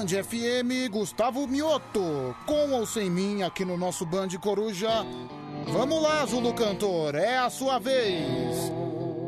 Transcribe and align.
Band 0.00 0.24
FM, 0.24 0.90
Gustavo 0.90 1.46
Mioto, 1.46 2.34
com 2.46 2.70
ou 2.70 2.86
sem 2.86 3.10
mim 3.10 3.42
aqui 3.42 3.66
no 3.66 3.76
nosso 3.76 4.06
Band 4.06 4.28
Coruja. 4.40 4.88
Vamos 5.66 6.00
lá, 6.02 6.24
Zulu 6.24 6.54
Cantor, 6.54 7.14
é 7.14 7.36
a 7.36 7.50
sua 7.50 7.78
vez. 7.78 8.72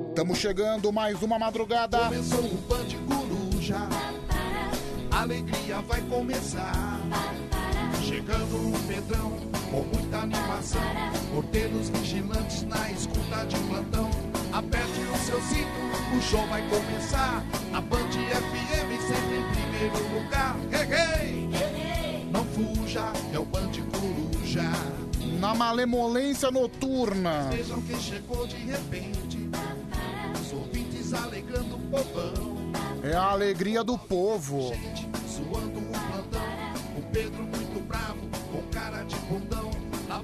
Estamos 0.08 0.38
chegando 0.38 0.90
mais 0.90 1.22
uma 1.22 1.38
madrugada. 1.38 1.98
Começou 1.98 2.38
o 2.38 2.56
Band 2.66 2.86
Coruja, 3.06 3.86
alegria 5.10 5.82
vai 5.82 6.00
começar. 6.08 6.98
Chegando 8.02 8.56
o 8.56 8.86
Pedrão, 8.88 9.30
com 9.70 9.82
muita 9.94 10.20
animação. 10.20 10.80
Porteiros 11.34 11.90
vigilantes 11.90 12.62
na 12.62 12.90
escuta 12.90 13.44
de 13.44 13.58
plantão. 13.68 14.08
Aperte 14.50 15.00
o 15.00 15.18
seu 15.18 15.40
cinto, 15.42 16.16
o 16.16 16.22
show 16.22 16.46
vai 16.46 16.66
começar. 16.70 17.44
A 17.74 17.80
Band 17.82 18.08
FM 18.08 19.01
primeiro 19.82 20.14
lugar. 20.14 20.56
Hey! 20.72 22.30
Não 22.30 22.44
fuja, 22.44 23.12
é 23.32 23.38
o 23.38 23.44
Band 23.44 23.72
Coruja. 23.90 24.70
Na 25.40 25.54
malemolência 25.54 26.50
noturna. 26.50 27.48
Vejam 27.50 27.82
quem 27.82 28.00
chegou 28.00 28.46
de 28.46 28.56
repente. 28.56 29.50
Os 30.40 30.52
ouvintes 30.52 31.12
alegrando 31.12 31.76
o 31.76 31.80
povão. 31.90 32.72
É 33.02 33.14
a 33.14 33.30
alegria 33.30 33.82
do 33.82 33.98
povo. 33.98 34.72
Suando 35.26 35.78
o 35.78 35.90
plantão. 35.90 36.42
O 36.96 37.02
Pedro 37.10 37.42
muito 37.42 37.80
bravo, 37.86 38.28
com 38.52 38.62
cara 38.70 39.02
de 39.02 39.16
bundão. 39.16 39.70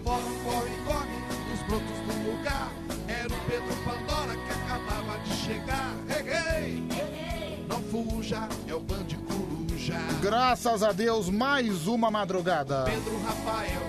Fora 0.05 0.23
um 0.23 0.45
corre, 0.45 0.71
corre, 0.87 1.19
os 1.53 1.61
brotos 1.67 1.99
do 2.07 2.31
lugar. 2.31 2.71
Era 3.09 3.27
o 3.27 3.41
Pedro 3.47 3.75
Pandora 3.85 4.35
que 4.37 4.53
acabava 4.53 5.19
de 5.19 5.35
chegar. 5.35 5.95
Hey! 6.09 6.87
Não 7.69 7.83
fuja, 7.83 8.49
é 8.67 8.75
o 8.75 8.81
Band 8.81 8.97
Coruja. 8.97 9.08
Graças 10.29 10.83
a 10.83 10.93
Deus, 10.93 11.31
mais 11.31 11.87
uma 11.87 12.11
madrugada. 12.11 12.85
Pedro 12.85 13.19
Rafael, 13.23 13.81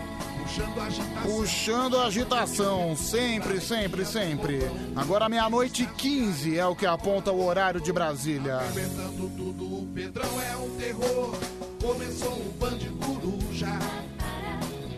puxando 0.41 0.79
a 0.79 0.85
agitação. 0.85 1.21
Puxando 1.23 1.97
a 1.97 2.05
agitação, 2.05 2.95
sempre, 2.95 3.59
sempre, 3.59 4.05
sempre. 4.05 4.59
Agora 4.95 5.27
meia-noite 5.27 5.83
e 5.83 5.85
15 5.85 6.57
é 6.57 6.65
o 6.65 6.77
que 6.77 6.85
aponta 6.85 7.29
o 7.29 7.45
horário 7.45 7.81
de 7.81 7.91
Brasília. 7.91 8.55
Arrebentando 8.55 9.29
tudo, 9.35 9.81
o 9.81 9.85
Pedrão 9.93 10.41
é 10.41 10.55
um 10.55 10.69
terror. 10.77 11.35
Começou 11.81 12.31
o 12.31 12.53
Band 12.57 12.79
Coruja. 13.05 13.77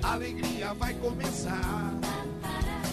Alegria 0.03 0.75
vai 0.75 0.93
começar. 0.93 1.91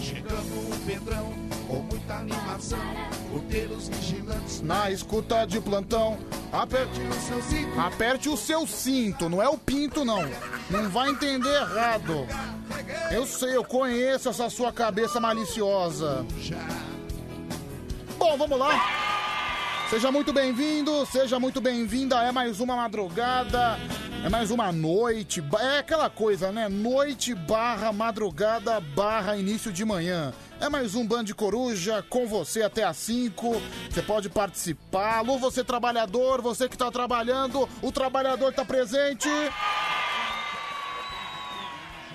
Chegando 0.01 0.73
o 0.73 0.85
Pedrão 0.87 1.48
com 1.69 1.79
muita 1.83 2.15
animação. 2.15 2.79
Porteiros 3.31 3.87
vigilantes 3.87 4.61
Na 4.61 4.89
escuta 4.89 5.45
de 5.45 5.61
plantão, 5.61 6.17
aperte, 6.51 6.99
o 6.99 7.13
seu 7.13 7.41
cinto. 7.43 7.79
aperte 7.79 8.29
o 8.29 8.35
seu 8.35 8.67
cinto, 8.67 9.29
não 9.29 9.41
é 9.41 9.47
o 9.47 9.57
pinto 9.57 10.03
não. 10.03 10.27
Não 10.69 10.89
vai 10.89 11.09
entender 11.09 11.53
errado. 11.53 12.27
Eu 13.11 13.25
sei, 13.25 13.55
eu 13.55 13.63
conheço 13.63 14.29
essa 14.29 14.49
sua 14.49 14.73
cabeça 14.73 15.19
maliciosa. 15.19 16.25
Bom, 18.17 18.35
vamos 18.37 18.57
lá. 18.57 18.79
Seja 19.89 20.11
muito 20.11 20.33
bem-vindo, 20.33 21.05
seja 21.07 21.39
muito 21.39 21.61
bem-vinda. 21.61 22.21
É 22.23 22.31
mais 22.31 22.59
uma 22.59 22.75
madrugada, 22.75 23.79
é 24.23 24.29
mais 24.29 24.51
uma 24.51 24.71
noite. 24.71 25.43
É 25.59 25.79
aquela 25.79 26.09
coisa, 26.09 26.51
né? 26.51 26.67
Noite 26.67 27.33
barra 27.33 27.91
madrugada 27.91 28.79
barra 28.79 29.35
início 29.35 29.71
de 29.71 29.83
manhã. 29.83 30.31
É 30.61 30.67
mais 30.67 30.93
um 30.93 31.07
Band 31.07 31.23
Coruja 31.37 32.03
com 32.09 32.27
você 32.27 32.61
até 32.61 32.83
às 32.83 32.97
5. 32.97 33.61
Você 33.89 34.01
pode 34.01 34.29
participar. 34.29 35.19
Alô, 35.19 35.37
você 35.37 35.63
trabalhador, 35.63 36.41
você 36.41 36.67
que 36.67 36.77
tá 36.77 36.91
trabalhando, 36.91 37.67
o 37.81 37.91
trabalhador 37.93 38.53
tá 38.53 38.65
presente. 38.65 39.29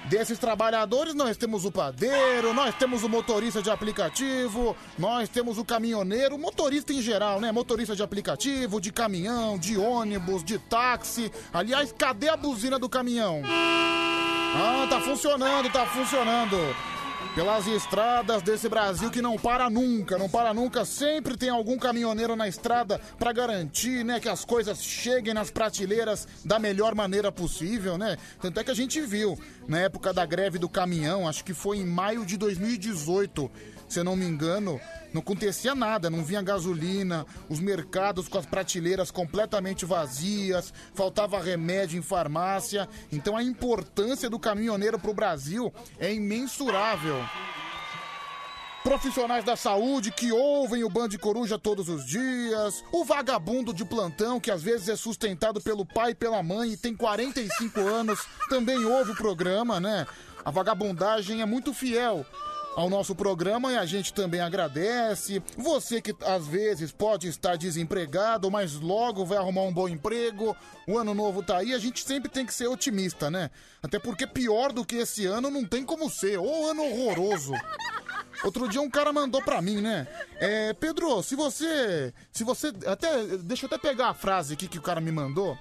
Desses 0.04 0.38
trabalhadores, 0.38 1.14
nós 1.14 1.38
temos 1.38 1.64
o 1.64 1.72
padeiro, 1.72 2.52
nós 2.52 2.74
temos 2.74 3.02
o 3.02 3.08
motorista 3.08 3.62
de 3.62 3.70
aplicativo, 3.70 4.76
nós 4.98 5.30
temos 5.30 5.56
o 5.56 5.64
caminhoneiro, 5.64 6.38
motorista 6.38 6.92
em 6.92 7.00
geral, 7.00 7.40
né? 7.40 7.50
Motorista 7.50 7.96
de 7.96 8.02
aplicativo, 8.02 8.78
de 8.78 8.92
caminhão, 8.92 9.58
de 9.58 9.78
ônibus, 9.78 10.44
de 10.44 10.58
táxi. 10.58 11.32
Aliás, 11.50 11.94
cadê 11.96 12.28
a 12.28 12.36
buzina 12.36 12.78
do 12.78 12.90
caminhão? 12.90 13.40
Ah, 13.46 14.86
tá 14.90 15.00
funcionando, 15.00 15.72
tá 15.72 15.86
funcionando. 15.86 16.93
Pelas 17.34 17.66
estradas 17.66 18.42
desse 18.42 18.68
Brasil 18.68 19.10
que 19.10 19.20
não 19.20 19.36
para 19.36 19.68
nunca, 19.68 20.16
não 20.16 20.28
para 20.28 20.54
nunca. 20.54 20.84
Sempre 20.84 21.36
tem 21.36 21.50
algum 21.50 21.76
caminhoneiro 21.76 22.36
na 22.36 22.46
estrada 22.46 23.00
pra 23.18 23.32
garantir, 23.32 24.04
né, 24.04 24.20
que 24.20 24.28
as 24.28 24.44
coisas 24.44 24.80
cheguem 24.80 25.34
nas 25.34 25.50
prateleiras 25.50 26.28
da 26.44 26.60
melhor 26.60 26.94
maneira 26.94 27.32
possível, 27.32 27.98
né? 27.98 28.16
Tanto 28.40 28.60
é 28.60 28.62
que 28.62 28.70
a 28.70 28.74
gente 28.74 29.00
viu 29.00 29.36
na 29.66 29.80
época 29.80 30.12
da 30.12 30.24
greve 30.24 30.60
do 30.60 30.68
caminhão, 30.68 31.26
acho 31.26 31.44
que 31.44 31.52
foi 31.52 31.78
em 31.78 31.84
maio 31.84 32.24
de 32.24 32.36
2018, 32.36 33.50
se 33.88 34.00
eu 34.00 34.04
não 34.04 34.16
me 34.16 34.24
engano, 34.24 34.80
não 35.12 35.20
acontecia 35.20 35.74
nada, 35.74 36.10
não 36.10 36.24
vinha 36.24 36.42
gasolina, 36.42 37.24
os 37.48 37.60
mercados 37.60 38.26
com 38.26 38.36
as 38.36 38.46
prateleiras 38.46 39.10
completamente 39.10 39.84
vazias, 39.84 40.74
faltava 40.92 41.40
remédio 41.40 41.98
em 41.98 42.02
farmácia. 42.02 42.88
Então 43.12 43.36
a 43.36 43.42
importância 43.42 44.28
do 44.28 44.40
caminhoneiro 44.40 44.98
para 44.98 45.10
o 45.10 45.14
Brasil 45.14 45.72
é 46.00 46.12
imensurável. 46.12 47.16
Profissionais 48.82 49.44
da 49.44 49.56
saúde 49.56 50.10
que 50.10 50.30
ouvem 50.30 50.84
o 50.84 50.90
Band 50.90 51.08
Coruja 51.18 51.58
todos 51.58 51.88
os 51.88 52.04
dias. 52.04 52.84
O 52.92 53.04
vagabundo 53.04 53.72
de 53.72 53.84
plantão 53.84 54.38
que 54.38 54.50
às 54.50 54.62
vezes 54.62 54.88
é 54.88 54.96
sustentado 54.96 55.60
pelo 55.60 55.86
pai 55.86 56.10
e 56.10 56.14
pela 56.14 56.42
mãe 56.42 56.72
e 56.72 56.76
tem 56.76 56.94
45 56.94 57.80
anos 57.80 58.18
também 58.50 58.84
ouve 58.84 59.12
o 59.12 59.16
programa, 59.16 59.80
né? 59.80 60.06
A 60.44 60.50
vagabundagem 60.50 61.40
é 61.40 61.46
muito 61.46 61.72
fiel 61.72 62.26
ao 62.76 62.90
nosso 62.90 63.14
programa 63.14 63.72
e 63.72 63.76
a 63.76 63.86
gente 63.86 64.12
também 64.12 64.40
agradece. 64.40 65.42
Você 65.56 66.00
que 66.00 66.14
às 66.24 66.46
vezes 66.46 66.92
pode 66.92 67.28
estar 67.28 67.56
desempregado, 67.56 68.50
mas 68.50 68.74
logo 68.74 69.24
vai 69.24 69.38
arrumar 69.38 69.62
um 69.62 69.72
bom 69.72 69.88
emprego. 69.88 70.56
O 70.86 70.98
ano 70.98 71.14
novo 71.14 71.42
tá 71.42 71.58
aí, 71.58 71.72
a 71.72 71.78
gente 71.78 72.04
sempre 72.04 72.30
tem 72.30 72.44
que 72.44 72.54
ser 72.54 72.66
otimista, 72.66 73.30
né? 73.30 73.50
Até 73.82 73.98
porque 73.98 74.26
pior 74.26 74.72
do 74.72 74.84
que 74.84 74.96
esse 74.96 75.26
ano 75.26 75.50
não 75.50 75.64
tem 75.64 75.84
como 75.84 76.10
ser. 76.10 76.38
Ô 76.38 76.70
ano 76.70 76.82
horroroso. 76.84 77.52
Outro 78.42 78.68
dia 78.68 78.80
um 78.80 78.90
cara 78.90 79.12
mandou 79.12 79.40
pra 79.42 79.62
mim, 79.62 79.80
né? 79.80 80.06
É, 80.36 80.72
Pedro, 80.74 81.22
se 81.22 81.34
você. 81.36 82.12
Se 82.32 82.44
você. 82.44 82.72
Até. 82.86 83.38
Deixa 83.38 83.64
eu 83.64 83.68
até 83.68 83.78
pegar 83.78 84.08
a 84.08 84.14
frase 84.14 84.54
aqui 84.54 84.68
que 84.68 84.78
o 84.78 84.82
cara 84.82 85.00
me 85.00 85.12
mandou. 85.12 85.56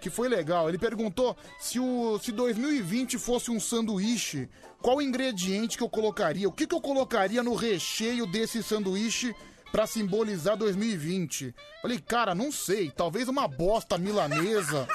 Que 0.00 0.08
foi 0.08 0.28
legal. 0.28 0.68
Ele 0.68 0.78
perguntou 0.78 1.36
se 1.58 1.78
o. 1.78 2.18
Se 2.18 2.32
2020 2.32 3.18
fosse 3.18 3.50
um 3.50 3.60
sanduíche, 3.60 4.48
qual 4.80 5.02
ingrediente 5.02 5.76
que 5.76 5.84
eu 5.84 5.90
colocaria? 5.90 6.48
O 6.48 6.52
que, 6.52 6.66
que 6.66 6.74
eu 6.74 6.80
colocaria 6.80 7.42
no 7.42 7.54
recheio 7.54 8.26
desse 8.26 8.62
sanduíche 8.62 9.34
pra 9.70 9.86
simbolizar 9.86 10.56
2020? 10.56 11.54
Falei, 11.82 11.98
cara, 11.98 12.34
não 12.34 12.50
sei. 12.50 12.90
Talvez 12.90 13.28
uma 13.28 13.46
bosta 13.46 13.98
milanesa, 13.98 14.88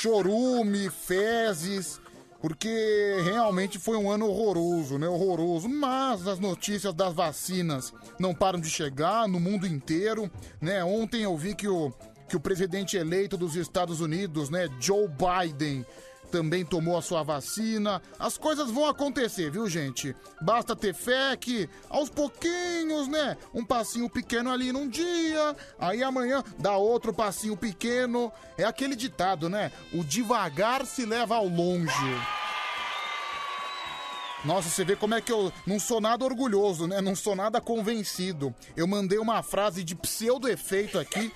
chorume, 0.00 0.88
fezes. 0.90 2.00
Porque 2.40 3.16
realmente 3.24 3.80
foi 3.80 3.96
um 3.96 4.08
ano 4.08 4.28
horroroso, 4.28 4.96
né? 4.96 5.08
Horroroso. 5.08 5.68
Mas 5.68 6.26
as 6.28 6.38
notícias 6.38 6.94
das 6.94 7.12
vacinas 7.12 7.92
não 8.16 8.32
param 8.32 8.60
de 8.60 8.70
chegar 8.70 9.26
no 9.26 9.40
mundo 9.40 9.66
inteiro, 9.66 10.30
né? 10.60 10.84
Ontem 10.84 11.22
eu 11.22 11.36
vi 11.36 11.52
que 11.52 11.66
o, 11.66 11.92
que 12.28 12.36
o 12.36 12.40
presidente 12.40 12.96
eleito 12.96 13.36
dos 13.36 13.56
Estados 13.56 14.00
Unidos, 14.00 14.50
né? 14.50 14.68
Joe 14.78 15.08
Biden, 15.08 15.84
também 16.30 16.64
tomou 16.64 16.96
a 16.96 17.02
sua 17.02 17.22
vacina. 17.22 18.02
As 18.18 18.36
coisas 18.36 18.70
vão 18.70 18.86
acontecer, 18.86 19.50
viu, 19.50 19.68
gente? 19.68 20.14
Basta 20.40 20.76
ter 20.76 20.94
fé 20.94 21.36
que 21.36 21.68
aos 21.88 22.10
pouquinhos, 22.10 23.08
né? 23.08 23.36
Um 23.52 23.64
passinho 23.64 24.08
pequeno 24.08 24.50
ali 24.50 24.70
num 24.72 24.88
dia, 24.88 25.56
aí 25.78 26.02
amanhã 26.02 26.44
dá 26.58 26.76
outro 26.76 27.12
passinho 27.12 27.56
pequeno. 27.56 28.30
É 28.56 28.64
aquele 28.64 28.94
ditado, 28.94 29.48
né? 29.48 29.72
O 29.92 30.04
devagar 30.04 30.86
se 30.86 31.04
leva 31.04 31.36
ao 31.36 31.48
longe. 31.48 32.18
Nossa, 34.44 34.68
você 34.68 34.84
vê 34.84 34.94
como 34.94 35.14
é 35.14 35.20
que 35.20 35.32
eu 35.32 35.52
não 35.66 35.80
sou 35.80 36.00
nada 36.00 36.24
orgulhoso, 36.24 36.86
né? 36.86 37.00
Não 37.00 37.16
sou 37.16 37.34
nada 37.34 37.60
convencido. 37.60 38.54
Eu 38.76 38.86
mandei 38.86 39.18
uma 39.18 39.42
frase 39.42 39.82
de 39.82 39.96
pseudo-efeito 39.96 40.96
aqui, 40.96 41.32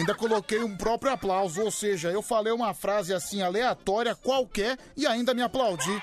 ainda 0.00 0.14
coloquei 0.14 0.62
um 0.62 0.76
próprio 0.76 1.12
aplauso. 1.12 1.62
Ou 1.62 1.70
seja, 1.70 2.10
eu 2.10 2.22
falei 2.22 2.52
uma 2.52 2.74
frase 2.74 3.14
assim 3.14 3.42
aleatória, 3.42 4.14
qualquer, 4.14 4.78
e 4.96 5.06
ainda 5.06 5.34
me 5.34 5.42
aplaudi. 5.42 6.02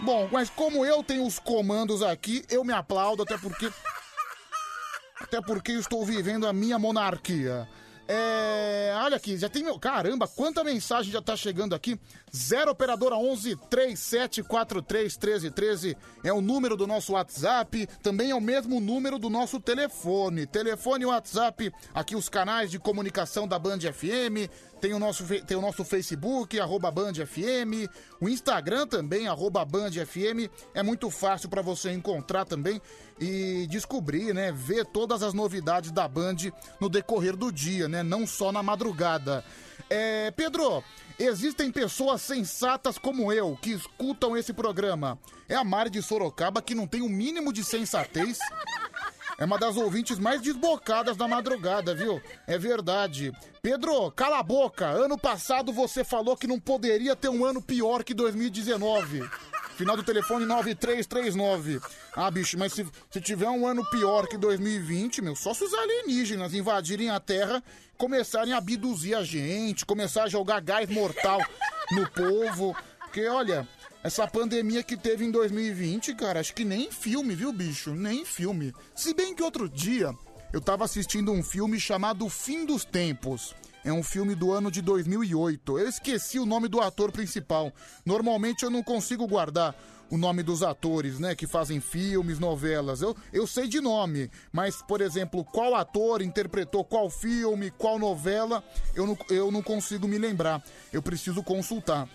Bom, 0.00 0.28
mas 0.30 0.50
como 0.50 0.84
eu 0.84 1.02
tenho 1.02 1.26
os 1.26 1.38
comandos 1.38 2.02
aqui, 2.02 2.44
eu 2.50 2.64
me 2.64 2.72
aplaudo, 2.72 3.22
até 3.22 3.38
porque. 3.38 3.72
Até 5.20 5.40
porque 5.40 5.72
eu 5.72 5.80
estou 5.80 6.04
vivendo 6.04 6.46
a 6.46 6.52
minha 6.52 6.78
monarquia. 6.78 7.66
É, 8.06 8.92
olha 8.96 9.16
aqui, 9.16 9.36
já 9.38 9.48
tem 9.48 9.62
meu. 9.62 9.78
Caramba, 9.78 10.28
quanta 10.28 10.62
mensagem 10.62 11.10
já 11.10 11.22
tá 11.22 11.36
chegando 11.36 11.74
aqui. 11.74 11.98
0 12.34 12.72
Operadora 12.72 13.16
11 13.16 13.56
3743 13.70 15.16
1313 15.16 15.96
é 16.22 16.32
o 16.32 16.40
número 16.40 16.76
do 16.76 16.86
nosso 16.86 17.14
WhatsApp. 17.14 17.86
Também 18.02 18.30
é 18.30 18.34
o 18.34 18.40
mesmo 18.40 18.80
número 18.80 19.18
do 19.18 19.30
nosso 19.30 19.58
telefone. 19.58 20.46
Telefone 20.46 21.06
WhatsApp, 21.06 21.72
aqui 21.94 22.14
os 22.14 22.28
canais 22.28 22.70
de 22.70 22.78
comunicação 22.78 23.48
da 23.48 23.58
Band 23.58 23.80
FM. 23.80 24.50
Tem 24.80 24.92
o 24.92 24.98
nosso, 24.98 25.24
tem 25.44 25.56
o 25.56 25.60
nosso 25.60 25.84
Facebook, 25.84 26.58
arroba 26.60 26.90
Band 26.90 27.14
FM. 27.14 27.88
O 28.20 28.28
Instagram 28.28 28.86
também, 28.86 29.26
arroba 29.26 29.64
Band 29.64 29.92
FM. 29.92 30.50
É 30.74 30.82
muito 30.82 31.10
fácil 31.10 31.48
para 31.48 31.62
você 31.62 31.90
encontrar 31.92 32.44
também 32.44 32.80
e 33.18 33.66
descobrir, 33.70 34.34
né? 34.34 34.52
Ver 34.52 34.84
todas 34.84 35.22
as 35.22 35.32
novidades 35.32 35.90
da 35.90 36.06
Band 36.06 36.36
no 36.80 36.88
decorrer 36.88 37.36
do 37.36 37.50
dia, 37.50 37.88
né? 37.88 38.02
Não 38.02 38.26
só 38.26 38.52
na 38.52 38.62
madrugada. 38.62 39.44
É, 39.88 40.30
Pedro, 40.30 40.82
existem 41.18 41.70
pessoas 41.70 42.22
sensatas 42.22 42.98
como 42.98 43.32
eu 43.32 43.56
que 43.60 43.70
escutam 43.70 44.36
esse 44.36 44.52
programa. 44.52 45.18
É 45.48 45.54
a 45.54 45.64
Mari 45.64 45.90
de 45.90 46.02
Sorocaba 46.02 46.62
que 46.62 46.74
não 46.74 46.86
tem 46.86 47.02
o 47.02 47.06
um 47.06 47.08
mínimo 47.08 47.52
de 47.52 47.64
sensatez. 47.64 48.38
É 49.36 49.44
uma 49.44 49.58
das 49.58 49.76
ouvintes 49.76 50.18
mais 50.18 50.40
desbocadas 50.40 51.16
da 51.16 51.26
madrugada, 51.26 51.94
viu? 51.94 52.22
É 52.46 52.56
verdade. 52.56 53.32
Pedro, 53.60 54.10
cala 54.12 54.38
a 54.38 54.42
boca. 54.42 54.86
Ano 54.86 55.18
passado 55.18 55.72
você 55.72 56.04
falou 56.04 56.36
que 56.36 56.46
não 56.46 56.60
poderia 56.60 57.16
ter 57.16 57.28
um 57.28 57.44
ano 57.44 57.60
pior 57.60 58.04
que 58.04 58.14
2019. 58.14 59.28
Final 59.76 59.96
do 59.96 60.04
telefone 60.04 60.46
9339. 60.46 61.80
Ah, 62.14 62.30
bicho, 62.30 62.56
mas 62.56 62.72
se, 62.72 62.86
se 63.10 63.20
tiver 63.20 63.48
um 63.48 63.66
ano 63.66 63.84
pior 63.90 64.28
que 64.28 64.38
2020, 64.38 65.20
meu, 65.20 65.34
só 65.34 65.52
se 65.52 65.64
os 65.64 65.74
alienígenas 65.74 66.54
invadirem 66.54 67.10
a 67.10 67.18
Terra, 67.18 67.60
começarem 67.98 68.52
a 68.52 68.58
abduzir 68.58 69.16
a 69.16 69.24
gente, 69.24 69.84
começar 69.84 70.24
a 70.24 70.28
jogar 70.28 70.60
gás 70.60 70.88
mortal 70.88 71.40
no 71.90 72.08
povo. 72.08 72.76
Porque, 73.00 73.26
olha, 73.26 73.66
essa 74.04 74.28
pandemia 74.28 74.82
que 74.82 74.98
teve 74.98 75.24
em 75.24 75.30
2020, 75.30 76.14
cara, 76.14 76.38
acho 76.38 76.54
que 76.54 76.62
nem 76.62 76.90
filme, 76.90 77.34
viu, 77.34 77.50
bicho? 77.50 77.94
Nem 77.94 78.22
filme. 78.22 78.70
Se 78.94 79.14
bem 79.14 79.34
que 79.34 79.42
outro 79.42 79.66
dia 79.66 80.12
eu 80.52 80.60
tava 80.60 80.84
assistindo 80.84 81.32
um 81.32 81.42
filme 81.42 81.80
chamado 81.80 82.28
Fim 82.28 82.66
dos 82.66 82.84
Tempos. 82.84 83.54
É 83.82 83.90
um 83.90 84.02
filme 84.02 84.34
do 84.34 84.52
ano 84.52 84.70
de 84.70 84.82
2008. 84.82 85.78
Eu 85.78 85.88
esqueci 85.88 86.38
o 86.38 86.44
nome 86.44 86.68
do 86.68 86.82
ator 86.82 87.10
principal. 87.10 87.72
Normalmente 88.04 88.62
eu 88.62 88.68
não 88.68 88.82
consigo 88.82 89.26
guardar 89.26 89.74
o 90.10 90.18
nome 90.18 90.42
dos 90.42 90.62
atores, 90.62 91.18
né, 91.18 91.34
que 91.34 91.46
fazem 91.46 91.80
filmes, 91.80 92.38
novelas. 92.38 93.00
Eu, 93.00 93.16
eu 93.32 93.46
sei 93.46 93.66
de 93.66 93.80
nome, 93.80 94.30
mas, 94.52 94.82
por 94.82 95.00
exemplo, 95.00 95.42
qual 95.46 95.74
ator 95.74 96.20
interpretou 96.20 96.84
qual 96.84 97.08
filme, 97.08 97.70
qual 97.70 97.98
novela, 97.98 98.62
eu 98.94 99.06
não, 99.06 99.18
eu 99.30 99.50
não 99.50 99.62
consigo 99.62 100.06
me 100.06 100.18
lembrar. 100.18 100.62
Eu 100.92 101.00
preciso 101.00 101.42
consultar. 101.42 102.06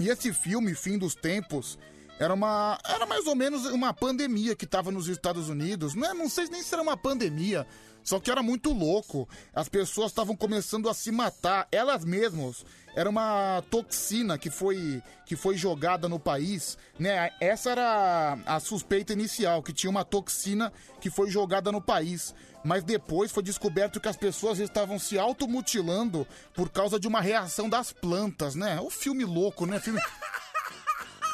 E 0.00 0.08
esse 0.08 0.32
filme, 0.32 0.74
Fim 0.74 0.96
dos 0.96 1.14
Tempos, 1.14 1.78
era 2.18 2.32
uma. 2.32 2.78
Era 2.86 3.04
mais 3.04 3.26
ou 3.26 3.36
menos 3.36 3.66
uma 3.66 3.92
pandemia 3.92 4.56
que 4.56 4.64
estava 4.64 4.90
nos 4.90 5.08
Estados 5.08 5.50
Unidos. 5.50 5.94
Não, 5.94 6.08
é, 6.08 6.14
não 6.14 6.28
sei 6.28 6.48
nem 6.48 6.62
se 6.62 6.74
era 6.74 6.82
uma 6.82 6.96
pandemia. 6.96 7.66
Só 8.02 8.18
que 8.18 8.30
era 8.30 8.42
muito 8.42 8.72
louco. 8.72 9.28
As 9.54 9.68
pessoas 9.68 10.10
estavam 10.10 10.36
começando 10.36 10.88
a 10.88 10.94
se 10.94 11.10
matar, 11.10 11.68
elas 11.70 12.04
mesmas. 12.04 12.64
Era 12.94 13.08
uma 13.08 13.62
toxina 13.70 14.36
que 14.36 14.50
foi, 14.50 15.02
que 15.24 15.36
foi 15.36 15.56
jogada 15.56 16.08
no 16.08 16.18
país, 16.18 16.76
né? 16.98 17.30
Essa 17.40 17.70
era 17.70 18.38
a 18.44 18.58
suspeita 18.58 19.12
inicial, 19.12 19.62
que 19.62 19.72
tinha 19.72 19.90
uma 19.90 20.04
toxina 20.04 20.72
que 21.00 21.08
foi 21.08 21.30
jogada 21.30 21.70
no 21.70 21.80
país. 21.80 22.34
Mas 22.64 22.82
depois 22.82 23.30
foi 23.30 23.42
descoberto 23.42 24.00
que 24.00 24.08
as 24.08 24.16
pessoas 24.16 24.58
estavam 24.58 24.98
se 24.98 25.18
automutilando 25.18 26.26
por 26.52 26.68
causa 26.68 26.98
de 26.98 27.08
uma 27.08 27.20
reação 27.20 27.68
das 27.68 27.92
plantas, 27.92 28.54
né? 28.54 28.80
O 28.80 28.90
filme 28.90 29.24
louco, 29.24 29.64
né? 29.66 29.80
Filme 29.80 30.00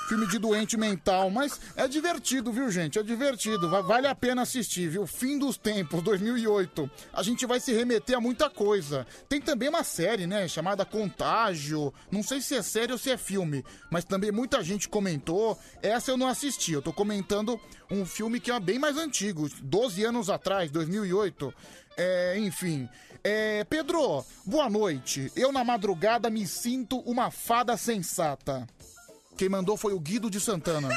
filme 0.06 0.26
de 0.26 0.38
doente 0.38 0.76
mental, 0.76 1.30
mas 1.30 1.60
é 1.74 1.88
divertido, 1.88 2.52
viu, 2.52 2.70
gente? 2.70 2.98
É 2.98 3.02
divertido, 3.02 3.68
vale 3.68 4.06
a 4.06 4.14
pena 4.14 4.42
assistir, 4.42 4.88
viu? 4.88 5.06
Fim 5.06 5.36
dos 5.38 5.56
Tempos, 5.56 6.00
2008. 6.02 6.88
A 7.12 7.22
gente 7.22 7.44
vai 7.44 7.58
se 7.58 7.72
remeter 7.72 8.16
a 8.16 8.20
muita 8.20 8.48
coisa. 8.48 9.06
Tem 9.28 9.40
também 9.40 9.68
uma 9.68 9.82
série, 9.82 10.26
né, 10.26 10.46
chamada 10.46 10.84
Contágio. 10.84 11.92
Não 12.10 12.22
sei 12.22 12.40
se 12.40 12.54
é 12.54 12.62
série 12.62 12.92
ou 12.92 12.98
se 12.98 13.10
é 13.10 13.16
filme, 13.16 13.64
mas 13.90 14.04
também 14.04 14.30
muita 14.30 14.62
gente 14.62 14.88
comentou. 14.88 15.58
Essa 15.82 16.12
eu 16.12 16.16
não 16.16 16.28
assisti, 16.28 16.72
eu 16.72 16.82
tô 16.82 16.92
comentando 16.92 17.60
um 17.90 18.06
filme 18.06 18.38
que 18.38 18.50
é 18.50 18.60
bem 18.60 18.78
mais 18.78 18.96
antigo, 18.96 19.48
12 19.60 20.04
anos 20.04 20.30
atrás, 20.30 20.70
2008. 20.70 21.52
É, 21.96 22.38
enfim. 22.38 22.88
É, 23.24 23.64
Pedro, 23.64 24.24
boa 24.44 24.70
noite. 24.70 25.32
Eu 25.34 25.50
na 25.50 25.64
madrugada 25.64 26.30
me 26.30 26.46
sinto 26.46 27.00
uma 27.00 27.30
fada 27.30 27.76
sensata. 27.76 28.68
Quem 29.36 29.48
mandou 29.48 29.76
foi 29.76 29.92
o 29.92 30.00
Guido 30.00 30.30
de 30.30 30.40
Santana. 30.40 30.88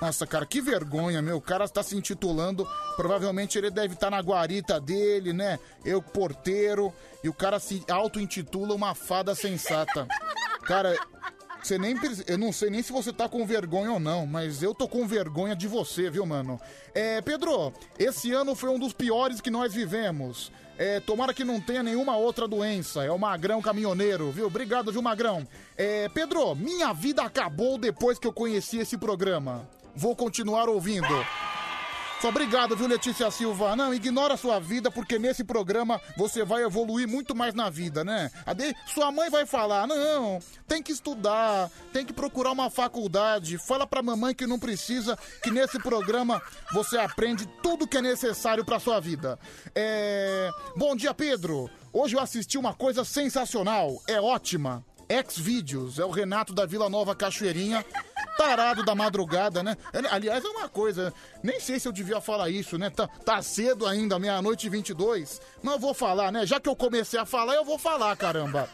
Nossa, 0.00 0.26
cara, 0.26 0.44
que 0.44 0.60
vergonha, 0.60 1.22
meu. 1.22 1.36
O 1.36 1.40
cara 1.40 1.64
está 1.64 1.82
se 1.82 1.96
intitulando. 1.96 2.68
Provavelmente 2.96 3.56
ele 3.56 3.70
deve 3.70 3.94
estar 3.94 4.10
tá 4.10 4.16
na 4.16 4.22
guarita 4.22 4.78
dele, 4.78 5.32
né? 5.32 5.58
Eu, 5.84 6.02
porteiro. 6.02 6.92
E 7.24 7.28
o 7.28 7.32
cara 7.32 7.58
se 7.58 7.82
auto-intitula 7.88 8.74
uma 8.74 8.94
fada 8.94 9.34
sensata. 9.34 10.06
Cara, 10.64 10.94
você 11.66 11.78
nem. 11.78 11.96
Eu 12.26 12.38
não 12.38 12.52
sei 12.52 12.70
nem 12.70 12.82
se 12.82 12.92
você 12.92 13.12
tá 13.12 13.28
com 13.28 13.44
vergonha 13.44 13.92
ou 13.92 14.00
não, 14.00 14.26
mas 14.26 14.62
eu 14.62 14.74
tô 14.74 14.86
com 14.86 15.06
vergonha 15.06 15.56
de 15.56 15.66
você, 15.66 16.08
viu, 16.08 16.24
mano? 16.24 16.60
É, 16.94 17.20
Pedro, 17.20 17.72
esse 17.98 18.32
ano 18.32 18.54
foi 18.54 18.70
um 18.70 18.78
dos 18.78 18.92
piores 18.92 19.40
que 19.40 19.50
nós 19.50 19.74
vivemos. 19.74 20.52
É, 20.78 21.00
tomara 21.00 21.32
que 21.32 21.42
não 21.42 21.60
tenha 21.60 21.82
nenhuma 21.82 22.16
outra 22.16 22.46
doença. 22.46 23.02
É 23.02 23.10
o 23.10 23.18
Magrão 23.18 23.62
Caminhoneiro, 23.62 24.30
viu? 24.30 24.46
Obrigado, 24.46 24.92
viu, 24.92 25.02
Magrão? 25.02 25.46
É, 25.76 26.08
Pedro, 26.10 26.54
minha 26.54 26.92
vida 26.92 27.22
acabou 27.22 27.78
depois 27.78 28.18
que 28.18 28.26
eu 28.26 28.32
conheci 28.32 28.78
esse 28.78 28.96
programa. 28.96 29.68
Vou 29.94 30.14
continuar 30.14 30.68
ouvindo. 30.68 31.06
Só 32.20 32.30
obrigado, 32.30 32.74
viu, 32.74 32.86
Letícia 32.86 33.30
Silva? 33.30 33.76
Não, 33.76 33.92
ignora 33.92 34.34
a 34.34 34.36
sua 34.38 34.58
vida, 34.58 34.90
porque 34.90 35.18
nesse 35.18 35.44
programa 35.44 36.00
você 36.16 36.44
vai 36.44 36.64
evoluir 36.64 37.06
muito 37.06 37.34
mais 37.34 37.52
na 37.52 37.68
vida, 37.68 38.02
né? 38.02 38.30
De... 38.56 38.74
Sua 38.86 39.12
mãe 39.12 39.28
vai 39.28 39.44
falar, 39.44 39.86
não, 39.86 40.40
tem 40.66 40.82
que 40.82 40.92
estudar, 40.92 41.70
tem 41.92 42.06
que 42.06 42.14
procurar 42.14 42.52
uma 42.52 42.70
faculdade. 42.70 43.58
Fala 43.58 43.86
pra 43.86 44.02
mamãe 44.02 44.34
que 44.34 44.46
não 44.46 44.58
precisa, 44.58 45.16
que 45.42 45.50
nesse 45.50 45.78
programa 45.78 46.40
você 46.72 46.96
aprende 46.96 47.46
tudo 47.62 47.86
que 47.86 47.98
é 47.98 48.02
necessário 48.02 48.64
pra 48.64 48.80
sua 48.80 48.98
vida. 48.98 49.38
É... 49.74 50.50
Bom 50.74 50.96
dia, 50.96 51.12
Pedro. 51.12 51.68
Hoje 51.92 52.16
eu 52.16 52.20
assisti 52.20 52.56
uma 52.56 52.72
coisa 52.72 53.04
sensacional, 53.04 54.02
é 54.08 54.18
ótima. 54.18 54.82
X-Vídeos, 55.08 55.98
é 55.98 56.04
o 56.04 56.10
Renato 56.10 56.52
da 56.52 56.66
Vila 56.66 56.88
Nova 56.88 57.14
Cachoeirinha 57.14 57.84
tarado 58.36 58.84
da 58.84 58.94
madrugada, 58.94 59.62
né? 59.62 59.76
Aliás, 60.10 60.44
é 60.44 60.48
uma 60.48 60.68
coisa, 60.68 61.12
nem 61.42 61.60
sei 61.60 61.80
se 61.80 61.88
eu 61.88 61.92
devia 61.92 62.20
falar 62.20 62.50
isso, 62.50 62.78
né? 62.78 62.90
Tá, 62.90 63.08
tá 63.08 63.42
cedo 63.42 63.86
ainda, 63.86 64.18
meia-noite 64.18 64.66
e 64.66 64.70
22, 64.70 65.40
mas 65.62 65.74
eu 65.74 65.80
vou 65.80 65.94
falar, 65.94 66.30
né? 66.30 66.46
Já 66.46 66.60
que 66.60 66.68
eu 66.68 66.76
comecei 66.76 67.18
a 67.18 67.26
falar, 67.26 67.54
eu 67.54 67.64
vou 67.64 67.78
falar, 67.78 68.16
caramba. 68.16 68.68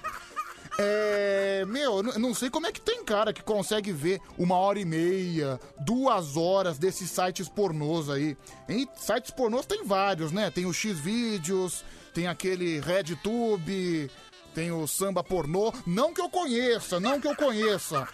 É. 0.78 1.64
Meu, 1.68 2.02
não 2.02 2.34
sei 2.34 2.50
como 2.50 2.66
é 2.66 2.72
que 2.72 2.80
tem 2.80 3.04
cara 3.04 3.32
que 3.32 3.42
consegue 3.42 3.92
ver 3.92 4.20
uma 4.38 4.56
hora 4.56 4.78
e 4.78 4.84
meia, 4.84 5.60
duas 5.80 6.36
horas 6.36 6.78
desses 6.78 7.10
sites 7.10 7.48
pornôs 7.48 8.08
aí. 8.08 8.36
Em 8.68 8.88
sites 8.96 9.30
pornôs 9.30 9.66
tem 9.66 9.84
vários, 9.84 10.32
né? 10.32 10.50
Tem 10.50 10.66
o 10.66 10.72
X-Vídeos, 10.72 11.84
tem 12.14 12.26
aquele 12.26 12.80
RedTube, 12.80 14.10
tem 14.54 14.72
o 14.72 14.86
samba 14.86 15.22
pornô. 15.22 15.72
Não 15.86 16.12
que 16.12 16.20
eu 16.20 16.28
conheça, 16.28 16.98
não 16.98 17.20
que 17.20 17.28
eu 17.28 17.36
conheça. 17.36 18.08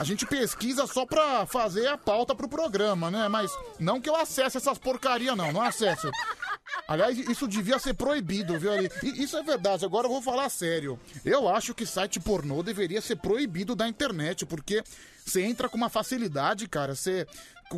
A 0.00 0.04
gente 0.04 0.24
pesquisa 0.24 0.86
só 0.86 1.04
pra 1.04 1.44
fazer 1.44 1.86
a 1.86 1.98
pauta 1.98 2.34
pro 2.34 2.48
programa, 2.48 3.10
né? 3.10 3.28
Mas 3.28 3.52
não 3.78 4.00
que 4.00 4.08
eu 4.08 4.16
acesse 4.16 4.56
essas 4.56 4.78
porcaria 4.78 5.36
não, 5.36 5.52
não 5.52 5.60
acesso. 5.60 6.10
Aliás, 6.88 7.18
isso 7.18 7.46
devia 7.46 7.78
ser 7.78 7.92
proibido, 7.92 8.58
viu? 8.58 8.72
E 8.80 9.22
isso 9.22 9.36
é 9.36 9.42
verdade, 9.42 9.84
agora 9.84 10.06
eu 10.06 10.10
vou 10.10 10.22
falar 10.22 10.48
sério. 10.48 10.98
Eu 11.22 11.50
acho 11.50 11.74
que 11.74 11.84
site 11.84 12.18
pornô 12.18 12.62
deveria 12.62 13.02
ser 13.02 13.16
proibido 13.16 13.76
da 13.76 13.86
internet, 13.86 14.46
porque 14.46 14.82
você 15.22 15.42
entra 15.42 15.68
com 15.68 15.76
uma 15.76 15.90
facilidade, 15.90 16.66
cara. 16.66 16.94
Você 16.94 17.26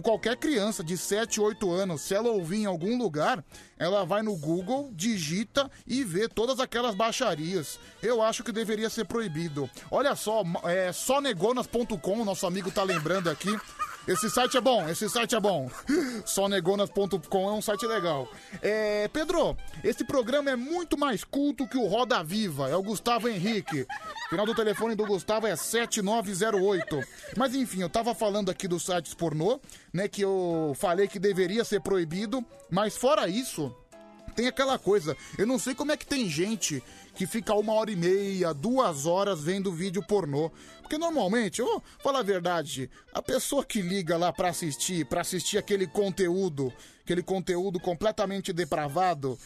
qualquer 0.01 0.37
criança 0.37 0.83
de 0.83 0.97
7, 0.97 1.41
8 1.41 1.71
anos, 1.71 2.01
se 2.01 2.15
ela 2.15 2.31
ouvir 2.31 2.63
em 2.63 2.67
algum 2.67 2.97
lugar, 2.97 3.45
ela 3.79 4.05
vai 4.07 4.23
no 4.23 4.35
Google, 4.37 4.91
digita 4.95 5.71
e 5.87 6.03
vê 6.03 6.29
todas 6.29 6.61
aquelas 6.61 6.95
baixarias. 6.95 7.79
Eu 8.03 8.23
acho 8.23 8.43
que 8.43 8.53
deveria 8.53 8.89
ser 8.89 9.05
proibido. 9.05 9.69
Olha 9.91 10.17
só, 10.17 10.43
é 10.65 10.93
sonegonas.com, 10.93 12.25
nosso 12.25 12.47
amigo 12.47 12.71
tá 12.71 12.83
lembrando 12.83 13.29
aqui. 13.29 13.55
Esse 14.07 14.29
site 14.29 14.57
é 14.57 14.61
bom, 14.61 14.89
esse 14.89 15.09
site 15.09 15.37
é 15.37 15.41
bom. 15.41 15.71
Sonegonas.com 16.27 17.49
é 17.49 17.53
um 17.53 17.63
site 17.63 17.87
legal. 17.87 18.29
É, 18.61 19.07
Pedro, 19.09 19.57
esse 19.85 20.05
programa 20.05 20.51
é 20.51 20.57
muito 20.57 20.99
mais 20.99 21.23
culto 21.23 21.69
que 21.69 21.79
o 21.79 21.87
Roda 21.87 22.23
Viva. 22.23 22.69
É 22.69 22.75
o 22.75 22.83
Gustavo 22.83 23.29
Henrique. 23.29 23.87
Final 24.29 24.45
do 24.45 24.55
telefone 24.57 24.97
do 24.97 25.07
Gustavo 25.07 25.47
é 25.47 25.55
7908. 25.55 27.01
Mas 27.37 27.55
enfim, 27.55 27.83
eu 27.83 27.89
tava 27.89 28.13
falando 28.13 28.51
aqui 28.51 28.67
dos 28.67 28.85
sites 28.85 29.15
pornô, 29.15 29.61
né? 29.93 30.09
Que 30.09 30.23
eu 30.23 30.75
falei 30.77 31.07
que 31.07 31.21
deveria 31.21 31.65
ser 31.65 31.81
proibido. 31.81 32.45
Mas 32.69 32.97
fora 32.97 33.29
isso, 33.29 33.73
Tem 34.35 34.49
aquela 34.49 34.79
coisa, 34.79 35.15
eu 35.37 35.47
não 35.47 35.59
sei 35.59 35.75
como 35.75 35.93
é 35.93 35.97
que 35.97 36.07
tem 36.07 36.29
gente 36.29 36.83
que 37.15 37.27
fica 37.27 37.53
uma 37.55 37.75
hora 37.75 37.91
e 37.91 37.97
meia, 37.97 38.55
duas 38.55 39.05
horas 39.05 39.43
vendo 39.45 39.71
vídeo 39.71 40.03
pornô. 40.03 40.51
Porque 40.93 41.03
normalmente, 41.03 41.59
eu 41.59 41.65
vou 41.65 41.83
falar 42.03 42.19
a 42.19 42.23
verdade, 42.23 42.91
a 43.15 43.23
pessoa 43.23 43.65
que 43.65 43.81
liga 43.81 44.15
lá 44.19 44.31
pra 44.31 44.51
assistir, 44.51 45.07
pra 45.07 45.23
assistir 45.23 45.57
aquele 45.57 45.87
conteúdo, 45.87 46.71
aquele 47.03 47.23
conteúdo 47.23 47.81
completamente 47.81 48.53
depravado, 48.53 49.39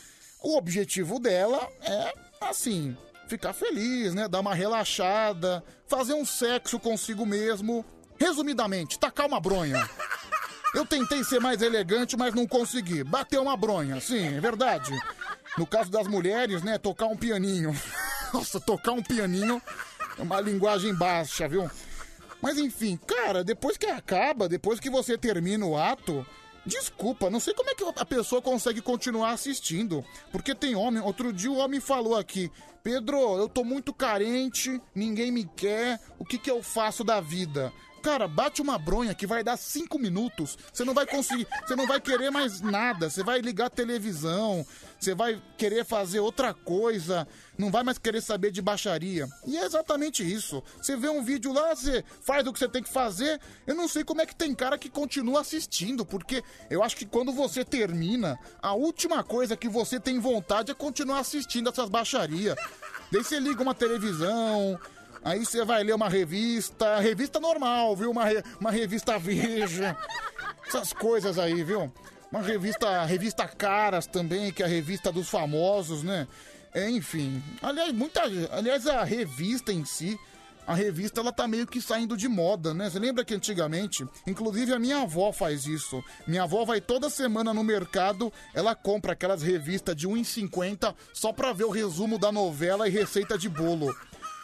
o 0.43 0.57
objetivo 0.57 1.21
dela 1.21 1.65
é, 1.83 2.13
assim, 2.41 2.97
ficar 3.29 3.53
feliz, 3.53 4.13
né? 4.13 4.27
Dar 4.27 4.41
uma 4.41 4.57
relaxada, 4.57 5.63
fazer 5.87 6.15
um 6.15 6.27
sexo 6.27 6.81
consigo 6.81 7.25
mesmo. 7.25 7.85
Resumidamente, 8.19 8.99
tacar 8.99 9.29
uma 9.29 9.39
bronha. 9.39 9.89
Eu 10.75 10.85
tentei 10.85 11.23
ser 11.23 11.39
mais 11.39 11.63
elegante, 11.63 12.17
mas 12.17 12.35
não 12.35 12.45
consegui. 12.45 13.05
Bateu 13.05 13.41
uma 13.41 13.57
bronha, 13.57 14.01
sim, 14.01 14.37
é 14.37 14.41
verdade. 14.41 14.91
No 15.57 15.65
caso 15.65 15.93
das 15.93 16.09
mulheres, 16.09 16.65
né, 16.65 16.77
tocar 16.77 17.07
um 17.07 17.17
pianinho. 17.17 17.73
Nossa, 18.35 18.59
tocar 18.59 18.91
um 18.91 19.03
pianinho 19.03 19.63
é 20.19 20.23
uma 20.23 20.41
linguagem 20.41 20.95
baixa, 20.95 21.49
viu? 21.49 21.71
Mas 22.41 22.59
enfim, 22.59 22.99
cara, 23.07 23.43
depois 23.43 23.77
que 23.77 23.87
acaba, 23.87 24.49
depois 24.49 24.79
que 24.79 24.91
você 24.91 25.17
termina 25.17 25.65
o 25.65 25.77
ato, 25.77 26.25
desculpa, 26.65 27.31
não 27.31 27.41
sei 27.41 27.55
como 27.55 27.71
é 27.71 27.75
que 27.75 27.85
a 27.85 28.05
pessoa 28.05 28.43
consegue 28.43 28.81
continuar 28.81 29.31
assistindo. 29.31 30.05
Porque 30.31 30.55
tem 30.55 30.75
homem, 30.75 31.03
outro 31.03 31.33
dia 31.33 31.51
o 31.51 31.59
homem 31.59 31.81
falou 31.81 32.17
aqui, 32.17 32.51
Pedro, 32.83 33.37
eu 33.37 33.49
tô 33.49 33.65
muito 33.65 33.93
carente, 33.93 34.81
ninguém 34.95 35.33
me 35.33 35.45
quer, 35.45 36.01
o 36.19 36.25
que 36.25 36.39
que 36.39 36.51
eu 36.51 36.63
faço 36.63 37.03
da 37.03 37.21
vida? 37.21 37.73
Cara, 38.07 38.29
bate 38.29 38.63
uma 38.63 38.79
bronha 38.79 39.17
que 39.17 39.27
vai 39.27 39.43
dar 39.43 39.57
cinco 39.57 39.99
minutos. 39.99 40.57
Você 40.73 40.85
não 40.85 40.95
vai 40.95 41.05
conseguir, 41.05 41.45
você 41.67 41.75
não 41.75 41.89
vai 41.89 42.01
querer 42.01 42.31
mais 42.31 42.61
nada. 42.61 43.11
Você 43.11 43.25
vai 43.25 43.41
ligar 43.41 43.67
a 43.67 43.71
televisão, 43.71 44.65
você 44.97 45.13
vai 45.13 45.43
querer 45.59 45.85
fazer 45.85 46.21
outra 46.21 46.55
coisa, 46.55 47.27
não 47.59 47.69
vai 47.69 47.83
mais 47.83 47.99
querer 47.99 48.21
saber 48.21 48.53
de 48.53 48.63
baixaria. 48.63 49.27
E 49.45 49.59
é 49.59 49.65
exatamente 49.65 50.23
isso. 50.23 50.63
Você 50.81 50.97
vê 50.97 51.09
um 51.09 51.25
vídeo 51.25 51.53
lá, 51.53 51.75
você 51.75 52.05
faz 52.23 52.47
o 52.47 52.53
que 52.53 52.61
você 52.61 52.69
tem 52.69 52.81
que 52.81 52.93
fazer. 52.93 53.41
Eu 53.67 53.75
não 53.75 53.89
sei 53.89 54.05
como 54.05 54.23
é 54.23 54.27
que 54.27 54.37
tem 54.37 54.55
cara 54.55 54.79
que 54.79 54.89
continua 54.89 55.41
assistindo, 55.41 56.07
porque 56.07 56.45
eu 56.71 56.85
acho 56.85 56.97
que 56.97 57.07
quando 57.07 57.33
você 57.33 57.65
termina, 57.65 58.39
a 58.63 58.73
última 58.73 59.25
coisa 59.25 59.57
que 59.57 59.69
você 59.69 59.99
tem 59.99 60.21
vontade 60.21 60.71
é 60.71 60.75
continuar 60.75 61.19
assistindo 61.19 61.71
essas 61.71 61.89
baixarias. 61.89 62.55
Daí 63.11 63.25
você 63.25 63.41
liga 63.41 63.63
uma 63.63 63.75
televisão, 63.75 64.79
Aí 65.27 65.45
você 65.45 65.65
vai 65.65 65.83
ler 65.83 65.93
uma 65.93 66.09
revista, 66.09 67.01
revista 67.01 67.41
normal, 67.41 67.97
viu? 67.97 68.13
Uma, 68.13 68.27
re, 68.27 68.45
uma 68.61 68.71
revista 68.71 69.19
Veja, 69.19 69.97
essas 70.65 70.93
coisas 70.93 71.37
aí, 71.37 71.65
viu? 71.65 71.93
Uma 72.31 72.41
revista, 72.41 73.05
revista 73.05 73.49
Caras 73.49 74.07
também, 74.07 74.53
que 74.53 74.63
é 74.63 74.67
a 74.67 74.69
revista 74.69 75.11
dos 75.11 75.29
famosos, 75.29 76.05
né? 76.05 76.29
É, 76.73 76.89
enfim, 76.89 77.43
aliás, 77.61 77.93
muita, 77.93 78.23
aliás, 78.53 78.87
a 78.87 79.03
revista 79.03 79.73
em 79.73 79.85
si, 79.85 80.17
a 80.65 80.75
revista 80.75 81.21
ela 81.21 81.33
tá 81.33 81.49
meio 81.49 81.67
que 81.67 81.81
saindo 81.81 82.17
de 82.17 82.29
moda, 82.29 82.73
né? 82.73 82.89
Você 82.89 83.01
lembra 83.01 83.25
que 83.25 83.35
antigamente, 83.35 84.07
inclusive 84.29 84.73
a 84.73 84.79
minha 84.79 85.03
avó 85.03 85.33
faz 85.33 85.67
isso. 85.67 86.05
Minha 86.25 86.45
avó 86.45 86.65
vai 86.65 86.81
toda 86.81 87.11
semana 87.11 87.53
no 87.53 87.65
mercado, 87.65 88.33
ela 88.55 88.77
compra 88.77 89.13
aquelas 89.13 89.43
revistas 89.43 89.97
de 89.97 90.07
1,50 90.07 90.95
só 91.13 91.33
pra 91.33 91.53
ver 91.53 91.65
o 91.65 91.71
resumo 91.71 92.17
da 92.17 92.31
novela 92.31 92.87
e 92.87 92.93
receita 92.93 93.37
de 93.37 93.49
bolo 93.49 93.93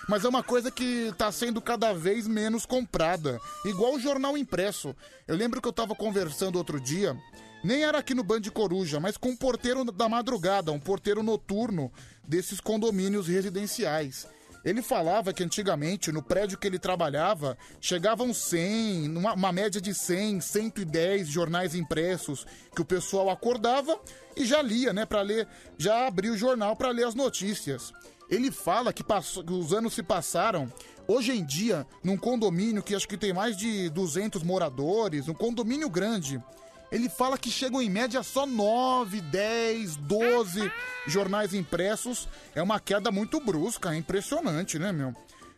mas 0.09 0.25
é 0.25 0.28
uma 0.28 0.42
coisa 0.42 0.71
que 0.71 1.09
está 1.09 1.30
sendo 1.30 1.61
cada 1.61 1.92
vez 1.92 2.26
menos 2.26 2.66
comprada. 2.66 3.40
Igual 3.64 3.94
o 3.94 4.00
jornal 4.00 4.37
impresso. 4.37 4.94
Eu 5.26 5.37
lembro 5.37 5.61
que 5.61 5.68
eu 5.68 5.71
estava 5.71 5.94
conversando 5.94 6.56
outro 6.56 6.80
dia, 6.80 7.16
nem 7.62 7.85
era 7.85 7.99
aqui 7.99 8.14
no 8.14 8.25
Band 8.25 8.42
Coruja, 8.52 8.99
mas 8.99 9.16
com 9.16 9.30
um 9.30 9.37
porteiro 9.37 9.85
da 9.85 10.09
madrugada, 10.09 10.73
um 10.73 10.80
porteiro 10.80 11.23
noturno 11.23 11.92
desses 12.26 12.61
condomínios 12.61 13.28
residenciais. 13.28 14.26
Ele 14.64 14.80
falava 14.80 15.32
que 15.32 15.42
antigamente, 15.42 16.12
no 16.12 16.23
prédio 16.23 16.56
que 16.56 16.66
ele 16.66 16.78
trabalhava, 16.78 17.59
chegavam 17.80 18.32
100, 18.32 19.16
uma, 19.16 19.35
uma 19.35 19.52
média 19.52 19.80
de 19.80 19.92
100, 19.92 20.40
110 20.40 21.28
jornais 21.28 21.75
impressos 21.75 22.47
que 22.75 22.80
o 22.80 22.85
pessoal 22.85 23.28
acordava 23.28 23.99
e 24.37 24.44
já 24.44 24.62
lia, 24.62 24.92
né, 24.92 25.04
para 25.04 25.21
ler, 25.21 25.49
já 25.76 26.06
abria 26.06 26.32
o 26.32 26.37
jornal 26.37 26.76
para 26.76 26.90
ler 26.90 27.06
as 27.06 27.14
notícias. 27.14 27.92
Ele 28.33 28.51
fala 28.51 28.95
que, 28.95 29.05
passou, 29.05 29.45
que 29.45 29.53
os 29.53 29.75
anos 29.75 29.93
se 29.93 30.03
passaram. 30.03 30.73
Hoje 31.07 31.33
em 31.33 31.45
dia, 31.45 31.87
num 32.03 32.17
condomínio 32.17 32.83
que 32.83 32.95
acho 32.95 33.07
que 33.07 33.19
tem 33.19 33.31
mais 33.31 33.55
de 33.59 33.91
200 33.91 34.43
moradores, 34.43 35.29
um 35.29 35.35
condomínio 35.35 35.91
grande, 35.91 36.43
ele 36.91 37.11
fala 37.11 37.37
que 37.37 37.51
chegam 37.51 37.83
em 37.83 37.91
média 37.91 38.23
só 38.23 38.47
9, 38.47 39.21
10, 39.21 39.97
12 39.97 40.73
jornais 41.07 41.53
impressos. 41.53 42.27
É 42.55 42.62
uma 42.62 42.81
queda 42.81 43.11
muito 43.11 43.39
brusca, 43.39 43.93
é 43.93 43.99
impressionante, 43.99 44.79
né, 44.79 44.93
meu? 44.93 45.15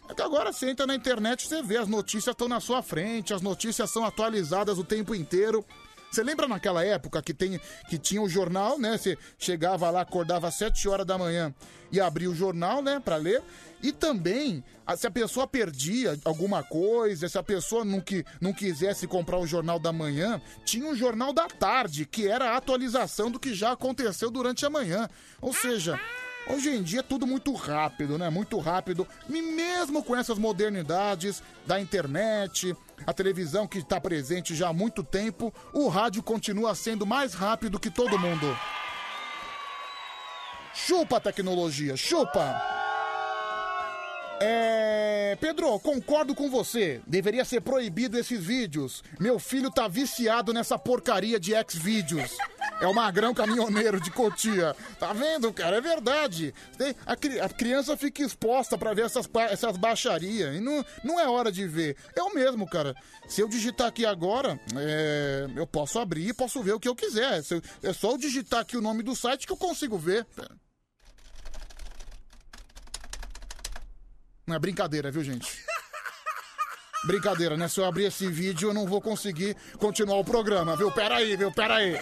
É 0.09 0.13
que 0.15 0.23
agora 0.23 0.53
você 0.53 0.69
entra 0.69 0.85
na 0.85 0.97
internet, 0.97 1.47
você 1.47 1.63
vê, 1.63 1.77
as 1.77 1.87
notícias 1.87 2.33
estão 2.33 2.49
na 2.49 2.59
sua 2.59 2.83
frente, 2.83 3.33
as 3.33 3.41
notícias 3.41 3.89
são 3.89 4.05
atualizadas 4.05 4.79
o 4.79 4.85
tempo 4.85 5.15
inteiro. 5.15 5.65
Você 6.15 6.23
lembra 6.23 6.47
naquela 6.47 6.85
época 6.85 7.21
que, 7.21 7.35
tem, 7.35 7.61
que 7.89 7.99
tinha 7.99 8.23
o 8.23 8.29
jornal, 8.29 8.79
né? 8.79 8.97
Você 8.97 9.19
chegava 9.37 9.91
lá, 9.91 10.03
acordava 10.03 10.47
às 10.47 10.55
7 10.55 10.89
horas 10.89 11.05
da 11.05 11.19
manhã 11.19 11.53
e 11.91 12.01
abria 12.01 12.31
o 12.31 12.35
jornal, 12.35 12.81
né, 12.81 13.01
para 13.05 13.17
ler. 13.17 13.43
E 13.83 13.91
também, 13.91 14.63
se 14.97 15.07
a 15.07 15.11
pessoa 15.11 15.47
perdia 15.47 16.17
alguma 16.25 16.63
coisa, 16.63 17.29
se 17.29 17.37
a 17.37 17.43
pessoa 17.43 17.85
não, 17.85 18.01
que, 18.01 18.25
não 18.41 18.53
quisesse 18.53 19.09
comprar 19.09 19.39
o 19.39 19.47
jornal 19.47 19.79
da 19.79 19.93
manhã, 19.93 20.41
tinha 20.65 20.89
o 20.89 20.97
jornal 20.97 21.33
da 21.33 21.49
tarde, 21.49 22.07
que 22.07 22.29
era 22.29 22.53
a 22.53 22.57
atualização 22.57 23.31
do 23.31 23.41
que 23.41 23.53
já 23.53 23.73
aconteceu 23.73 24.31
durante 24.31 24.65
a 24.65 24.71
manhã. 24.71 25.09
Ou 25.41 25.53
seja, 25.53 26.01
Hoje 26.47 26.71
em 26.71 26.83
dia 26.83 27.01
é 27.01 27.03
tudo 27.03 27.27
muito 27.27 27.53
rápido, 27.55 28.19
né? 28.19 28.29
Muito 28.29 28.59
rápido. 28.59 29.07
E 29.29 29.41
mesmo 29.41 30.03
com 30.03 30.15
essas 30.15 30.39
modernidades 30.39 31.43
da 31.67 31.81
internet, 31.81 32.77
a 33.07 33.13
televisão 33.13 33.67
que 33.67 33.79
está 33.79 34.01
presente 34.01 34.55
já 34.55 34.69
há 34.69 34.73
muito 34.73 35.03
tempo, 35.03 35.53
o 35.73 35.89
rádio 35.89 36.23
continua 36.23 36.75
sendo 36.75 37.07
mais 37.07 37.33
rápido 37.33 37.81
que 37.81 37.91
todo 37.91 38.19
mundo. 38.19 38.57
Chupa 40.75 41.21
tecnologia, 41.21 41.97
chupa! 41.97 42.84
É. 44.45 45.37
Pedro, 45.41 45.79
concordo 45.81 46.35
com 46.35 46.51
você. 46.51 47.01
Deveria 47.07 47.45
ser 47.45 47.61
proibido 47.61 48.19
esses 48.19 48.45
vídeos. 48.45 49.03
Meu 49.19 49.39
filho 49.39 49.71
tá 49.71 49.89
viciado 49.89 50.53
nessa 50.53 50.79
porcaria 50.79 51.41
de 51.41 51.55
X-Vídeos. 51.55 52.37
É 52.81 52.87
o 52.87 52.95
magrão 52.95 53.33
caminhoneiro 53.33 54.01
de 54.01 54.11
Cotia. 54.11 54.77
Tá 54.99 55.13
vendo, 55.13 55.53
cara? 55.53 55.77
É 55.77 55.81
verdade. 55.81 56.55
A, 57.07 57.13
a 57.45 57.49
criança 57.49 57.97
fica 57.97 58.23
exposta 58.23 58.77
para 58.77 58.93
ver 58.93 59.07
essas, 59.07 59.29
essas 59.51 59.77
baixarias. 59.77 60.57
E 60.57 60.61
não, 60.61 60.85
não 61.03 61.19
é 61.19 61.29
hora 61.29 61.51
de 61.51 61.67
ver. 61.67 61.97
O 62.19 62.35
mesmo, 62.35 62.67
cara. 62.67 62.95
Se 63.29 63.41
eu 63.41 63.49
digitar 63.49 63.89
aqui 63.89 64.05
agora, 64.05 64.59
é, 64.77 65.47
eu 65.57 65.67
posso 65.67 65.99
abrir 65.99 66.29
e 66.29 66.35
posso 66.35 66.63
ver 66.63 66.73
o 66.73 66.81
que 66.81 66.89
eu 66.89 66.97
quiser. 66.97 67.43
É 67.83 67.93
só 67.93 68.13
eu 68.13 68.19
digitar 68.19 68.61
aqui 68.61 68.77
o 68.77 68.83
nome 68.83 69.03
do 69.03 69.15
site 69.15 69.47
que 69.47 69.53
eu 69.53 69.57
consigo 69.57 69.97
ver. 69.99 70.27
Não 74.47 74.57
é 74.57 74.59
brincadeira, 74.59 75.11
viu, 75.11 75.25
gente? 75.25 75.65
Brincadeira, 77.07 77.57
né? 77.57 77.69
Se 77.69 77.81
eu 77.81 77.85
abrir 77.85 78.05
esse 78.05 78.27
vídeo, 78.29 78.71
eu 78.71 78.75
não 78.75 78.87
vou 78.87 79.01
conseguir 79.01 79.57
continuar 79.79 80.19
o 80.19 80.25
programa, 80.25 80.77
viu? 80.77 80.91
Pera 80.91 81.17
aí, 81.17 81.37
viu? 81.37 81.53
Pera 81.53 81.77
aí. 81.77 82.01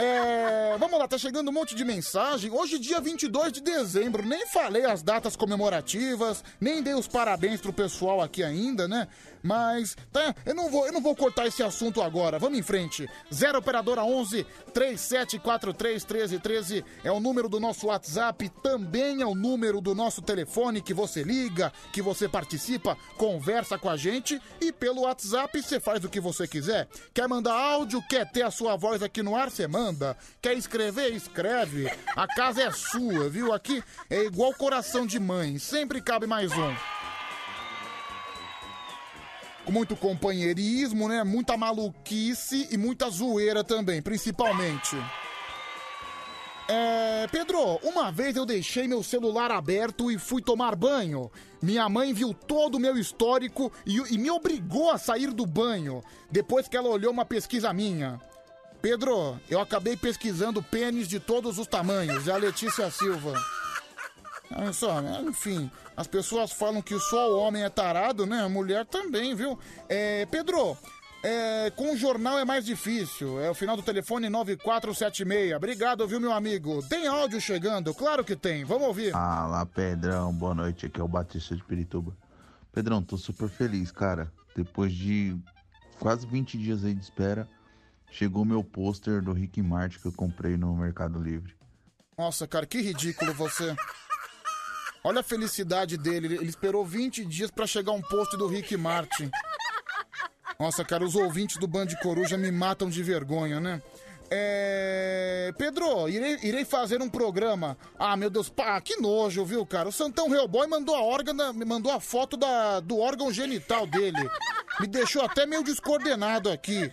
É, 0.00 0.76
vamos 0.78 0.96
lá, 0.96 1.08
tá 1.08 1.18
chegando 1.18 1.48
um 1.48 1.52
monte 1.52 1.74
de 1.74 1.84
mensagem. 1.84 2.52
Hoje, 2.52 2.78
dia 2.78 3.00
22 3.00 3.52
de 3.52 3.60
dezembro, 3.60 4.24
nem 4.24 4.46
falei 4.46 4.84
as 4.84 5.02
datas 5.02 5.34
comemorativas, 5.34 6.44
nem 6.60 6.80
dei 6.80 6.94
os 6.94 7.08
parabéns 7.08 7.60
pro 7.60 7.72
pessoal 7.72 8.20
aqui 8.20 8.44
ainda, 8.44 8.86
né? 8.86 9.08
Mas, 9.48 9.96
tá, 10.12 10.34
eu 10.44 10.54
não 10.54 10.68
vou, 10.68 10.86
eu 10.86 10.92
não 10.92 11.00
vou 11.00 11.16
cortar 11.16 11.46
esse 11.46 11.62
assunto 11.62 12.02
agora. 12.02 12.38
Vamos 12.38 12.58
em 12.58 12.62
frente. 12.62 13.08
0 13.32 13.58
operadora 13.58 14.04
11 14.04 14.44
3743 14.74 16.04
1313 16.04 16.84
é 17.02 17.10
o 17.10 17.18
número 17.18 17.48
do 17.48 17.58
nosso 17.58 17.86
WhatsApp, 17.86 18.46
também 18.62 19.22
é 19.22 19.26
o 19.26 19.34
número 19.34 19.80
do 19.80 19.94
nosso 19.94 20.20
telefone 20.20 20.82
que 20.82 20.92
você 20.92 21.22
liga, 21.22 21.72
que 21.94 22.02
você 22.02 22.28
participa, 22.28 22.94
conversa 23.16 23.78
com 23.78 23.88
a 23.88 23.96
gente 23.96 24.38
e 24.60 24.70
pelo 24.70 25.00
WhatsApp 25.00 25.62
você 25.62 25.80
faz 25.80 26.04
o 26.04 26.10
que 26.10 26.20
você 26.20 26.46
quiser. 26.46 26.86
Quer 27.14 27.26
mandar 27.26 27.54
áudio, 27.54 28.04
quer 28.06 28.30
ter 28.30 28.42
a 28.42 28.50
sua 28.50 28.76
voz 28.76 29.02
aqui 29.02 29.22
no 29.22 29.34
ar, 29.34 29.50
você 29.50 29.66
manda. 29.66 30.14
Quer 30.42 30.58
escrever, 30.58 31.14
escreve. 31.14 31.90
A 32.14 32.26
casa 32.26 32.64
é 32.64 32.70
sua, 32.70 33.30
viu? 33.30 33.54
Aqui 33.54 33.82
é 34.10 34.24
igual 34.24 34.52
coração 34.52 35.06
de 35.06 35.18
mãe, 35.18 35.58
sempre 35.58 36.02
cabe 36.02 36.26
mais 36.26 36.52
um 36.52 36.97
com 39.68 39.72
muito 39.72 39.94
companheirismo, 39.94 41.10
né? 41.10 41.22
Muita 41.22 41.54
maluquice 41.54 42.66
e 42.70 42.78
muita 42.78 43.10
zoeira 43.10 43.62
também, 43.62 44.00
principalmente. 44.00 44.96
É, 46.66 47.26
Pedro, 47.30 47.78
uma 47.82 48.10
vez 48.10 48.34
eu 48.34 48.46
deixei 48.46 48.88
meu 48.88 49.02
celular 49.02 49.50
aberto 49.50 50.10
e 50.10 50.18
fui 50.18 50.40
tomar 50.40 50.74
banho. 50.74 51.30
Minha 51.60 51.86
mãe 51.86 52.14
viu 52.14 52.32
todo 52.32 52.76
o 52.76 52.80
meu 52.80 52.96
histórico 52.96 53.70
e, 53.84 53.98
e 54.14 54.16
me 54.16 54.30
obrigou 54.30 54.90
a 54.90 54.96
sair 54.96 55.32
do 55.32 55.44
banho, 55.44 56.02
depois 56.30 56.66
que 56.66 56.76
ela 56.76 56.88
olhou 56.88 57.12
uma 57.12 57.26
pesquisa 57.26 57.70
minha. 57.70 58.18
Pedro, 58.80 59.38
eu 59.50 59.60
acabei 59.60 59.98
pesquisando 59.98 60.62
pênis 60.62 61.06
de 61.08 61.20
todos 61.20 61.58
os 61.58 61.66
tamanhos. 61.66 62.26
É 62.26 62.32
a 62.32 62.38
Letícia 62.38 62.90
Silva. 62.90 63.34
Olha 64.54 64.72
só, 64.72 65.00
né? 65.00 65.22
enfim, 65.26 65.70
as 65.96 66.06
pessoas 66.06 66.52
falam 66.52 66.80
que 66.80 66.98
só 66.98 67.30
o 67.30 67.38
homem 67.38 67.62
é 67.62 67.68
tarado, 67.68 68.24
né? 68.26 68.40
A 68.42 68.48
mulher 68.48 68.86
também, 68.86 69.34
viu? 69.34 69.58
É, 69.88 70.24
Pedro, 70.26 70.76
é, 71.22 71.70
com 71.70 71.92
o 71.92 71.96
jornal 71.96 72.38
é 72.38 72.44
mais 72.44 72.64
difícil. 72.64 73.40
É 73.40 73.50
o 73.50 73.54
final 73.54 73.76
do 73.76 73.82
telefone 73.82 74.28
9476. 74.28 75.54
Obrigado, 75.54 76.06
viu, 76.06 76.20
meu 76.20 76.32
amigo? 76.32 76.82
Tem 76.88 77.06
áudio 77.06 77.40
chegando? 77.40 77.92
Claro 77.92 78.24
que 78.24 78.36
tem. 78.36 78.64
Vamos 78.64 78.86
ouvir. 78.86 79.12
Fala, 79.12 79.66
Pedrão. 79.66 80.32
Boa 80.32 80.54
noite. 80.54 80.86
Aqui 80.86 81.00
é 81.00 81.04
o 81.04 81.08
Batista 81.08 81.56
de 81.56 81.64
Pirituba. 81.64 82.16
Pedrão, 82.72 83.02
tô 83.02 83.16
super 83.16 83.48
feliz, 83.48 83.90
cara. 83.90 84.32
Depois 84.54 84.92
de 84.92 85.36
quase 85.98 86.26
20 86.26 86.56
dias 86.56 86.84
aí 86.84 86.94
de 86.94 87.02
espera, 87.02 87.48
chegou 88.10 88.44
meu 88.44 88.62
pôster 88.62 89.20
do 89.20 89.32
Rick 89.32 89.60
Martin 89.60 89.98
que 89.98 90.06
eu 90.06 90.12
comprei 90.12 90.56
no 90.56 90.74
Mercado 90.76 91.20
Livre. 91.20 91.56
Nossa, 92.16 92.46
cara, 92.46 92.66
que 92.66 92.80
ridículo 92.80 93.32
você. 93.34 93.74
Olha 95.08 95.20
a 95.20 95.22
felicidade 95.22 95.96
dele. 95.96 96.34
Ele 96.34 96.50
esperou 96.50 96.84
20 96.84 97.24
dias 97.24 97.50
para 97.50 97.66
chegar 97.66 97.92
um 97.92 98.02
post 98.02 98.36
do 98.36 98.46
Rick 98.46 98.76
Martin. 98.76 99.30
Nossa, 100.60 100.84
cara, 100.84 101.02
os 101.02 101.14
ouvintes 101.14 101.56
do 101.56 101.66
Band 101.66 101.86
Coruja 102.02 102.36
me 102.36 102.52
matam 102.52 102.90
de 102.90 103.02
vergonha, 103.02 103.58
né? 103.58 103.80
É... 104.30 105.50
Pedro, 105.56 106.10
irei, 106.10 106.38
irei 106.42 106.62
fazer 106.62 107.00
um 107.00 107.08
programa. 107.08 107.74
Ah, 107.98 108.18
meu 108.18 108.28
Deus, 108.28 108.50
pá, 108.50 108.78
que 108.82 109.00
nojo, 109.00 109.46
viu, 109.46 109.64
cara? 109.64 109.88
O 109.88 109.92
Santão 109.92 110.30
Hellboy 110.34 110.66
mandou 110.66 110.94
a 110.94 111.02
órgão, 111.02 111.34
mandou 111.54 111.90
a 111.90 112.00
foto 112.00 112.36
da, 112.36 112.78
do 112.80 112.98
órgão 112.98 113.32
genital 113.32 113.86
dele. 113.86 114.28
Me 114.78 114.86
deixou 114.86 115.22
até 115.22 115.46
meio 115.46 115.64
descoordenado 115.64 116.50
aqui. 116.50 116.92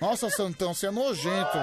Nossa, 0.00 0.30
Santão, 0.30 0.72
você 0.72 0.86
é 0.86 0.90
nojento. 0.92 1.58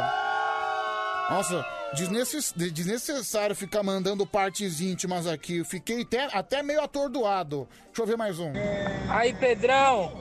Nossa, 1.29 1.65
desnecess... 1.95 2.53
desnecessário 2.53 3.55
ficar 3.55 3.83
mandando 3.83 4.25
partes 4.25 4.81
íntimas 4.81 5.27
aqui. 5.27 5.57
Eu 5.57 5.65
fiquei 5.65 6.01
até, 6.01 6.25
até 6.31 6.63
meio 6.63 6.81
atordoado. 6.81 7.67
Deixa 7.87 8.01
eu 8.01 8.05
ver 8.05 8.17
mais 8.17 8.39
um. 8.39 8.51
Aí, 9.09 9.33
Pedrão. 9.33 10.11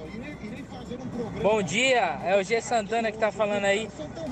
Bom 1.42 1.62
dia, 1.62 2.20
é 2.24 2.38
o 2.38 2.42
G 2.42 2.60
Santana 2.60 3.10
que 3.10 3.18
tá 3.18 3.32
falando 3.32 3.64
aí. 3.64 3.88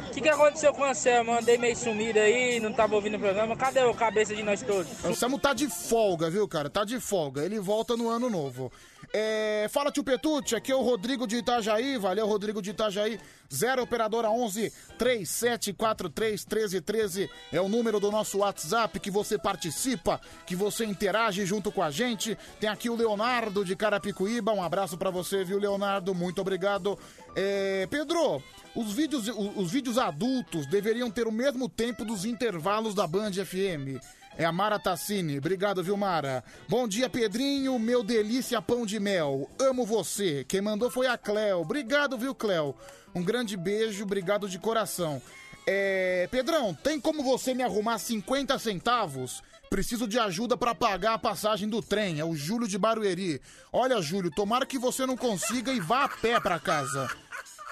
O 0.08 0.12
que, 0.12 0.20
que 0.20 0.28
aconteceu 0.28 0.72
com 0.72 0.82
o 0.82 0.84
Anselmo? 0.84 1.32
Andei 1.32 1.56
meio 1.56 1.76
sumido 1.76 2.18
aí, 2.18 2.60
não 2.60 2.72
tava 2.72 2.94
ouvindo 2.94 3.16
o 3.16 3.20
programa. 3.20 3.56
Cadê 3.56 3.82
o 3.82 3.94
cabeça 3.94 4.34
de 4.34 4.42
nós 4.42 4.62
todos? 4.62 5.02
O 5.02 5.08
Anselmo 5.08 5.38
tá 5.38 5.54
de 5.54 5.68
folga, 5.68 6.28
viu, 6.28 6.46
cara? 6.46 6.68
Tá 6.68 6.84
de 6.84 7.00
folga. 7.00 7.44
Ele 7.44 7.58
volta 7.58 7.96
no 7.96 8.08
ano 8.08 8.28
novo. 8.28 8.70
É, 9.12 9.66
fala, 9.70 9.90
tio 9.90 10.04
Petute, 10.04 10.54
aqui 10.54 10.70
é 10.70 10.76
o 10.76 10.82
Rodrigo 10.82 11.26
de 11.26 11.36
Itajaí. 11.36 11.98
Valeu, 11.98 12.26
Rodrigo 12.26 12.62
de 12.62 12.70
Itajaí. 12.70 13.18
0 13.52 13.82
Operadora 13.82 14.30
11 14.30 14.72
3743 14.96 16.46
1313 16.46 17.28
é 17.50 17.60
o 17.60 17.68
número 17.68 17.98
do 17.98 18.12
nosso 18.12 18.38
WhatsApp 18.38 19.00
que 19.00 19.10
você 19.10 19.36
participa, 19.36 20.20
que 20.46 20.54
você 20.54 20.84
interage 20.84 21.44
junto 21.44 21.72
com 21.72 21.82
a 21.82 21.90
gente. 21.90 22.38
Tem 22.60 22.70
aqui 22.70 22.88
o 22.88 22.94
Leonardo 22.94 23.64
de 23.64 23.74
Carapicuíba. 23.74 24.52
Um 24.52 24.62
abraço 24.62 24.96
para 24.96 25.10
você, 25.10 25.42
viu, 25.42 25.58
Leonardo? 25.58 26.14
Muito 26.14 26.40
obrigado. 26.40 26.96
É, 27.34 27.88
Pedro, 27.90 28.40
os 28.76 28.92
vídeos, 28.92 29.26
os, 29.26 29.56
os 29.56 29.70
vídeos 29.72 29.98
adultos 29.98 30.66
deveriam 30.66 31.10
ter 31.10 31.26
o 31.26 31.32
mesmo 31.32 31.68
tempo 31.68 32.04
dos 32.04 32.24
intervalos 32.24 32.94
da 32.94 33.06
Band 33.06 33.32
FM. 33.32 33.98
É 34.36 34.44
a 34.44 34.52
Mara 34.52 34.78
Tassini. 34.78 35.38
Obrigado, 35.38 35.82
viu, 35.82 35.96
Mara? 35.96 36.42
Bom 36.68 36.88
dia, 36.88 37.10
Pedrinho, 37.10 37.78
meu 37.78 38.02
delícia 38.02 38.62
pão 38.62 38.86
de 38.86 38.98
mel. 38.98 39.50
Amo 39.58 39.84
você. 39.84 40.44
Quem 40.48 40.60
mandou 40.60 40.90
foi 40.90 41.06
a 41.06 41.18
Cleo. 41.18 41.60
Obrigado, 41.60 42.16
viu, 42.16 42.34
Cleo? 42.34 42.74
Um 43.14 43.22
grande 43.22 43.56
beijo, 43.56 44.04
obrigado 44.04 44.48
de 44.48 44.58
coração. 44.58 45.20
É... 45.66 46.28
Pedrão, 46.30 46.72
tem 46.72 47.00
como 47.00 47.22
você 47.22 47.52
me 47.52 47.62
arrumar 47.62 47.98
50 47.98 48.58
centavos? 48.58 49.42
Preciso 49.68 50.08
de 50.08 50.18
ajuda 50.18 50.56
para 50.56 50.74
pagar 50.74 51.14
a 51.14 51.18
passagem 51.18 51.68
do 51.68 51.82
trem. 51.82 52.18
É 52.18 52.24
o 52.24 52.34
Júlio 52.34 52.66
de 52.66 52.78
Barueri. 52.78 53.40
Olha, 53.72 54.00
Júlio, 54.00 54.30
tomara 54.30 54.66
que 54.66 54.78
você 54.78 55.06
não 55.06 55.16
consiga 55.16 55.72
e 55.72 55.78
vá 55.80 56.04
a 56.04 56.08
pé 56.08 56.40
para 56.40 56.58
casa. 56.58 57.08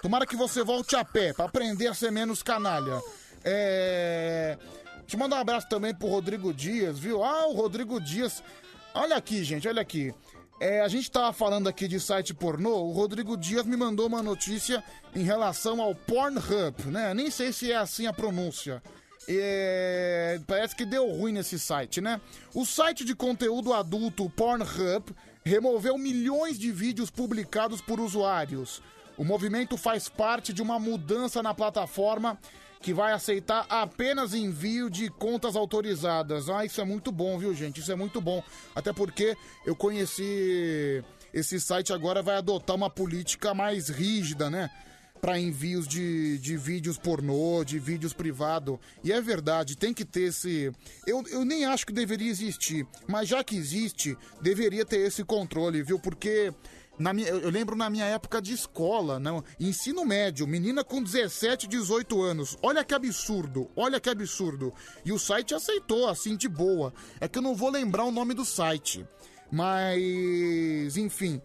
Tomara 0.01 0.27
que 0.27 0.37
você 0.37 0.63
volte 0.63 0.95
a 0.95 1.05
pé 1.05 1.33
para 1.33 1.47
aprender 1.47 1.89
a 1.89 1.95
ser 1.95 2.13
menos 2.13 2.43
canalha. 2.43 3.01
É. 3.45 4.57
Te 5.09 5.17
mando 5.17 5.35
um 5.35 5.39
abraço 5.39 5.67
também 5.71 5.95
pro 5.95 6.07
Rodrigo 6.07 6.53
Dias, 6.53 6.99
viu? 6.99 7.25
Ah, 7.25 7.47
o 7.47 7.55
Rodrigo 7.55 7.99
Dias. 7.99 8.43
Olha 8.95 9.17
aqui, 9.17 9.43
gente, 9.43 9.67
olha 9.67 9.81
aqui. 9.81 10.15
É, 10.61 10.83
a 10.83 10.89
gente 10.89 11.11
tava 11.11 11.33
falando 11.33 11.67
aqui 11.67 11.89
de 11.89 11.99
site 11.99 12.35
pornô, 12.35 12.83
o 12.83 12.93
Rodrigo 12.93 13.35
Dias 13.35 13.65
me 13.65 13.75
mandou 13.75 14.07
uma 14.07 14.23
notícia 14.23 14.85
em 15.15 15.23
relação 15.23 15.81
ao 15.81 15.95
Pornhub, 15.95 16.89
né? 16.89 17.15
Nem 17.15 17.31
sei 17.31 17.55
se 17.55 17.73
é 17.73 17.77
assim 17.77 18.07
a 18.07 18.13
pronúncia. 18.13 18.83
É, 19.27 20.39
parece 20.47 20.77
que 20.77 20.85
deu 20.85 21.11
ruim 21.11 21.33
nesse 21.33 21.59
site, 21.59 22.03
né? 22.03 22.21
O 22.53 22.67
site 22.67 23.03
de 23.03 23.15
conteúdo 23.15 23.73
adulto 23.73 24.29
Pornhub 24.29 25.15
removeu 25.43 25.97
milhões 25.97 26.59
de 26.59 26.71
vídeos 26.71 27.09
publicados 27.09 27.81
por 27.81 27.99
usuários. 27.99 28.83
O 29.17 29.25
movimento 29.25 29.79
faz 29.79 30.07
parte 30.07 30.53
de 30.53 30.61
uma 30.61 30.79
mudança 30.79 31.43
na 31.43 31.55
plataforma 31.55 32.39
que 32.81 32.93
vai 32.95 33.13
aceitar 33.13 33.67
apenas 33.69 34.35
envio 34.35 34.89
de 34.89 35.11
contas 35.11 35.57
autorizadas. 35.57 36.49
Ah, 36.49 36.65
isso 36.65 36.81
é 36.81 36.85
muito 36.85 37.11
bom, 37.11 37.39
viu, 37.39 37.55
gente? 37.55 37.81
Isso 37.81 37.93
é 37.93 37.97
muito 37.97 38.21
bom. 38.21 38.43
Até 38.75 38.93
porque 38.93 39.37
eu 39.67 39.75
conheci. 39.75 41.03
Esse 41.33 41.61
site 41.61 41.93
agora 41.93 42.23
vai 42.23 42.37
adotar 42.37 42.75
uma 42.75 42.89
política 42.89 43.53
mais 43.53 43.89
rígida, 43.89 44.49
né? 44.49 44.71
Para 45.21 45.39
envios 45.39 45.87
de, 45.87 46.39
de 46.39 46.57
vídeos 46.57 46.97
pornô, 46.97 47.65
de 47.65 47.79
vídeos 47.79 48.13
privado. 48.13 48.81
E 49.03 49.13
é 49.13 49.21
verdade, 49.21 49.77
tem 49.77 49.93
que 49.93 50.05
ter 50.05 50.29
esse. 50.29 50.73
Eu, 51.07 51.25
eu 51.29 51.45
nem 51.45 51.65
acho 51.65 51.85
que 51.85 51.93
deveria 51.93 52.31
existir, 52.31 52.87
mas 53.07 53.29
já 53.29 53.43
que 53.43 53.57
existe, 53.57 54.17
deveria 54.41 54.87
ter 54.87 55.01
esse 55.01 55.25
controle, 55.25 55.83
viu? 55.83 55.99
Porque 55.99 56.55
na 56.99 57.13
minha, 57.13 57.29
eu 57.29 57.51
lembro 57.51 57.77
na 57.77 57.89
minha 57.89 58.05
época 58.05 58.43
de 58.43 58.53
escola, 58.53 59.19
não, 59.19 59.45
ensino 59.59 60.05
médio, 60.05 60.47
menina 60.47 60.83
com 60.83 61.03
17, 61.03 61.67
18 61.67 62.21
anos. 62.23 62.57
Olha 62.63 62.85
que 62.85 62.95
absurdo, 62.95 63.71
olha 63.77 64.01
que 64.01 64.11
absurdo. 64.11 64.73
E 65.05 65.13
o 65.13 65.19
site 65.19 65.55
aceitou, 65.55 66.09
assim, 66.09 66.37
de 66.37 66.49
boa. 66.49 66.93
É 67.21 67.29
que 67.29 67.39
eu 67.39 67.43
não 67.43 67.55
vou 67.55 67.71
lembrar 67.71 68.05
o 68.05 68.11
nome 68.11 68.35
do 68.35 68.45
site. 68.45 69.07
Mas, 69.51 70.97
enfim, 70.97 71.41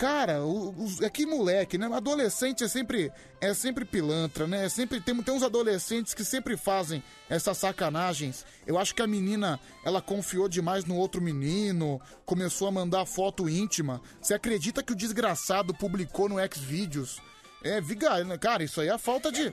Cara, 0.00 0.42
os, 0.42 1.02
é 1.02 1.10
que 1.10 1.26
moleque, 1.26 1.76
né? 1.76 1.86
Adolescente 1.94 2.64
é 2.64 2.68
sempre, 2.68 3.12
é 3.38 3.52
sempre 3.52 3.84
pilantra, 3.84 4.46
né? 4.46 4.64
É 4.64 4.68
sempre 4.70 4.98
tem, 4.98 5.14
tem 5.22 5.34
uns 5.34 5.42
adolescentes 5.42 6.14
que 6.14 6.24
sempre 6.24 6.56
fazem 6.56 7.02
essas 7.28 7.58
sacanagens. 7.58 8.46
Eu 8.66 8.78
acho 8.78 8.94
que 8.94 9.02
a 9.02 9.06
menina, 9.06 9.60
ela 9.84 10.00
confiou 10.00 10.48
demais 10.48 10.86
no 10.86 10.96
outro 10.96 11.20
menino, 11.20 12.00
começou 12.24 12.66
a 12.66 12.72
mandar 12.72 13.04
foto 13.04 13.46
íntima. 13.46 14.00
Você 14.22 14.32
acredita 14.32 14.82
que 14.82 14.94
o 14.94 14.96
desgraçado 14.96 15.74
publicou 15.74 16.30
no 16.30 16.36
Xvideos? 16.50 17.20
É, 17.62 17.78
viga, 17.78 18.38
cara, 18.38 18.64
isso 18.64 18.80
aí 18.80 18.88
é 18.88 18.96
falta 18.96 19.30
de 19.30 19.52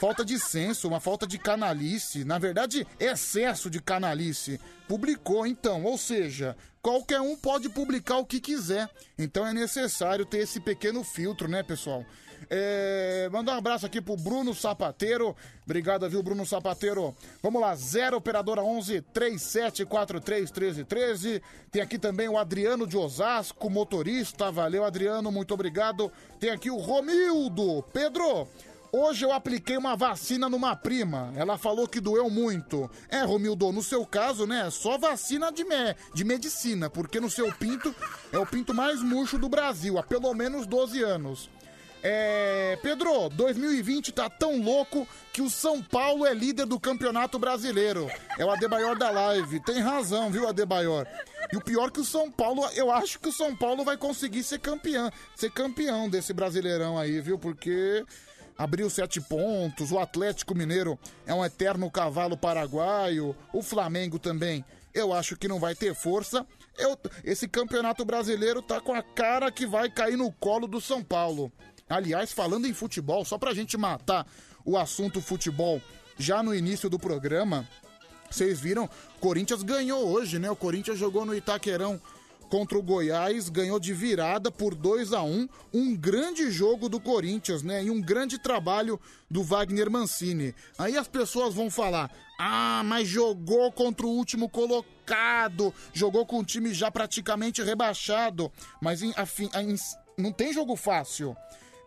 falta 0.00 0.24
de 0.24 0.38
senso, 0.38 0.88
uma 0.88 1.00
falta 1.00 1.26
de 1.26 1.38
canalice, 1.38 2.24
na 2.24 2.38
verdade, 2.38 2.86
excesso 2.98 3.68
de 3.68 3.80
canalice. 3.80 4.58
Publicou 4.88 5.46
então, 5.46 5.84
ou 5.84 5.98
seja, 5.98 6.56
qualquer 6.86 7.20
um 7.20 7.34
pode 7.34 7.68
publicar 7.68 8.18
o 8.18 8.24
que 8.24 8.38
quiser. 8.38 8.88
Então 9.18 9.44
é 9.44 9.52
necessário 9.52 10.24
ter 10.24 10.38
esse 10.38 10.60
pequeno 10.60 11.02
filtro, 11.02 11.48
né, 11.48 11.60
pessoal? 11.60 12.04
É, 12.48 13.28
mandar 13.32 13.54
um 13.54 13.58
abraço 13.58 13.84
aqui 13.84 14.00
pro 14.00 14.16
Bruno 14.16 14.54
Sapateiro. 14.54 15.34
Obrigado, 15.64 16.08
viu, 16.08 16.22
Bruno 16.22 16.46
Sapateiro? 16.46 17.12
Vamos 17.42 17.60
lá, 17.60 17.74
0 17.74 18.18
Operadora 18.18 18.62
11 18.62 19.00
3743 19.12 20.52
1313. 20.52 21.42
Tem 21.72 21.82
aqui 21.82 21.98
também 21.98 22.28
o 22.28 22.38
Adriano 22.38 22.86
de 22.86 22.96
Osasco, 22.96 23.68
motorista. 23.68 24.52
Valeu, 24.52 24.84
Adriano, 24.84 25.32
muito 25.32 25.54
obrigado. 25.54 26.12
Tem 26.38 26.50
aqui 26.50 26.70
o 26.70 26.76
Romildo. 26.76 27.82
Pedro, 27.92 28.46
Hoje 28.98 29.26
eu 29.26 29.30
apliquei 29.30 29.76
uma 29.76 29.94
vacina 29.94 30.48
numa 30.48 30.74
prima. 30.74 31.30
Ela 31.36 31.58
falou 31.58 31.86
que 31.86 32.00
doeu 32.00 32.30
muito. 32.30 32.90
É, 33.10 33.20
Romildo, 33.20 33.70
no 33.70 33.82
seu 33.82 34.06
caso, 34.06 34.46
né? 34.46 34.70
Só 34.70 34.96
vacina 34.96 35.52
de, 35.52 35.64
me 35.64 35.94
de 36.14 36.24
medicina, 36.24 36.88
porque 36.88 37.20
no 37.20 37.28
seu 37.28 37.52
pinto 37.52 37.94
é 38.32 38.38
o 38.38 38.46
pinto 38.46 38.72
mais 38.72 39.02
murcho 39.02 39.36
do 39.36 39.50
Brasil, 39.50 39.98
há 39.98 40.02
pelo 40.02 40.32
menos 40.32 40.66
12 40.66 41.02
anos. 41.02 41.50
É, 42.02 42.78
Pedro, 42.82 43.28
2020 43.28 44.12
tá 44.12 44.30
tão 44.30 44.62
louco 44.62 45.06
que 45.30 45.42
o 45.42 45.50
São 45.50 45.82
Paulo 45.82 46.24
é 46.24 46.32
líder 46.32 46.64
do 46.64 46.80
Campeonato 46.80 47.38
Brasileiro. 47.38 48.10
É 48.38 48.46
o 48.46 48.50
Adebayor 48.50 48.96
da 48.96 49.10
live. 49.10 49.60
Tem 49.60 49.78
razão, 49.78 50.30
viu, 50.30 50.48
Adebayor? 50.48 51.06
E 51.52 51.56
o 51.58 51.60
pior 51.60 51.90
que 51.90 52.00
o 52.00 52.04
São 52.04 52.30
Paulo, 52.30 52.66
eu 52.74 52.90
acho 52.90 53.20
que 53.20 53.28
o 53.28 53.32
São 53.32 53.54
Paulo 53.54 53.84
vai 53.84 53.98
conseguir 53.98 54.42
ser 54.42 54.58
campeão, 54.58 55.10
ser 55.34 55.50
campeão 55.50 56.08
desse 56.08 56.32
Brasileirão 56.32 56.98
aí, 56.98 57.20
viu? 57.20 57.38
Porque 57.38 58.02
abriu 58.58 58.88
sete 58.90 59.20
pontos. 59.20 59.92
O 59.92 59.98
Atlético 59.98 60.54
Mineiro 60.54 60.98
é 61.26 61.34
um 61.34 61.44
eterno 61.44 61.90
cavalo 61.90 62.36
paraguaio. 62.36 63.36
O 63.52 63.62
Flamengo 63.62 64.18
também, 64.18 64.64
eu 64.94 65.12
acho 65.12 65.36
que 65.36 65.48
não 65.48 65.60
vai 65.60 65.74
ter 65.74 65.94
força. 65.94 66.46
Eu, 66.78 66.98
esse 67.24 67.48
campeonato 67.48 68.04
brasileiro 68.04 68.60
tá 68.62 68.80
com 68.80 68.92
a 68.94 69.02
cara 69.02 69.50
que 69.50 69.66
vai 69.66 69.90
cair 69.90 70.16
no 70.16 70.30
colo 70.32 70.66
do 70.66 70.80
São 70.80 71.02
Paulo. 71.02 71.50
Aliás, 71.88 72.32
falando 72.32 72.66
em 72.66 72.74
futebol, 72.74 73.24
só 73.24 73.38
pra 73.38 73.54
gente 73.54 73.76
matar 73.76 74.26
o 74.64 74.76
assunto 74.76 75.20
futebol 75.20 75.80
já 76.18 76.42
no 76.42 76.54
início 76.54 76.90
do 76.90 76.98
programa. 76.98 77.66
Vocês 78.30 78.58
viram, 78.58 78.90
Corinthians 79.20 79.62
ganhou 79.62 80.08
hoje, 80.08 80.38
né? 80.38 80.50
O 80.50 80.56
Corinthians 80.56 80.98
jogou 80.98 81.24
no 81.24 81.34
Itaquerão 81.34 82.00
contra 82.48 82.78
o 82.78 82.82
Goiás, 82.82 83.48
ganhou 83.48 83.78
de 83.78 83.92
virada 83.92 84.50
por 84.50 84.74
2 84.74 85.12
a 85.12 85.22
1 85.22 85.48
Um 85.72 85.96
grande 85.96 86.50
jogo 86.50 86.88
do 86.88 87.00
Corinthians, 87.00 87.62
né? 87.62 87.84
E 87.84 87.90
um 87.90 88.00
grande 88.00 88.38
trabalho 88.38 89.00
do 89.30 89.42
Wagner 89.42 89.90
Mancini. 89.90 90.54
Aí 90.78 90.96
as 90.96 91.08
pessoas 91.08 91.54
vão 91.54 91.70
falar: 91.70 92.10
ah, 92.38 92.82
mas 92.84 93.08
jogou 93.08 93.70
contra 93.72 94.06
o 94.06 94.10
último 94.10 94.48
colocado, 94.48 95.72
jogou 95.92 96.24
com 96.26 96.38
o 96.38 96.44
time 96.44 96.72
já 96.72 96.90
praticamente 96.90 97.62
rebaixado. 97.62 98.50
Mas 98.80 99.02
em, 99.02 99.12
afim, 99.16 99.50
em, 99.54 99.74
não 100.16 100.32
tem 100.32 100.52
jogo 100.52 100.76
fácil 100.76 101.36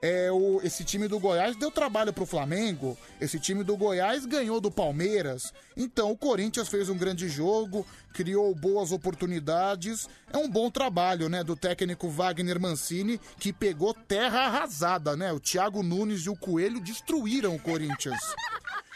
é, 0.02 0.32
o, 0.32 0.62
esse 0.64 0.84
time 0.84 1.08
do 1.08 1.20
Goiás 1.20 1.56
deu 1.56 1.70
trabalho 1.70 2.14
pro 2.14 2.26
Flamengo, 2.26 2.98
esse 3.20 3.40
time 3.40 3.64
do 3.64 3.76
Goiás 3.76 4.26
ganhou 4.26 4.62
do 4.62 4.72
Palmeiras. 4.72 5.54
Então 5.76 6.12
o 6.12 6.18
Corinthians 6.18 6.70
fez 6.70 6.90
um 6.90 6.98
grande 6.98 7.28
jogo, 7.28 7.86
criou 8.14 8.54
boas 8.56 8.92
oportunidades. 8.92 10.08
É 10.32 10.38
um 10.38 10.50
bom 10.50 10.70
trabalho, 10.72 11.28
né, 11.28 11.44
do 11.44 11.56
técnico 11.56 12.10
Wagner 12.10 12.60
Mancini, 12.60 13.20
que 13.40 13.52
pegou 13.52 13.94
terra 13.94 14.46
arrasada, 14.46 15.16
né? 15.16 15.32
O 15.34 15.40
Thiago 15.40 15.84
Nunes 15.84 16.22
e 16.22 16.30
o 16.30 16.36
Coelho 16.36 16.80
destruíram 16.80 17.56
o 17.56 17.60
Corinthians. 17.60 18.20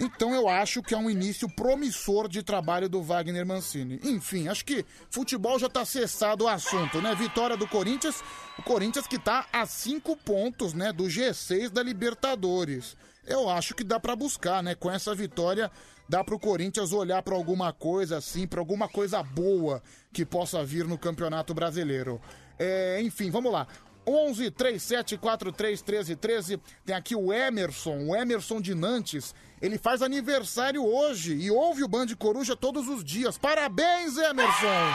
Então 0.00 0.34
eu 0.34 0.48
acho 0.48 0.82
que 0.82 0.94
é 0.94 0.96
um 0.96 1.10
início 1.10 1.46
promissor 1.46 2.26
de 2.26 2.42
trabalho 2.42 2.88
do 2.88 3.02
Wagner 3.02 3.44
Mancini. 3.44 4.00
Enfim, 4.02 4.48
acho 4.48 4.64
que 4.64 4.84
futebol 5.10 5.58
já 5.58 5.66
está 5.66 5.84
cessado 5.84 6.44
o 6.44 6.48
assunto, 6.48 7.02
né? 7.02 7.14
Vitória 7.14 7.54
do 7.54 7.68
Corinthians, 7.68 8.24
o 8.58 8.62
Corinthians 8.62 9.06
que 9.06 9.16
está 9.16 9.46
a 9.52 9.66
cinco 9.66 10.16
pontos, 10.16 10.72
né, 10.72 10.90
do 10.90 11.04
G6 11.04 11.68
da 11.68 11.82
Libertadores. 11.82 12.96
Eu 13.26 13.50
acho 13.50 13.74
que 13.74 13.84
dá 13.84 14.00
para 14.00 14.16
buscar, 14.16 14.62
né? 14.62 14.74
Com 14.74 14.90
essa 14.90 15.14
vitória 15.14 15.70
dá 16.08 16.24
para 16.24 16.34
o 16.34 16.40
Corinthians 16.40 16.92
olhar 16.92 17.22
para 17.22 17.36
alguma 17.36 17.72
coisa 17.72 18.16
assim, 18.16 18.46
para 18.46 18.58
alguma 18.58 18.88
coisa 18.88 19.22
boa 19.22 19.82
que 20.12 20.24
possa 20.24 20.64
vir 20.64 20.84
no 20.86 20.98
Campeonato 20.98 21.52
Brasileiro. 21.54 22.20
É, 22.58 23.00
enfim, 23.02 23.30
vamos 23.30 23.52
lá. 23.52 23.66
11 24.06 24.50
37 24.50 25.16
43 25.16 25.82
13 25.82 26.16
13. 26.16 26.60
Tem 26.84 26.94
aqui 26.94 27.14
o 27.14 27.32
Emerson, 27.32 28.06
o 28.06 28.16
Emerson 28.16 28.60
de 28.60 28.74
Nantes. 28.74 29.34
Ele 29.60 29.78
faz 29.78 30.02
aniversário 30.02 30.84
hoje 30.84 31.34
e 31.34 31.50
ouve 31.50 31.84
o 31.84 31.88
Band 31.88 32.08
Coruja 32.18 32.56
todos 32.56 32.88
os 32.88 33.04
dias. 33.04 33.36
Parabéns, 33.36 34.16
Emerson! 34.16 34.94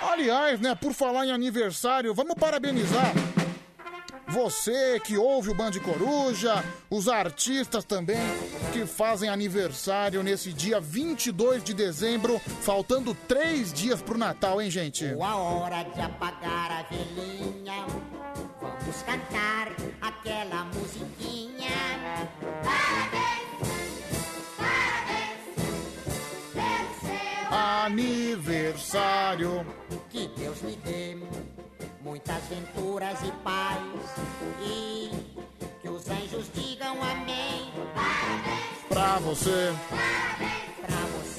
Aliás, 0.00 0.60
né, 0.60 0.74
por 0.74 0.92
falar 0.92 1.26
em 1.26 1.32
aniversário, 1.32 2.14
vamos 2.14 2.34
parabenizar 2.34 3.12
você 4.28 5.00
que 5.00 5.16
ouve 5.16 5.50
o 5.50 5.54
Band 5.54 5.72
Coruja, 5.82 6.62
os 6.90 7.08
artistas 7.08 7.84
também 7.84 8.18
que 8.72 8.86
fazem 8.86 9.28
aniversário 9.28 10.22
nesse 10.22 10.52
dia 10.52 10.80
22 10.80 11.64
de 11.64 11.72
dezembro, 11.72 12.38
faltando 12.60 13.14
três 13.26 13.72
dias 13.72 14.02
pro 14.02 14.18
Natal, 14.18 14.60
hein, 14.60 14.70
gente? 14.70 15.06
A 15.20 15.36
hora 15.36 15.82
de 15.82 16.00
apagar 16.00 16.70
a 16.70 16.82
velhinha, 16.82 17.86
vamos 18.60 19.02
cantar 19.02 19.72
aquela 20.00 20.64
musiquinha. 20.64 22.28
Parabéns, 22.62 23.58
parabéns, 24.58 25.40
pelo 26.52 27.00
seu 27.00 27.48
aniversário. 27.58 29.66
Que 30.10 30.28
Deus 30.36 30.60
lhe 30.62 30.76
dê 30.76 31.16
muitas 32.08 32.42
venturas 32.44 33.18
e 33.22 33.30
paz. 33.44 33.82
E 34.62 35.10
que 35.82 35.88
os 35.90 36.08
anjos 36.08 36.46
digam 36.54 36.96
amém. 37.02 37.70
Parabéns 37.94 38.78
pra 38.88 39.18
você. 39.18 39.74
Parabéns 39.90 40.72
pra 40.80 40.96
você. 41.18 41.37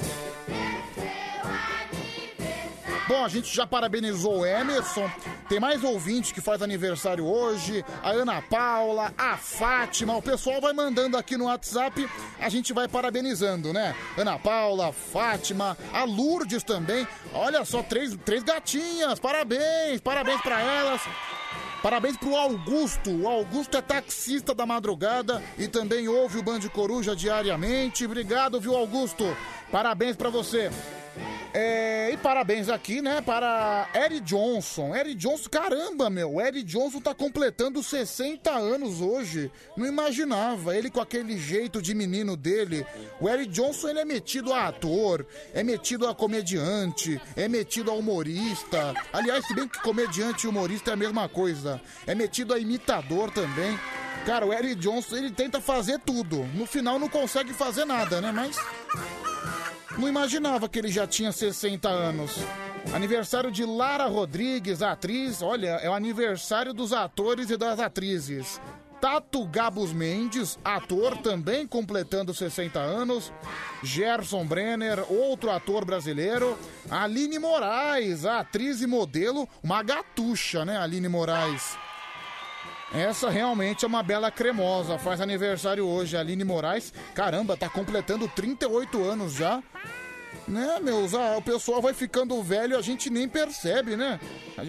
Bom, 3.10 3.24
a 3.24 3.28
gente 3.28 3.52
já 3.52 3.66
parabenizou 3.66 4.38
o 4.38 4.46
Emerson. 4.46 5.10
Tem 5.48 5.58
mais 5.58 5.82
ouvintes 5.82 6.30
que 6.30 6.40
faz 6.40 6.62
aniversário 6.62 7.26
hoje. 7.26 7.84
A 8.04 8.10
Ana 8.10 8.40
Paula, 8.40 9.12
a 9.18 9.36
Fátima. 9.36 10.16
O 10.16 10.22
pessoal 10.22 10.60
vai 10.60 10.72
mandando 10.72 11.16
aqui 11.16 11.36
no 11.36 11.46
WhatsApp. 11.46 12.08
A 12.38 12.48
gente 12.48 12.72
vai 12.72 12.86
parabenizando, 12.86 13.72
né? 13.72 13.96
Ana 14.16 14.38
Paula, 14.38 14.92
Fátima, 14.92 15.76
a 15.92 16.04
Lourdes 16.04 16.62
também. 16.62 17.04
Olha 17.34 17.64
só, 17.64 17.82
três, 17.82 18.16
três 18.24 18.44
gatinhas. 18.44 19.18
Parabéns, 19.18 20.00
parabéns 20.00 20.40
para 20.40 20.60
elas. 20.60 21.00
Parabéns 21.82 22.16
pro 22.16 22.36
Augusto. 22.36 23.10
O 23.10 23.26
Augusto 23.26 23.76
é 23.76 23.82
taxista 23.82 24.54
da 24.54 24.64
madrugada 24.64 25.42
e 25.58 25.66
também 25.66 26.06
ouve 26.06 26.38
o 26.38 26.44
Band 26.44 26.60
Coruja 26.72 27.16
diariamente. 27.16 28.04
Obrigado, 28.04 28.60
viu, 28.60 28.76
Augusto? 28.76 29.36
Parabéns 29.72 30.14
para 30.14 30.30
você. 30.30 30.70
É, 31.52 32.10
e 32.12 32.16
parabéns 32.16 32.68
aqui, 32.68 33.02
né, 33.02 33.20
para 33.20 33.88
Eric 33.94 34.20
Johnson. 34.20 34.94
Eric 34.94 35.16
Johnson, 35.16 35.48
caramba, 35.50 36.08
meu, 36.08 36.40
Eric 36.40 36.62
Johnson 36.62 37.00
tá 37.00 37.12
completando 37.12 37.82
60 37.82 38.50
anos 38.50 39.00
hoje. 39.00 39.50
Não 39.76 39.84
imaginava, 39.86 40.76
ele 40.76 40.90
com 40.90 41.00
aquele 41.00 41.36
jeito 41.36 41.82
de 41.82 41.92
menino 41.94 42.36
dele. 42.36 42.86
O 43.20 43.28
Eric 43.28 43.50
Johnson, 43.50 43.88
ele 43.88 44.00
é 44.00 44.04
metido 44.04 44.52
a 44.52 44.68
ator, 44.68 45.26
é 45.52 45.64
metido 45.64 46.06
a 46.06 46.14
comediante, 46.14 47.20
é 47.34 47.48
metido 47.48 47.90
a 47.90 47.94
humorista. 47.94 48.94
Aliás, 49.12 49.44
se 49.46 49.54
bem 49.54 49.66
que 49.66 49.80
comediante 49.80 50.46
e 50.46 50.48
humorista 50.48 50.90
é 50.90 50.94
a 50.94 50.96
mesma 50.96 51.28
coisa. 51.28 51.80
É 52.06 52.14
metido 52.14 52.54
a 52.54 52.58
imitador 52.58 53.30
também. 53.30 53.76
Cara, 54.24 54.46
o 54.46 54.52
Eric 54.52 54.76
Johnson, 54.76 55.16
ele 55.16 55.30
tenta 55.30 55.60
fazer 55.60 55.98
tudo. 56.00 56.44
No 56.54 56.66
final 56.66 56.98
não 56.98 57.08
consegue 57.08 57.52
fazer 57.52 57.84
nada, 57.84 58.20
né, 58.20 58.30
mas... 58.30 58.56
Não 59.98 60.08
imaginava 60.08 60.68
que 60.68 60.78
ele 60.78 60.88
já 60.88 61.06
tinha 61.06 61.32
60 61.32 61.88
anos. 61.88 62.36
Aniversário 62.94 63.50
de 63.50 63.64
Lara 63.64 64.06
Rodrigues, 64.06 64.82
atriz. 64.82 65.42
Olha, 65.42 65.78
é 65.82 65.90
o 65.90 65.94
aniversário 65.94 66.72
dos 66.72 66.92
atores 66.92 67.50
e 67.50 67.56
das 67.56 67.80
atrizes. 67.80 68.60
Tato 69.00 69.46
Gabus 69.46 69.92
Mendes, 69.92 70.58
ator 70.62 71.16
também 71.16 71.66
completando 71.66 72.34
60 72.34 72.78
anos. 72.78 73.32
Gerson 73.82 74.44
Brenner, 74.44 75.10
outro 75.10 75.50
ator 75.50 75.84
brasileiro. 75.84 76.56
Aline 76.90 77.38
Moraes, 77.38 78.26
atriz 78.26 78.82
e 78.82 78.86
modelo. 78.86 79.48
Uma 79.62 79.82
gatucha, 79.82 80.64
né, 80.64 80.76
Aline 80.76 81.08
Moraes? 81.08 81.78
Essa 82.92 83.30
realmente 83.30 83.84
é 83.84 83.88
uma 83.88 84.02
bela 84.02 84.30
cremosa. 84.30 84.98
Faz 84.98 85.20
aniversário 85.20 85.86
hoje, 85.86 86.16
Aline 86.16 86.44
Moraes. 86.44 86.92
Caramba, 87.14 87.56
tá 87.56 87.68
completando 87.68 88.26
38 88.28 89.02
anos 89.02 89.34
já. 89.34 89.62
Né, 90.46 90.80
meus? 90.80 91.14
Ah, 91.14 91.36
o 91.36 91.42
pessoal 91.42 91.80
vai 91.80 91.94
ficando 91.94 92.42
velho 92.42 92.76
a 92.76 92.82
gente 92.82 93.08
nem 93.08 93.28
percebe, 93.28 93.96
né? 93.96 94.18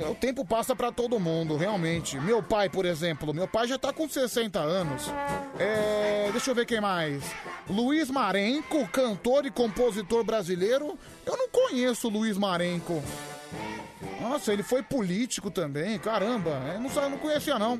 O 0.09 0.13
tempo 0.13 0.45
passa 0.45 0.75
para 0.75 0.91
todo 0.91 1.19
mundo, 1.19 1.57
realmente. 1.57 2.19
Meu 2.19 2.43
pai, 2.43 2.69
por 2.69 2.85
exemplo, 2.85 3.33
meu 3.33 3.47
pai 3.47 3.67
já 3.67 3.79
tá 3.79 3.91
com 3.91 4.07
60 4.07 4.59
anos. 4.59 5.09
É, 5.57 6.29
deixa 6.31 6.51
eu 6.51 6.55
ver 6.55 6.67
quem 6.67 6.79
mais. 6.79 7.23
Luiz 7.67 8.11
Marenco, 8.11 8.87
cantor 8.89 9.45
e 9.47 9.51
compositor 9.51 10.23
brasileiro. 10.23 10.97
Eu 11.25 11.35
não 11.37 11.49
conheço 11.49 12.09
Luiz 12.09 12.37
Marenco. 12.37 13.01
Nossa, 14.19 14.53
ele 14.53 14.63
foi 14.63 14.83
político 14.83 15.49
também, 15.49 15.97
caramba. 15.99 16.51
Eu 16.73 16.79
não, 16.79 17.09
não 17.09 17.17
conhecia, 17.17 17.57
não. 17.57 17.79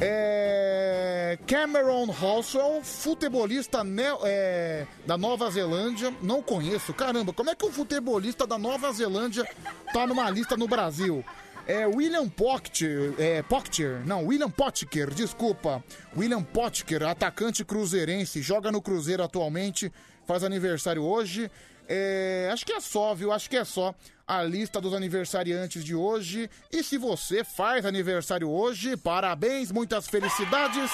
É... 0.00 1.38
Cameron 1.46 2.10
Halswell, 2.10 2.82
futebolista 2.82 3.84
ne... 3.84 4.02
é... 4.24 4.86
da 5.06 5.16
Nova 5.16 5.50
Zelândia. 5.50 6.12
Não 6.22 6.42
conheço, 6.42 6.92
caramba. 6.92 7.32
Como 7.32 7.50
é 7.50 7.54
que 7.54 7.64
um 7.64 7.72
futebolista 7.72 8.46
da 8.46 8.58
Nova 8.58 8.90
Zelândia 8.92 9.48
tá 9.92 10.06
numa 10.06 10.28
lista 10.30 10.56
no 10.56 10.66
Brasil? 10.66 11.24
É 11.66 11.86
William 11.86 12.28
Potker, 12.28 13.14
é, 13.18 13.42
Potker, 13.42 14.02
não, 14.04 14.26
William 14.26 14.50
Potker, 14.50 15.14
desculpa. 15.14 15.82
William 16.14 16.42
Potker, 16.42 17.02
atacante 17.04 17.64
cruzeirense, 17.64 18.42
joga 18.42 18.70
no 18.70 18.82
Cruzeiro 18.82 19.22
atualmente, 19.22 19.90
faz 20.26 20.44
aniversário 20.44 21.02
hoje. 21.02 21.50
É, 21.88 22.48
acho 22.52 22.64
que 22.64 22.72
é 22.72 22.80
só, 22.80 23.14
viu? 23.14 23.32
Acho 23.32 23.48
que 23.48 23.56
é 23.56 23.64
só 23.64 23.94
a 24.26 24.42
lista 24.42 24.80
dos 24.80 24.94
aniversariantes 24.94 25.84
de 25.84 25.94
hoje. 25.94 26.48
E 26.72 26.82
se 26.82 26.96
você 26.96 27.44
faz 27.44 27.84
aniversário 27.84 28.48
hoje, 28.48 28.96
parabéns, 28.96 29.70
muitas 29.70 30.06
felicidades. 30.06 30.90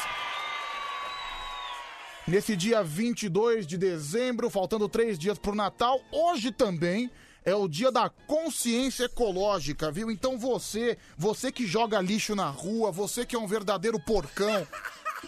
Nesse 2.26 2.55
dia 2.55 2.83
22 2.83 3.66
de 3.66 3.76
dezembro, 3.76 4.50
faltando 4.50 4.88
três 4.88 5.18
dias 5.18 5.38
pro 5.38 5.55
Natal, 5.55 6.00
hoje 6.12 6.53
também 6.53 7.11
é 7.44 7.55
o 7.55 7.66
dia 7.66 7.90
da 7.90 8.09
consciência 8.09 9.05
ecológica, 9.05 9.90
viu? 9.90 10.11
Então 10.11 10.38
você, 10.38 10.98
você 11.16 11.50
que 11.50 11.66
joga 11.66 12.00
lixo 12.00 12.35
na 12.35 12.48
rua, 12.48 12.92
você 12.92 13.24
que 13.24 13.35
é 13.35 13.38
um 13.38 13.46
verdadeiro 13.46 13.98
porcão, 13.98 14.66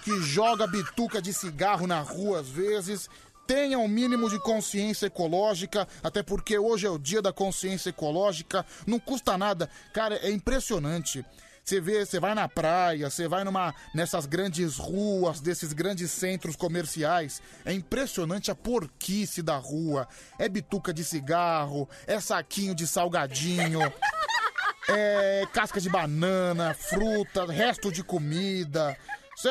que 0.04 0.20
joga 0.20 0.66
bituca 0.66 1.22
de 1.22 1.32
cigarro 1.32 1.86
na 1.86 2.00
rua 2.00 2.40
às 2.40 2.48
vezes, 2.48 3.08
tenha 3.52 3.78
um 3.78 3.86
mínimo 3.86 4.30
de 4.30 4.38
consciência 4.38 5.08
ecológica, 5.08 5.86
até 6.02 6.22
porque 6.22 6.58
hoje 6.58 6.86
é 6.86 6.90
o 6.90 6.98
dia 6.98 7.20
da 7.20 7.34
consciência 7.34 7.90
ecológica, 7.90 8.64
não 8.86 8.98
custa 8.98 9.36
nada. 9.36 9.68
Cara, 9.92 10.16
é 10.26 10.30
impressionante. 10.30 11.22
Você 11.62 11.78
vê, 11.78 12.06
você 12.06 12.18
vai 12.18 12.34
na 12.34 12.48
praia, 12.48 13.10
você 13.10 13.28
vai 13.28 13.44
numa 13.44 13.74
nessas 13.94 14.24
grandes 14.24 14.78
ruas, 14.78 15.38
desses 15.38 15.74
grandes 15.74 16.10
centros 16.10 16.56
comerciais. 16.56 17.42
É 17.62 17.74
impressionante 17.74 18.50
a 18.50 18.54
porquice 18.54 19.42
da 19.42 19.58
rua. 19.58 20.08
É 20.38 20.48
bituca 20.48 20.90
de 20.94 21.04
cigarro, 21.04 21.86
é 22.06 22.18
saquinho 22.20 22.74
de 22.74 22.86
salgadinho. 22.86 23.80
É 24.88 25.46
casca 25.52 25.80
de 25.80 25.88
banana, 25.88 26.74
fruta, 26.74 27.46
resto 27.46 27.92
de 27.92 28.02
comida. 28.02 28.96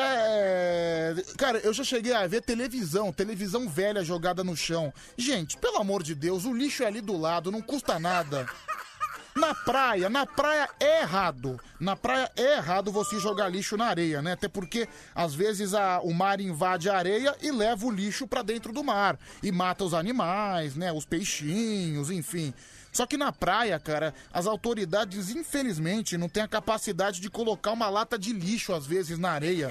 É... 0.00 1.14
Cara, 1.36 1.58
eu 1.58 1.72
já 1.72 1.84
cheguei 1.84 2.12
a 2.12 2.26
ver 2.26 2.42
televisão, 2.42 3.12
televisão 3.12 3.68
velha 3.68 4.04
jogada 4.04 4.42
no 4.42 4.56
chão. 4.56 4.92
Gente, 5.16 5.56
pelo 5.56 5.78
amor 5.78 6.02
de 6.02 6.14
Deus, 6.14 6.44
o 6.44 6.52
lixo 6.52 6.82
é 6.82 6.86
ali 6.86 7.00
do 7.00 7.16
lado, 7.16 7.50
não 7.50 7.60
custa 7.60 7.98
nada. 7.98 8.46
Na 9.34 9.54
praia, 9.54 10.10
na 10.10 10.26
praia 10.26 10.68
é 10.78 11.00
errado. 11.00 11.58
Na 11.80 11.96
praia 11.96 12.30
é 12.36 12.56
errado 12.56 12.92
você 12.92 13.18
jogar 13.18 13.48
lixo 13.48 13.78
na 13.78 13.86
areia, 13.86 14.20
né? 14.20 14.32
Até 14.32 14.46
porque 14.46 14.86
às 15.14 15.34
vezes 15.34 15.72
a, 15.72 16.00
o 16.00 16.12
mar 16.12 16.38
invade 16.38 16.90
a 16.90 16.96
areia 16.96 17.34
e 17.40 17.50
leva 17.50 17.86
o 17.86 17.90
lixo 17.90 18.26
pra 18.26 18.42
dentro 18.42 18.72
do 18.72 18.84
mar 18.84 19.18
e 19.42 19.50
mata 19.50 19.84
os 19.84 19.94
animais, 19.94 20.76
né? 20.76 20.92
Os 20.92 21.06
peixinhos, 21.06 22.10
enfim. 22.10 22.52
Só 22.92 23.06
que 23.06 23.16
na 23.16 23.32
praia, 23.32 23.78
cara, 23.80 24.14
as 24.32 24.46
autoridades 24.46 25.30
infelizmente 25.30 26.18
não 26.18 26.28
têm 26.28 26.42
a 26.42 26.48
capacidade 26.48 27.20
de 27.20 27.30
colocar 27.30 27.72
uma 27.72 27.88
lata 27.88 28.18
de 28.18 28.32
lixo 28.32 28.74
às 28.74 28.86
vezes 28.86 29.18
na 29.18 29.30
areia 29.30 29.70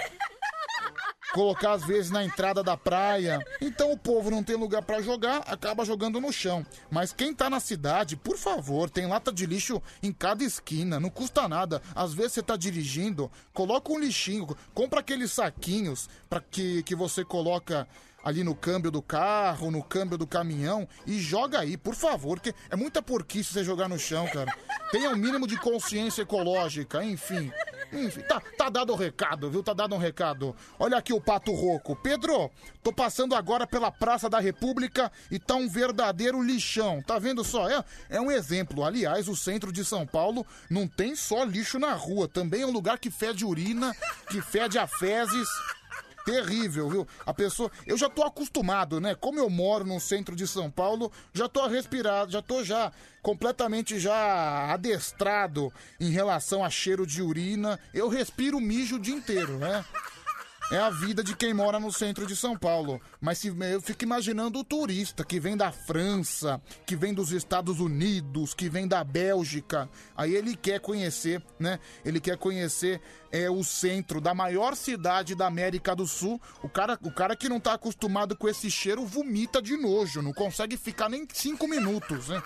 colocar 1.31 1.73
às 1.73 1.85
vezes 1.85 2.11
na 2.11 2.23
entrada 2.23 2.63
da 2.63 2.77
praia. 2.77 3.39
Então 3.59 3.91
o 3.91 3.97
povo 3.97 4.29
não 4.29 4.43
tem 4.43 4.55
lugar 4.55 4.81
para 4.81 5.01
jogar, 5.01 5.37
acaba 5.47 5.85
jogando 5.85 6.19
no 6.19 6.31
chão. 6.31 6.65
Mas 6.89 7.13
quem 7.13 7.33
tá 7.33 7.49
na 7.49 7.59
cidade, 7.59 8.15
por 8.15 8.37
favor, 8.37 8.89
tem 8.89 9.07
lata 9.07 9.31
de 9.31 9.45
lixo 9.45 9.81
em 10.03 10.11
cada 10.11 10.43
esquina, 10.43 10.99
não 10.99 11.09
custa 11.09 11.47
nada. 11.47 11.81
Às 11.95 12.13
vezes 12.13 12.33
você 12.33 12.43
tá 12.43 12.55
dirigindo, 12.55 13.31
coloca 13.53 13.91
um 13.91 13.99
lixinho, 13.99 14.47
compra 14.73 14.99
aqueles 14.99 15.31
saquinhos 15.31 16.09
para 16.29 16.41
que 16.41 16.83
que 16.83 16.95
você 16.95 17.23
coloca 17.23 17.87
ali 18.23 18.43
no 18.43 18.55
câmbio 18.55 18.91
do 18.91 19.01
carro, 19.01 19.71
no 19.71 19.83
câmbio 19.83 20.17
do 20.17 20.27
caminhão 20.27 20.87
e 21.05 21.19
joga 21.19 21.59
aí, 21.59 21.77
por 21.77 21.95
favor, 21.95 22.39
que 22.39 22.53
é 22.69 22.75
muita 22.75 23.01
porquice 23.01 23.53
você 23.53 23.63
jogar 23.63 23.87
no 23.87 23.99
chão, 23.99 24.27
cara. 24.27 24.53
Tenha 24.91 25.09
o 25.09 25.13
um 25.13 25.17
mínimo 25.17 25.47
de 25.47 25.57
consciência 25.57 26.21
ecológica, 26.23 27.03
enfim. 27.03 27.51
Enfim, 27.93 28.21
tá, 28.21 28.41
tá 28.57 28.69
dado 28.69 28.93
o 28.93 28.95
recado, 28.95 29.49
viu? 29.49 29.61
Tá 29.61 29.73
dado 29.73 29.93
um 29.95 29.97
recado. 29.97 30.55
Olha 30.79 30.97
aqui 30.97 31.13
o 31.13 31.19
pato 31.19 31.51
rouco. 31.51 31.95
Pedro, 31.95 32.49
tô 32.81 32.93
passando 32.93 33.35
agora 33.35 33.67
pela 33.67 33.91
Praça 33.91 34.29
da 34.29 34.39
República 34.39 35.11
e 35.29 35.37
tá 35.37 35.55
um 35.55 35.67
verdadeiro 35.67 36.41
lixão. 36.41 37.01
Tá 37.01 37.19
vendo 37.19 37.43
só? 37.43 37.69
É, 37.69 37.83
é 38.09 38.21
um 38.21 38.31
exemplo. 38.31 38.83
Aliás, 38.85 39.27
o 39.27 39.35
centro 39.35 39.71
de 39.71 39.83
São 39.83 40.05
Paulo 40.05 40.45
não 40.69 40.87
tem 40.87 41.15
só 41.15 41.43
lixo 41.43 41.79
na 41.79 41.93
rua. 41.93 42.27
Também 42.27 42.61
é 42.61 42.65
um 42.65 42.71
lugar 42.71 42.97
que 42.97 43.11
fede 43.11 43.43
urina, 43.43 43.93
que 44.29 44.41
fede 44.41 44.79
a 44.79 44.87
fezes 44.87 45.49
terrível, 46.25 46.89
viu? 46.89 47.07
A 47.25 47.33
pessoa. 47.33 47.71
Eu 47.85 47.97
já 47.97 48.09
tô 48.09 48.23
acostumado, 48.23 48.99
né? 48.99 49.15
Como 49.15 49.39
eu 49.39 49.49
moro 49.49 49.85
no 49.85 49.99
centro 49.99 50.35
de 50.35 50.47
São 50.47 50.69
Paulo, 50.69 51.11
já 51.33 51.47
tô 51.47 51.61
a 51.61 51.67
respirar, 51.67 52.29
já 52.29 52.41
tô 52.41 52.63
já 52.63 52.91
completamente 53.21 53.99
já 53.99 54.71
adestrado 54.71 55.71
em 55.99 56.09
relação 56.09 56.63
a 56.63 56.69
cheiro 56.69 57.05
de 57.05 57.21
urina. 57.21 57.79
Eu 57.93 58.09
respiro 58.09 58.59
mijo 58.59 58.95
o 58.95 58.99
dia 58.99 59.15
inteiro, 59.15 59.57
né? 59.57 59.85
É 60.71 60.77
a 60.77 60.89
vida 60.89 61.21
de 61.21 61.35
quem 61.35 61.53
mora 61.53 61.81
no 61.81 61.91
centro 61.91 62.25
de 62.25 62.33
São 62.33 62.57
Paulo. 62.57 63.01
Mas 63.19 63.39
se, 63.39 63.49
eu 63.49 63.81
fico 63.81 64.05
imaginando 64.05 64.57
o 64.57 64.63
turista 64.63 65.21
que 65.21 65.37
vem 65.37 65.57
da 65.57 65.69
França, 65.69 66.61
que 66.85 66.95
vem 66.95 67.13
dos 67.13 67.33
Estados 67.33 67.81
Unidos, 67.81 68.53
que 68.53 68.69
vem 68.69 68.87
da 68.87 69.03
Bélgica. 69.03 69.89
Aí 70.15 70.33
ele 70.33 70.55
quer 70.55 70.79
conhecer, 70.79 71.43
né? 71.59 71.77
Ele 72.05 72.21
quer 72.21 72.37
conhecer 72.37 73.01
é, 73.33 73.49
o 73.49 73.65
centro 73.65 74.21
da 74.21 74.33
maior 74.33 74.73
cidade 74.77 75.35
da 75.35 75.45
América 75.45 75.93
do 75.93 76.07
Sul. 76.07 76.41
O 76.63 76.69
cara, 76.69 76.97
o 77.03 77.11
cara 77.11 77.35
que 77.35 77.49
não 77.49 77.59
tá 77.59 77.73
acostumado 77.73 78.33
com 78.33 78.47
esse 78.47 78.71
cheiro 78.71 79.05
vomita 79.05 79.61
de 79.61 79.75
nojo, 79.75 80.21
não 80.21 80.31
consegue 80.31 80.77
ficar 80.77 81.09
nem 81.09 81.27
cinco 81.33 81.67
minutos, 81.67 82.29
né? 82.29 82.41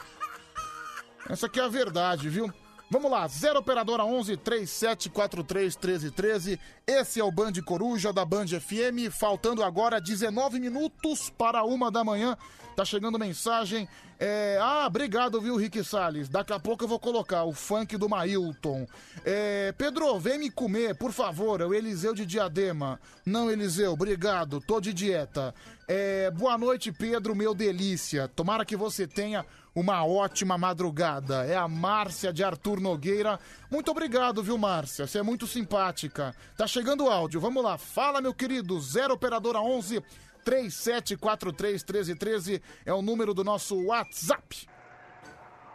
Essa 1.29 1.45
aqui 1.45 1.59
é 1.59 1.63
a 1.63 1.67
verdade, 1.67 2.27
viu? 2.27 2.51
Vamos 2.87 3.09
lá, 3.09 3.27
0 3.27 3.59
operadora 3.59 4.05
11 4.05 4.37
3743 4.37 5.75
1313. 5.75 6.59
Esse 6.85 7.19
é 7.19 7.23
o 7.23 7.31
Band 7.31 7.53
Coruja 7.65 8.13
da 8.13 8.23
Band 8.23 8.45
FM, 8.47 9.11
faltando 9.11 9.63
agora 9.63 9.99
19 9.99 10.59
minutos 10.59 11.31
para 11.31 11.63
uma 11.63 11.89
da 11.89 12.03
manhã. 12.03 12.37
Tá 12.75 12.85
chegando 12.85 13.17
mensagem. 13.17 13.87
É... 14.19 14.59
Ah, 14.61 14.85
obrigado, 14.85 15.41
viu, 15.41 15.55
Rick 15.55 15.83
Salles. 15.83 16.29
Daqui 16.29 16.53
a 16.53 16.59
pouco 16.59 16.83
eu 16.83 16.87
vou 16.87 16.99
colocar 16.99 17.43
o 17.45 17.53
funk 17.53 17.97
do 17.97 18.07
Mailton. 18.07 18.85
É... 19.23 19.71
Pedro, 19.71 20.19
vem 20.19 20.37
me 20.37 20.51
comer, 20.51 20.93
por 20.95 21.11
favor. 21.11 21.61
É 21.61 21.65
o 21.65 21.73
Eliseu 21.73 22.13
de 22.13 22.25
Diadema. 22.25 22.99
Não, 23.25 23.49
Eliseu, 23.49 23.93
obrigado. 23.93 24.61
Tô 24.61 24.79
de 24.79 24.93
dieta. 24.93 25.55
É... 25.87 26.29
Boa 26.31 26.57
noite, 26.57 26.91
Pedro, 26.91 27.33
meu 27.33 27.55
delícia. 27.55 28.27
Tomara 28.27 28.63
que 28.63 28.75
você 28.75 29.07
tenha 29.07 29.43
uma 29.75 30.05
ótima 30.05 30.57
madrugada. 30.57 31.45
É 31.45 31.55
a 31.55 31.67
Márcia 31.67 32.31
de 32.31 32.43
Arthur 32.43 32.79
Nogueira. 32.79 33.37
Muito 33.69 33.91
obrigado, 33.91 34.41
viu, 34.41 34.57
Márcia? 34.57 35.05
Você 35.05 35.19
é 35.19 35.23
muito 35.23 35.45
simpática. 35.45 36.33
Tá 36.57 36.65
chegando 36.65 37.03
o 37.03 37.09
áudio. 37.09 37.41
Vamos 37.41 37.61
lá. 37.61 37.77
Fala, 37.77 38.21
meu 38.21 38.33
querido. 38.33 38.79
0 38.79 39.13
operadora 39.13 39.59
11 39.59 40.01
37431313 40.45 42.61
é 42.85 42.93
o 42.93 43.01
número 43.01 43.33
do 43.33 43.43
nosso 43.43 43.87
WhatsApp. 43.87 44.69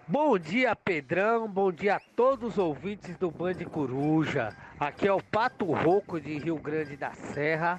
Bom 0.06 0.38
dia, 0.38 0.74
Pedrão. 0.74 1.46
Bom 1.48 1.70
dia 1.70 1.96
a 1.96 2.00
todos 2.16 2.52
os 2.52 2.58
ouvintes 2.58 3.14
do 3.16 3.30
Band 3.30 3.62
Coruja. 3.70 4.56
Aqui 4.78 5.06
é 5.06 5.12
o 5.12 5.22
Pato 5.22 5.66
Roco 5.66 6.18
de 6.20 6.38
Rio 6.38 6.56
Grande 6.56 6.96
da 6.96 7.12
Serra. 7.12 7.78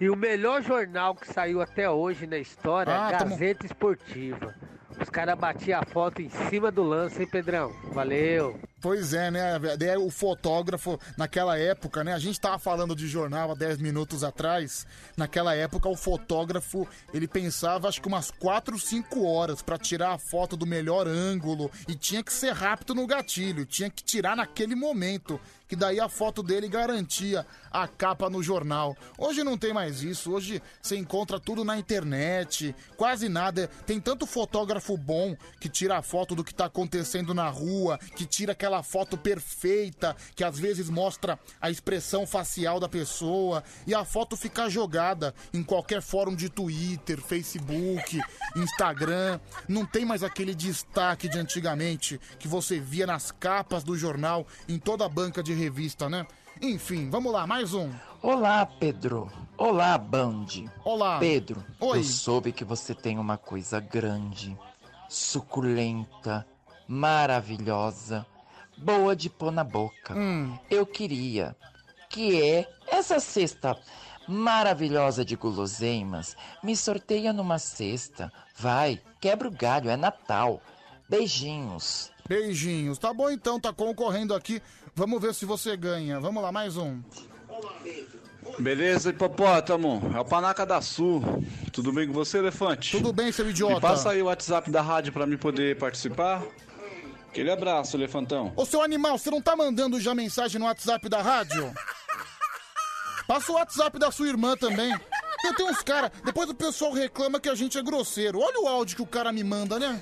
E 0.00 0.10
o 0.10 0.16
melhor 0.16 0.60
jornal 0.62 1.14
que 1.14 1.32
saiu 1.32 1.62
até 1.62 1.88
hoje 1.88 2.26
na 2.26 2.38
história 2.38 2.90
é 2.90 2.94
ah, 2.94 3.12
é 3.12 3.14
a 3.14 3.18
Gazeta 3.18 3.60
tamo... 3.60 3.72
Esportiva. 3.72 4.52
Os 5.00 5.10
caras 5.10 5.38
batiam 5.38 5.80
a 5.80 5.84
foto 5.84 6.22
em 6.22 6.28
cima 6.28 6.70
do 6.70 6.82
lance, 6.82 7.22
hein, 7.22 7.28
Pedrão? 7.30 7.72
Valeu! 7.92 8.56
Pois 8.84 9.14
é, 9.14 9.30
né? 9.30 9.56
O 9.98 10.10
fotógrafo, 10.10 11.00
naquela 11.16 11.58
época, 11.58 12.04
né? 12.04 12.12
A 12.12 12.18
gente 12.18 12.38
tava 12.38 12.58
falando 12.58 12.94
de 12.94 13.08
jornal 13.08 13.50
há 13.50 13.54
10 13.54 13.78
minutos 13.78 14.22
atrás. 14.22 14.86
Naquela 15.16 15.54
época, 15.54 15.88
o 15.88 15.96
fotógrafo, 15.96 16.86
ele 17.14 17.26
pensava 17.26 17.88
acho 17.88 18.02
que 18.02 18.08
umas 18.08 18.30
4, 18.30 18.78
5 18.78 19.24
horas 19.24 19.62
para 19.62 19.78
tirar 19.78 20.12
a 20.12 20.18
foto 20.18 20.54
do 20.54 20.66
melhor 20.66 21.08
ângulo. 21.08 21.70
E 21.88 21.94
tinha 21.94 22.22
que 22.22 22.30
ser 22.30 22.52
rápido 22.52 22.94
no 22.94 23.06
gatilho, 23.06 23.64
tinha 23.64 23.88
que 23.88 24.04
tirar 24.04 24.36
naquele 24.36 24.74
momento 24.74 25.40
que 25.66 25.74
daí 25.74 25.98
a 25.98 26.10
foto 26.10 26.42
dele 26.42 26.68
garantia 26.68 27.46
a 27.70 27.88
capa 27.88 28.28
no 28.28 28.42
jornal. 28.42 28.94
Hoje 29.16 29.42
não 29.42 29.56
tem 29.56 29.72
mais 29.72 30.02
isso, 30.02 30.30
hoje 30.30 30.62
você 30.80 30.94
encontra 30.94 31.40
tudo 31.40 31.64
na 31.64 31.78
internet, 31.78 32.76
quase 32.98 33.30
nada. 33.30 33.68
Tem 33.86 33.98
tanto 33.98 34.26
fotógrafo 34.26 34.94
bom 34.94 35.34
que 35.58 35.70
tira 35.70 35.96
a 35.96 36.02
foto 36.02 36.34
do 36.34 36.44
que 36.44 36.54
tá 36.54 36.66
acontecendo 36.66 37.32
na 37.32 37.48
rua, 37.48 37.98
que 38.14 38.26
tira 38.26 38.52
aquela 38.52 38.73
foto 38.82 39.16
perfeita, 39.16 40.16
que 40.34 40.44
às 40.44 40.58
vezes 40.58 40.90
mostra 40.90 41.38
a 41.60 41.70
expressão 41.70 42.26
facial 42.26 42.78
da 42.78 42.88
pessoa 42.88 43.62
e 43.86 43.94
a 43.94 44.04
foto 44.04 44.36
fica 44.36 44.68
jogada 44.68 45.34
em 45.52 45.62
qualquer 45.62 46.02
fórum 46.02 46.34
de 46.34 46.48
Twitter, 46.48 47.20
Facebook, 47.20 48.20
Instagram. 48.56 49.40
Não 49.68 49.84
tem 49.84 50.04
mais 50.04 50.22
aquele 50.22 50.54
destaque 50.54 51.28
de 51.28 51.38
antigamente 51.38 52.20
que 52.38 52.48
você 52.48 52.78
via 52.78 53.06
nas 53.06 53.30
capas 53.30 53.84
do 53.84 53.96
jornal, 53.96 54.46
em 54.68 54.78
toda 54.78 55.04
a 55.04 55.08
banca 55.08 55.42
de 55.42 55.52
revista, 55.52 56.08
né? 56.08 56.26
Enfim, 56.62 57.10
vamos 57.10 57.32
lá, 57.32 57.46
mais 57.46 57.74
um. 57.74 57.90
Olá, 58.22 58.64
Pedro. 58.64 59.30
Olá, 59.58 59.98
Band. 59.98 60.46
Olá. 60.84 61.18
Pedro, 61.18 61.62
Oi. 61.80 61.98
eu 61.98 62.04
soube 62.04 62.52
que 62.52 62.64
você 62.64 62.94
tem 62.94 63.18
uma 63.18 63.36
coisa 63.36 63.80
grande, 63.80 64.56
suculenta, 65.08 66.46
maravilhosa, 66.88 68.24
boa 68.76 69.14
de 69.14 69.28
pôr 69.30 69.50
na 69.50 69.64
boca. 69.64 70.14
Hum. 70.14 70.56
Eu 70.70 70.86
queria 70.86 71.56
que 72.08 72.40
é 72.40 72.68
essa 72.86 73.18
cesta 73.18 73.76
maravilhosa 74.28 75.24
de 75.24 75.36
guloseimas. 75.36 76.36
Me 76.62 76.76
sorteia 76.76 77.32
numa 77.32 77.58
cesta. 77.58 78.32
Vai, 78.56 79.00
quebra 79.20 79.48
o 79.48 79.50
galho, 79.50 79.90
é 79.90 79.96
Natal. 79.96 80.62
Beijinhos. 81.08 82.10
Beijinhos. 82.28 82.98
Tá 82.98 83.12
bom 83.12 83.30
então, 83.30 83.60
tá 83.60 83.72
concorrendo 83.72 84.34
aqui. 84.34 84.62
Vamos 84.94 85.20
ver 85.20 85.34
se 85.34 85.44
você 85.44 85.76
ganha. 85.76 86.20
Vamos 86.20 86.42
lá, 86.42 86.50
mais 86.50 86.76
um. 86.76 87.02
Beleza, 88.58 89.10
hipopótamo. 89.10 90.12
É 90.14 90.20
o 90.20 90.24
Panaca 90.24 90.64
da 90.64 90.80
Sul. 90.80 91.22
Tudo 91.72 91.92
bem 91.92 92.06
com 92.06 92.12
você, 92.12 92.38
elefante? 92.38 92.92
Tudo 92.92 93.12
bem, 93.12 93.32
seu 93.32 93.48
idiota. 93.50 93.74
Me 93.74 93.80
passa 93.80 94.10
aí 94.10 94.22
o 94.22 94.26
WhatsApp 94.26 94.70
da 94.70 94.80
rádio 94.80 95.12
para 95.12 95.26
mim 95.26 95.36
poder 95.36 95.76
participar. 95.76 96.42
Aquele 97.34 97.50
abraço, 97.50 97.96
elefantão. 97.96 98.52
Ô, 98.54 98.64
seu 98.64 98.80
animal, 98.80 99.18
você 99.18 99.28
não 99.28 99.42
tá 99.42 99.56
mandando 99.56 99.98
já 99.98 100.14
mensagem 100.14 100.56
no 100.60 100.66
WhatsApp 100.66 101.08
da 101.08 101.20
rádio? 101.20 101.74
Passa 103.26 103.50
o 103.50 103.56
WhatsApp 103.56 103.98
da 103.98 104.12
sua 104.12 104.28
irmã 104.28 104.56
também. 104.56 104.96
Tem 105.56 105.66
uns 105.66 105.82
caras. 105.82 106.12
Depois 106.24 106.48
o 106.48 106.54
pessoal 106.54 106.92
reclama 106.92 107.40
que 107.40 107.48
a 107.48 107.54
gente 107.56 107.76
é 107.76 107.82
grosseiro. 107.82 108.38
Olha 108.38 108.60
o 108.60 108.68
áudio 108.68 108.94
que 108.94 109.02
o 109.02 109.06
cara 109.06 109.32
me 109.32 109.42
manda, 109.42 109.80
né? 109.80 109.98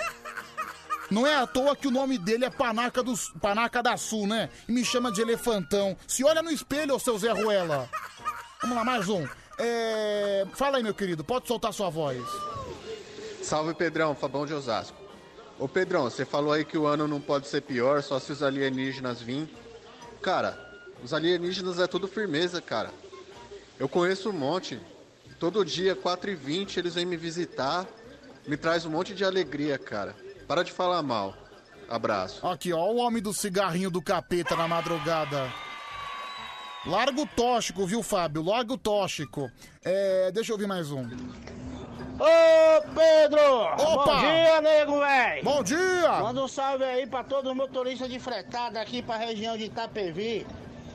Não 1.11 1.27
é 1.27 1.35
à 1.35 1.47
toa 1.47 1.75
que 1.75 1.89
o 1.89 1.91
nome 1.91 2.19
dele 2.19 2.45
é 2.45 2.51
Panaca, 2.51 3.03
do, 3.03 3.15
Panaca 3.41 3.83
da 3.83 3.97
Sul, 3.97 4.27
né? 4.27 4.51
E 4.69 4.73
me 4.73 4.85
chama 4.85 5.11
de 5.11 5.23
elefantão. 5.23 5.97
Se 6.07 6.23
olha 6.23 6.43
no 6.43 6.51
espelho, 6.51 6.95
ô 6.95 6.99
seu 6.99 7.17
Zé 7.19 7.33
Ruela. 7.33 7.89
Vamos 8.61 8.77
lá, 8.77 8.85
mais 8.85 9.09
um. 9.09 9.27
É... 9.59 10.47
Fala 10.53 10.77
aí, 10.77 10.83
meu 10.83 10.93
querido, 10.93 11.25
pode 11.25 11.49
soltar 11.49 11.73
sua 11.73 11.89
voz. 11.89 12.23
Salve 13.43 13.73
Pedrão, 13.73 14.15
Fabão 14.15 14.45
de 14.45 14.53
Osasco. 14.53 15.02
Ô 15.63 15.69
Pedrão, 15.69 16.03
você 16.03 16.25
falou 16.25 16.53
aí 16.53 16.65
que 16.65 16.77
o 16.77 16.89
ano 16.89 17.07
não 17.07 17.21
pode 17.21 17.47
ser 17.47 17.61
pior 17.61 18.03
só 18.03 18.19
se 18.19 18.33
os 18.33 18.43
alienígenas 18.43 19.23
virem. 19.23 19.49
Cara, 20.21 20.59
os 21.05 21.15
alienígenas 21.15 21.79
é 21.79 21.87
tudo 21.87 22.09
firmeza, 22.09 22.61
cara. 22.61 22.91
Eu 23.79 23.89
conheço 23.89 24.31
um 24.31 24.33
monte. 24.33 24.81
Todo 25.39 25.65
dia, 25.65 25.95
4h20, 25.95 26.79
eles 26.79 26.97
vêm 26.97 27.07
me 27.07 27.17
visitar. 27.17 27.87
Me 28.45 28.57
traz 28.57 28.85
um 28.85 28.91
monte 28.91 29.15
de 29.15 29.25
alegria, 29.25 29.79
cara. 29.79 30.17
Para 30.49 30.65
de 30.65 30.73
falar 30.73 31.01
mal. 31.01 31.33
Abraço. 31.89 32.45
Aqui, 32.45 32.73
ó, 32.73 32.85
o 32.91 32.97
homem 32.97 33.23
do 33.23 33.33
cigarrinho 33.33 33.89
do 33.89 34.03
capeta 34.03 34.57
na 34.57 34.67
madrugada. 34.67 35.49
Largo 36.85 37.25
tóxico, 37.37 37.87
viu, 37.87 38.03
Fábio? 38.03 38.43
Largo 38.43 38.77
tóxico. 38.77 39.49
É, 39.85 40.33
deixa 40.33 40.51
eu 40.51 40.55
ouvir 40.55 40.67
mais 40.67 40.91
um. 40.91 41.09
Ô, 42.23 42.83
Pedro! 42.95 43.43
Opa! 43.43 44.15
Bom 44.15 44.21
dia, 44.21 44.61
nego, 44.61 45.01
véi! 45.01 45.43
Bom 45.43 45.61
dia! 45.61 46.21
Manda 46.21 46.45
um 46.45 46.47
salve 46.47 46.85
aí 46.85 47.05
pra 47.05 47.25
todo 47.25 47.51
os 47.51 47.57
motoristas 47.57 48.09
de 48.09 48.21
fretada 48.21 48.81
aqui 48.81 49.03
pra 49.03 49.17
região 49.17 49.57
de 49.57 49.65
Itapevi. 49.65 50.47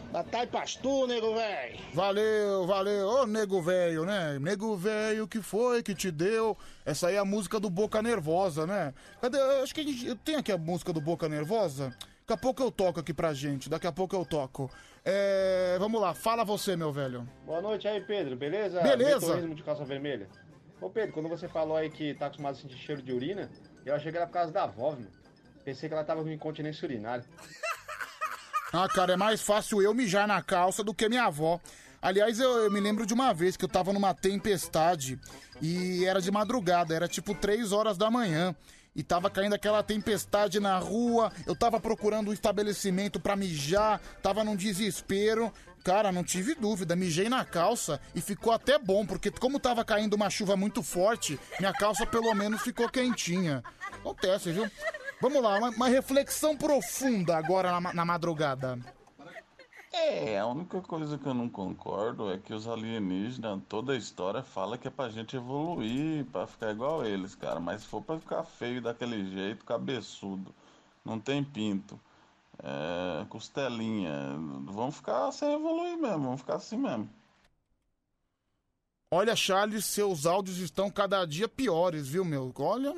Da 0.09 0.23
Taipastu, 0.23 1.05
nego, 1.05 1.35
véi! 1.35 1.81
Valeu, 1.93 2.65
valeu. 2.65 3.09
Ô, 3.09 3.25
nego 3.27 3.61
velho, 3.61 4.05
né? 4.05 4.39
Nego 4.39 4.77
velho, 4.77 5.27
que 5.27 5.41
foi 5.41 5.83
que 5.83 5.93
te 5.93 6.09
deu? 6.09 6.57
Essa 6.85 7.09
aí 7.09 7.15
é 7.15 7.19
a 7.19 7.25
música 7.25 7.59
do 7.59 7.69
Boca 7.69 8.01
Nervosa, 8.01 8.65
né? 8.65 8.93
Cadê? 9.21 9.37
Eu 9.37 9.63
Acho 9.63 9.75
que 9.75 9.81
a 9.81 9.83
gente... 9.83 10.15
tenho 10.23 10.39
aqui 10.39 10.53
a 10.53 10.57
música 10.57 10.93
do 10.93 11.01
Boca 11.01 11.27
Nervosa. 11.27 11.93
Daqui 12.21 12.33
a 12.33 12.37
pouco 12.37 12.63
eu 12.63 12.71
toco 12.71 13.01
aqui 13.01 13.13
pra 13.13 13.33
gente. 13.33 13.69
Daqui 13.69 13.85
a 13.85 13.91
pouco 13.91 14.15
eu 14.15 14.23
toco. 14.23 14.71
É... 15.03 15.75
Vamos 15.77 15.99
lá, 15.99 16.13
fala 16.13 16.45
você, 16.45 16.77
meu 16.77 16.93
velho. 16.93 17.27
Boa 17.45 17.61
noite 17.61 17.85
aí, 17.85 17.99
Pedro, 17.99 18.37
beleza? 18.37 18.79
Beleza. 18.79 19.19
Vetorismo 19.19 19.55
de 19.55 19.63
calça 19.63 19.83
vermelha. 19.83 20.29
Ô, 20.79 20.89
Pedro, 20.89 21.13
quando 21.13 21.29
você 21.29 21.47
falou 21.47 21.75
aí 21.75 21.89
que 21.89 22.13
tá 22.13 22.27
acostumado 22.27 22.55
a 22.55 22.59
sentir 22.59 22.77
cheiro 22.77 23.01
de 23.01 23.11
urina, 23.11 23.49
eu 23.85 23.95
achei 23.95 24.11
que 24.11 24.17
era 24.17 24.27
por 24.27 24.33
causa 24.33 24.51
da 24.51 24.63
avó, 24.63 24.95
meu. 24.95 25.09
Pensei 25.65 25.89
que 25.89 25.95
ela 25.95 26.03
tava 26.03 26.23
com 26.23 26.29
incontinência 26.29 26.85
urinária. 26.85 27.25
Ah, 28.73 28.85
cara, 28.89 29.13
é 29.13 29.15
mais 29.15 29.41
fácil 29.41 29.81
eu 29.81 29.93
mijar 29.93 30.27
na 30.27 30.43
calça 30.43 30.83
do 30.83 30.93
que 30.93 31.07
minha 31.07 31.23
avó. 31.23 31.57
Aliás, 32.01 32.37
eu, 32.37 32.49
eu 32.65 32.69
me 32.69 32.81
lembro 32.81 33.05
de 33.05 33.13
uma 33.13 33.33
vez 33.33 33.55
que 33.55 33.63
eu 33.63 33.69
tava 33.69 33.93
numa 33.93 34.13
tempestade 34.13 35.17
e 35.61 36.03
era 36.03 36.21
de 36.21 36.29
madrugada, 36.29 36.93
era 36.93 37.07
tipo 37.07 37.33
3 37.33 37.71
horas 37.71 37.97
da 37.97 38.11
manhã. 38.11 38.53
E 38.93 39.03
tava 39.03 39.29
caindo 39.29 39.53
aquela 39.53 39.81
tempestade 39.81 40.59
na 40.59 40.77
rua, 40.79 41.31
eu 41.45 41.55
tava 41.55 41.79
procurando 41.79 42.29
um 42.29 42.33
estabelecimento 42.33 43.21
pra 43.21 43.37
mijar, 43.37 44.01
tava 44.21 44.43
num 44.43 44.55
desespero. 44.55 45.49
Cara, 45.87 46.11
não 46.11 46.21
tive 46.21 46.53
dúvida, 46.53 46.97
mijei 46.97 47.29
na 47.29 47.45
calça 47.45 48.01
e 48.13 48.19
ficou 48.19 48.51
até 48.51 48.77
bom, 48.77 49.05
porque 49.05 49.31
como 49.31 49.57
tava 49.57 49.85
caindo 49.85 50.15
uma 50.15 50.29
chuva 50.29 50.57
muito 50.57 50.83
forte, 50.83 51.39
minha 51.61 51.71
calça 51.71 52.05
pelo 52.05 52.35
menos 52.35 52.61
ficou 52.61 52.89
quentinha. 52.89 53.63
Acontece, 53.93 54.51
viu? 54.51 54.69
Vamos 55.21 55.41
lá, 55.41 55.57
uma, 55.57 55.69
uma 55.69 55.87
reflexão 55.87 56.57
profunda 56.57 57.37
agora 57.37 57.79
na, 57.79 57.93
na 57.93 58.03
madrugada. 58.03 58.77
É, 59.93 60.37
a 60.37 60.45
única 60.45 60.81
coisa 60.81 61.17
que 61.17 61.25
eu 61.25 61.33
não 61.33 61.47
concordo 61.47 62.33
é 62.33 62.37
que 62.37 62.53
os 62.53 62.67
alienígenas, 62.67 63.61
toda 63.69 63.93
a 63.93 63.97
história 63.97 64.43
fala 64.43 64.77
que 64.77 64.89
é 64.89 64.91
pra 64.91 65.07
gente 65.07 65.37
evoluir, 65.37 66.25
pra 66.25 66.45
ficar 66.45 66.71
igual 66.71 67.05
eles, 67.05 67.33
cara. 67.33 67.61
Mas 67.61 67.83
se 67.83 67.87
for 67.87 68.01
pra 68.01 68.19
ficar 68.19 68.43
feio 68.43 68.81
daquele 68.81 69.23
jeito, 69.31 69.63
cabeçudo, 69.63 70.53
não 71.05 71.17
tem 71.17 71.41
pinto, 71.41 71.97
é, 72.63 73.25
costelinha, 73.25 74.35
vamos 74.65 74.95
ficar 74.95 75.31
sem 75.31 75.53
evoluir 75.53 75.97
mesmo, 75.97 76.23
vamos 76.23 76.41
ficar 76.41 76.55
assim 76.55 76.77
mesmo. 76.77 77.09
Olha, 79.09 79.35
Charles, 79.35 79.85
seus 79.85 80.25
áudios 80.25 80.57
estão 80.57 80.89
cada 80.89 81.23
dia 81.25 81.47
piores, 81.47 82.07
viu, 82.07 82.25
meu? 82.25 82.53
Olha. 82.59 82.93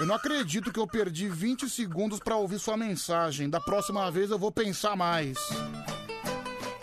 Eu 0.00 0.06
não 0.06 0.16
acredito 0.16 0.72
que 0.72 0.80
eu 0.80 0.86
perdi 0.86 1.28
20 1.28 1.70
segundos 1.70 2.18
pra 2.18 2.34
ouvir 2.34 2.58
sua 2.58 2.76
mensagem. 2.76 3.48
Da 3.48 3.60
próxima 3.60 4.10
vez 4.10 4.32
eu 4.32 4.38
vou 4.38 4.50
pensar 4.50 4.96
mais. 4.96 5.38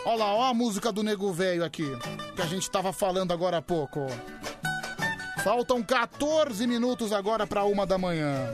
Olha 0.06 0.16
lá, 0.16 0.34
ó 0.34 0.44
a 0.44 0.54
música 0.54 0.90
do 0.90 1.02
Nego 1.02 1.30
Velho 1.30 1.62
aqui, 1.62 1.84
que 2.34 2.40
a 2.40 2.46
gente 2.46 2.70
tava 2.70 2.94
falando 2.94 3.32
agora 3.32 3.58
há 3.58 3.62
pouco. 3.62 4.06
Faltam 5.44 5.82
14 5.82 6.66
minutos 6.66 7.12
agora 7.12 7.46
pra 7.46 7.64
uma 7.64 7.86
da 7.86 7.98
manhã. 7.98 8.48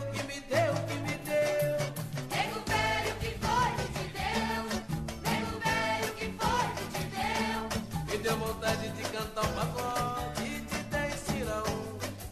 Deu? 8.27 8.37
Vontade 8.39 8.89
de 8.89 9.03
cantar 9.05 9.45
um 9.45 9.53
pagode 9.53 10.43
e 10.43 10.61
te 10.61 10.83
dei 10.91 11.11
cirão. 11.13 11.65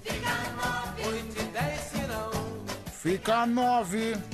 Fica 0.03 0.35
nove. 0.57 1.07
Oi, 1.07 1.23
te 1.23 1.45
dei 1.45 1.77
cirão. 1.79 2.31
Fica 2.93 3.47
9. 3.47 4.34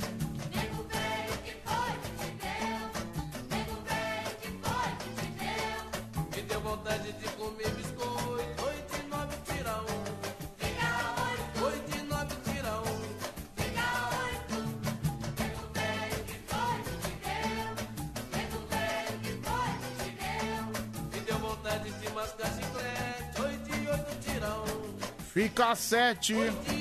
Fica 25.71 25.75
7. 25.75 26.80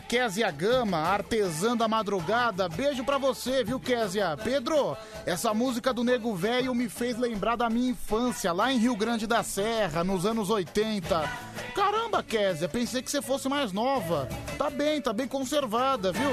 Késia 0.00 0.50
Gama, 0.50 0.98
artesã 0.98 1.76
da 1.76 1.86
madrugada. 1.88 2.68
Beijo 2.68 3.04
pra 3.04 3.18
você, 3.18 3.64
viu, 3.64 3.78
Késia? 3.80 4.36
Pedro, 4.42 4.96
essa 5.26 5.52
música 5.52 5.92
do 5.92 6.04
Nego 6.04 6.34
Velho 6.34 6.74
me 6.74 6.88
fez 6.88 7.16
lembrar 7.16 7.56
da 7.56 7.68
minha 7.70 7.90
infância, 7.90 8.52
lá 8.52 8.72
em 8.72 8.78
Rio 8.78 8.96
Grande 8.96 9.26
da 9.26 9.42
Serra, 9.42 10.02
nos 10.04 10.24
anos 10.26 10.50
80. 10.50 11.28
Caramba, 11.74 12.22
Késia, 12.22 12.68
pensei 12.68 13.02
que 13.02 13.10
você 13.10 13.22
fosse 13.22 13.48
mais 13.48 13.72
nova. 13.72 14.28
Tá 14.58 14.68
bem, 14.70 15.00
tá 15.00 15.12
bem 15.12 15.26
conservada, 15.26 16.12
viu? 16.12 16.30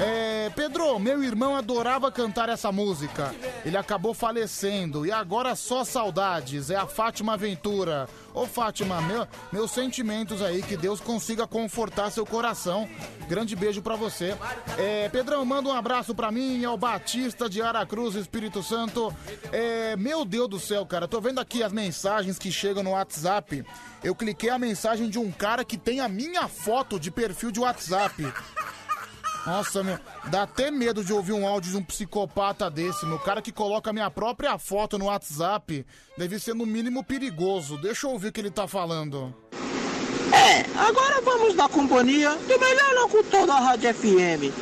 É, 0.00 0.50
Pedro, 0.54 0.98
meu 0.98 1.22
irmão 1.22 1.56
adorava 1.56 2.12
cantar 2.12 2.48
essa 2.48 2.70
música. 2.70 3.34
Ele 3.66 3.76
acabou 3.76 4.14
falecendo 4.14 5.04
e 5.04 5.10
agora 5.10 5.56
só 5.56 5.82
saudades. 5.84 6.70
É 6.70 6.76
a 6.76 6.86
Fátima 6.86 7.36
Ventura. 7.36 8.08
Ô 8.32 8.46
Fátima, 8.46 9.00
meu- 9.02 9.26
meus 9.52 9.72
sentimentos 9.72 10.40
aí, 10.40 10.62
que 10.62 10.76
Deus 10.76 11.00
consiga 11.00 11.48
confortar 11.48 12.12
seu 12.12 12.24
coração. 12.24 12.88
Grande 13.28 13.56
beijo 13.56 13.82
pra 13.82 13.96
você. 13.96 14.36
É, 14.78 15.08
Pedrão, 15.08 15.44
manda 15.44 15.68
um 15.68 15.72
abraço 15.72 16.14
pra 16.14 16.30
mim, 16.30 16.64
ao 16.64 16.78
Batista 16.78 17.48
de 17.50 17.60
Aracruz, 17.60 18.14
Espírito 18.14 18.62
Santo. 18.62 19.12
É, 19.50 19.96
meu 19.96 20.24
Deus 20.24 20.48
do 20.48 20.60
céu, 20.60 20.86
cara, 20.86 21.08
tô 21.08 21.20
vendo 21.20 21.40
aqui 21.40 21.60
as 21.64 21.72
mensagens 21.72 22.38
que 22.38 22.52
chegam 22.52 22.84
no 22.84 22.90
WhatsApp. 22.92 23.64
Eu 24.04 24.14
cliquei 24.14 24.48
a 24.50 24.58
mensagem 24.60 25.10
de 25.10 25.18
um 25.18 25.32
cara 25.32 25.64
que 25.64 25.76
tem 25.76 25.98
a 25.98 26.08
minha 26.08 26.46
foto 26.46 27.00
de 27.00 27.10
perfil 27.10 27.50
de 27.50 27.58
WhatsApp. 27.58 28.32
Nossa, 29.46 29.84
meu, 29.84 29.96
dá 30.24 30.42
até 30.42 30.72
medo 30.72 31.04
de 31.04 31.12
ouvir 31.12 31.32
um 31.32 31.46
áudio 31.46 31.70
de 31.70 31.76
um 31.76 31.82
psicopata 31.82 32.68
desse, 32.68 33.06
meu. 33.06 33.16
cara 33.16 33.40
que 33.40 33.52
coloca 33.52 33.92
minha 33.92 34.10
própria 34.10 34.58
foto 34.58 34.98
no 34.98 35.04
WhatsApp 35.04 35.86
deve 36.18 36.40
ser 36.40 36.52
no 36.54 36.66
mínimo 36.66 37.04
perigoso. 37.04 37.78
Deixa 37.78 38.08
eu 38.08 38.10
ouvir 38.10 38.28
o 38.28 38.32
que 38.32 38.40
ele 38.40 38.50
tá 38.50 38.66
falando. 38.66 39.32
É, 40.32 40.62
agora 40.76 41.20
vamos 41.22 41.54
na 41.54 41.68
companhia 41.68 42.34
do 42.34 42.58
melhor 42.58 42.94
locutor 43.02 43.46
da 43.46 43.60
Rádio 43.60 43.94
FM. 43.94 44.52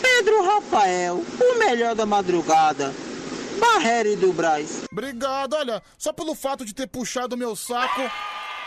Pedro 0.00 0.44
Rafael, 0.44 1.16
o 1.40 1.58
melhor 1.58 1.96
da 1.96 2.06
madrugada. 2.06 2.94
Barreira 3.58 4.10
e 4.10 4.16
do 4.16 4.32
Braz. 4.32 4.84
Obrigado, 4.92 5.54
olha, 5.54 5.82
só 5.98 6.12
pelo 6.12 6.36
fato 6.36 6.64
de 6.64 6.72
ter 6.72 6.86
puxado 6.86 7.36
meu 7.36 7.56
saco. 7.56 8.08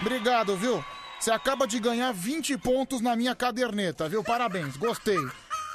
Obrigado, 0.02 0.58
viu? 0.58 0.84
Você 1.22 1.30
acaba 1.30 1.68
de 1.68 1.80
ganhar 1.80 2.12
20 2.12 2.58
pontos 2.58 3.00
na 3.00 3.16
minha 3.16 3.36
caderneta, 3.36 4.10
viu? 4.10 4.24
Parabéns, 4.24 4.76
gostei. 4.76 5.20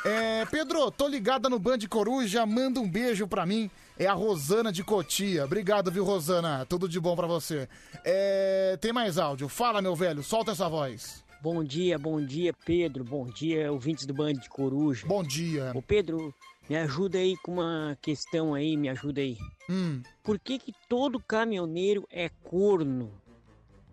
É, 0.04 0.44
Pedro, 0.46 0.90
tô 0.90 1.06
ligada 1.06 1.48
no 1.48 1.56
Band 1.56 1.78
Coruja, 1.88 2.44
manda 2.44 2.80
um 2.80 2.90
beijo 2.90 3.28
pra 3.28 3.46
mim. 3.46 3.70
É 3.96 4.06
a 4.06 4.12
Rosana 4.12 4.72
de 4.72 4.82
Cotia. 4.82 5.44
Obrigado, 5.44 5.88
viu, 5.88 6.04
Rosana? 6.04 6.66
Tudo 6.66 6.88
de 6.88 6.98
bom 6.98 7.14
pra 7.14 7.28
você. 7.28 7.68
É, 8.04 8.76
tem 8.80 8.92
mais 8.92 9.18
áudio. 9.18 9.48
Fala, 9.48 9.80
meu 9.80 9.94
velho, 9.94 10.20
solta 10.20 10.50
essa 10.50 10.68
voz. 10.68 11.24
Bom 11.40 11.62
dia, 11.62 11.96
bom 11.96 12.20
dia, 12.20 12.52
Pedro. 12.64 13.04
Bom 13.04 13.26
dia, 13.26 13.70
ouvintes 13.70 14.04
do 14.04 14.12
Band 14.12 14.32
de 14.32 14.48
Coruja. 14.48 15.06
Bom 15.06 15.22
dia. 15.22 15.70
Ô, 15.76 15.80
Pedro, 15.80 16.34
me 16.68 16.74
ajuda 16.76 17.18
aí 17.18 17.36
com 17.44 17.52
uma 17.52 17.96
questão 18.02 18.52
aí, 18.52 18.76
me 18.76 18.88
ajuda 18.88 19.20
aí. 19.20 19.38
Hum. 19.70 20.02
Por 20.24 20.40
que 20.40 20.58
que 20.58 20.72
todo 20.88 21.20
caminhoneiro 21.20 22.04
é 22.10 22.28
corno? 22.42 23.12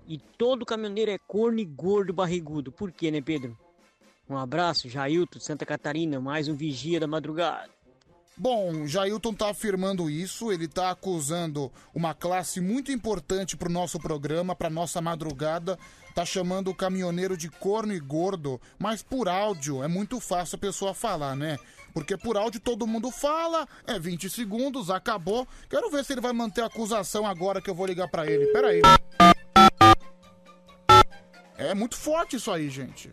E 0.08 0.18
todo 0.38 0.66
caminhoneiro 0.66 1.12
é 1.12 1.18
corno 1.18 1.60
e 1.60 1.66
gordo 1.66 2.14
barrigudo. 2.14 2.72
Por 2.72 2.92
quê, 2.92 3.10
né, 3.10 3.22
Pedro? 3.22 3.58
Um 4.30 4.38
abraço, 4.38 4.90
Jailton, 4.90 5.40
Santa 5.40 5.66
Catarina, 5.66 6.20
mais 6.20 6.48
um 6.48 6.56
vigia 6.56 7.00
da 7.00 7.08
madrugada. 7.08 7.70
Bom, 8.36 8.88
Jailton 8.88 9.34
tá 9.34 9.50
afirmando 9.50 10.10
isso, 10.10 10.52
ele 10.52 10.68
tá 10.68 10.90
acusando 10.90 11.72
uma 11.94 12.16
classe 12.16 12.60
muito 12.60 12.92
importante 12.92 13.56
pro 13.56 13.72
nosso 13.72 14.00
programa, 14.00 14.56
pra 14.56 14.72
nossa 14.72 15.00
madrugada, 15.00 15.78
tá 16.16 16.26
chamando 16.26 16.72
o 16.72 16.76
caminhoneiro 16.76 17.38
de 17.38 17.48
corno 17.48 17.94
e 17.94 18.00
gordo, 18.00 18.60
mas 18.80 19.04
por 19.04 19.30
áudio 19.30 19.84
é 19.84 19.88
muito 19.88 20.20
fácil 20.20 20.56
a 20.56 20.60
pessoa 20.60 20.96
falar, 20.96 21.36
né? 21.36 21.60
Porque 21.94 22.18
por 22.18 22.36
áudio 22.36 22.60
todo 22.60 22.88
mundo 22.88 23.12
fala, 23.12 23.68
é 23.86 24.00
20 24.00 24.28
segundos, 24.28 24.90
acabou. 24.90 25.48
Quero 25.70 25.92
ver 25.92 26.04
se 26.04 26.14
ele 26.14 26.22
vai 26.22 26.34
manter 26.34 26.62
a 26.62 26.66
acusação 26.66 27.28
agora 27.28 27.62
que 27.62 27.70
eu 27.70 27.76
vou 27.76 27.86
ligar 27.86 28.08
pra 28.08 28.26
ele. 28.26 28.48
Pera 28.48 28.70
aí. 28.70 28.82
É 31.58 31.74
muito 31.74 31.96
forte 31.96 32.36
isso 32.36 32.52
aí, 32.52 32.70
gente. 32.70 33.12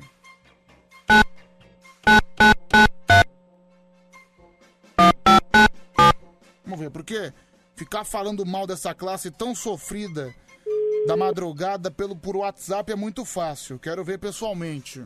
Vamos 6.64 6.80
ver, 6.80 6.91
porque 6.91 7.32
ficar 7.74 8.05
falando 8.05 8.47
mal 8.47 8.66
dessa 8.66 8.95
classe 8.95 9.30
tão 9.30 9.55
sofrida 9.55 10.34
da 11.07 11.16
madrugada 11.16 11.91
pelo 11.91 12.14
por 12.14 12.36
WhatsApp 12.36 12.93
é 12.93 12.97
muito 12.97 13.24
fácil. 13.24 13.78
Quero 13.78 14.05
ver 14.05 14.18
pessoalmente. 14.18 15.05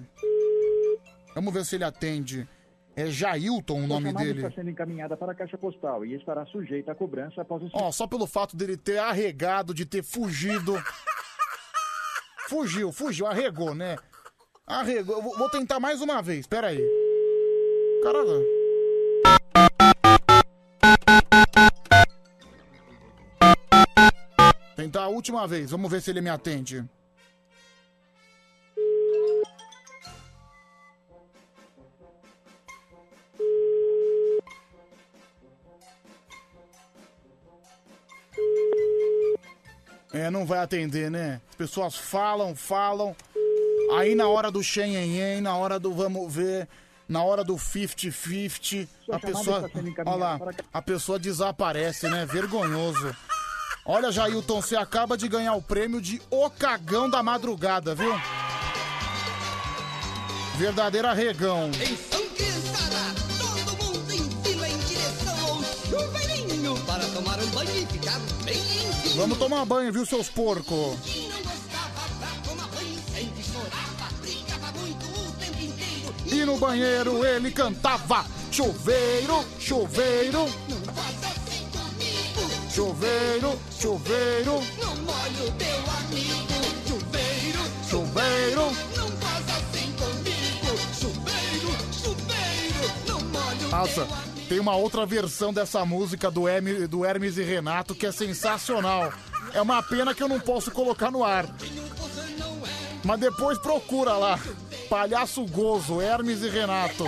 Vamos 1.34 1.52
ver 1.52 1.64
se 1.64 1.76
ele 1.76 1.84
atende. 1.84 2.48
É 2.96 3.06
Jailton 3.06 3.82
o 3.82 3.86
nome 3.88 4.12
dele. 4.12 4.44
está 4.44 4.52
sendo 4.52 4.70
encaminhada 4.70 5.16
para 5.16 5.32
a 5.32 5.34
caixa 5.34 5.58
postal 5.58 6.04
e 6.04 6.14
estará 6.14 6.46
sujeita 6.46 6.92
a 6.92 6.94
cobrança 6.94 7.42
após 7.42 7.60
o 7.62 7.70
Ó, 7.72 7.90
só 7.90 8.06
pelo 8.06 8.26
fato 8.26 8.56
dele 8.56 8.76
ter 8.76 8.98
arregado, 8.98 9.74
de 9.74 9.84
ter 9.84 10.04
fugido. 10.04 10.74
Fugiu, 12.48 12.92
fugiu, 12.92 13.26
arregou, 13.26 13.74
né? 13.74 13.96
Arregou. 14.66 15.16
Eu 15.16 15.22
vou- 15.22 15.36
vou 15.36 15.48
tentar 15.50 15.80
mais 15.80 16.00
uma 16.00 16.20
vez, 16.22 16.46
pera 16.46 16.68
aí. 16.68 16.82
Caralho. 18.02 18.44
Tentar 24.76 25.02
a 25.04 25.08
última 25.08 25.46
vez, 25.46 25.70
vamos 25.70 25.90
ver 25.90 26.00
se 26.02 26.10
ele 26.10 26.20
me 26.20 26.28
atende. 26.30 26.84
É, 40.14 40.30
não 40.30 40.46
vai 40.46 40.60
atender, 40.60 41.10
né? 41.10 41.40
As 41.50 41.56
pessoas 41.56 41.96
falam, 41.96 42.54
falam. 42.54 43.16
Aí 43.98 44.14
na 44.14 44.28
hora 44.28 44.48
do 44.48 44.62
Xenhenhen, 44.62 45.40
na 45.40 45.56
hora 45.56 45.76
do 45.78 45.92
vamos 45.92 46.32
ver, 46.32 46.68
na 47.08 47.24
hora 47.24 47.42
do 47.42 47.56
50-50, 47.56 48.88
Sua 49.04 49.16
a 49.16 49.18
pessoa. 49.18 49.70
Olha 50.06 50.14
lá, 50.14 50.40
a 50.72 50.80
pessoa 50.80 51.18
desaparece, 51.18 52.08
né? 52.08 52.24
Vergonhoso. 52.24 53.14
Olha, 53.84 54.12
Jailton, 54.12 54.62
você 54.62 54.76
acaba 54.76 55.16
de 55.16 55.26
ganhar 55.26 55.54
o 55.54 55.62
prêmio 55.62 56.00
de 56.00 56.22
O 56.30 56.48
Cagão 56.48 57.10
da 57.10 57.20
Madrugada, 57.20 57.92
viu? 57.92 58.14
Verdadeiro 60.56 61.08
arregão. 61.08 61.70
Em 61.82 62.13
Vamos 69.16 69.38
tomar 69.38 69.64
banho, 69.64 69.92
viu, 69.92 70.04
seus 70.04 70.28
porcos? 70.28 70.96
E 76.26 76.44
no 76.44 76.56
banheiro 76.58 77.24
ele 77.24 77.50
cantava: 77.50 78.24
Chuveiro, 78.50 79.44
chuveiro, 79.58 80.46
chuveiro, 82.70 83.58
chuveiro, 83.80 84.62
Não 84.80 84.96
molho 84.96 85.52
teu 85.58 85.78
amigo, 85.98 86.54
chuveiro, 86.88 87.60
chuveiro. 87.88 88.62
não 88.96 89.08
faz 89.18 89.44
assim 89.50 89.92
comigo. 89.92 90.78
Chuveiro, 90.98 91.76
chuveiro, 91.92 92.92
não 93.06 93.20
molho 93.20 93.68
Nossa, 93.70 94.08
tem 94.54 94.60
uma 94.60 94.76
outra 94.76 95.04
versão 95.04 95.52
dessa 95.52 95.84
música 95.84 96.30
do, 96.30 96.46
Hermes, 96.46 96.86
do 96.88 97.04
Hermes 97.04 97.36
e 97.38 97.42
Renato 97.42 97.92
que 97.92 98.06
é 98.06 98.12
sensacional. 98.12 99.12
É 99.52 99.60
uma 99.60 99.82
pena 99.82 100.14
que 100.14 100.22
eu 100.22 100.28
não 100.28 100.38
posso 100.38 100.70
colocar 100.70 101.10
no 101.10 101.24
ar. 101.24 101.44
Mas 103.02 103.18
depois 103.18 103.58
procura 103.58 104.12
lá. 104.12 104.38
Palhaço 104.88 105.44
Gozo, 105.46 106.00
Hermes 106.00 106.40
e 106.42 106.48
Renato. 106.48 107.04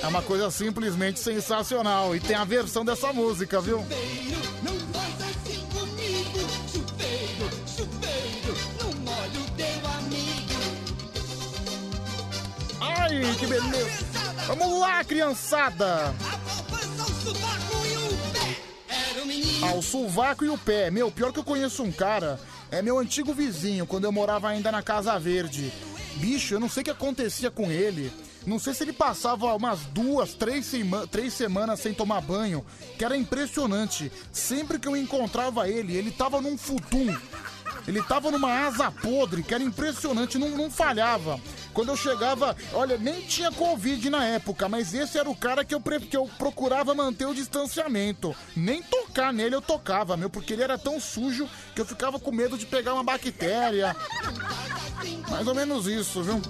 É 0.00 0.06
uma 0.06 0.22
coisa 0.22 0.52
simplesmente 0.52 1.18
sensacional. 1.18 2.14
E 2.14 2.20
tem 2.20 2.36
a 2.36 2.44
versão 2.44 2.84
dessa 2.84 3.12
música, 3.12 3.60
viu? 3.60 3.84
Ai, 12.80 13.34
que 13.36 13.46
beleza. 13.48 14.09
Vamos 14.50 14.80
lá, 14.80 15.04
criançada. 15.04 16.12
Ao 19.62 19.80
sovaco 19.80 20.44
e 20.44 20.48
o 20.48 20.58
pé. 20.58 20.90
Meu, 20.90 21.08
pior 21.08 21.32
que 21.32 21.38
eu 21.38 21.44
conheço 21.44 21.84
um 21.84 21.92
cara. 21.92 22.40
É 22.68 22.82
meu 22.82 22.98
antigo 22.98 23.32
vizinho, 23.32 23.86
quando 23.86 24.06
eu 24.06 24.12
morava 24.12 24.48
ainda 24.48 24.72
na 24.72 24.82
Casa 24.82 25.16
Verde. 25.20 25.72
Bicho, 26.16 26.54
eu 26.54 26.58
não 26.58 26.68
sei 26.68 26.80
o 26.80 26.84
que 26.84 26.90
acontecia 26.90 27.48
com 27.48 27.70
ele. 27.70 28.12
Não 28.44 28.58
sei 28.58 28.74
se 28.74 28.82
ele 28.82 28.92
passava 28.92 29.54
umas 29.54 29.82
duas, 29.92 30.34
três, 30.34 30.66
sema 30.66 31.06
três 31.06 31.32
semanas 31.32 31.78
sem 31.78 31.94
tomar 31.94 32.20
banho, 32.20 32.66
que 32.98 33.04
era 33.04 33.16
impressionante. 33.16 34.10
Sempre 34.32 34.80
que 34.80 34.88
eu 34.88 34.96
encontrava 34.96 35.68
ele, 35.68 35.96
ele 35.96 36.10
tava 36.10 36.40
num 36.40 36.58
futum. 36.58 37.16
Ele 37.86 38.02
tava 38.02 38.30
numa 38.30 38.66
asa 38.66 38.90
podre, 38.90 39.42
que 39.42 39.54
era 39.54 39.62
impressionante, 39.62 40.38
não, 40.38 40.50
não 40.50 40.70
falhava. 40.70 41.40
Quando 41.72 41.90
eu 41.90 41.96
chegava, 41.96 42.56
olha, 42.72 42.98
nem 42.98 43.20
tinha 43.22 43.50
Covid 43.52 44.10
na 44.10 44.24
época, 44.24 44.68
mas 44.68 44.92
esse 44.92 45.18
era 45.18 45.30
o 45.30 45.36
cara 45.36 45.64
que 45.64 45.74
eu, 45.74 45.80
que 45.80 46.16
eu 46.16 46.28
procurava 46.38 46.94
manter 46.94 47.26
o 47.26 47.34
distanciamento. 47.34 48.34
Nem 48.56 48.82
tocar 48.82 49.32
nele 49.32 49.54
eu 49.54 49.62
tocava, 49.62 50.16
meu, 50.16 50.28
porque 50.28 50.52
ele 50.52 50.62
era 50.62 50.76
tão 50.76 51.00
sujo 51.00 51.48
que 51.74 51.80
eu 51.80 51.86
ficava 51.86 52.18
com 52.18 52.32
medo 52.32 52.58
de 52.58 52.66
pegar 52.66 52.94
uma 52.94 53.04
bactéria. 53.04 53.94
Mais 55.30 55.46
ou 55.46 55.54
menos 55.54 55.86
isso, 55.86 56.22
viu? 56.22 56.40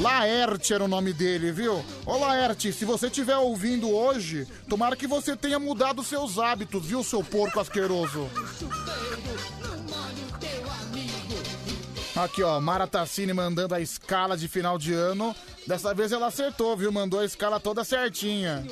Laerte 0.00 0.72
era 0.72 0.84
o 0.84 0.88
nome 0.88 1.12
dele, 1.12 1.52
viu? 1.52 1.84
Ô 2.06 2.16
Laerte, 2.16 2.72
se 2.72 2.84
você 2.84 3.08
estiver 3.08 3.36
ouvindo 3.36 3.90
hoje, 3.90 4.46
tomara 4.68 4.96
que 4.96 5.06
você 5.06 5.36
tenha 5.36 5.58
mudado 5.58 6.02
seus 6.02 6.38
hábitos, 6.38 6.86
viu, 6.86 7.02
seu 7.02 7.22
porco 7.22 7.60
asqueroso? 7.60 8.28
Aqui, 12.22 12.42
ó, 12.42 12.60
Mara 12.60 12.86
Tassini 12.86 13.32
mandando 13.32 13.74
a 13.74 13.80
escala 13.80 14.36
de 14.36 14.46
final 14.46 14.76
de 14.76 14.92
ano. 14.92 15.34
Dessa 15.66 15.94
vez 15.94 16.12
ela 16.12 16.26
acertou, 16.26 16.76
viu? 16.76 16.92
Mandou 16.92 17.20
a 17.20 17.24
escala 17.24 17.58
toda 17.58 17.82
certinha. 17.82 18.62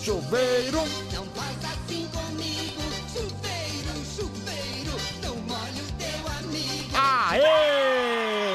Chuveiro. 0.00 0.78
Não 1.12 1.26
faz 1.26 1.58
assim 1.64 2.06
comigo. 2.06 2.82
Chuveiro, 3.12 3.94
chuveiro. 4.14 4.92
Não 5.24 5.36
molhe 5.38 5.80
o 5.80 5.92
teu 5.98 6.22
amigo. 6.38 6.96
Aê! 6.96 8.51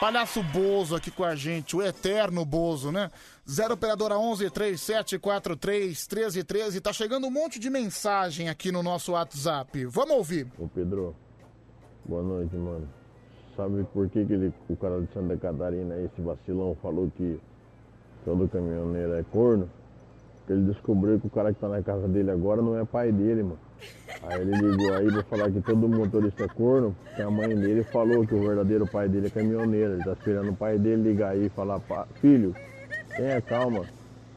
Palhaço 0.00 0.42
Bozo 0.42 0.96
aqui 0.96 1.10
com 1.10 1.24
a 1.24 1.34
gente, 1.34 1.76
o 1.76 1.82
eterno 1.82 2.44
Bozo, 2.44 2.90
né? 2.90 3.10
0 3.48 3.74
operadora 3.74 4.18
11 4.18 4.50
3743 4.50 6.06
1313. 6.08 6.80
Tá 6.80 6.92
chegando 6.92 7.26
um 7.26 7.30
monte 7.30 7.58
de 7.58 7.70
mensagem 7.70 8.48
aqui 8.48 8.72
no 8.72 8.82
nosso 8.82 9.12
WhatsApp. 9.12 9.84
Vamos 9.86 10.16
ouvir. 10.16 10.48
Ô 10.58 10.66
Pedro, 10.66 11.14
boa 12.04 12.22
noite, 12.22 12.54
mano. 12.56 12.88
Sabe 13.56 13.84
por 13.92 14.08
que, 14.10 14.24
que 14.26 14.32
ele, 14.32 14.52
o 14.68 14.76
cara 14.76 15.00
de 15.00 15.12
Santa 15.14 15.36
Catarina, 15.36 15.96
esse 16.00 16.20
vacilão, 16.20 16.76
falou 16.82 17.10
que 17.16 17.40
todo 18.24 18.48
caminhoneiro 18.48 19.14
é 19.14 19.22
corno? 19.22 19.70
Porque 20.38 20.52
ele 20.54 20.72
descobriu 20.72 21.20
que 21.20 21.28
o 21.28 21.30
cara 21.30 21.54
que 21.54 21.60
tá 21.60 21.68
na 21.68 21.82
casa 21.82 22.08
dele 22.08 22.32
agora 22.32 22.60
não 22.60 22.78
é 22.78 22.84
pai 22.84 23.12
dele, 23.12 23.44
mano. 23.44 23.60
Aí 24.22 24.40
ele 24.40 24.56
ligou 24.56 24.94
aí 24.94 25.06
pra 25.12 25.22
falar 25.24 25.50
que 25.50 25.60
todo 25.60 25.88
motorista 25.88 26.44
é 26.44 26.48
corno, 26.48 26.94
porque 27.04 27.22
a 27.22 27.30
mãe 27.30 27.48
dele 27.48 27.82
falou 27.84 28.26
que 28.26 28.34
o 28.34 28.40
verdadeiro 28.40 28.86
pai 28.86 29.08
dele 29.08 29.26
é 29.26 29.30
caminhoneiro. 29.30 29.94
Ele 29.94 30.04
tá 30.04 30.12
esperando 30.12 30.50
o 30.50 30.56
pai 30.56 30.78
dele 30.78 31.02
ligar 31.02 31.32
aí 31.32 31.46
e 31.46 31.50
falar, 31.50 31.78
"Pá, 31.80 32.06
filho, 32.20 32.54
tenha 33.16 33.40
calma. 33.42 33.84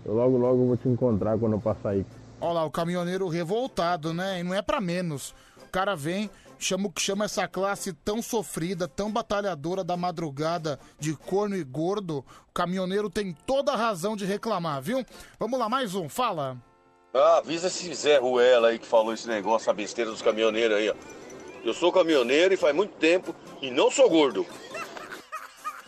Eu 0.05 0.13
logo 0.13 0.37
logo 0.37 0.65
vou 0.65 0.77
te 0.77 0.87
encontrar 0.87 1.37
quando 1.37 1.53
eu 1.53 1.59
passar 1.61 1.89
aí. 1.89 2.05
Olha 2.39 2.53
lá, 2.53 2.65
o 2.65 2.71
caminhoneiro 2.71 3.27
revoltado, 3.27 4.13
né? 4.13 4.39
E 4.39 4.43
não 4.43 4.53
é 4.53 4.61
pra 4.61 4.79
menos. 4.79 5.33
O 5.65 5.69
cara 5.71 5.95
vem, 5.95 6.29
chama 6.59 6.87
o 6.87 6.91
que 6.91 7.01
chama 7.01 7.25
essa 7.25 7.47
classe 7.47 7.91
tão 7.93 8.21
sofrida, 8.21 8.87
tão 8.87 9.11
batalhadora 9.11 9.83
da 9.83 9.97
madrugada 9.97 10.79
de 10.99 11.13
corno 11.15 11.55
e 11.55 11.63
gordo. 11.63 12.19
O 12.49 12.53
caminhoneiro 12.53 13.09
tem 13.09 13.33
toda 13.45 13.73
a 13.73 13.75
razão 13.75 14.15
de 14.15 14.25
reclamar, 14.25 14.81
viu? 14.81 15.03
Vamos 15.39 15.59
lá, 15.59 15.67
mais 15.67 15.93
um, 15.95 16.07
fala. 16.07 16.57
Ah, 17.17 17.37
avisa 17.37 17.67
esse 17.67 17.93
Zé 17.93 18.17
Ruela 18.17 18.69
aí 18.69 18.79
que 18.79 18.87
falou 18.87 19.13
esse 19.13 19.27
negócio, 19.27 19.69
a 19.69 19.73
besteira 19.73 20.11
dos 20.11 20.21
caminhoneiros 20.21 20.77
aí, 20.77 20.89
ó. 20.89 20.95
Eu 21.63 21.73
sou 21.73 21.91
caminhoneiro 21.91 22.53
e 22.53 22.57
faz 22.57 22.73
muito 22.75 22.93
tempo 22.97 23.35
e 23.61 23.69
não 23.71 23.91
sou 23.91 24.09
gordo. 24.09 24.45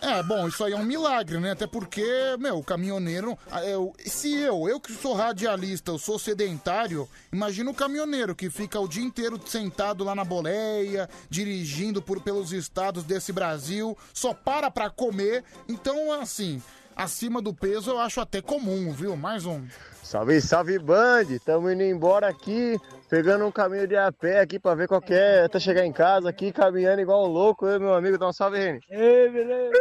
É, 0.01 0.23
bom, 0.23 0.47
isso 0.47 0.63
aí 0.63 0.71
é 0.71 0.75
um 0.77 0.84
milagre, 0.84 1.39
né? 1.39 1.51
Até 1.51 1.67
porque, 1.67 2.05
meu, 2.39 2.57
o 2.57 2.63
caminhoneiro. 2.63 3.38
ah, 3.51 3.65
Eu, 3.65 3.93
se 4.05 4.34
eu, 4.34 4.67
eu 4.67 4.80
que 4.80 4.93
sou 4.93 5.13
radialista, 5.13 5.91
eu 5.91 5.99
sou 5.99 6.17
sedentário, 6.17 7.07
imagina 7.34 7.69
o 7.69 7.73
caminhoneiro 7.73 8.34
que 8.34 8.49
fica 8.49 8.80
o 8.80 8.88
dia 8.88 9.03
inteiro 9.03 9.39
sentado 9.45 10.05
lá 10.05 10.15
na 10.15 10.23
boleia, 10.23 11.09
dirigindo 11.30 12.01
por, 12.01 12.21
pelos 12.21 12.53
estados 12.53 13.03
desse 13.03 13.34
Brasil, 13.34 13.97
só 14.13 14.34
para 14.34 14.71
pra 14.71 14.89
comer. 14.89 15.43
Então, 15.67 16.13
assim, 16.13 16.63
acima 16.95 17.41
do 17.41 17.53
peso 17.53 17.91
eu 17.91 17.99
acho 17.99 18.21
até 18.21 18.41
comum, 18.41 18.93
viu? 18.93 19.17
Mais 19.17 19.45
um. 19.45 19.65
Salve, 20.10 20.41
salve, 20.41 20.80
Band! 20.80 21.38
Tamo 21.45 21.70
indo 21.70 21.84
embora 21.84 22.28
aqui, 22.28 22.80
pegando 23.07 23.45
um 23.45 23.51
caminho 23.51 23.88
de 23.88 23.95
a 23.95 24.12
pé 24.12 24.39
aqui 24.39 24.57
pra 24.57 24.74
ver 24.74 24.88
qual 24.88 24.99
que 24.99 25.14
é, 25.14 25.43
até 25.43 25.60
chegar 25.60 25.86
em 25.86 25.91
casa 25.91 26.28
aqui, 26.28 26.51
caminhando 26.51 26.99
igual 26.99 27.26
um 27.26 27.32
louco. 27.32 27.68
Eu 27.68 27.80
meu 27.80 27.93
amigo, 27.93 28.18
dá 28.18 28.28
um 28.28 28.34
salve, 28.34 28.57
Reni. 28.57 28.80
Ei, 28.89 29.30
beleza? 29.30 29.72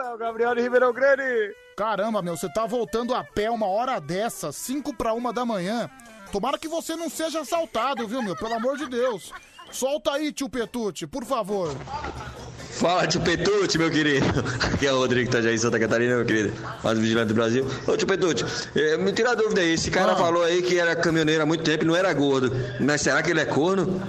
É 0.00 0.14
o 0.14 0.16
Gabriel 0.16 0.54
de 0.54 0.62
Ribeirão 0.62 0.90
Grande. 0.90 1.54
Caramba, 1.76 2.22
meu, 2.22 2.34
você 2.34 2.50
tá 2.50 2.64
voltando 2.64 3.14
a 3.14 3.22
pé 3.22 3.50
uma 3.50 3.66
hora 3.66 4.00
dessa, 4.00 4.50
5 4.52 4.96
pra 4.96 5.12
uma 5.12 5.34
da 5.34 5.44
manhã. 5.44 5.90
Tomara 6.32 6.56
que 6.56 6.66
você 6.66 6.96
não 6.96 7.10
seja 7.10 7.40
assaltado, 7.40 8.08
viu, 8.08 8.22
meu? 8.22 8.34
Pelo 8.36 8.54
amor 8.54 8.78
de 8.78 8.86
Deus. 8.88 9.34
Solta 9.70 10.12
aí, 10.12 10.32
tio 10.32 10.48
Petute, 10.48 11.06
por 11.06 11.24
favor. 11.24 11.74
Fala, 12.70 13.06
tio 13.06 13.20
Petute, 13.20 13.76
meu 13.76 13.90
querido. 13.90 14.24
Aqui 14.72 14.86
é 14.86 14.92
o 14.92 14.98
Rodrigo, 14.98 15.30
tá 15.30 15.42
já 15.42 15.52
em 15.52 15.58
Santa 15.58 15.78
Catarina, 15.78 16.16
meu 16.16 16.24
querido. 16.24 16.52
Mais 16.82 16.98
um 16.98 17.00
vigilante 17.00 17.28
do 17.28 17.34
Brasil. 17.34 17.66
Ô, 17.86 17.96
tio 17.96 18.06
Petute, 18.06 18.44
eh, 18.74 18.96
me 18.96 19.12
tira 19.12 19.32
a 19.32 19.34
dúvida 19.34 19.60
aí. 19.60 19.72
Esse 19.72 19.90
cara 19.90 20.16
falou 20.16 20.42
aí 20.42 20.62
que 20.62 20.78
era 20.78 20.94
caminhoneiro 20.96 21.42
há 21.42 21.46
muito 21.46 21.64
tempo 21.64 21.84
e 21.84 21.86
não 21.86 21.96
era 21.96 22.12
gordo. 22.12 22.50
Mas 22.80 23.00
será 23.02 23.22
que 23.22 23.30
ele 23.30 23.40
é 23.40 23.44
corno? 23.44 24.00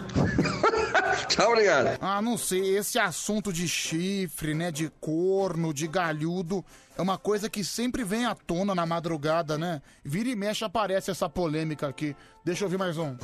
Tchau, 1.28 1.50
obrigado. 1.52 1.98
Ah, 2.00 2.22
não 2.22 2.38
sei, 2.38 2.78
esse 2.78 2.98
assunto 3.00 3.52
de 3.52 3.68
chifre, 3.68 4.54
né, 4.54 4.72
de 4.72 4.92
corno, 5.00 5.74
de 5.74 5.88
galhudo, 5.88 6.64
é 6.98 7.02
uma 7.02 7.18
coisa 7.18 7.50
que 7.50 7.64
sempre 7.64 8.04
vem 8.04 8.26
à 8.26 8.36
tona 8.36 8.76
na 8.76 8.86
madrugada, 8.86 9.58
né? 9.58 9.82
Vira 10.04 10.30
e 10.30 10.36
mexe 10.36 10.64
aparece 10.64 11.12
essa 11.12 11.28
polêmica 11.28 11.88
aqui. 11.88 12.16
Deixa 12.46 12.64
eu 12.64 12.68
ouvir 12.68 12.78
mais 12.78 12.98
um. 12.98 13.16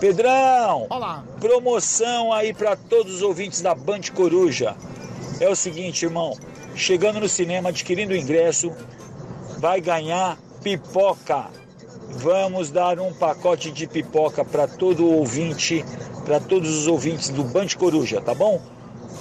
Pedrão! 0.00 0.86
Olá! 0.90 1.24
Promoção 1.40 2.32
aí 2.32 2.54
para 2.54 2.76
todos 2.76 3.16
os 3.16 3.22
ouvintes 3.22 3.60
da 3.60 3.74
Band 3.74 4.02
Coruja. 4.14 4.76
É 5.40 5.48
o 5.48 5.56
seguinte, 5.56 6.04
irmão. 6.04 6.38
Chegando 6.76 7.18
no 7.18 7.28
cinema, 7.28 7.70
adquirindo 7.70 8.12
o 8.12 8.16
ingresso, 8.16 8.72
vai 9.58 9.80
ganhar 9.80 10.38
pipoca. 10.62 11.46
Vamos 12.10 12.70
dar 12.70 13.00
um 13.00 13.12
pacote 13.12 13.72
de 13.72 13.88
pipoca 13.88 14.44
para 14.44 14.68
todo 14.68 15.04
ouvinte, 15.04 15.84
para 16.24 16.38
todos 16.38 16.70
os 16.70 16.86
ouvintes 16.86 17.30
do 17.30 17.42
Band 17.42 17.68
Coruja, 17.76 18.20
tá 18.20 18.32
bom? 18.32 18.62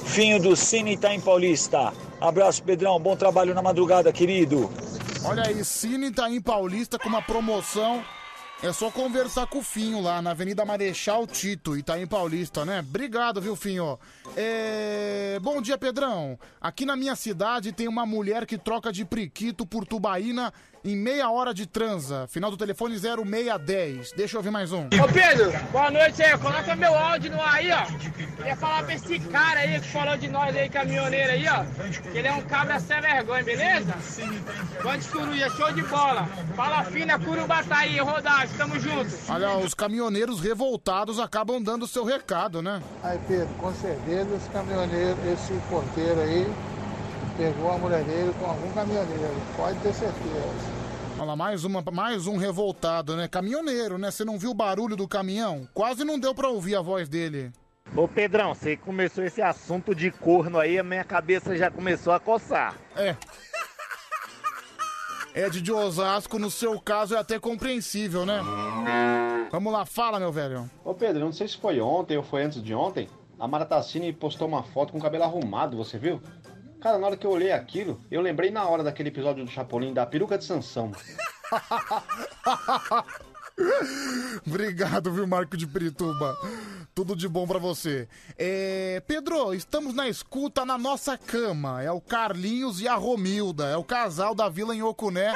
Finho 0.06 0.40
do 0.40 0.56
Cine 0.56 0.94
Itaim 0.94 1.20
Paulista. 1.20 1.92
Abraço, 2.22 2.62
Pedrão. 2.62 3.00
Bom 3.00 3.16
trabalho 3.16 3.56
na 3.56 3.64
madrugada, 3.64 4.14
querido. 4.14 4.70
Olha 5.24 5.42
aí, 5.42 5.66
Cine 5.66 6.12
tá 6.12 6.30
em 6.30 6.40
Paulista 6.40 7.00
com 7.00 7.10
uma 7.10 7.22
promoção. 7.22 8.04
É 8.64 8.74
só 8.74 8.90
conversar 8.90 9.46
com 9.46 9.60
o 9.60 9.64
Finho 9.64 10.02
lá 10.02 10.20
na 10.20 10.32
Avenida 10.32 10.66
Marechal 10.66 11.28
Tito, 11.28 11.78
Itaim 11.78 12.08
Paulista, 12.08 12.66
né? 12.66 12.80
Obrigado, 12.80 13.40
viu, 13.40 13.56
Finho? 13.56 14.00
É... 14.36 15.38
Bom 15.44 15.62
dia, 15.62 15.78
Pedrão. 15.78 16.40
Aqui 16.60 16.84
na 16.84 16.96
minha 16.96 17.16
cidade 17.16 17.72
tem 17.72 17.88
uma 17.88 18.04
mulher 18.04 18.48
que 18.48 18.58
troca 18.58 18.92
de 18.92 19.06
priquito 19.06 19.64
por 19.64 19.86
tubaína 19.86 20.52
em 20.88 20.96
meia 20.96 21.30
hora 21.30 21.54
de 21.54 21.66
transa. 21.66 22.28
Final 22.28 22.50
do 22.50 22.56
telefone 22.56 22.98
0610. 22.98 24.14
Deixa 24.14 24.36
eu 24.36 24.40
ouvir 24.40 24.52
mais 24.52 24.72
um. 24.72 24.86
Ô 24.86 25.08
Pedro, 25.12 25.52
boa 25.70 25.92
noite 25.92 26.24
aí. 26.24 26.38
Coloca 26.38 26.76
meu 26.78 26.96
áudio 26.98 27.32
no 27.32 27.42
ar 27.42 27.56
aí, 27.56 27.70
ó. 27.72 27.84
Queria 28.38 28.56
falar 28.56 28.84
pra 28.84 28.96
esse 28.96 29.20
cara 29.20 29.60
aí 29.60 29.82
que 29.82 29.88
falou 29.90 30.16
de 30.16 30.30
nós 30.30 30.56
aí, 30.56 30.70
caminhoneiro 30.70 31.32
aí, 31.34 31.46
ó. 31.50 31.66
Que 32.12 32.18
ele 32.18 32.28
é 32.28 32.32
um 32.32 32.42
cabra 32.42 32.80
sem 32.80 33.02
vergonha, 33.02 33.44
beleza? 33.44 33.94
Bande 34.82 35.08
Coruja, 35.10 35.50
show 35.50 35.74
de 35.74 35.82
bola. 35.84 36.26
Fala 36.56 36.84
fina, 36.86 37.20
Curubataí, 37.20 38.00
rodagem, 38.00 38.56
tamo 38.58 38.80
junto. 38.80 39.14
Olha, 39.30 39.58
os 39.58 39.74
caminhoneiros 39.74 40.40
revoltados 40.40 41.20
acabam 41.20 41.62
dando 41.62 41.86
seu 41.86 42.06
recado, 42.06 42.62
né? 42.62 42.82
Aí, 43.04 43.20
Pedro, 43.28 43.50
com 43.60 43.74
certeza 43.74 44.36
esse 44.36 44.50
caminhoneiro, 44.52 45.18
esse 45.34 45.54
porteiro 45.70 46.22
aí, 46.22 46.48
pegou 47.36 47.74
a 47.74 47.78
mulher 47.78 48.04
dele 48.06 48.34
com 48.40 48.46
algum 48.46 48.72
caminhoneiro. 48.72 49.36
Pode 49.58 49.78
ter 49.80 49.94
certeza. 49.94 50.77
Olha 51.20 51.26
lá, 51.26 51.36
mais, 51.36 51.64
uma, 51.64 51.84
mais 51.92 52.28
um 52.28 52.38
revoltado, 52.38 53.16
né? 53.16 53.28
Caminhoneiro, 53.28 53.98
né? 53.98 54.12
Você 54.12 54.24
não 54.24 54.38
viu 54.38 54.52
o 54.52 54.54
barulho 54.54 54.96
do 54.96 55.08
caminhão? 55.08 55.68
Quase 55.74 56.04
não 56.04 56.20
deu 56.20 56.36
pra 56.36 56.48
ouvir 56.48 56.76
a 56.76 56.82
voz 56.82 57.10
dele. 57.10 57.52
Ô 57.96 58.08
Pedrão, 58.08 58.54
você 58.54 58.78
começou 58.78 59.24
esse 59.24 59.42
assunto 59.42 59.96
de 59.96 60.12
corno 60.12 60.60
aí, 60.60 60.78
a 60.78 60.84
minha 60.84 61.04
cabeça 61.04 61.58
já 61.58 61.72
começou 61.72 62.14
a 62.14 62.20
coçar. 62.20 62.76
É. 62.96 63.16
Ed 65.34 65.60
de 65.60 65.72
Osasco, 65.72 66.38
no 66.38 66.52
seu 66.52 66.80
caso, 66.80 67.16
é 67.16 67.18
até 67.18 67.40
compreensível, 67.40 68.24
né? 68.24 68.40
Vamos 69.52 69.74
lá, 69.74 69.86
fala, 69.86 70.20
meu 70.20 70.32
velho. 70.32 70.70
Ô 70.84 70.94
Pedro, 70.94 71.26
não 71.26 71.34
sei 71.34 71.48
se 71.48 71.58
foi 71.58 71.80
ontem 71.80 72.16
ou 72.16 72.24
foi 72.24 72.44
antes 72.44 72.62
de 72.62 72.76
ontem, 72.76 73.08
a 73.40 73.48
Mara 73.48 73.66
Tassini 73.66 74.14
postou 74.14 74.48
uma 74.48 74.62
foto 74.62 74.92
com 74.92 75.00
o 75.00 75.02
cabelo 75.02 75.24
arrumado, 75.24 75.78
você 75.78 75.98
viu? 75.98 76.22
Cara, 76.82 76.98
na 76.98 77.08
hora 77.08 77.18
que 77.18 77.26
eu 77.26 77.32
olhei 77.32 77.52
aquilo, 77.52 78.00
eu 78.12 78.22
lembrei 78.22 78.52
na 78.52 78.66
hora 78.68 78.84
daquele 78.84 79.10
episódio 79.10 79.44
do 79.44 79.50
Chapolin 79.52 79.94
da 79.94 80.06
peruca 80.06 80.38
de 80.38 80.46
Sansão. 80.46 80.92
Obrigado, 84.46 85.12
viu, 85.12 85.26
Marco 85.26 85.58
de 85.58 85.66
Pirituba? 85.66 86.38
Tudo 86.94 87.16
de 87.16 87.28
bom 87.28 87.48
pra 87.48 87.58
você. 87.58 88.08
É, 88.38 89.02
Pedro, 89.08 89.54
estamos 89.54 89.96
na 89.96 90.08
escuta 90.08 90.64
na 90.66 90.78
nossa 90.78 91.18
cama. 91.18 91.82
É 91.82 91.92
o 91.92 92.00
Carlinhos 92.00 92.80
e 92.80 92.88
a 92.88 92.94
Romilda. 92.96 93.66
É 93.66 93.76
o 93.78 93.84
casal 93.84 94.36
da 94.36 94.48
Vila 94.48 94.76
em 94.76 94.84
Ocuné. 94.84 95.36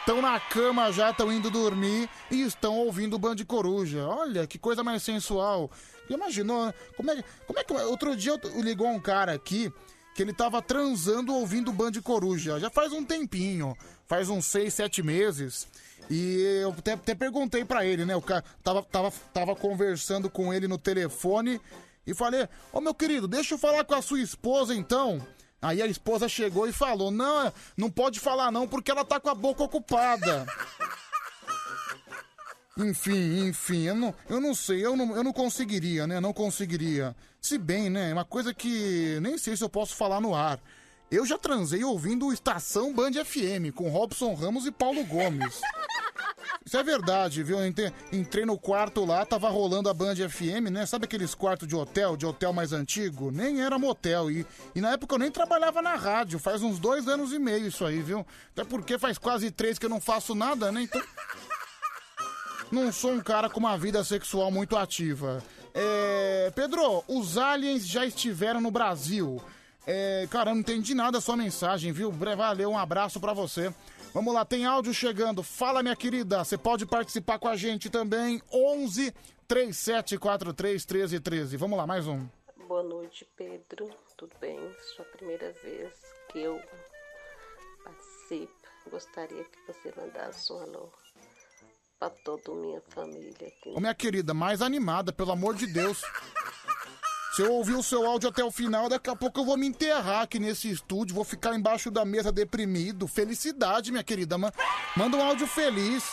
Estão 0.00 0.20
na 0.20 0.38
cama 0.38 0.92
já, 0.92 1.10
estão 1.10 1.32
indo 1.32 1.50
dormir 1.50 2.08
e 2.30 2.42
estão 2.42 2.76
ouvindo 2.76 3.14
o 3.14 3.18
Band 3.18 3.36
Coruja. 3.46 4.06
Olha, 4.06 4.46
que 4.46 4.58
coisa 4.58 4.82
mais 4.84 5.02
sensual. 5.02 5.70
Imaginou, 6.10 6.66
né? 6.66 6.74
como 6.96 7.10
é, 7.10 7.22
como 7.46 7.58
é 7.58 7.64
que... 7.64 7.72
Outro 7.72 8.14
dia 8.16 8.32
eu- 8.32 8.60
ligou 8.60 8.88
um 8.88 9.00
cara 9.00 9.32
aqui 9.32 9.72
que 10.14 10.22
ele 10.22 10.32
tava 10.32 10.60
transando 10.60 11.34
ouvindo 11.34 11.70
o 11.70 11.74
Band 11.74 11.92
Coruja. 12.02 12.60
Já 12.60 12.70
faz 12.70 12.92
um 12.92 13.04
tempinho, 13.04 13.76
faz 14.06 14.28
uns 14.28 14.46
seis, 14.46 14.74
sete 14.74 15.02
meses. 15.02 15.66
E 16.10 16.40
eu 16.62 16.70
até, 16.70 16.92
até 16.92 17.14
perguntei 17.14 17.64
pra 17.64 17.84
ele, 17.84 18.04
né? 18.04 18.14
O 18.14 18.22
cara 18.22 18.44
tava, 18.62 18.82
tava, 18.82 19.12
tava 19.32 19.56
conversando 19.56 20.28
com 20.28 20.52
ele 20.52 20.68
no 20.68 20.78
telefone 20.78 21.60
e 22.06 22.14
falei: 22.14 22.48
Ô 22.72 22.80
meu 22.80 22.94
querido, 22.94 23.28
deixa 23.28 23.54
eu 23.54 23.58
falar 23.58 23.84
com 23.84 23.94
a 23.94 24.02
sua 24.02 24.20
esposa 24.20 24.74
então. 24.74 25.24
Aí 25.60 25.80
a 25.80 25.86
esposa 25.86 26.28
chegou 26.28 26.66
e 26.66 26.72
falou: 26.72 27.10
Não, 27.10 27.52
não 27.76 27.90
pode 27.90 28.18
falar 28.18 28.50
não, 28.50 28.66
porque 28.66 28.90
ela 28.90 29.04
tá 29.04 29.20
com 29.20 29.30
a 29.30 29.34
boca 29.34 29.62
ocupada. 29.62 30.46
Enfim, 32.78 33.46
enfim, 33.48 33.82
eu 33.82 33.94
não, 33.94 34.14
eu 34.28 34.40
não 34.40 34.54
sei, 34.54 34.84
eu 34.84 34.96
não, 34.96 35.14
eu 35.14 35.22
não 35.22 35.32
conseguiria, 35.32 36.06
né? 36.06 36.20
Não 36.20 36.32
conseguiria. 36.32 37.14
Se 37.40 37.58
bem, 37.58 37.90
né? 37.90 38.12
Uma 38.12 38.24
coisa 38.24 38.54
que 38.54 39.18
nem 39.20 39.36
sei 39.36 39.56
se 39.56 39.62
eu 39.62 39.68
posso 39.68 39.94
falar 39.94 40.20
no 40.20 40.34
ar. 40.34 40.58
Eu 41.10 41.26
já 41.26 41.36
transei 41.36 41.84
ouvindo 41.84 42.32
Estação 42.32 42.94
Band 42.94 43.12
FM 43.22 43.74
com 43.74 43.90
Robson 43.90 44.32
Ramos 44.32 44.64
e 44.64 44.70
Paulo 44.70 45.04
Gomes. 45.04 45.60
Isso 46.64 46.78
é 46.78 46.82
verdade, 46.82 47.42
viu? 47.42 47.58
Entrei 48.10 48.46
no 48.46 48.56
quarto 48.56 49.04
lá, 49.04 49.26
tava 49.26 49.50
rolando 49.50 49.90
a 49.90 49.94
Band 49.94 50.14
FM, 50.16 50.70
né? 50.70 50.86
Sabe 50.86 51.04
aqueles 51.04 51.34
quartos 51.34 51.68
de 51.68 51.76
hotel, 51.76 52.16
de 52.16 52.24
hotel 52.24 52.52
mais 52.52 52.72
antigo? 52.72 53.30
Nem 53.30 53.60
era 53.62 53.78
motel. 53.78 54.30
E, 54.30 54.46
e 54.74 54.80
na 54.80 54.92
época 54.92 55.14
eu 55.14 55.18
nem 55.18 55.30
trabalhava 55.30 55.82
na 55.82 55.96
rádio. 55.96 56.38
Faz 56.38 56.62
uns 56.62 56.78
dois 56.78 57.06
anos 57.08 57.32
e 57.32 57.38
meio 57.38 57.66
isso 57.66 57.84
aí, 57.84 58.00
viu? 58.00 58.26
Até 58.52 58.64
porque 58.64 58.98
faz 58.98 59.18
quase 59.18 59.50
três 59.50 59.78
que 59.78 59.84
eu 59.84 59.90
não 59.90 60.00
faço 60.00 60.34
nada, 60.34 60.72
né? 60.72 60.82
Então. 60.82 61.02
Não 62.72 62.90
sou 62.90 63.12
um 63.12 63.20
cara 63.20 63.50
com 63.50 63.60
uma 63.60 63.76
vida 63.76 64.02
sexual 64.02 64.50
muito 64.50 64.78
ativa. 64.78 65.44
É, 65.74 66.50
Pedro, 66.54 67.04
os 67.06 67.36
aliens 67.36 67.86
já 67.86 68.06
estiveram 68.06 68.62
no 68.62 68.70
Brasil. 68.70 69.42
É, 69.86 70.26
cara, 70.30 70.52
eu 70.52 70.54
não 70.54 70.62
entendi 70.62 70.94
nada 70.94 71.12
da 71.12 71.20
sua 71.20 71.36
mensagem, 71.36 71.92
viu? 71.92 72.10
Valeu, 72.10 72.70
um 72.70 72.78
abraço 72.78 73.20
pra 73.20 73.34
você. 73.34 73.70
Vamos 74.14 74.32
lá, 74.32 74.42
tem 74.42 74.64
áudio 74.64 74.94
chegando. 74.94 75.42
Fala, 75.42 75.82
minha 75.82 75.94
querida. 75.94 76.42
Você 76.42 76.56
pode 76.56 76.86
participar 76.86 77.38
com 77.38 77.46
a 77.46 77.56
gente 77.56 77.90
também. 77.90 78.40
11 78.50 79.12
3743 79.46 80.86
1313. 80.86 81.58
Vamos 81.58 81.76
lá, 81.76 81.86
mais 81.86 82.06
um. 82.06 82.26
Boa 82.66 82.82
noite, 82.82 83.28
Pedro. 83.36 83.90
Tudo 84.16 84.34
bem? 84.40 84.58
Sua 84.96 85.04
primeira 85.04 85.52
vez 85.62 85.92
que 86.30 86.38
eu 86.38 86.58
participo. 87.84 88.50
Gostaria 88.90 89.44
que 89.44 89.58
você 89.66 89.92
mandasse 89.94 90.50
um 90.54 90.56
alô 90.62 91.01
para 92.02 92.10
toda 92.10 92.52
minha 92.60 92.80
família 92.88 93.30
aqui. 93.46 93.68
Ô, 93.76 93.78
minha 93.78 93.94
querida, 93.94 94.34
mais 94.34 94.60
animada, 94.60 95.12
pelo 95.12 95.30
amor 95.30 95.54
de 95.54 95.68
Deus. 95.68 96.02
Se 97.36 97.42
eu 97.42 97.52
ouvir 97.52 97.74
o 97.74 97.82
seu 97.82 98.04
áudio 98.04 98.28
até 98.28 98.42
o 98.44 98.50
final, 98.50 98.88
daqui 98.88 99.08
a 99.08 99.14
pouco 99.14 99.38
eu 99.40 99.44
vou 99.44 99.56
me 99.56 99.66
enterrar 99.68 100.22
aqui 100.22 100.40
nesse 100.40 100.68
estúdio, 100.68 101.14
vou 101.14 101.24
ficar 101.24 101.54
embaixo 101.54 101.90
da 101.92 102.04
mesa 102.04 102.32
deprimido. 102.32 103.06
Felicidade, 103.06 103.92
minha 103.92 104.02
querida. 104.02 104.36
Ma- 104.36 104.52
Manda 104.96 105.16
um 105.16 105.22
áudio 105.22 105.46
feliz. 105.46 106.04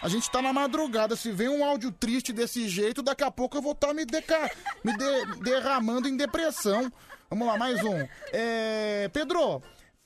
A 0.00 0.08
gente 0.08 0.30
tá 0.30 0.40
na 0.40 0.52
madrugada. 0.52 1.16
Se 1.16 1.32
vem 1.32 1.48
um 1.48 1.64
áudio 1.64 1.90
triste 1.90 2.32
desse 2.32 2.68
jeito, 2.68 3.02
daqui 3.02 3.24
a 3.24 3.30
pouco 3.30 3.56
eu 3.56 3.62
vou 3.62 3.72
estar 3.72 3.92
me, 3.92 4.04
deca... 4.06 4.48
me 4.84 4.96
de- 4.96 5.40
derramando 5.40 6.08
em 6.08 6.16
depressão. 6.16 6.90
Vamos 7.28 7.48
lá, 7.48 7.58
mais 7.58 7.82
um. 7.82 8.06
É... 8.32 9.10
Pedro, 9.12 9.60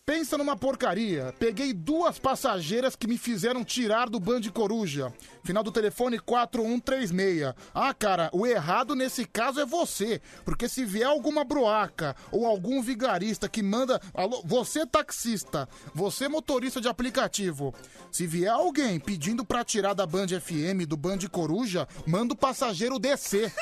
Pensa 0.07 0.39
numa 0.39 0.57
porcaria. 0.57 1.35
Peguei 1.37 1.73
duas 1.73 2.17
passageiras 2.17 2.95
que 2.95 3.09
me 3.09 3.19
fizeram 3.19 3.65
tirar 3.65 4.09
do 4.09 4.21
Band 4.21 4.43
Coruja. 4.55 5.13
Final 5.43 5.65
do 5.65 5.73
telefone 5.73 6.21
4136. 6.21 7.53
Ah, 7.75 7.93
cara, 7.93 8.31
o 8.33 8.47
errado 8.47 8.95
nesse 8.95 9.25
caso 9.25 9.59
é 9.59 9.67
você. 9.67 10.23
Porque 10.45 10.69
se 10.69 10.85
vier 10.85 11.09
alguma 11.09 11.43
broaca 11.43 12.15
ou 12.31 12.47
algum 12.47 12.81
vigarista 12.81 13.49
que 13.49 13.65
manda. 13.65 14.01
Alô, 14.15 14.45
você 14.45 14.87
taxista, 14.87 15.69
você 15.93 16.29
motorista 16.29 16.81
de 16.81 16.87
aplicativo. 16.87 17.75
Se 18.13 18.29
vier 18.29 18.53
alguém 18.53 19.01
pedindo 19.01 19.45
pra 19.45 19.65
tirar 19.65 19.93
da 19.93 20.07
Band 20.07 20.29
FM, 20.29 20.87
do 20.87 20.97
Band 20.97 21.19
Coruja, 21.33 21.89
manda 22.07 22.33
o 22.33 22.37
passageiro 22.37 23.01
descer. 23.01 23.53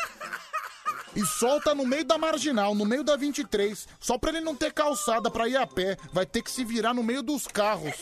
E 1.17 1.25
solta 1.25 1.75
no 1.75 1.87
meio 1.87 2.05
da 2.05 2.19
marginal, 2.19 2.75
no 2.75 2.85
meio 2.85 3.05
da 3.05 3.17
23, 3.17 3.87
só 4.01 4.19
pra 4.19 4.31
ele 4.31 4.41
não 4.41 4.55
ter 4.55 4.73
calçada 4.73 5.31
pra 5.31 5.49
ir 5.49 5.57
a 5.57 5.67
pé. 5.67 5.97
Vai 6.13 6.27
ter 6.27 6.43
que 6.43 6.51
se 6.51 6.65
virar 6.65 6.93
no 6.93 7.03
meio 7.03 7.23
dos 7.23 7.47
carros. 7.47 7.95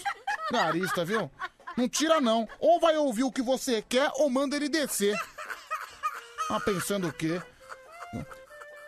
Garista, 0.50 1.04
viu? 1.04 1.30
Não 1.76 1.88
tira 1.88 2.20
não. 2.20 2.48
Ou 2.58 2.80
vai 2.80 2.96
ouvir 2.96 3.24
o 3.24 3.32
que 3.32 3.42
você 3.42 3.82
quer 3.82 4.10
ou 4.14 4.30
manda 4.30 4.56
ele 4.56 4.68
descer. 4.68 5.16
Ah, 6.50 6.60
pensando 6.60 7.08
o 7.08 7.12
quê? 7.12 7.40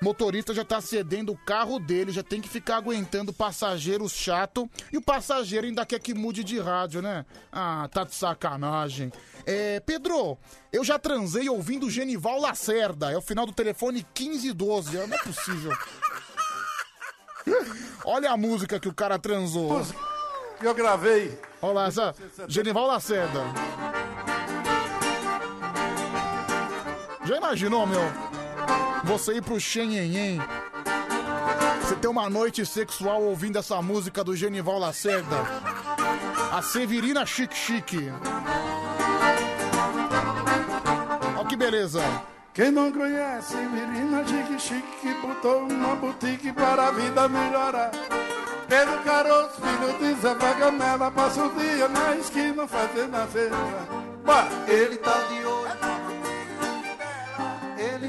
Motorista 0.04 0.52
já 0.52 0.62
tá 0.62 0.82
cedendo 0.82 1.32
o 1.32 1.36
carro 1.36 1.78
dele, 1.78 2.12
já 2.12 2.22
tem 2.22 2.38
que 2.38 2.48
ficar 2.48 2.76
aguentando 2.76 3.32
passageiro 3.32 4.06
chato 4.06 4.68
e 4.92 4.98
o 4.98 5.02
passageiro 5.02 5.66
ainda 5.66 5.86
quer 5.86 5.98
que 5.98 6.12
mude 6.12 6.44
de 6.44 6.60
rádio, 6.60 7.00
né? 7.00 7.24
Ah, 7.50 7.88
tá 7.90 8.04
de 8.04 8.14
sacanagem. 8.14 9.10
É, 9.46 9.80
Pedro, 9.80 10.36
eu 10.70 10.84
já 10.84 10.98
transei 10.98 11.48
ouvindo 11.48 11.88
Genival 11.88 12.38
Lacerda, 12.38 13.10
é 13.10 13.16
o 13.16 13.22
final 13.22 13.46
do 13.46 13.52
telefone 13.52 14.06
1512, 14.18 14.94
não 14.94 15.16
é 15.16 15.18
possível. 15.22 15.72
Olha 18.04 18.30
a 18.30 18.36
música 18.36 18.78
que 18.78 18.88
o 18.88 18.94
cara 18.94 19.18
transou. 19.18 19.80
Eu 20.60 20.74
gravei. 20.74 21.38
Olha 21.62 21.72
lá, 21.72 21.86
essa 21.86 22.14
Genival 22.46 22.86
Lacerda. 22.86 23.40
Já 27.24 27.38
imaginou, 27.38 27.86
meu? 27.86 28.33
Você 29.04 29.34
ir 29.34 29.42
pro 29.42 29.60
Xenhenhen. 29.60 30.40
Você 31.80 31.94
ter 31.96 32.08
uma 32.08 32.30
noite 32.30 32.64
sexual 32.64 33.22
ouvindo 33.22 33.58
essa 33.58 33.80
música 33.82 34.24
do 34.24 34.34
Genival 34.34 34.78
Lacerda. 34.78 35.36
A 36.52 36.62
Severina 36.62 37.26
Chique 37.26 37.56
Chique. 37.56 38.12
Olha 41.36 41.48
que 41.48 41.56
beleza. 41.56 42.00
Quem 42.54 42.70
não 42.70 42.92
conhece, 42.92 43.56
menina 43.56 44.24
chique 44.24 44.60
chique 44.60 44.96
que 45.00 45.12
botou 45.14 45.66
uma 45.66 45.96
boutique 45.96 46.52
para 46.52 46.86
a 46.86 46.90
vida 46.92 47.28
melhorar. 47.28 47.90
Pedro 48.68 48.98
Caroço, 49.02 49.60
filho 49.60 49.98
de 49.98 50.20
Zé 50.20 50.34
Vagamela, 50.34 51.10
passa 51.10 51.44
o 51.44 51.50
dia 51.50 51.88
na 51.88 52.16
esquina 52.16 52.66
fazendo 52.68 53.16
a 53.16 53.26
cena. 53.26 53.56
Ele 54.68 54.96
tá 54.98 55.18
de 55.28 55.44
olho. 55.44 55.93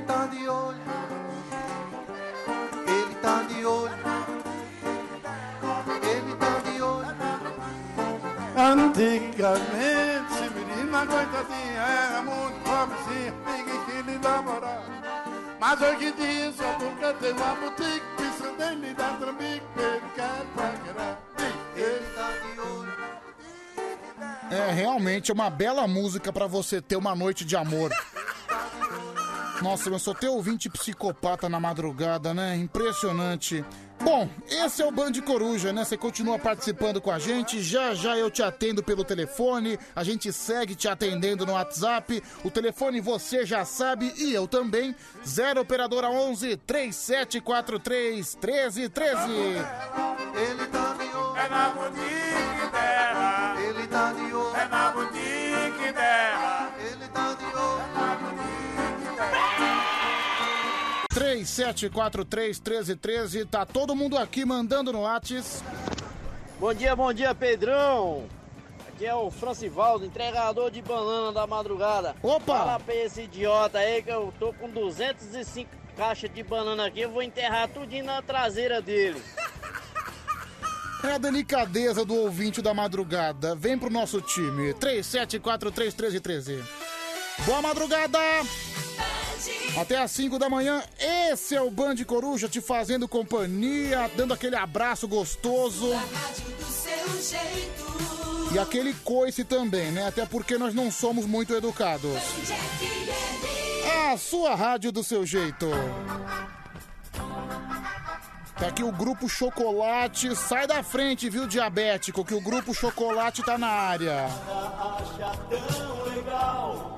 Ele 0.06 0.14
tá 0.14 0.28
de 0.28 0.48
olho. 0.48 0.78
Ele 2.88 3.16
tá 3.24 3.42
de 3.42 3.66
olho. 3.66 3.92
Ele 6.04 6.36
tá 6.36 6.60
de 6.60 6.82
olho. 6.82 7.16
Antigamente, 8.56 10.50
menina 10.54 11.08
coitadinha, 11.08 11.82
era 11.82 12.22
muito 12.22 12.60
pobrezinha, 12.64 13.34
ninguém 13.48 13.86
queria 13.86 14.20
namorar. 14.20 14.84
Mas 15.60 15.82
hoje 15.82 16.06
em 16.06 16.12
dia, 16.14 16.54
só 16.54 16.72
porque 16.74 17.14
tem 17.20 17.32
uma 17.34 17.56
boutique, 17.56 18.06
precisa 18.16 18.52
nem 18.60 18.78
me 18.78 18.94
dar 18.94 19.18
trambique, 19.18 19.66
ele 19.76 20.02
quer 20.14 20.46
paquerar. 20.56 21.20
Ele 21.76 22.06
tá 22.16 22.30
de 22.32 22.60
olho. 22.60 22.94
É 24.52 24.72
realmente 24.72 25.32
uma 25.32 25.50
bela 25.50 25.88
música 25.88 26.32
pra 26.32 26.46
você 26.46 26.80
ter 26.80 26.96
uma 26.96 27.16
noite 27.16 27.44
de 27.44 27.56
amor. 27.56 27.90
Nossa, 29.62 29.90
mas 29.90 30.02
só 30.02 30.14
ter 30.14 30.28
ouvinte 30.28 30.70
psicopata 30.70 31.48
na 31.48 31.60
madrugada, 31.60 32.34
né? 32.34 32.56
Impressionante. 32.56 33.64
Bom, 34.04 34.30
esse 34.50 34.82
é 34.82 34.86
o 34.86 34.92
Band 34.92 35.14
Coruja, 35.26 35.72
né? 35.72 35.84
Você 35.84 35.98
continua 35.98 36.38
participando 36.38 37.00
com 37.00 37.10
a 37.10 37.18
gente. 37.18 37.62
Já 37.62 37.94
já 37.94 38.18
eu 38.18 38.30
te 38.30 38.44
atendo 38.44 38.84
pelo 38.84 39.04
telefone. 39.04 39.80
A 39.96 40.04
gente 40.04 40.32
segue 40.34 40.76
te 40.76 40.88
atendendo 40.88 41.46
no 41.46 41.54
WhatsApp. 41.54 42.22
O 42.44 42.52
telefone 42.52 43.00
você 43.00 43.46
já 43.46 43.64
sabe 43.64 44.14
e 44.18 44.34
eu 44.34 44.48
também. 44.48 44.94
0 45.26 45.62
operadora 45.62 46.10
11 46.10 46.58
3743 46.58 48.36
1313. 48.36 49.32
Ele 50.36 50.68
tá 50.68 50.94
de 50.94 51.16
olho. 51.16 51.38
É 51.38 51.50
na 51.50 51.70
boutique 51.70 52.72
dela. 52.72 53.56
Ele 53.62 53.88
tá 53.88 54.14
de 54.14 54.22
olho. 54.22 54.35
37431313. 61.44 63.46
Tá 63.46 63.66
todo 63.66 63.96
mundo 63.96 64.18
aqui 64.18 64.46
mandando 64.46 64.94
no 64.94 65.02
Whats. 65.02 65.62
Bom 66.60 66.74
dia, 66.74 66.96
bom 66.96 67.12
dia, 67.12 67.36
Pedrão. 67.36 68.26
Aqui 68.88 69.06
é 69.06 69.14
o 69.14 69.30
Francivaldo, 69.30 70.06
entregador 70.06 70.72
de 70.72 70.82
banana 70.82 71.34
da 71.34 71.46
madrugada. 71.46 72.16
Opa! 72.24 72.60
Fala 72.60 72.80
pra 72.80 72.96
esse 72.96 73.24
idiota 73.24 73.80
aí 73.80 74.02
que 74.02 74.10
eu 74.10 74.34
tô 74.40 74.54
com 74.54 74.70
205 74.70 75.70
caixas 75.98 76.34
de 76.34 76.42
banana 76.44 76.88
aqui, 76.88 77.02
eu 77.02 77.12
vou 77.12 77.22
enterrar 77.22 77.68
tudinho 77.70 78.06
na 78.06 78.22
traseira 78.22 78.82
dele. 78.82 79.22
É 81.04 81.12
a 81.14 81.18
delicadeza 81.18 82.06
do 82.06 82.16
ouvinte 82.16 82.62
da 82.62 82.74
madrugada. 82.74 83.54
Vem 83.54 83.78
pro 83.78 83.90
nosso 83.90 84.22
time. 84.22 84.74
37431313. 84.74 86.64
Boa 87.46 87.62
madrugada! 87.62 88.18
Até 89.78 89.98
às 89.98 90.12
5 90.12 90.40
da 90.40 90.50
manhã, 90.50 90.82
esse 90.98 91.56
é 91.56 91.62
o 91.62 91.70
Band 91.70 91.96
Coruja 92.06 92.48
te 92.48 92.62
fazendo 92.62 93.08
companhia, 93.08 94.10
dando 94.16 94.34
aquele 94.34 94.56
abraço 94.56 95.08
gostoso. 95.08 95.88
Do 95.90 96.66
seu 96.66 97.22
jeito. 97.22 98.54
E 98.54 98.60
aquele 98.60 98.94
coice 99.04 99.44
também, 99.44 99.92
né? 99.92 100.08
Até 100.08 100.26
porque 100.26 100.58
nós 100.58 100.74
não 100.74 100.90
somos 100.90 101.26
muito 101.26 101.54
educados. 101.54 102.12
A 104.10 104.18
sua 104.18 104.56
rádio 104.56 104.92
do 104.92 105.04
seu 105.04 105.26
jeito. 105.26 105.70
Tá 108.58 108.68
aqui 108.68 108.84
o 108.84 108.92
Grupo 108.92 109.28
Chocolate. 109.28 110.34
Sai 110.36 110.66
da 110.66 110.82
frente, 110.82 111.30
viu, 111.30 111.46
diabético, 111.46 112.24
que 112.24 112.34
o 112.34 112.40
Grupo 112.40 112.74
Chocolate 112.74 113.44
tá 113.44 113.58
na 113.58 113.68
área. 113.68 114.26
Acha 114.26 115.38
tão 115.50 116.04
legal 116.06 116.95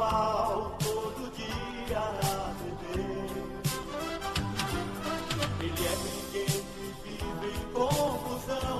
pau 0.00 0.74
todo 0.78 1.30
dia 1.36 2.00
na 2.22 2.54
TV. 2.56 2.82
Ele 5.60 5.82
é 5.86 5.94
briguento 6.00 6.80
e 7.04 7.06
vive 7.06 7.48
em 7.54 7.64
confusão, 7.74 8.78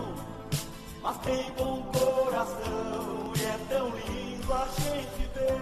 mas 1.02 1.16
tem 1.18 1.44
bom 1.58 1.82
coração 1.92 3.34
e 3.36 3.42
é 3.42 3.58
tão 3.68 3.86
lindo 3.90 4.50
a 4.50 4.66
gente 4.80 5.22
ver. 5.34 5.60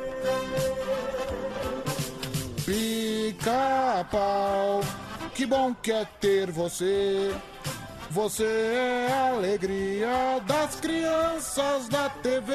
Pica-pau, 3.34 4.80
que 5.34 5.44
bom 5.44 5.74
que 5.74 5.90
é 5.90 6.04
ter 6.20 6.52
você. 6.52 7.34
Você 8.10 8.44
é 8.44 9.12
a 9.12 9.30
alegria 9.34 10.40
das 10.46 10.76
crianças 10.76 11.88
da 11.88 12.08
TV. 12.08 12.54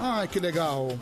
Ai, 0.00 0.28
que 0.28 0.40
legal. 0.40 0.98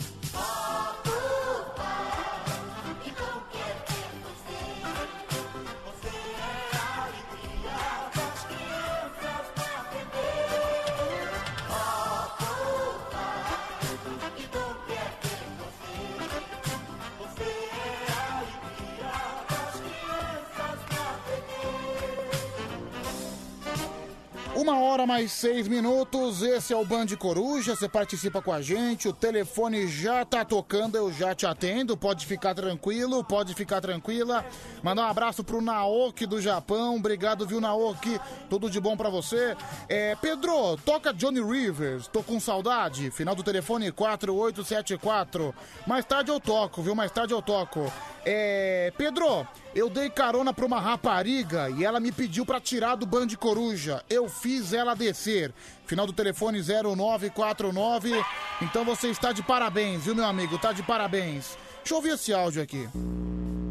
Uma 24.62 24.78
hora 24.78 25.04
mais 25.04 25.32
seis 25.32 25.66
minutos, 25.66 26.40
esse 26.40 26.72
é 26.72 26.76
o 26.76 26.84
Band 26.84 27.08
Coruja, 27.18 27.74
você 27.74 27.88
participa 27.88 28.40
com 28.40 28.52
a 28.52 28.62
gente, 28.62 29.08
o 29.08 29.12
telefone 29.12 29.88
já 29.88 30.24
tá 30.24 30.44
tocando, 30.44 30.94
eu 30.94 31.12
já 31.12 31.34
te 31.34 31.44
atendo, 31.44 31.96
pode 31.96 32.24
ficar 32.26 32.54
tranquilo, 32.54 33.24
pode 33.24 33.54
ficar 33.54 33.80
tranquila. 33.80 34.44
Mandar 34.80 35.02
um 35.02 35.10
abraço 35.10 35.42
pro 35.42 35.60
Naoki 35.60 36.26
do 36.26 36.40
Japão, 36.40 36.94
obrigado, 36.94 37.44
viu, 37.44 37.60
Naoki, 37.60 38.20
tudo 38.48 38.70
de 38.70 38.78
bom 38.78 38.96
pra 38.96 39.10
você. 39.10 39.56
É, 39.88 40.14
Pedro, 40.14 40.76
toca 40.84 41.12
Johnny 41.12 41.42
Rivers, 41.42 42.06
tô 42.06 42.22
com 42.22 42.38
saudade, 42.38 43.10
final 43.10 43.34
do 43.34 43.42
telefone 43.42 43.90
4874. 43.90 45.52
Mais 45.88 46.04
tarde 46.04 46.30
eu 46.30 46.38
toco, 46.38 46.82
viu, 46.82 46.94
mais 46.94 47.10
tarde 47.10 47.34
eu 47.34 47.42
toco. 47.42 47.92
É, 48.24 48.92
Pedro, 48.96 49.44
eu 49.75 49.89
dei 49.89 50.11
carona 50.11 50.53
pra 50.53 50.66
uma 50.66 50.81
rapariga 50.81 51.70
e 51.70 51.85
ela 51.85 51.99
me 52.01 52.12
pediu 52.12 52.45
pra 52.45 52.61
tirar 52.61 52.95
do 52.97 53.07
Band 53.07 53.29
Coruja. 53.39 54.03
Eu 54.11 54.29
fiz 54.29 54.73
ela 54.73 54.95
descer. 54.95 55.53
Final 55.87 56.07
do 56.07 56.12
telefone 56.12 56.61
0949. 56.62 58.12
Então 58.61 58.85
você 58.85 59.09
está 59.09 59.33
de 59.33 59.43
parabéns, 59.43 60.05
viu, 60.05 60.14
meu 60.14 60.25
amigo? 60.27 60.59
Tá 60.59 60.73
de 60.73 60.83
parabéns. 60.83 61.57
Deixa 61.79 61.95
eu 61.95 61.97
ouvir 61.97 62.11
esse 62.11 62.33
áudio 62.33 62.62
aqui. 62.62 62.89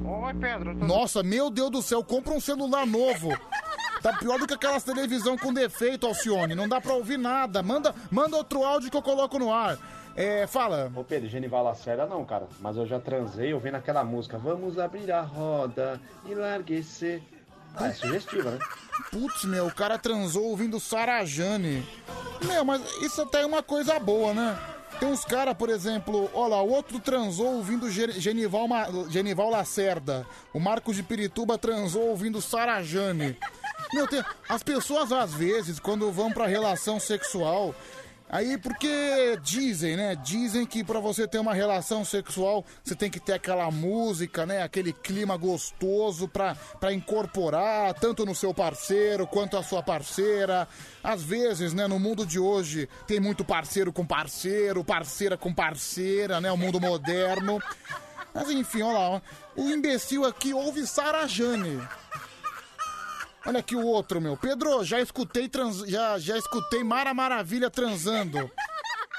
Oi, 0.06 0.34
Pedro. 0.36 0.74
tudo- 0.74 0.86
Nossa, 0.86 1.24
meu 1.24 1.50
Deus 1.50 1.70
do 1.72 1.82
céu, 1.82 2.04
compra 2.04 2.34
um 2.34 2.40
celular 2.42 2.86
novo. 2.86 3.30
Tá 4.02 4.14
pior 4.14 4.40
do 4.40 4.48
que 4.48 4.54
aquelas 4.56 4.84
televisão 4.84 5.38
com 5.38 5.54
defeito, 5.54 6.08
Alcione. 6.08 6.56
Não 6.56 6.68
dá 6.68 6.82
pra 6.82 6.94
ouvir 6.94 7.18
nada. 7.18 7.62
Manda, 7.62 7.94
manda 8.10 8.36
outro 8.36 8.64
áudio 8.64 8.90
que 8.90 8.98
eu 8.98 9.02
coloco 9.02 9.38
no 9.38 9.54
ar. 9.54 9.78
É, 10.16 10.46
fala. 10.48 10.92
Ô 10.96 11.04
Pedro, 11.04 11.30
Genival 11.30 11.64
Lacerda 11.64 12.06
não, 12.06 12.26
cara. 12.26 12.48
Mas 12.60 12.76
eu 12.78 12.86
já 12.86 13.00
transei 13.00 13.54
ouvindo 13.54 13.76
aquela 13.76 14.04
música. 14.04 14.38
Vamos 14.38 14.78
abrir 14.78 15.12
a 15.12 15.22
roda 15.22 16.00
e 16.26 16.34
larguecer. 16.36 17.22
Ah, 17.76 17.88
é 17.88 17.94
sugestiva, 17.94 18.52
né? 18.52 18.60
Putz, 19.12 19.46
meu, 19.46 19.68
o 19.68 19.74
cara 19.74 19.98
transou 19.98 20.44
ouvindo 20.46 20.80
Sarajane. 20.80 21.86
Meu, 22.44 22.66
mas 22.66 22.82
isso 23.02 23.22
até 23.22 23.42
é 23.42 23.46
uma 23.46 23.64
coisa 23.64 23.98
boa, 23.98 24.34
né? 24.34 24.58
Tem 25.00 25.08
uns 25.10 25.24
caras, 25.24 25.56
por 25.56 25.70
exemplo, 25.70 26.30
olha 26.34 26.56
lá, 26.56 26.62
o 26.62 26.70
outro 26.70 27.00
transou 27.00 27.56
ouvindo 27.56 27.90
Ge- 27.90 28.12
Genival, 28.20 28.68
Ma- 28.68 28.88
Genival 29.10 29.50
Lacerda. 29.50 30.28
O 30.54 30.60
Marcos 30.60 30.96
de 30.98 31.02
Pirituba 31.04 31.58
transou 31.58 32.10
ouvindo 32.10 32.42
Sarajane. 32.42 33.38
Meu, 33.94 34.06
tem, 34.08 34.22
as 34.50 34.62
pessoas 34.62 35.12
às 35.12 35.34
vezes, 35.34 35.80
quando 35.80 36.12
vão 36.12 36.32
pra 36.32 36.46
relação 36.48 37.00
sexual, 37.00 37.74
Aí 38.32 38.58
porque 38.58 39.38
dizem, 39.44 39.98
né? 39.98 40.16
Dizem 40.16 40.66
que 40.66 40.86
pra 40.86 41.02
você 41.02 41.28
ter 41.28 41.38
uma 41.38 41.54
relação 41.54 42.06
sexual, 42.06 42.66
você 42.82 42.96
tem 42.96 43.12
que 43.12 43.20
ter 43.20 43.34
aquela 43.34 43.70
música, 43.70 44.46
né? 44.46 44.64
Aquele 44.64 44.94
clima 44.94 45.36
gostoso 45.36 46.30
pra, 46.30 46.56
pra 46.80 46.94
incorporar 46.94 47.94
tanto 47.96 48.26
no 48.26 48.34
seu 48.34 48.54
parceiro 48.54 49.28
quanto 49.28 49.58
a 49.58 49.64
sua 49.64 49.84
parceira. 49.84 50.66
Às 51.04 51.22
vezes, 51.22 51.74
né, 51.74 51.88
no 51.88 52.00
mundo 52.00 52.26
de 52.26 52.40
hoje, 52.40 52.88
tem 53.06 53.20
muito 53.20 53.44
parceiro 53.44 53.92
com 53.92 54.06
parceiro, 54.06 54.82
parceira 54.82 55.38
com 55.38 55.54
parceira, 55.54 56.40
né? 56.40 56.50
O 56.54 56.58
mundo 56.58 56.80
moderno. 56.80 57.62
Mas 58.34 58.50
enfim, 58.50 58.82
olha 58.82 58.98
lá, 58.98 59.22
o 59.58 59.70
imbecil 59.70 60.24
aqui 60.24 60.54
ouve 60.54 60.88
Sarajane. 60.88 61.82
Olha 63.46 63.60
aqui 63.60 63.76
o 63.76 63.86
outro, 63.86 64.22
meu. 64.22 64.38
Pedro, 64.38 64.84
já 64.84 65.02
escutei 65.02 65.50
trans... 65.50 65.80
já, 65.88 66.20
já 66.20 66.38
escutei 66.38 66.84
Mara 66.84 67.14
Maravilha 67.14 67.70
transando. 67.70 68.52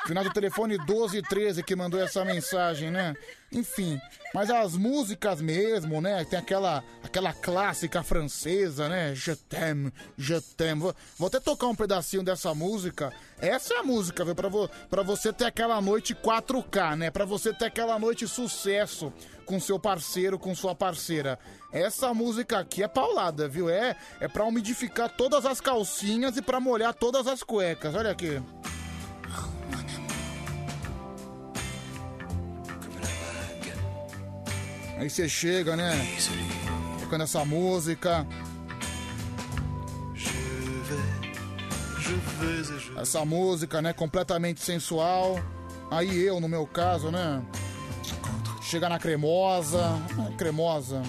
Final 0.07 0.25
do 0.25 0.33
telefone 0.33 0.79
1213 0.79 1.63
que 1.63 1.77
mandou 1.77 2.01
essa 2.01 2.25
mensagem, 2.25 2.91
né? 2.91 3.15
Enfim, 3.53 4.01
mas 4.35 4.51
as 4.51 4.77
músicas 4.77 5.41
mesmo, 5.41 6.01
né? 6.01 6.25
Tem 6.25 6.39
aquela 6.39 6.83
aquela 7.05 7.33
clássica 7.33 8.03
francesa, 8.03 8.89
né? 8.89 9.15
Je 9.15 9.37
t'aime, 9.37 9.93
je 10.19 10.41
t'aime. 10.41 10.81
Vou, 10.81 11.27
até 11.29 11.39
tocar 11.39 11.69
um 11.69 11.75
pedacinho 11.75 12.25
dessa 12.25 12.53
música. 12.53 13.13
Essa 13.39 13.75
é 13.75 13.77
a 13.79 13.83
música, 13.85 14.25
viu? 14.25 14.35
Pra, 14.35 14.49
vo, 14.49 14.69
pra 14.91 15.03
você 15.03 15.33
ter 15.33 15.45
aquela 15.45 15.81
noite 15.81 16.15
4K, 16.15 16.97
né? 16.97 17.11
Pra 17.11 17.25
você 17.25 17.53
ter 17.53 17.67
aquela 17.67 17.97
noite 17.99 18.27
sucesso 18.27 19.13
com 19.43 19.61
seu 19.61 19.79
parceiro, 19.79 20.39
com 20.39 20.55
sua 20.55 20.75
parceira. 20.75 21.39
Essa 21.73 22.13
música 22.15 22.59
aqui 22.59 22.83
é 22.83 22.89
paulada, 22.89 23.49
viu? 23.49 23.69
É, 23.69 23.97
é 24.21 24.29
pra 24.29 24.45
umidificar 24.45 25.09
todas 25.09 25.45
as 25.45 25.61
calcinhas 25.61 26.37
e 26.37 26.43
pra 26.43 26.61
molhar 26.61 26.95
todas 26.95 27.27
as 27.27 27.43
cuecas. 27.43 27.95
Olha 27.95 28.11
aqui. 28.11 28.41
Aí 34.99 35.11
você 35.11 35.29
chega, 35.29 35.75
né? 35.75 35.91
Tocando 37.01 37.25
essa 37.25 37.45
música. 37.45 38.27
Essa 42.97 43.25
música, 43.25 43.83
né? 43.83 43.93
Completamente 43.93 44.61
sensual. 44.61 45.41
Aí 45.91 46.23
eu, 46.23 46.41
no 46.41 46.49
meu 46.49 46.67
caso, 46.67 47.11
né? 47.11 47.43
Chega 48.73 48.89
na 48.89 48.99
cremosa. 48.99 50.01
Ah, 50.19 50.35
cremosa. 50.39 51.03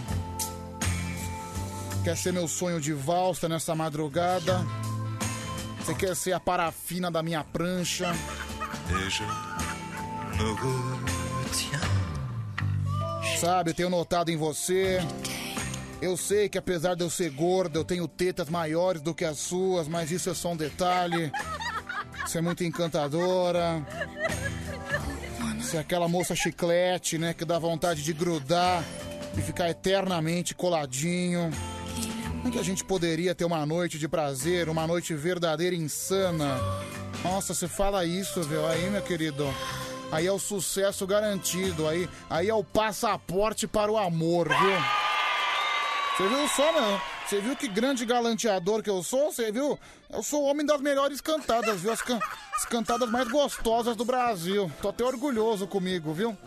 Quer 2.03 2.18
ser 2.18 2.34
meu 2.34 2.45
sonho 2.45 2.82
de 2.82 2.91
valsa 2.91 3.47
nessa 3.47 3.74
madrugada? 3.74 4.59
Você 5.80 5.95
quer 5.95 6.14
ser 6.14 6.34
a 6.34 6.41
parafina 6.41 7.09
da 7.09 7.24
minha 7.24 7.41
prancha? 7.41 8.14
Sabe, 13.39 13.70
eu 13.70 13.74
tenho 13.74 13.89
notado 13.89 14.30
em 14.30 14.36
você. 14.36 14.99
Eu 16.01 16.18
sei 16.18 16.49
que 16.49 16.57
apesar 16.57 16.95
de 16.95 17.05
eu 17.05 17.09
ser 17.09 17.30
gordo, 17.30 17.80
eu 17.80 17.86
tenho 17.86 18.09
tetas 18.09 18.49
maiores 18.49 19.01
do 19.01 19.16
que 19.16 19.24
as 19.24 19.39
suas, 19.39 19.88
mas 19.88 20.11
isso 20.11 20.30
é 20.30 20.34
só 20.34 20.51
um 20.51 20.57
detalhe. 20.57 21.32
Você 22.26 22.39
é 22.39 22.41
muito 22.41 22.61
encantadora. 22.66 23.82
É 25.74 25.80
aquela 25.80 26.08
moça 26.08 26.36
chiclete, 26.36 27.18
né, 27.18 27.34
que 27.34 27.44
dá 27.44 27.58
vontade 27.58 28.04
de 28.04 28.14
grudar 28.14 28.84
e 29.36 29.42
ficar 29.42 29.70
eternamente 29.70 30.54
coladinho. 30.54 31.50
Como 32.28 32.48
é 32.48 32.52
que 32.52 32.60
a 32.60 32.64
gente 32.64 32.84
poderia 32.84 33.34
ter 33.34 33.44
uma 33.44 33.66
noite 33.66 33.98
de 33.98 34.08
prazer, 34.08 34.70
uma 34.70 34.86
noite 34.86 35.16
verdadeira 35.16 35.76
insana? 35.76 36.60
Nossa, 37.24 37.56
você 37.56 37.68
fala 37.68 38.06
isso, 38.06 38.44
viu? 38.44 38.68
Aí, 38.68 38.88
meu 38.90 39.02
querido. 39.02 39.52
Aí 40.12 40.28
é 40.28 40.32
o 40.32 40.38
sucesso 40.38 41.08
garantido. 41.08 41.88
Aí, 41.88 42.08
aí 42.30 42.50
é 42.50 42.54
o 42.54 42.64
passaporte 42.64 43.66
para 43.66 43.92
o 43.92 43.98
amor, 43.98 44.50
viu? 44.50 44.78
Você 46.18 46.28
viu 46.28 46.48
só, 46.50 46.72
meu? 46.72 47.12
Você 47.34 47.42
viu 47.42 47.56
que 47.56 47.68
grande 47.68 48.06
galanteador 48.06 48.84
que 48.84 48.90
eu 48.92 49.02
sou? 49.02 49.32
Você 49.32 49.52
viu? 49.52 49.80
Eu 50.08 50.22
sou 50.22 50.44
o 50.44 50.46
homem 50.46 50.64
das 50.64 50.80
melhores 50.80 51.20
cantadas, 51.20 51.82
viu? 51.82 51.92
As, 51.92 52.00
can- 52.00 52.20
as 52.56 52.64
cantadas 52.66 53.10
mais 53.10 53.28
gostosas 53.28 53.96
do 53.96 54.06
Brasil. 54.06 54.72
Tô 54.84 54.90
até 54.90 55.04
orgulhoso 55.04 55.66
comigo, 55.66 56.14
viu? 56.14 56.38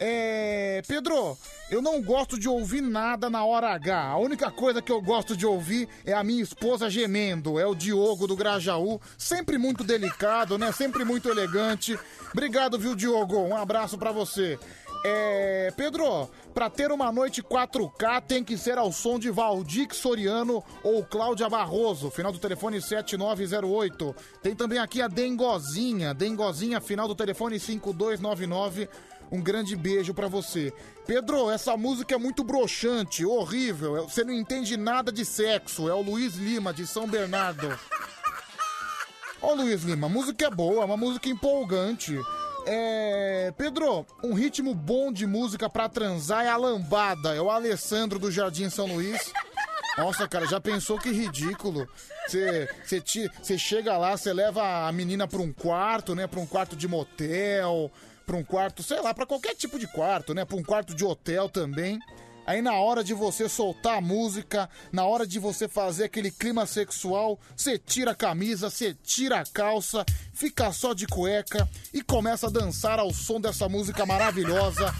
É. 0.00 0.82
Pedro, 0.86 1.36
eu 1.68 1.82
não 1.82 2.00
gosto 2.00 2.38
de 2.38 2.48
ouvir 2.48 2.80
nada 2.80 3.28
na 3.28 3.44
hora 3.44 3.70
H. 3.74 4.00
A 4.00 4.18
única 4.18 4.48
coisa 4.48 4.80
que 4.80 4.92
eu 4.92 5.02
gosto 5.02 5.36
de 5.36 5.44
ouvir 5.44 5.88
é 6.04 6.12
a 6.12 6.22
minha 6.22 6.44
esposa 6.44 6.88
gemendo. 6.88 7.58
É 7.58 7.66
o 7.66 7.74
Diogo 7.74 8.28
do 8.28 8.36
Grajaú. 8.36 9.00
Sempre 9.18 9.58
muito 9.58 9.82
delicado, 9.82 10.56
né? 10.56 10.70
Sempre 10.70 11.04
muito 11.04 11.28
elegante. 11.28 11.98
Obrigado, 12.32 12.78
viu, 12.78 12.94
Diogo? 12.94 13.36
Um 13.38 13.56
abraço 13.56 13.98
pra 13.98 14.12
você. 14.12 14.56
É, 15.08 15.70
Pedro, 15.76 16.28
pra 16.52 16.68
ter 16.68 16.90
uma 16.90 17.12
noite 17.12 17.40
4K 17.40 18.20
tem 18.22 18.42
que 18.42 18.58
ser 18.58 18.76
ao 18.76 18.90
som 18.90 19.20
de 19.20 19.30
Valdir 19.30 19.94
Soriano 19.94 20.64
ou 20.82 21.04
Cláudia 21.04 21.48
Barroso, 21.48 22.10
final 22.10 22.32
do 22.32 22.40
telefone 22.40 22.82
7908. 22.82 24.16
Tem 24.42 24.52
também 24.52 24.80
aqui 24.80 25.00
a 25.00 25.06
Dengozinha, 25.06 26.12
Dengozinha, 26.12 26.80
final 26.80 27.06
do 27.06 27.14
telefone 27.14 27.60
5299. 27.60 28.88
Um 29.30 29.40
grande 29.40 29.76
beijo 29.76 30.12
pra 30.12 30.26
você. 30.26 30.72
Pedro, 31.06 31.50
essa 31.50 31.76
música 31.76 32.16
é 32.16 32.18
muito 32.18 32.42
broxante, 32.42 33.24
horrível. 33.24 34.08
Você 34.08 34.24
não 34.24 34.32
entende 34.32 34.76
nada 34.76 35.12
de 35.12 35.24
sexo. 35.24 35.88
É 35.88 35.94
o 35.94 36.02
Luiz 36.02 36.34
Lima, 36.34 36.74
de 36.74 36.84
São 36.84 37.06
Bernardo. 37.06 37.78
Ô 39.40 39.54
Luiz 39.54 39.84
Lima, 39.84 40.08
a 40.08 40.10
música 40.10 40.46
é 40.46 40.50
boa, 40.50 40.82
é 40.82 40.84
uma 40.84 40.96
música 40.96 41.28
empolgante. 41.28 42.18
É. 42.66 43.52
Pedro, 43.56 44.04
um 44.22 44.34
ritmo 44.34 44.74
bom 44.74 45.12
de 45.12 45.26
música 45.26 45.70
pra 45.70 45.88
transar 45.88 46.44
é 46.44 46.48
a 46.48 46.56
lambada. 46.56 47.34
É 47.34 47.40
o 47.40 47.50
Alessandro 47.50 48.18
do 48.18 48.30
Jardim 48.30 48.68
São 48.68 48.86
Luís. 48.86 49.32
Nossa, 49.96 50.28
cara, 50.28 50.46
já 50.46 50.60
pensou 50.60 50.98
que 50.98 51.10
ridículo? 51.10 51.88
Você 52.28 53.56
chega 53.56 53.96
lá, 53.96 54.16
você 54.16 54.32
leva 54.32 54.86
a 54.86 54.92
menina 54.92 55.26
pra 55.26 55.40
um 55.40 55.52
quarto, 55.52 56.14
né? 56.14 56.26
Pra 56.26 56.40
um 56.40 56.46
quarto 56.46 56.76
de 56.76 56.86
motel, 56.86 57.90
pra 58.26 58.36
um 58.36 58.44
quarto, 58.44 58.82
sei 58.82 59.00
lá, 59.00 59.14
pra 59.14 59.24
qualquer 59.24 59.54
tipo 59.54 59.78
de 59.78 59.86
quarto, 59.86 60.34
né? 60.34 60.44
Pra 60.44 60.56
um 60.56 60.62
quarto 60.62 60.94
de 60.94 61.04
hotel 61.04 61.48
também. 61.48 61.98
Aí 62.46 62.62
na 62.62 62.74
hora 62.74 63.02
de 63.02 63.12
você 63.12 63.48
soltar 63.48 63.98
a 63.98 64.00
música, 64.00 64.70
na 64.92 65.04
hora 65.04 65.26
de 65.26 65.40
você 65.40 65.66
fazer 65.66 66.04
aquele 66.04 66.30
clima 66.30 66.64
sexual, 66.64 67.40
você 67.56 67.76
tira 67.76 68.12
a 68.12 68.14
camisa, 68.14 68.70
você 68.70 68.94
tira 69.02 69.40
a 69.40 69.44
calça, 69.44 70.06
fica 70.32 70.70
só 70.72 70.94
de 70.94 71.08
cueca 71.08 71.68
e 71.92 72.00
começa 72.02 72.46
a 72.46 72.50
dançar 72.50 73.00
ao 73.00 73.12
som 73.12 73.40
dessa 73.40 73.68
música 73.68 74.06
maravilhosa. 74.06 74.94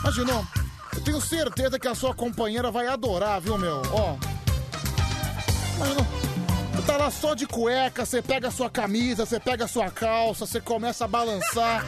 Imaginou? 0.00 0.44
Eu 0.92 1.00
tenho 1.02 1.20
certeza 1.20 1.78
que 1.78 1.86
a 1.86 1.94
sua 1.94 2.12
companheira 2.12 2.72
vai 2.72 2.88
adorar, 2.88 3.40
viu, 3.40 3.56
meu? 3.56 3.80
Ó. 3.92 4.16
Imaginou? 5.76 6.39
Tá 6.86 6.96
lá 6.96 7.10
só 7.10 7.34
de 7.34 7.46
cueca, 7.46 8.04
você 8.04 8.20
pega 8.22 8.48
a 8.48 8.50
sua 8.50 8.68
camisa, 8.68 9.24
você 9.24 9.38
pega 9.38 9.64
a 9.64 9.68
sua 9.68 9.90
calça, 9.90 10.46
você 10.46 10.60
começa 10.60 11.04
a 11.04 11.08
balançar 11.08 11.84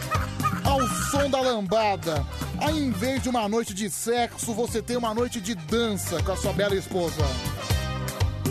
ao 0.65 0.87
som 1.11 1.29
da 1.29 1.41
lambada. 1.41 2.25
Aí, 2.61 2.79
em 2.79 2.91
vez 2.91 3.23
de 3.23 3.29
uma 3.29 3.49
noite 3.49 3.75
de 3.75 3.91
sexo, 3.91 4.53
você 4.55 4.81
tem 4.81 4.97
uma 4.97 5.13
noite 5.13 5.41
de 5.41 5.55
dança 5.55 6.23
com 6.23 6.33
a 6.33 6.37
sua 6.37 6.53
bela 6.53 6.75
esposa. 6.75 7.23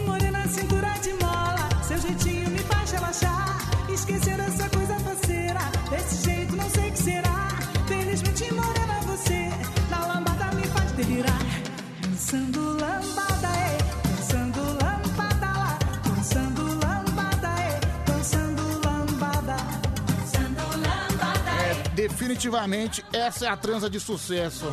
Morena, 0.06 0.46
cintura 0.48 0.89
de 1.02 1.11
definitivamente, 22.08 23.04
essa 23.14 23.45
é 23.45 23.49
a 23.49 23.56
transa 23.56 23.89
de 23.89 23.99
sucesso. 23.99 24.66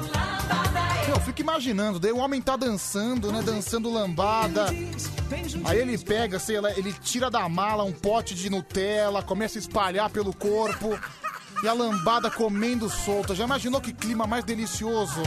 Eu 1.09 1.21
fico 1.21 1.41
imaginando, 1.41 1.99
daí 1.99 2.13
o 2.13 2.19
homem 2.19 2.41
tá 2.41 2.57
dançando, 2.57 3.31
né? 3.31 3.43
Dançando 3.43 3.93
lambada. 3.93 4.67
Aí 5.65 5.79
ele 5.79 5.99
pega, 5.99 6.39
sei 6.39 6.61
lá, 6.61 6.71
ele 6.73 6.93
tira 6.93 7.31
da 7.31 7.49
mala 7.49 7.85
um 7.85 7.93
pote 7.93 8.35
de 8.35 8.49
Nutella, 8.49 9.23
começa 9.23 9.59
a 9.59 9.61
espalhar 9.61 10.09
pelo 10.11 10.35
corpo. 10.35 10.99
E 11.63 11.69
a 11.69 11.73
lambada 11.73 12.31
comendo 12.31 12.89
solta. 12.89 13.35
Já 13.35 13.45
imaginou 13.45 13.81
que 13.81 13.93
clima 13.93 14.27
mais 14.27 14.45
delicioso? 14.45 15.23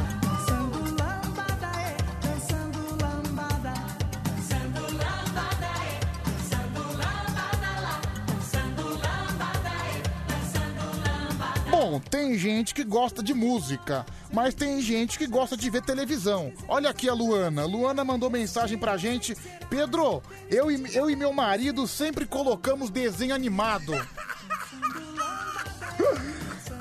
Tem 12.11 12.37
gente 12.37 12.73
que 12.75 12.83
gosta 12.83 13.23
de 13.23 13.33
música, 13.33 14.05
mas 14.33 14.53
tem 14.53 14.81
gente 14.81 15.17
que 15.17 15.25
gosta 15.25 15.55
de 15.55 15.69
ver 15.69 15.81
televisão. 15.81 16.51
Olha 16.67 16.89
aqui 16.89 17.07
a 17.09 17.13
Luana. 17.13 17.65
Luana 17.65 18.03
mandou 18.03 18.29
mensagem 18.29 18.77
pra 18.77 18.97
gente. 18.97 19.33
Pedro, 19.69 20.21
eu 20.49 20.69
e, 20.69 20.93
eu 20.95 21.09
e 21.09 21.15
meu 21.15 21.31
marido 21.31 21.87
sempre 21.87 22.25
colocamos 22.25 22.89
desenho 22.89 23.33
animado. 23.33 23.93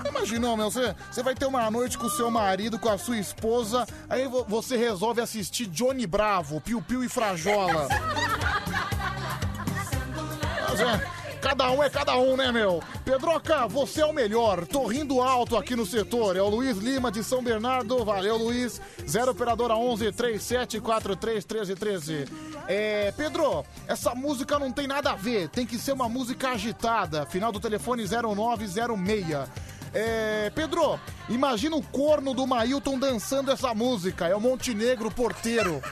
Imaginou, 0.09 0.57
meu, 0.57 0.71
você, 0.71 0.95
você 1.11 1.23
vai 1.23 1.35
ter 1.35 1.47
uma 1.47 1.71
noite 1.71 1.97
com 1.97 2.07
o 2.07 2.11
seu 2.11 2.31
marido, 2.31 2.79
com 2.79 2.89
a 2.91 2.99
sua 2.99 3.17
esposa, 3.19 3.87
aí 4.09 4.27
vo- 4.27 4.45
você 4.49 4.77
resolve 4.77 5.21
assistir 5.21 5.67
Johnny 5.67 6.07
Bravo, 6.07 6.61
Piu 6.61 6.83
Piu 6.83 7.03
e 7.05 7.09
Frajola. 7.09 7.89
Mas 10.69 10.81
é, 10.81 11.20
cada 11.41 11.71
um 11.71 11.83
é 11.83 11.89
cada 11.89 12.17
um, 12.19 12.37
né, 12.37 12.53
meu? 12.53 12.83
Pedroca, 13.05 13.67
você 13.67 14.03
é 14.03 14.07
o 14.07 14.13
melhor. 14.13 14.67
Tô 14.67 14.87
rindo 14.87 15.21
alto 15.21 15.57
aqui 15.57 15.75
no 15.75 15.87
setor. 15.87 16.37
É 16.37 16.43
o 16.43 16.49
Luiz 16.49 16.77
Lima 16.77 17.11
de 17.11 17.25
São 17.25 17.43
Bernardo. 17.43 18.05
Valeu, 18.05 18.37
Luiz. 18.37 18.81
0 19.09 19.31
operadora 19.33 19.75
11 19.75 20.13
37 20.13 20.81
43 20.81 21.45
13 21.45 21.75
13. 21.75 22.25
É, 22.69 23.13
Pedro, 23.17 23.65
essa 23.89 24.15
música 24.15 24.59
não 24.59 24.71
tem 24.71 24.87
nada 24.87 25.13
a 25.13 25.17
ver. 25.17 25.49
Tem 25.49 25.67
que 25.67 25.79
ser 25.79 25.93
uma 25.93 26.09
música 26.09 26.51
agitada. 26.51 27.27
Final 27.27 27.51
do 27.51 27.59
telefone 27.59 28.05
0906. 28.07 29.49
É, 29.93 30.53
Pedro, 30.55 31.01
imagina 31.29 31.75
o 31.75 31.83
corno 31.83 32.33
do 32.33 32.47
Mailton 32.47 32.99
dançando 32.99 33.51
essa 33.51 33.75
música. 33.75 34.29
É 34.29 34.35
o 34.35 34.41
Montenegro 34.41 35.11
Porteiro. 35.11 35.83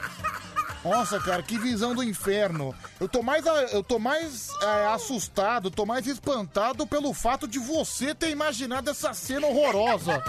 Nossa, 0.84 1.18
cara, 1.20 1.42
que 1.42 1.58
visão 1.58 1.94
do 1.94 2.02
inferno. 2.02 2.74
Eu 3.00 3.08
tô 3.08 3.22
mais, 3.22 3.44
eu 3.72 3.82
tô 3.82 3.98
mais 3.98 4.48
é, 4.62 4.86
assustado, 4.86 5.70
tô 5.70 5.84
mais 5.84 6.06
espantado 6.06 6.86
pelo 6.86 7.12
fato 7.12 7.48
de 7.48 7.58
você 7.58 8.14
ter 8.14 8.30
imaginado 8.30 8.90
essa 8.90 9.12
cena 9.12 9.46
horrorosa. 9.46 10.22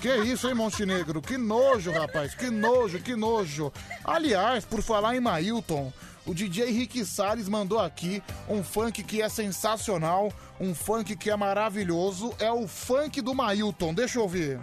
Que 0.00 0.14
isso, 0.16 0.48
hein, 0.48 0.54
Montenegro? 0.54 1.22
Que 1.22 1.38
nojo, 1.38 1.90
rapaz. 1.90 2.34
Que 2.34 2.50
nojo, 2.50 3.00
que 3.00 3.16
nojo. 3.16 3.72
Aliás, 4.04 4.64
por 4.64 4.82
falar 4.82 5.16
em 5.16 5.20
Mailton, 5.20 5.92
o 6.26 6.34
DJ 6.34 6.70
Rick 6.70 7.04
Salles 7.04 7.48
mandou 7.48 7.80
aqui 7.80 8.22
um 8.48 8.62
funk 8.62 9.02
que 9.02 9.22
é 9.22 9.28
sensacional, 9.28 10.32
um 10.60 10.74
funk 10.74 11.16
que 11.16 11.30
é 11.30 11.36
maravilhoso. 11.36 12.34
É 12.38 12.50
o 12.50 12.68
funk 12.68 13.20
do 13.20 13.34
Mailton. 13.34 13.94
Deixa 13.94 14.18
eu 14.18 14.22
ouvir. 14.22 14.60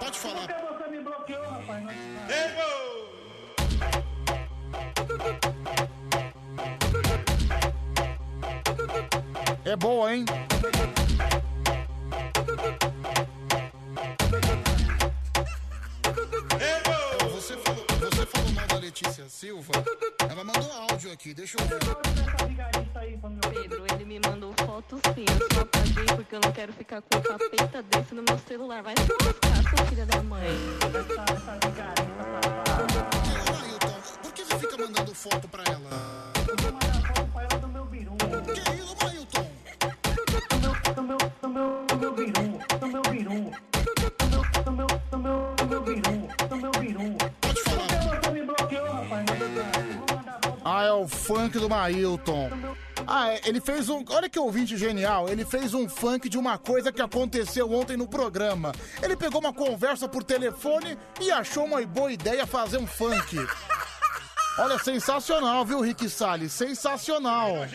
Pode 0.00 0.18
falar. 0.18 0.41
É 9.64 9.76
boa, 9.76 10.14
hein? 10.14 10.26
Você 17.30 17.56
falou, 17.56 17.86
você 18.00 18.26
falou 18.26 18.71
Letícia 18.82 19.28
Silva? 19.28 19.72
Ela 20.28 20.42
mandou 20.42 20.72
áudio 20.90 21.12
aqui, 21.12 21.32
deixa 21.32 21.56
eu 21.56 21.64
ver. 21.66 21.78
Pedro, 23.54 23.84
ele 23.94 24.04
me 24.04 24.18
mandou 24.18 24.52
fotos 24.66 25.00
sim. 25.14 25.24
Eu 25.40 25.48
só 25.54 25.60
apaguei 25.60 26.04
porque 26.16 26.34
eu 26.34 26.40
não 26.40 26.50
quero 26.50 26.72
ficar 26.72 27.00
com 27.00 27.16
um 27.16 27.22
capeta 27.22 27.80
desse 27.84 28.12
no 28.12 28.24
meu 28.24 28.36
celular. 28.40 28.82
Vai 28.82 28.94
se 28.96 29.02
lascar, 29.24 29.76
sua 29.76 29.86
filha 29.86 30.04
da 30.04 30.20
mãe. 30.24 30.48
Por 34.20 34.32
que 34.32 34.44
você 34.44 34.58
fica 34.58 34.76
mandando 34.76 35.14
foto 35.14 35.46
pra 35.46 35.62
ela? 35.62 36.32
Que 38.52 38.60
isso, 38.74 38.96
Mailton? 39.00 39.48
Do 40.96 41.02
meu, 41.04 41.18
do 41.40 41.48
meu, 41.48 41.86
do 41.86 41.98
meu 41.98 42.12
birum, 42.14 42.58
do 42.80 42.86
meu 42.88 43.02
birum. 43.02 43.52
Do 44.64 44.72
meu, 44.72 44.86
do 45.10 45.18
meu, 45.18 45.54
do 45.56 45.66
meu 45.68 45.82
do 46.48 46.56
meu 46.56 46.72
birum. 46.72 47.16
Pode 47.40 47.62
falar. 47.62 47.71
Por 47.71 47.71
que 47.71 47.71
você 47.71 47.71
me 47.71 47.71
bloqueou, 47.71 47.71
rapaz? 47.71 47.71
Ah, 50.64 50.84
é 50.84 50.92
o 50.92 51.08
funk 51.08 51.58
do 51.58 51.68
Mailton. 51.68 52.50
Ah, 53.06 53.32
é, 53.32 53.40
ele 53.44 53.60
fez 53.60 53.88
um. 53.88 54.04
Olha 54.10 54.28
que 54.28 54.38
ouvinte 54.38 54.76
genial. 54.76 55.28
Ele 55.28 55.44
fez 55.44 55.74
um 55.74 55.88
funk 55.88 56.28
de 56.28 56.38
uma 56.38 56.56
coisa 56.56 56.92
que 56.92 57.02
aconteceu 57.02 57.70
ontem 57.72 57.96
no 57.96 58.06
programa. 58.06 58.72
Ele 59.02 59.16
pegou 59.16 59.40
uma 59.40 59.52
conversa 59.52 60.08
por 60.08 60.22
telefone 60.22 60.96
e 61.20 61.30
achou 61.30 61.64
uma 61.64 61.84
boa 61.84 62.12
ideia 62.12 62.46
fazer 62.46 62.78
um 62.78 62.86
funk. 62.86 63.36
Olha, 64.58 64.78
sensacional, 64.78 65.64
viu, 65.64 65.80
Rick 65.80 66.08
Salles? 66.08 66.52
Sensacional. 66.52 67.66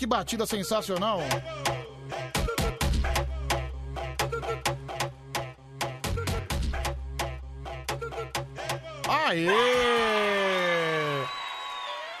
que 0.00 0.06
batida 0.06 0.46
sensacional. 0.46 1.20
Aê! 9.10 9.48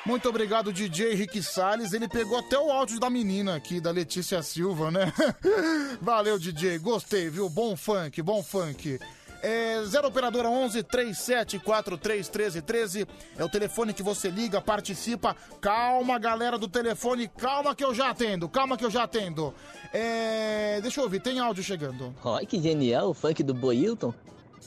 Muito 0.04 0.28
obrigado, 0.28 0.72
DJ 0.72 1.14
Rick 1.14 1.40
Salles. 1.40 1.92
Ele 1.92 2.08
pegou 2.08 2.36
até 2.36 2.58
o 2.58 2.68
áudio 2.68 2.98
da 2.98 3.08
menina 3.08 3.54
aqui, 3.54 3.80
da 3.80 3.92
Letícia 3.92 4.42
Silva, 4.42 4.90
né? 4.90 5.12
Valeu, 6.02 6.36
DJ. 6.36 6.78
Gostei, 6.78 7.30
viu? 7.30 7.48
Bom 7.48 7.76
funk, 7.76 8.20
bom 8.22 8.42
funk. 8.42 8.98
É 9.40 9.82
0 9.86 10.08
Operadora 10.08 10.48
11 10.50 10.82
3743 10.82 12.28
1313 12.28 13.06
é 13.38 13.44
o 13.44 13.48
telefone 13.48 13.94
que 13.94 14.02
você 14.02 14.28
liga, 14.28 14.60
participa. 14.60 15.36
Calma, 15.60 16.18
galera 16.18 16.58
do 16.58 16.66
telefone, 16.66 17.28
calma 17.28 17.72
que 17.72 17.84
eu 17.84 17.94
já 17.94 18.10
atendo, 18.10 18.48
calma 18.48 18.76
que 18.76 18.84
eu 18.84 18.90
já 18.90 19.04
atendo. 19.04 19.54
É, 19.94 20.80
deixa 20.82 20.98
eu 20.98 21.04
ouvir, 21.04 21.20
tem 21.20 21.38
áudio 21.38 21.62
chegando. 21.62 22.12
Olha 22.24 22.44
que 22.44 22.60
genial 22.60 23.10
o 23.10 23.14
funk 23.14 23.44
do 23.44 23.54
Boilton. 23.54 24.12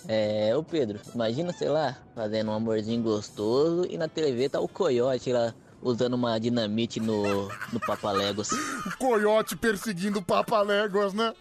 É, 0.08 0.56
ô 0.56 0.64
Pedro, 0.64 1.00
imagina, 1.14 1.54
sei 1.54 1.70
lá, 1.70 1.98
fazendo 2.14 2.52
um 2.52 2.54
amorzinho 2.54 3.02
gostoso 3.02 3.88
e 3.90 3.98
na 3.98 4.08
TV 4.08 4.50
tá 4.50 4.60
o 4.60 4.68
coiote 4.68 5.32
lá 5.32 5.54
usando 5.84 6.14
uma 6.14 6.40
dinamite 6.40 7.00
no, 7.00 7.48
no 7.72 7.80
Papaléguas. 7.80 8.52
O 8.52 8.98
coiote 8.98 9.56
perseguindo 9.56 10.20
o 10.20 10.24
Papa 10.24 10.62
Léguas, 10.62 11.14
né? 11.14 11.34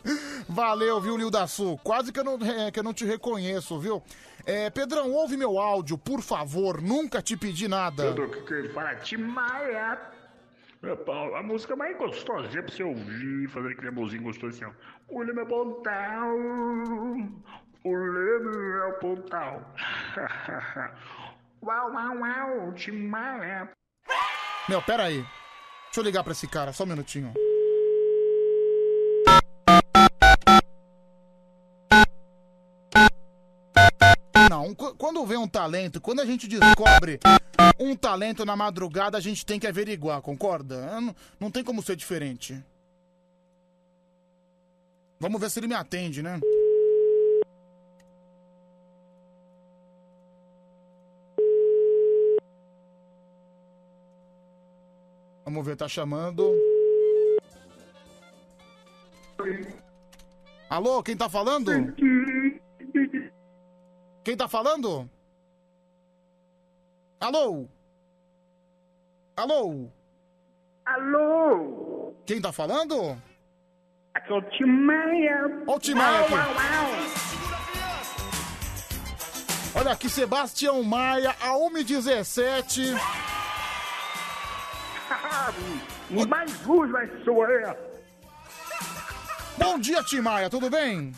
Valeu, 0.48 1.00
viu, 1.00 1.16
Nilda 1.16 1.46
Sul? 1.46 1.78
Quase 1.82 2.12
que 2.12 2.18
eu 2.18 2.24
não, 2.24 2.34
é, 2.34 2.70
que 2.70 2.78
eu 2.78 2.82
não 2.82 2.92
te 2.92 3.04
reconheço, 3.04 3.78
viu? 3.78 4.02
É, 4.44 4.68
Pedrão, 4.70 5.12
ouve 5.12 5.36
meu 5.36 5.58
áudio, 5.58 5.96
por 5.96 6.20
favor, 6.20 6.82
nunca 6.82 7.22
te 7.22 7.36
pedi 7.36 7.68
nada. 7.68 8.02
Pedro, 8.02 8.28
que 8.28 8.42
que 8.42 8.68
fala 8.70 8.96
Timaya. 8.96 10.00
É, 10.82 10.96
Paulo, 10.96 11.36
a 11.36 11.42
música 11.44 11.76
mais 11.76 11.96
gostosinha 11.96 12.60
pra 12.60 12.74
você 12.74 12.82
ouvir, 12.82 13.48
fazendo 13.48 13.70
aquele 13.70 13.88
amorzinho 13.88 14.24
gostoso 14.24 14.56
assim, 14.56 14.64
ó. 14.64 14.72
Olha 15.14 15.32
meu 15.32 15.46
pontal, 17.82 17.90
olha 17.90 18.40
meu 18.40 18.92
pontal. 18.98 19.60
uau, 21.62 21.92
uau, 21.92 22.18
uau, 22.18 22.72
Timaya. 22.74 23.68
Meu, 24.68 24.82
pera 24.82 25.04
aí. 25.04 25.22
Deixa 25.86 26.00
eu 26.00 26.04
ligar 26.04 26.22
pra 26.24 26.32
esse 26.32 26.46
cara, 26.48 26.72
só 26.72 26.84
um 26.84 26.86
minutinho. 26.86 27.32
Não, 34.50 34.74
qu- 34.74 34.94
quando 34.96 35.24
vem 35.26 35.36
um 35.38 35.48
talento, 35.48 36.00
quando 36.00 36.20
a 36.20 36.26
gente 36.26 36.46
descobre 36.46 37.18
um 37.78 37.94
talento 37.96 38.44
na 38.44 38.56
madrugada, 38.56 39.16
a 39.16 39.20
gente 39.20 39.44
tem 39.46 39.58
que 39.58 39.66
averiguar, 39.66 40.20
concorda? 40.20 40.74
É, 40.76 41.00
Não, 41.00 41.14
não 41.38 41.50
tem 41.50 41.62
como 41.64 41.82
ser 41.82 41.96
diferente. 41.96 42.62
Vamos 45.18 45.40
ver 45.40 45.50
se 45.50 45.60
ele 45.60 45.68
me 45.68 45.74
atende, 45.74 46.22
né? 46.22 46.40
Vamos 55.52 55.66
ver, 55.66 55.76
tá 55.76 55.86
chamando. 55.86 56.50
Alô, 60.70 61.02
quem 61.02 61.14
tá 61.14 61.28
falando? 61.28 61.70
Quem 64.24 64.34
tá 64.34 64.48
falando? 64.48 65.06
Alô? 67.20 67.68
Alô? 69.36 69.90
Alô? 70.86 72.14
Quem 72.24 72.40
tá 72.40 72.50
falando? 72.50 73.20
Aqui 74.14 74.32
é 74.32 74.34
o 74.34 74.42
Timaya. 74.52 75.64
Ó 75.66 75.76
o 75.76 75.78
Timaya 75.78 76.20
Uau, 76.20 76.24
aqui. 76.24 76.34
Olha 79.78 79.92
aqui, 79.92 80.08
Sebastião 80.08 80.82
Maia, 80.82 81.36
a 81.42 81.50
1h17. 81.58 83.21
Mais 86.28 86.52
ruim 86.62 86.90
vai 86.90 87.06
eu. 87.24 87.76
Bom 89.56 89.78
dia, 89.78 90.02
Timaya, 90.02 90.48
tudo 90.50 90.68
bem? 90.70 91.12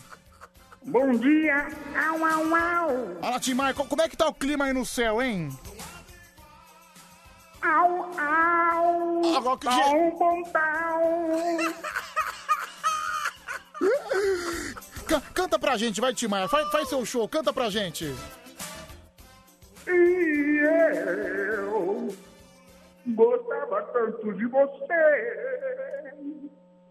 Bom 0.83 1.11
dia. 1.13 1.67
Au, 1.95 2.25
au, 2.25 2.55
au. 2.55 3.17
Fala, 3.23 3.39
co- 3.73 3.85
como 3.85 4.01
é 4.01 4.09
que 4.09 4.15
tá 4.17 4.27
o 4.27 4.33
clima 4.33 4.65
aí 4.65 4.73
no 4.73 4.85
céu, 4.85 5.21
hein? 5.21 5.49
Au, 7.61 8.11
au. 8.19 9.35
Agora 9.37 9.57
que 9.57 9.65
Tá 9.65 9.75
um 9.87 10.11
pontal. 10.11 11.01
Ca- 15.07 15.21
canta 15.33 15.57
pra 15.59 15.77
gente, 15.77 15.99
vai, 16.01 16.13
Timaya, 16.13 16.47
faz, 16.47 16.69
faz 16.71 16.87
seu 16.89 17.03
show, 17.05 17.27
canta 17.27 17.51
pra 17.51 17.69
gente. 17.69 18.13
E 19.87 20.59
eu 20.63 21.74
gostava 23.07 23.81
tanto 23.93 24.33
de 24.33 24.45
você. 24.47 26.13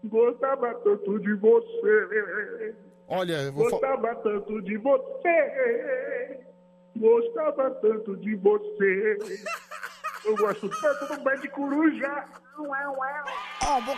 Gostava 0.03 0.73
tanto 0.75 1.19
de 1.19 1.33
você. 1.35 2.75
Olha, 3.07 3.33
eu 3.43 3.53
vou 3.53 3.69
Gostava 3.69 4.15
tanto 4.15 4.61
de 4.61 4.77
você. 4.77 6.39
Gostava 6.95 7.71
tanto 7.81 8.15
de 8.17 8.35
você. 8.35 9.17
Eu 10.25 10.35
gosto 10.37 10.69
tanto 10.69 11.15
do 11.15 11.21
Band 11.23 11.41
Coruja. 11.53 12.25
Uau, 12.57 12.95
uau. 12.97 13.25
Ó, 13.67 13.81
vou- 13.81 13.97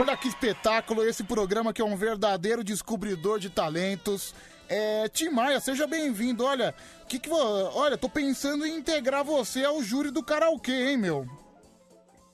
Olha 0.00 0.16
que 0.16 0.26
espetáculo 0.28 1.04
esse 1.04 1.22
programa 1.22 1.72
que 1.72 1.82
é 1.82 1.84
um 1.84 1.94
verdadeiro 1.96 2.64
descobridor 2.64 3.38
de 3.38 3.50
talentos. 3.50 4.34
É, 4.74 5.06
Tim 5.10 5.28
Maia, 5.28 5.60
seja 5.60 5.86
bem-vindo. 5.86 6.46
Olha, 6.46 6.74
que 7.06 7.18
que 7.18 7.28
olha, 7.30 7.98
tô 7.98 8.08
pensando 8.08 8.64
em 8.64 8.78
integrar 8.78 9.22
você 9.22 9.62
ao 9.62 9.82
júri 9.82 10.10
do 10.10 10.22
karaokê, 10.24 10.72
hein, 10.72 10.96
meu? 10.96 11.26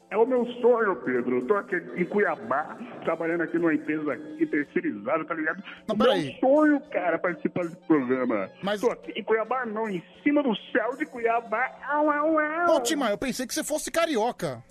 É 0.08 0.16
o 0.16 0.24
meu 0.24 0.46
sonho, 0.60 0.94
Pedro. 1.04 1.38
Eu 1.40 1.46
tô 1.48 1.54
aqui 1.54 1.74
em 1.96 2.04
Cuiabá, 2.04 2.78
trabalhando 3.02 3.42
aqui 3.42 3.58
numa 3.58 3.74
empresa 3.74 4.12
aqui 4.12 4.46
terceirizada, 4.46 5.24
tá 5.24 5.34
ligado? 5.34 5.62
Não, 5.88 5.96
meu 5.96 6.06
peraí. 6.06 6.38
sonho, 6.40 6.80
cara, 6.92 7.18
participar 7.18 7.64
desse 7.64 7.76
programa. 7.88 8.48
Mas- 8.62 8.80
Tô 8.80 8.90
aqui 8.90 9.12
em 9.16 9.24
Cuiabá, 9.24 9.66
não, 9.66 9.88
em 9.88 10.00
cima 10.22 10.40
do 10.42 10.54
céu 10.72 10.96
de 10.96 11.04
Cuiabá. 11.06 11.72
Au, 11.90 12.08
au, 12.08 12.38
au. 12.38 12.76
Ô, 12.76 12.80
Tim 12.80 12.94
Maia, 12.96 13.14
eu 13.14 13.18
pensei 13.18 13.48
que 13.48 13.52
você 13.52 13.64
fosse 13.64 13.90
carioca. 13.90 14.62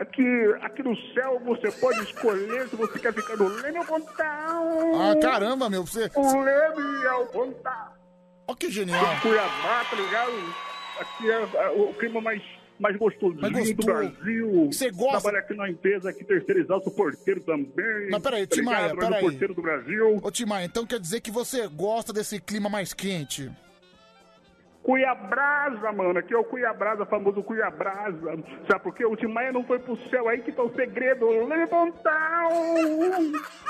Aqui, 0.00 0.22
aqui 0.62 0.82
no 0.82 0.96
céu 1.12 1.38
você 1.44 1.70
pode 1.72 2.00
escolher 2.02 2.66
se 2.68 2.74
você 2.76 2.98
quer 2.98 3.12
ficar 3.12 3.36
no 3.36 3.48
Leme 3.48 3.78
ou 3.80 3.84
Pontal. 3.84 4.68
Ah, 4.98 5.14
caramba, 5.20 5.68
meu, 5.68 5.84
você... 5.84 6.10
O 6.14 6.42
Leme 6.42 7.04
é 7.04 7.12
o 7.12 7.26
Pontal. 7.26 7.94
Ó 8.48 8.54
que 8.54 8.70
genial. 8.70 8.98
Em 9.14 9.20
Cuiabá, 9.20 9.84
tá 9.90 9.96
ligado? 9.96 10.54
Aqui 11.00 11.30
é, 11.30 11.64
é 11.64 11.68
o 11.70 11.92
clima 11.94 12.20
mais, 12.22 12.42
mais 12.78 12.96
gostosinho 12.96 13.40
Mais 13.42 13.52
do 13.52 13.58
gostoso. 13.76 13.86
Brasil. 13.86 14.68
Você 14.72 14.90
gosta- 14.90 15.20
Trabalho 15.20 15.44
aqui 15.44 15.54
na 15.54 15.70
empresa 15.70 16.08
aqui 16.10 16.24
terceirizada, 16.24 16.82
sou 16.82 16.92
porteiro 16.94 17.40
também. 17.42 18.08
Mas 18.10 18.22
peraí, 18.22 18.46
tá 18.46 18.56
Tim 18.56 18.62
Maia, 18.62 18.76
ligado? 18.88 18.98
Trabalho 18.98 19.10
no 19.10 19.16
peraí. 19.16 19.30
porteiro 19.30 19.54
do 19.54 19.62
Brasil. 19.62 20.20
Ô, 20.22 20.30
Tim 20.30 20.46
Maia, 20.46 20.64
então 20.64 20.86
quer 20.86 20.98
dizer 20.98 21.20
que 21.20 21.30
você 21.30 21.68
gosta 21.68 22.10
desse 22.12 22.40
clima 22.40 22.70
mais 22.70 22.94
quente? 22.94 23.50
Cuiabrasa, 24.82 25.92
mano. 25.92 26.18
Aqui 26.18 26.32
é 26.32 26.38
o 26.38 26.44
Cuiabrasa, 26.44 27.04
famoso 27.04 27.42
Cuiabrasa. 27.42 28.42
Sabe 28.68 28.82
por 28.82 28.94
quê? 28.94 29.04
O 29.04 29.14
Tim 29.14 29.26
Maia 29.26 29.52
não 29.52 29.62
foi 29.64 29.78
pro 29.78 29.98
céu 30.08 30.28
aí 30.28 30.40
que 30.40 30.52
tá 30.52 30.62
o 30.62 30.74
segredo. 30.74 31.28
Levantar. 31.46 32.48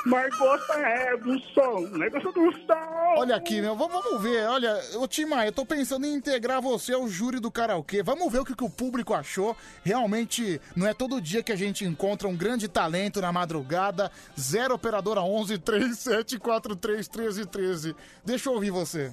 Mas 0.06 0.38
gosta 0.38 0.74
é 0.74 1.16
do 1.16 1.38
som. 1.52 1.80
Né? 1.98 2.08
Gosta 2.10 2.30
do 2.32 2.52
som. 2.52 3.14
Olha 3.16 3.34
aqui, 3.36 3.60
meu, 3.60 3.74
vamos, 3.74 4.02
vamos 4.04 4.22
ver. 4.22 4.46
Olha, 4.46 4.80
ô 4.96 5.08
Tim 5.08 5.24
Maia, 5.24 5.48
eu 5.48 5.52
tô 5.52 5.66
pensando 5.66 6.06
em 6.06 6.14
integrar 6.14 6.62
você 6.62 6.92
ao 6.92 7.08
júri 7.08 7.40
do 7.40 7.50
karaokê. 7.50 8.02
Vamos 8.04 8.30
ver 8.32 8.38
o 8.38 8.44
que, 8.44 8.54
que 8.54 8.64
o 8.64 8.70
público 8.70 9.12
achou. 9.12 9.56
Realmente, 9.84 10.60
não 10.76 10.86
é 10.86 10.94
todo 10.94 11.20
dia 11.20 11.42
que 11.42 11.52
a 11.52 11.56
gente 11.56 11.84
encontra 11.84 12.28
um 12.28 12.36
grande 12.36 12.68
talento 12.68 13.20
na 13.20 13.32
madrugada. 13.32 14.12
Zero 14.38 14.74
Operadora 14.74 15.22
11 15.22 15.58
3743 15.58 17.08
1313. 17.08 17.96
Deixa 18.24 18.48
eu 18.48 18.54
ouvir 18.54 18.70
você. 18.70 19.10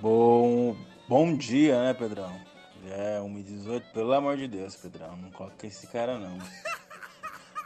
Bom, 0.00 0.76
bom 1.10 1.34
dia, 1.34 1.76
né, 1.82 1.92
Pedrão? 1.92 2.32
Já 2.86 2.94
é 2.94 3.18
1h18, 3.18 3.82
pelo 3.92 4.12
amor 4.12 4.36
de 4.36 4.46
Deus, 4.46 4.76
Pedrão. 4.76 5.16
Não 5.16 5.28
coloca 5.32 5.66
esse 5.66 5.88
cara, 5.88 6.16
não. 6.16 6.38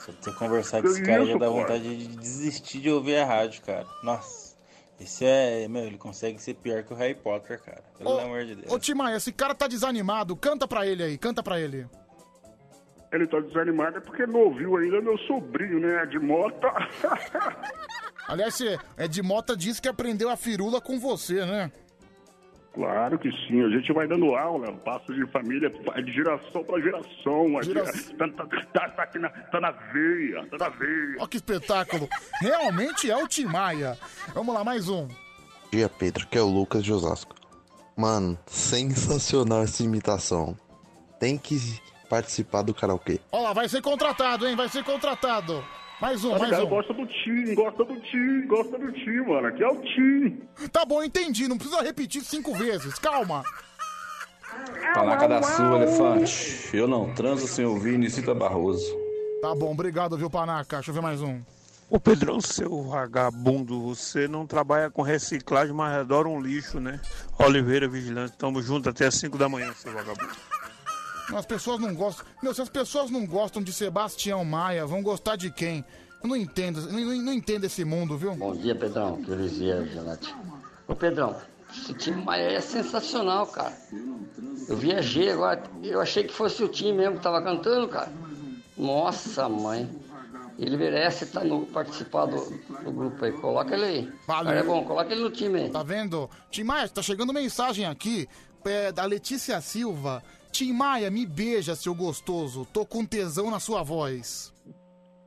Se 0.01 0.13
você 0.13 0.33
conversar 0.33 0.81
com 0.81 0.89
esse 0.89 1.03
cara, 1.03 1.27
já 1.27 1.37
dá 1.37 1.51
vontade 1.51 1.95
de 1.95 2.17
desistir 2.17 2.81
de 2.81 2.91
ouvir 2.91 3.17
a 3.17 3.27
rádio, 3.27 3.61
cara. 3.63 3.87
Nossa, 4.03 4.57
esse 4.99 5.27
é. 5.27 5.69
Meu, 5.69 5.85
ele 5.85 5.99
consegue 5.99 6.41
ser 6.41 6.55
pior 6.55 6.83
que 6.85 6.95
o 6.95 6.97
Harry 6.97 7.15
Potter, 7.15 7.61
cara. 7.63 7.85
Pelo 7.99 8.17
Ô, 8.17 8.19
amor 8.19 8.47
de 8.47 8.55
Deus. 8.55 8.73
Ô 8.73 8.79
Tim 8.79 8.95
Maia, 8.95 9.17
esse 9.17 9.31
cara 9.31 9.55
tá 9.55 9.69
desanimado. 9.69 10.35
Canta 10.35 10.67
pra 10.67 10.87
ele 10.87 11.03
aí, 11.03 11.19
canta 11.19 11.43
pra 11.43 11.61
ele. 11.61 11.87
Ele 13.13 13.27
tá 13.27 13.41
desanimado 13.41 13.99
é 13.99 14.01
porque 14.01 14.27
não 14.27 14.41
ouviu 14.41 14.77
ainda 14.79 15.03
meu 15.03 15.19
sobrinho, 15.19 15.81
né? 15.81 16.07
De 16.07 16.19
moto. 16.19 16.67
Aliás, 18.27 18.59
é 18.97 19.07
de 19.07 19.23
Mota 19.23 19.55
disse 19.55 19.83
que 19.83 19.89
aprendeu 19.89 20.31
a 20.31 20.37
firula 20.37 20.81
com 20.81 20.99
você, 20.99 21.45
né? 21.45 21.71
Claro 22.75 23.19
que 23.21 23.31
sim, 23.47 23.63
a 23.65 23.69
gente 23.69 23.93
vai 23.93 24.07
dando 24.09 24.35
aula, 24.35 24.73
passo 24.73 25.15
de 25.15 25.25
família, 25.31 25.71
de 25.71 26.13
geração 26.13 26.65
para 26.65 26.81
geração. 26.83 27.57
aqui, 27.59 27.73
Tá, 28.17 28.29
tá, 28.29 28.47
tá- 28.73 28.89
tá 28.91 29.03
aqui 29.05 29.19
na, 29.21 29.29
tá 29.29 29.61
na 29.61 29.71
veia, 29.71 30.45
tá 30.51 30.57
na 30.59 30.69
veia. 30.71 31.17
Ó 31.21 31.27
que 31.29 31.37
espetáculo. 31.37 32.09
Realmente 32.41 33.09
é 33.09 33.17
o 33.17 33.29
Tim 33.29 33.45
Maia. 33.45 33.97
Vamos 34.35 34.53
lá, 34.53 34.65
mais 34.65 34.89
um. 34.89 35.07
Bom 35.07 35.15
dia, 35.71 35.89
Pedro, 35.89 36.27
que 36.27 36.37
é 36.37 36.41
o 36.43 36.47
Lucas 36.49 36.83
de 36.83 36.93
Osasco. 36.93 37.35
Mano, 37.97 38.37
sensacional 38.47 39.63
essa 39.63 39.83
imitação. 39.85 40.57
Tem 41.21 41.39
que 41.39 41.57
participar 42.11 42.63
do 42.63 42.75
karaokê. 42.75 43.21
Ó 43.31 43.41
lá, 43.41 43.53
vai 43.53 43.69
ser 43.69 43.83
contratado, 43.83 44.49
hein? 44.49 44.57
Vai 44.57 44.69
ser 44.69 44.83
contratado. 44.83 45.65
Mais 46.01 46.25
um, 46.25 46.31
Tá 46.33 46.39
mais 46.39 46.51
ligado? 46.51 46.67
um. 46.67 46.69
Gosta 46.71 46.93
do 46.95 47.07
Tim, 47.07 47.55
gosta 47.55 47.85
do 47.85 48.01
Tim, 48.01 48.47
gosta 48.47 48.79
do 48.79 48.93
Tim, 48.93 49.17
mano. 49.27 49.47
Aqui 49.49 49.63
é 49.63 49.69
o 49.69 49.81
Tim. 49.81 50.43
Tá 50.73 50.85
bom, 50.85 51.03
entendi. 51.03 51.49
Não 51.49 51.57
precisa 51.59 51.83
repetir 51.83 52.23
cinco 52.23 52.55
vezes. 52.55 52.99
Calma. 52.99 53.43
Panaca 54.95 55.27
da 55.29 55.43
sua, 55.43 55.77
elefante. 55.83 56.71
Eu 56.73 56.87
não 56.87 57.13
transo 57.15 57.47
sem 57.49 57.65
ouvir 57.65 57.99
Nicita 57.99 58.35
Barroso. 58.35 58.85
Tá 59.43 59.55
bom, 59.55 59.73
obrigado, 59.73 60.17
viu, 60.17 60.31
Panaca? 60.31 60.77
Deixa 60.77 60.91
eu 60.91 60.95
ver 60.95 61.01
mais 61.03 61.21
um. 61.21 61.41
Ô 61.91 62.01
Pedrão, 62.01 62.41
seu 62.41 62.83
vagabundo, 62.83 63.81
você 63.83 64.27
não 64.27 64.47
trabalha 64.47 64.91
com 64.91 65.03
reciclagem, 65.03 65.75
mas 65.75 65.93
adora 65.95 66.29
um 66.29 66.41
lixo, 66.41 66.81
né? 66.81 66.99
Oliveira 67.39 67.87
Vigilante, 67.87 68.33
tamo 68.39 68.63
junto 68.63 68.89
até 68.89 69.07
as 69.07 69.15
5 69.17 69.37
da 69.37 69.49
manhã, 69.49 69.73
seu 69.75 69.93
vagabundo. 69.93 70.35
As 71.33 71.47
pessoas 71.47 71.81
não 71.81 71.95
gostam. 71.95 72.27
Meu, 72.43 72.53
se 72.55 72.61
as 72.61 72.69
pessoas 72.69 73.11
não 73.11 73.25
gostam 73.27 73.63
de 73.63 73.73
Sebastião 73.73 74.45
Maia, 74.45 74.87
vão 74.87 75.03
gostar 75.03 75.37
de 75.37 75.51
quem? 75.51 75.85
Eu 76.23 76.29
não 76.29 76.37
entendo, 76.37 76.81
não, 76.91 77.01
não- 77.01 77.23
não 77.23 77.33
entendo 77.33 77.65
esse 77.65 77.85
mundo, 77.85 78.17
viu? 78.17 78.35
Bom 78.35 78.55
dia, 78.55 78.75
Pedrão. 78.75 79.23
Que 79.23 79.31
Eliseu, 79.31 79.87
Gelate. 79.87 80.35
Ô, 80.89 80.95
Pedrão, 80.95 81.37
esse 81.71 81.95
time 81.95 82.23
Maia 82.23 82.53
é 82.53 82.61
sensacional, 82.61 83.47
cara. 83.47 83.77
Eu 84.69 84.77
viajei 84.77 85.31
agora, 85.31 85.63
eu 85.83 86.01
achei 86.01 86.25
que 86.25 86.33
fosse 86.33 86.63
o 86.63 86.69
time 86.69 86.93
mesmo 86.93 87.17
que 87.17 87.23
tava 87.23 87.43
cantando, 87.43 87.89
cara. 87.89 88.11
Nossa, 88.77 89.49
mãe. 89.49 89.89
Ele 90.59 90.77
merece 90.77 91.27
tá 91.27 91.43
no, 91.43 91.67
participar 91.67 92.27
do, 92.27 92.37
do 92.85 92.93
grupo 92.93 93.25
aí. 93.25 93.33
Coloca 93.33 93.75
ele 93.75 93.85
aí. 93.85 94.13
Valeu. 94.27 94.45
Cara, 94.53 94.61
é 94.61 94.63
bom, 94.63 94.85
coloca 94.85 95.13
ele 95.13 95.23
no 95.23 95.31
time 95.31 95.63
aí. 95.63 95.71
Tá 95.71 95.83
vendo? 95.83 96.31
Tim 96.51 96.63
Maia, 96.63 96.89
tá 96.89 97.03
chegando 97.03 97.33
mensagem 97.33 97.85
aqui 97.85 98.29
é, 98.65 98.93
da 98.93 99.05
Letícia 99.05 99.61
Silva. 99.61 100.23
Tim 100.55 100.73
Maia, 100.73 101.11
me 101.11 101.27
beija, 101.27 101.75
seu 101.75 101.93
gostoso. 101.93 102.65
Tô 102.73 102.87
com 102.87 103.05
tesão 103.05 103.51
na 103.51 103.59
sua 103.59 103.83
voz. 103.83 104.55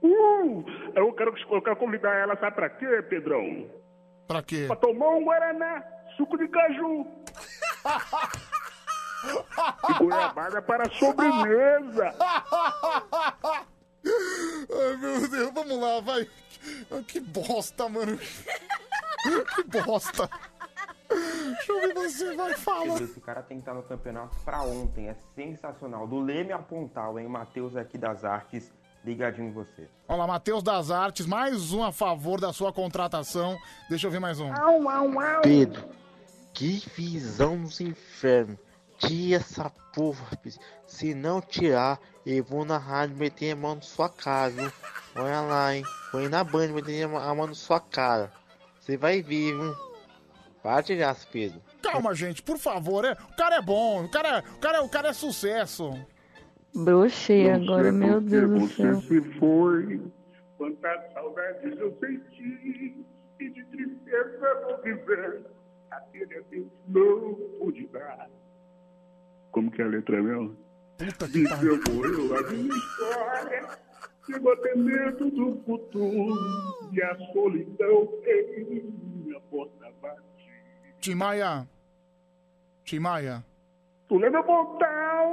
Uh, 0.01 0.63
eu 0.95 1.11
quero, 1.11 1.36
eu 1.51 1.61
quero 1.61 1.75
convidar 1.75 2.15
ela, 2.15 2.39
sabe 2.39 2.55
pra 2.55 2.69
quê, 2.69 3.03
Pedrão? 3.09 3.69
Pra 4.25 4.41
quê? 4.41 4.63
Pra 4.67 4.78
tomar 4.78 5.09
um 5.09 5.25
Guaraná, 5.25 5.84
suco 6.15 6.38
de 6.38 6.47
caju. 6.47 7.05
e 9.89 9.93
goiabada 9.99 10.61
para 10.61 10.89
sobremesa. 10.91 12.15
Ai, 14.05 14.97
meu 14.97 15.30
Deus, 15.30 15.51
vamos 15.53 15.78
lá, 15.78 15.99
vai. 15.99 16.25
Que 17.05 17.19
bosta, 17.19 17.89
mano. 17.89 18.17
Que 19.69 19.82
bosta. 19.82 20.30
Deixa 21.09 21.71
eu 21.71 21.81
ver 21.81 21.93
você, 21.93 22.35
vai, 22.35 22.53
fala. 22.55 22.85
Pedro, 22.93 23.03
Esse 23.05 23.21
cara 23.21 23.41
tem 23.41 23.57
que 23.57 23.61
estar 23.61 23.73
no 23.73 23.83
campeonato 23.83 24.35
pra 24.43 24.61
ontem. 24.61 25.07
É 25.09 25.15
sensacional. 25.35 26.07
Do 26.07 26.19
Leme 26.19 26.51
a 26.51 26.59
Pontal, 26.59 27.19
hein? 27.19 27.27
Matheus 27.27 27.75
aqui 27.75 27.97
das 27.97 28.25
Artes, 28.25 28.71
ligadinho 29.03 29.49
em 29.49 29.51
você. 29.51 29.87
Olha 30.07 30.19
lá, 30.19 30.27
Matheus 30.27 30.63
das 30.63 30.91
Artes, 30.91 31.25
mais 31.25 31.71
um 31.71 31.83
a 31.83 31.91
favor 31.91 32.39
da 32.39 32.51
sua 32.51 32.73
contratação. 32.73 33.57
Deixa 33.89 34.07
eu 34.07 34.11
ver 34.11 34.19
mais 34.19 34.39
um. 34.39 34.51
Pedro, 35.41 35.83
que 36.53 36.83
visão 36.95 37.55
nos 37.57 37.79
infernos. 37.79 38.57
Tira 38.97 39.37
essa 39.37 39.69
porra, 39.93 40.25
rapaz. 40.31 40.59
Se 40.87 41.13
não 41.13 41.39
tirar, 41.39 41.99
eu 42.25 42.43
vou 42.43 42.65
na 42.65 42.79
rádio 42.79 43.15
meter 43.15 43.51
a 43.51 43.55
mão 43.55 43.75
na 43.75 43.81
sua 43.81 44.09
cara, 44.09 44.49
viu? 44.49 44.71
Olha 45.15 45.41
lá, 45.41 45.75
hein? 45.75 45.83
Foi 46.11 46.27
na 46.27 46.43
banda 46.43 46.73
meter 46.73 47.03
a 47.03 47.35
mão 47.35 47.47
na 47.47 47.53
sua 47.53 47.79
cara. 47.79 48.31
Você 48.79 48.97
vai 48.97 49.21
ver, 49.21 49.53
viu? 49.53 49.86
Graça, 50.95 51.28
Pedro. 51.32 51.61
Calma, 51.82 52.13
gente, 52.13 52.43
por 52.43 52.57
favor. 52.57 53.05
É, 53.05 53.13
o 53.13 53.36
cara 53.38 53.55
é 53.55 53.61
bom, 53.61 54.03
o 54.03 54.09
cara, 54.09 54.43
o 54.55 54.59
cara, 54.59 54.84
o 54.84 54.89
cara 54.89 55.09
é 55.09 55.13
sucesso. 55.13 55.93
Brochei 56.76 57.49
agora, 57.49 57.91
meu 57.91 58.20
Deus 58.20 58.51
do 58.51 58.68
céu. 58.68 58.95
Você 58.95 59.22
se 59.22 59.39
foi, 59.39 60.01
quantas 60.57 61.13
saudades 61.13 61.80
eu 61.80 61.97
senti, 61.99 63.05
e 63.39 63.49
de 63.49 63.65
tristeza 63.65 64.61
vou 64.65 64.82
viver, 64.84 65.45
aquele 65.89 66.38
adeus 66.38 66.68
não 66.88 67.36
pude 67.59 67.88
dar. 67.88 68.30
Como 69.51 69.72
que 69.72 69.82
é 69.82 69.86
a 69.86 69.88
letra 69.88 70.22
mesmo? 70.22 70.57
Puta 70.97 71.28
que 71.28 71.47
pariu. 71.47 71.76
eu 71.76 72.38
a 72.38 72.51
minha 72.51 72.76
história, 72.76 73.68
chegou 74.26 74.53
até 74.53 74.76
medo 74.76 75.32
do 75.32 75.63
futuro, 75.65 76.36
e 76.91 77.01
a 77.01 77.18
solidão 77.32 78.09
em 78.26 78.93
minha 79.24 79.39
porta. 79.49 79.86
Tim 80.99 81.15
Maia. 81.15 81.67
Tim 82.83 82.99
Maia. 82.99 83.45
Tu 84.07 84.17
lembra 84.17 84.41
Montão? 84.43 85.31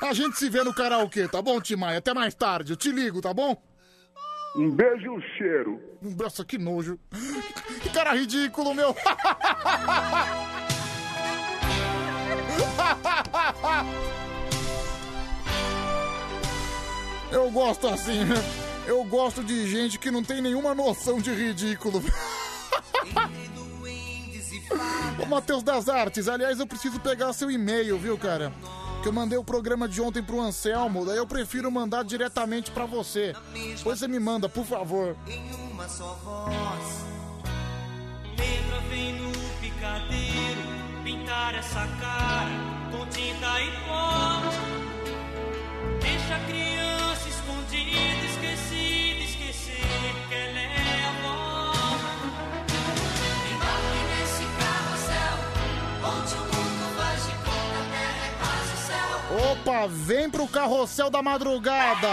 A 0.00 0.12
gente 0.12 0.36
se 0.36 0.50
vê 0.50 0.62
no 0.62 0.74
karaokê, 0.74 1.28
tá 1.28 1.40
bom, 1.40 1.60
Tim 1.60 1.76
Maia? 1.76 1.98
Até 1.98 2.12
mais 2.12 2.34
tarde, 2.34 2.72
eu 2.72 2.76
te 2.76 2.90
ligo, 2.90 3.20
tá 3.20 3.32
bom? 3.32 3.56
Um 4.56 4.70
beijo 4.70 5.04
e 5.04 5.08
um 5.08 5.20
cheiro. 5.36 5.80
Nossa, 6.00 6.44
que 6.44 6.56
nojo. 6.58 6.98
Que 7.82 7.90
cara 7.90 8.14
ridículo, 8.14 8.74
meu. 8.74 8.94
Eu 17.32 17.50
gosto 17.50 17.88
assim, 17.88 18.24
né? 18.24 18.36
Eu 18.86 19.02
gosto 19.04 19.42
de 19.42 19.66
gente 19.68 19.98
que 19.98 20.10
não 20.10 20.22
tem 20.22 20.40
nenhuma 20.40 20.74
noção 20.74 21.18
de 21.18 21.32
ridículo. 21.32 22.02
Ô, 25.22 25.26
Matheus 25.26 25.62
das 25.62 25.88
Artes, 25.88 26.28
aliás, 26.28 26.58
eu 26.58 26.66
preciso 26.66 26.98
pegar 27.00 27.32
seu 27.32 27.50
e-mail, 27.50 27.98
viu, 27.98 28.16
cara? 28.18 28.52
Que 29.02 29.08
eu 29.08 29.12
mandei 29.12 29.36
o 29.36 29.44
programa 29.44 29.86
de 29.86 30.00
ontem 30.00 30.22
pro 30.22 30.40
Anselmo, 30.40 31.04
daí 31.04 31.18
eu 31.18 31.26
prefiro 31.26 31.70
mandar 31.70 32.02
diretamente 32.04 32.70
pra 32.70 32.86
você. 32.86 33.34
Depois 33.52 33.98
você 33.98 34.08
me 34.08 34.18
manda, 34.18 34.48
por 34.48 34.64
favor. 34.64 35.16
uma 35.70 35.88
só 35.88 36.18
voz. 36.24 37.04
Letra 38.38 38.80
vem 38.88 39.20
no 39.20 39.30
picadeiro, 39.60 40.62
pintar 41.04 41.54
essa 41.54 41.86
cara 42.00 42.50
com 42.90 43.06
tinta 43.08 43.60
e 43.60 43.70
pó. 43.86 44.40
Deixa 46.00 46.36
a 46.36 46.40
criança 46.46 47.28
escondida, 47.28 48.00
Opa, 59.54 59.86
vem 59.86 60.28
pro 60.28 60.48
carrossel 60.48 61.08
da 61.08 61.22
madrugada! 61.22 62.08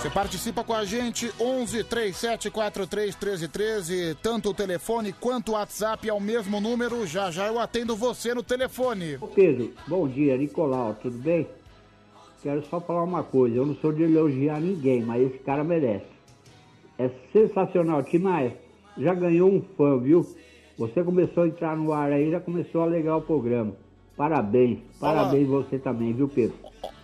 Você 0.00 0.10
participa 0.10 0.64
com 0.64 0.74
a 0.74 0.84
gente, 0.84 1.32
11 1.40 1.84
37 1.84 2.50
43 2.50 3.14
13 3.14 3.48
13. 3.48 4.18
Tanto 4.20 4.50
o 4.50 4.54
telefone 4.54 5.12
quanto 5.12 5.50
o 5.50 5.52
WhatsApp 5.52 6.08
é 6.08 6.12
o 6.12 6.20
mesmo 6.20 6.60
número. 6.60 7.06
Já 7.06 7.30
já 7.30 7.46
eu 7.46 7.60
atendo 7.60 7.94
você 7.94 8.34
no 8.34 8.42
telefone. 8.42 9.18
Ô 9.20 9.28
Pedro, 9.28 9.72
bom 9.86 10.08
dia, 10.08 10.36
Nicolau, 10.36 10.94
tudo 11.00 11.16
bem? 11.16 11.46
Quero 12.42 12.66
só 12.66 12.80
falar 12.80 13.04
uma 13.04 13.22
coisa, 13.22 13.56
eu 13.56 13.64
não 13.64 13.76
sou 13.76 13.92
de 13.92 14.02
elogiar 14.02 14.60
ninguém, 14.60 15.00
mas 15.02 15.22
esse 15.22 15.38
cara 15.38 15.62
merece. 15.62 16.04
É 16.98 17.08
sensacional, 17.32 18.02
Timaya, 18.02 18.54
já 18.98 19.14
ganhou 19.14 19.50
um 19.50 19.62
fã, 19.76 19.98
viu? 19.98 20.26
Você 20.78 21.02
começou 21.04 21.44
a 21.44 21.48
entrar 21.48 21.76
no 21.76 21.92
ar 21.92 22.10
aí, 22.12 22.30
já 22.30 22.40
começou 22.40 22.82
a 22.82 22.86
legar 22.86 23.16
o 23.16 23.22
programa. 23.22 23.72
Parabéns, 24.16 24.78
parabéns 25.00 25.48
você 25.48 25.78
também, 25.78 26.12
viu 26.12 26.28
Pedro? 26.28 26.56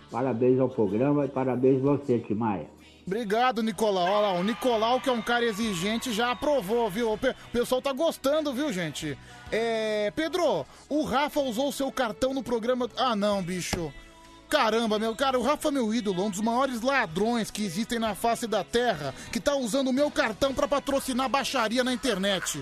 Parabéns 0.09 0.59
ao 0.59 0.69
programa 0.69 1.25
e 1.25 1.29
parabéns 1.29 1.81
você, 1.81 2.19
Timaya. 2.19 2.67
Obrigado, 3.07 3.63
Nicolau. 3.63 4.03
Olha 4.05 4.19
lá, 4.33 4.33
o 4.39 4.43
Nicolau, 4.43 4.99
que 4.99 5.09
é 5.09 5.11
um 5.11 5.21
cara 5.21 5.43
exigente, 5.43 6.11
já 6.13 6.31
aprovou, 6.31 6.89
viu? 6.89 7.11
O 7.13 7.17
pe- 7.17 7.29
o 7.31 7.51
pessoal 7.51 7.81
tá 7.81 7.91
gostando, 7.91 8.53
viu, 8.53 8.71
gente? 8.71 9.17
É. 9.51 10.11
Pedro, 10.15 10.65
o 10.87 11.03
Rafa 11.03 11.39
usou 11.39 11.69
o 11.69 11.73
seu 11.73 11.91
cartão 11.91 12.33
no 12.33 12.43
programa. 12.43 12.89
Ah, 12.97 13.15
não, 13.15 13.41
bicho. 13.41 13.91
Caramba, 14.49 14.99
meu 14.99 15.15
cara, 15.15 15.39
o 15.39 15.41
Rafa 15.41 15.69
é 15.69 15.71
meu 15.71 15.93
ídolo, 15.93 16.25
um 16.25 16.29
dos 16.29 16.41
maiores 16.41 16.81
ladrões 16.81 17.49
que 17.49 17.63
existem 17.63 17.97
na 17.97 18.13
face 18.13 18.45
da 18.47 18.63
terra, 18.65 19.15
que 19.31 19.39
tá 19.39 19.55
usando 19.55 19.87
o 19.87 19.93
meu 19.93 20.11
cartão 20.11 20.53
pra 20.53 20.67
patrocinar 20.67 21.29
baixaria 21.29 21.83
na 21.85 21.93
internet. 21.93 22.61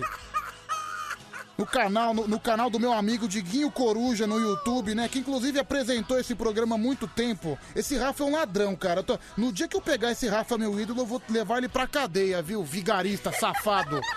No 1.60 1.66
canal, 1.66 2.14
no, 2.14 2.26
no 2.26 2.40
canal 2.40 2.70
do 2.70 2.80
meu 2.80 2.90
amigo 2.90 3.28
Diguinho 3.28 3.70
Coruja 3.70 4.26
no 4.26 4.40
YouTube, 4.40 4.94
né? 4.94 5.06
Que 5.10 5.18
inclusive 5.18 5.58
apresentou 5.58 6.18
esse 6.18 6.34
programa 6.34 6.76
há 6.76 6.78
muito 6.78 7.06
tempo. 7.06 7.58
Esse 7.76 7.98
Rafa 7.98 8.22
é 8.24 8.26
um 8.26 8.32
ladrão, 8.32 8.74
cara. 8.74 9.02
Tô- 9.02 9.18
no 9.36 9.52
dia 9.52 9.68
que 9.68 9.76
eu 9.76 9.80
pegar 9.80 10.10
esse 10.10 10.26
Rafa, 10.26 10.56
meu 10.56 10.80
ídolo, 10.80 11.02
eu 11.02 11.06
vou 11.06 11.20
levar 11.28 11.58
ele 11.58 11.68
pra 11.68 11.86
cadeia, 11.86 12.40
viu? 12.40 12.64
Vigarista, 12.64 13.30
safado. 13.30 14.00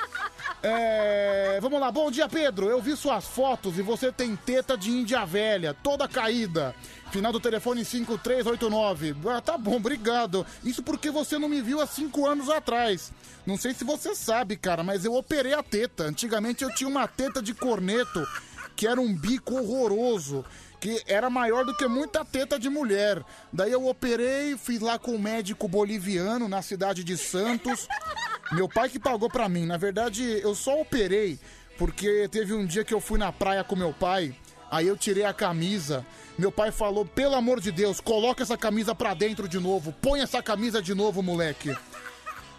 É, 0.65 1.59
vamos 1.61 1.77
lá, 1.77 1.91
bom 1.91 2.09
dia 2.09 2.27
Pedro. 2.29 2.69
Eu 2.69 2.81
vi 2.81 2.95
suas 2.95 3.25
fotos 3.25 3.77
e 3.77 3.81
você 3.81 4.13
tem 4.13 4.33
teta 4.33 4.77
de 4.77 4.89
índia 4.91 5.25
velha, 5.25 5.73
toda 5.83 6.07
caída. 6.07 6.73
Final 7.11 7.33
do 7.33 7.39
telefone 7.39 7.83
5389. 7.83 9.13
Ah, 9.29 9.41
tá 9.41 9.57
bom, 9.57 9.75
obrigado. 9.75 10.45
Isso 10.63 10.81
porque 10.81 11.11
você 11.11 11.37
não 11.37 11.49
me 11.49 11.61
viu 11.61 11.81
há 11.81 11.85
cinco 11.85 12.25
anos 12.25 12.49
atrás. 12.49 13.11
Não 13.45 13.57
sei 13.57 13.73
se 13.73 13.83
você 13.83 14.15
sabe, 14.15 14.55
cara, 14.55 14.83
mas 14.83 15.03
eu 15.03 15.13
operei 15.13 15.53
a 15.53 15.61
teta. 15.61 16.03
Antigamente 16.03 16.63
eu 16.63 16.73
tinha 16.73 16.89
uma 16.89 17.07
teta 17.07 17.41
de 17.41 17.53
corneto 17.53 18.25
que 18.75 18.87
era 18.87 18.99
um 18.99 19.13
bico 19.13 19.55
horroroso. 19.55 20.45
Que 20.79 21.01
era 21.07 21.29
maior 21.29 21.63
do 21.63 21.75
que 21.75 21.87
muita 21.87 22.25
teta 22.25 22.59
de 22.59 22.69
mulher. 22.69 23.23
Daí 23.53 23.71
eu 23.71 23.87
operei, 23.87 24.57
fui 24.57 24.77
lá 24.79 24.99
com 24.99 25.11
um 25.11 25.19
médico 25.19 25.65
boliviano 25.65 26.49
na 26.49 26.61
cidade 26.61 27.05
de 27.05 27.15
Santos. 27.15 27.87
Meu 28.51 28.67
pai 28.67 28.89
que 28.89 28.99
pagou 28.99 29.29
pra 29.29 29.47
mim. 29.47 29.65
Na 29.65 29.77
verdade, 29.77 30.23
eu 30.41 30.53
só 30.53 30.81
operei 30.81 31.39
porque 31.77 32.27
teve 32.29 32.53
um 32.53 32.65
dia 32.65 32.83
que 32.83 32.93
eu 32.93 32.99
fui 32.99 33.17
na 33.17 33.31
praia 33.31 33.63
com 33.63 33.77
meu 33.77 33.93
pai. 33.93 34.35
Aí 34.69 34.87
eu 34.87 34.97
tirei 34.97 35.23
a 35.23 35.33
camisa. 35.33 36.05
Meu 36.37 36.51
pai 36.51 36.71
falou: 36.71 37.05
pelo 37.05 37.35
amor 37.35 37.61
de 37.61 37.71
Deus, 37.71 38.01
coloca 38.01 38.43
essa 38.43 38.57
camisa 38.57 38.93
pra 38.93 39.13
dentro 39.13 39.47
de 39.47 39.59
novo. 39.59 39.93
Põe 40.01 40.19
essa 40.19 40.43
camisa 40.43 40.81
de 40.81 40.93
novo, 40.93 41.21
moleque. 41.21 41.73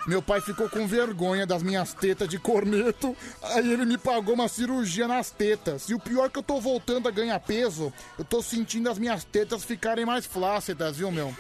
Meu 0.07 0.21
pai 0.21 0.41
ficou 0.41 0.69
com 0.69 0.87
vergonha 0.87 1.47
das 1.47 1.63
minhas 1.63 1.95
tetas 1.95 2.29
de 2.29 2.39
corneto. 2.39 3.17
Aí 3.43 3.73
ele 3.73 3.87
me 3.87 3.97
pagou 3.97 4.35
uma 4.35 4.49
cirurgia 4.49 5.09
nas 5.09 5.31
tetas. 5.31 5.89
E 5.89 5.95
o 5.95 5.99
pior 5.99 6.27
é 6.27 6.29
que 6.29 6.39
eu 6.39 6.43
tô 6.43 6.61
voltando 6.61 7.09
a 7.09 7.11
ganhar 7.11 7.41
peso, 7.41 7.93
eu 8.19 8.25
tô 8.25 8.43
sentindo 8.43 8.91
as 8.91 8.99
minhas 8.99 9.25
tetas 9.25 9.65
ficarem 9.65 10.05
mais 10.05 10.27
flácidas, 10.27 10.99
viu, 10.99 11.11
meu? 11.11 11.35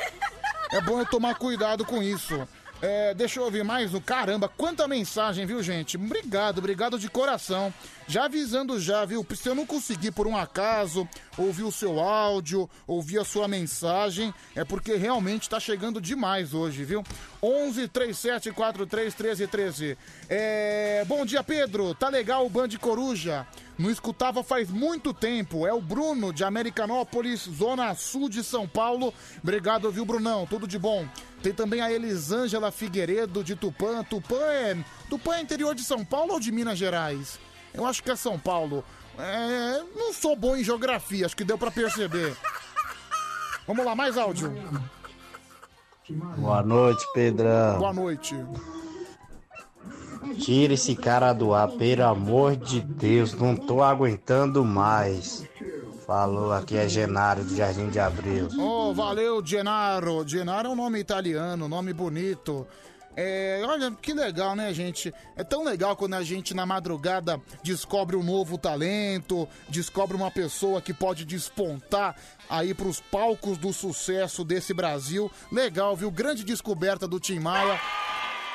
É 0.73 0.81
bom 0.81 0.99
eu 0.99 1.07
tomar 1.07 1.35
cuidado 1.35 1.85
com 1.85 2.03
isso. 2.03 2.49
É, 2.83 3.15
deixa 3.15 3.41
eu 3.41 3.45
ouvir 3.45 3.65
mais 3.65 3.93
no 3.93 4.01
caramba, 4.01 4.49
quanta 4.49 4.87
mensagem, 4.87 5.47
viu, 5.47 5.63
gente? 5.63 5.97
Obrigado, 5.97 6.59
obrigado 6.59 6.99
de 6.99 7.09
coração. 7.09 7.73
Já 8.07 8.27
avisando 8.27 8.79
já, 8.79 9.05
viu? 9.05 9.27
Se 9.35 9.49
eu 9.49 9.55
não 9.55 9.65
conseguir 9.65 10.11
por 10.11 10.27
um 10.27 10.37
acaso 10.37 11.09
ouvir 11.39 11.63
o 11.63 11.73
seu 11.73 11.99
áudio, 11.99 12.69
ouvir 12.87 13.19
a 13.19 13.25
sua 13.25 13.49
mensagem, 13.49 14.35
é 14.55 14.65
porque 14.65 14.97
realmente 14.97 15.49
tá 15.49 15.59
chegando 15.59 16.01
demais 16.01 16.53
hoje, 16.53 16.85
viu? 16.85 17.03
11 17.43 17.89
37 17.89 18.51
43 18.53 19.15
13 19.15 19.47
13. 19.47 19.99
É, 20.29 21.05
bom 21.07 21.25
dia, 21.25 21.43
Pedro. 21.43 21.95
Tá 21.95 22.09
legal 22.11 22.45
o 22.45 22.51
Band 22.51 22.69
Coruja? 22.79 23.47
Não 23.79 23.91
escutava 23.91 24.45
faz 24.45 24.71
muito 24.71 25.13
tempo. 25.13 25.67
É 25.67 25.73
o 25.73 25.81
Bruno 25.81 26.33
de 26.33 26.45
Americanópolis, 26.45 27.41
Zona 27.41 27.95
Sul 27.95 28.29
de 28.29 28.45
São 28.45 28.69
Paulo. 28.69 29.13
Obrigado, 29.43 29.91
viu, 29.91 30.05
Brunão? 30.05 30.47
Tudo 30.47 30.67
de 30.67 30.79
bom. 30.79 31.07
Tem 31.43 31.53
também 31.53 31.81
a 31.81 31.93
Elisângela 31.93 32.71
Figueiredo 32.71 33.43
de 33.43 33.57
Tupã. 33.57 34.05
Tupã 34.05 34.37
é. 34.37 34.77
Tupã 35.11 35.35
é 35.37 35.41
interior 35.41 35.75
de 35.75 35.83
São 35.83 36.05
Paulo 36.05 36.35
ou 36.35 36.41
de 36.41 36.53
Minas 36.53 36.79
Gerais? 36.79 37.39
Eu 37.73 37.85
acho 37.85 38.03
que 38.03 38.11
é 38.11 38.17
São 38.17 38.39
Paulo. 38.39 38.85
É, 39.19 39.83
não 39.97 40.13
sou 40.13 40.35
bom 40.35 40.57
em 40.57 40.65
geografia, 40.65 41.27
acho 41.27 41.37
que 41.37 41.45
deu 41.45 41.57
pra 41.59 41.71
perceber. 41.71 42.37
Vamos 43.67 43.85
lá, 43.85 43.95
mais 43.95 44.17
áudio. 44.19 44.53
Boa 46.37 46.63
noite, 46.63 47.05
Pedrão. 47.15 47.79
Boa 47.79 47.93
noite. 47.93 48.35
Tira 50.39 50.75
esse 50.75 50.95
cara 50.95 51.33
do 51.33 51.53
ar, 51.53 51.69
pelo 51.69 52.05
amor 52.05 52.57
de 52.57 52.81
Deus, 52.81 53.35
não 53.35 53.55
tô 53.55 53.83
aguentando 53.83 54.65
mais. 54.65 55.47
Falou, 56.07 56.53
aqui 56.53 56.77
é 56.77 56.89
Genário 56.89 57.45
do 57.45 57.57
Jardim 57.57 57.89
de 57.89 57.99
Abril. 57.99 58.49
Oh, 58.59 58.93
valeu, 58.93 59.45
Genaro. 59.45 60.27
Genaro 60.27 60.69
é 60.69 60.71
um 60.71 60.77
nome 60.77 60.99
italiano, 60.99 61.67
nome 61.67 61.93
bonito. 61.95 62.67
É, 63.17 63.63
olha, 63.65 63.91
que 63.93 64.13
legal, 64.13 64.57
né, 64.57 64.75
gente? 64.75 65.15
É 65.37 65.45
tão 65.45 65.65
legal 65.65 65.97
quando 65.97 66.15
a 66.15 66.23
gente 66.23 66.53
na 66.53 66.67
madrugada 66.67 67.41
descobre 67.63 68.17
um 68.17 68.23
novo 68.23 68.59
talento, 68.59 69.49
descobre 69.69 70.17
uma 70.17 70.31
pessoa 70.31 70.83
que 70.83 70.93
pode 70.93 71.25
despontar 71.25 72.17
aí 72.51 72.75
pros 72.75 73.01
palcos 73.01 73.57
do 73.57 73.73
sucesso 73.73 74.45
desse 74.45 74.75
Brasil. 74.75 75.31
Legal, 75.51 75.95
viu? 75.95 76.11
Grande 76.11 76.45
descoberta 76.45 77.07
do 77.07 77.21
Tim 77.21 77.39
Maia. 77.39 77.81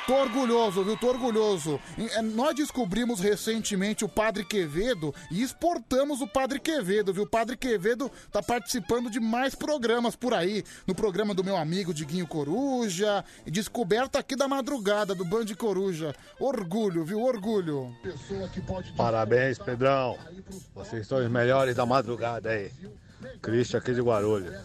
Tô 0.10 0.16
orgulhoso, 0.16 0.84
viu? 0.84 0.98
Tô 0.98 1.10
orgulhoso. 1.10 1.80
É, 2.16 2.20
Nós 2.24 2.56
descobrimos 2.56 3.20
recentemente 3.20 4.04
o 4.04 4.10
Padre 4.10 4.44
Quevedo 4.44 5.14
e 5.30 5.44
exportamos 5.44 6.20
o 6.20 6.28
Padre 6.28 6.60
Quevedo, 6.60 7.14
viu? 7.14 7.26
O 7.26 7.30
Padre 7.30 7.56
Quevedo 7.56 8.12
tá 8.32 8.42
participando 8.42 9.12
de 9.12 9.20
mais 9.20 9.54
programas 9.54 10.16
por 10.16 10.34
aí. 10.34 10.64
No 10.88 10.96
programa 10.96 11.36
do 11.36 11.44
meu 11.44 11.56
amigo 11.56 11.94
Diguinho 11.94 12.26
Coruja. 12.26 13.24
E 13.46 13.52
descoberta 13.52 14.18
aqui 14.18 14.36
da 14.36 14.48
madrugada 14.48 15.14
do 15.14 15.24
Band 15.24 15.46
Coruja. 15.56 16.16
Orgulho, 16.40 17.06
viu? 17.06 17.22
Orgulho. 17.22 17.96
Parabéns, 18.98 19.60
Pedrão. 19.60 20.18
Vocês 20.74 21.06
são 21.06 21.20
os 21.20 21.30
melhores 21.30 21.76
da 21.76 21.86
madrugada 21.86 22.50
aí. 22.50 22.72
Christian 23.44 23.78
aqui 23.78 23.94
de 23.94 24.02
Guarulhos. 24.02 24.56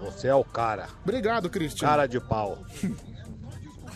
Você 0.00 0.28
é 0.28 0.34
o 0.34 0.44
cara. 0.44 0.90
Obrigado, 1.02 1.48
Christian. 1.48 1.88
Cara 1.88 2.06
de 2.06 2.20
pau. 2.20 2.58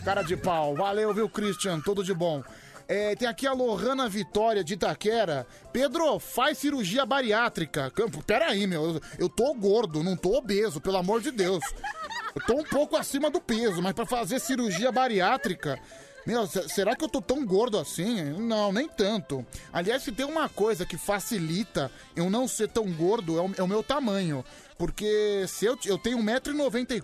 Cara 0.07 0.21
de 0.21 0.37
pau. 0.37 0.73
Valeu, 0.73 1.13
viu, 1.13 1.27
Christian? 1.27 1.81
Tudo 1.81 2.01
de 2.01 2.13
bom. 2.13 2.41
É, 2.87 3.13
tem 3.13 3.27
aqui 3.27 3.45
a 3.45 3.51
Lohana 3.51 4.07
Vitória 4.07 4.63
de 4.63 4.75
Itaquera. 4.75 5.45
Pedro, 5.73 6.17
faz 6.17 6.59
cirurgia 6.59 7.05
bariátrica. 7.05 7.91
Peraí, 8.25 8.65
meu. 8.65 9.01
Eu, 9.19 9.27
tô 9.27 9.53
gordo, 9.53 10.01
não 10.05 10.15
tô 10.15 10.37
obeso, 10.37 10.79
pelo 10.79 10.95
amor 10.95 11.19
de 11.19 11.29
Deus. 11.29 11.59
Eu 12.33 12.41
tô 12.45 12.53
um 12.53 12.63
pouco 12.63 12.95
acima 12.95 13.29
do 13.29 13.41
peso, 13.41 13.81
mas 13.81 13.91
pra 13.91 14.05
fazer 14.05 14.39
cirurgia 14.39 14.93
bariátrica. 14.93 15.77
Meu, 16.25 16.47
se- 16.47 16.69
será 16.69 16.95
que 16.95 17.03
eu 17.03 17.09
tô 17.09 17.21
tão 17.21 17.45
gordo 17.45 17.77
assim? 17.77 18.21
Não, 18.39 18.71
nem 18.71 18.87
tanto. 18.87 19.45
Aliás, 19.73 20.03
se 20.03 20.13
tem 20.13 20.25
uma 20.25 20.47
coisa 20.47 20.85
que 20.85 20.97
facilita 20.97 21.91
eu 22.15 22.29
não 22.29 22.47
ser 22.47 22.69
tão 22.69 22.89
gordo, 22.93 23.37
é 23.37 23.41
o, 23.41 23.51
é 23.57 23.61
o 23.61 23.67
meu 23.67 23.83
tamanho. 23.83 24.41
Porque 24.77 25.43
se 25.49 25.65
eu, 25.65 25.77
eu 25.85 25.97
tenho 25.97 26.19
1,94m, 26.19 27.01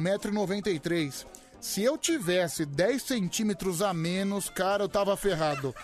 1,93m. 0.00 1.26
Se 1.66 1.82
eu 1.82 1.98
tivesse 1.98 2.64
10 2.64 3.02
centímetros 3.02 3.82
a 3.82 3.92
menos, 3.92 4.48
cara, 4.48 4.84
eu 4.84 4.88
tava 4.88 5.16
ferrado. 5.16 5.74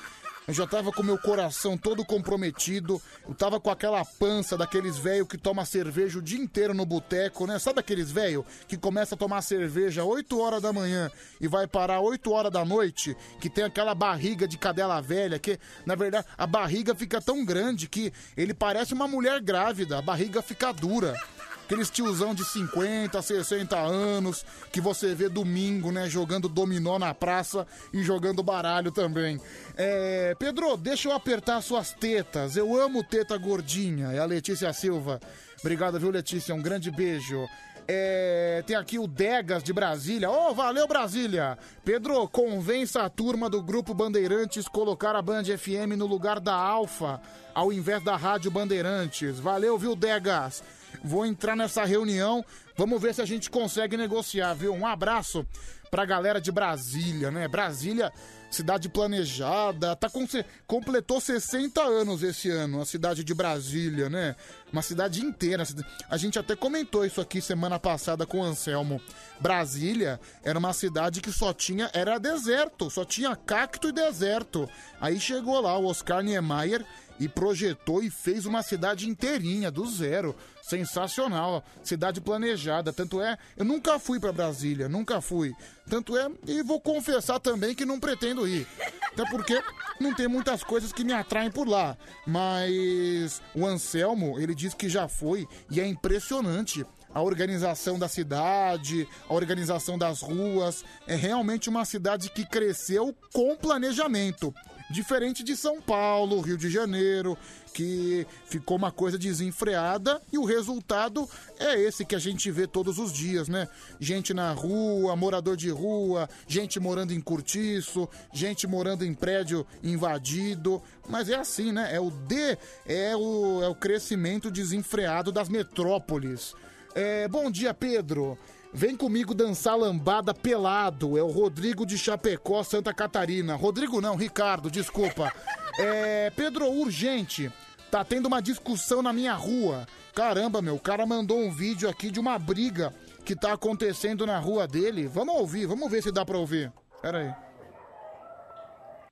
Eu 0.46 0.54
já 0.54 0.64
tava 0.64 0.92
com 0.92 1.02
meu 1.02 1.18
coração 1.18 1.76
todo 1.76 2.04
comprometido. 2.04 3.02
Eu 3.28 3.34
tava 3.34 3.58
com 3.58 3.68
aquela 3.68 4.04
pança 4.04 4.56
daqueles 4.56 4.96
velho 4.96 5.26
que 5.26 5.36
toma 5.36 5.64
cerveja 5.64 6.20
o 6.20 6.22
dia 6.22 6.38
inteiro 6.38 6.72
no 6.72 6.86
boteco, 6.86 7.48
né? 7.48 7.58
Sabe 7.58 7.80
aqueles 7.80 8.12
velho 8.12 8.46
que 8.68 8.76
começa 8.76 9.16
a 9.16 9.18
tomar 9.18 9.42
cerveja 9.42 10.04
8 10.04 10.38
horas 10.38 10.62
da 10.62 10.72
manhã 10.72 11.10
e 11.40 11.48
vai 11.48 11.66
parar 11.66 12.00
8 12.00 12.30
horas 12.30 12.52
da 12.52 12.64
noite, 12.64 13.16
que 13.40 13.50
tem 13.50 13.64
aquela 13.64 13.94
barriga 13.94 14.46
de 14.46 14.56
cadela 14.56 15.00
velha, 15.00 15.38
que 15.38 15.58
na 15.84 15.96
verdade 15.96 16.26
a 16.38 16.46
barriga 16.46 16.94
fica 16.94 17.20
tão 17.20 17.44
grande 17.44 17.88
que 17.88 18.12
ele 18.36 18.54
parece 18.54 18.94
uma 18.94 19.08
mulher 19.08 19.40
grávida, 19.40 19.98
a 19.98 20.02
barriga 20.02 20.42
fica 20.42 20.72
dura. 20.72 21.20
Aqueles 21.64 21.90
tiozão 21.90 22.34
de 22.34 22.44
50, 22.44 23.20
60 23.22 23.78
anos 23.78 24.44
que 24.70 24.80
você 24.80 25.14
vê 25.14 25.28
domingo, 25.28 25.90
né? 25.90 26.08
Jogando 26.08 26.48
dominó 26.48 26.98
na 26.98 27.14
praça 27.14 27.66
e 27.92 28.02
jogando 28.02 28.42
baralho 28.42 28.90
também. 28.90 29.40
É, 29.76 30.34
Pedro, 30.38 30.76
deixa 30.76 31.08
eu 31.08 31.12
apertar 31.12 31.62
suas 31.62 31.92
tetas. 31.92 32.56
Eu 32.56 32.78
amo 32.78 33.02
teta 33.02 33.36
gordinha. 33.38 34.12
É 34.12 34.18
a 34.18 34.24
Letícia 34.24 34.72
Silva. 34.72 35.20
Obrigado, 35.60 35.98
viu, 35.98 36.10
Letícia? 36.10 36.54
Um 36.54 36.60
grande 36.60 36.90
beijo. 36.90 37.48
É, 37.86 38.62
tem 38.66 38.76
aqui 38.76 38.98
o 38.98 39.06
Degas 39.06 39.62
de 39.62 39.72
Brasília. 39.72 40.30
Ô, 40.30 40.54
valeu, 40.54 40.86
Brasília! 40.86 41.58
Pedro, 41.84 42.28
convença 42.28 43.02
a 43.02 43.10
turma 43.10 43.50
do 43.50 43.62
Grupo 43.62 43.92
Bandeirantes 43.92 44.68
colocar 44.68 45.16
a 45.16 45.22
Band 45.22 45.44
FM 45.44 45.96
no 45.96 46.06
lugar 46.06 46.38
da 46.38 46.54
Alfa, 46.54 47.20
ao 47.54 47.72
invés 47.72 48.02
da 48.04 48.16
Rádio 48.16 48.50
Bandeirantes. 48.50 49.38
Valeu, 49.38 49.76
viu, 49.76 49.96
Degas? 49.96 50.62
Vou 51.02 51.24
entrar 51.26 51.56
nessa 51.56 51.84
reunião. 51.84 52.44
Vamos 52.76 53.00
ver 53.00 53.14
se 53.14 53.22
a 53.22 53.26
gente 53.26 53.50
consegue 53.50 53.96
negociar, 53.96 54.54
viu? 54.54 54.72
Um 54.72 54.86
abraço 54.86 55.46
pra 55.92 56.06
galera 56.06 56.40
de 56.40 56.50
Brasília, 56.50 57.30
né? 57.30 57.46
Brasília, 57.46 58.10
cidade 58.50 58.88
planejada, 58.88 59.94
tá 59.94 60.08
com, 60.08 60.26
completou 60.66 61.20
60 61.20 61.82
anos 61.82 62.22
esse 62.22 62.48
ano, 62.48 62.80
a 62.80 62.86
cidade 62.86 63.22
de 63.22 63.34
Brasília, 63.34 64.08
né? 64.08 64.34
Uma 64.72 64.80
cidade 64.80 65.22
inteira. 65.22 65.64
A 66.08 66.16
gente 66.16 66.38
até 66.38 66.56
comentou 66.56 67.04
isso 67.04 67.20
aqui 67.20 67.42
semana 67.42 67.78
passada 67.78 68.24
com 68.24 68.40
o 68.40 68.42
Anselmo. 68.42 69.02
Brasília 69.38 70.18
era 70.42 70.58
uma 70.58 70.72
cidade 70.72 71.20
que 71.20 71.30
só 71.30 71.52
tinha, 71.52 71.90
era 71.92 72.16
deserto, 72.16 72.88
só 72.88 73.04
tinha 73.04 73.36
cacto 73.36 73.88
e 73.88 73.92
deserto. 73.92 74.66
Aí 74.98 75.20
chegou 75.20 75.60
lá 75.60 75.76
o 75.76 75.84
Oscar 75.84 76.22
Niemeyer 76.22 76.86
e 77.20 77.28
projetou 77.28 78.02
e 78.02 78.08
fez 78.08 78.46
uma 78.46 78.62
cidade 78.62 79.06
inteirinha, 79.06 79.70
do 79.70 79.86
zero. 79.86 80.34
Sensacional, 80.72 81.62
cidade 81.82 82.18
planejada. 82.18 82.94
Tanto 82.94 83.20
é, 83.20 83.36
eu 83.58 83.64
nunca 83.64 83.98
fui 83.98 84.18
pra 84.18 84.32
Brasília, 84.32 84.88
nunca 84.88 85.20
fui. 85.20 85.54
Tanto 85.86 86.16
é, 86.16 86.30
e 86.46 86.62
vou 86.62 86.80
confessar 86.80 87.38
também 87.38 87.74
que 87.74 87.84
não 87.84 88.00
pretendo 88.00 88.48
ir. 88.48 88.66
Até 89.12 89.28
porque 89.28 89.62
não 90.00 90.14
tem 90.14 90.26
muitas 90.26 90.64
coisas 90.64 90.90
que 90.90 91.04
me 91.04 91.12
atraem 91.12 91.50
por 91.50 91.68
lá. 91.68 91.94
Mas 92.26 93.42
o 93.54 93.66
Anselmo, 93.66 94.40
ele 94.40 94.54
diz 94.54 94.72
que 94.72 94.88
já 94.88 95.06
foi 95.08 95.46
e 95.70 95.78
é 95.78 95.86
impressionante 95.86 96.86
a 97.14 97.20
organização 97.20 97.98
da 97.98 98.08
cidade, 98.08 99.06
a 99.28 99.34
organização 99.34 99.98
das 99.98 100.22
ruas. 100.22 100.82
É 101.06 101.14
realmente 101.14 101.68
uma 101.68 101.84
cidade 101.84 102.30
que 102.30 102.46
cresceu 102.46 103.14
com 103.30 103.54
planejamento. 103.56 104.54
Diferente 104.92 105.42
de 105.42 105.56
São 105.56 105.80
Paulo, 105.80 106.42
Rio 106.42 106.58
de 106.58 106.68
Janeiro, 106.68 107.36
que 107.72 108.26
ficou 108.44 108.76
uma 108.76 108.92
coisa 108.92 109.16
desenfreada 109.16 110.20
e 110.30 110.36
o 110.36 110.44
resultado 110.44 111.26
é 111.58 111.80
esse 111.80 112.04
que 112.04 112.14
a 112.14 112.18
gente 112.18 112.50
vê 112.50 112.66
todos 112.66 112.98
os 112.98 113.10
dias, 113.10 113.48
né? 113.48 113.68
Gente 113.98 114.34
na 114.34 114.52
rua, 114.52 115.16
morador 115.16 115.56
de 115.56 115.70
rua, 115.70 116.28
gente 116.46 116.78
morando 116.78 117.14
em 117.14 117.22
cortiço, 117.22 118.06
gente 118.34 118.66
morando 118.66 119.02
em 119.02 119.14
prédio 119.14 119.66
invadido. 119.82 120.82
Mas 121.08 121.30
é 121.30 121.36
assim, 121.36 121.72
né? 121.72 121.88
É 121.90 121.98
o 121.98 122.10
D, 122.10 122.58
é 122.84 123.16
o, 123.16 123.62
é 123.62 123.68
o 123.68 123.74
crescimento 123.74 124.50
desenfreado 124.50 125.32
das 125.32 125.48
metrópoles. 125.48 126.54
É, 126.94 127.26
bom 127.28 127.50
dia, 127.50 127.72
Pedro. 127.72 128.38
Vem 128.72 128.96
comigo 128.96 129.34
dançar 129.34 129.76
lambada 129.76 130.32
pelado. 130.32 131.18
É 131.18 131.22
o 131.22 131.30
Rodrigo 131.30 131.84
de 131.84 131.98
Chapecó, 131.98 132.62
Santa 132.62 132.92
Catarina. 132.94 133.54
Rodrigo 133.54 134.00
não, 134.00 134.16
Ricardo, 134.16 134.70
desculpa. 134.70 135.32
É, 135.78 136.30
Pedro, 136.30 136.70
urgente. 136.70 137.52
Tá 137.90 138.02
tendo 138.02 138.26
uma 138.26 138.40
discussão 138.40 139.02
na 139.02 139.12
minha 139.12 139.34
rua. 139.34 139.86
Caramba, 140.14 140.62
meu, 140.62 140.76
o 140.76 140.80
cara 140.80 141.04
mandou 141.04 141.38
um 141.38 141.50
vídeo 141.50 141.88
aqui 141.88 142.10
de 142.10 142.18
uma 142.18 142.38
briga 142.38 142.92
que 143.24 143.36
tá 143.36 143.52
acontecendo 143.52 144.26
na 144.26 144.38
rua 144.38 144.66
dele. 144.66 145.06
Vamos 145.06 145.34
ouvir, 145.34 145.66
vamos 145.66 145.90
ver 145.90 146.02
se 146.02 146.10
dá 146.10 146.24
pra 146.24 146.38
ouvir. 146.38 146.72
Pera 147.02 147.18
aí. 147.18 147.34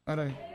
Pera 0.06 0.22
aí. 0.22 0.49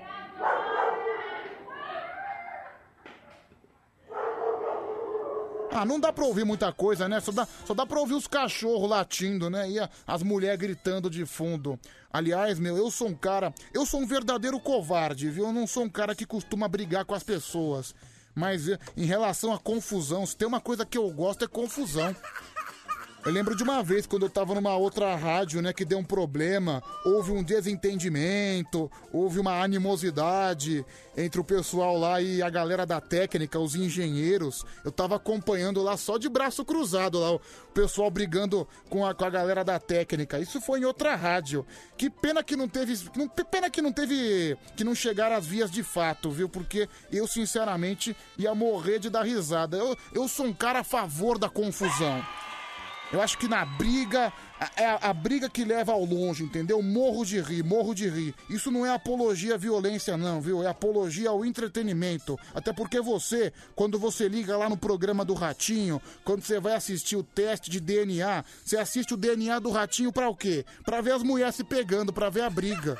Ah, 5.78 5.86
não 5.86 6.00
dá 6.00 6.14
pra 6.14 6.24
ouvir 6.26 6.46
muita 6.46 6.72
coisa, 6.72 7.10
né? 7.10 7.20
Só 7.20 7.32
dá, 7.34 7.46
só 7.66 7.74
dá 7.74 7.86
pra 7.86 8.00
ouvir 8.00 8.14
os 8.14 8.28
cachorros 8.28 8.90
latindo, 8.90 9.50
né? 9.50 9.70
E 9.70 9.78
a- 9.80 9.90
as 10.08 10.24
mulheres 10.24 10.58
gritando 10.58 11.10
de 11.10 11.26
fundo. 11.26 11.78
Aliás, 12.12 12.58
meu, 12.60 12.78
eu 12.78 12.90
sou 12.90 13.10
um 13.10 13.14
cara. 13.16 13.54
Eu 13.74 13.86
sou 13.86 14.00
um 14.00 14.08
verdadeiro 14.08 14.58
covarde, 14.60 15.30
viu? 15.30 15.48
Eu 15.48 15.54
não 15.54 15.68
sou 15.68 15.84
um 15.84 15.90
cara 15.90 16.16
que 16.16 16.26
costuma 16.26 16.68
brigar 16.70 17.04
com 17.04 17.14
as 17.14 17.24
pessoas. 17.24 17.94
Mas 18.34 18.70
eh, 18.70 18.80
em 18.96 19.06
relação 19.06 19.52
à 19.54 19.60
confusão, 19.60 20.26
se 20.26 20.36
tem 20.36 20.48
uma 20.48 20.62
coisa 20.62 20.86
que 20.86 20.98
eu 20.98 21.10
gosto 21.12 21.44
é 21.44 21.48
confusão. 21.48 22.16
Eu 23.26 23.32
lembro 23.32 23.56
de 23.56 23.64
uma 23.64 23.82
vez 23.82 24.06
quando 24.06 24.24
eu 24.28 24.30
tava 24.30 24.54
numa 24.54 24.76
outra 24.78 25.16
rádio, 25.16 25.60
né, 25.60 25.74
que 25.74 25.84
deu 25.84 25.98
um 25.98 26.04
problema, 26.04 26.84
houve 27.04 27.32
um 27.32 27.42
desentendimento, 27.42 28.90
houve 29.12 29.40
uma 29.40 29.64
animosidade 29.64 30.86
entre 31.18 31.42
o 31.42 31.44
pessoal 31.44 31.98
lá 31.98 32.22
e 32.22 32.44
a 32.44 32.50
galera 32.52 32.86
da 32.86 33.02
técnica, 33.02 33.58
os 33.60 33.74
engenheiros. 33.74 34.64
Eu 34.84 34.92
tava 34.92 35.16
acompanhando 35.16 35.82
lá 35.82 35.98
só 35.98 36.20
de 36.20 36.30
braço 36.30 36.64
cruzado 36.64 37.18
lá, 37.18 37.34
o 37.34 37.42
pessoal 37.74 38.12
brigando 38.12 38.68
com 38.92 39.04
a, 39.04 39.16
com 39.16 39.26
a 39.26 39.30
galera 39.32 39.64
da 39.64 39.80
técnica. 39.80 40.38
Isso 40.40 40.62
foi 40.62 40.82
em 40.82 40.86
outra 40.86 41.16
rádio. 41.16 41.66
Que 41.98 42.12
pena 42.12 42.44
que 42.44 42.56
não 42.56 42.68
teve, 42.68 42.94
não- 43.16 43.28
pena 43.28 43.72
que 43.72 43.82
não 43.82 43.92
teve, 43.92 44.56
que 44.76 44.84
não 44.84 44.94
chegaram 44.94 45.36
às 45.36 45.48
vias 45.48 45.72
de 45.72 45.82
fato, 45.82 46.30
viu? 46.30 46.48
Porque 46.48 46.88
eu 47.12 47.26
sinceramente 47.26 48.16
ia 48.38 48.54
morrer 48.54 49.00
de 49.00 49.10
dar 49.10 49.24
risada. 49.24 49.78
Eu, 49.78 49.98
eu 50.14 50.28
sou 50.28 50.46
um 50.46 50.54
cara 50.54 50.82
a 50.82 50.84
favor 50.84 51.40
da 51.40 51.50
confusão. 51.50 52.24
Eu 53.12 53.22
acho 53.22 53.38
que 53.38 53.48
na 53.48 53.64
briga, 53.66 54.34
é 54.76 54.86
a, 54.86 54.96
a 55.10 55.14
briga 55.14 55.50
que 55.50 55.64
leva 55.64 55.92
ao 55.92 56.04
longe, 56.04 56.44
entendeu? 56.44 56.82
Morro 56.82 57.24
de 57.26 57.40
rir, 57.40 57.64
morro 57.64 57.94
de 57.94 58.10
rir. 58.10 58.36
Isso 58.50 58.72
não 58.72 58.86
é 58.86 58.94
apologia 58.94 59.56
à 59.56 59.58
violência, 59.58 60.18
não, 60.18 60.42
viu? 60.42 60.64
É 60.64 60.68
apologia 60.68 61.30
ao 61.30 61.46
entretenimento. 61.46 62.38
Até 62.54 62.74
porque 62.74 63.00
você, 63.00 63.54
quando 63.76 64.00
você 64.00 64.28
liga 64.28 64.58
lá 64.58 64.70
no 64.70 64.78
programa 64.78 65.24
do 65.24 65.34
Ratinho, 65.34 66.02
quando 66.24 66.44
você 66.44 66.60
vai 66.60 66.74
assistir 66.74 67.16
o 67.16 67.24
teste 67.24 67.70
de 67.70 67.80
DNA, 67.80 68.44
você 68.64 68.78
assiste 68.78 69.14
o 69.14 69.18
DNA 69.18 69.60
do 69.60 69.72
Ratinho 69.72 70.12
pra 70.12 70.28
o 70.30 70.36
quê? 70.36 70.66
Pra 70.84 71.02
ver 71.02 71.14
as 71.14 71.24
mulheres 71.24 71.56
se 71.56 71.64
pegando, 71.64 72.12
pra 72.12 72.30
ver 72.30 72.42
a 72.42 72.50
briga. 72.50 72.98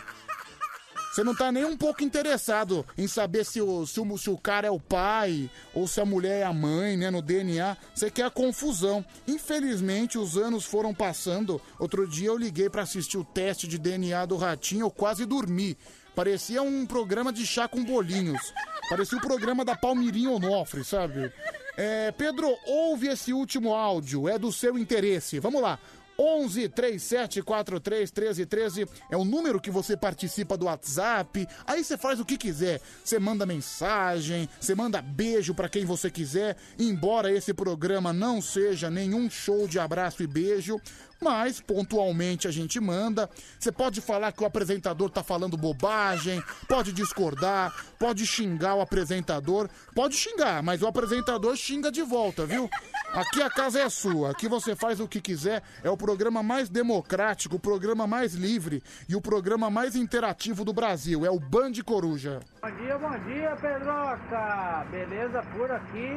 Você 1.16 1.24
não 1.24 1.34
tá 1.34 1.50
nem 1.50 1.64
um 1.64 1.78
pouco 1.78 2.04
interessado 2.04 2.86
em 2.98 3.08
saber 3.08 3.46
se 3.46 3.62
o, 3.62 3.86
se, 3.86 4.02
o, 4.02 4.18
se 4.18 4.30
o 4.30 4.38
cara 4.38 4.68
é 4.68 4.70
o 4.70 4.82
pai 4.82 5.50
ou 5.74 5.88
se 5.88 6.02
a 6.02 6.06
mulher 6.06 6.42
é 6.42 6.44
a 6.44 6.52
mãe, 6.52 6.98
né? 6.98 7.10
No 7.10 7.22
DNA. 7.22 7.78
Você 7.96 8.12
quer 8.12 8.26
a 8.26 8.30
confusão. 8.30 9.06
Infelizmente, 9.26 10.18
os 10.18 10.36
anos 10.36 10.66
foram 10.66 10.94
passando. 10.94 11.62
Outro 11.80 12.06
dia 12.06 12.28
eu 12.28 12.38
liguei 12.38 12.70
pra 12.70 12.82
assistir 12.82 13.18
o 13.18 13.24
teste 13.24 13.66
de 13.66 13.78
DNA 13.78 14.26
do 14.26 14.36
Ratinho, 14.36 14.88
eu 14.88 14.92
quase 14.92 15.26
dormi. 15.26 15.78
Parecia 16.14 16.62
um 16.62 16.86
programa 16.86 17.32
de 17.32 17.48
chá 17.48 17.66
com 17.66 17.82
bolinhos. 17.82 18.54
Parecia 18.90 19.18
o 19.18 19.22
programa 19.22 19.64
da 19.64 19.74
Palmirinha 19.74 20.32
Onofre, 20.32 20.84
sabe? 20.84 21.32
É, 21.78 22.12
Pedro, 22.12 22.54
ouve 22.66 23.08
esse 23.08 23.32
último 23.32 23.74
áudio, 23.74 24.28
é 24.28 24.38
do 24.38 24.52
seu 24.52 24.78
interesse. 24.78 25.40
Vamos 25.40 25.62
lá. 25.62 25.80
11 26.18 26.70
37 26.70 27.42
43 27.42 28.12
13 28.12 28.46
13 28.46 28.88
é 29.10 29.18
o 29.18 29.26
número 29.26 29.60
que 29.60 29.70
você 29.70 29.98
participa 29.98 30.58
do 30.58 30.66
WhatsApp. 30.66 31.48
Aí 31.66 31.84
você 31.84 31.98
faz 31.98 32.20
o 32.20 32.26
que 32.26 32.38
quiser. 32.38 32.82
Você 33.04 33.20
manda 33.20 33.46
mensagem, 33.46 34.50
você 34.60 34.74
manda 34.74 35.02
beijo 35.02 35.54
pra 35.54 35.70
quem 35.70 35.86
você 35.86 36.10
quiser. 36.10 36.58
Embora 36.80 37.32
esse 37.32 37.54
programa 37.54 38.14
não 38.14 38.42
seja 38.42 38.90
nenhum 38.90 39.30
show 39.30 39.68
de 39.68 39.80
abraço 39.80 40.24
e 40.24 40.28
beijo, 40.28 40.80
mas 41.22 41.60
pontualmente 41.60 42.48
a 42.48 42.52
gente 42.52 42.80
manda. 42.80 43.30
Você 43.60 43.72
pode 43.72 44.02
falar 44.02 44.32
que 44.32 44.44
o 44.44 44.46
apresentador 44.46 45.10
tá 45.10 45.24
falando 45.24 45.58
bobagem, 45.58 46.42
pode 46.68 46.92
discordar, 46.92 47.74
pode 47.98 48.26
xingar 48.26 48.76
o 48.76 48.82
apresentador, 48.82 49.70
pode 49.94 50.16
xingar, 50.16 50.62
mas 50.62 50.82
o 50.82 50.88
apresentador 50.88 51.56
xinga 51.56 51.92
de 51.92 52.02
volta, 52.02 52.46
viu? 52.46 52.70
Aqui 53.14 53.42
a 53.42 53.50
casa 53.50 53.80
é 53.80 53.90
sua, 53.90 54.32
aqui 54.32 54.48
você 54.48 54.76
faz 54.76 55.00
o 55.00 55.08
que 55.08 55.22
quiser. 55.22 55.64
É 55.84 55.90
o 55.90 55.98
programa 55.98 56.44
mais 56.44 56.70
democrático, 56.70 57.56
o 57.56 57.60
programa 57.60 58.06
mais 58.06 58.34
livre 58.34 58.84
e 59.08 59.16
o 59.16 59.22
programa 59.22 59.70
mais 59.70 59.96
interativo 59.96 60.66
do 60.66 60.74
Brasil. 60.74 61.26
É 61.26 61.30
o 61.30 61.40
Band 61.40 61.74
Coruja. 61.86 62.40
Bom 62.62 62.72
dia, 62.72 62.98
bom 62.98 63.18
dia, 63.26 63.56
Pedroca! 63.56 64.86
Beleza 64.92 65.42
por 65.56 65.72
aqui? 65.72 66.10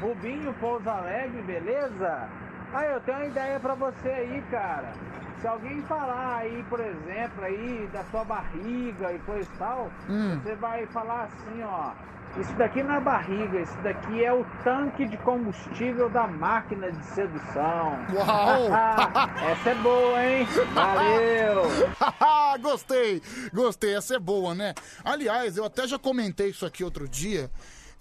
Rubinho 0.00 0.52
Pouso 0.54 0.88
Alegre, 0.88 1.42
beleza? 1.42 2.45
Ah, 2.72 2.84
eu 2.84 3.00
tenho 3.00 3.18
uma 3.18 3.26
ideia 3.26 3.60
pra 3.60 3.74
você 3.74 4.08
aí, 4.08 4.42
cara. 4.50 4.92
Se 5.40 5.46
alguém 5.46 5.82
falar 5.82 6.38
aí, 6.38 6.64
por 6.68 6.80
exemplo, 6.80 7.44
aí 7.44 7.88
da 7.92 8.02
sua 8.04 8.24
barriga 8.24 9.12
e 9.12 9.18
coisa 9.20 9.48
e 9.54 9.58
tal, 9.58 9.90
Hum. 10.08 10.40
você 10.42 10.54
vai 10.56 10.86
falar 10.86 11.24
assim, 11.24 11.62
ó. 11.62 11.90
Isso 12.40 12.52
daqui 12.56 12.82
não 12.82 12.96
é 12.96 13.00
barriga, 13.00 13.60
isso 13.60 13.76
daqui 13.78 14.22
é 14.22 14.30
o 14.30 14.44
tanque 14.62 15.06
de 15.06 15.16
combustível 15.18 16.10
da 16.10 16.26
máquina 16.26 16.92
de 16.92 17.02
sedução. 17.06 17.96
Uau! 18.12 18.66
Essa 19.52 19.70
é 19.70 19.74
boa, 19.76 20.22
hein? 20.24 20.46
Valeu! 20.74 21.62
gostei, 22.60 23.22
gostei, 23.54 23.94
essa 23.96 24.16
é 24.16 24.18
boa, 24.18 24.54
né? 24.54 24.74
Aliás, 25.04 25.56
eu 25.56 25.64
até 25.64 25.86
já 25.86 25.98
comentei 25.98 26.48
isso 26.50 26.66
aqui 26.66 26.84
outro 26.84 27.08
dia. 27.08 27.50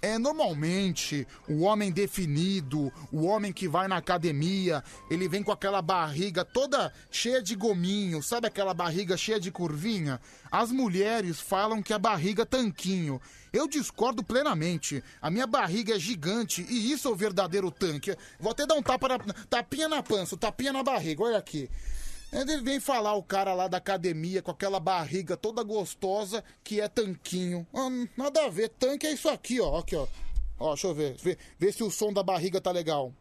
É, 0.02 0.20
normalmente, 0.20 1.28
o 1.48 1.62
homem 1.62 1.92
definido, 1.92 2.92
o 3.12 3.24
homem 3.24 3.52
que 3.52 3.68
vai 3.68 3.88
na 3.88 3.98
academia, 3.98 4.84
ele 5.10 5.28
vem 5.28 5.42
com 5.42 5.52
aquela 5.52 5.82
barriga 5.82 6.46
toda 6.46 6.94
cheia 7.10 7.42
de 7.42 7.56
gominho, 7.56 8.22
sabe 8.22 8.46
aquela 8.48 8.74
barriga 8.74 9.18
cheia 9.18 9.40
de 9.40 9.52
curvinha? 9.52 10.22
As 10.52 10.72
mulheres 10.72 11.40
falam 11.40 11.82
que 11.82 11.94
a 11.94 12.00
barriga 12.00 12.46
tanquinho. 12.46 13.20
Eu 13.52 13.68
discordo 13.68 14.24
plenamente. 14.24 15.04
A 15.22 15.32
minha 15.32 15.48
barriga 15.48 15.96
é 15.96 16.00
gigante 16.00 16.66
e 16.70 16.92
isso 16.92 17.08
é 17.08 17.12
o 17.12 17.16
verdadeiro 17.16 17.72
tanque. 17.72 18.16
Vou 18.40 18.52
até 18.52 18.66
dar 18.66 18.76
um 18.76 18.84
tapa 18.84 19.08
na, 19.08 19.18
tapinha 19.50 19.88
na 19.88 20.04
pança, 20.04 20.38
tapinha 20.38 20.74
na 20.74 20.84
barriga, 20.84 21.24
olha 21.24 21.38
aqui. 21.38 21.70
Ele 22.32 22.58
vem 22.62 22.80
falar 22.80 23.14
o 23.16 23.24
cara 23.24 23.54
lá 23.54 23.68
da 23.68 23.78
academia 23.78 24.42
com 24.42 24.52
aquela 24.52 24.80
barriga 24.80 25.38
toda 25.38 25.64
gostosa 25.64 26.44
que 26.64 26.82
é 26.82 26.88
tanquinho. 26.88 27.66
Ah, 27.74 27.90
nada 28.18 28.46
a 28.46 28.50
ver, 28.50 28.70
tanque 28.70 29.08
é 29.08 29.12
isso 29.12 29.30
aqui, 29.30 29.62
ó. 29.62 29.78
Aqui, 29.78 29.96
ó. 29.96 30.08
Ó, 30.60 30.70
deixa 30.70 30.88
eu 30.88 30.94
ver. 30.94 31.16
Vê, 31.18 31.38
vê 31.58 31.72
se 31.72 31.84
o 31.84 31.92
som 31.92 32.12
da 32.12 32.24
barriga 32.24 32.60
tá 32.60 32.72
legal. 32.72 33.14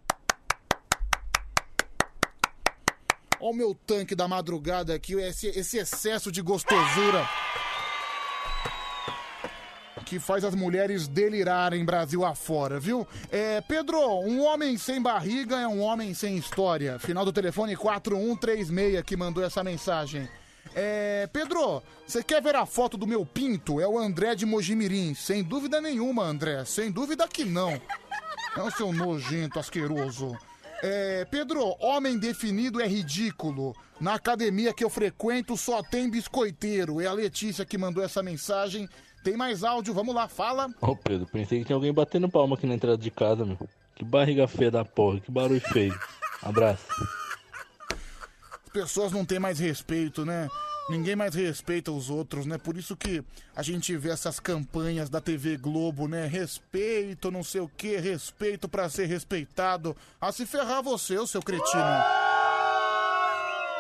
Ó 3.40 3.50
o 3.50 3.54
meu 3.54 3.74
tanque 3.74 4.14
da 4.14 4.26
madrugada 4.26 4.94
aqui, 4.94 5.14
esse, 5.14 5.48
esse 5.48 5.76
excesso 5.76 6.32
de 6.32 6.40
gostosura 6.40 7.28
que 10.04 10.18
faz 10.18 10.44
as 10.44 10.54
mulheres 10.54 11.08
delirarem 11.08 11.84
Brasil 11.84 12.24
afora, 12.24 12.78
viu? 12.78 13.06
É, 13.32 13.60
Pedro, 13.62 13.98
um 14.20 14.44
homem 14.44 14.76
sem 14.76 15.00
barriga 15.00 15.56
é 15.56 15.66
um 15.66 15.80
homem 15.80 16.14
sem 16.14 16.36
história. 16.36 16.98
Final 16.98 17.24
do 17.24 17.32
telefone 17.32 17.74
4136 17.74 19.02
que 19.02 19.16
mandou 19.16 19.42
essa 19.42 19.64
mensagem. 19.64 20.28
É, 20.74 21.28
Pedro, 21.32 21.82
você 22.06 22.22
quer 22.22 22.42
ver 22.42 22.56
a 22.56 22.66
foto 22.66 22.96
do 22.96 23.06
meu 23.06 23.24
pinto? 23.24 23.80
É 23.80 23.86
o 23.86 23.98
André 23.98 24.34
de 24.34 24.44
Mojimirim. 24.44 25.14
Sem 25.14 25.42
dúvida 25.42 25.80
nenhuma, 25.80 26.24
André. 26.24 26.64
Sem 26.64 26.90
dúvida 26.90 27.26
que 27.28 27.44
não. 27.44 27.80
É 28.56 28.62
o 28.62 28.70
seu 28.70 28.92
nojento, 28.92 29.58
asqueroso. 29.58 30.36
É, 30.82 31.24
Pedro, 31.30 31.76
homem 31.80 32.18
definido 32.18 32.80
é 32.80 32.86
ridículo. 32.86 33.74
Na 34.00 34.14
academia 34.14 34.74
que 34.74 34.84
eu 34.84 34.90
frequento 34.90 35.56
só 35.56 35.82
tem 35.82 36.10
biscoiteiro. 36.10 37.00
É 37.00 37.06
a 37.06 37.12
Letícia 37.12 37.64
que 37.64 37.78
mandou 37.78 38.02
essa 38.02 38.22
mensagem. 38.22 38.88
Tem 39.24 39.36
mais 39.36 39.64
áudio, 39.64 39.92
vamos 39.94 40.14
lá, 40.14 40.28
fala. 40.28 40.68
Ô 40.80 40.94
Pedro, 40.94 41.26
pensei 41.26 41.58
que 41.60 41.64
tinha 41.64 41.74
alguém 41.76 41.92
batendo 41.92 42.28
palma 42.28 42.54
aqui 42.56 42.66
na 42.66 42.74
entrada 42.74 42.98
de 42.98 43.10
casa, 43.10 43.44
meu. 43.44 43.58
Que 43.96 44.04
barriga 44.04 44.46
feia 44.46 44.70
da 44.70 44.84
porra, 44.84 45.18
que 45.18 45.30
barulho 45.30 45.60
feio. 45.60 45.98
Abraço. 46.42 46.84
As 47.90 48.70
pessoas 48.72 49.10
não 49.12 49.24
têm 49.24 49.38
mais 49.38 49.58
respeito, 49.58 50.24
né? 50.26 50.48
Ninguém 50.90 51.16
mais 51.16 51.34
respeita 51.34 51.90
os 51.90 52.10
outros, 52.10 52.44
né? 52.44 52.58
Por 52.58 52.76
isso 52.76 52.94
que 52.94 53.24
a 53.56 53.62
gente 53.62 53.96
vê 53.96 54.10
essas 54.10 54.38
campanhas 54.38 55.08
da 55.08 55.18
TV 55.22 55.56
Globo, 55.56 56.06
né? 56.06 56.26
Respeito, 56.26 57.30
não 57.30 57.42
sei 57.42 57.62
o 57.62 57.68
que, 57.68 57.96
respeito 57.96 58.68
pra 58.68 58.90
ser 58.90 59.06
respeitado. 59.06 59.96
A 60.20 60.30
se 60.32 60.44
ferrar 60.44 60.82
você, 60.82 61.16
o 61.18 61.26
seu 61.26 61.40
cretino. 61.40 61.80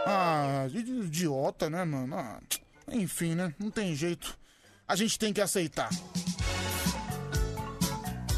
Ah, 0.06 0.66
idi- 0.72 1.00
idiota, 1.00 1.68
né, 1.68 1.84
mano? 1.84 2.16
Ah, 2.16 2.40
enfim, 2.90 3.34
né? 3.34 3.52
Não 3.58 3.70
tem 3.70 3.94
jeito. 3.94 4.38
A 4.86 4.94
gente 4.96 5.18
tem 5.18 5.32
que 5.32 5.40
aceitar. 5.40 5.88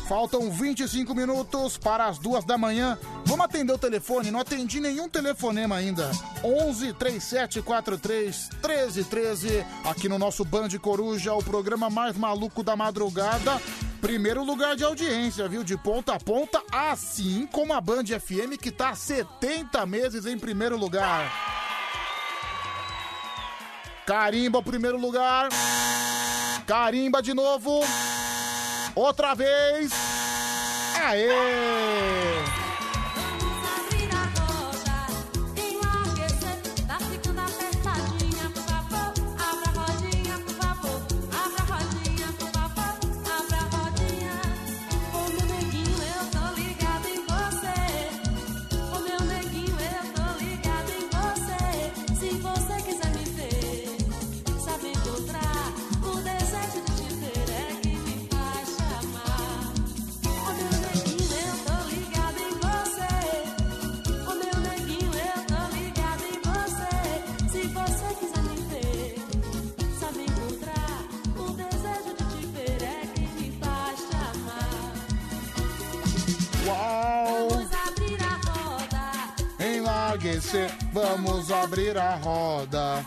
Faltam 0.09 0.48
25 0.52 1.12
minutos 1.16 1.77
para 1.77 2.06
as 2.06 2.18
duas 2.18 2.44
da 2.44 2.56
manhã. 2.56 2.97
Vamos 3.24 3.44
atender 3.44 3.73
o 3.73 3.78
telefone? 3.78 4.31
Não 4.31 4.39
atendi 4.39 4.78
nenhum 4.78 5.09
telefonema 5.09 5.74
ainda. 5.74 6.09
11 6.44 6.93
3743 6.93 8.51
1313. 8.62 9.66
Aqui 9.85 10.09
no 10.09 10.16
nosso 10.16 10.44
Band 10.44 10.68
Coruja, 10.81 11.35
o 11.35 11.43
programa 11.43 11.90
mais 11.90 12.16
maluco 12.16 12.62
da 12.62 12.77
madrugada. 12.77 13.60
Primeiro 14.01 14.44
lugar 14.44 14.77
de 14.77 14.85
audiência, 14.85 15.48
viu? 15.48 15.64
De 15.64 15.77
ponta 15.77 16.14
a 16.14 16.20
ponta, 16.20 16.62
assim 16.70 17.48
como 17.51 17.73
a 17.73 17.81
Band 17.81 18.05
FM, 18.05 18.56
que 18.62 18.70
tá 18.70 18.90
há 18.90 18.94
70 18.94 19.85
meses 19.86 20.24
em 20.24 20.39
primeiro 20.39 20.77
lugar. 20.77 21.65
Carimba 24.06 24.60
o 24.60 24.62
primeiro 24.62 24.96
lugar. 24.96 25.48
Carimba 26.64 27.20
de 27.20 27.34
novo. 27.34 27.80
Outra 28.94 29.34
vez. 29.34 29.90
Aê! 31.04 32.35
Abrir 81.66 81.98
a 81.98 82.14
roda. 82.14 83.05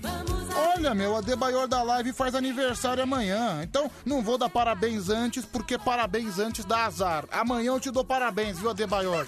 Vamos 0.00 0.56
Olha, 0.56 0.94
meu, 0.94 1.16
a 1.16 1.20
Debaior 1.20 1.66
da 1.66 1.82
Live 1.82 2.12
faz 2.12 2.34
aniversário 2.34 3.02
amanhã. 3.02 3.60
Então 3.62 3.90
não 4.06 4.22
vou 4.22 4.38
dar 4.38 4.48
parabéns 4.48 5.08
antes, 5.08 5.44
porque 5.44 5.76
parabéns 5.76 6.38
antes 6.38 6.64
dá 6.64 6.84
azar. 6.84 7.24
Amanhã 7.32 7.72
eu 7.72 7.80
te 7.80 7.90
dou 7.90 8.04
parabéns, 8.04 8.60
viu, 8.60 8.70
Adebayor? 8.70 9.26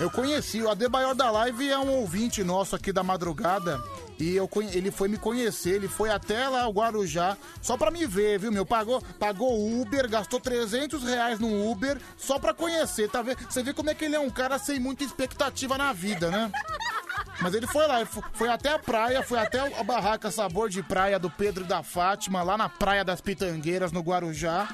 Eu 0.00 0.10
conheci, 0.10 0.62
o 0.62 0.70
Adebayor 0.70 1.14
da 1.14 1.30
Live 1.30 1.68
é 1.68 1.78
um 1.78 1.90
ouvinte 1.90 2.42
nosso 2.42 2.74
aqui 2.74 2.90
da 2.90 3.02
madrugada. 3.02 3.78
E 4.18 4.34
eu, 4.34 4.48
ele 4.72 4.90
foi 4.90 5.08
me 5.08 5.18
conhecer, 5.18 5.74
ele 5.74 5.88
foi 5.88 6.08
até 6.08 6.48
lá 6.48 6.66
o 6.66 6.72
Guarujá, 6.72 7.36
só 7.60 7.76
pra 7.76 7.90
me 7.90 8.06
ver, 8.06 8.38
viu, 8.38 8.50
meu? 8.50 8.64
Pagou, 8.64 9.02
pagou 9.18 9.80
Uber, 9.80 10.08
gastou 10.08 10.40
300 10.40 11.02
reais 11.04 11.38
no 11.38 11.70
Uber, 11.70 11.98
só 12.16 12.38
pra 12.38 12.54
conhecer, 12.54 13.10
tá 13.10 13.20
vendo? 13.20 13.38
Você 13.46 13.62
vê 13.62 13.74
como 13.74 13.90
é 13.90 13.94
que 13.94 14.06
ele 14.06 14.16
é 14.16 14.20
um 14.20 14.30
cara 14.30 14.58
sem 14.58 14.80
muita 14.80 15.04
expectativa 15.04 15.76
na 15.76 15.92
vida, 15.92 16.30
né? 16.30 16.50
Mas 17.42 17.52
ele 17.52 17.66
foi 17.66 17.86
lá, 17.86 18.04
foi 18.32 18.48
até 18.48 18.70
a 18.70 18.78
praia, 18.78 19.22
foi 19.22 19.38
até 19.38 19.60
a 19.78 19.84
barraca 19.84 20.30
Sabor 20.30 20.70
de 20.70 20.82
Praia 20.82 21.18
do 21.18 21.30
Pedro 21.30 21.64
e 21.64 21.66
da 21.66 21.82
Fátima, 21.82 22.42
lá 22.42 22.56
na 22.56 22.70
Praia 22.70 23.04
das 23.04 23.20
Pitangueiras, 23.20 23.92
no 23.92 24.00
Guarujá. 24.00 24.66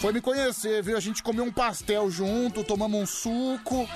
Foi 0.00 0.12
me 0.12 0.20
conhecer, 0.20 0.82
viu? 0.82 0.96
A 0.96 1.00
gente 1.00 1.22
comeu 1.22 1.44
um 1.44 1.52
pastel 1.52 2.08
junto, 2.10 2.62
tomamos 2.62 3.00
um 3.00 3.06
suco, 3.06 3.88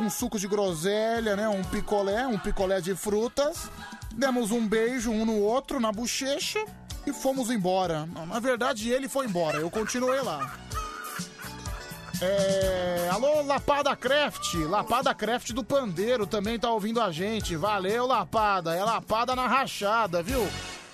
um 0.00 0.08
suco 0.08 0.38
de 0.38 0.48
groselha, 0.48 1.36
né? 1.36 1.48
Um 1.48 1.62
picolé, 1.62 2.26
um 2.26 2.38
picolé 2.38 2.80
de 2.80 2.94
frutas. 2.96 3.70
Demos 4.12 4.50
um 4.50 4.66
beijo 4.66 5.10
um 5.10 5.24
no 5.24 5.38
outro, 5.40 5.78
na 5.78 5.92
bochecha, 5.92 6.64
e 7.06 7.12
fomos 7.12 7.50
embora. 7.50 8.06
Na 8.06 8.40
verdade, 8.40 8.90
ele 8.90 9.08
foi 9.08 9.26
embora, 9.26 9.58
eu 9.58 9.70
continuei 9.70 10.20
lá. 10.20 10.58
É... 12.20 13.08
Alô, 13.10 13.42
Lapada 13.42 13.94
Craft, 13.96 14.54
Lapada 14.68 15.14
Craft 15.14 15.52
do 15.52 15.64
Pandeiro 15.64 16.26
também 16.26 16.58
tá 16.58 16.70
ouvindo 16.70 17.00
a 17.00 17.10
gente. 17.10 17.56
Valeu, 17.56 18.06
Lapada, 18.06 18.74
é 18.74 18.84
Lapada 18.84 19.34
na 19.34 19.46
rachada, 19.46 20.22
viu? 20.22 20.46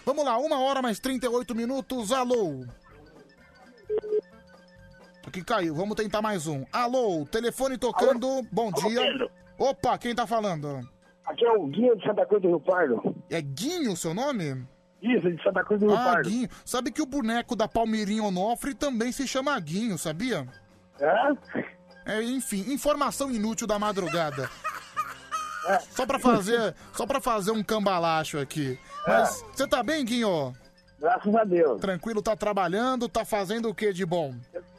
Vamos 0.04 0.24
lá, 0.24 0.36
uma 0.38 0.60
hora 0.60 0.82
mais 0.82 1.00
38 1.00 1.54
minutos, 1.54 2.12
alô. 2.12 2.64
Aqui 5.26 5.42
caiu, 5.42 5.74
vamos 5.74 5.96
tentar 5.96 6.22
mais 6.22 6.46
um. 6.46 6.64
Alô, 6.72 7.26
telefone 7.30 7.76
tocando, 7.76 8.42
bom 8.52 8.70
dia. 8.70 9.00
Pedro. 9.02 9.30
Opa, 9.58 9.98
quem 9.98 10.14
tá 10.14 10.26
falando? 10.26 10.88
Aqui 11.26 11.44
é 11.44 11.52
o 11.52 11.66
Guinho 11.66 11.96
de 11.96 12.04
Santa 12.06 12.24
Cruz 12.26 12.42
do 12.42 12.48
Rio 12.48 12.60
Pardo. 12.60 13.16
É 13.28 13.40
Guinho 13.42 13.92
o 13.92 13.96
seu 13.96 14.14
nome? 14.14 14.64
Isso, 15.02 15.30
de 15.30 15.42
Santa 15.42 15.64
Cruz 15.64 15.80
do 15.80 15.86
Rio 15.88 15.96
Ah, 15.96 16.04
Pardo. 16.04 16.28
Guinho. 16.30 16.48
Sabe 16.64 16.92
que 16.92 17.02
o 17.02 17.06
boneco 17.06 17.56
da 17.56 17.66
Palmeirinha 17.66 18.22
Onofre 18.22 18.74
também 18.74 19.10
se 19.10 19.26
chama 19.26 19.58
Guinho, 19.58 19.98
sabia? 19.98 20.46
É? 21.00 21.32
É, 22.06 22.22
enfim, 22.22 22.72
informação 22.72 23.30
inútil 23.30 23.66
da 23.66 23.78
madrugada. 23.78 24.48
É. 25.68 25.80
Só 25.80 26.06
pra 26.06 26.20
fazer, 26.20 26.74
só 26.92 27.04
para 27.04 27.20
fazer 27.20 27.50
um 27.50 27.62
cambalacho 27.64 28.38
aqui. 28.38 28.78
Mas 29.04 29.44
você 29.52 29.66
tá 29.66 29.82
bem, 29.82 30.04
Guinho? 30.04 30.52
Graças 31.00 31.34
a 31.34 31.42
Deus. 31.44 31.80
Tranquilo, 31.80 32.22
tá 32.22 32.36
trabalhando, 32.36 33.08
tá 33.08 33.24
fazendo 33.24 33.68
o 33.68 33.74
que 33.74 33.92
de 33.92 34.06
bom? 34.06 34.32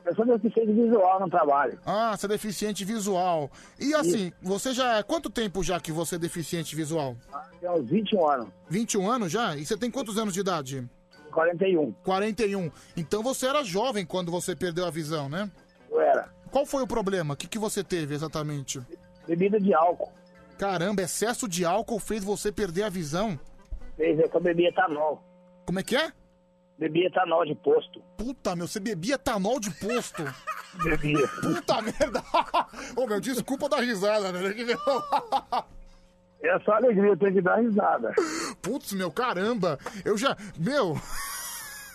Eu 0.07 0.15
sou 0.15 0.25
deficiente 0.25 0.71
visual 0.71 1.19
no 1.19 1.29
trabalho. 1.29 1.77
Ah, 1.85 2.15
você 2.15 2.27
é 2.27 2.29
deficiente 2.29 2.85
visual. 2.85 3.51
E 3.77 3.93
assim, 3.93 4.31
você 4.41 4.71
já. 4.73 5.03
Quanto 5.03 5.29
tempo 5.29 5.61
já 5.61 5.81
que 5.81 5.91
você 5.91 6.15
é 6.15 6.19
deficiente 6.19 6.77
visual? 6.77 7.17
Tem 7.59 7.69
uns 7.69 7.89
21 7.89 8.29
anos. 8.29 8.47
21 8.69 9.11
anos 9.11 9.31
já? 9.31 9.57
E 9.57 9.65
você 9.65 9.75
tem 9.75 9.91
quantos 9.91 10.17
anos 10.17 10.33
de 10.33 10.39
idade? 10.39 10.89
41. 11.33 11.91
41. 12.05 12.71
Então 12.95 13.21
você 13.21 13.47
era 13.47 13.65
jovem 13.65 14.05
quando 14.05 14.31
você 14.31 14.55
perdeu 14.55 14.85
a 14.85 14.89
visão, 14.89 15.27
né? 15.27 15.51
Eu 15.91 15.99
era. 15.99 16.29
Qual 16.49 16.65
foi 16.65 16.81
o 16.83 16.87
problema? 16.87 17.33
O 17.33 17.37
que, 17.37 17.47
que 17.47 17.59
você 17.59 17.83
teve 17.83 18.15
exatamente? 18.15 18.81
Bebida 19.27 19.59
de 19.59 19.73
álcool. 19.73 20.13
Caramba, 20.57 21.01
excesso 21.01 21.49
de 21.49 21.65
álcool 21.65 21.99
fez 21.99 22.23
você 22.23 22.49
perder 22.49 22.83
a 22.83 22.89
visão? 22.89 23.37
Fez 23.97 24.17
é 24.17 24.23
eu 24.33 24.39
bebi 24.39 24.67
etanol. 24.67 25.21
Como 25.65 25.79
é 25.79 25.83
que 25.83 25.97
é? 25.97 26.13
Bebi 26.77 27.05
etanol 27.05 27.45
de 27.45 27.55
posto. 27.55 28.01
Puta, 28.17 28.55
meu, 28.55 28.67
você 28.67 28.79
bebia 28.79 29.15
etanol 29.15 29.59
de 29.59 29.71
posto? 29.71 30.23
Bebia. 30.83 31.27
Puta 31.41 31.81
merda! 31.81 32.23
Ô, 32.95 33.07
meu, 33.07 33.19
desculpa 33.19 33.67
dar 33.67 33.79
risada, 33.79 34.31
né? 34.31 34.53
É 36.41 36.59
só 36.59 36.73
alegria, 36.73 37.09
eu 37.09 37.17
tenho 37.17 37.33
que 37.33 37.41
dar 37.41 37.55
risada. 37.55 38.13
Putz, 38.61 38.93
meu, 38.93 39.11
caramba! 39.11 39.79
Eu 40.05 40.15
já. 40.17 40.37
Meu. 40.59 40.95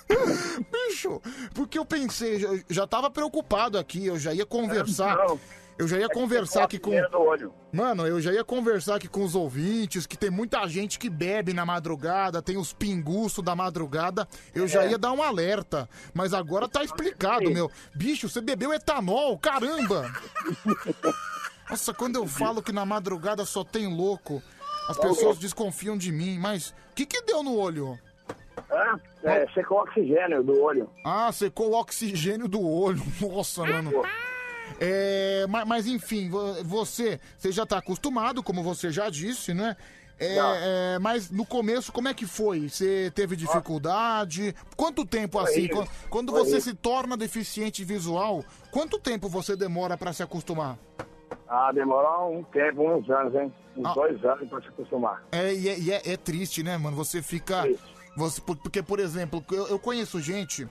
Bicho, 0.72 1.22
porque 1.54 1.78
eu 1.78 1.84
pensei, 1.84 2.40
já, 2.40 2.48
já 2.68 2.86
tava 2.86 3.08
preocupado 3.08 3.78
aqui, 3.78 4.06
eu 4.06 4.18
já 4.18 4.34
ia 4.34 4.44
conversar. 4.44 5.16
Não. 5.16 5.38
Eu 5.78 5.88
já 5.88 5.98
ia 5.98 6.08
conversar 6.08 6.64
aqui 6.64 6.78
com. 6.78 6.90
Mano, 7.72 8.06
eu 8.06 8.20
já 8.20 8.32
ia 8.32 8.44
conversar 8.44 8.96
aqui 8.96 9.08
com 9.08 9.24
os 9.24 9.34
ouvintes, 9.34 10.06
que 10.06 10.16
tem 10.16 10.30
muita 10.30 10.66
gente 10.68 10.98
que 10.98 11.08
bebe 11.08 11.52
na 11.52 11.64
madrugada, 11.64 12.42
tem 12.42 12.56
os 12.56 12.72
pinguços 12.72 13.42
da 13.42 13.56
madrugada. 13.56 14.28
Eu 14.54 14.68
já 14.68 14.84
É. 14.84 14.90
ia 14.90 14.98
dar 14.98 15.12
um 15.12 15.22
alerta. 15.22 15.88
Mas 16.14 16.34
agora 16.34 16.68
tá 16.68 16.84
explicado, 16.84 17.50
meu. 17.50 17.70
Bicho, 17.94 18.28
você 18.28 18.40
bebeu 18.40 18.72
etanol, 18.72 19.38
caramba! 19.38 20.12
Nossa, 21.68 21.94
quando 21.94 22.16
eu 22.16 22.26
falo 22.26 22.62
que 22.62 22.72
na 22.72 22.84
madrugada 22.84 23.44
só 23.44 23.64
tem 23.64 23.86
louco, 23.86 24.42
as 24.88 24.98
pessoas 24.98 25.38
desconfiam 25.38 25.96
de 25.96 26.12
mim. 26.12 26.38
Mas 26.38 26.70
o 26.70 26.74
que 26.94 27.06
que 27.06 27.22
deu 27.22 27.42
no 27.42 27.56
olho? 27.56 27.98
Hã? 28.70 29.00
É, 29.24 29.46
secou 29.54 29.78
o 29.78 29.82
oxigênio 29.82 30.42
do 30.42 30.60
olho. 30.60 30.90
Ah, 31.04 31.32
secou 31.32 31.70
o 31.70 31.74
oxigênio 31.80 32.46
do 32.46 32.60
olho. 32.60 33.00
Nossa, 33.20 33.64
mano. 33.64 33.90
É, 34.84 35.46
mas, 35.48 35.66
mas, 35.66 35.86
enfim, 35.86 36.28
vo- 36.28 36.62
você, 36.64 37.20
você 37.38 37.52
já 37.52 37.64
tá 37.64 37.78
acostumado, 37.78 38.42
como 38.42 38.62
você 38.62 38.90
já 38.90 39.08
disse, 39.08 39.54
né? 39.54 39.76
É, 40.18 40.36
é, 40.94 40.98
mas 41.00 41.30
no 41.30 41.44
começo, 41.44 41.90
como 41.92 42.06
é 42.08 42.14
que 42.14 42.26
foi? 42.26 42.68
Você 42.68 43.10
teve 43.14 43.34
dificuldade? 43.34 44.54
Quanto 44.76 45.04
tempo 45.04 45.38
assim? 45.38 45.66
Quando, 45.68 45.88
quando 46.10 46.32
você 46.32 46.60
se 46.60 46.74
torna 46.74 47.16
deficiente 47.16 47.84
visual, 47.84 48.44
quanto 48.70 48.98
tempo 49.00 49.28
você 49.28 49.56
demora 49.56 49.96
pra 49.96 50.12
se 50.12 50.22
acostumar? 50.22 50.78
Ah, 51.48 51.72
demorou 51.72 52.38
um 52.38 52.42
tempo, 52.44 52.82
uns 52.88 53.08
anos, 53.10 53.34
hein? 53.34 53.52
Uns 53.76 53.86
Ah. 53.86 53.94
dois 53.94 54.24
anos 54.24 54.48
pra 54.48 54.60
se 54.60 54.68
acostumar. 54.68 55.24
É, 55.32 55.52
e 55.54 55.68
é, 55.68 55.78
e 55.78 55.90
é- 55.92 56.02
é 56.12 56.16
triste, 56.16 56.62
né, 56.62 56.76
mano? 56.78 56.96
Você 56.96 57.20
fica. 57.22 57.64
Você, 58.16 58.40
por- 58.40 58.56
porque, 58.56 58.82
por 58.82 59.00
exemplo, 59.00 59.42
eu, 59.50 59.66
eu 59.68 59.78
conheço 59.78 60.20
gente. 60.20 60.68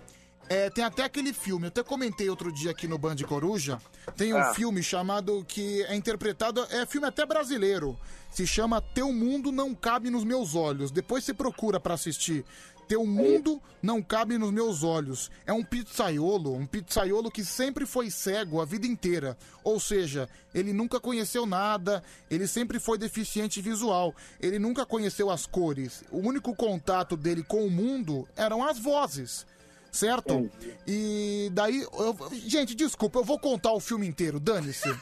É, 0.52 0.70
tem 0.70 0.84
até 0.84 1.04
aquele 1.04 1.32
filme, 1.34 1.66
eu 1.66 1.70
até 1.70 1.82
comentei 1.82 2.30
outro 2.30 2.52
dia 2.52 2.72
aqui 2.72 2.88
no 2.88 2.98
Band 2.98 3.16
Coruja. 3.28 3.80
Tem 4.18 4.34
um 4.34 4.38
Ah. 4.38 4.54
filme 4.54 4.84
chamado 4.84 5.46
que 5.48 5.84
é 5.84 5.96
interpretado. 5.96 6.66
É 6.70 6.86
filme 6.86 7.08
até 7.08 7.26
brasileiro. 7.26 7.98
Se 8.32 8.46
chama 8.46 8.82
Teu 8.82 9.12
Mundo 9.14 9.52
Não 9.52 9.74
Cabe 9.74 10.10
nos 10.10 10.24
Meus 10.24 10.54
Olhos. 10.56 10.92
Depois 10.92 11.24
você 11.24 11.34
procura 11.34 11.80
pra 11.80 11.94
assistir. 11.94 12.44
Teu 12.88 13.06
mundo 13.06 13.62
não 13.82 14.02
cabe 14.04 14.38
nos 14.38 14.52
meus 14.52 14.84
olhos. 14.84 15.32
É 15.46 15.54
um 15.54 15.64
pizzaiolo, 15.64 16.54
um 16.54 16.66
pizzaiolo 16.66 17.32
que 17.32 17.46
sempre 17.46 17.86
foi 17.86 18.12
cego 18.12 18.60
a 18.60 18.66
vida 18.66 18.86
inteira. 18.86 19.38
Ou 19.64 19.80
seja, 19.80 20.28
ele 20.54 20.74
nunca 20.74 21.00
conheceu 21.00 21.46
nada, 21.46 22.04
ele 22.30 22.46
sempre 22.48 22.82
foi 22.82 22.98
deficiente 22.98 23.62
visual. 23.62 24.14
Ele 24.42 24.60
nunca 24.60 24.86
conheceu 24.86 25.30
as 25.30 25.46
cores. 25.46 26.04
O 26.12 26.18
único 26.18 26.54
contato 26.54 27.16
dele 27.16 27.44
com 27.44 27.66
o 27.66 27.72
mundo 27.72 28.28
eram 28.36 28.62
as 28.62 28.78
vozes. 28.78 29.46
Certo? 29.92 30.50
E 30.88 31.50
daí. 31.54 31.82
eu- 31.82 32.18
gente, 32.46 32.74
desculpa, 32.74 33.20
eu 33.20 33.24
vou 33.26 33.38
contar 33.40 33.74
o 33.74 33.80
filme 33.80 34.08
inteiro, 34.08 34.40
dane-se. 34.40 34.88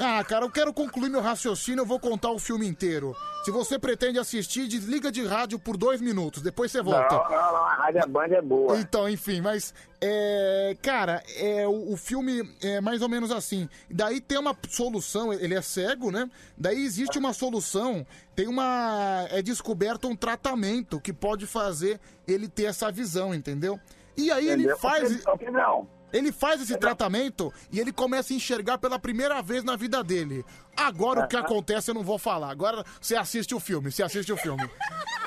Ah, 0.00 0.22
cara, 0.22 0.44
eu 0.44 0.50
quero 0.50 0.72
concluir 0.72 1.10
meu 1.10 1.20
raciocínio, 1.20 1.82
eu 1.82 1.86
vou 1.86 1.98
contar 1.98 2.30
o 2.30 2.38
filme 2.38 2.66
inteiro. 2.66 3.16
Se 3.44 3.50
você 3.50 3.78
pretende 3.78 4.18
assistir, 4.18 4.68
desliga 4.68 5.10
de 5.10 5.24
rádio 5.26 5.58
por 5.58 5.76
dois 5.76 6.00
minutos, 6.00 6.40
depois 6.40 6.70
você 6.70 6.80
volta. 6.82 7.14
Não, 7.16 7.24
não, 7.24 7.30
não, 7.30 7.64
a 7.64 7.74
Rádio 7.74 8.08
Band 8.08 8.26
é 8.26 8.42
boa. 8.42 8.78
Então, 8.78 9.08
enfim, 9.08 9.40
mas 9.40 9.74
é, 10.00 10.76
cara, 10.82 11.22
é 11.36 11.66
o, 11.66 11.92
o 11.92 11.96
filme 11.96 12.48
é 12.62 12.80
mais 12.80 13.02
ou 13.02 13.08
menos 13.08 13.32
assim. 13.32 13.68
Daí 13.90 14.20
tem 14.20 14.38
uma 14.38 14.56
solução, 14.68 15.32
ele 15.32 15.54
é 15.54 15.62
cego, 15.62 16.10
né? 16.10 16.30
Daí 16.56 16.84
existe 16.84 17.18
uma 17.18 17.32
solução, 17.32 18.06
tem 18.36 18.46
uma 18.46 19.26
é 19.30 19.42
descoberto 19.42 20.06
um 20.08 20.14
tratamento 20.14 21.00
que 21.00 21.12
pode 21.12 21.46
fazer 21.46 21.98
ele 22.26 22.46
ter 22.48 22.64
essa 22.64 22.92
visão, 22.92 23.34
entendeu? 23.34 23.80
E 24.16 24.30
aí 24.30 24.48
ele 24.48 24.62
Entendeu? 24.62 24.78
faz 24.78 25.26
Ô, 25.26 25.38
Pedrão. 25.38 25.88
Ele 26.12 26.32
faz 26.32 26.60
esse 26.60 26.76
tratamento 26.78 27.52
e 27.72 27.78
ele 27.80 27.92
começa 27.92 28.32
a 28.32 28.36
enxergar 28.36 28.78
pela 28.78 28.98
primeira 28.98 29.40
vez 29.42 29.62
na 29.64 29.76
vida 29.76 30.02
dele. 30.02 30.44
Agora 30.76 31.20
o 31.24 31.28
que 31.28 31.36
acontece 31.36 31.90
eu 31.90 31.94
não 31.94 32.02
vou 32.02 32.18
falar. 32.18 32.50
Agora 32.50 32.84
você 33.00 33.16
assiste 33.16 33.54
o 33.54 33.60
filme, 33.60 33.90
você 33.90 34.02
assiste 34.02 34.32
o 34.32 34.36
filme. 34.36 34.68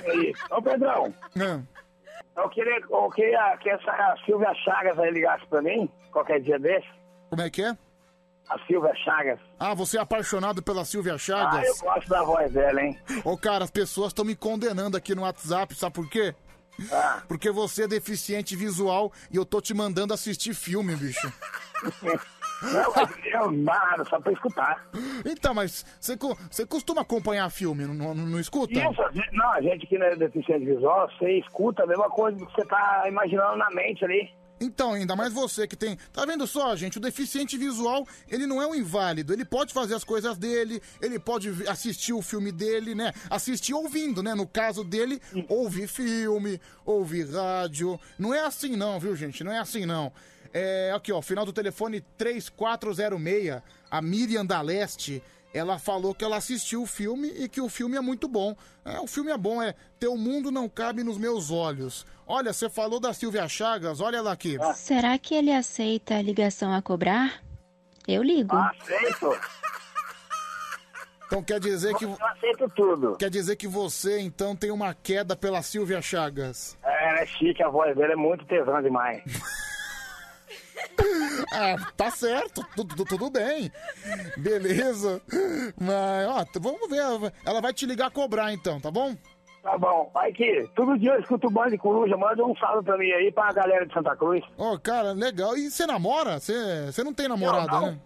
É 0.04 0.16
isso. 0.18 0.42
Ô, 0.50 0.62
Pedrão. 0.62 1.14
Não. 1.36 1.68
Eu 2.38 2.50
queria, 2.50 2.80
eu 2.90 3.10
queria 3.10 3.58
que 3.58 3.70
essa 3.70 3.92
a 3.92 4.16
Silvia 4.26 4.54
Chagas 4.64 4.98
aí 4.98 5.12
ligasse 5.12 5.46
pra 5.48 5.62
mim, 5.62 5.90
qualquer 6.12 6.40
dia 6.40 6.58
desse. 6.58 6.88
Como 7.30 7.42
é 7.42 7.50
que 7.50 7.62
é? 7.64 7.78
A 8.50 8.58
Silvia 8.66 8.94
Chagas. 8.96 9.40
Ah, 9.60 9.74
você 9.74 9.98
é 9.98 10.02
apaixonado 10.02 10.62
pela 10.64 10.84
Silvia 10.86 11.14
Ah, 11.14 11.16
eu 11.16 11.20
Chagas? 11.20 11.82
gosto 11.82 12.10
da 12.10 12.24
voz 12.24 12.52
dela, 12.52 12.82
hein? 12.82 12.98
Ô, 13.24 13.38
cara, 13.38 13.64
as 13.66 13.72
pessoas 13.72 14.08
estão 14.08 14.26
me 14.26 14.36
condenando 14.36 14.98
aqui 14.98 15.14
no 15.14 15.22
WhatsApp, 15.24 15.76
sabe 15.76 15.94
por 15.96 16.10
quê? 16.10 16.34
Ah. 16.92 17.22
Porque 17.28 17.52
você 17.52 17.84
é 17.84 17.88
deficiente 17.88 18.56
visual 18.56 19.12
e 19.32 19.36
eu 19.36 19.46
tô 19.46 19.62
te 19.62 19.74
mandando 19.74 20.14
assistir 20.14 20.54
filme, 20.54 20.96
bicho. 20.96 21.32
Não, 22.62 22.94
eu 23.42 23.52
nada, 23.52 24.06
só 24.06 24.20
pra 24.20 24.32
escutar. 24.34 24.86
Então, 25.26 25.52
mas 25.52 25.84
você, 26.00 26.16
co- 26.16 26.38
você 26.50 26.64
costuma 26.64 27.02
acompanhar 27.02 27.50
filme, 27.50 27.86
não, 27.88 27.94
não, 27.96 28.14
não 28.14 28.40
escuta? 28.40 28.72
Isso, 28.72 29.02
a 29.02 29.12
gente- 29.12 29.34
não, 29.36 29.52
a 29.52 29.62
gente 29.64 29.88
que 29.88 29.98
não 29.98 30.06
é 30.06 30.16
deficiente 30.16 30.64
visual, 30.66 31.10
você 31.10 31.40
escuta 31.40 31.82
a 31.82 31.88
mesma 31.88 32.08
coisa 32.08 32.38
que 32.38 32.52
você 32.54 32.64
tá 32.66 33.06
imaginando 33.08 33.58
na 33.58 33.68
mente 33.72 34.06
ali. 34.06 34.30
Então, 34.62 34.94
ainda 34.94 35.16
mais 35.16 35.34
você 35.34 35.66
que 35.66 35.76
tem. 35.76 35.98
Tá 36.14 36.24
vendo 36.24 36.46
só, 36.46 36.76
gente? 36.76 37.00
O 37.00 37.02
deficiente 37.02 37.58
visual, 37.58 38.08
ele 38.30 38.46
não 38.46 38.62
é 38.62 38.68
um 38.68 38.76
inválido. 38.76 39.34
Ele 39.34 39.44
pode 39.44 39.74
fazer 39.74 39.96
as 39.96 40.04
coisas 40.04 40.38
dele, 40.38 40.80
ele 41.02 41.18
pode 41.18 41.50
assistir 41.68 42.14
o 42.14 42.22
filme 42.22 42.52
dele, 42.52 42.94
né? 42.94 43.12
Assistir 43.28 43.74
ouvindo, 43.74 44.22
né? 44.22 44.36
No 44.36 44.48
caso 44.48 44.84
dele, 44.84 45.20
ouvir 45.50 45.88
filme, 45.88 46.62
ouvir 46.86 47.28
rádio. 47.28 48.00
Não 48.20 48.32
é 48.34 48.46
assim, 48.46 48.76
não, 48.76 49.00
viu, 49.00 49.16
gente? 49.16 49.44
Não 49.44 49.52
é 49.52 49.58
assim, 49.58 49.84
não. 49.84 50.14
É, 50.54 50.92
aqui, 50.96 51.12
ó, 51.12 51.22
final 51.22 51.46
do 51.46 51.54
telefone 51.54 52.02
3406, 52.16 53.64
a 53.90 54.02
Miriam 54.02 54.46
da 54.46 54.62
Leste. 54.62 55.24
Ela 55.54 55.78
falou 55.78 56.16
que 56.16 56.24
ela 56.24 56.38
assistiu 56.38 56.84
o 56.84 56.88
filme 56.88 57.28
e 57.28 57.50
que 57.50 57.60
o 57.60 57.68
filme 57.68 57.98
é 57.98 58.02
muito 58.02 58.28
bom. 58.28 58.56
É, 58.86 59.00
o 59.00 59.08
filme 59.08 59.32
é 59.32 59.38
bom, 59.38 59.62
é 59.62 59.76
Teu 60.00 60.16
Mundo 60.16 60.50
Não 60.50 60.70
Cabe 60.70 61.04
nos 61.04 61.18
Meus 61.18 61.52
Olhos. 61.52 62.06
Olha, 62.26 62.54
você 62.54 62.70
falou 62.70 63.00
da 63.00 63.14
Silvia 63.14 63.48
Chagas, 63.48 64.00
olha 64.00 64.18
ela 64.18 64.32
aqui. 64.32 64.58
Será 64.76 65.18
que 65.18 65.36
ele 65.36 65.52
aceita 65.52 66.16
a 66.16 66.22
ligação 66.22 66.74
a 66.74 66.82
cobrar? 66.82 67.42
Eu 68.08 68.24
ligo. 68.24 68.56
Aceito. 68.56 69.38
Então 71.28 71.42
quer 71.42 71.60
dizer 71.60 71.96
que. 71.96 72.04
Eu 72.04 72.18
aceito 72.20 72.70
tudo. 72.76 73.16
Quer 73.16 73.30
dizer 73.30 73.56
que 73.56 73.68
você, 73.68 74.20
então, 74.20 74.54
tem 74.54 74.70
uma 74.70 74.94
queda 74.94 75.36
pela 75.36 75.62
Silvia 75.62 76.02
Chagas. 76.02 76.78
É, 76.84 77.10
ela 77.10 77.20
é 77.20 77.26
chique, 77.26 77.64
a 77.64 77.70
voz 77.70 77.96
dela 77.96 78.14
é 78.14 78.18
muito 78.18 78.46
tesão 78.46 78.82
demais. 78.82 79.24
Ah, 81.54 81.76
tá 81.98 82.10
certo, 82.10 82.66
tudo, 82.76 83.04
tudo 83.04 83.30
bem. 83.30 83.70
Beleza. 84.38 85.22
Mas, 85.80 86.28
ó, 86.28 86.46
vamos 86.62 86.90
ver. 86.90 87.34
Ela 87.46 87.60
vai 87.60 87.74
te 87.74 87.86
ligar 87.86 88.08
a 88.08 88.12
cobrar, 88.12 88.54
então, 88.54 88.80
tá 88.80 88.90
bom? 88.90 89.16
Tá 89.62 89.78
bom. 89.78 90.10
Vai 90.14 90.32
que 90.32 90.70
todo 90.76 90.98
dia 90.98 91.14
eu 91.14 91.20
escuto 91.20 91.48
o 91.48 91.52
Band 91.52 91.70
de 91.70 91.78
Coruja, 91.78 92.16
manda 92.16 92.46
um 92.46 92.56
salve 92.56 92.86
pra 92.86 92.98
mim 92.98 93.12
aí, 93.12 93.32
pra 93.32 93.52
galera 93.52 93.86
de 93.86 93.94
Santa 93.94 94.16
Cruz. 94.16 94.44
Ó, 94.58 94.78
cara, 94.78 95.12
legal. 95.12 95.58
E 95.58 95.70
você 95.70 95.86
namora? 95.86 96.40
Você 96.40 97.04
não 97.04 97.14
tem 97.14 97.28
namorada, 97.28 97.68
não. 97.72 97.92
né? 97.92 98.00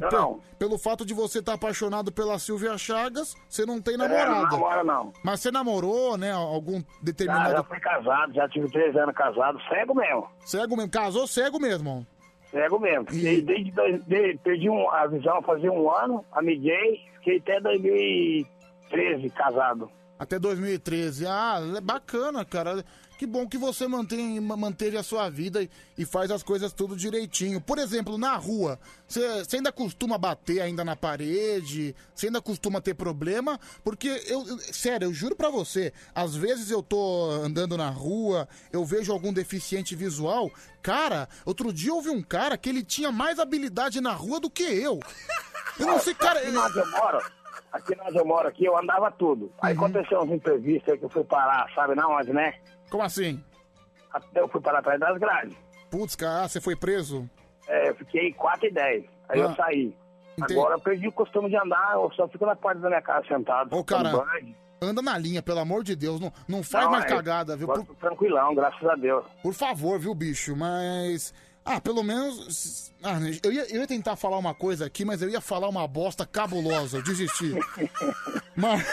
Pe- 0.00 0.14
não. 0.14 0.40
Pelo 0.58 0.78
fato 0.78 1.04
de 1.04 1.14
você 1.14 1.38
estar 1.38 1.54
apaixonado 1.54 2.10
pela 2.12 2.38
Silvia 2.38 2.76
Chagas, 2.78 3.34
você 3.48 3.64
não 3.64 3.80
tem 3.80 3.94
É, 3.94 3.96
não 3.96 4.08
namorada. 4.08 4.42
namora, 4.50 4.84
não. 4.84 5.12
Mas 5.24 5.40
você 5.40 5.50
namorou, 5.50 6.16
né? 6.18 6.32
Algum 6.32 6.78
Já, 6.80 6.84
determinado. 7.02 7.52
já 7.52 7.64
fui 7.64 7.80
casado, 7.80 8.32
já 8.34 8.48
tive 8.48 8.70
três 8.70 8.94
anos 8.96 9.14
casado, 9.14 9.58
cego 9.68 9.94
mesmo. 9.94 10.26
Cego 10.44 10.76
mesmo. 10.76 10.90
Casou 10.90 11.26
cego 11.26 11.60
mesmo. 11.60 12.06
Cego 12.50 12.78
mesmo. 12.78 13.04
Fiquei 13.10 13.42
desde, 13.42 13.70
dois- 13.72 14.04
de- 14.06 14.38
perdi 14.42 14.70
um- 14.70 14.90
a 14.90 15.06
visão 15.06 15.42
fazia 15.42 15.70
um 15.70 15.90
ano, 15.94 16.24
amiguei, 16.32 17.00
fiquei 17.18 17.38
até 17.38 17.60
2013 17.60 19.30
casado. 19.30 19.90
Até 20.18 20.38
2013. 20.38 21.26
Ah, 21.26 21.60
é 21.76 21.80
bacana, 21.80 22.44
cara. 22.44 22.84
Que 23.18 23.26
bom 23.26 23.48
que 23.48 23.58
você 23.58 23.88
mantém, 23.88 24.38
ma- 24.38 24.56
manteve 24.56 24.96
a 24.96 25.02
sua 25.02 25.28
vida 25.28 25.60
e, 25.60 25.68
e 25.98 26.04
faz 26.04 26.30
as 26.30 26.40
coisas 26.40 26.72
tudo 26.72 26.94
direitinho. 26.94 27.60
Por 27.60 27.76
exemplo, 27.76 28.16
na 28.16 28.36
rua, 28.36 28.78
você 29.08 29.56
ainda 29.56 29.72
costuma 29.72 30.16
bater 30.16 30.60
ainda 30.60 30.84
na 30.84 30.94
parede? 30.94 31.96
Você 32.14 32.26
ainda 32.28 32.40
costuma 32.40 32.80
ter 32.80 32.94
problema? 32.94 33.58
Porque 33.82 34.06
eu, 34.28 34.46
eu- 34.46 34.58
sério, 34.60 35.06
eu 35.06 35.12
juro 35.12 35.34
pra 35.34 35.50
você, 35.50 35.92
às 36.14 36.36
vezes 36.36 36.70
eu 36.70 36.80
tô 36.80 37.28
andando 37.42 37.76
na 37.76 37.90
rua, 37.90 38.48
eu 38.72 38.84
vejo 38.84 39.12
algum 39.12 39.32
deficiente 39.32 39.96
visual. 39.96 40.48
Cara, 40.80 41.28
outro 41.44 41.72
dia 41.72 41.90
vi 42.00 42.10
um 42.10 42.22
cara 42.22 42.56
que 42.56 42.68
ele 42.68 42.84
tinha 42.84 43.10
mais 43.10 43.40
habilidade 43.40 44.00
na 44.00 44.12
rua 44.12 44.38
do 44.38 44.48
que 44.48 44.62
eu. 44.62 45.00
Eu 45.76 45.86
não 45.88 45.98
sei, 45.98 46.14
cara. 46.14 46.38
Aqui 46.38 46.56
onde 46.56 46.78
eu 46.78 46.86
moro, 46.86 47.18
aqui 47.72 47.96
onde 48.06 48.16
eu 48.18 48.24
moro 48.24 48.48
aqui, 48.48 48.64
eu 48.64 48.78
andava 48.78 49.10
tudo. 49.10 49.52
Aí 49.60 49.76
Uhum. 49.76 49.86
aconteceu 49.86 50.20
uns 50.22 50.30
imprevistos 50.30 50.88
aí 50.92 50.96
que 50.98 51.04
eu 51.04 51.10
fui 51.10 51.24
parar, 51.24 51.66
sabe 51.74 51.96
na 51.96 52.06
onde, 52.08 52.32
né? 52.32 52.54
Como 52.90 53.02
assim? 53.02 53.42
Até 54.12 54.40
eu 54.40 54.48
fui 54.48 54.60
parar 54.60 54.78
atrás 54.78 54.98
das 55.00 55.18
grades. 55.18 55.56
Putz, 55.90 56.16
cara, 56.16 56.48
você 56.48 56.60
foi 56.60 56.74
preso? 56.76 57.28
É, 57.66 57.90
eu 57.90 57.94
fiquei 57.96 58.32
4 58.32 58.66
e 58.66 58.70
10. 58.72 59.04
Aí 59.28 59.40
eu 59.40 59.48
Ah. 59.50 59.54
saí. 59.54 59.94
Entendi. 60.38 60.58
Agora 60.58 60.74
eu 60.76 60.80
perdi 60.80 61.08
o 61.08 61.12
costume 61.12 61.48
de 61.50 61.56
andar, 61.56 61.94
eu 61.94 62.10
só 62.12 62.28
fico 62.28 62.46
na 62.46 62.54
porta 62.54 62.78
da 62.80 62.88
minha 62.88 63.02
casa 63.02 63.26
sentado. 63.26 63.74
Ô, 63.76 63.82
cara, 63.84 64.10
banho. 64.10 64.54
anda 64.80 65.02
na 65.02 65.18
linha, 65.18 65.42
pelo 65.42 65.58
amor 65.58 65.82
de 65.82 65.96
Deus. 65.96 66.20
Não, 66.20 66.32
não 66.46 66.62
faz 66.62 66.84
Não, 66.84 66.92
mais 66.92 67.04
é, 67.04 67.08
cagada, 67.08 67.56
viu? 67.56 67.66
Por, 67.66 67.84
tranquilão, 67.96 68.54
graças 68.54 68.88
a 68.88 68.94
Deus. 68.94 69.24
por 69.42 69.52
favor, 69.52 69.98
viu, 69.98 70.14
bicho? 70.14 70.54
Mas. 70.56 71.34
Ah, 71.64 71.80
pelo 71.80 72.02
menos. 72.02 72.92
Ah, 73.02 73.18
eu, 73.42 73.52
ia, 73.52 73.74
eu 73.74 73.80
ia 73.80 73.86
tentar 73.86 74.16
falar 74.16 74.38
uma 74.38 74.54
coisa 74.54 74.86
aqui, 74.86 75.04
mas 75.04 75.20
eu 75.20 75.28
ia 75.28 75.40
falar 75.40 75.68
uma 75.68 75.86
bosta 75.88 76.24
cabulosa. 76.24 76.98
Eu 76.98 77.02
desisti. 77.02 77.52
mas. 78.56 78.86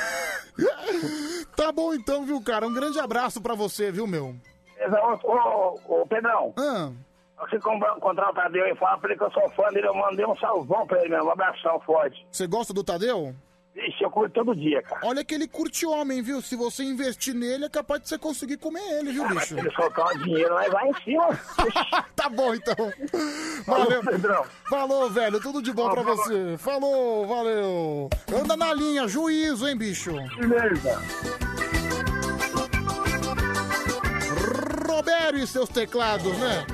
Tá 1.55 1.71
bom 1.71 1.93
então, 1.93 2.25
viu, 2.25 2.41
cara? 2.41 2.67
Um 2.67 2.73
grande 2.73 2.99
abraço 2.99 3.41
pra 3.41 3.55
você, 3.55 3.91
viu, 3.91 4.05
meu? 4.05 4.35
Ô, 5.23 5.31
ô, 5.31 6.01
ô, 6.01 6.07
Pedrão. 6.07 6.53
Ah. 6.57 6.91
Você 7.39 7.57
encontrar 7.57 8.29
o 8.29 8.33
Tadeu 8.33 8.65
e 8.65 8.75
fala 8.75 8.97
pra 8.97 9.09
ele 9.09 9.19
que 9.19 9.25
eu 9.25 9.31
sou 9.31 9.49
fã 9.51 9.69
dele, 9.71 9.87
eu 9.87 9.95
mandei 9.95 10.25
um 10.25 10.37
salvão 10.37 10.87
pra 10.87 10.99
ele 10.99 11.09
mesmo, 11.09 11.25
um 11.25 11.31
abração 11.31 11.79
forte. 11.81 12.25
Você 12.31 12.47
gosta 12.47 12.73
do 12.73 12.83
Tadeu? 12.83 13.35
Ixi, 13.75 14.03
eu 14.03 14.09
curto 14.09 14.33
todo 14.33 14.55
dia, 14.55 14.81
cara. 14.81 15.01
Olha 15.03 15.23
que 15.23 15.35
ele 15.35 15.47
curte 15.47 15.85
homem, 15.85 16.21
viu? 16.21 16.41
Se 16.41 16.55
você 16.55 16.83
investir 16.83 17.33
nele, 17.33 17.65
é 17.65 17.69
capaz 17.69 18.01
de 18.01 18.07
você 18.07 18.17
conseguir 18.17 18.57
comer 18.57 18.81
ele, 18.99 19.11
viu, 19.11 19.27
bicho? 19.27 19.47
Se 19.47 19.59
ele 19.59 19.69
soltar 19.71 20.15
um 20.15 20.17
dinheiro, 20.19 20.53
nós 20.53 20.71
vai 20.71 20.89
em 20.89 20.93
cima. 21.03 21.27
tá 22.15 22.29
bom, 22.29 22.53
então. 22.53 22.75
Valeu, 23.65 24.01
Pedrão. 24.01 24.45
Falou, 24.69 25.09
velho. 25.09 25.41
Tudo 25.41 25.61
de 25.61 25.73
bom 25.73 25.91
pra 25.91 26.03
você. 26.03 26.57
Falou, 26.57 27.27
valeu. 27.27 28.09
Anda 28.33 28.55
na 28.55 28.73
linha, 28.73 29.07
juízo, 29.09 29.67
hein, 29.67 29.75
bicho? 29.75 30.13
Beleza. 30.37 31.01
Robério 34.87 35.39
e 35.39 35.47
seus 35.47 35.67
teclados, 35.67 36.37
né? 36.37 36.65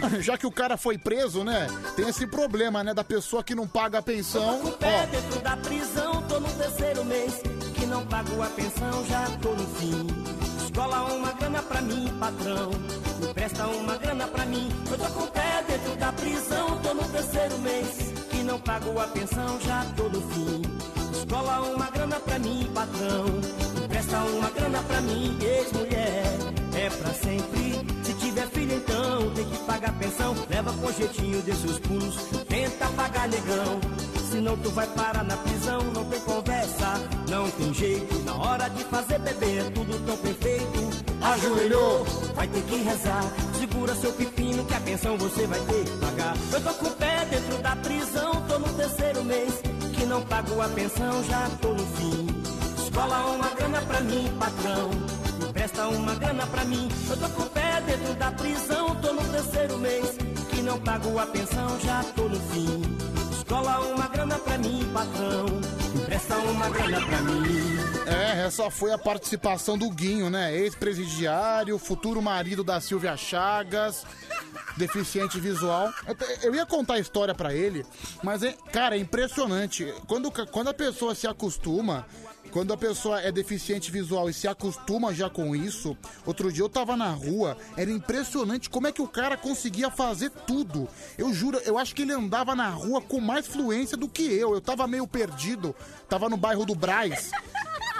Já 0.20 0.36
que 0.36 0.46
o 0.46 0.50
cara 0.50 0.76
foi 0.76 0.98
preso, 0.98 1.44
né? 1.44 1.66
Tem 1.96 2.08
esse 2.08 2.26
problema, 2.26 2.82
né? 2.82 2.94
Da 2.94 3.04
pessoa 3.04 3.42
que 3.42 3.54
não 3.54 3.66
paga 3.66 3.98
a 3.98 4.02
pensão. 4.02 4.72
Pé 4.78 5.02
Ó, 5.02 5.06
dentro 5.06 5.40
da 5.40 5.56
prisão, 5.56 6.22
tô 6.22 6.40
no 6.40 6.48
terceiro 6.54 7.04
mês. 7.04 7.40
Que 7.74 7.86
não 7.86 8.04
pago 8.06 8.42
a 8.42 8.46
pensão, 8.46 9.04
já 9.06 9.24
tô 9.42 9.50
no 9.50 9.66
fim. 9.76 10.06
Escola 10.64 11.12
uma 11.12 11.32
grana 11.32 11.62
pra 11.62 11.80
mim, 11.80 12.12
patrão. 12.18 12.70
Me 13.20 13.34
presta 13.34 13.66
uma 13.66 13.96
grana 13.96 14.26
pra 14.28 14.46
mim. 14.46 14.68
Eu 14.90 14.98
tô 14.98 15.04
com 15.12 15.24
o 15.24 15.26
pé 15.28 15.64
dentro 15.68 15.96
da 15.96 16.12
prisão, 16.12 16.78
tô 16.78 16.94
no 16.94 17.04
terceiro 17.08 17.58
mês. 17.58 18.12
Que 18.30 18.42
não 18.42 18.58
pago 18.60 18.98
a 18.98 19.06
pensão, 19.08 19.60
já 19.60 19.84
tô 19.96 20.04
no 20.04 20.20
fim. 20.30 20.62
Escola 21.12 21.60
uma 21.60 21.90
grana 21.90 22.20
pra 22.20 22.38
mim, 22.38 22.70
patrão. 22.74 23.24
Me 23.80 23.88
presta 23.88 24.18
uma 24.18 24.50
grana 24.50 24.82
pra 24.82 25.00
mim, 25.00 25.38
ex-mulher. 25.42 26.24
É 26.74 26.88
pra 26.88 27.12
sempre. 27.14 27.99
Tiver 28.30 28.46
filho, 28.50 28.76
então 28.76 29.30
tem 29.34 29.44
que 29.44 29.58
pagar 29.64 29.92
pensão. 29.98 30.36
Leva 30.48 30.72
com 30.74 30.92
jeitinho 30.92 31.42
desses 31.42 31.62
seus 31.62 31.78
pulos. 31.80 32.14
Tenta 32.48 32.86
pagar, 32.90 33.28
negão. 33.28 33.80
Senão 34.30 34.56
tu 34.58 34.70
vai 34.70 34.86
parar 34.86 35.24
na 35.24 35.36
prisão, 35.38 35.82
não 35.92 36.04
tem 36.04 36.20
conversa, 36.20 36.94
não 37.28 37.50
tem 37.50 37.74
jeito. 37.74 38.16
Na 38.20 38.36
hora 38.36 38.68
de 38.68 38.84
fazer 38.84 39.18
bebê 39.18 39.58
é 39.58 39.64
tudo 39.74 40.06
tão 40.06 40.16
perfeito. 40.18 41.04
Ajoelhou, 41.20 42.04
vai 42.36 42.46
ter 42.46 42.62
que 42.62 42.76
rezar. 42.76 43.24
Segura 43.58 43.96
seu 43.96 44.12
pepino 44.12 44.64
que 44.64 44.74
a 44.74 44.80
pensão 44.80 45.18
você 45.18 45.48
vai 45.48 45.58
ter 45.58 45.84
que 45.84 45.96
pagar. 45.96 46.36
Eu 46.52 46.60
tô 46.62 46.74
com 46.74 46.86
o 46.86 46.90
pé 46.92 47.26
dentro 47.28 47.58
da 47.58 47.74
prisão, 47.74 48.46
tô 48.46 48.60
no 48.60 48.68
terceiro 48.74 49.24
mês. 49.24 49.54
Que 49.92 50.06
não 50.06 50.22
pago 50.22 50.62
a 50.62 50.68
pensão, 50.68 51.24
já 51.24 51.50
tô 51.60 51.70
no 51.70 51.84
fim. 51.96 52.28
Escola 52.80 53.26
uma 53.26 53.48
grana 53.48 53.80
pra 53.82 54.00
mim, 54.02 54.32
patrão. 54.38 55.29
Me 55.70 55.76
presta 55.76 55.88
uma 55.88 56.14
grana 56.16 56.46
pra 56.48 56.64
mim. 56.64 56.88
Eu 57.08 57.16
tô 57.16 57.28
com 57.28 57.42
o 57.42 57.50
pé 57.50 57.80
dentro 57.82 58.14
da 58.14 58.32
prisão, 58.32 58.96
tô 58.96 59.12
no 59.12 59.22
terceiro 59.30 59.78
mês. 59.78 60.16
Que 60.50 60.62
não 60.62 60.80
pago 60.80 61.16
a 61.16 61.26
pensão, 61.26 61.78
já 61.80 62.02
tô 62.16 62.28
no 62.28 62.40
fim. 62.50 62.82
Escola 63.32 63.78
uma 63.94 64.08
grana 64.08 64.36
pra 64.38 64.58
mim, 64.58 64.90
patrão. 64.92 65.46
Me 65.94 66.00
presta 66.06 66.36
uma 66.38 66.68
grana 66.70 67.00
pra 67.06 67.22
mim. 67.22 67.78
É, 68.06 68.46
essa 68.46 68.68
foi 68.68 68.92
a 68.92 68.98
participação 68.98 69.78
do 69.78 69.88
Guinho, 69.90 70.28
né? 70.28 70.52
Ex-presidiário, 70.56 71.78
futuro 71.78 72.20
marido 72.20 72.64
da 72.64 72.80
Silvia 72.80 73.16
Chagas, 73.16 74.04
deficiente 74.76 75.38
visual. 75.38 75.92
Eu 76.42 76.52
ia 76.52 76.66
contar 76.66 76.94
a 76.94 76.98
história 76.98 77.34
pra 77.34 77.54
ele, 77.54 77.86
mas, 78.24 78.42
é, 78.42 78.56
cara, 78.72 78.96
é 78.96 78.98
impressionante. 78.98 79.94
Quando, 80.08 80.32
quando 80.48 80.68
a 80.68 80.74
pessoa 80.74 81.14
se 81.14 81.28
acostuma, 81.28 82.06
quando 82.50 82.72
a 82.72 82.76
pessoa 82.76 83.20
é 83.20 83.30
deficiente 83.30 83.90
visual 83.90 84.28
e 84.28 84.34
se 84.34 84.48
acostuma 84.48 85.14
já 85.14 85.30
com 85.30 85.54
isso, 85.54 85.96
outro 86.26 86.52
dia 86.52 86.62
eu 86.62 86.68
tava 86.68 86.96
na 86.96 87.10
rua, 87.10 87.56
era 87.76 87.90
impressionante 87.90 88.68
como 88.68 88.86
é 88.86 88.92
que 88.92 89.02
o 89.02 89.08
cara 89.08 89.36
conseguia 89.36 89.90
fazer 89.90 90.30
tudo. 90.30 90.88
Eu 91.16 91.32
juro, 91.32 91.58
eu 91.64 91.78
acho 91.78 91.94
que 91.94 92.02
ele 92.02 92.12
andava 92.12 92.54
na 92.54 92.68
rua 92.68 93.00
com 93.00 93.20
mais 93.20 93.46
fluência 93.46 93.96
do 93.96 94.08
que 94.08 94.22
eu. 94.22 94.54
Eu 94.54 94.60
tava 94.60 94.86
meio 94.86 95.06
perdido, 95.06 95.74
tava 96.08 96.28
no 96.28 96.36
bairro 96.36 96.64
do 96.64 96.74
Braz. 96.74 97.30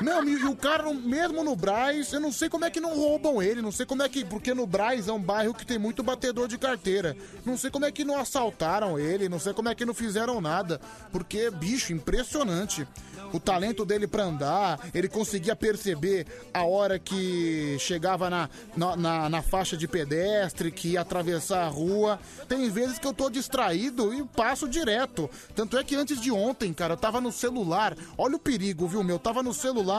Não, 0.02 0.24
e 0.24 0.44
o 0.46 0.56
cara, 0.56 0.92
mesmo 0.94 1.42
no 1.44 1.54
Braz, 1.54 2.12
eu 2.12 2.20
não 2.20 2.32
sei 2.32 2.48
como 2.48 2.64
é 2.64 2.70
que 2.70 2.80
não 2.80 2.94
roubam 2.96 3.42
ele, 3.42 3.60
não 3.60 3.72
sei 3.72 3.84
como 3.84 4.02
é 4.02 4.08
que. 4.08 4.24
Porque 4.24 4.54
no 4.54 4.66
Braz 4.66 5.08
é 5.08 5.12
um 5.12 5.20
bairro 5.20 5.52
que 5.54 5.66
tem 5.66 5.78
muito 5.78 6.02
batedor 6.02 6.48
de 6.48 6.56
carteira. 6.58 7.16
Não 7.44 7.56
sei 7.56 7.70
como 7.70 7.84
é 7.84 7.92
que 7.92 8.04
não 8.04 8.18
assaltaram 8.18 8.98
ele, 8.98 9.28
não 9.28 9.38
sei 9.38 9.52
como 9.52 9.68
é 9.68 9.74
que 9.74 9.84
não 9.84 9.94
fizeram 9.94 10.40
nada. 10.40 10.80
Porque, 11.12 11.50
bicho, 11.50 11.92
impressionante. 11.92 12.86
O 13.32 13.38
talento 13.38 13.84
dele 13.84 14.08
pra 14.08 14.24
andar, 14.24 14.80
ele 14.92 15.06
conseguia 15.08 15.54
perceber 15.54 16.26
a 16.52 16.64
hora 16.64 16.98
que 16.98 17.76
chegava 17.78 18.28
na, 18.28 18.48
na, 18.76 18.96
na- 18.96 19.28
na 19.28 19.42
faixa 19.42 19.76
de 19.76 19.86
pedestre, 19.86 20.72
que 20.72 20.88
ia 20.90 21.02
atravessar 21.02 21.62
a 21.64 21.68
rua. 21.68 22.18
Tem 22.48 22.68
vezes 22.70 22.98
que 22.98 23.06
eu 23.06 23.12
tô 23.12 23.30
distraído 23.30 24.12
e 24.12 24.24
passo 24.24 24.68
direto. 24.68 25.30
Tanto 25.54 25.78
é 25.78 25.84
que 25.84 25.94
antes 25.94 26.20
de 26.20 26.32
ontem, 26.32 26.72
cara, 26.72 26.94
eu 26.94 26.96
tava 26.96 27.20
no 27.20 27.30
celular. 27.30 27.96
Olha 28.18 28.34
o 28.34 28.38
perigo, 28.38 28.88
viu, 28.88 29.04
meu? 29.04 29.14
Eu 29.16 29.20
tava 29.20 29.42
no 29.44 29.54
celular, 29.54 29.89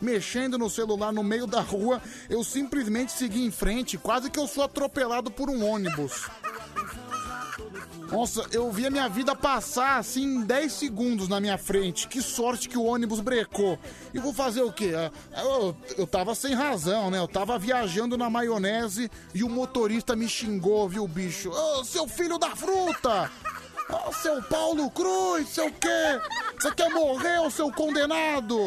mexendo 0.00 0.58
no 0.58 0.68
celular 0.70 1.12
no 1.12 1.22
meio 1.22 1.46
da 1.46 1.60
rua. 1.60 2.00
Eu 2.28 2.42
simplesmente 2.42 3.12
segui 3.12 3.44
em 3.44 3.50
frente, 3.50 3.96
quase 3.98 4.30
que 4.30 4.38
eu 4.38 4.46
sou 4.46 4.64
atropelado 4.64 5.30
por 5.30 5.48
um 5.50 5.64
ônibus. 5.64 6.28
Nossa, 8.10 8.46
eu 8.52 8.70
vi 8.70 8.86
a 8.86 8.90
minha 8.90 9.08
vida 9.08 9.34
passar 9.34 9.98
assim 9.98 10.22
em 10.22 10.40
10 10.42 10.72
segundos 10.72 11.28
na 11.28 11.40
minha 11.40 11.58
frente. 11.58 12.06
Que 12.06 12.22
sorte 12.22 12.68
que 12.68 12.78
o 12.78 12.84
ônibus 12.84 13.18
brecou. 13.20 13.78
E 14.14 14.18
vou 14.18 14.32
fazer 14.32 14.62
o 14.62 14.72
quê? 14.72 14.92
Ah, 14.94 15.42
Eu, 15.42 15.76
eu 15.98 16.06
tava 16.06 16.34
sem 16.34 16.54
razão, 16.54 17.10
né? 17.10 17.18
Eu 17.18 17.26
tava 17.26 17.58
viajando 17.58 18.16
na 18.16 18.30
maionese 18.30 19.10
e 19.34 19.42
o 19.42 19.48
motorista 19.48 20.14
me 20.14 20.28
xingou, 20.28 20.88
viu, 20.88 21.06
bicho? 21.08 21.50
Ô, 21.50 21.84
seu 21.84 22.06
filho 22.06 22.38
da 22.38 22.54
fruta! 22.54 23.30
Ô, 23.88 24.12
seu 24.12 24.42
Paulo 24.42 24.90
Cruz, 24.90 25.48
seu 25.48 25.70
quê? 25.70 26.20
Você 26.58 26.72
quer 26.74 26.90
morrer, 26.90 27.38
ô 27.38 27.50
seu 27.50 27.70
condenado? 27.70 28.58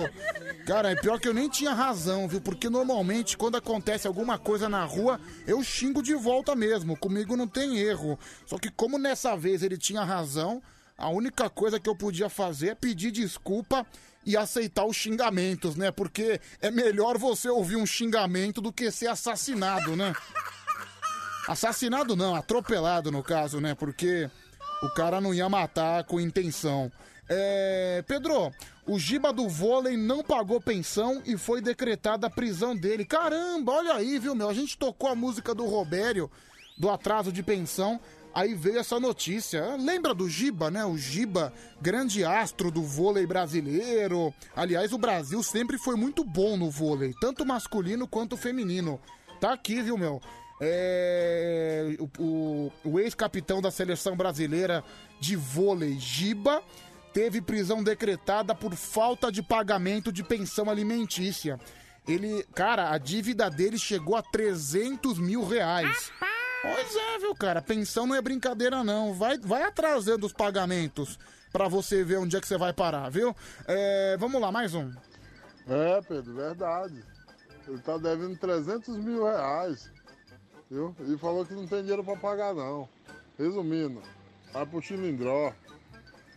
Cara, 0.65 0.91
é 0.91 0.95
pior 0.95 1.19
que 1.19 1.27
eu 1.27 1.33
nem 1.33 1.49
tinha 1.49 1.73
razão, 1.73 2.27
viu? 2.27 2.39
Porque 2.39 2.69
normalmente 2.69 3.37
quando 3.37 3.57
acontece 3.57 4.07
alguma 4.07 4.37
coisa 4.37 4.69
na 4.69 4.85
rua, 4.85 5.19
eu 5.45 5.61
xingo 5.61 6.01
de 6.01 6.15
volta 6.15 6.55
mesmo. 6.55 6.95
Comigo 6.95 7.35
não 7.35 7.47
tem 7.47 7.79
erro. 7.79 8.17
Só 8.45 8.57
que 8.57 8.71
como 8.71 8.97
nessa 8.97 9.35
vez 9.35 9.61
ele 9.61 9.77
tinha 9.77 10.03
razão, 10.03 10.61
a 10.97 11.09
única 11.09 11.49
coisa 11.49 11.79
que 11.79 11.89
eu 11.89 11.95
podia 11.95 12.29
fazer 12.29 12.69
é 12.69 12.75
pedir 12.75 13.11
desculpa 13.11 13.85
e 14.25 14.37
aceitar 14.37 14.85
os 14.85 14.95
xingamentos, 14.95 15.75
né? 15.75 15.91
Porque 15.91 16.39
é 16.61 16.71
melhor 16.71 17.17
você 17.17 17.49
ouvir 17.49 17.75
um 17.75 17.85
xingamento 17.85 18.61
do 18.61 18.71
que 18.71 18.91
ser 18.91 19.07
assassinado, 19.07 19.95
né? 19.95 20.13
Assassinado 21.47 22.15
não, 22.15 22.35
atropelado 22.35 23.11
no 23.11 23.23
caso, 23.23 23.59
né? 23.59 23.73
Porque 23.73 24.29
o 24.81 24.89
cara 24.89 25.19
não 25.19 25.33
ia 25.33 25.49
matar 25.49 26.03
com 26.05 26.19
intenção. 26.19 26.91
É, 27.27 28.03
Pedro, 28.07 28.51
o 28.87 28.97
Giba 28.97 29.31
do 29.31 29.47
vôlei 29.47 29.95
não 29.95 30.23
pagou 30.23 30.59
pensão 30.59 31.21
e 31.25 31.37
foi 31.37 31.61
decretada 31.61 32.27
a 32.27 32.29
prisão 32.29 32.75
dele. 32.75 33.05
Caramba, 33.05 33.73
olha 33.73 33.93
aí, 33.93 34.17
viu, 34.17 34.33
meu? 34.33 34.49
A 34.49 34.53
gente 34.53 34.77
tocou 34.77 35.09
a 35.09 35.15
música 35.15 35.53
do 35.53 35.65
Robério, 35.65 36.29
do 36.77 36.89
atraso 36.89 37.31
de 37.31 37.43
pensão. 37.43 37.99
Aí 38.33 38.55
veio 38.55 38.79
essa 38.79 38.99
notícia. 38.99 39.75
Lembra 39.75 40.13
do 40.13 40.27
Giba, 40.29 40.71
né? 40.71 40.85
O 40.85 40.97
Giba, 40.97 41.53
grande 41.81 42.23
astro 42.23 42.71
do 42.71 42.81
vôlei 42.81 43.27
brasileiro. 43.27 44.33
Aliás, 44.55 44.91
o 44.93 44.97
Brasil 44.97 45.43
sempre 45.43 45.77
foi 45.77 45.95
muito 45.95 46.23
bom 46.23 46.57
no 46.57 46.69
vôlei, 46.69 47.13
tanto 47.21 47.45
masculino 47.45 48.07
quanto 48.07 48.37
feminino. 48.37 48.99
Tá 49.39 49.53
aqui, 49.53 49.81
viu, 49.81 49.97
meu? 49.97 50.21
É, 50.61 51.95
o, 51.99 52.09
o- 52.23 52.71
o 52.83 52.99
ex-capitão 52.99 53.61
da 53.61 53.71
seleção 53.71 54.15
brasileira 54.15 54.83
de 55.19 55.35
vôlei, 55.35 55.97
Giba, 55.97 56.61
teve 57.13 57.41
prisão 57.41 57.83
decretada 57.83 58.53
por 58.53 58.75
falta 58.75 59.31
de 59.31 59.41
pagamento 59.41 60.11
de 60.11 60.23
pensão 60.23 60.69
alimentícia. 60.69 61.59
Ele, 62.07 62.43
cara, 62.55 62.91
a 62.91 62.97
dívida 62.97 63.49
dele 63.49 63.77
chegou 63.77 64.15
a 64.15 64.21
300 64.21 65.17
mil 65.19 65.45
reais. 65.45 66.11
Pois 66.61 66.95
é, 66.95 67.19
viu, 67.19 67.35
cara? 67.35 67.61
Pensão 67.61 68.05
não 68.07 68.15
é 68.15 68.21
brincadeira, 68.21 68.83
não. 68.83 69.13
Vai, 69.13 69.37
vai 69.37 69.63
atrasando 69.63 70.25
os 70.25 70.33
pagamentos 70.33 71.17
pra 71.53 71.67
você 71.67 72.03
ver 72.03 72.17
onde 72.17 72.35
é 72.35 72.41
que 72.41 72.47
você 72.47 72.57
vai 72.57 72.73
parar, 72.73 73.09
viu? 73.09 73.35
É, 73.67 74.17
vamos 74.19 74.41
lá, 74.41 74.51
mais 74.51 74.73
um. 74.73 74.91
É, 75.67 76.01
Pedro, 76.01 76.33
verdade. 76.35 77.03
Ele 77.67 77.77
tá 77.79 77.97
devendo 77.97 78.35
300 78.37 78.97
mil 78.97 79.23
reais. 79.23 79.89
Viu? 80.69 80.95
E 81.07 81.17
falou 81.17 81.45
que 81.45 81.53
não 81.53 81.65
tem 81.65 81.81
dinheiro 81.81 82.03
pra 82.03 82.15
pagar, 82.15 82.53
não. 82.53 82.87
Resumindo, 83.37 84.01
vai 84.53 84.65
pro 84.65 84.81
Chilindró. 84.81 85.53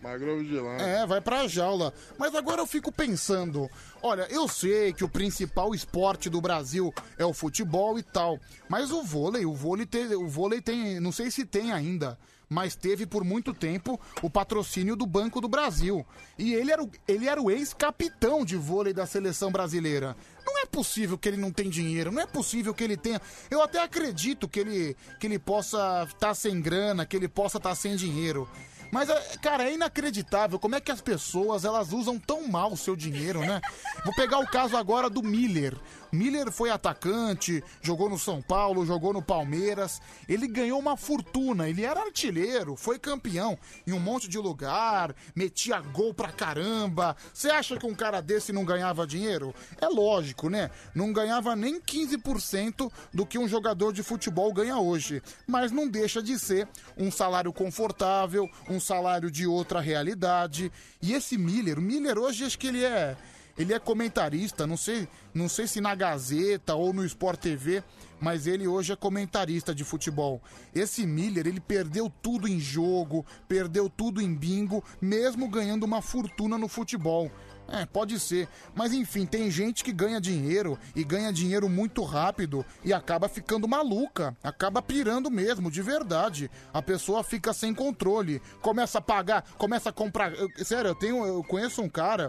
Magrão 0.03 0.39
vigilante. 0.39 0.83
É, 0.83 1.07
vai 1.07 1.21
pra 1.21 1.47
jaula. 1.47 1.95
Mas 2.19 2.35
agora 2.35 2.61
eu 2.61 2.67
fico 2.67 2.91
pensando, 2.91 3.71
olha, 4.03 4.27
eu 4.31 4.49
sei 4.49 4.93
que 4.93 5.05
o 5.05 5.09
principal 5.09 5.73
esporte 5.75 6.29
do 6.29 6.41
Brasil 6.41 6.93
é 7.17 7.25
o 7.25 7.33
futebol 7.33 7.97
e 7.97 8.03
tal, 8.03 8.37
mas 8.69 8.91
o 8.91 9.05
vôlei, 9.05 9.47
o 9.47 9.55
vôlei 9.55 9.87
tem, 9.87 10.13
o 10.17 10.27
vôlei 10.27 10.61
tem, 10.61 10.99
não 10.99 11.13
sei 11.13 11.31
se 11.31 11.45
tem 11.45 11.71
ainda, 11.71 12.19
mas 12.53 12.77
teve 12.77 13.07
por 13.07 13.25
muito 13.25 13.55
tempo 13.55 13.99
o 14.21 14.29
patrocínio 14.29 14.95
do 14.95 15.07
Banco 15.07 15.41
do 15.41 15.49
Brasil. 15.49 16.07
E 16.39 16.53
ele 16.55 16.71
era 16.71 16.83
o, 16.83 16.91
ele 17.09 17.29
era 17.29 17.41
o 17.41 17.51
ex-capitão 17.51 18.45
de 18.45 18.57
vôlei 18.57 18.93
da 18.93 19.07
seleção 19.07 19.51
brasileira. 19.51 20.15
Não 20.45 20.61
é 20.61 20.67
possível 20.67 21.17
que 21.17 21.29
ele 21.29 21.39
não 21.39 21.51
tenha 21.51 21.71
dinheiro, 21.71 22.13
não 22.13 22.21
é 22.21 22.27
possível 22.27 22.75
que 22.75 22.85
ele 22.85 22.97
tenha. 22.97 23.21
Eu 23.51 23.63
até 23.63 23.83
acredito 23.83 24.47
que 24.47 24.61
ele, 24.61 24.97
que 25.19 25.27
ele 25.27 25.39
possa 25.39 26.07
estar 26.09 26.35
sem 26.35 26.61
grana, 26.61 27.07
que 27.07 27.17
ele 27.17 27.29
possa 27.29 27.57
estar 27.57 27.75
sem 27.75 27.97
dinheiro. 27.97 28.49
Mas, 28.93 29.09
é, 29.09 29.37
cara, 29.41 29.65
é 29.65 29.73
inacreditável 29.73 30.59
como 30.59 30.75
é 30.75 30.81
que 30.81 30.93
as 30.93 31.01
pessoas 31.01 31.65
elas 31.65 31.93
usam 31.93 32.19
tão 32.19 32.47
mal 32.47 32.75
o 32.75 32.77
seu 32.77 32.95
dinheiro, 32.95 33.41
né? 33.41 33.59
Vou 34.05 34.15
pegar 34.15 34.39
o 34.39 34.47
caso 34.47 34.77
agora 34.77 35.09
do 35.09 35.23
Miller. 35.23 35.75
Miller 36.13 36.53
foi 36.53 36.69
atacante, 36.69 37.65
jogou 37.81 38.11
no 38.11 38.19
São 38.19 38.43
Paulo, 38.43 38.85
jogou 38.85 39.15
no 39.15 39.23
Palmeiras. 39.23 40.01
Ele 40.29 40.47
ganhou 40.47 40.79
uma 40.79 40.95
fortuna, 40.95 41.71
ele 41.71 41.85
era 41.85 42.03
artilheiro, 42.03 42.77
foi 42.77 42.99
campeão 42.99 43.59
em 43.87 43.93
um 43.93 43.99
monte 43.99 44.29
de 44.29 44.37
lugar, 44.37 45.17
metia 45.35 45.81
gol 45.81 46.13
pra 46.13 46.31
caramba. 46.31 47.17
Você 47.33 47.49
acha 47.49 47.79
que 47.79 47.87
um 47.87 47.95
cara 47.95 48.21
desse 48.21 48.53
não 48.53 48.63
ganhava 48.63 49.07
dinheiro? 49.07 49.55
É 49.81 49.89
lógico, 49.89 50.51
né? 50.51 50.71
Não 50.95 51.15
ganhava 51.15 51.57
nem 51.57 51.81
15% 51.81 52.93
do 53.15 53.25
que 53.25 53.39
um 53.39 53.49
jogador 53.49 53.91
de 53.93 54.03
futebol 54.03 54.53
ganha 54.53 54.77
hoje. 54.77 55.23
Mas 55.47 55.73
não 55.73 55.89
deixa 55.89 56.23
de 56.23 56.39
ser 56.39 56.69
um 56.97 57.11
salário 57.11 57.55
confortável, 57.55 58.51
um 58.69 58.79
salário 58.79 59.31
de 59.31 59.47
outra 59.47 59.81
realidade. 59.81 60.71
E 61.01 61.15
esse 61.15 61.39
Miller, 61.39 61.81
Miller 61.81 62.19
hoje 62.19 62.45
acho 62.45 62.59
que 62.59 62.67
ele 62.67 62.85
é 62.85 63.17
ele 63.57 63.73
é 63.73 63.79
comentarista, 63.79 64.67
não 64.67 64.77
sei, 64.77 65.09
não 65.35 65.49
sei 65.49 65.67
se 65.67 65.81
na 65.81 65.95
Gazeta 65.95 66.75
ou 66.75 66.93
no 66.93 67.05
Sport 67.05 67.41
TV, 67.41 67.83
mas 68.21 68.47
ele 68.47 68.67
hoje 68.69 68.93
é 68.93 68.97
comentarista 68.97 69.75
de 69.75 69.85
futebol. 69.85 70.41
Esse 70.75 71.05
Miller, 71.07 71.47
ele 71.47 71.61
perdeu 71.61 72.11
tudo 72.23 72.47
em 72.49 72.59
jogo, 72.61 73.27
perdeu 73.49 73.91
tudo 73.91 74.21
em 74.21 74.33
bingo, 74.35 74.83
mesmo 75.01 75.49
ganhando 75.49 75.85
uma 75.85 76.01
fortuna 76.01 76.57
no 76.57 76.69
futebol. 76.69 77.31
É, 77.69 77.87
pode 77.87 78.19
ser. 78.21 78.49
Mas 78.75 78.93
enfim, 78.93 79.25
tem 79.25 79.51
gente 79.51 79.83
que 79.85 79.93
ganha 79.93 80.21
dinheiro 80.21 80.79
e 80.95 81.03
ganha 81.05 81.33
dinheiro 81.33 81.69
muito 81.69 82.03
rápido 82.03 82.67
e 82.85 82.93
acaba 82.93 83.29
ficando 83.29 83.69
maluca, 83.69 84.37
acaba 84.43 84.83
pirando 84.83 85.31
mesmo, 85.31 85.71
de 85.71 85.81
verdade. 85.81 86.51
A 86.73 86.83
pessoa 86.83 87.23
fica 87.25 87.53
sem 87.53 87.73
controle, 87.73 88.43
começa 88.61 88.99
a 88.99 89.03
pagar, 89.03 89.43
começa 89.57 89.89
a 89.89 89.93
comprar. 89.93 90.33
eu- 90.35 90.49
sério, 90.65 90.89
eu 90.89 90.95
tenho, 90.95 91.25
eu 91.25 91.43
conheço 91.45 91.81
um 91.81 91.89
cara 91.89 92.29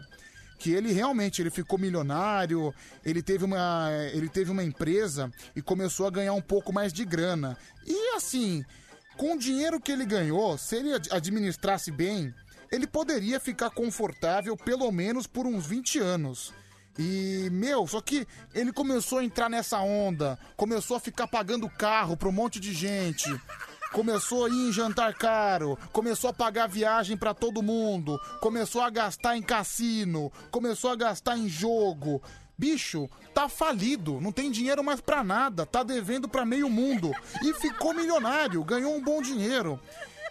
que 0.64 0.72
ele 0.72 0.94
realmente 0.94 1.42
ele 1.42 1.50
ficou 1.50 1.78
milionário, 1.78 2.74
ele 3.04 3.22
teve 3.22 3.44
uma 3.44 3.90
ele 4.14 4.30
teve 4.30 4.50
uma 4.50 4.64
empresa 4.64 5.30
e 5.54 5.62
começou 5.62 6.08
a 6.08 6.10
ganhar 6.10 6.32
um 6.32 6.42
pouco 6.42 6.72
mais 6.72 6.94
de 6.94 7.04
grana. 7.04 7.58
E 7.86 8.16
assim, 8.16 8.64
com 9.18 9.34
o 9.36 9.38
dinheiro 9.38 9.78
que 9.78 9.92
ele 9.92 10.06
ganhou, 10.06 10.58
se 10.58 10.78
ele 10.78 10.94
ad- 10.94 11.10
administrasse 11.12 11.92
bem, 11.92 12.34
ele 12.72 12.88
poderia 12.88 13.42
ficar 13.42 13.72
confortável 13.72 14.56
pelo 14.56 14.90
menos 14.90 15.28
por 15.28 15.46
uns 15.46 15.66
20 15.66 16.00
anos. 16.00 16.54
E, 16.98 17.50
meu, 17.52 17.86
só 17.86 18.00
que 18.00 18.26
ele 18.54 18.72
começou 18.72 19.18
a 19.18 19.24
entrar 19.26 19.50
nessa 19.50 19.80
onda, 19.80 20.40
começou 20.56 20.96
a 20.96 21.00
ficar 21.00 21.28
pagando 21.28 21.68
carro 21.70 22.16
pra 22.16 22.30
um 22.30 22.32
monte 22.32 22.58
de 22.60 22.72
gente, 22.72 23.28
começou 23.94 24.46
a 24.46 24.50
ir 24.50 24.70
em 24.70 24.74
jantar 24.74 25.14
caro, 25.14 25.78
começou 25.94 26.32
a 26.32 26.34
pagar 26.34 26.68
viagem 26.68 27.16
pra 27.16 27.34
todo 27.34 27.62
mundo, 27.62 28.20
começou 28.42 28.82
a 28.82 28.90
gastar 28.90 29.38
em 29.38 29.42
cassino, 29.42 30.32
começou 30.50 30.90
a 30.90 30.96
gastar 30.96 31.38
em 31.38 31.48
jogo. 31.48 32.22
Bicho, 32.58 33.10
tá 33.34 33.48
falido, 33.48 34.20
não 34.20 34.32
tem 34.32 34.52
dinheiro 34.52 34.84
mais 34.84 35.00
pra 35.00 35.24
nada, 35.24 35.66
tá 35.66 35.84
devendo 35.84 36.28
pra 36.28 36.46
meio 36.46 36.70
mundo 36.70 37.12
e 37.44 37.54
ficou 37.54 37.94
milionário, 37.94 38.64
ganhou 38.64 38.96
um 38.96 39.02
bom 39.02 39.22
dinheiro. 39.22 39.80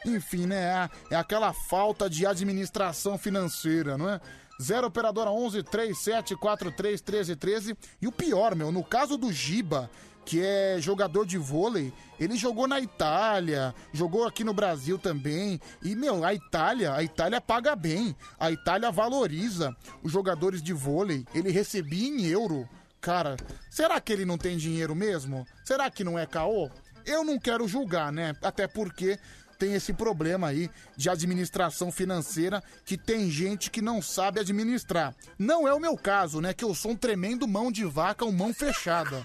Enfim, 0.05 0.47
né? 0.47 0.91
É 1.09 1.17
aquela 1.17 1.53
falta 1.53 2.11
de 2.11 2.27
administração 2.27 3.17
financeira, 3.17 3.97
não 3.97 4.09
é? 4.11 4.21
Zero 4.61 4.89
operadora 4.89 5.31
11 5.31 5.63
37 5.63 6.37
43 6.37 7.01
13 7.01 7.37
13. 7.37 7.77
E 8.01 8.07
o 8.07 8.13
pior, 8.13 8.55
meu, 8.55 8.71
no 8.73 8.83
caso 8.85 9.17
do 9.17 9.33
Giba, 9.33 9.89
que 10.25 10.41
é 10.41 10.77
jogador 10.81 11.27
de 11.27 11.39
vôlei, 11.39 11.93
ele 12.19 12.37
jogou 12.37 12.69
na 12.69 12.81
Itália, 12.81 13.75
jogou 13.93 14.27
aqui 14.27 14.45
no 14.45 14.55
Brasil 14.55 14.99
também. 14.99 15.61
E, 15.83 15.97
meu, 15.97 16.25
a 16.25 16.33
Itália, 16.33 16.95
a 16.95 17.03
Itália 17.03 17.41
paga 17.41 17.75
bem. 17.75 18.15
A 18.39 18.51
Itália 18.51 18.91
valoriza 18.91 19.77
os 20.03 20.13
jogadores 20.13 20.63
de 20.63 20.73
vôlei. 20.73 21.27
Ele 21.35 21.51
recebia 21.51 22.09
em 22.09 22.27
euro. 22.27 22.69
Cara, 23.01 23.37
será 23.69 24.01
que 24.01 24.13
ele 24.13 24.25
não 24.25 24.39
tem 24.39 24.57
dinheiro 24.57 24.95
mesmo? 24.95 25.45
Será 25.65 25.91
que 25.91 26.05
não 26.05 26.17
é 26.17 26.25
caô? 26.25 26.71
Eu 27.05 27.25
não 27.25 27.39
quero 27.39 27.67
julgar, 27.67 28.13
né? 28.13 28.37
Até 28.41 28.69
porque 28.69 29.19
tem 29.59 29.75
esse 29.75 29.93
problema 29.93 30.49
aí 30.49 30.71
de 30.97 31.09
administração 31.09 31.91
financeira 31.91 32.63
que 32.85 32.97
tem 32.97 33.31
gente 33.31 33.71
que 33.71 33.81
não 33.81 34.03
sabe 34.03 34.41
administrar. 34.41 35.15
Não 35.39 35.67
é 35.67 35.75
o 35.75 35.81
meu 35.81 35.97
caso, 35.97 36.41
né? 36.41 36.53
Que 36.53 36.65
eu 36.65 36.75
sou 36.75 36.93
um 36.93 36.97
tremendo 36.97 37.47
mão 37.49 37.73
de 37.73 37.85
vaca, 37.85 38.25
um 38.25 38.33
mão 38.33 38.55
fechada. 38.55 39.25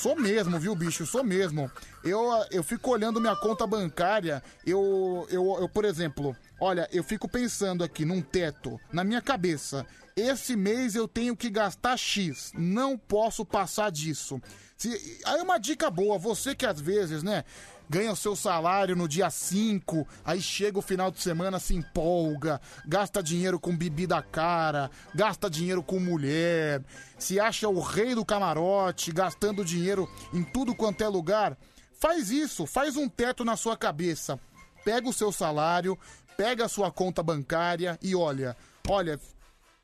Sou 0.00 0.16
mesmo, 0.16 0.58
viu, 0.58 0.74
bicho? 0.74 1.06
Sou 1.06 1.22
mesmo. 1.22 1.70
Eu, 2.02 2.22
eu 2.50 2.62
fico 2.62 2.90
olhando 2.90 3.20
minha 3.20 3.36
conta 3.36 3.66
bancária, 3.66 4.42
eu, 4.66 5.26
eu, 5.30 5.58
eu, 5.60 5.68
por 5.68 5.84
exemplo, 5.84 6.34
olha, 6.60 6.88
eu 6.92 7.04
fico 7.04 7.28
pensando 7.28 7.84
aqui 7.84 8.04
num 8.04 8.22
teto, 8.22 8.80
na 8.92 9.04
minha 9.04 9.20
cabeça. 9.20 9.86
Esse 10.16 10.56
mês 10.56 10.94
eu 10.94 11.06
tenho 11.06 11.36
que 11.36 11.48
gastar 11.48 11.96
X, 11.96 12.52
não 12.54 12.98
posso 12.98 13.44
passar 13.44 13.90
disso. 13.90 14.40
Se, 14.76 15.20
aí 15.24 15.40
uma 15.40 15.58
dica 15.58 15.90
boa, 15.90 16.18
você 16.18 16.54
que 16.54 16.66
às 16.66 16.80
vezes, 16.80 17.22
né, 17.22 17.44
ganha 17.92 18.10
o 18.10 18.16
seu 18.16 18.34
salário 18.34 18.96
no 18.96 19.06
dia 19.06 19.28
5, 19.28 20.08
aí 20.24 20.40
chega 20.40 20.78
o 20.78 20.82
final 20.82 21.10
de 21.10 21.20
semana, 21.20 21.60
se 21.60 21.74
empolga, 21.74 22.58
gasta 22.86 23.22
dinheiro 23.22 23.60
com 23.60 23.76
bebida 23.76 24.22
cara, 24.22 24.90
gasta 25.14 25.50
dinheiro 25.50 25.82
com 25.82 26.00
mulher, 26.00 26.82
se 27.18 27.38
acha 27.38 27.68
o 27.68 27.80
rei 27.80 28.14
do 28.14 28.24
camarote, 28.24 29.12
gastando 29.12 29.62
dinheiro 29.62 30.08
em 30.32 30.42
tudo 30.42 30.74
quanto 30.74 31.04
é 31.04 31.08
lugar. 31.08 31.54
Faz 32.00 32.30
isso, 32.30 32.64
faz 32.64 32.96
um 32.96 33.10
teto 33.10 33.44
na 33.44 33.56
sua 33.56 33.76
cabeça. 33.76 34.40
Pega 34.82 35.06
o 35.06 35.12
seu 35.12 35.30
salário, 35.30 35.98
pega 36.34 36.64
a 36.64 36.70
sua 36.70 36.90
conta 36.90 37.22
bancária 37.22 37.98
e 38.02 38.16
olha, 38.16 38.56
olha, 38.88 39.20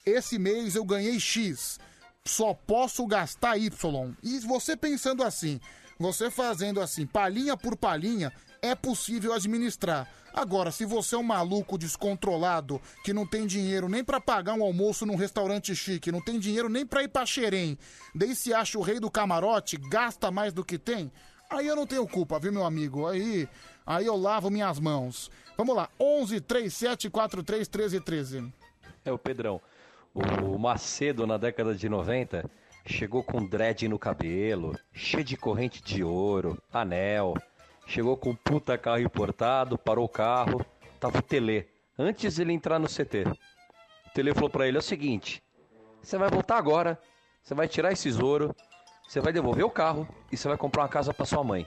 esse 0.07 0.39
mês 0.39 0.75
eu 0.77 0.85
ganhei 0.85 1.21
X, 1.21 1.79
só 2.25 2.55
posso 2.55 3.07
gastar 3.07 3.59
Y. 3.59 4.17
E 4.23 4.39
você 4.41 4.75
pensando 4.79 5.23
assim, 5.23 5.61
você 5.99 6.31
fazendo 6.31 6.81
assim, 6.81 7.07
palhinha 7.07 7.57
por 7.57 7.77
palhinha, 7.77 8.33
é 8.63 8.75
possível 8.75 9.33
administrar. 9.33 10.09
Agora, 10.33 10.71
se 10.71 10.85
você 10.85 11.15
é 11.15 11.19
um 11.19 11.23
maluco 11.23 11.77
descontrolado, 11.77 12.81
que 13.03 13.13
não 13.13 13.27
tem 13.27 13.47
dinheiro 13.47 13.89
nem 13.89 14.05
pra 14.05 14.21
pagar 14.21 14.55
um 14.55 14.63
almoço 14.63 15.05
num 15.05 15.17
restaurante 15.17 15.75
chique, 15.75 16.13
não 16.13 16.21
tem 16.21 16.39
dinheiro 16.39 16.69
nem 16.69 16.87
pra 16.87 17.03
ir 17.03 17.09
pra 17.09 17.27
Xerém, 17.27 17.77
daí 18.15 18.35
se 18.35 18.55
acha 18.55 18.79
o 18.79 18.83
rei 18.83 19.01
do 19.01 19.11
camarote, 19.11 19.77
gasta 19.77 20.31
mais 20.31 20.53
do 20.53 20.65
que 20.65 20.79
tem, 20.79 21.11
aí 21.51 21.67
eu 21.67 21.75
não 21.75 21.87
tenho 21.87 22.07
culpa, 22.07 22.39
viu, 22.39 22.53
meu 22.53 22.65
amigo? 22.65 23.07
Aí, 23.07 23.49
aí 23.85 24.07
eu 24.07 24.17
lavo 24.17 24.51
minhas 24.51 24.79
mãos. 24.79 25.31
Vamos 25.57 25.75
lá, 25.75 25.89
11 25.99 26.41
37 26.41 27.11
43 27.11 27.67
13 27.67 28.01
13. 28.01 28.53
É 29.05 29.11
o 29.11 29.19
Pedrão. 29.19 29.61
O 30.15 30.59
Macedo, 30.59 31.27
na 31.27 31.37
década 31.37 31.75
de 31.75 31.89
90, 31.89 32.49
chegou 32.89 33.23
com 33.23 33.45
dread 33.45 33.87
no 33.87 33.99
cabelo, 33.99 34.77
cheio 34.93 35.23
de 35.23 35.37
corrente 35.37 35.83
de 35.83 36.03
ouro, 36.03 36.61
anel. 36.73 37.35
Chegou 37.87 38.17
com 38.17 38.35
puta 38.35 38.77
carro 38.77 39.01
importado, 39.01 39.79
parou 39.79 40.05
o 40.05 40.09
carro, 40.09 40.65
tava 40.99 41.19
o 41.19 41.23
Tele. 41.23 41.69
Antes 41.99 42.39
ele 42.39 42.53
entrar 42.53 42.79
no 42.79 42.89
CT. 42.89 43.25
O 44.07 44.11
Tele 44.15 44.35
falou 44.35 44.51
pra 44.51 44.67
ele: 44.67 44.79
é 44.79 44.81
o 44.81 44.83
seguinte, 44.83 45.43
você 46.03 46.19
vai 46.19 46.29
voltar 46.29 46.57
agora, 46.57 46.99
você 47.43 47.55
vai 47.55 47.69
tirar 47.69 47.93
esses 47.93 48.19
ouro, 48.19 48.55
você 49.07 49.21
vai 49.21 49.33
devolver 49.33 49.65
o 49.65 49.71
carro 49.71 50.09
e 50.33 50.37
você 50.37 50.49
vai 50.49 50.57
comprar 50.57 50.83
uma 50.83 50.89
casa 50.89 51.15
pra 51.15 51.27
sua 51.27 51.45
mãe. 51.45 51.67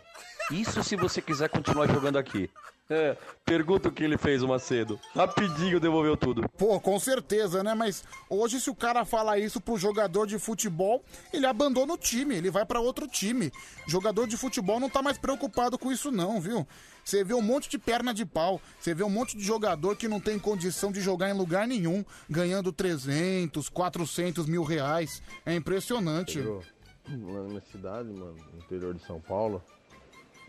Isso 0.52 0.84
se 0.84 0.96
você 0.96 1.22
quiser 1.22 1.50
continuar 1.50 1.88
jogando 1.88 2.18
aqui. 2.18 2.50
É, 2.92 3.16
pergunta 3.46 3.88
o 3.88 3.92
que 3.92 4.04
ele 4.04 4.18
fez, 4.18 4.44
o 4.44 4.50
Macedo. 4.50 5.00
Rapidinho 5.16 5.80
devolveu 5.80 6.18
tudo. 6.18 6.44
Pô, 6.58 6.78
com 6.78 7.00
certeza, 7.00 7.64
né? 7.64 7.74
Mas 7.74 8.04
hoje, 8.30 8.60
se 8.60 8.70
o 8.70 8.76
cara 8.76 9.06
falar 9.06 9.40
isso 9.40 9.62
pro 9.62 9.78
jogador 9.78 10.28
de 10.28 10.38
futebol, 10.38 11.02
ele 11.32 11.46
abandona 11.46 11.94
o 11.94 11.98
time, 11.98 12.36
ele 12.36 12.52
vai 12.52 12.66
pra 12.66 12.82
outro 12.82 13.08
time. 13.08 13.50
Jogador 13.88 14.28
de 14.28 14.36
futebol 14.36 14.78
não 14.78 14.90
tá 14.90 15.02
mais 15.02 15.18
preocupado 15.18 15.78
com 15.78 15.90
isso, 15.90 16.12
não, 16.12 16.42
viu? 16.42 16.68
Você 17.02 17.24
vê 17.24 17.34
um 17.34 17.42
monte 17.42 17.70
de 17.70 17.80
perna 17.80 18.14
de 18.14 18.26
pau, 18.26 18.62
você 18.78 18.94
vê 18.94 19.04
um 19.04 19.10
monte 19.10 19.38
de 19.38 19.44
jogador 19.44 19.96
que 19.96 20.10
não 20.10 20.20
tem 20.20 20.38
condição 20.38 20.92
de 20.92 21.00
jogar 21.00 21.30
em 21.30 21.34
lugar 21.34 21.66
nenhum, 21.66 22.04
ganhando 22.30 22.74
300, 22.74 23.70
400 23.70 24.46
mil 24.48 24.64
reais. 24.64 25.24
É 25.46 25.56
impressionante. 25.56 26.42
Lá 26.42 27.42
na 27.42 27.48
minha 27.48 27.62
cidade, 27.72 28.10
mano, 28.10 28.36
no 28.54 28.60
interior 28.60 28.94
de 28.94 29.04
São 29.06 29.20
Paulo, 29.22 29.64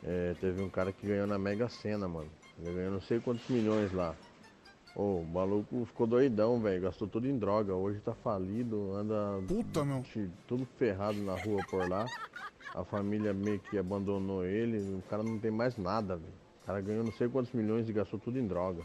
é, 0.05 0.35
teve 0.41 0.63
um 0.63 0.69
cara 0.69 0.93
que 0.93 1.07
ganhou 1.07 1.27
na 1.27 1.39
Mega 1.39 1.69
Sena, 1.69 2.09
mano. 2.09 2.31
Ele 2.59 2.75
ganhou 2.75 2.93
não 2.93 3.01
sei 3.01 3.21
quantos 3.21 3.49
milhões 3.49 3.93
lá. 3.93 4.15
Ô, 4.95 5.21
o 5.21 5.25
maluco 5.25 5.85
ficou 5.87 6.07
doidão, 6.07 6.61
velho. 6.61 6.83
Gastou 6.83 7.09
tudo 7.09 7.27
em 7.27 7.39
droga. 7.39 7.75
Hoje 7.75 8.01
tá 8.01 8.15
falido, 8.15 8.95
anda. 8.95 9.41
Puta, 9.47 9.85
meu. 9.85 10.05
Tudo 10.47 10.67
ferrado 10.77 11.19
na 11.19 11.35
rua 11.35 11.63
por 11.71 11.89
lá. 11.89 12.05
A 12.75 12.85
família 12.85 13.33
meio 13.33 13.59
que 13.61 13.79
abandonou 13.79 14.45
ele. 14.45 14.79
O 14.95 15.03
cara 15.09 15.23
não 15.23 15.39
tem 15.39 15.51
mais 15.51 15.77
nada, 15.77 16.17
velho. 16.17 16.35
O 16.63 16.67
cara 16.67 16.81
ganhou 16.81 17.05
não 17.05 17.13
sei 17.13 17.29
quantos 17.29 17.53
milhões 17.53 17.89
e 17.89 17.93
gastou 17.93 18.19
tudo 18.19 18.39
em 18.39 18.47
droga. 18.47 18.83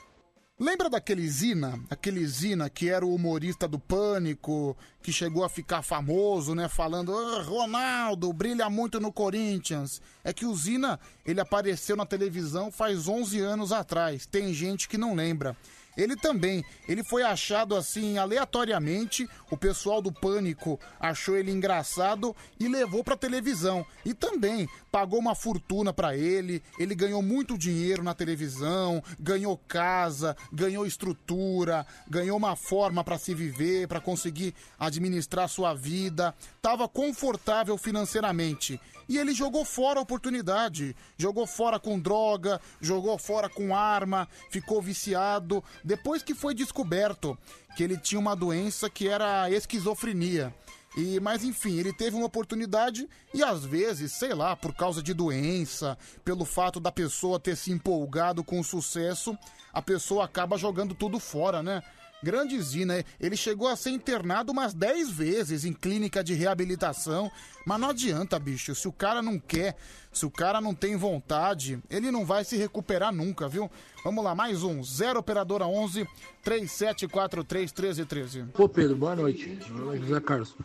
Lembra 0.59 0.89
daquele 0.89 1.29
Zina? 1.29 1.79
Aquele 1.87 2.25
Zina 2.25 2.67
que 2.67 2.89
era 2.89 3.05
o 3.05 3.13
humorista 3.13 3.67
do 3.67 3.77
Pânico, 3.77 4.75
que 5.03 5.13
chegou 5.13 5.43
a 5.43 5.49
ficar 5.49 5.83
famoso, 5.83 6.55
né? 6.55 6.67
Falando, 6.67 7.15
"Ah, 7.15 7.43
Ronaldo, 7.43 8.33
brilha 8.33 8.67
muito 8.67 8.99
no 8.99 9.13
Corinthians. 9.13 10.01
É 10.23 10.33
que 10.33 10.47
o 10.47 10.55
Zina, 10.55 10.99
ele 11.23 11.39
apareceu 11.39 11.95
na 11.95 12.07
televisão 12.07 12.71
faz 12.71 13.07
11 13.07 13.39
anos 13.39 13.71
atrás. 13.71 14.25
Tem 14.25 14.51
gente 14.51 14.89
que 14.89 14.97
não 14.97 15.13
lembra. 15.13 15.55
Ele 15.97 16.15
também, 16.15 16.63
ele 16.87 17.03
foi 17.03 17.23
achado 17.23 17.75
assim 17.75 18.19
aleatoriamente, 18.19 19.27
o 19.49 19.57
pessoal 19.57 19.99
do 19.99 20.11
Pânico 20.11 20.79
achou 20.99 21.35
ele 21.35 21.51
engraçado 21.51 22.35
e 22.59 22.67
levou 22.67 23.03
pra 23.03 23.17
televisão. 23.17 23.83
E 24.05 24.13
também 24.13 24.69
pagou 24.91 25.19
uma 25.19 25.33
fortuna 25.33 25.91
pra 25.91 26.15
ele, 26.15 26.61
ele 26.77 26.93
ganhou 26.93 27.23
muito 27.23 27.57
dinheiro 27.57 28.03
na 28.03 28.13
televisão, 28.13 29.03
ganhou 29.19 29.57
casa, 29.57 30.37
ganhou 30.53 30.85
estrutura, 30.85 31.85
ganhou 32.07 32.37
uma 32.37 32.55
forma 32.55 33.03
pra 33.03 33.17
se 33.17 33.33
viver, 33.33 33.87
pra 33.87 33.99
conseguir 33.99 34.53
administrar 34.77 35.49
sua 35.49 35.73
vida, 35.73 36.35
tava 36.61 36.87
confortável 36.87 37.75
financeiramente. 37.77 38.79
E 39.09 39.17
ele 39.17 39.33
jogou 39.33 39.63
fora 39.63 39.99
a 39.99 40.03
oportunidade, 40.03 40.95
jogou 41.17 41.47
fora 41.47 41.79
com 41.79 41.97
droga, 41.97 42.59
jogou 42.81 43.17
fora 43.17 43.47
com 43.47 43.73
arma, 43.73 44.27
ficou 44.51 44.81
viciado. 44.81 45.63
Depois 45.87 46.21
que 46.21 46.35
foi 46.35 46.53
descoberto 46.53 47.37
que 47.77 47.81
ele 47.81 47.97
tinha 47.97 48.19
uma 48.19 48.35
doença 48.35 48.89
que 48.89 49.07
era 49.07 49.49
esquizofrenia. 49.49 50.53
E, 50.97 51.17
mas 51.21 51.45
enfim, 51.45 51.77
ele 51.77 51.93
teve 51.93 52.17
uma 52.17 52.25
oportunidade 52.25 53.07
e 53.33 53.41
às 53.41 53.63
vezes, 53.63 54.11
sei 54.11 54.33
lá, 54.33 54.53
por 54.53 54.75
causa 54.75 55.01
de 55.01 55.13
doença, 55.13 55.97
pelo 56.25 56.43
fato 56.43 56.81
da 56.81 56.91
pessoa 56.91 57.39
ter 57.39 57.55
se 57.55 57.71
empolgado 57.71 58.43
com 58.43 58.59
o 58.59 58.63
sucesso, 58.65 59.37
a 59.71 59.81
pessoa 59.81 60.25
acaba 60.25 60.57
jogando 60.57 60.93
tudo 60.93 61.21
fora, 61.21 61.63
né? 61.63 61.81
Grande 62.21 62.59
Zina, 62.61 63.05
ele 63.19 63.37
chegou 63.37 63.67
a 63.67 63.75
ser 63.75 63.91
internado 63.91 64.51
umas 64.51 64.73
10 64.73 65.11
vezes 65.11 65.63
em 65.63 65.71
clínica 65.71 66.23
de 66.23 66.33
reabilitação, 66.33 67.31
mas 67.65 67.79
não 67.79 67.91
adianta, 67.91 68.39
bicho, 68.39 68.73
se 68.73 68.87
o 68.87 68.91
cara 68.91 69.21
não 69.21 69.39
quer, 69.39 69.77
se 70.17 70.25
o 70.25 70.31
cara 70.31 70.59
não 70.59 70.73
tem 70.73 70.95
vontade, 70.95 71.79
ele 71.89 72.11
não 72.11 72.25
vai 72.25 72.43
se 72.43 72.57
recuperar 72.57 73.13
nunca, 73.13 73.47
viu? 73.47 73.69
Vamos 74.03 74.23
lá, 74.23 74.33
mais 74.33 74.63
um, 74.63 74.83
0 74.83 75.19
operadora 75.19 75.65
11 75.65 76.07
3743 76.43 77.71
1313. 77.71 78.43
Pô, 78.53 78.67
Pedro, 78.67 78.95
boa 78.95 79.15
noite. 79.15 79.59
Meu 79.69 79.97
José 79.97 80.19
Carlos. 80.19 80.55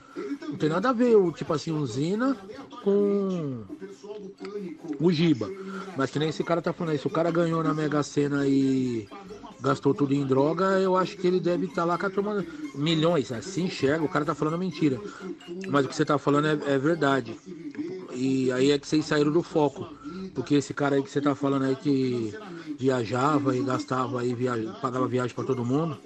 Não 0.42 0.56
tem 0.56 0.68
nada 0.68 0.90
a 0.90 0.92
ver, 0.92 1.16
o 1.16 1.30
tipo 1.32 1.52
assim, 1.52 1.72
usina 1.72 2.36
com 2.82 3.64
o 5.00 5.12
Giba. 5.12 5.50
Mas 5.96 6.10
que 6.10 6.18
nem 6.18 6.28
esse 6.28 6.42
cara 6.44 6.62
tá 6.62 6.72
falando 6.72 6.92
aí. 6.92 6.98
Se 6.98 7.06
o 7.06 7.10
cara 7.10 7.30
ganhou 7.30 7.62
na 7.62 7.74
Mega 7.74 8.02
Sena 8.02 8.46
e 8.46 9.08
gastou 9.60 9.94
tudo 9.94 10.14
em 10.14 10.26
droga, 10.26 10.78
eu 10.80 10.96
acho 10.96 11.16
que 11.16 11.26
ele 11.26 11.40
deve 11.40 11.66
estar 11.66 11.84
lá 11.84 11.98
com 11.98 12.06
a 12.06 12.10
turma. 12.10 12.44
Milhões, 12.74 13.30
assim 13.32 13.64
enxerga. 13.64 14.04
O 14.04 14.08
cara 14.08 14.24
tá 14.24 14.34
falando 14.34 14.58
mentira. 14.58 15.00
Mas 15.68 15.84
o 15.84 15.88
que 15.88 15.96
você 15.96 16.04
tá 16.04 16.18
falando 16.18 16.46
é, 16.46 16.74
é 16.74 16.78
verdade. 16.78 17.36
E 18.14 18.52
aí 18.52 18.70
é 18.70 18.78
que 18.78 18.86
vocês 18.86 19.04
saíram 19.04 19.32
do 19.32 19.42
foco. 19.42 19.88
Porque 20.34 20.54
esse 20.54 20.72
cara 20.72 20.96
aí 20.96 21.02
que 21.02 21.10
você 21.10 21.20
tá 21.20 21.34
falando 21.34 21.64
aí 21.64 21.76
que 21.76 22.34
viajava 22.78 23.56
e 23.56 23.62
gastava 23.62 24.24
e 24.24 24.34
via... 24.34 24.54
pagava 24.80 25.06
viagem 25.06 25.34
pra 25.34 25.44
todo 25.44 25.64
mundo. 25.64 25.98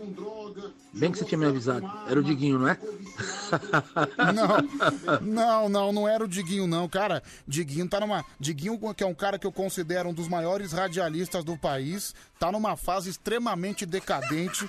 Bem 0.93 1.13
que 1.13 1.19
você 1.19 1.25
tinha 1.25 1.39
me 1.39 1.47
avisado. 1.47 1.91
Era 2.09 2.19
o 2.19 2.23
Diguinho, 2.23 2.59
não 2.59 2.69
é? 2.69 2.79
Não, 4.35 5.21
não, 5.21 5.69
não, 5.69 5.93
não 5.93 6.09
era 6.09 6.25
o 6.25 6.29
Diguinho, 6.29 6.67
não, 6.67 6.89
cara. 6.89 7.23
Diguinho 7.47 7.89
tá 7.89 8.01
numa. 8.01 8.25
Diguinho, 8.39 8.79
que 8.95 9.05
é 9.05 9.07
um 9.07 9.15
cara 9.15 9.39
que 9.39 9.47
eu 9.47 9.53
considero 9.53 10.09
um 10.09 10.13
dos 10.13 10.29
maiores 10.29 10.73
radialistas 10.73 11.45
do 11.45 11.57
país, 11.57 12.15
tá 12.39 12.51
numa 12.53 12.77
fase 12.77 13.09
extremamente 13.09 13.87
decadente. 13.87 14.69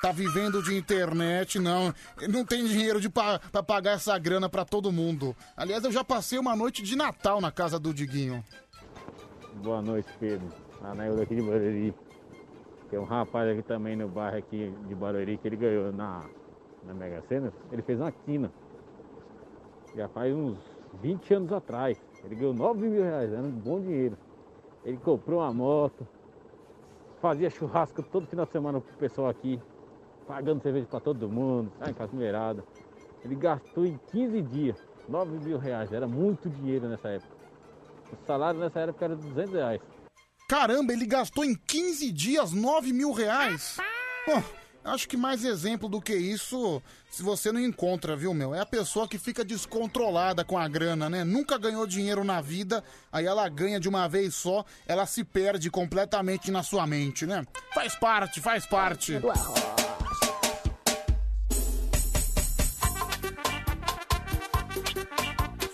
Tá 0.00 0.12
vivendo 0.12 0.62
de 0.62 0.76
internet, 0.76 1.58
não. 1.58 1.92
Não 2.28 2.44
tem 2.44 2.66
dinheiro 2.66 3.00
de 3.00 3.08
pa 3.08 3.38
pra 3.50 3.62
pagar 3.62 3.92
essa 3.92 4.18
grana 4.18 4.48
pra 4.48 4.64
todo 4.64 4.92
mundo. 4.92 5.34
Aliás, 5.56 5.82
eu 5.84 5.92
já 5.92 6.04
passei 6.04 6.38
uma 6.38 6.54
noite 6.54 6.82
de 6.82 6.94
Natal 6.94 7.40
na 7.40 7.50
casa 7.50 7.78
do 7.78 7.92
Diguinho. 7.94 8.44
Boa 9.62 9.80
noite, 9.80 10.08
Pedro. 10.20 10.46
Anael 10.82 11.16
daqui 11.16 11.34
de 11.34 11.42
Barueri. 11.42 11.94
Tem 12.90 12.98
um 12.98 13.04
rapaz 13.04 13.48
aqui 13.50 13.62
também 13.62 13.96
no 13.96 14.08
bairro 14.08 14.36
aqui 14.36 14.74
de 14.86 14.94
Barueri 14.94 15.38
que 15.38 15.48
ele 15.48 15.56
ganhou 15.56 15.92
na, 15.92 16.22
na 16.84 16.92
Mega 16.92 17.22
Sena. 17.22 17.52
Ele 17.72 17.80
fez 17.80 17.98
uma 17.98 18.12
quina. 18.12 18.52
Já 19.96 20.08
faz 20.08 20.34
uns 20.34 20.58
20 21.00 21.34
anos 21.34 21.52
atrás. 21.52 21.98
Ele 22.24 22.34
ganhou 22.34 22.52
9 22.52 22.86
mil 22.86 23.02
reais, 23.02 23.32
era 23.32 23.42
um 23.42 23.50
bom 23.50 23.80
dinheiro. 23.80 24.18
Ele 24.84 24.98
comprou 24.98 25.40
uma 25.40 25.52
moto, 25.52 26.06
fazia 27.20 27.48
churrasco 27.48 28.02
todo 28.02 28.26
final 28.26 28.44
de 28.44 28.52
semana 28.52 28.80
pro 28.80 28.96
pessoal 28.96 29.28
aqui, 29.28 29.58
pagando 30.26 30.62
cerveja 30.62 30.86
pra 30.86 31.00
todo 31.00 31.28
mundo, 31.28 31.72
sai 31.78 31.92
com 31.92 32.02
as 32.02 32.10
mulheradas. 32.10 32.64
Ele 33.24 33.34
gastou 33.34 33.86
em 33.86 33.98
15 34.10 34.42
dias 34.42 34.76
9 35.08 35.38
mil 35.38 35.58
reais, 35.58 35.92
era 35.92 36.06
muito 36.06 36.48
dinheiro 36.48 36.88
nessa 36.88 37.08
época. 37.08 37.34
O 38.12 38.26
salário 38.26 38.60
nessa 38.60 38.80
época 38.80 39.04
era 39.04 39.16
200 39.16 39.54
reais. 39.54 39.80
Caramba, 40.48 40.92
ele 40.92 41.06
gastou 41.06 41.44
em 41.44 41.54
15 41.54 42.12
dias 42.12 42.52
9 42.52 42.92
mil 42.92 43.12
reais. 43.12 43.78
Pô, 44.26 44.42
acho 44.84 45.08
que 45.08 45.16
mais 45.16 45.44
exemplo 45.44 45.88
do 45.88 46.00
que 46.00 46.14
isso, 46.14 46.82
se 47.10 47.22
você 47.22 47.50
não 47.50 47.60
encontra, 47.60 48.14
viu, 48.14 48.34
meu? 48.34 48.54
É 48.54 48.60
a 48.60 48.66
pessoa 48.66 49.08
que 49.08 49.18
fica 49.18 49.44
descontrolada 49.44 50.44
com 50.44 50.58
a 50.58 50.68
grana, 50.68 51.08
né? 51.08 51.24
Nunca 51.24 51.58
ganhou 51.58 51.86
dinheiro 51.86 52.24
na 52.24 52.40
vida, 52.40 52.84
aí 53.10 53.24
ela 53.24 53.48
ganha 53.48 53.80
de 53.80 53.88
uma 53.88 54.06
vez 54.06 54.34
só, 54.34 54.64
ela 54.86 55.06
se 55.06 55.24
perde 55.24 55.70
completamente 55.70 56.50
na 56.50 56.62
sua 56.62 56.86
mente, 56.86 57.26
né? 57.26 57.44
Faz 57.74 57.94
parte, 57.94 58.40
faz 58.40 58.66
parte. 58.66 59.18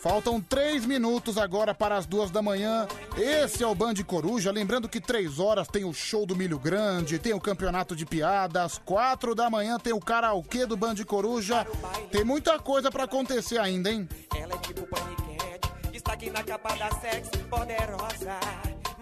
Faltam 0.00 0.40
três 0.40 0.86
minutos 0.86 1.36
agora 1.36 1.74
para 1.74 1.94
as 1.94 2.06
duas 2.06 2.30
da 2.30 2.40
manhã. 2.40 2.88
Esse 3.18 3.62
é 3.62 3.66
o 3.66 3.74
Band 3.74 3.92
Coruja. 4.06 4.50
Lembrando 4.50 4.88
que 4.88 4.98
três 4.98 5.38
horas 5.38 5.68
tem 5.68 5.84
o 5.84 5.92
show 5.92 6.24
do 6.24 6.34
Milho 6.34 6.58
Grande, 6.58 7.18
tem 7.18 7.34
o 7.34 7.40
campeonato 7.40 7.94
de 7.94 8.06
piadas. 8.06 8.80
Quatro 8.82 9.34
da 9.34 9.50
manhã 9.50 9.78
tem 9.78 9.92
o 9.92 10.00
karaokê 10.00 10.64
do 10.64 10.74
Band 10.74 10.94
Coruja. 11.06 11.66
Tem 12.10 12.24
muita 12.24 12.58
coisa 12.58 12.90
para 12.90 13.04
acontecer 13.04 13.58
ainda, 13.58 13.90
hein? 13.90 14.08
Ela 14.34 14.54
é 14.54 14.58
tipo 14.58 14.86
paniquete, 14.86 15.68
destaque 15.92 16.30
na 16.30 16.42
capa 16.44 16.74
da 16.76 16.90
sexy, 16.92 17.36
poderosa, 17.50 18.40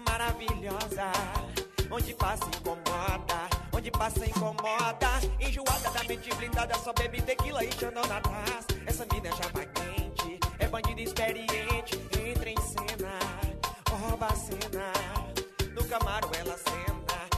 maravilhosa. 0.05 1.13
Onde 1.89 2.13
passa 2.13 2.43
incomoda, 2.45 3.49
onde 3.73 3.89
passa 3.89 4.25
incomoda. 4.25 5.09
Enjoada 5.39 5.91
da 5.91 6.03
mente 6.03 6.35
blindada, 6.35 6.77
só 6.77 6.91
bebe 6.91 7.21
tequila 7.21 7.63
e 7.63 7.71
xandão 7.71 8.03
na 8.05 8.19
taça. 8.19 8.67
Essa 8.85 9.07
mina 9.13 9.29
já 9.29 9.47
vai 9.53 9.65
quente, 9.65 10.18
bandida 10.69 11.01
experiente. 11.01 11.99
Entra 12.25 12.49
em 12.49 12.61
cena, 12.61 13.11
rouba 13.89 14.27
a 14.27 14.35
cena. 14.35 14.93
No 15.75 15.83
camaro 15.85 16.29
ela 16.39 16.57
cena. 16.57 16.89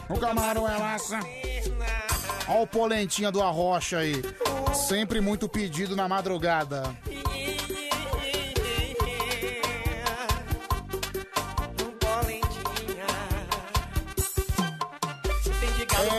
O 0.09 0.19
camarão 0.19 0.67
é 0.67 0.77
massa. 0.77 1.19
Ó 2.47 2.63
o 2.63 2.67
polentinha 2.67 3.31
do 3.31 3.41
Arrocha 3.41 3.99
aí. 3.99 4.21
Sempre 4.73 5.21
muito 5.21 5.47
pedido 5.47 5.95
na 5.95 6.07
madrugada. 6.07 6.83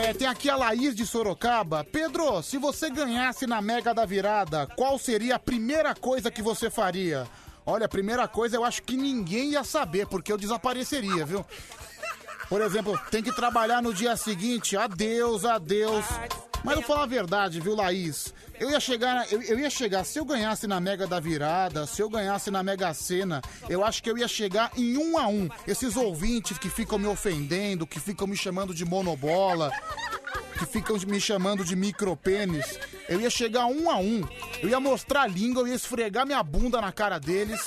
É, 0.03 0.13
tem 0.13 0.27
aqui 0.27 0.49
a 0.49 0.57
Laís 0.57 0.93
de 0.93 1.05
Sorocaba. 1.07 1.85
Pedro, 1.89 2.43
se 2.43 2.57
você 2.57 2.89
ganhasse 2.89 3.47
na 3.47 3.61
Mega 3.61 3.93
da 3.93 4.05
Virada, 4.05 4.67
qual 4.75 4.99
seria 4.99 5.35
a 5.35 5.39
primeira 5.39 5.95
coisa 5.95 6.29
que 6.29 6.41
você 6.41 6.69
faria? 6.69 7.25
Olha, 7.65 7.85
a 7.85 7.89
primeira 7.89 8.27
coisa 8.27 8.57
eu 8.57 8.65
acho 8.65 8.83
que 8.83 8.97
ninguém 8.97 9.51
ia 9.51 9.63
saber, 9.63 10.05
porque 10.07 10.29
eu 10.29 10.37
desapareceria, 10.37 11.25
viu? 11.25 11.45
Por 12.49 12.59
exemplo, 12.59 12.99
tem 13.09 13.23
que 13.23 13.33
trabalhar 13.33 13.81
no 13.81 13.93
dia 13.93 14.17
seguinte. 14.17 14.75
Adeus, 14.75 15.45
adeus. 15.45 16.03
Mas 16.63 16.77
eu 16.77 16.81
falar 16.81 17.03
a 17.03 17.07
verdade, 17.07 17.59
viu, 17.59 17.75
Laís? 17.75 18.33
Eu 18.57 18.71
ia 18.71 18.79
chegar, 18.79 19.31
eu, 19.31 19.41
eu 19.41 19.59
ia 19.59 19.69
chegar, 19.69 20.05
se 20.05 20.17
eu 20.17 20.23
ganhasse 20.23 20.65
na 20.65 20.79
Mega 20.79 21.05
da 21.05 21.19
Virada, 21.19 21.85
se 21.85 22.01
eu 22.01 22.09
ganhasse 22.09 22.49
na 22.49 22.63
Mega 22.63 22.93
Sena, 22.93 23.41
eu 23.67 23.83
acho 23.83 24.01
que 24.01 24.09
eu 24.09 24.17
ia 24.17 24.27
chegar 24.27 24.71
em 24.77 24.97
um 24.97 25.17
a 25.17 25.27
um. 25.27 25.49
Esses 25.67 25.97
ouvintes 25.97 26.57
que 26.57 26.69
ficam 26.69 26.97
me 26.97 27.07
ofendendo, 27.07 27.85
que 27.85 27.99
ficam 27.99 28.25
me 28.25 28.37
chamando 28.37 28.73
de 28.73 28.85
monobola, 28.85 29.71
que 30.57 30.65
ficam 30.65 30.97
me 31.05 31.19
chamando 31.19 31.65
de 31.65 31.75
micropênis, 31.75 32.79
eu 33.09 33.19
ia 33.19 33.29
chegar 33.29 33.65
um 33.65 33.91
a 33.91 33.97
um. 33.97 34.25
Eu 34.61 34.69
ia 34.69 34.79
mostrar 34.79 35.23
a 35.23 35.27
língua, 35.27 35.63
eu 35.63 35.67
ia 35.67 35.75
esfregar 35.75 36.25
minha 36.25 36.41
bunda 36.41 36.79
na 36.79 36.91
cara 36.91 37.19
deles. 37.19 37.61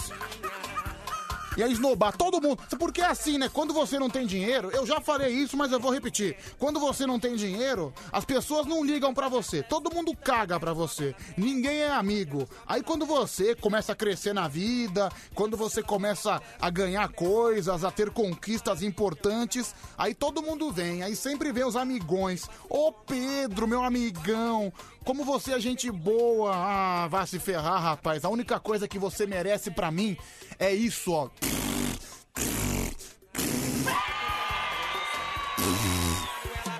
Ia 1.57 1.69
esnobar 1.69 2.17
todo 2.17 2.41
mundo. 2.41 2.63
Porque 2.79 3.01
é 3.01 3.07
assim, 3.07 3.39
né? 3.39 3.49
Quando 3.49 3.73
você 3.73 3.99
não 3.99 4.11
tem 4.11 4.27
dinheiro, 4.27 4.71
eu 4.73 4.87
já 4.87 5.01
falei 5.01 5.33
isso, 5.33 5.57
mas 5.57 5.73
eu 5.73 5.81
vou 5.81 5.93
repetir. 5.93 6.37
Quando 6.59 6.79
você 6.79 7.07
não 7.07 7.19
tem 7.19 7.35
dinheiro, 7.35 7.93
as 8.13 8.25
pessoas 8.25 8.67
não 8.67 8.85
ligam 8.85 9.15
pra 9.15 9.29
você. 9.29 9.63
Todo 9.63 9.95
mundo 9.95 10.17
caga 10.17 10.59
pra 10.61 10.73
você. 10.73 11.15
Ninguém 11.37 11.79
é 11.83 11.91
amigo. 11.91 12.49
Aí 12.67 12.83
quando 12.83 13.07
você 13.07 13.55
começa 13.55 13.93
a 13.93 13.97
crescer 13.97 14.33
na 14.33 14.49
vida, 14.49 15.11
quando 15.35 15.57
você 15.57 15.83
começa 15.83 16.41
a 16.61 16.71
ganhar 16.71 17.09
coisas, 17.09 17.85
a 17.85 17.91
ter 17.91 18.11
conquistas 18.11 18.83
importantes, 18.83 19.75
aí 19.97 20.15
todo 20.15 20.43
mundo 20.43 20.71
vem. 20.71 21.03
Aí 21.03 21.17
sempre 21.17 21.53
vem 21.53 21.65
os 21.65 21.77
amigões. 21.77 22.49
Ô 22.69 22.93
Pedro, 22.93 23.67
meu 23.67 23.83
amigão, 23.83 24.73
como 25.07 25.25
você 25.25 25.53
é 25.53 25.61
gente 25.61 25.89
boa. 25.89 26.53
Ah, 26.53 27.07
vá 27.09 27.25
se 27.25 27.39
ferrar, 27.39 27.81
rapaz. 27.81 28.25
A 28.25 28.29
única 28.29 28.59
coisa 28.59 28.89
que 28.89 28.99
você 28.99 29.25
merece 29.25 29.71
pra 29.71 29.89
mim 29.91 30.17
é 30.59 30.75
isso, 30.75 31.13
ó. 31.13 31.31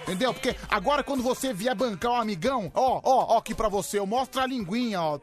Entendeu? 0.03 0.35
Porque 0.35 0.57
agora 0.69 1.05
quando 1.05 1.23
você 1.23 1.53
vier 1.53 1.75
bancar 1.75 2.13
um 2.13 2.17
amigão, 2.17 2.71
ó, 2.75 3.01
ó, 3.03 3.35
ó 3.35 3.39
aqui 3.39 3.55
pra 3.55 3.69
você, 3.69 3.99
eu 3.99 4.07
mostro 4.07 4.41
a 4.41 4.47
linguinha, 4.47 5.01
ó. 5.01 5.21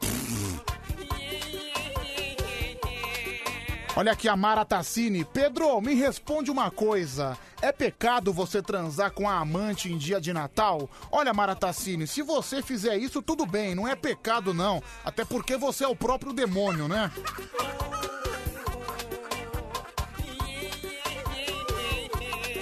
Olha 3.96 4.12
aqui 4.12 4.28
a 4.28 4.36
Mara 4.36 4.66
Tassini. 4.66 5.24
Pedro, 5.24 5.80
me 5.80 5.94
responde 5.94 6.50
uma 6.50 6.72
coisa. 6.72 7.38
É 7.62 7.72
pecado 7.72 8.34
você 8.34 8.60
transar 8.60 9.12
com 9.12 9.30
a 9.30 9.38
amante 9.38 9.92
em 9.92 9.98
dia 10.00 10.20
de 10.20 10.34
Natal? 10.34 10.90
Olha, 11.12 11.32
Mara 11.32 11.56
Tassini, 11.56 12.08
se 12.08 12.24
você 12.24 12.64
fizer 12.64 12.98
isso, 12.98 13.22
tudo 13.22 13.46
bem. 13.46 13.76
Não 13.76 13.88
é 13.88 13.96
pecado, 13.96 14.52
não. 14.52 14.82
Até 15.06 15.24
porque 15.24 15.58
você 15.58 15.84
é 15.84 15.88
o 15.88 15.96
próprio 15.96 16.34
demônio, 16.34 16.88
né? 16.88 17.12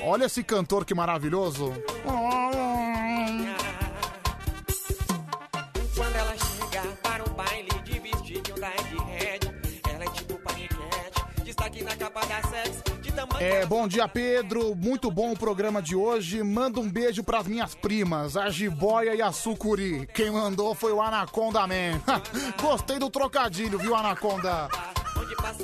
Olha 0.04 0.26
esse 0.26 0.44
cantor 0.44 0.84
que 0.84 0.94
maravilhoso. 0.94 1.74
Quando 2.04 3.01
É, 13.42 13.66
bom 13.66 13.88
dia, 13.88 14.08
Pedro. 14.08 14.76
Muito 14.76 15.10
bom 15.10 15.32
o 15.32 15.36
programa 15.36 15.82
de 15.82 15.96
hoje. 15.96 16.44
Manda 16.44 16.80
um 16.80 16.88
beijo 16.88 17.24
pras 17.24 17.48
minhas 17.48 17.74
primas, 17.74 18.38
a 18.38 18.52
Jiboia 18.52 19.16
e 19.16 19.22
a 19.22 19.32
Sucuri. 19.32 20.08
Quem 20.14 20.30
mandou 20.30 20.76
foi 20.76 20.94
o 20.94 21.02
Anaconda 21.02 21.66
Man. 21.66 22.00
Gostei 22.62 23.00
do 23.00 23.10
trocadilho, 23.10 23.80
viu, 23.80 23.96
Anaconda? 23.96 24.70
Onde 25.18 25.36
passa 25.38 25.64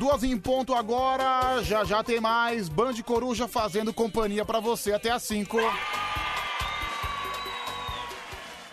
Duas 0.00 0.24
em 0.24 0.38
ponto 0.38 0.74
agora, 0.74 1.62
já 1.62 1.84
já 1.84 2.02
tem 2.02 2.18
mais. 2.22 2.70
Band 2.70 2.94
Coruja 3.04 3.46
fazendo 3.46 3.92
companhia 3.92 4.46
pra 4.46 4.58
você 4.58 4.94
até 4.94 5.10
às 5.10 5.22
5. 5.24 5.58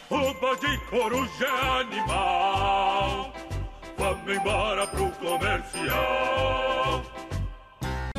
O 0.10 0.34
Bande 0.36 0.80
Coruja 0.90 1.46
é 1.46 1.82
animal. 1.82 3.34
Vamos 3.98 4.38
embora 4.38 4.88
pro 4.88 5.12
comercial. 5.12 7.04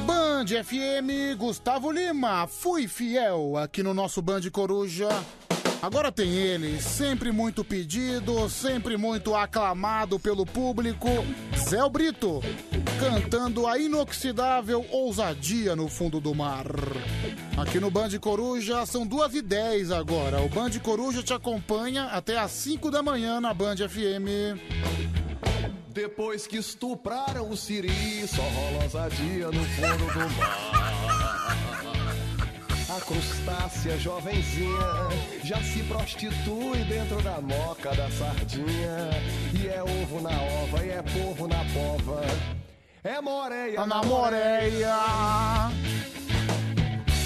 Band 0.01 0.45
FM, 0.63 1.35
Gustavo 1.39 1.91
Lima, 1.91 2.47
fui 2.47 2.87
fiel 2.87 3.57
aqui 3.57 3.83
no 3.83 3.95
nosso 3.95 4.21
Band 4.21 4.43
Coruja. 4.53 5.09
Agora 5.81 6.11
tem 6.11 6.29
ele, 6.35 6.83
sempre 6.83 7.31
muito 7.31 7.65
pedido, 7.65 8.49
sempre 8.51 8.97
muito 8.97 9.35
aclamado 9.35 10.19
pelo 10.19 10.45
público, 10.45 11.09
Zé 11.57 11.89
Brito, 11.89 12.43
cantando 12.99 13.65
a 13.65 13.79
inoxidável 13.79 14.85
ousadia 14.91 15.77
no 15.77 15.89
fundo 15.89 16.21
do 16.21 16.35
mar. 16.35 16.67
Aqui 17.57 17.79
no 17.79 17.93
Band 17.93 18.11
Coruja 18.21 18.85
são 18.87 19.07
duas 19.07 19.33
e 19.35 19.41
dez 19.41 19.93
agora. 19.93 20.43
O 20.43 20.49
Band 20.49 20.73
Coruja 20.83 21.23
te 21.23 21.33
acompanha 21.33 22.07
até 22.07 22.37
às 22.37 22.51
5 22.51 22.91
da 22.91 23.01
manhã 23.01 23.41
na 23.41 23.55
Band 23.55 23.77
FM. 23.77 24.59
Depois 25.91 26.47
que 26.47 26.57
estupraram 26.57 27.49
o 27.51 27.57
Siri, 27.57 28.27
só 28.27 28.43
rola 28.43 28.83
ousadia 28.83 29.47
no 29.47 29.65
fundo 29.65 30.13
do 30.13 30.41
mar. 30.41 31.58
A 32.99 33.01
crustácea 33.01 33.97
jovenzinha 33.97 35.09
já 35.45 35.63
se 35.63 35.85
prostitui 35.85 36.79
dentro 36.89 37.23
da 37.23 37.41
moca 37.41 37.95
da 37.95 38.11
sardinha. 38.11 39.11
E 39.55 39.69
é 39.69 39.81
ovo 39.81 40.21
na 40.21 40.31
ova, 40.31 40.85
e 40.85 40.91
é 40.91 41.01
povo 41.03 41.47
na 41.47 41.65
pova. 41.67 42.21
É 43.05 43.21
moreia 43.21 43.87
na 43.87 44.03
moreia. 44.03 44.97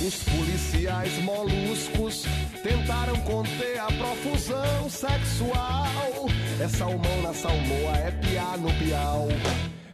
Os 0.06 0.22
policiais 0.24 1.16
moluscos 1.22 2.24
tentaram 2.62 3.16
conter 3.20 3.78
a 3.80 3.86
profusão 3.86 4.90
sexual. 4.90 6.28
É 6.60 6.68
salmão 6.68 7.22
na 7.22 7.32
salmoa, 7.32 7.96
é 7.96 8.10
piá 8.10 8.58
no 8.58 8.70
piau. 8.74 9.28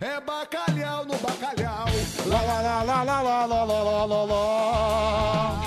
É 0.01 0.21
bacalhau 0.21 1.05
no 1.05 1.19
bacalhau. 1.19 1.87
Lá, 2.27 2.41
lá, 2.43 2.61
lá, 2.61 2.83
lá, 2.83 3.03
lá, 3.03 3.23
lá, 3.23 3.45
lá, 3.45 3.65
lá, 3.65 3.83
lá, 3.83 4.05
lá, 4.05 4.25
lá. 4.25 5.61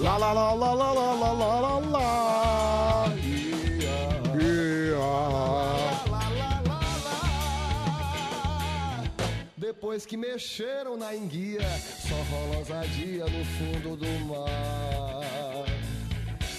Lá, 0.00 0.16
lá, 0.16 0.32
lá, 0.32 0.54
lá, 0.54 0.74
lá, 0.74 0.92
lá, 0.92 1.12
lá, 1.12 1.32
lá, 1.32 1.58
lá, 1.60 1.78
lá. 1.78 3.12
Depois 9.56 10.04
que 10.04 10.16
mexeram 10.16 10.96
na 10.96 11.14
enguia, 11.14 11.60
só 12.08 12.16
rola 12.30 12.58
ousadia 12.58 13.24
no 13.24 13.44
fundo 13.44 13.96
do 13.96 14.26
mar. 14.26 15.19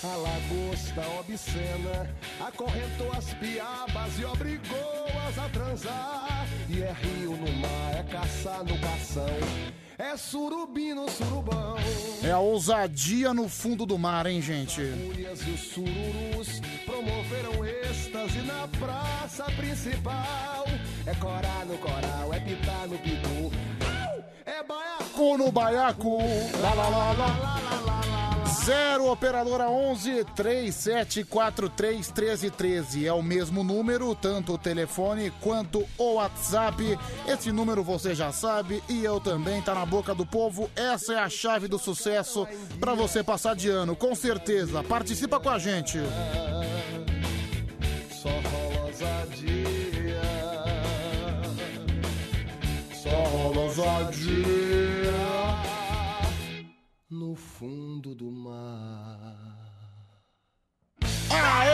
A 0.04 0.16
lagosta 0.16 1.08
obscena 1.20 2.10
acorrentou 2.40 3.12
as 3.16 3.36
piabas 3.36 4.18
e 4.18 4.26
obrigou-as 4.26 5.38
a 5.38 5.48
transar. 5.50 6.48
E 6.68 6.82
é 6.82 6.92
rio 6.92 7.38
no 7.38 7.52
mar, 7.58 7.96
é 8.00 8.04
caçar 8.12 8.64
no 8.64 8.80
cação, 8.80 9.38
é 10.00 10.18
surubim 10.18 10.96
no 10.96 11.08
surubão. 11.08 11.76
É 12.24 12.32
a 12.32 12.40
ousadia 12.40 13.32
no 13.32 13.48
fundo 13.48 13.86
do 13.86 13.96
mar, 14.00 14.26
hein, 14.26 14.42
gente? 14.42 14.82
Fúrias 14.82 15.40
e 15.46 15.52
os 15.52 15.60
sururus 15.60 16.62
promoveram 16.84 17.64
êxtase 17.64 18.42
na 18.42 18.68
praça 18.80 19.44
principal. 19.56 20.66
É 21.06 21.14
corá 21.14 21.64
no 21.68 21.78
coral, 21.78 22.34
é 22.34 22.40
pitar 22.40 22.88
no 22.88 22.98
pitu. 22.98 23.52
É 24.48 24.64
baiacu 24.64 25.38
no 25.38 25.52
baiacu. 25.52 26.18
Lá, 26.60 26.74
lá, 26.74 26.90
lá, 26.90 27.12
lá, 27.12 27.28
lá, 27.28 27.60
lá, 27.60 27.82
lá. 27.86 28.21
Zero 28.52 29.10
operadora 29.10 29.70
11 29.70 30.26
3743 30.36 32.12
1313 32.12 33.08
é 33.08 33.14
o 33.14 33.24
mesmo 33.24 33.64
número, 33.64 34.14
tanto 34.14 34.54
o 34.54 34.58
telefone 34.58 35.32
quanto 35.42 35.88
o 35.98 36.16
WhatsApp. 36.16 37.00
Esse 37.26 37.52
número 37.52 37.82
você 37.82 38.14
já 38.14 38.32
sabe 38.32 38.84
e 38.90 39.04
eu 39.04 39.20
também 39.22 39.62
tá 39.62 39.74
na 39.74 39.86
boca 39.86 40.14
do 40.14 40.26
povo. 40.26 40.70
Essa 40.76 41.14
é 41.14 41.20
a 41.20 41.30
chave 41.30 41.68
do 41.68 41.80
sucesso 41.80 42.46
para 42.80 42.94
você 42.94 43.24
passar 43.24 43.56
de 43.56 43.70
ano, 43.70 43.96
com 43.96 44.14
certeza. 44.14 44.84
Participa 44.84 45.40
com 45.40 45.50
a 45.50 45.58
gente. 45.58 45.98
Só 48.12 48.30
rola 48.30 48.86
ousadia. 48.86 50.22
Só 52.94 53.10
rola 53.10 53.60
ousadia. 53.62 55.31
No 57.12 57.36
fundo 57.36 58.16
do 58.16 58.32
mar. 58.32 59.36
Aê! 61.30 61.72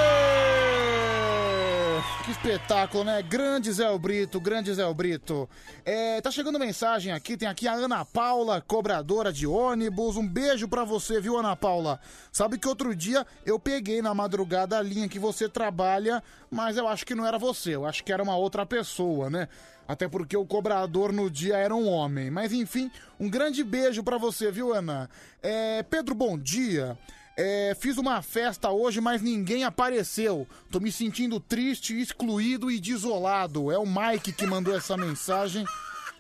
Que 2.25 2.31
espetáculo, 2.31 3.03
né? 3.03 3.21
Grande 3.21 3.71
Zé 3.71 3.95
Brito, 3.99 4.41
grande 4.41 4.73
Zé 4.73 4.91
Brito. 4.95 5.47
É, 5.85 6.19
tá 6.21 6.31
chegando 6.31 6.57
mensagem 6.57 7.11
aqui, 7.11 7.37
tem 7.37 7.47
aqui 7.47 7.67
a 7.67 7.73
Ana 7.73 8.03
Paula, 8.03 8.59
cobradora 8.61 9.31
de 9.31 9.45
ônibus. 9.45 10.17
Um 10.17 10.27
beijo 10.27 10.67
pra 10.67 10.83
você, 10.83 11.21
viu, 11.21 11.37
Ana 11.37 11.55
Paula? 11.55 11.99
Sabe 12.31 12.57
que 12.57 12.67
outro 12.67 12.95
dia 12.95 13.23
eu 13.45 13.59
peguei 13.59 14.01
na 14.01 14.15
madrugada 14.15 14.75
a 14.75 14.81
linha 14.81 15.07
que 15.07 15.19
você 15.19 15.47
trabalha, 15.47 16.23
mas 16.49 16.77
eu 16.77 16.87
acho 16.87 17.05
que 17.05 17.13
não 17.13 17.27
era 17.27 17.37
você, 17.37 17.75
eu 17.75 17.85
acho 17.85 18.03
que 18.03 18.11
era 18.11 18.23
uma 18.23 18.35
outra 18.35 18.65
pessoa, 18.65 19.29
né? 19.29 19.47
Até 19.87 20.07
porque 20.07 20.35
o 20.35 20.45
cobrador 20.45 21.13
no 21.13 21.29
dia 21.29 21.55
era 21.57 21.73
um 21.73 21.87
homem. 21.87 22.29
Mas 22.29 22.51
enfim, 22.51 22.91
um 23.19 23.29
grande 23.29 23.63
beijo 23.63 24.03
pra 24.03 24.17
você, 24.17 24.51
viu, 24.51 24.73
Ana? 24.73 25.09
É, 25.41 25.81
Pedro, 25.83 26.13
bom 26.13 26.37
dia. 26.37 26.97
É, 27.39 27.75
fiz 27.79 27.97
uma 27.97 28.21
festa 28.21 28.71
hoje, 28.71 28.99
mas 28.99 29.21
ninguém 29.21 29.63
apareceu. 29.63 30.47
Tô 30.71 30.79
me 30.79 30.91
sentindo 30.91 31.39
triste, 31.39 31.99
excluído 31.99 32.69
e 32.71 32.79
desolado. 32.79 33.71
É 33.71 33.77
o 33.77 33.85
Mike 33.85 34.33
que 34.33 34.47
mandou 34.47 34.75
essa 34.75 34.97
mensagem. 34.97 35.63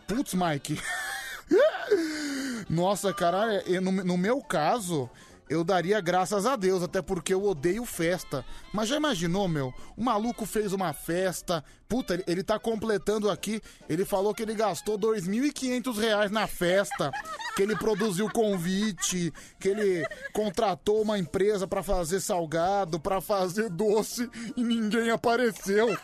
Putz, 0.07 0.33
Mike. 0.33 0.79
Nossa, 2.69 3.13
cara, 3.13 3.55
é- 3.67 3.79
no, 3.79 3.91
no 3.91 4.17
meu 4.17 4.41
caso, 4.41 5.09
eu 5.49 5.63
daria 5.63 6.01
graças 6.01 6.45
a 6.45 6.55
Deus, 6.55 6.83
até 6.83 7.01
porque 7.01 7.33
eu 7.33 7.43
odeio 7.43 7.85
festa. 7.85 8.45
Mas 8.73 8.89
já 8.89 8.97
imaginou, 8.97 9.47
meu? 9.47 9.73
O 9.95 10.03
maluco 10.03 10.45
fez 10.45 10.73
uma 10.73 10.93
festa. 10.93 11.63
Puta, 11.87 12.15
ele, 12.15 12.23
ele 12.27 12.43
tá 12.43 12.59
completando 12.59 13.29
aqui. 13.29 13.61
Ele 13.87 14.03
falou 14.03 14.33
que 14.33 14.43
ele 14.43 14.53
gastou 14.53 14.99
2.500 14.99 15.97
reais 15.97 16.31
na 16.31 16.47
festa. 16.47 17.11
Que 17.55 17.63
ele 17.63 17.75
produziu 17.75 18.29
convite. 18.29 19.33
Que 19.59 19.69
ele 19.69 20.05
contratou 20.33 21.01
uma 21.01 21.17
empresa 21.17 21.65
pra 21.65 21.81
fazer 21.81 22.19
salgado, 22.19 22.99
pra 22.99 23.21
fazer 23.21 23.69
doce. 23.69 24.29
E 24.55 24.63
ninguém 24.63 25.09
apareceu. 25.09 25.97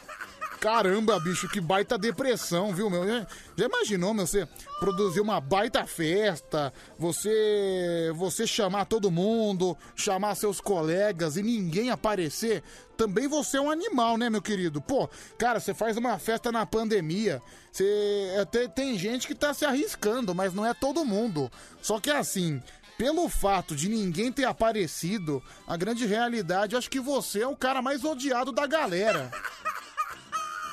Caramba, 0.63 1.19
bicho, 1.19 1.49
que 1.49 1.59
baita 1.59 1.97
depressão, 1.97 2.73
viu, 2.73 2.89
meu? 2.89 3.05
Já, 3.05 3.27
já 3.57 3.65
imaginou, 3.65 4.13
meu, 4.13 4.25
você 4.25 4.47
produzir 4.79 5.19
uma 5.19 5.41
baita 5.41 5.85
festa, 5.85 6.71
você 6.97 8.09
você 8.15 8.47
chamar 8.47 8.85
todo 8.85 9.11
mundo, 9.11 9.77
chamar 9.93 10.35
seus 10.35 10.61
colegas 10.61 11.35
e 11.35 11.43
ninguém 11.43 11.89
aparecer? 11.89 12.63
Também 12.95 13.27
você 13.27 13.57
é 13.57 13.61
um 13.61 13.69
animal, 13.69 14.17
né, 14.17 14.29
meu 14.29 14.41
querido? 14.41 14.81
Pô, 14.81 15.09
cara, 15.37 15.59
você 15.59 15.73
faz 15.73 15.97
uma 15.97 16.17
festa 16.17 16.49
na 16.49 16.65
pandemia, 16.65 17.41
você 17.69 18.33
até 18.41 18.65
tem 18.65 18.97
gente 18.97 19.27
que 19.27 19.35
tá 19.35 19.53
se 19.53 19.65
arriscando, 19.65 20.33
mas 20.33 20.53
não 20.53 20.65
é 20.65 20.73
todo 20.73 21.03
mundo. 21.03 21.51
Só 21.81 21.99
que 21.99 22.09
assim, 22.09 22.63
pelo 22.97 23.27
fato 23.27 23.75
de 23.75 23.89
ninguém 23.89 24.31
ter 24.31 24.45
aparecido, 24.45 25.43
a 25.67 25.75
grande 25.75 26.05
realidade, 26.05 26.73
eu 26.73 26.79
acho 26.79 26.89
que 26.89 27.01
você 27.01 27.41
é 27.41 27.47
o 27.47 27.57
cara 27.57 27.81
mais 27.81 28.05
odiado 28.05 28.53
da 28.53 28.65
galera. 28.65 29.29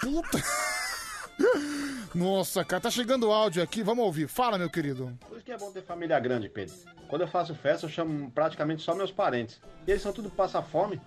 Puta. 0.01 0.43
Nossa, 2.14 2.64
cara, 2.64 2.82
tá 2.82 2.90
chegando 2.90 3.31
áudio 3.31 3.62
aqui, 3.62 3.82
vamos 3.82 4.05
ouvir. 4.05 4.28
Fala, 4.28 4.59
meu 4.59 4.68
querido. 4.68 5.16
Por 5.28 5.36
isso 5.36 5.44
que 5.47 5.52
é 5.52 5.59
bom 5.59 5.70
ter 5.70 5.82
família 5.82 6.18
grande, 6.18 6.48
Pedro. 6.48 6.74
Quando 7.09 7.22
eu 7.22 7.28
faço 7.28 7.55
festa, 7.55 7.86
eu 7.86 7.90
chamo 7.90 8.31
praticamente 8.31 8.82
só 8.82 8.94
meus 8.94 9.10
parentes. 9.12 9.60
E 9.86 9.90
eles 9.90 10.02
são 10.02 10.12
tudo 10.12 10.31
passa 10.31 10.60
fome. 10.62 11.01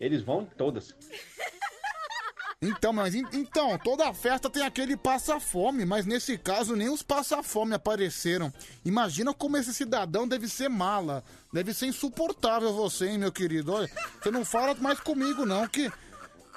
Eles 0.00 0.22
vão 0.22 0.42
em 0.42 0.46
todas. 0.46 0.94
Então, 2.60 2.92
mas 2.92 3.14
en- 3.14 3.26
então, 3.32 3.78
toda 3.78 4.12
festa 4.12 4.50
tem 4.50 4.62
aquele 4.64 4.96
passa-fome, 4.96 5.84
mas 5.84 6.04
nesse 6.06 6.36
caso 6.36 6.74
nem 6.74 6.88
os 6.88 7.02
passa-fome 7.04 7.74
apareceram. 7.74 8.52
Imagina 8.84 9.32
como 9.32 9.56
esse 9.56 9.72
cidadão 9.72 10.26
deve 10.26 10.48
ser 10.48 10.68
mala. 10.68 11.22
Deve 11.52 11.72
ser 11.72 11.86
insuportável 11.86 12.72
você, 12.72 13.08
hein, 13.10 13.18
meu 13.18 13.30
querido. 13.30 13.72
Olha, 13.72 13.88
você 14.20 14.30
não 14.30 14.44
fala 14.44 14.74
mais 14.74 14.98
comigo, 14.98 15.46
não, 15.46 15.68
que 15.68 15.88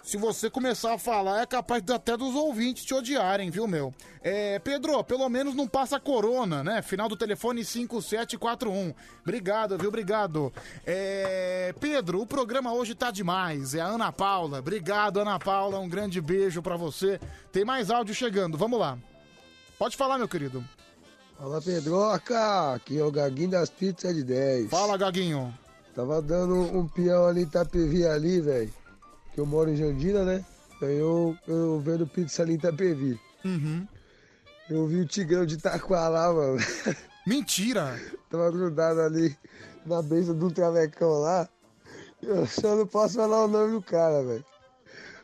se 0.03 0.17
você 0.17 0.49
começar 0.49 0.93
a 0.93 0.97
falar, 0.97 1.41
é 1.41 1.45
capaz 1.45 1.81
de 1.83 1.93
até 1.93 2.17
dos 2.17 2.33
ouvintes 2.35 2.83
te 2.83 2.93
odiarem, 2.93 3.49
viu, 3.49 3.67
meu? 3.67 3.93
É, 4.23 4.57
Pedro, 4.59 5.03
pelo 5.03 5.27
menos 5.29 5.55
não 5.55 5.67
passa 5.67 5.99
corona, 5.99 6.63
né? 6.63 6.81
Final 6.81 7.07
do 7.07 7.15
telefone 7.15 7.63
5741. 7.63 8.93
Obrigado, 9.21 9.77
viu? 9.77 9.89
Obrigado. 9.89 10.51
É, 10.85 11.73
Pedro, 11.79 12.21
o 12.21 12.25
programa 12.25 12.73
hoje 12.73 12.95
tá 12.95 13.11
demais. 13.11 13.75
É 13.75 13.81
a 13.81 13.87
Ana 13.87 14.11
Paula. 14.11 14.59
Obrigado, 14.59 15.19
Ana 15.19 15.37
Paula. 15.39 15.79
Um 15.79 15.89
grande 15.89 16.19
beijo 16.19 16.61
pra 16.61 16.75
você. 16.75 17.19
Tem 17.51 17.63
mais 17.63 17.91
áudio 17.91 18.15
chegando. 18.15 18.57
Vamos 18.57 18.79
lá. 18.79 18.97
Pode 19.77 19.95
falar, 19.95 20.17
meu 20.17 20.27
querido. 20.27 20.63
Fala 21.37 21.61
Pedroca, 21.61 22.73
aqui 22.73 22.99
é 22.99 23.03
o 23.03 23.11
Gaguinho 23.11 23.49
das 23.49 23.69
pizzas 23.69 24.15
de 24.15 24.23
10. 24.23 24.69
Fala, 24.69 24.97
Gaguinho. 24.97 25.53
Tava 25.95 26.21
dando 26.21 26.55
um 26.55 26.87
peão 26.87 27.25
ali 27.25 27.41
Itapevi 27.41 28.05
ali, 28.05 28.39
velho. 28.39 28.80
Que 29.33 29.39
eu 29.39 29.45
moro 29.45 29.69
em 29.69 29.75
Jandira, 29.75 30.23
né? 30.23 30.45
Aí 30.81 30.97
eu, 30.97 31.37
eu 31.47 31.79
vendo 31.79 32.07
pizza 32.07 32.41
ali 32.41 32.53
em 32.53 32.55
Itapevi. 32.55 33.19
Uhum. 33.45 33.87
Eu 34.69 34.87
vi 34.87 35.01
o 35.01 35.05
Tigrão 35.05 35.45
de 35.45 35.55
Itaquá 35.55 36.09
lá, 36.09 36.33
mano. 36.33 36.57
Mentira! 37.25 37.99
Tava 38.29 38.51
grudado 38.51 39.01
ali 39.01 39.37
na 39.85 40.01
de 40.01 40.45
um 40.45 40.49
travecão 40.49 41.19
lá. 41.19 41.47
Eu 42.21 42.45
só 42.45 42.75
não 42.75 42.87
posso 42.87 43.15
falar 43.15 43.45
o 43.45 43.47
nome 43.47 43.73
do 43.73 43.81
cara, 43.81 44.23
velho. 44.23 44.45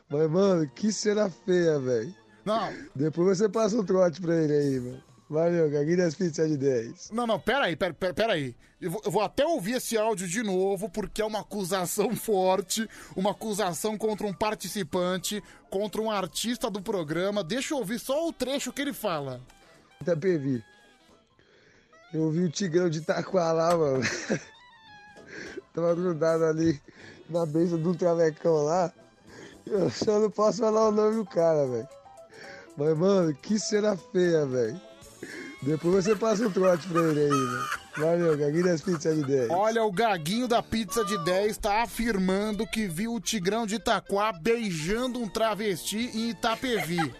Mas, 0.08 0.30
mano, 0.30 0.68
que 0.68 0.92
cena 0.92 1.30
feia, 1.30 1.78
velho. 1.78 2.14
Não. 2.44 2.72
Depois 2.94 3.38
você 3.38 3.48
passa 3.48 3.76
um 3.76 3.84
trote 3.84 4.20
pra 4.20 4.34
ele 4.34 4.52
aí, 4.52 4.80
mano. 4.80 5.07
Valeu, 5.30 5.70
Gaguinho 5.70 5.98
das 5.98 6.14
pizzas 6.14 6.48
de 6.48 6.56
10. 6.56 7.10
Não, 7.10 7.26
não, 7.26 7.38
peraí, 7.38 7.76
pera, 7.76 7.92
pera, 7.92 8.14
peraí. 8.14 8.56
Eu 8.80 8.90
vou, 8.90 9.02
eu 9.04 9.10
vou 9.10 9.22
até 9.22 9.44
ouvir 9.44 9.72
esse 9.76 9.96
áudio 9.98 10.26
de 10.26 10.42
novo, 10.42 10.88
porque 10.88 11.20
é 11.20 11.24
uma 11.24 11.40
acusação 11.40 12.14
forte, 12.16 12.88
uma 13.14 13.32
acusação 13.32 13.98
contra 13.98 14.26
um 14.26 14.32
participante, 14.32 15.42
contra 15.68 16.00
um 16.00 16.10
artista 16.10 16.70
do 16.70 16.80
programa. 16.80 17.44
Deixa 17.44 17.74
eu 17.74 17.78
ouvir 17.78 17.98
só 17.98 18.26
o 18.26 18.32
trecho 18.32 18.72
que 18.72 18.80
ele 18.80 18.94
fala. 18.94 19.40
Itapevi. 20.00 20.64
Eu 22.14 22.30
vi 22.30 22.44
o 22.44 22.50
Tigrão 22.50 22.88
de 22.88 23.00
Itaquá 23.00 23.52
lá, 23.52 23.76
mano. 23.76 24.02
Tava 25.74 25.94
grudado 25.94 26.44
ali 26.44 26.80
na 27.28 27.44
de 27.44 27.58
um 27.74 27.94
travecão 27.94 28.64
lá. 28.64 28.90
Eu 29.66 29.90
só 29.90 30.18
não 30.18 30.30
posso 30.30 30.60
falar 30.60 30.88
o 30.88 30.92
nome 30.92 31.16
do 31.16 31.26
cara, 31.26 31.66
velho. 31.66 31.88
Mas, 32.76 32.96
mano, 32.96 33.34
que 33.34 33.58
cena 33.58 33.94
feia, 33.94 34.46
velho. 34.46 34.87
Depois 35.60 36.04
você 36.04 36.14
passa 36.14 36.46
um 36.46 36.50
trote 36.50 36.86
pra 36.86 37.02
ele 37.02 37.20
aí, 37.20 37.28
velho. 37.28 37.88
Valeu, 37.98 38.36
Gaguinho 38.36 38.64
das 38.64 38.80
pizzas 38.80 39.16
de 39.16 39.24
10. 39.24 39.50
Olha, 39.50 39.82
o 39.82 39.90
Gaguinho 39.90 40.46
da 40.46 40.62
Pizza 40.62 41.04
de 41.04 41.18
10 41.24 41.58
tá 41.58 41.82
afirmando 41.82 42.64
que 42.64 42.86
viu 42.86 43.14
o 43.14 43.20
Tigrão 43.20 43.66
de 43.66 43.74
Itaquá 43.74 44.32
beijando 44.32 45.20
um 45.20 45.28
travesti 45.28 46.10
em 46.14 46.30
Itapevi. 46.30 47.12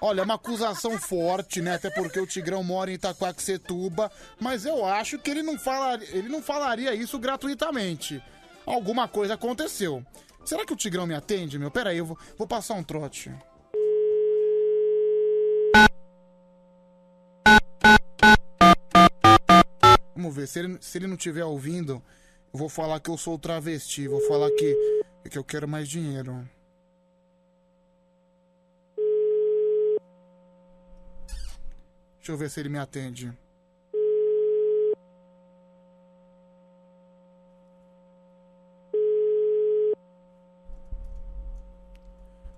Olha, 0.00 0.22
é 0.22 0.24
uma 0.24 0.34
acusação 0.34 0.98
forte, 0.98 1.60
né? 1.60 1.74
Até 1.74 1.90
porque 1.90 2.18
o 2.18 2.26
Tigrão 2.26 2.64
mora 2.64 2.90
em 2.90 2.94
Itaquaquecetuba, 2.94 4.10
mas 4.40 4.64
eu 4.64 4.86
acho 4.86 5.18
que 5.18 5.30
ele 5.30 5.42
não, 5.42 5.58
falaria, 5.58 6.08
ele 6.16 6.30
não 6.30 6.42
falaria 6.42 6.94
isso 6.94 7.18
gratuitamente. 7.18 8.22
Alguma 8.64 9.06
coisa 9.06 9.34
aconteceu. 9.34 10.02
Será 10.46 10.64
que 10.64 10.72
o 10.72 10.76
Tigrão 10.76 11.06
me 11.06 11.14
atende, 11.14 11.58
meu? 11.58 11.70
Pera 11.70 11.90
aí, 11.90 11.98
eu 11.98 12.06
vou, 12.06 12.18
vou 12.38 12.46
passar 12.46 12.74
um 12.74 12.82
trote. 12.82 13.30
Vamos 20.24 20.36
ver, 20.38 20.48
se 20.48 20.58
ele, 20.58 20.78
se 20.80 20.96
ele 20.96 21.06
não 21.06 21.16
estiver 21.16 21.44
ouvindo, 21.44 22.02
eu 22.50 22.58
vou 22.58 22.70
falar 22.70 22.98
que 22.98 23.10
eu 23.10 23.18
sou 23.18 23.38
travesti, 23.38 24.08
vou 24.08 24.26
falar 24.26 24.50
que, 24.52 24.74
que 25.30 25.36
eu 25.36 25.44
quero 25.44 25.68
mais 25.68 25.86
dinheiro. 25.86 26.48
Deixa 32.16 32.32
eu 32.32 32.38
ver 32.38 32.48
se 32.48 32.58
ele 32.58 32.70
me 32.70 32.78
atende. 32.78 33.36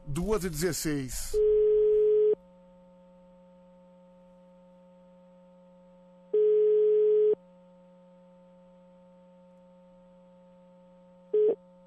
Duas 0.06 0.44
e 0.44 0.50
dezesseis. 0.50 1.32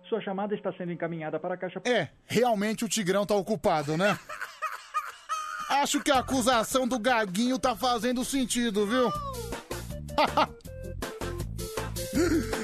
Sua 0.10 0.20
chamada 0.20 0.56
está 0.56 0.74
sendo 0.74 0.92
encaminhada 0.92 1.40
para 1.40 1.54
a 1.54 1.58
caixa. 1.58 1.80
É, 1.86 2.10
realmente 2.26 2.84
o 2.84 2.90
Tigrão 2.90 3.28
tá 3.28 3.36
ocupado, 3.36 3.96
né? 3.96 4.18
Acho 5.70 6.02
que 6.02 6.10
a 6.10 6.18
acusação 6.18 6.88
do 6.88 6.98
Gaguinho 6.98 7.60
tá 7.60 7.76
fazendo 7.76 8.26
sentido, 8.26 8.88
viu? 8.88 9.14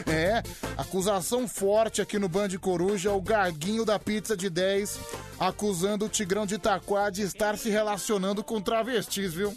é, 0.11 0.41
acusação 0.76 1.47
forte 1.47 2.01
aqui 2.01 2.17
no 2.17 2.27
Band 2.27 2.49
Coruja, 2.59 3.11
o 3.11 3.22
Gaguinho 3.22 3.85
da 3.85 3.99
Pizza 3.99 4.35
de 4.35 4.49
10, 4.49 4.99
acusando 5.39 6.05
o 6.05 6.09
Tigrão 6.09 6.47
de 6.47 6.55
Itaquá 6.55 7.11
de 7.11 7.22
estar 7.22 7.55
se 7.59 7.69
relacionando 7.69 8.43
com 8.43 8.59
travestis, 8.59 9.35
viu? 9.35 9.55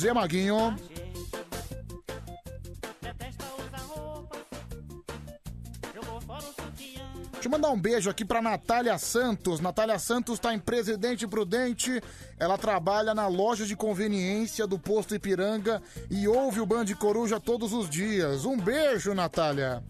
Zé 0.00 0.14
Maguinho. 0.14 0.74
Deixa 7.32 7.48
eu 7.48 7.50
mandar 7.50 7.68
um 7.68 7.78
beijo 7.78 8.08
aqui 8.08 8.24
pra 8.24 8.40
Natália 8.40 8.96
Santos. 8.96 9.60
Natália 9.60 9.98
Santos 9.98 10.38
tá 10.38 10.54
em 10.54 10.58
Presidente 10.58 11.26
Prudente. 11.26 12.00
Ela 12.38 12.56
trabalha 12.56 13.14
na 13.14 13.26
loja 13.26 13.66
de 13.66 13.76
conveniência 13.76 14.66
do 14.66 14.78
posto 14.78 15.14
Ipiranga 15.14 15.82
e 16.10 16.26
ouve 16.26 16.60
o 16.60 16.66
Band 16.66 16.86
Coruja 16.98 17.38
todos 17.38 17.74
os 17.74 17.90
dias. 17.90 18.46
Um 18.46 18.56
beijo, 18.56 19.12
Natália. 19.12 19.84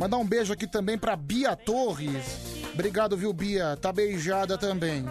Mandar 0.00 0.16
um 0.16 0.24
beijo 0.24 0.50
aqui 0.50 0.66
também 0.66 0.96
pra 0.96 1.14
Bia 1.14 1.54
Torres. 1.54 2.64
Obrigado, 2.72 3.18
viu, 3.18 3.34
Bia? 3.34 3.76
Tá 3.76 3.92
beijada 3.92 4.56
também. 4.56 5.04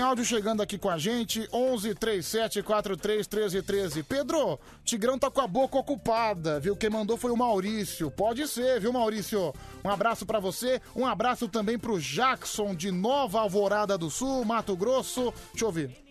Áudio 0.00 0.24
chegando 0.24 0.62
aqui 0.62 0.76
com 0.76 0.90
a 0.90 0.98
gente, 0.98 1.48
11 1.52 1.94
37 1.94 2.62
43 2.62 3.26
13 3.26 3.62
13. 3.62 4.02
Pedro, 4.02 4.58
Tigrão 4.84 5.18
tá 5.18 5.30
com 5.30 5.40
a 5.40 5.46
boca 5.46 5.78
ocupada, 5.78 6.60
viu? 6.60 6.76
Quem 6.76 6.90
mandou 6.90 7.16
foi 7.16 7.30
o 7.30 7.36
Maurício. 7.36 8.10
Pode 8.10 8.46
ser, 8.48 8.80
viu, 8.80 8.92
Maurício? 8.92 9.54
Um 9.84 9.88
abraço 9.90 10.26
pra 10.26 10.40
você, 10.40 10.80
um 10.94 11.06
abraço 11.06 11.48
também 11.48 11.78
pro 11.78 12.00
Jackson 12.00 12.74
de 12.74 12.90
Nova 12.90 13.40
Alvorada 13.40 13.96
do 13.96 14.10
Sul, 14.10 14.44
Mato 14.44 14.76
Grosso. 14.76 15.32
Deixa 15.52 15.64
eu 15.64 15.68
ouvir. 15.68 16.08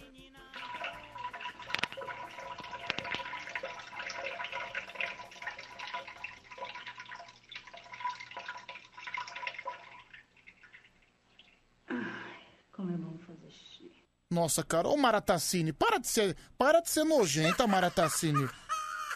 Como 12.71 12.91
é 12.93 12.97
bom 12.97 13.17
fazer 13.17 13.49
xixi. 13.49 13.91
Nossa, 14.29 14.61
cara, 14.61 14.89
ô 14.89 14.97
Maratacine, 14.97 15.71
para 15.71 15.99
de 15.99 16.07
ser, 16.07 16.35
para 16.57 16.81
de 16.81 16.89
ser 16.89 17.05
nojenta, 17.05 17.65
Maratacine. 17.65 18.49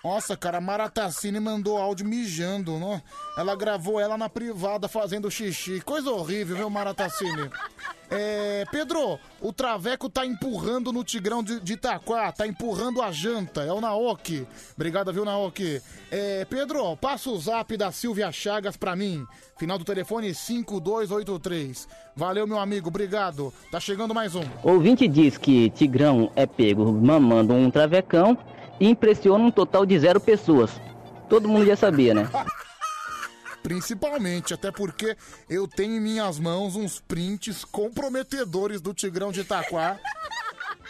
Nossa, 0.04 0.36
cara, 0.36 0.58
a 0.58 0.62
Maratacine 0.62 1.40
mandou 1.40 1.78
áudio 1.78 2.08
mijando, 2.08 2.80
não? 2.80 3.00
Ela 3.38 3.56
gravou 3.56 4.00
ela 4.00 4.18
na 4.18 4.28
privada 4.28 4.88
fazendo 4.88 5.30
xixi. 5.30 5.80
Coisa 5.82 6.10
horrível, 6.10 6.58
viu, 6.58 6.70
Maratacine? 6.72 7.50
É, 8.10 8.66
Pedro, 8.72 9.20
o 9.40 9.54
Traveco 9.54 10.10
tá 10.10 10.26
empurrando 10.26 10.92
no 10.92 11.04
Tigrão 11.04 11.44
de, 11.44 11.60
de 11.60 11.74
Itaquá, 11.74 12.32
tá 12.32 12.46
empurrando 12.46 13.02
a 13.02 13.12
janta, 13.12 13.62
é 13.62 13.72
o 13.72 13.80
Naoki. 13.80 14.46
Obrigado, 14.76 15.14
viu, 15.14 15.24
Naoki? 15.24 15.80
É, 16.10 16.44
Pedro, 16.46 16.98
passa 16.98 17.30
o 17.30 17.40
zap 17.40 17.78
da 17.78 17.92
Silvia 17.92 18.32
Chagas 18.32 18.76
pra 18.76 18.96
mim. 18.96 19.26
Final 19.58 19.78
do 19.78 19.86
telefone 19.86 20.34
5283. 20.34 21.88
Valeu, 22.16 22.48
meu 22.48 22.60
amigo, 22.60 22.90
obrigado. 22.90 23.54
Tá 23.72 23.80
chegando 23.80 24.16
mais 24.16 24.36
um. 24.36 24.44
Ouvinte 24.64 25.08
diz 25.08 25.38
que 25.38 25.70
Tigrão 25.70 26.32
é 26.36 26.48
pego 26.48 26.92
mamando 26.92 27.54
um 27.54 27.70
travecão 27.72 28.38
impressiona 28.90 29.44
um 29.44 29.52
total 29.52 29.86
de 29.86 29.98
zero 30.00 30.20
pessoas. 30.20 30.72
Todo 31.30 31.48
mundo 31.48 31.66
já 31.66 31.76
sabia, 31.76 32.14
né? 32.14 32.30
Principalmente, 33.64 34.54
até 34.54 34.72
porque 34.72 35.16
eu 35.48 35.68
tenho 35.68 35.96
em 35.96 36.00
minhas 36.00 36.40
mãos 36.40 36.76
uns 36.76 37.00
prints 37.00 37.64
comprometedores 37.64 38.82
do 38.82 38.94
Tigrão 38.94 39.32
de 39.32 39.42
Itaquá. 39.42 40.00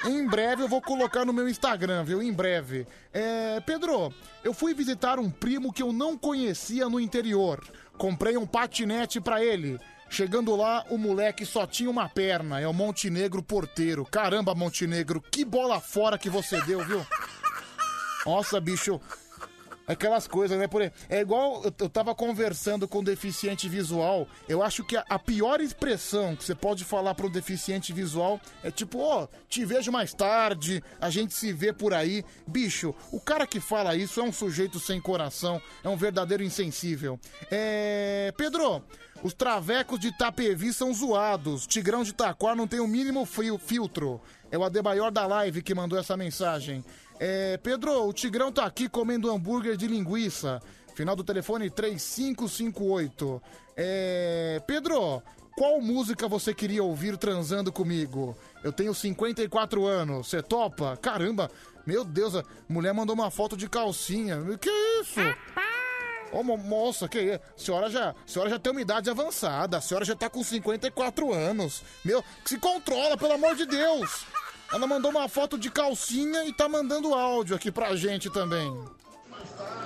Em 0.06 0.26
breve 0.26 0.64
eu 0.64 0.68
vou 0.68 0.82
colocar 0.82 1.26
no 1.26 1.34
meu 1.34 1.48
Instagram, 1.48 2.04
viu? 2.04 2.24
Em 2.24 2.32
breve. 2.32 2.88
É, 3.14 3.60
Pedro, 3.60 4.12
eu 4.44 4.54
fui 4.54 4.74
visitar 4.74 5.20
um 5.20 5.30
primo 5.30 5.72
que 5.72 5.84
eu 5.84 5.92
não 5.92 6.18
conhecia 6.18 6.90
no 6.90 7.00
interior. 7.00 7.62
Comprei 7.98 8.38
um 8.38 8.48
patinete 8.48 9.20
pra 9.20 9.44
ele. 9.44 9.80
Chegando 10.10 10.56
lá, 10.56 10.84
o 10.90 10.98
moleque 10.98 11.46
só 11.46 11.68
tinha 11.68 11.90
uma 11.90 12.10
perna. 12.10 12.60
É 12.60 12.68
o 12.68 12.74
Montenegro 12.74 13.44
porteiro. 13.44 14.06
Caramba, 14.06 14.56
Montenegro, 14.56 15.22
que 15.22 15.46
bola 15.46 15.80
fora 15.80 16.18
que 16.18 16.30
você 16.30 16.60
deu, 16.62 16.84
viu? 16.84 17.06
Nossa, 18.26 18.60
bicho. 18.60 19.00
Aquelas 19.88 20.26
coisas, 20.26 20.58
né? 20.58 20.68
Por, 20.68 20.82
é 20.82 21.20
igual 21.20 21.64
eu, 21.66 21.90
tava 21.90 22.16
conversando 22.16 22.88
com 22.88 23.00
um 23.00 23.04
deficiente 23.04 23.68
visual. 23.68 24.26
Eu 24.48 24.64
acho 24.64 24.86
que 24.86 24.96
a, 24.96 25.20
pior 25.20 25.60
expressão 25.60 26.34
que 26.36 26.46
você 26.46 26.56
pode 26.56 26.86
falar 26.86 27.14
para 27.14 27.26
um 27.26 27.30
deficiente 27.32 27.92
visual 27.92 28.40
é 28.64 28.72
tipo, 28.72 29.00
ó, 29.00 29.28
te 29.50 29.66
vejo 29.66 29.92
mais 29.92 30.14
tarde, 30.14 30.82
a 31.02 31.10
gente 31.10 31.34
se 31.34 31.52
vê 31.52 31.74
por 31.74 31.94
aí. 31.94 32.24
Bicho, 32.48 32.96
o 33.12 33.20
cara 33.20 33.46
que 33.46 33.60
fala 33.60 33.96
isso 33.96 34.22
é 34.22 34.24
um 34.24 34.32
sujeito 34.32 34.80
sem 34.80 35.02
coração, 35.02 35.62
é 35.84 35.90
um 35.90 35.98
verdadeiro 35.98 36.44
insensível. 36.44 37.20
É. 37.50 38.32
Pedro, 38.38 38.82
os 39.24 39.34
travecos 39.34 40.00
de 40.00 40.08
Itapevi 40.10 40.72
são 40.72 40.94
zoados. 40.94 41.68
Tigrão 41.68 42.04
de 42.04 42.14
Taquar 42.14 42.56
não 42.56 42.68
tem 42.68 42.80
o 42.80 42.88
mínimo 42.88 43.26
fio- 43.26 43.58
filtro. 43.58 44.22
É 44.50 44.58
o 44.58 44.64
Adebaior 44.64 45.12
da 45.12 45.26
live 45.26 45.62
que 45.62 45.74
mandou 45.74 45.98
essa 45.98 46.16
mensagem. 46.16 46.84
É, 47.24 47.56
Pedro, 47.58 48.08
o 48.08 48.12
Tigrão 48.14 48.52
tá 48.52 48.66
aqui 48.66 48.90
comendo 48.90 49.30
hambúrguer 49.32 49.78
de 49.78 49.86
linguiça. 49.86 50.60
Final 50.96 51.16
do 51.16 51.24
telefone 51.24 51.70
3558. 51.70 53.42
É, 53.78 54.60
Pedro, 54.66 55.22
qual 55.56 55.80
música 55.80 56.28
você 56.28 56.52
queria 56.54 56.84
ouvir 56.84 57.18
transando 57.18 57.72
comigo? 57.72 58.36
Eu 58.64 58.72
tenho 58.74 58.92
54 58.94 59.86
anos. 59.86 60.28
Você 60.30 60.42
topa? 60.42 60.98
Caramba, 60.98 61.50
meu 61.86 62.04
Deus, 62.04 62.36
a 62.36 62.44
mulher 62.68 62.92
mandou 62.94 63.14
uma 63.14 63.30
foto 63.30 63.56
de 63.56 63.70
calcinha. 63.70 64.40
Que 64.60 64.70
isso? 65.02 65.20
Ô, 66.32 66.42
mo- 66.44 66.58
moça, 66.58 67.08
que 67.08 67.20
é? 67.20 67.36
A 67.36 67.40
senhora 67.56 67.90
já, 67.90 68.10
a 68.12 68.16
senhora 68.26 68.50
já 68.50 68.58
tem 68.58 68.72
uma 68.72 68.82
idade 68.82 69.10
avançada, 69.10 69.78
a 69.78 69.82
senhora 69.82 70.06
já 70.06 70.16
tá 70.16 70.30
com 70.30 70.42
54 70.44 71.34
anos. 71.34 71.84
Meu, 72.06 72.24
se 72.46 72.58
controla, 72.58 73.18
pelo 73.18 73.34
amor 73.34 73.56
de 73.56 73.66
Deus. 73.66 74.26
Ela 74.74 74.88
mandou 74.88 75.12
uma 75.12 75.28
foto 75.28 75.58
de 75.58 75.70
calcinha 75.70 76.46
e 76.46 76.54
tá 76.54 76.68
mandando 76.70 77.14
áudio 77.14 77.56
aqui 77.56 77.72
pra 77.72 77.96
gente 77.96 78.30
também. 78.30 78.74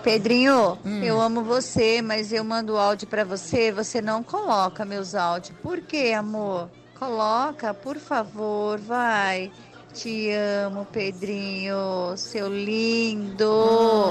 Pedrinho, 0.03 0.77
Hum. 0.85 1.03
eu 1.03 1.19
amo 1.19 1.43
você, 1.43 2.01
mas 2.01 2.31
eu 2.31 2.43
mando 2.43 2.77
áudio 2.77 3.07
pra 3.07 3.23
você, 3.23 3.71
você 3.71 4.01
não 4.01 4.21
coloca 4.21 4.85
meus 4.85 5.15
áudios. 5.15 5.57
Por 5.63 5.81
quê, 5.81 6.13
amor? 6.15 6.69
Coloca, 6.99 7.73
por 7.73 7.97
favor, 7.97 8.77
vai. 8.79 9.51
Te 9.93 10.29
amo, 10.65 10.85
Pedrinho, 10.85 12.15
seu 12.17 12.49
lindo. 12.49 13.49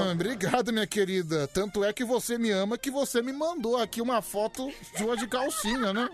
Ah, 0.03 0.11
obrigado, 0.11 0.73
minha 0.73 0.87
querida. 0.87 1.47
Tanto 1.47 1.83
é 1.83 1.93
que 1.93 2.03
você 2.03 2.37
me 2.39 2.49
ama 2.51 2.75
que 2.77 2.89
você 2.89 3.21
me 3.21 3.31
mandou 3.31 3.77
aqui 3.77 4.01
uma 4.01 4.19
foto 4.21 4.69
sua 4.97 5.15
de 5.15 5.27
calcinha, 5.27 5.93
né? 5.93 6.09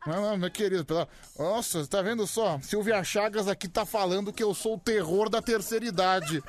Ah, 0.00 0.36
minha 0.36 0.50
querida, 0.50 0.84
pela... 0.84 1.08
nossa, 1.38 1.86
tá 1.86 2.00
vendo 2.00 2.26
só? 2.26 2.58
Silvia 2.62 3.02
Chagas 3.02 3.48
aqui 3.48 3.68
tá 3.68 3.84
falando 3.84 4.32
que 4.32 4.42
eu 4.42 4.54
sou 4.54 4.74
o 4.74 4.78
terror 4.78 5.28
da 5.28 5.42
terceira 5.42 5.84
idade. 5.84 6.42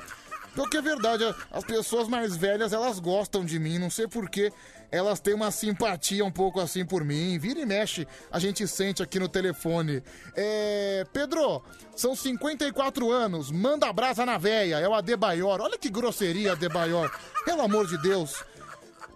Porque 0.54 0.78
é 0.78 0.82
verdade, 0.82 1.24
as 1.50 1.64
pessoas 1.64 2.08
mais 2.08 2.36
velhas, 2.36 2.72
elas 2.72 2.98
gostam 2.98 3.44
de 3.44 3.58
mim, 3.58 3.78
não 3.78 3.90
sei 3.90 4.08
porquê. 4.08 4.52
Elas 4.90 5.20
têm 5.20 5.34
uma 5.34 5.52
simpatia 5.52 6.24
um 6.24 6.32
pouco 6.32 6.58
assim 6.60 6.84
por 6.84 7.04
mim. 7.04 7.38
Vira 7.38 7.60
e 7.60 7.66
mexe, 7.66 8.06
a 8.30 8.38
gente 8.40 8.66
sente 8.66 9.02
aqui 9.02 9.20
no 9.20 9.28
telefone. 9.28 10.02
É. 10.34 11.06
Pedro, 11.12 11.62
são 11.94 12.16
54 12.16 13.10
anos, 13.10 13.52
manda 13.52 13.92
brasa 13.92 14.26
na 14.26 14.36
véia, 14.36 14.80
é 14.80 14.88
o 14.88 14.94
Adebaior. 14.94 15.60
Olha 15.60 15.78
que 15.78 15.88
grosseria, 15.88 16.52
Adebaior. 16.52 17.10
Pelo 17.44 17.62
amor 17.62 17.86
de 17.86 17.98
Deus. 17.98 18.42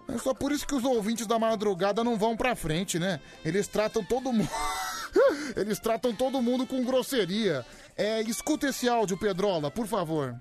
É 0.07 0.17
só 0.17 0.33
por 0.33 0.51
isso 0.51 0.67
que 0.67 0.75
os 0.75 0.83
ouvintes 0.83 1.25
da 1.25 1.39
madrugada 1.39 2.03
não 2.03 2.17
vão 2.17 2.37
pra 2.37 2.55
frente, 2.55 2.99
né? 2.99 3.19
Eles 3.43 3.67
tratam 3.67 4.03
todo 4.03 4.31
mundo. 4.31 4.49
Eles 5.55 5.79
tratam 5.79 6.13
todo 6.13 6.41
mundo 6.41 6.65
com 6.67 6.83
grosseria. 6.83 7.65
É, 7.97 8.21
escuta 8.21 8.67
esse 8.67 8.87
áudio, 8.87 9.17
Pedrola, 9.17 9.71
por 9.71 9.87
favor. 9.87 10.35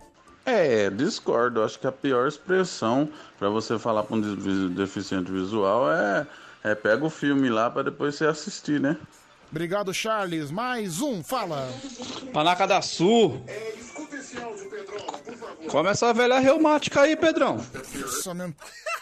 É, 0.45 0.91
discordo. 0.91 1.63
Acho 1.63 1.79
que 1.79 1.87
a 1.87 1.93
pior 1.93 2.29
expressão 2.29 3.09
pra 3.39 3.49
você 3.49 3.79
falar 3.79 4.03
pra 4.03 4.17
um 4.17 4.21
de- 4.21 4.69
deficiente 4.71 5.31
visual 5.33 5.91
é, 5.91 6.27
é 6.63 6.75
pega 6.75 7.05
o 7.05 7.11
filme 7.11 7.49
lá 7.49 7.71
pra 7.71 7.83
depois 7.83 8.17
você 8.17 8.27
assistir, 8.27 8.79
né? 8.81 8.97
Obrigado, 9.51 9.95
Charles. 9.95 10.51
Mais 10.51 11.01
um, 11.01 11.23
fala. 11.23 11.73
Panaca 12.33 12.67
da 12.67 12.83
Sul. 12.83 13.43
Come 15.71 15.89
essa 15.89 16.13
velha 16.13 16.39
reumática 16.41 17.03
aí, 17.03 17.17
Pedrão. 17.17 17.57
Nossa, 17.95 18.35
mesmo. 18.35 18.55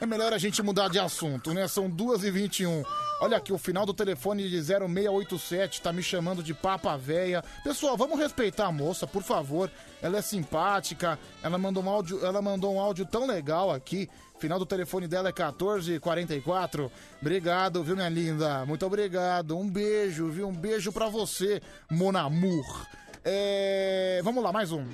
É 0.00 0.06
melhor 0.06 0.32
a 0.32 0.38
gente 0.38 0.62
mudar 0.62 0.88
de 0.88 0.98
assunto, 0.98 1.52
né? 1.52 1.66
São 1.66 1.90
2h21. 1.90 2.84
Olha 3.20 3.36
aqui, 3.36 3.52
o 3.52 3.58
final 3.58 3.84
do 3.84 3.92
telefone 3.92 4.48
de 4.48 4.62
0687 4.62 5.82
tá 5.82 5.92
me 5.92 6.04
chamando 6.04 6.40
de 6.40 6.54
papa 6.54 6.96
véia. 6.96 7.42
Pessoal, 7.64 7.96
vamos 7.96 8.16
respeitar 8.16 8.66
a 8.66 8.72
moça, 8.72 9.08
por 9.08 9.24
favor. 9.24 9.68
Ela 10.00 10.18
é 10.18 10.22
simpática. 10.22 11.18
Ela 11.42 11.58
mandou 11.58 11.82
um 11.82 11.90
áudio, 11.90 12.24
ela 12.24 12.40
mandou 12.40 12.76
um 12.76 12.80
áudio 12.80 13.04
tão 13.06 13.26
legal 13.26 13.72
aqui. 13.72 14.08
Final 14.38 14.60
do 14.60 14.66
telefone 14.66 15.08
dela 15.08 15.30
é 15.30 15.32
1444. 15.32 16.92
Obrigado, 17.20 17.82
viu, 17.82 17.96
minha 17.96 18.08
linda? 18.08 18.64
Muito 18.64 18.86
obrigado. 18.86 19.58
Um 19.58 19.68
beijo, 19.68 20.28
viu? 20.28 20.46
Um 20.46 20.54
beijo 20.54 20.92
pra 20.92 21.08
você, 21.08 21.60
Monamur. 21.90 22.86
É... 23.24 24.20
Vamos 24.22 24.44
lá, 24.44 24.52
mais 24.52 24.70
um. 24.70 24.86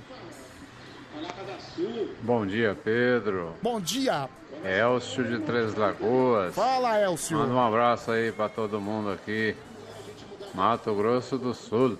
Bom 2.22 2.46
dia, 2.46 2.76
Pedro. 2.82 3.54
Bom 3.62 3.80
dia. 3.80 4.28
Elcio 4.64 5.24
de 5.24 5.38
Três 5.40 5.74
Lagoas. 5.74 6.54
Fala, 6.54 7.00
Elcio. 7.00 7.38
Manda 7.38 7.54
um 7.54 7.60
abraço 7.60 8.10
aí 8.10 8.32
pra 8.32 8.48
todo 8.48 8.80
mundo 8.80 9.10
aqui. 9.10 9.54
Mato 10.54 10.94
Grosso 10.94 11.36
do 11.36 11.52
Sul. 11.52 11.98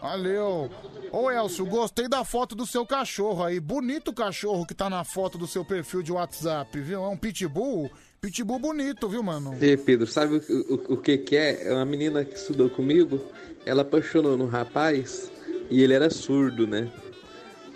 Valeu. 0.00 0.70
Ô 1.10 1.30
Elcio, 1.30 1.64
gostei 1.64 2.08
da 2.08 2.24
foto 2.24 2.54
do 2.54 2.66
seu 2.66 2.84
cachorro 2.84 3.42
aí. 3.42 3.58
Bonito 3.58 4.10
o 4.10 4.14
cachorro 4.14 4.66
que 4.66 4.74
tá 4.74 4.90
na 4.90 5.04
foto 5.04 5.38
do 5.38 5.46
seu 5.46 5.64
perfil 5.64 6.02
de 6.02 6.12
WhatsApp, 6.12 6.78
viu? 6.80 7.02
É 7.02 7.08
um 7.08 7.16
pitbull. 7.16 7.90
Pitbull 8.20 8.58
bonito, 8.58 9.08
viu, 9.08 9.22
mano? 9.22 9.56
Ei, 9.60 9.76
Pedro, 9.76 10.06
sabe 10.06 10.36
o, 10.36 10.74
o, 10.74 10.94
o 10.94 10.96
que 10.96 11.16
que 11.18 11.36
é? 11.36 11.68
É 11.68 11.72
uma 11.72 11.84
menina 11.84 12.24
que 12.24 12.34
estudou 12.34 12.68
comigo, 12.68 13.20
ela 13.64 13.82
apaixonou 13.82 14.36
num 14.36 14.46
rapaz 14.46 15.30
e 15.70 15.82
ele 15.82 15.94
era 15.94 16.10
surdo, 16.10 16.66
né? 16.66 16.90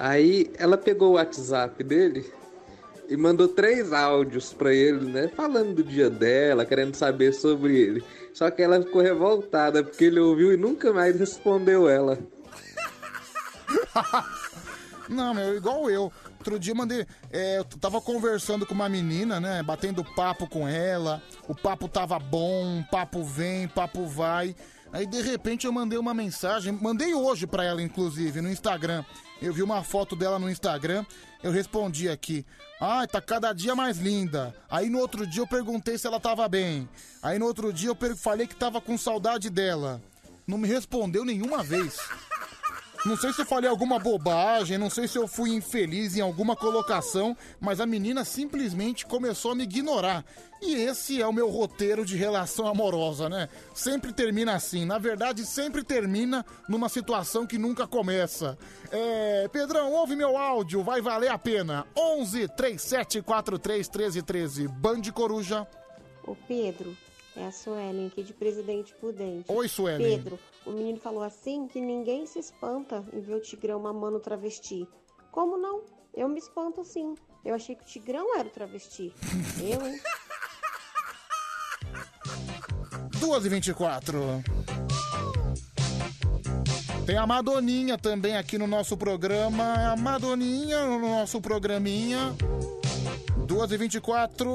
Aí 0.01 0.51
ela 0.57 0.79
pegou 0.79 1.11
o 1.11 1.15
WhatsApp 1.17 1.85
dele 1.85 2.33
e 3.07 3.19
mandou 3.19 3.47
três 3.49 3.93
áudios 3.93 4.51
pra 4.51 4.73
ele, 4.73 5.13
né? 5.13 5.29
Falando 5.29 5.75
do 5.75 5.85
dia 5.85 6.09
dela, 6.09 6.65
querendo 6.65 6.95
saber 6.95 7.35
sobre 7.35 7.79
ele. 7.79 8.03
Só 8.33 8.51
que 8.51 8.63
ela 8.63 8.81
ficou 8.81 9.03
revoltada 9.03 9.85
porque 9.85 10.07
ele 10.07 10.19
ouviu 10.19 10.55
e 10.55 10.57
nunca 10.57 10.91
mais 10.91 11.21
respondeu 11.21 11.87
ela. 11.87 12.19
Não, 15.07 15.35
meu, 15.35 15.55
igual 15.55 15.91
eu. 15.91 16.11
Outro 16.39 16.59
dia 16.59 16.73
eu 16.73 16.77
mandei. 16.77 17.07
é, 17.31 17.59
eu 17.59 17.65
tava 17.65 18.01
conversando 18.01 18.65
com 18.65 18.73
uma 18.73 18.89
menina, 18.89 19.39
né? 19.39 19.63
Batendo 19.63 20.03
papo 20.03 20.49
com 20.49 20.67
ela. 20.67 21.23
O 21.47 21.55
papo 21.55 21.87
tava 21.89 22.19
bom, 22.19 22.83
papo 22.91 23.23
vem, 23.23 23.69
papo 23.69 24.07
vai. 24.07 24.57
Aí 24.93 25.07
de 25.07 25.23
repente 25.23 25.67
eu 25.67 25.73
mandei 25.73 25.99
uma 25.99 26.13
mensagem, 26.13 26.73
mandei 26.73 27.15
hoje 27.15 27.47
pra 27.47 27.65
ela, 27.65 27.81
inclusive, 27.81 28.41
no 28.41 28.51
Instagram. 28.51 29.05
Eu 29.41 29.53
vi 29.53 29.63
uma 29.63 29.83
foto 29.85 30.17
dela 30.17 30.39
no 30.39 30.51
Instagram, 30.51 31.05
eu 31.43 31.53
respondi 31.53 32.09
aqui. 32.09 32.45
Ai, 32.81 33.07
tá 33.07 33.21
cada 33.21 33.53
dia 33.53 33.75
mais 33.75 33.99
linda. 33.99 34.55
Aí 34.69 34.89
no 34.91 34.99
outro 34.99 35.27
dia 35.27 35.43
eu 35.43 35.47
perguntei 35.47 35.97
se 35.97 36.07
ela 36.07 36.19
tava 36.19 36.49
bem. 36.49 36.89
Aí 37.23 37.39
no 37.39 37.47
outro 37.47 37.73
dia 37.73 37.91
eu 37.91 38.17
falei 38.17 38.47
que 38.47 38.57
tava 38.57 38.81
com 38.81 38.99
saudade 38.99 39.49
dela. 39.49 40.03
Não 40.47 40.59
me 40.59 40.67
respondeu 40.67 41.25
nenhuma 41.25 41.63
vez. 41.63 41.97
Não 43.05 43.17
sei 43.17 43.33
se 43.33 43.41
eu 43.41 43.47
falei 43.47 43.69
alguma 43.69 43.99
bobagem, 43.99 44.77
não 44.77 44.91
sei 44.91 45.09
se 45.09 45.17
eu 45.17 45.27
fui 45.27 45.51
infeliz 45.51 46.17
em 46.17 46.21
alguma 46.21 46.55
colocação, 46.55 47.35
mas 47.59 47.81
a 47.81 47.87
menina 47.87 48.27
simplesmente 48.27 49.07
começou 49.07 49.53
a 49.53 49.55
me 49.55 49.63
ignorar. 49.63 50.23
E 50.61 50.75
esse 50.75 51.21
é 51.21 51.27
o 51.27 51.33
meu 51.33 51.49
roteiro 51.49 52.05
de 52.05 52.15
relação 52.17 52.67
amorosa, 52.67 53.29
né? 53.31 53.49
Sempre 53.75 54.13
termina 54.13 54.55
assim. 54.55 54.85
Na 54.85 54.99
verdade, 54.99 55.47
sempre 55.47 55.83
termina 55.83 56.45
numa 56.69 56.91
situação 56.91 57.47
que 57.47 57.57
nunca 57.57 57.87
começa. 57.87 58.59
É. 58.93 59.49
Pedrão, 59.49 59.93
ouve 59.93 60.15
meu 60.15 60.37
áudio, 60.37 60.83
vai 60.83 61.01
valer 61.01 61.31
a 61.31 61.39
pena. 61.39 61.87
11 61.97 62.49
3743 62.49 63.89
1313. 63.89 64.69
Band 64.69 65.03
Coruja. 65.15 65.67
Ô 66.23 66.37
Pedro, 66.37 66.95
é 67.41 67.47
a 67.47 67.53
Suelen 67.53 68.07
aqui 68.07 68.23
de 68.23 68.35
Presidente 68.35 68.95
Prudente. 68.95 69.51
Oi, 69.51 69.67
Suelen. 69.67 70.19
Pedro, 70.19 70.39
o 70.67 70.71
menino 70.71 70.99
falou 70.99 71.23
assim 71.23 71.67
que 71.67 71.81
ninguém 71.81 72.27
se 72.27 72.39
espanta 72.39 73.05
em 73.13 73.21
ver 73.21 73.35
o 73.35 73.41
Tigrão 73.41 73.81
mamando 73.81 74.21
travesti. 74.21 74.87
Como 75.33 75.57
não? 75.57 75.83
Eu 76.15 76.29
me 76.29 76.39
espanto 76.39 76.85
sim. 76.85 77.15
Eu 77.45 77.55
achei 77.55 77.75
que 77.75 77.83
o 77.83 77.87
Tigrão 77.87 78.37
era 78.37 78.47
o 78.47 78.51
travesti. 78.51 79.15
Eu, 79.59 79.87
hein? 79.87 80.01
2 83.19 83.45
e 83.45 83.49
24 83.49 84.43
Tem 87.07 87.17
a 87.17 87.27
Madoninha 87.27 87.97
também 87.97 88.37
aqui 88.37 88.59
no 88.59 88.67
nosso 88.67 88.97
programa. 88.97 89.93
A 89.93 89.97
Madoninha 89.97 90.85
no 90.85 90.99
nosso 90.99 91.41
programinha. 91.41 92.35
2 93.47 93.73
e 93.73 93.77
24 93.79 94.51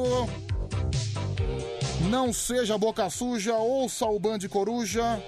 Não 2.10 2.32
seja 2.32 2.78
boca 2.78 3.10
suja, 3.10 3.56
ouça 3.56 4.06
o 4.06 4.20
Band 4.20 4.40
Coruja. 4.50 5.22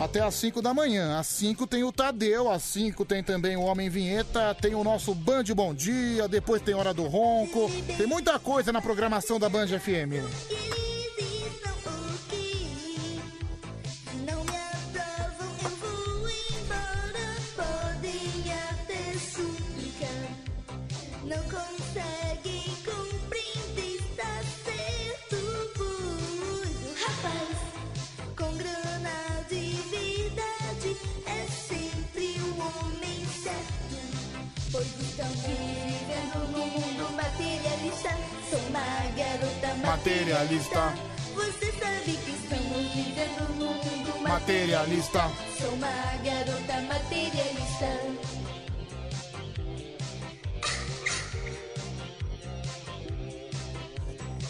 Até 0.00 0.20
às 0.20 0.34
5 0.34 0.62
da 0.62 0.72
manhã. 0.72 1.18
Às 1.18 1.26
5 1.26 1.66
tem 1.66 1.84
o 1.84 1.92
Tadeu, 1.92 2.50
às 2.50 2.62
5 2.62 3.04
tem 3.04 3.22
também 3.22 3.56
o 3.56 3.62
Homem 3.62 3.88
Vinheta, 3.88 4.54
tem 4.54 4.74
o 4.74 4.82
nosso 4.82 5.14
Band 5.14 5.44
Bom 5.54 5.74
Dia, 5.74 6.26
depois 6.26 6.62
tem 6.62 6.74
Hora 6.74 6.94
do 6.94 7.06
Ronco. 7.06 7.70
Tem 7.96 8.06
muita 8.06 8.38
coisa 8.38 8.72
na 8.72 8.80
programação 8.80 9.38
da 9.38 9.48
Band 9.48 9.68
FM. 9.68 10.89
Materialista. 39.90 40.94
Você 41.34 41.72
sabe 41.72 42.16
que 42.24 42.30
estamos 42.30 42.94
vivendo 42.94 43.58
num 43.58 43.74
mundo 43.74 44.22
Materialista. 44.22 45.28
Sou 45.58 45.70
uma 45.70 45.88
garota 46.22 46.80
materialista. 46.82 47.90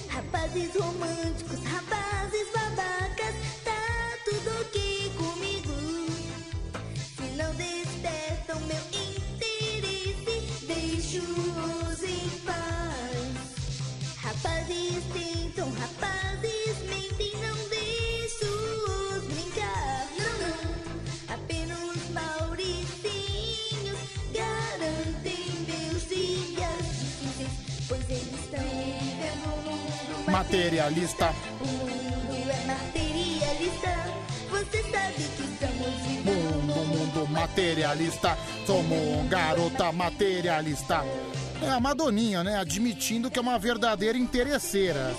Rapazes 0.08 0.74
românticos, 0.74 1.64
rapazes 1.64 2.46
babacas, 2.52 3.34
Materialista. 30.50 31.32
O 31.60 31.64
mundo 31.64 32.50
é 32.50 32.66
materialista, 32.66 33.88
você 34.50 34.82
sabe 34.82 35.14
que 35.14 35.42
estamos 35.44 35.86
vivendo 36.02 36.24
Mundo, 36.24 36.84
mundo 36.86 37.28
materialista. 37.28 38.36
Somos 38.66 39.28
garota 39.28 39.92
materialista. 39.92 41.04
É 41.62 41.70
a 41.70 41.78
Madoninha, 41.78 42.42
né? 42.42 42.58
Admitindo 42.58 43.30
que 43.30 43.38
é 43.38 43.42
uma 43.42 43.60
verdadeira 43.60 44.18
interesseira. 44.18 45.14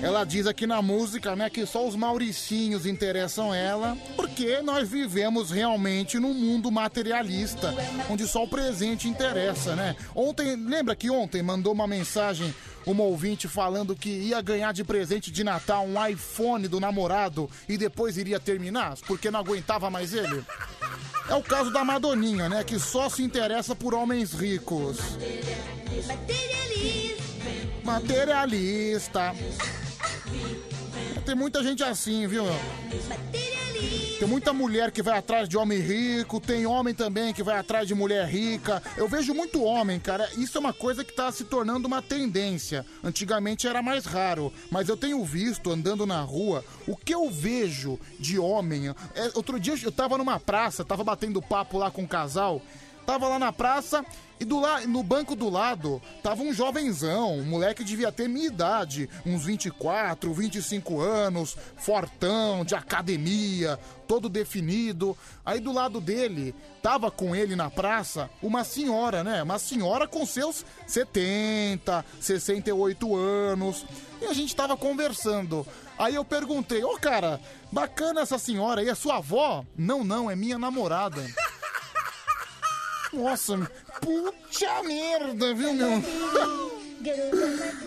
Ela 0.00 0.24
diz 0.24 0.46
aqui 0.46 0.64
na 0.64 0.80
música, 0.80 1.34
né, 1.34 1.50
que 1.50 1.66
só 1.66 1.86
os 1.86 1.96
mauricinhos 1.96 2.86
interessam 2.86 3.52
ela, 3.52 3.96
porque 4.14 4.62
nós 4.62 4.88
vivemos 4.88 5.50
realmente 5.50 6.20
num 6.20 6.32
mundo 6.32 6.70
materialista, 6.70 7.74
onde 8.08 8.28
só 8.28 8.44
o 8.44 8.48
presente 8.48 9.08
interessa, 9.08 9.74
né? 9.74 9.96
Ontem, 10.14 10.54
lembra 10.54 10.94
que 10.94 11.10
ontem 11.10 11.42
mandou 11.42 11.72
uma 11.72 11.88
mensagem 11.88 12.54
uma 12.86 13.02
ouvinte 13.04 13.48
falando 13.48 13.96
que 13.96 14.10
ia 14.10 14.40
ganhar 14.40 14.72
de 14.72 14.84
presente 14.84 15.30
de 15.30 15.44
Natal 15.44 15.86
um 15.86 16.06
iPhone 16.06 16.66
do 16.68 16.80
namorado 16.80 17.48
e 17.68 17.76
depois 17.76 18.16
iria 18.16 18.40
terminar, 18.40 18.96
porque 19.06 19.30
não 19.30 19.40
aguentava 19.40 19.90
mais 19.90 20.12
ele? 20.12 20.44
É 21.28 21.34
o 21.34 21.42
caso 21.42 21.70
da 21.70 21.84
Madoninha, 21.84 22.48
né, 22.48 22.64
que 22.64 22.78
só 22.78 23.08
se 23.08 23.22
interessa 23.22 23.74
por 23.74 23.94
homens 23.94 24.32
ricos. 24.32 24.98
Materialista. 27.84 29.34
Tem 31.24 31.34
muita 31.34 31.62
gente 31.62 31.82
assim, 31.82 32.26
viu? 32.26 32.44
Tem 34.18 34.28
muita 34.28 34.52
mulher 34.52 34.92
que 34.92 35.02
vai 35.02 35.18
atrás 35.18 35.48
de 35.48 35.56
homem 35.56 35.80
rico, 35.80 36.40
tem 36.40 36.64
homem 36.64 36.94
também 36.94 37.32
que 37.32 37.42
vai 37.42 37.58
atrás 37.58 37.88
de 37.88 37.94
mulher 37.94 38.24
rica. 38.28 38.80
Eu 38.96 39.08
vejo 39.08 39.34
muito 39.34 39.64
homem, 39.64 39.98
cara. 39.98 40.30
Isso 40.36 40.56
é 40.56 40.60
uma 40.60 40.72
coisa 40.72 41.02
que 41.02 41.12
tá 41.12 41.32
se 41.32 41.42
tornando 41.42 41.88
uma 41.88 42.00
tendência. 42.00 42.86
Antigamente 43.02 43.66
era 43.66 43.82
mais 43.82 44.04
raro, 44.04 44.52
mas 44.70 44.88
eu 44.88 44.96
tenho 44.96 45.24
visto 45.24 45.72
andando 45.72 46.06
na 46.06 46.20
rua 46.20 46.64
o 46.86 46.96
que 46.96 47.12
eu 47.12 47.28
vejo 47.28 47.98
de 48.20 48.38
homem. 48.38 48.90
É, 48.90 49.32
outro 49.34 49.58
dia 49.58 49.74
eu 49.82 49.90
tava 49.90 50.16
numa 50.16 50.38
praça, 50.38 50.84
tava 50.84 51.02
batendo 51.02 51.42
papo 51.42 51.76
lá 51.76 51.90
com 51.90 52.02
um 52.02 52.06
casal. 52.06 52.62
Tava 53.04 53.28
lá 53.28 53.38
na 53.38 53.52
praça 53.52 54.04
e 54.42 54.44
do 54.44 54.58
la... 54.58 54.80
no 54.80 55.04
banco 55.04 55.36
do 55.36 55.48
lado 55.48 56.02
tava 56.20 56.42
um 56.42 56.52
jovenzão, 56.52 57.38
um 57.38 57.44
moleque 57.44 57.84
devia 57.84 58.10
ter 58.10 58.28
minha 58.28 58.48
idade, 58.48 59.08
uns 59.24 59.44
24, 59.44 60.34
25 60.34 61.00
anos, 61.00 61.56
fortão, 61.76 62.64
de 62.64 62.74
academia, 62.74 63.78
todo 64.08 64.28
definido. 64.28 65.16
Aí 65.46 65.60
do 65.60 65.70
lado 65.72 66.00
dele, 66.00 66.54
tava 66.82 67.08
com 67.08 67.36
ele 67.36 67.54
na 67.54 67.70
praça 67.70 68.28
uma 68.42 68.64
senhora, 68.64 69.22
né? 69.22 69.44
Uma 69.44 69.60
senhora 69.60 70.08
com 70.08 70.26
seus 70.26 70.64
70, 70.88 72.04
68 72.20 73.14
anos. 73.16 73.86
E 74.20 74.26
a 74.26 74.32
gente 74.32 74.56
tava 74.56 74.76
conversando. 74.76 75.64
Aí 75.96 76.16
eu 76.16 76.24
perguntei, 76.24 76.82
ô 76.82 76.98
cara, 76.98 77.40
bacana 77.70 78.22
essa 78.22 78.38
senhora 78.38 78.80
aí, 78.80 78.88
é 78.88 78.94
sua 78.96 79.18
avó? 79.18 79.64
Não, 79.76 80.02
não, 80.02 80.28
é 80.28 80.34
minha 80.34 80.58
namorada. 80.58 81.24
Nossa, 83.12 83.70
puta 84.00 84.82
merda, 84.82 85.54
viu, 85.54 85.74
meu? 85.74 86.02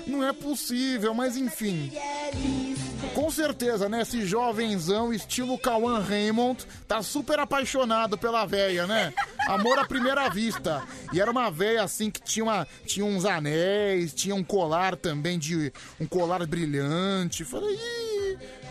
Não 0.06 0.24
é 0.24 0.34
possível, 0.34 1.14
mas 1.14 1.38
enfim. 1.38 1.92
Com 3.14 3.32
certeza, 3.32 3.88
né? 3.88 4.02
Esse 4.02 4.26
jovenzão, 4.26 5.14
estilo 5.14 5.58
Cauã 5.58 6.00
Raymond, 6.00 6.66
tá 6.88 7.02
super 7.02 7.40
apaixonado 7.40 8.18
pela 8.18 8.46
véia, 8.46 8.86
né? 8.86 9.14
Amor 9.48 9.80
à 9.80 9.86
primeira 9.86 10.30
vista. 10.30 10.84
E 11.14 11.22
era 11.22 11.32
uma 11.32 11.50
véia 11.50 11.84
assim 11.84 12.12
que 12.12 12.22
tinha, 12.22 12.44
uma, 12.44 12.68
tinha 12.86 13.06
uns 13.06 13.26
anéis, 13.26 14.14
tinha 14.14 14.36
um 14.36 14.44
colar 14.44 14.96
também 14.98 15.40
de. 15.40 15.72
um 16.00 16.06
colar 16.06 16.46
brilhante. 16.46 17.46
Falei, 17.46 17.76
Ih, 17.76 18.15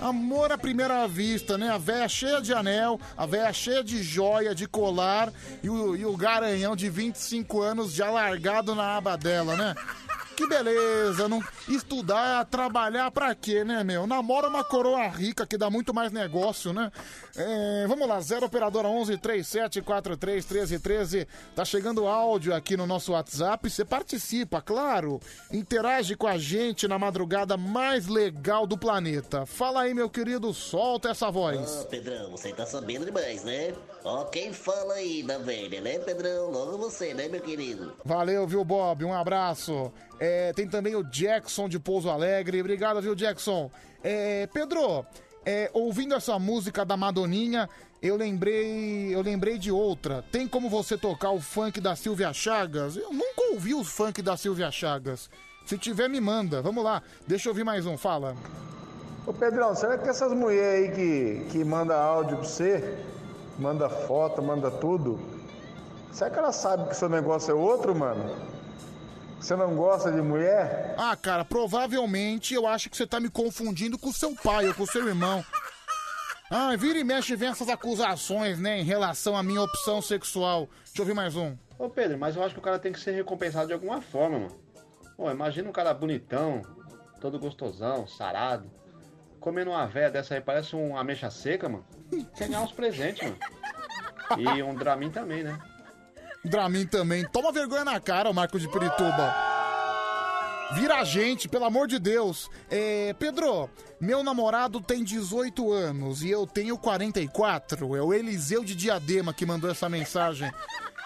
amor 0.01 0.53
à 0.53 0.59
primeira 0.59 1.07
vista, 1.07 1.57
né? 1.57 1.71
A 1.71 1.79
véia 1.79 2.09
cheia 2.09 2.41
de 2.41 2.53
anel, 2.53 3.01
a 3.17 3.27
véia 3.27 3.53
cheia 3.53 3.83
de 3.83 4.03
joia, 4.03 4.55
de 4.55 4.67
colar 4.67 5.33
e 5.63 5.71
o, 5.71 5.97
e 5.97 6.05
o 6.05 6.17
garanhão 6.17 6.77
de 6.77 6.89
25 6.89 7.63
anos 7.63 7.93
já 7.93 8.11
largado 8.11 8.75
na 8.75 8.97
aba 8.97 9.17
dela, 9.17 9.57
né? 9.57 9.75
Que 10.37 10.47
beleza, 10.49 11.29
não 11.29 11.43
estudar, 11.69 12.45
trabalhar 12.47 13.11
pra 13.11 13.35
quê, 13.35 13.63
né, 13.63 13.85
meu? 13.85 14.07
Namora 14.07 14.49
uma 14.49 14.65
coroa 14.65 15.07
rica 15.07 15.47
que 15.47 15.57
dá 15.57 15.71
muito 15.71 15.95
mais 15.95 16.11
negócio, 16.11 16.73
né? 16.73 16.91
É, 17.37 17.85
vamos 17.89 18.07
lá, 18.07 18.21
0 18.21 18.47
operadora 18.47 18.87
11 18.87 19.19
37 19.19 19.83
43 19.83 20.45
13 20.45 20.79
13. 20.79 21.29
Tá 21.55 21.65
chegando 21.65 22.07
áudio 22.07 22.55
aqui 22.55 22.77
no 22.77 22.87
nosso 22.87 23.13
WhatsApp. 23.13 23.69
Você 23.69 23.85
participa, 23.85 24.63
claro. 24.63 25.21
Interage 25.53 26.15
com 26.15 26.29
a 26.29 26.39
gente 26.39 26.87
na 26.87 26.97
madrugada 26.97 27.57
mais 27.57 28.07
legal 28.07 28.69
do 28.69 28.79
planeta. 28.79 29.45
Fala 29.47 29.83
aí, 29.83 29.95
meu 29.95 30.09
querido, 30.09 30.55
solta 30.55 31.09
essa 31.09 31.29
voz. 31.29 31.83
Ah, 31.83 31.87
Pedrão, 31.87 32.31
você 32.31 32.53
tá 32.53 32.65
sabendo 32.65 33.05
demais, 33.05 33.43
né? 33.43 33.75
Ó, 34.05 34.25
quem 34.27 34.53
fala 34.53 34.95
aí 34.95 35.23
da 35.23 35.39
velha, 35.39 35.81
né, 35.81 35.99
Pedrão? 35.99 36.51
Logo 36.51 36.79
você, 36.79 37.15
né, 37.15 37.27
meu 37.27 37.41
querido? 37.41 37.95
Valeu, 38.05 38.47
viu, 38.47 38.65
Bob? 38.65 39.05
Um 39.05 39.13
abraço. 39.13 39.93
É, 40.21 40.53
tem 40.53 40.69
também 40.69 40.95
o 40.95 41.03
Jackson 41.03 41.69
de 41.69 41.81
Pouso 41.81 42.09
Alegre. 42.09 42.61
Obrigado, 42.61 43.03
viu, 43.03 43.15
Jackson? 43.17 43.71
É, 44.05 44.47
Pedro, 44.53 45.05
é, 45.45 45.71
ouvindo 45.73 46.15
essa 46.15 46.39
música 46.39 46.85
da 46.85 46.97
Madoninha, 46.97 47.69
eu 48.03 48.17
lembrei, 48.17 49.15
eu 49.15 49.23
lembrei 49.23 49.59
de 49.59 49.71
outra. 49.71 50.25
Tem 50.31 50.47
como 50.47 50.69
você 50.69 50.97
tocar 50.97 51.31
o 51.31 51.41
funk 51.41 51.81
da 51.81 51.97
Silvia 51.97 52.33
Chagas? 52.33 52.97
Eu 52.97 53.13
nunca 53.13 53.53
ouvi 53.53 53.75
o 53.75 53.85
funk 53.85 54.23
da 54.23 54.37
Silvia 54.37 54.71
Chagas. 54.71 55.31
Se 55.65 55.79
tiver, 55.79 56.09
me 56.09 56.21
manda. 56.21 56.61
Vamos 56.61 56.85
lá. 56.85 57.03
Deixa 57.27 57.49
eu 57.49 57.53
ouvir 57.53 57.65
mais 57.65 57.87
um. 57.87 57.97
Fala. 57.97 58.37
Ô 59.27 59.33
Pedrão, 59.33 59.75
será 59.75 59.97
que 59.97 60.07
essas 60.07 60.35
mulheres 60.35 60.91
aí 60.91 60.95
que, 60.95 61.47
que 61.51 61.65
manda 61.65 61.97
áudio 61.97 62.37
pra 62.37 62.47
você, 62.47 62.99
manda 63.59 63.89
foto, 63.89 64.43
manda 64.43 64.71
tudo, 64.71 65.19
será 66.13 66.29
que 66.29 66.39
ela 66.39 66.53
sabe 66.53 66.91
que 66.91 66.95
seu 66.95 67.09
negócio 67.09 67.53
é 67.53 67.55
outro, 67.55 67.95
mano? 67.95 68.54
Você 69.45 69.55
não 69.57 69.77
gosta 69.77 70.11
de 70.11 70.23
mulher? 70.23 70.95
Ah, 70.97 71.15
cara, 71.15 71.45
provavelmente 71.45 72.55
eu 72.55 72.67
acho 72.67 72.89
que 72.89 72.97
você 72.97 73.07
tá 73.07 73.21
me 73.21 73.29
confundindo 73.29 73.99
com 73.99 74.11
seu 74.11 74.35
pai 74.35 74.67
ou 74.67 74.73
com 74.73 74.87
seu 74.87 75.07
irmão. 75.07 75.45
Ah, 76.51 76.75
vira 76.79 76.99
e 76.99 77.05
mexe 77.05 77.37
vem 77.37 77.51
essas 77.51 77.69
acusações, 77.69 78.59
né, 78.59 78.81
em 78.81 78.85
relação 78.85 79.37
à 79.37 79.43
minha 79.43 79.61
opção 79.61 80.01
sexual. 80.01 80.67
Deixa 80.87 80.97
eu 80.97 81.03
ouvir 81.03 81.13
mais 81.13 81.37
um. 81.37 81.55
Ô 81.79 81.91
Pedro, 81.91 82.17
mas 82.17 82.37
eu 82.37 82.43
acho 82.43 82.55
que 82.55 82.61
o 82.61 82.63
cara 82.63 82.79
tem 82.79 82.91
que 82.91 82.99
ser 82.99 83.11
recompensado 83.11 83.67
de 83.67 83.75
alguma 83.75 84.01
forma, 84.01 84.39
mano. 84.39 84.57
Pô, 85.15 85.31
imagina 85.31 85.69
um 85.69 85.73
cara 85.73 85.93
bonitão, 85.93 86.63
todo 87.21 87.39
gostosão, 87.39 88.07
sarado, 88.07 88.71
comendo 89.41 89.73
uma 89.73 89.87
véia 89.87 90.11
dessa 90.11 90.35
aí, 90.35 90.41
parece 90.41 90.75
uma 90.75 91.01
ameixa 91.01 91.31
seca, 91.31 91.69
mano. 91.69 91.85
Sem 92.33 92.49
ganhar 92.49 92.63
uns 92.63 92.73
presentes, 92.73 93.23
mano. 93.23 93.37
E 94.39 94.63
um 94.63 94.75
Dramin 94.75 95.11
também, 95.11 95.43
né? 95.43 95.59
Dramin 96.45 96.87
também. 96.87 97.25
Toma 97.25 97.51
vergonha 97.51 97.85
na 97.85 97.99
cara, 97.99 98.31
o 98.31 98.35
Marco 98.35 98.59
de 98.59 98.69
Pirituba. 98.69 99.35
Vira 100.75 100.97
a 100.97 101.05
gente, 101.05 101.49
pelo 101.49 101.65
amor 101.65 101.87
de 101.87 101.99
Deus. 101.99 102.51
É, 102.71 103.15
Pedro, 103.19 103.71
meu 104.01 104.23
namorado 104.23 104.81
tem 104.81 105.05
18 105.05 105.73
anos 105.73 106.23
e 106.23 106.31
eu 106.31 106.47
tenho 106.47 106.77
44. 106.77 107.97
É 107.97 108.03
o 108.03 108.13
Eliseu 108.13 108.65
de 108.65 108.75
Diadema 108.75 109.33
que 109.33 109.47
mandou 109.47 109.71
essa 109.71 109.89
mensagem. 109.89 110.51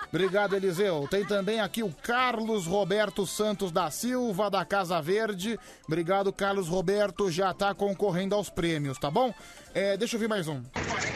Obrigado, 0.08 0.56
Eliseu. 0.56 1.06
Tem 1.10 1.24
também 1.24 1.60
aqui 1.60 1.82
o 1.82 1.92
Carlos 1.92 2.66
Roberto 2.66 3.26
Santos 3.26 3.70
da 3.70 3.90
Silva, 3.90 4.48
da 4.50 4.64
Casa 4.64 5.02
Verde. 5.02 5.58
Obrigado, 5.86 6.32
Carlos 6.32 6.66
Roberto. 6.66 7.30
Já 7.30 7.52
tá 7.52 7.74
concorrendo 7.74 8.34
aos 8.34 8.48
prêmios, 8.48 8.98
tá 8.98 9.10
bom? 9.10 9.34
É, 9.74 9.98
deixa 9.98 10.16
eu 10.16 10.20
ver 10.20 10.28
mais 10.28 10.48
um. 10.48 10.62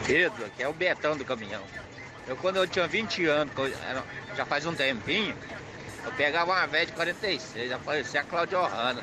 Pedro, 0.06 0.50
que 0.54 0.62
é 0.62 0.68
o 0.68 0.74
Betão 0.74 1.16
do 1.16 1.24
caminhão. 1.24 1.62
Eu, 2.26 2.36
quando 2.36 2.56
eu 2.56 2.66
tinha 2.66 2.86
20 2.86 3.26
anos, 3.26 3.52
era- 3.88 4.04
já 4.36 4.46
faz 4.46 4.64
um 4.66 4.74
tempinho, 4.74 5.36
eu 6.04 6.12
pegava 6.12 6.52
uma 6.52 6.66
velha 6.66 6.86
de 6.86 6.92
46, 6.92 7.68
já 7.68 7.78
parecia 7.78 8.20
a 8.20 8.24
Cláudia 8.24 8.58
Ohana. 8.60 9.02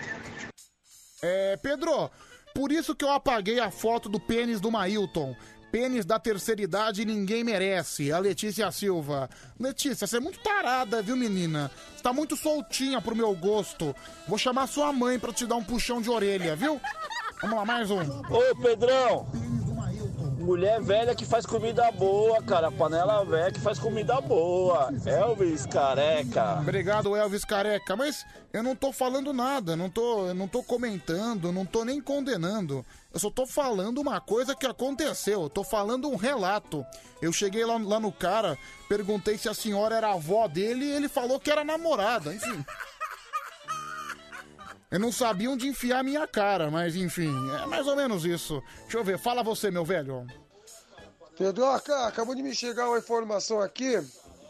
É, 1.21 1.57
Pedro, 1.57 2.09
por 2.53 2.71
isso 2.71 2.95
que 2.95 3.03
eu 3.03 3.11
apaguei 3.11 3.59
a 3.59 3.69
foto 3.69 4.07
do 4.07 4.19
pênis 4.19 4.61
do 4.61 4.71
Mailton. 4.71 5.35
Pênis 5.71 6.03
da 6.03 6.17
terceira 6.17 6.63
idade 6.63 7.05
ninguém 7.05 7.43
merece. 7.43 8.11
A 8.11 8.17
Letícia 8.17 8.71
Silva. 8.71 9.29
Letícia, 9.59 10.07
você 10.07 10.17
é 10.17 10.19
muito 10.19 10.39
tarada, 10.39 10.99
viu, 10.99 11.15
menina? 11.15 11.69
Você 11.95 12.01
tá 12.01 12.11
muito 12.11 12.35
soltinha 12.35 12.99
pro 12.99 13.15
meu 13.15 13.35
gosto. 13.35 13.95
Vou 14.27 14.37
chamar 14.39 14.65
sua 14.65 14.91
mãe 14.91 15.19
pra 15.19 15.31
te 15.31 15.45
dar 15.45 15.57
um 15.57 15.63
puxão 15.63 16.01
de 16.01 16.09
orelha, 16.09 16.55
viu? 16.55 16.81
Vamos 17.41 17.55
lá, 17.55 17.65
mais 17.65 17.91
um. 17.91 17.99
Ô 18.01 18.55
Pedrão, 18.63 19.29
mulher 20.49 20.81
velha 20.81 21.13
que 21.13 21.25
faz 21.25 21.45
comida 21.45 21.91
boa, 21.91 22.41
cara. 22.41 22.71
Panela 22.71 23.23
velha 23.23 23.51
que 23.51 23.59
faz 23.59 23.77
comida 23.77 24.19
boa. 24.19 24.91
Elvis 25.05 25.67
careca. 25.67 26.57
Obrigado, 26.59 27.15
Elvis 27.15 27.45
Careca. 27.45 27.95
Mas 27.95 28.25
eu 28.51 28.63
não 28.63 28.75
tô 28.75 28.91
falando 28.91 29.31
nada, 29.31 29.75
não 29.75 29.91
tô, 29.91 30.33
não 30.33 30.47
tô 30.47 30.63
comentando, 30.63 31.51
não 31.51 31.67
tô 31.67 31.85
nem 31.85 32.01
condenando. 32.01 32.83
Eu 33.13 33.19
só 33.19 33.29
tô 33.29 33.45
falando 33.45 33.99
uma 34.01 34.19
coisa 34.19 34.55
que 34.55 34.65
aconteceu. 34.65 35.43
Eu 35.43 35.49
tô 35.49 35.63
falando 35.63 36.09
um 36.09 36.15
relato. 36.15 36.83
Eu 37.21 37.31
cheguei 37.31 37.63
lá, 37.63 37.77
lá 37.77 37.99
no 37.99 38.11
cara, 38.11 38.57
perguntei 38.87 39.37
se 39.37 39.47
a 39.47 39.53
senhora 39.53 39.97
era 39.97 40.13
avó 40.13 40.47
dele 40.47 40.85
e 40.85 40.91
ele 40.91 41.07
falou 41.07 41.39
que 41.39 41.51
era 41.51 41.63
namorada. 41.63 42.33
Enfim. 42.33 42.65
Eu 44.91 44.99
não 44.99 45.11
sabia 45.11 45.51
onde 45.51 45.67
enfiar 45.67 45.99
a 45.99 46.03
minha 46.03 46.25
cara, 46.25 46.71
mas 46.71 46.95
enfim, 46.95 47.31
é 47.61 47.65
mais 47.67 47.85
ou 47.85 47.95
menos 47.95 48.25
isso. 48.25 48.61
Deixa 48.81 48.97
eu 48.97 49.03
ver, 49.03 49.19
fala 49.19 49.43
você, 49.43 49.69
meu 49.69 49.85
velho. 49.85 50.25
Pedroca, 51.37 52.07
acabou 52.07 52.33
de 52.33 52.41
me 52.41 52.55
chegar 52.55 52.87
uma 52.87 52.97
informação 52.97 53.61
aqui 53.61 54.01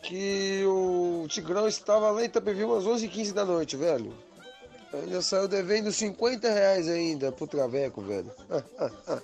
que 0.02 0.64
o 0.66 1.26
Tigrão 1.28 1.68
estava 1.68 2.10
lá 2.10 2.22
em 2.22 2.26
Itapevi 2.26 2.64
umas 2.64 2.86
11h15 2.86 3.34
da 3.34 3.44
noite, 3.44 3.76
velho. 3.76 4.14
Ainda 4.94 5.22
saiu 5.22 5.48
devendo 5.48 5.92
50 5.92 6.50
reais 6.50 6.88
ainda 6.88 7.32
pro 7.32 7.46
Traveco, 7.46 8.02
velho. 8.02 8.32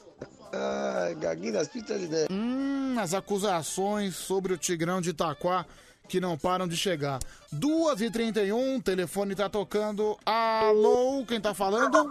Ai, 0.52 1.16
gaguinho 1.16 1.54
das 1.54 1.68
pistas 1.68 2.00
de 2.00 2.06
ideia. 2.06 2.28
Hum, 2.30 2.98
as 3.00 3.14
acusações 3.14 4.16
sobre 4.16 4.54
o 4.54 4.58
Tigrão 4.58 5.02
de 5.02 5.10
Itaquá 5.10 5.66
que 6.08 6.20
não 6.20 6.38
param 6.38 6.68
de 6.68 6.78
chegar. 6.78 7.20
2h31, 7.54 8.84
telefone 8.84 9.36
tá 9.36 9.50
tocando. 9.50 10.18
Alô, 10.26 11.26
quem 11.28 11.40
tá 11.40 11.54
falando? 11.54 12.10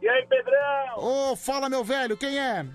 E 0.00 0.08
aí, 0.08 0.26
Pedrão? 0.26 0.98
Ô, 0.98 1.36
fala, 1.36 1.68
meu 1.68 1.82
velho, 1.82 2.16
quem 2.16 2.38
é? 2.38 2.66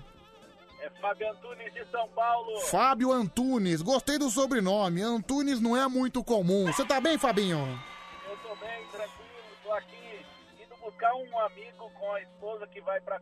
É 0.80 0.90
Fábio 1.00 1.30
Antunes 1.30 1.72
de 1.72 1.84
São 1.90 2.08
Paulo. 2.08 2.60
Fábio 2.62 3.12
Antunes. 3.12 3.80
Gostei 3.80 4.18
do 4.18 4.28
sobrenome. 4.28 5.00
Antunes 5.00 5.60
não 5.60 5.76
é 5.76 5.86
muito 5.86 6.24
comum. 6.24 6.66
Você 6.66 6.84
tá 6.84 7.00
bem, 7.00 7.16
Fabinho? 7.16 7.80
Eu 8.28 8.36
tô 8.38 8.56
bem, 8.56 8.84
tranquilo. 8.90 9.30
Tô 9.62 9.72
aqui 9.74 10.26
indo 10.60 10.76
buscar 10.76 11.14
um 11.14 11.38
amigo 11.40 11.88
com 11.98 12.12
a 12.12 12.20
esposa 12.22 12.66
que 12.66 12.80
vai 12.80 13.00
pra, 13.00 13.20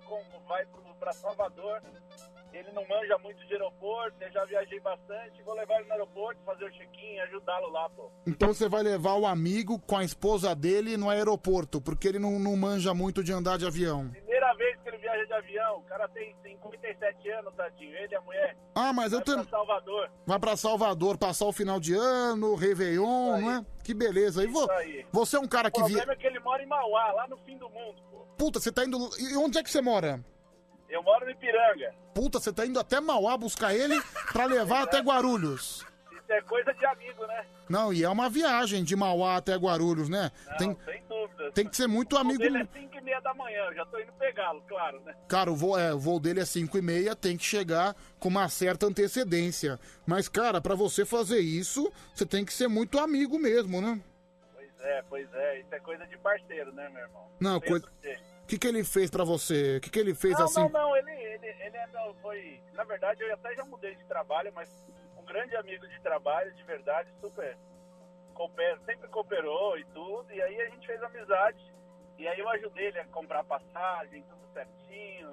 vai 0.48 0.64
pra 0.98 1.12
Salvador. 1.12 1.82
Ele 2.52 2.70
não 2.72 2.86
manja 2.88 3.16
muito 3.18 3.44
de 3.46 3.52
aeroporto, 3.54 4.16
eu 4.20 4.30
já 4.32 4.44
viajei 4.44 4.80
bastante. 4.80 5.42
Vou 5.42 5.54
levar 5.54 5.76
ele 5.76 5.86
no 5.86 5.92
aeroporto, 5.92 6.40
fazer 6.44 6.64
o 6.64 6.70
check-in 6.72 7.18
ajudá-lo 7.20 7.70
lá, 7.70 7.88
pô. 7.90 8.10
Então 8.26 8.48
você 8.52 8.68
vai 8.68 8.82
levar 8.82 9.14
o 9.14 9.26
amigo 9.26 9.78
com 9.80 9.96
a 9.96 10.04
esposa 10.04 10.54
dele 10.54 10.96
no 10.96 11.08
aeroporto, 11.10 11.80
porque 11.80 12.08
ele 12.08 12.18
não, 12.18 12.38
não 12.38 12.56
manja 12.56 12.92
muito 12.94 13.22
de 13.22 13.32
andar 13.32 13.58
de 13.58 13.66
avião. 13.66 14.08
Primeira 14.10 14.52
vez 14.54 14.78
que 14.80 14.88
ele 14.88 14.98
viaja 14.98 15.24
de 15.24 15.32
avião, 15.32 15.78
o 15.78 15.82
cara 15.82 16.08
tem 16.08 16.34
57 16.42 17.28
anos, 17.30 17.54
tadinho. 17.54 17.94
Ele 17.96 18.12
e 18.12 18.16
a 18.16 18.20
mulher. 18.20 18.56
Ah, 18.74 18.92
mas 18.92 19.12
eu 19.12 19.20
vai 19.24 19.34
pra. 19.36 19.44
Salvador. 19.44 20.10
Vai 20.26 20.38
pra 20.38 20.56
Salvador 20.56 21.18
passar 21.18 21.46
o 21.46 21.52
final 21.52 21.78
de 21.80 21.94
ano, 21.94 22.54
Réveillon, 22.54 23.38
não 23.40 23.50
é? 23.50 23.64
Que 23.84 23.94
beleza. 23.94 24.42
E 24.44 24.46
vo- 24.46 24.60
Isso 24.62 24.72
aí. 24.72 25.06
você 25.12 25.36
é 25.36 25.40
um 25.40 25.48
cara 25.48 25.68
O 25.68 25.72
que 25.72 25.78
via. 25.82 25.96
problema 25.98 26.12
é 26.12 26.16
que 26.16 26.26
ele 26.26 26.40
mora 26.40 26.62
em 26.62 26.66
Mauá, 26.66 27.12
lá 27.12 27.28
no 27.28 27.36
fim 27.38 27.56
do 27.58 27.68
mundo, 27.70 28.00
pô. 28.10 28.18
Puta, 28.36 28.58
você 28.60 28.70
tá 28.72 28.84
indo. 28.84 28.98
E 29.18 29.36
onde 29.36 29.58
é 29.58 29.62
que 29.62 29.70
você 29.70 29.80
mora? 29.80 30.24
Eu 30.90 31.02
moro 31.02 31.24
no 31.24 31.30
Ipiranga. 31.30 31.94
Puta, 32.14 32.40
você 32.40 32.52
tá 32.52 32.66
indo 32.66 32.78
até 32.80 33.00
Mauá 33.00 33.36
buscar 33.36 33.74
ele 33.74 34.00
pra 34.32 34.44
levar 34.44 34.82
até 34.82 34.98
Guarulhos. 35.00 35.86
Isso 36.12 36.32
é 36.32 36.40
coisa 36.42 36.72
de 36.74 36.84
amigo, 36.84 37.26
né? 37.26 37.46
Não, 37.68 37.92
e 37.92 38.02
é 38.02 38.08
uma 38.08 38.28
viagem 38.28 38.82
de 38.82 38.96
Mauá 38.96 39.36
até 39.36 39.54
Guarulhos, 39.56 40.08
né? 40.08 40.30
Não, 40.50 40.56
Tem, 40.56 40.76
sem 40.84 41.02
dúvida. 41.08 41.52
Tem 41.52 41.68
que 41.68 41.76
ser 41.76 41.86
muito 41.86 42.14
O 42.16 42.18
amigo. 42.18 42.38
dele 42.38 42.58
é 42.58 42.66
5 42.80 42.96
e 42.96 43.00
meia 43.00 43.20
da 43.20 43.32
manhã, 43.34 43.64
eu 43.66 43.74
já 43.74 43.86
tô 43.86 43.98
indo 44.00 44.12
pegá-lo, 44.14 44.60
claro, 44.68 45.00
né? 45.02 45.14
Cara, 45.28 45.50
o 45.50 45.56
voo, 45.56 45.78
é, 45.78 45.94
o 45.94 45.98
voo 45.98 46.18
dele 46.18 46.40
é 46.40 46.44
5 46.44 46.76
e 46.76 46.82
meia, 46.82 47.14
tem 47.14 47.36
que 47.36 47.44
chegar 47.44 47.94
com 48.18 48.28
uma 48.28 48.48
certa 48.48 48.86
antecedência. 48.86 49.78
Mas, 50.06 50.28
cara, 50.28 50.60
pra 50.60 50.74
você 50.74 51.04
fazer 51.04 51.38
isso, 51.40 51.92
você 52.14 52.26
tem 52.26 52.44
que 52.44 52.52
ser 52.52 52.68
muito 52.68 52.98
amigo 52.98 53.38
mesmo, 53.38 53.80
né? 53.80 54.00
Pois 54.54 54.70
é, 54.80 55.02
pois 55.08 55.34
é, 55.34 55.60
isso 55.60 55.74
é 55.74 55.78
coisa 55.80 56.06
de 56.06 56.16
parceiro, 56.18 56.72
né, 56.72 56.88
meu 56.88 57.02
irmão? 57.02 57.26
Não, 57.40 57.60
coisa- 57.60 57.86
que, 58.50 58.58
que 58.58 58.66
ele 58.66 58.82
fez 58.82 59.08
pra 59.10 59.22
você? 59.22 59.76
O 59.76 59.80
que, 59.80 59.90
que 59.90 59.98
ele 59.98 60.12
fez 60.12 60.36
não, 60.36 60.44
assim? 60.44 60.60
não, 60.60 60.68
não, 60.68 60.96
ele, 60.96 61.12
ele, 61.12 61.46
ele 61.46 61.76
é, 61.76 61.88
foi. 62.20 62.60
Na 62.72 62.82
verdade, 62.82 63.22
eu 63.22 63.32
até 63.32 63.54
já 63.54 63.64
mudei 63.64 63.94
de 63.94 64.04
trabalho, 64.06 64.50
mas 64.52 64.68
um 65.16 65.24
grande 65.24 65.54
amigo 65.54 65.86
de 65.86 66.00
trabalho, 66.00 66.52
de 66.54 66.62
verdade, 66.64 67.08
super. 67.20 67.56
Cooper, 68.34 68.78
sempre 68.86 69.06
cooperou 69.08 69.78
e 69.78 69.84
tudo, 69.86 70.32
e 70.32 70.40
aí 70.40 70.60
a 70.62 70.70
gente 70.70 70.86
fez 70.86 71.02
amizade. 71.02 71.62
E 72.18 72.26
aí 72.26 72.38
eu 72.38 72.48
ajudei 72.48 72.86
ele 72.86 72.98
a 72.98 73.04
comprar 73.06 73.44
passagem, 73.44 74.24
tudo 74.24 74.52
certinho. 74.52 75.30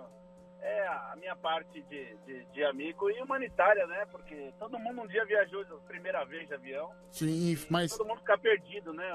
É 0.60 0.88
a 0.88 1.15
minha 1.15 1.35
parte 1.35 1.81
de, 1.84 2.18
de, 2.26 2.45
de 2.45 2.64
amigo 2.65 3.10
e 3.10 3.22
humanitária, 3.22 3.88
né? 3.88 4.06
Porque 4.11 4.53
todo 4.60 4.77
mundo 4.77 5.02
um 5.02 5.07
dia 5.07 5.23
viajou 5.26 5.61
a 5.61 5.88
primeira 5.88 6.26
vez 6.26 6.48
de 6.48 6.53
avião. 6.53 6.91
Sim, 7.11 7.57
mas. 7.69 7.95
Todo 7.95 8.07
mundo 8.07 8.19
fica 8.19 8.38
perdido, 8.38 8.94
né, 8.94 9.10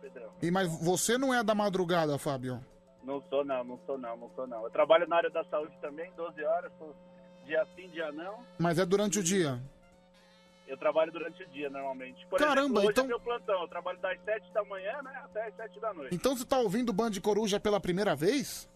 Pedrão? 0.00 0.32
E, 0.42 0.50
mas 0.50 0.68
você 0.82 1.16
não 1.16 1.32
é 1.32 1.44
da 1.44 1.54
madrugada, 1.54 2.18
Fábio? 2.18 2.60
Não 3.06 3.22
sou 3.30 3.44
não, 3.44 3.62
não 3.62 3.78
sou 3.86 3.96
não, 3.96 4.16
não 4.16 4.28
sou 4.34 4.46
não. 4.48 4.64
Eu 4.64 4.70
trabalho 4.70 5.06
na 5.06 5.16
área 5.16 5.30
da 5.30 5.44
saúde 5.44 5.72
também, 5.80 6.10
12 6.16 6.44
horas, 6.44 6.72
sou 6.76 6.92
dia 7.44 7.64
sim, 7.76 7.88
dia 7.90 8.10
não. 8.10 8.40
Mas 8.58 8.78
é 8.80 8.84
durante 8.84 9.20
o 9.20 9.22
dia. 9.22 9.60
Eu 10.66 10.76
trabalho 10.76 11.12
durante 11.12 11.40
o 11.40 11.48
dia 11.50 11.70
normalmente. 11.70 12.26
Por 12.26 12.40
Caramba, 12.40 12.60
exemplo, 12.62 12.78
hoje 12.80 12.90
então- 12.90 13.04
é 13.04 13.06
meu 13.08 13.20
plantão. 13.20 13.62
Eu 13.62 13.68
trabalho 13.68 13.98
das 14.00 14.20
7 14.24 14.52
da 14.52 14.64
manhã, 14.64 15.00
né, 15.02 15.12
até 15.24 15.46
as 15.46 15.54
7 15.54 15.78
da 15.78 15.94
noite. 15.94 16.12
Então 16.12 16.36
você 16.36 16.44
tá 16.44 16.58
ouvindo 16.58 16.88
o 16.90 16.92
Band 16.92 17.12
Coruja 17.22 17.60
pela 17.60 17.78
primeira 17.78 18.16
vez? 18.16 18.68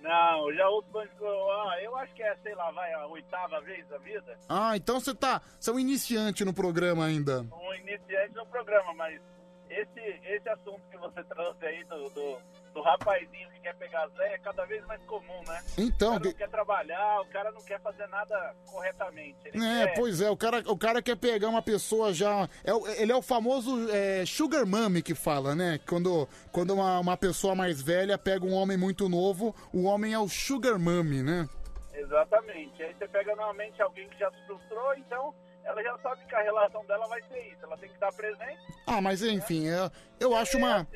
Não, 0.00 0.48
eu 0.50 0.56
já 0.56 0.68
ouço 0.70 0.88
Band 0.88 1.06
Ah, 1.20 1.82
eu 1.82 1.94
acho 1.96 2.14
que 2.14 2.22
é, 2.22 2.34
sei 2.42 2.54
lá, 2.54 2.70
vai, 2.70 2.90
a 2.94 3.06
oitava 3.06 3.60
vez 3.60 3.86
da 3.88 3.98
vida. 3.98 4.38
Ah, 4.48 4.74
então 4.76 4.98
você 4.98 5.14
tá. 5.14 5.42
Você 5.60 5.68
é 5.68 5.72
um 5.74 5.78
iniciante 5.78 6.42
no 6.42 6.54
programa 6.54 7.04
ainda. 7.04 7.40
Um 7.52 7.74
iniciante 7.74 8.34
no 8.34 8.46
programa, 8.46 8.94
mas 8.94 9.20
esse, 9.68 10.00
esse 10.24 10.48
assunto 10.48 10.80
que 10.90 10.96
você 10.96 11.22
trouxe 11.28 11.66
aí 11.66 11.84
do, 11.84 12.08
do, 12.10 12.38
do 12.74 12.82
rapazinho 12.82 13.48
que 13.52 13.60
quer 13.60 13.74
pegar 13.76 14.06
Zé 14.08 14.34
é 14.34 14.38
cada 14.38 14.66
vez 14.66 14.84
mais 14.86 15.00
comum, 15.04 15.40
né? 15.46 15.62
Então, 15.78 16.08
o 16.08 16.12
cara 16.14 16.24
não 16.24 16.32
que- 16.32 16.38
quer 16.38 16.48
trabalhar, 16.50 17.20
o 17.20 17.26
cara 17.26 17.52
não 17.52 17.62
quer 17.62 17.80
fazer 17.80 18.06
nada 18.08 18.54
corretamente. 18.66 19.38
Ele 19.46 19.64
É, 19.64 19.86
quer... 19.86 19.94
pois 19.94 20.20
é, 20.20 20.28
o 20.28 20.36
cara, 20.36 20.62
o 20.66 20.76
cara 20.76 21.00
quer 21.00 21.16
pegar 21.16 21.48
uma 21.48 21.62
pessoa 21.62 22.12
já. 22.12 22.48
É, 22.64 22.74
o- 22.74 22.86
ele 22.88 23.12
é 23.12 23.16
o 23.16 23.22
famoso 23.22 23.88
é, 23.90 24.26
Sugar 24.26 24.66
Mummy 24.66 25.02
que 25.02 25.14
fala, 25.14 25.54
né? 25.54 25.78
Quando, 25.88 26.28
quando 26.52 26.74
uma, 26.74 26.98
uma 26.98 27.16
pessoa 27.16 27.54
mais 27.54 27.80
velha 27.80 28.18
pega 28.18 28.44
um 28.44 28.52
homem 28.52 28.76
muito 28.76 29.08
novo, 29.08 29.54
o 29.72 29.84
homem 29.84 30.12
é 30.12 30.18
o 30.18 30.28
Sugar 30.28 30.78
Mummy, 30.78 31.22
né? 31.22 31.48
Exatamente. 31.94 32.82
Aí 32.82 32.92
você 32.94 33.06
pega 33.08 33.30
normalmente 33.36 33.80
alguém 33.80 34.08
que 34.08 34.18
já 34.18 34.30
se 34.30 34.46
frustrou, 34.46 34.94
então 34.94 35.32
ela 35.64 35.82
já 35.82 35.96
sabe 35.98 36.24
que 36.26 36.34
a 36.34 36.42
relação 36.42 36.84
dela 36.86 37.06
vai 37.06 37.22
ser 37.22 37.40
isso. 37.48 37.58
Ela 37.64 37.76
tem 37.78 37.88
que 37.88 37.94
estar 37.94 38.12
presente. 38.12 38.60
Ah, 38.86 39.00
mas 39.00 39.22
enfim, 39.22 39.68
é, 39.68 39.90
eu 40.20 40.34
acho 40.36 40.58
uma. 40.58 40.86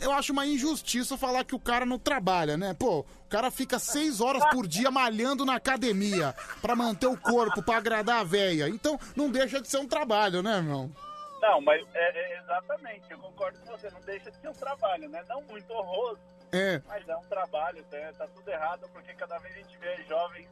Eu 0.00 0.12
acho 0.12 0.32
uma 0.32 0.46
injustiça 0.46 1.16
falar 1.16 1.44
que 1.44 1.54
o 1.54 1.58
cara 1.60 1.84
não 1.86 1.98
trabalha, 1.98 2.56
né? 2.56 2.74
Pô, 2.78 3.00
o 3.00 3.28
cara 3.28 3.50
fica 3.50 3.78
seis 3.78 4.20
horas 4.20 4.44
por 4.50 4.66
dia 4.66 4.90
malhando 4.90 5.44
na 5.44 5.56
academia 5.56 6.34
pra 6.62 6.76
manter 6.76 7.06
o 7.06 7.16
corpo, 7.16 7.62
pra 7.62 7.76
agradar 7.78 8.20
a 8.20 8.24
véia. 8.24 8.68
Então 8.68 8.98
não 9.16 9.30
deixa 9.30 9.60
de 9.60 9.68
ser 9.68 9.78
um 9.78 9.86
trabalho, 9.88 10.42
né, 10.42 10.60
meu? 10.60 10.90
Não, 11.40 11.60
mas 11.60 11.82
é, 11.94 12.18
é 12.18 12.38
exatamente, 12.40 13.10
eu 13.10 13.18
concordo 13.18 13.58
com 13.60 13.66
você. 13.76 13.90
Não 13.90 14.00
deixa 14.00 14.30
de 14.30 14.36
ser 14.40 14.48
um 14.48 14.52
trabalho, 14.54 15.08
né? 15.08 15.22
Não 15.28 15.42
muito 15.42 15.72
honroso, 15.72 16.18
É. 16.52 16.80
mas 16.88 17.08
é 17.08 17.16
um 17.16 17.22
trabalho. 17.22 17.84
Tá, 17.90 17.96
tá 18.18 18.26
tudo 18.34 18.48
errado 18.48 18.88
porque 18.92 19.14
cada 19.14 19.38
vez 19.38 19.54
a 19.54 19.58
gente 19.58 19.76
vê 19.78 20.04
jovens 20.08 20.48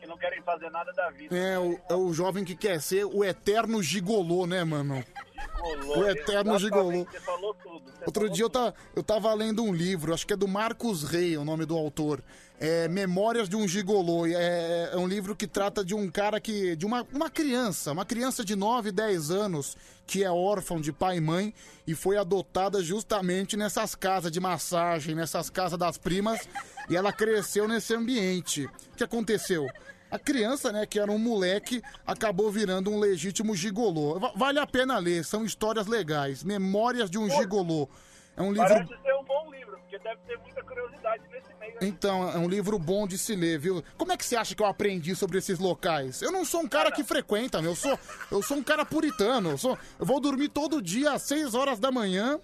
que 0.00 0.06
não 0.06 0.16
querem 0.18 0.42
fazer 0.42 0.70
nada 0.70 0.92
da 0.92 1.10
vida. 1.10 1.36
É 1.36 1.58
o, 1.58 1.78
é 1.88 1.94
o 1.94 2.12
jovem 2.12 2.44
que 2.44 2.56
quer 2.56 2.80
ser 2.80 3.04
o 3.04 3.22
eterno 3.24 3.82
gigolô, 3.82 4.46
né, 4.46 4.64
mano? 4.64 5.04
Gigolô, 5.42 5.98
O 5.98 6.08
eterno 6.08 6.58
gigolô. 6.58 7.04
Você 7.04 7.20
falou 7.20 7.54
tudo. 7.54 7.84
você 7.84 8.04
Outro 8.04 8.30
dia 8.30 8.44
eu 8.44 8.50
tava, 8.50 8.74
eu 8.94 9.02
tava 9.02 9.34
lendo 9.34 9.62
um 9.62 9.72
livro, 9.72 10.14
acho 10.14 10.26
que 10.26 10.32
é 10.32 10.36
do 10.36 10.48
Marcos 10.48 11.02
Rey, 11.02 11.36
o 11.36 11.44
nome 11.44 11.64
do 11.64 11.76
autor. 11.76 12.22
É 12.60 12.86
Memórias 12.86 13.48
de 13.48 13.56
um 13.56 13.66
Gigolô. 13.66 14.24
É, 14.24 14.90
é 14.92 14.96
um 14.96 15.08
livro 15.08 15.34
que 15.34 15.48
trata 15.48 15.84
de 15.84 15.94
um 15.94 16.08
cara 16.08 16.40
que. 16.40 16.76
de 16.76 16.86
uma, 16.86 17.04
uma 17.12 17.28
criança, 17.28 17.90
uma 17.90 18.04
criança 18.04 18.44
de 18.44 18.54
9, 18.54 18.92
10 18.92 19.32
anos, 19.32 19.76
que 20.06 20.22
é 20.22 20.30
órfão 20.30 20.80
de 20.80 20.92
pai 20.92 21.16
e 21.16 21.20
mãe 21.20 21.52
e 21.86 21.94
foi 21.94 22.16
adotada 22.16 22.82
justamente 22.82 23.56
nessas 23.56 23.94
casas 23.94 24.30
de 24.30 24.38
massagem, 24.38 25.14
nessas 25.14 25.50
casas 25.50 25.78
das 25.78 25.98
primas, 25.98 26.48
e 26.88 26.96
ela 26.96 27.12
cresceu 27.12 27.66
nesse 27.66 27.94
ambiente. 27.94 28.66
O 28.66 28.96
que 28.96 29.02
aconteceu? 29.04 29.66
A 30.12 30.18
criança, 30.18 30.70
né, 30.70 30.84
que 30.86 30.98
era 31.00 31.10
um 31.10 31.18
moleque, 31.18 31.82
acabou 32.06 32.50
virando 32.50 32.90
um 32.90 32.98
legítimo 33.00 33.56
gigolô. 33.56 34.18
Va- 34.20 34.32
Vale 34.36 34.58
a 34.58 34.66
pena 34.66 34.98
ler, 34.98 35.24
são 35.24 35.44
histórias 35.44 35.86
legais. 35.86 36.44
Memórias 36.44 37.10
de 37.10 37.18
um 37.18 37.28
gigolô. 37.30 37.88
É 38.36 38.42
um 38.42 38.52
livro. 38.52 38.68
Parece 38.68 38.88
ser 39.02 39.14
um 39.14 39.24
bom 39.24 39.50
livro, 39.50 39.78
porque 39.78 39.98
deve 39.98 40.20
ter 40.26 40.38
muita 40.38 40.62
curiosidade 40.62 41.22
nesse 41.32 41.48
meio. 41.58 41.72
aí. 41.80 41.88
Então, 41.88 42.28
é 42.30 42.36
um 42.38 42.48
livro 42.48 42.78
bom 42.78 43.06
de 43.06 43.16
se 43.18 43.34
ler, 43.34 43.58
viu? 43.58 43.82
Como 43.96 44.12
é 44.12 44.16
que 44.16 44.24
você 44.24 44.36
acha 44.36 44.54
que 44.54 44.62
eu 44.62 44.66
aprendi 44.66 45.14
sobre 45.16 45.38
esses 45.38 45.58
locais? 45.58 46.20
Eu 46.22 46.30
não 46.30 46.44
sou 46.44 46.60
um 46.60 46.68
cara 46.68 46.90
que 46.92 47.02
frequenta, 47.02 47.60
meu. 47.62 47.72
Eu 47.72 47.76
sou, 47.76 47.98
eu 48.30 48.42
sou 48.42 48.56
um 48.58 48.62
cara 48.62 48.84
puritano. 48.84 49.50
Eu, 49.50 49.58
sou, 49.58 49.78
eu 49.98 50.04
vou 50.06 50.20
dormir 50.20 50.48
todo 50.48 50.80
dia 50.82 51.12
às 51.12 51.22
6 51.22 51.54
horas 51.54 51.78
da 51.78 51.90
manhã. 51.90 52.38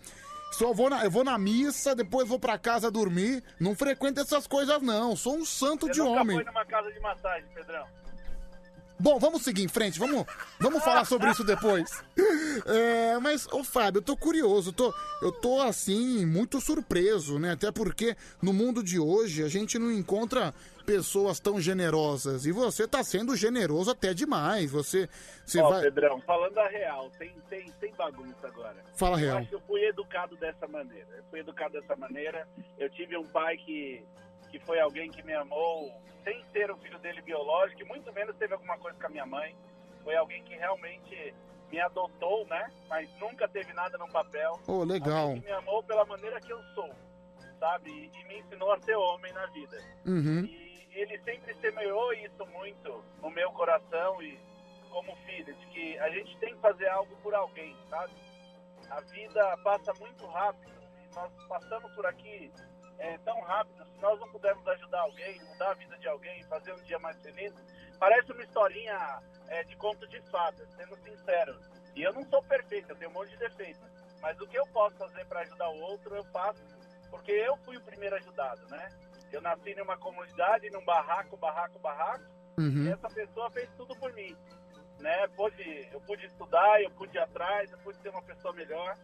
Só 0.53 0.73
vou 0.73 0.91
na, 0.91 1.05
eu 1.05 1.11
vou 1.11 1.23
na 1.25 1.37
missa, 1.39 1.95
depois 1.95 2.27
vou 2.29 2.39
pra 2.39 2.59
casa 2.59 2.91
dormir. 2.91 3.43
Não 3.61 3.75
frequento 3.75 4.20
essas 4.20 4.47
coisas, 4.47 4.81
não. 4.83 5.15
Sou 5.15 5.37
um 5.37 5.45
santo 5.45 5.87
Você 5.87 5.93
de 5.93 5.99
nunca 6.01 6.20
homem. 6.23 6.37
foi 6.37 6.45
numa 6.45 6.65
casa 6.65 6.91
de 6.93 7.01
massagem, 7.01 7.49
Pedrão? 7.55 7.87
Bom, 9.01 9.19
vamos 9.19 9.43
seguir 9.43 9.62
em 9.62 9.69
frente, 9.69 9.99
vamos, 9.99 10.25
vamos 10.59 10.83
falar 10.83 11.05
sobre 11.05 11.31
isso 11.31 11.45
depois. 11.45 11.89
É, 12.66 13.19
mas, 13.20 13.47
ô 13.53 13.62
Fábio, 13.62 13.99
eu 13.99 14.03
tô 14.03 14.16
curioso, 14.16 14.73
tô, 14.73 14.93
eu 15.23 15.31
tô 15.31 15.61
assim, 15.61 16.27
muito 16.27 16.61
surpreso, 16.61 17.39
né? 17.39 17.53
Até 17.53 17.70
porque 17.70 18.16
no 18.43 18.53
mundo 18.53 18.83
de 18.83 18.99
hoje 18.99 19.45
a 19.45 19.49
gente 19.49 19.79
não 19.79 19.93
encontra 19.93 20.53
pessoas 20.85 21.39
tão 21.39 21.61
generosas. 21.61 22.47
E 22.47 22.51
você 22.51 22.89
tá 22.89 23.05
sendo 23.05 23.37
generoso 23.37 23.91
até 23.91 24.12
demais. 24.12 24.70
Você, 24.73 25.09
você 25.45 25.61
Ó, 25.61 25.69
vai. 25.69 25.83
Pedrão, 25.83 26.20
falando 26.23 26.59
a 26.59 26.66
real, 26.69 27.11
tem, 27.19 27.31
tem, 27.49 27.70
tem 27.81 27.93
bagunça 27.95 28.49
agora. 28.49 28.77
Fala 28.95 29.16
a 29.16 29.20
Eu 29.20 29.25
real. 29.27 29.39
acho 29.39 29.49
que 29.51 29.55
eu 29.55 29.62
fui 29.66 29.85
educado 29.85 30.35
dessa 30.37 30.66
maneira. 30.66 31.07
Eu 31.16 31.25
fui 31.31 31.41
educado 31.41 31.81
dessa 31.81 31.95
maneira. 31.95 32.49
Eu 32.79 32.91
tive 32.91 33.16
um 33.16 33.27
pai 33.27 33.57
que, 33.59 34.03
que 34.51 34.59
foi 34.61 34.81
alguém 34.81 35.11
que 35.11 35.23
me 35.23 35.35
amou 35.35 35.93
sem 36.25 36.45
ser 36.53 36.70
o 36.70 36.77
filho 36.79 36.99
dele 36.99 37.23
biológico, 37.23 37.83
e 37.83 37.85
muito 37.85 38.12
menos 38.12 38.37
teve 38.37 38.55
alguma 38.55 38.77
coisa 38.79 38.99
com 38.99 39.07
a 39.07 39.11
minha 39.11 39.27
mãe. 39.27 39.57
Foi 40.03 40.15
alguém 40.16 40.43
que 40.45 40.55
realmente 40.55 41.35
me 41.70 41.81
adotou, 41.81 42.47
né? 42.47 42.70
Mas 42.89 43.09
nunca 43.19 43.49
teve 43.49 43.73
nada 43.73 43.97
no 43.99 44.09
papel. 44.09 44.59
Ô, 44.66 44.85
legal. 44.85 45.29
Alguém 45.29 45.41
que 45.41 45.47
me 45.47 45.53
amou 45.53 45.83
pela 45.83 46.05
maneira 46.05 46.41
que 46.41 46.53
eu 46.53 46.62
sou, 46.75 46.91
sabe? 47.59 47.91
E, 47.91 48.20
e 48.20 48.25
me 48.25 48.39
ensinou 48.41 48.73
a 48.73 48.81
ser 48.81 48.97
homem 48.97 49.33
na 49.33 49.47
vida. 49.47 49.79
Uhum. 50.07 50.45
E 50.45 50.89
ele 50.93 51.19
sempre 51.20 51.55
semeou 51.61 52.12
isso 52.15 52.47
muito 52.47 53.05
no 53.23 53.31
meu 53.31 53.51
coração 53.53 54.23
e 54.23 54.39
como 54.91 55.15
filho, 55.27 55.55
de 55.55 55.66
que 55.66 55.99
a 55.99 56.09
gente 56.11 56.37
tem 56.39 56.55
que 56.55 56.61
fazer 56.61 56.89
algo 56.89 57.15
por 57.23 57.35
alguém, 57.35 57.77
sabe? 57.91 58.12
A 58.91 59.01
vida 59.03 59.57
passa 59.62 59.93
muito 60.01 60.27
rápido 60.27 60.79
nós 61.15 61.33
passamos 61.49 61.93
por 61.95 62.07
aqui 62.07 62.51
é, 62.99 63.19
tão 63.19 63.41
rápido. 63.41 63.85
Se 63.85 64.01
nós 64.01 64.19
não 64.20 64.29
pudermos 64.31 64.66
ajudar 64.69 65.01
alguém, 65.01 65.41
mudar 65.45 65.70
a 65.70 65.75
vida 65.75 65.97
de 65.99 66.09
alguém, 66.09 66.43
fazer 66.45 66.73
um 66.73 66.83
dia 66.83 66.99
mais 66.99 67.20
feliz, 67.23 67.53
parece 67.99 68.33
uma 68.33 68.43
historinha 68.43 69.20
é, 69.49 69.65
de 69.65 69.77
conto 69.77 70.07
de 70.09 70.20
fadas, 70.31 70.69
sendo 70.77 70.97
sincero. 70.97 71.59
E 71.95 72.03
eu 72.03 72.12
não 72.12 72.25
sou 72.25 72.43
perfeito, 72.45 72.91
eu 72.91 72.97
tenho 72.97 73.11
um 73.11 73.15
monte 73.15 73.31
de 73.31 73.39
defeitos. 73.39 73.83
Mas 74.20 74.39
o 74.41 74.47
que 74.47 74.59
eu 74.59 74.66
posso 74.69 74.97
fazer 74.97 75.25
para 75.27 75.41
ajudar 75.41 75.69
o 75.70 75.81
outro, 75.81 76.15
eu 76.15 76.25
faço, 76.27 76.62
porque 77.11 77.33
eu 77.33 77.57
fui 77.59 77.77
o 77.77 77.81
primeiro 77.83 78.16
ajudado, 78.16 78.66
né? 78.69 78.89
Eu 79.31 79.41
nasci 79.41 79.75
numa 79.75 79.97
comunidade, 79.97 80.70
num 80.70 80.85
barraco, 80.85 81.37
barraco, 81.37 81.79
barraco, 81.79 82.25
Uhum. 82.59 82.87
e 82.87 82.89
essa 82.91 83.09
pessoa 83.09 83.49
fez 83.53 83.70
tudo 83.77 83.95
por 83.97 84.12
mim. 84.15 84.37
Né? 84.99 85.29
Pude, 85.29 85.89
eu 85.93 86.01
pude 86.01 86.27
estudar, 86.27 86.83
eu 86.83 86.91
pude 86.91 87.16
ir 87.16 87.20
atrás, 87.20 87.70
eu 87.70 87.79
pude 87.79 87.97
ser 88.01 88.09
uma 88.09 88.23
pessoa 88.23 88.53
melhor, 88.53 88.97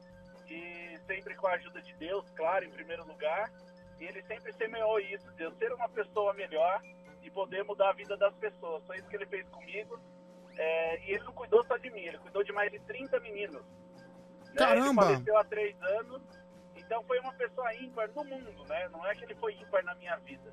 e 0.48 0.98
sempre 1.06 1.36
com 1.36 1.46
a 1.46 1.52
ajuda 1.52 1.80
de 1.80 1.94
Deus, 1.94 2.28
claro, 2.30 2.64
em 2.64 2.70
primeiro 2.70 3.06
lugar. 3.06 3.50
E 4.04 4.08
ele 4.08 4.22
sempre 4.24 4.52
semeou 4.52 5.00
isso, 5.00 5.32
de 5.32 5.44
eu 5.44 5.52
ser 5.54 5.72
uma 5.72 5.88
pessoa 5.88 6.34
melhor 6.34 6.82
e 7.22 7.30
poder 7.30 7.64
mudar 7.64 7.88
a 7.88 7.92
vida 7.94 8.14
das 8.18 8.34
pessoas. 8.34 8.84
Foi 8.86 8.98
isso 8.98 9.08
que 9.08 9.16
ele 9.16 9.24
fez 9.24 9.48
comigo. 9.48 9.98
É, 10.56 11.00
e 11.06 11.14
ele 11.14 11.24
não 11.24 11.32
cuidou 11.32 11.64
só 11.64 11.78
de 11.78 11.90
mim, 11.90 12.02
ele 12.02 12.18
cuidou 12.18 12.44
de 12.44 12.52
mais 12.52 12.70
de 12.70 12.78
30 12.80 13.18
meninos. 13.20 13.62
né? 13.62 14.56
Caramba! 14.56 15.06
Ele 15.06 15.12
faleceu 15.14 15.38
há 15.38 15.44
três 15.44 15.82
anos, 15.82 16.22
então 16.76 17.02
foi 17.04 17.18
uma 17.20 17.32
pessoa 17.32 17.74
ímpar 17.76 18.10
no 18.14 18.24
mundo, 18.24 18.64
né? 18.68 18.88
Não 18.90 19.04
é 19.06 19.14
que 19.14 19.24
ele 19.24 19.34
foi 19.36 19.54
ímpar 19.54 19.82
na 19.82 19.94
minha 19.94 20.16
vida. 20.16 20.52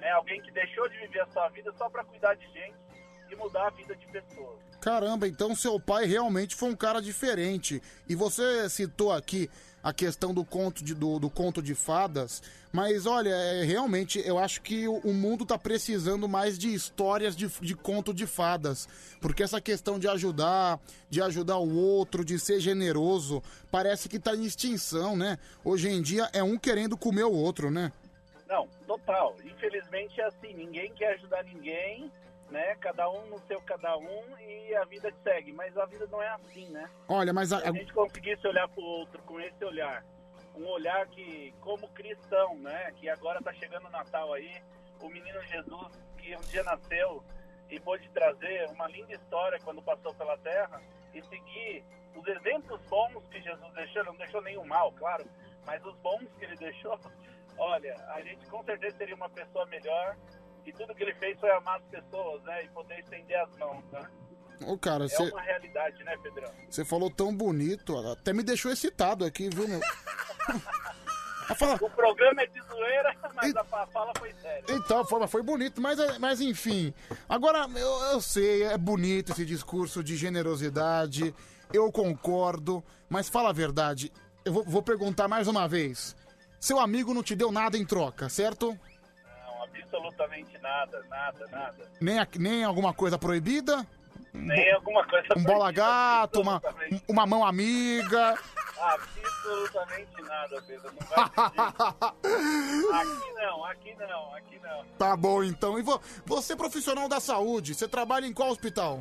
É 0.00 0.12
alguém 0.12 0.40
que 0.40 0.52
deixou 0.52 0.88
de 0.88 0.96
viver 0.98 1.20
a 1.20 1.26
sua 1.26 1.48
vida 1.48 1.72
só 1.76 1.90
para 1.90 2.04
cuidar 2.04 2.34
de 2.34 2.46
gente 2.52 2.76
e 3.28 3.34
mudar 3.34 3.66
a 3.66 3.70
vida 3.70 3.96
de 3.96 4.06
pessoas. 4.06 4.60
Caramba, 4.80 5.26
então 5.26 5.54
seu 5.54 5.80
pai 5.80 6.04
realmente 6.04 6.54
foi 6.54 6.70
um 6.70 6.76
cara 6.76 7.02
diferente. 7.02 7.82
E 8.08 8.14
você 8.14 8.68
citou 8.70 9.12
aqui 9.12 9.50
a 9.84 9.92
questão 9.92 10.32
do 10.32 10.42
conto 10.46 10.82
de, 10.82 10.94
do, 10.94 11.18
do 11.18 11.28
conto 11.28 11.60
de 11.60 11.74
fadas, 11.74 12.42
mas 12.72 13.04
olha, 13.04 13.28
é, 13.28 13.64
realmente 13.64 14.18
eu 14.24 14.38
acho 14.38 14.62
que 14.62 14.88
o, 14.88 14.96
o 15.00 15.12
mundo 15.12 15.44
tá 15.44 15.58
precisando 15.58 16.26
mais 16.26 16.58
de 16.58 16.72
histórias 16.72 17.36
de, 17.36 17.46
de 17.60 17.74
conto 17.76 18.14
de 18.14 18.26
fadas. 18.26 18.88
Porque 19.20 19.42
essa 19.42 19.60
questão 19.60 19.98
de 19.98 20.08
ajudar, 20.08 20.80
de 21.10 21.20
ajudar 21.20 21.58
o 21.58 21.76
outro, 21.76 22.24
de 22.24 22.38
ser 22.38 22.60
generoso, 22.60 23.42
parece 23.70 24.08
que 24.08 24.18
tá 24.18 24.34
em 24.34 24.44
extinção, 24.44 25.14
né? 25.14 25.38
Hoje 25.62 25.90
em 25.90 26.00
dia 26.00 26.30
é 26.32 26.42
um 26.42 26.56
querendo 26.56 26.96
comer 26.96 27.24
o 27.24 27.32
outro, 27.32 27.70
né? 27.70 27.92
Não, 28.48 28.66
total. 28.86 29.36
Infelizmente 29.44 30.18
é 30.18 30.24
assim, 30.24 30.54
ninguém 30.54 30.90
quer 30.94 31.14
ajudar 31.14 31.44
ninguém, 31.44 32.10
né? 32.50 32.74
Cada 32.76 33.08
um 33.10 33.26
no 33.26 33.38
seu 33.46 33.60
cada 33.62 33.96
um 33.96 34.38
e 34.38 34.74
a 34.74 34.84
vida 34.84 35.12
segue. 35.22 35.52
Mas 35.52 35.76
a 35.76 35.84
vida 35.86 36.06
não 36.10 36.22
é 36.22 36.28
assim, 36.28 36.68
né? 36.70 36.88
Olha, 37.08 37.32
mas 37.32 37.52
a- 37.52 37.60
Se 37.60 37.68
a 37.68 37.72
gente 37.72 37.92
conseguisse 37.92 38.46
olhar 38.46 38.68
pro 38.68 38.82
outro 38.82 39.22
com 39.22 39.40
esse 39.40 39.64
olhar, 39.64 40.04
um 40.54 40.66
olhar 40.68 41.06
que, 41.08 41.52
como 41.60 41.88
cristão, 41.88 42.56
né? 42.58 42.92
Que 42.96 43.08
agora 43.08 43.42
tá 43.42 43.52
chegando 43.54 43.86
o 43.86 43.90
Natal 43.90 44.32
aí, 44.32 44.62
o 45.02 45.08
menino 45.08 45.40
Jesus, 45.42 45.92
que 46.18 46.36
um 46.36 46.40
dia 46.42 46.62
nasceu 46.62 47.24
e 47.70 47.80
pôde 47.80 48.08
trazer 48.10 48.68
uma 48.70 48.86
linda 48.88 49.14
história 49.14 49.58
quando 49.64 49.82
passou 49.82 50.14
pela 50.14 50.36
terra 50.38 50.80
e 51.12 51.22
seguir 51.22 51.84
os 52.14 52.26
exemplos 52.28 52.80
bons 52.82 53.26
que 53.30 53.40
Jesus 53.40 53.72
deixou, 53.74 54.04
não 54.04 54.14
deixou 54.16 54.40
nenhum 54.42 54.64
mal, 54.64 54.92
claro, 54.92 55.24
mas 55.66 55.84
os 55.84 55.96
bons 55.96 56.22
que 56.38 56.44
ele 56.44 56.56
deixou, 56.56 56.96
olha, 57.58 57.96
a 58.10 58.20
gente 58.22 58.46
com 58.46 58.62
certeza 58.62 58.96
seria 58.96 59.16
uma 59.16 59.28
pessoa 59.28 59.66
melhor 59.66 60.16
e 60.66 60.72
tudo 60.72 60.94
que 60.94 61.02
ele 61.02 61.14
fez 61.14 61.38
foi 61.38 61.50
amar 61.50 61.78
as 61.78 61.84
pessoas, 61.86 62.42
né? 62.44 62.64
E 62.64 62.68
poder 62.68 62.98
estender 63.00 63.38
as 63.40 63.56
mãos, 63.58 63.84
né? 63.92 64.08
Ô, 64.66 64.78
cara, 64.78 65.04
É 65.04 65.08
você 65.08 65.30
uma 65.30 65.42
realidade, 65.42 66.02
né, 66.04 66.16
Pedrão? 66.22 66.50
você 66.70 66.84
falou 66.84 67.10
tão 67.10 67.34
bonito, 67.36 67.96
até 68.12 68.32
me 68.32 68.42
deixou 68.42 68.70
excitado 68.70 69.24
aqui, 69.24 69.48
viu, 69.50 69.66
meu? 69.68 69.80
Fala- 71.58 71.74
O 71.80 71.90
programa 71.90 72.42
é 72.42 72.46
de 72.46 72.60
zoeira, 72.62 73.14
mas 73.34 73.54
a 73.54 73.64
fa- 73.64 73.86
fala 73.88 74.12
foi 74.18 74.32
séria. 74.40 74.64
Então, 74.70 75.04
foi, 75.04 75.26
foi 75.28 75.42
bonito, 75.42 75.78
mas, 75.80 75.98
mas 76.18 76.40
enfim. 76.40 76.92
Agora, 77.28 77.66
eu, 77.76 78.02
eu 78.12 78.20
sei, 78.20 78.62
é 78.62 78.78
bonito 78.78 79.32
esse 79.32 79.44
discurso 79.44 80.02
de 80.02 80.16
generosidade, 80.16 81.34
eu 81.70 81.92
concordo, 81.92 82.82
mas 83.10 83.28
fala 83.28 83.50
a 83.50 83.52
verdade. 83.52 84.10
Eu 84.42 84.54
vou, 84.54 84.64
vou 84.64 84.82
perguntar 84.82 85.28
mais 85.28 85.46
uma 85.46 85.68
vez. 85.68 86.16
Seu 86.58 86.78
amigo 86.80 87.12
não 87.12 87.22
te 87.22 87.36
deu 87.36 87.52
nada 87.52 87.76
em 87.76 87.84
troca, 87.84 88.30
certo? 88.30 88.78
Absolutamente 89.82 90.58
nada, 90.58 91.02
nada, 91.08 91.46
nada. 91.50 91.90
Nem, 92.00 92.18
a- 92.18 92.28
nem 92.38 92.64
alguma 92.64 92.92
coisa 92.94 93.18
proibida? 93.18 93.86
Nem 94.32 94.72
alguma 94.72 95.06
coisa. 95.06 95.28
Um 95.36 95.42
bola 95.44 95.72
proibida, 95.72 95.82
gato, 95.86 96.40
uma, 96.40 96.56
absolutamente. 96.56 97.04
uma 97.08 97.26
mão 97.26 97.44
amiga. 97.46 98.38
Absolutamente 98.80 100.22
nada, 100.22 100.62
Pedro. 100.66 100.92
Não 100.92 101.06
vai 101.08 101.24
aqui 103.00 103.32
não, 103.34 103.64
aqui 103.64 103.94
não, 103.98 104.34
aqui 104.34 104.58
não. 104.62 104.84
Tá 104.98 105.16
bom, 105.16 105.42
então. 105.44 105.78
E 105.78 105.82
vo- 105.82 106.00
você 106.26 106.52
é 106.54 106.56
profissional 106.56 107.08
da 107.08 107.20
saúde, 107.20 107.74
você 107.74 107.86
trabalha 107.88 108.26
em 108.26 108.32
qual 108.32 108.50
hospital? 108.50 109.00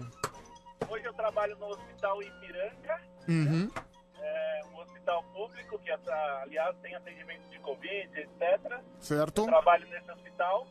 Hoje 0.89 1.05
eu 1.05 1.13
trabalho 1.13 1.57
no 1.57 1.67
Hospital 1.69 2.21
Ipiranga, 2.21 3.01
Uhum. 3.27 3.69
é 4.19 4.61
um 4.73 4.79
hospital 5.03 5.23
público 5.33 5.79
que, 5.79 5.91
aliás, 5.91 6.75
tem 6.81 6.95
atendimento 6.95 7.49
de 7.49 7.59
Covid, 7.59 8.19
etc. 8.19 8.81
Certo. 8.99 9.41
Eu 9.41 9.47
trabalho 9.47 9.87
nesse 9.89 10.09
hospital 10.09 10.65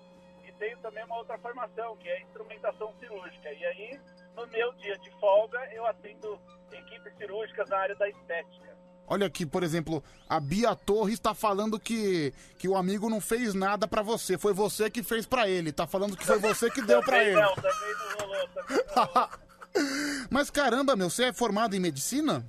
e 0.46 0.52
tenho 0.52 0.78
também 0.78 1.04
uma 1.04 1.18
outra 1.18 1.38
formação, 1.38 1.96
que 1.98 2.08
é 2.08 2.22
instrumentação 2.22 2.92
cirúrgica. 2.98 3.52
E 3.52 3.64
aí, 3.64 4.00
no 4.34 4.46
meu 4.46 4.72
dia 4.74 4.98
de 4.98 5.10
folga, 5.20 5.58
eu 5.72 5.86
atendo 5.86 6.38
equipes 6.72 7.14
cirúrgicas 7.16 7.68
na 7.68 7.76
área 7.76 7.94
da 7.94 8.08
estética. 8.08 8.72
Olha 9.06 9.26
aqui, 9.26 9.44
por 9.44 9.62
exemplo, 9.62 10.02
a 10.26 10.40
Bia 10.40 10.74
Torres 10.74 11.18
tá 11.18 11.34
falando 11.34 11.78
que, 11.78 12.32
que 12.56 12.66
o 12.66 12.76
amigo 12.76 13.10
não 13.10 13.20
fez 13.20 13.52
nada 13.52 13.86
pra 13.86 14.00
você, 14.00 14.38
foi 14.38 14.54
você 14.54 14.88
que 14.88 15.02
fez 15.02 15.26
pra 15.26 15.48
ele. 15.48 15.72
Tá 15.72 15.86
falando 15.86 16.16
que 16.16 16.24
foi 16.24 16.38
você 16.38 16.70
que 16.70 16.80
deu 16.80 17.02
pra 17.02 17.18
Também 17.18 17.32
ele. 17.32 17.40
Não, 17.42 17.54
também 17.54 17.94
não 17.98 18.26
rolou, 18.26 18.48
também 18.48 18.84
não 18.96 19.04
rolou. 19.04 19.28
Mas 20.30 20.50
caramba, 20.50 20.96
meu, 20.96 21.10
você 21.10 21.24
é 21.24 21.32
formado 21.32 21.74
em 21.74 21.80
medicina? 21.80 22.46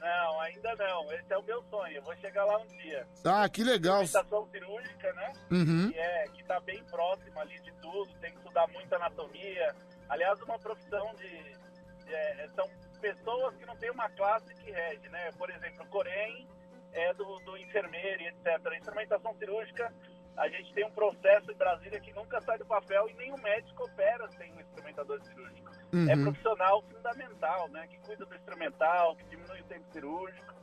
Não, 0.00 0.40
ainda 0.40 0.74
não. 0.76 1.12
Esse 1.12 1.32
é 1.32 1.38
o 1.38 1.42
meu 1.42 1.62
sonho. 1.64 1.96
Eu 1.96 2.02
vou 2.02 2.16
chegar 2.16 2.44
lá 2.44 2.58
um 2.58 2.66
dia. 2.66 3.06
Ah, 3.24 3.48
que 3.48 3.62
legal. 3.64 4.02
Instrumentação 4.02 4.48
cirúrgica, 4.50 5.12
né? 5.14 5.32
Uhum. 5.50 5.90
Que, 5.92 5.98
é, 5.98 6.24
que 6.28 6.44
tá 6.44 6.60
bem 6.60 6.82
próxima 6.84 7.40
ali 7.40 7.58
de 7.60 7.72
tudo. 7.80 8.12
Tem 8.20 8.30
que 8.30 8.38
estudar 8.38 8.66
muito 8.68 8.92
anatomia. 8.94 9.74
Aliás, 10.08 10.40
uma 10.42 10.58
profissão 10.58 11.14
de... 11.16 11.28
de- 11.28 12.14
é, 12.14 12.48
são 12.54 12.68
pessoas 13.00 13.54
que 13.56 13.66
não 13.66 13.76
têm 13.76 13.90
uma 13.90 14.08
classe 14.10 14.54
que 14.54 14.70
rege, 14.70 15.08
né? 15.10 15.30
Por 15.36 15.50
exemplo, 15.50 15.84
o 15.84 15.88
Corém 15.88 16.48
é 16.92 17.12
do, 17.14 17.38
do 17.40 17.56
enfermeiro 17.56 18.22
e 18.22 18.28
etc. 18.28 18.46
A 18.66 18.76
instrumentação 18.76 19.34
cirúrgica, 19.36 19.92
a 20.38 20.48
gente 20.48 20.72
tem 20.72 20.84
um 20.86 20.90
processo 20.90 21.50
em 21.50 21.54
Brasília 21.56 22.00
que 22.00 22.12
nunca 22.12 22.40
sai 22.42 22.58
do 22.58 22.64
papel 22.66 23.08
e 23.10 23.14
nenhum 23.14 23.36
médico 23.38 23.84
opera 23.84 24.28
sem 24.32 24.52
um 24.54 24.60
instrumentador 24.60 25.20
cirúrgico. 25.24 25.68
É 25.92 26.14
Uhum. 26.14 26.24
profissional 26.24 26.82
fundamental, 26.82 27.68
né? 27.70 27.86
Que 27.88 27.98
cuida 28.00 28.24
do 28.26 28.34
instrumental, 28.34 29.16
que 29.16 29.24
diminui 29.24 29.60
o 29.60 29.64
tempo 29.64 29.84
cirúrgico. 29.92 30.54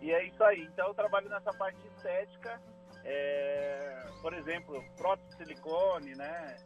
E 0.00 0.12
é 0.12 0.24
isso 0.24 0.42
aí. 0.44 0.62
Então 0.64 0.88
eu 0.88 0.94
trabalho 0.94 1.28
nessa 1.28 1.52
parte 1.54 1.78
estética, 1.86 2.60
é, 3.04 4.06
por 4.20 4.34
exemplo, 4.34 4.84
prótese 4.96 5.28
de 5.30 5.36
silicone, 5.36 6.14
né? 6.16 6.56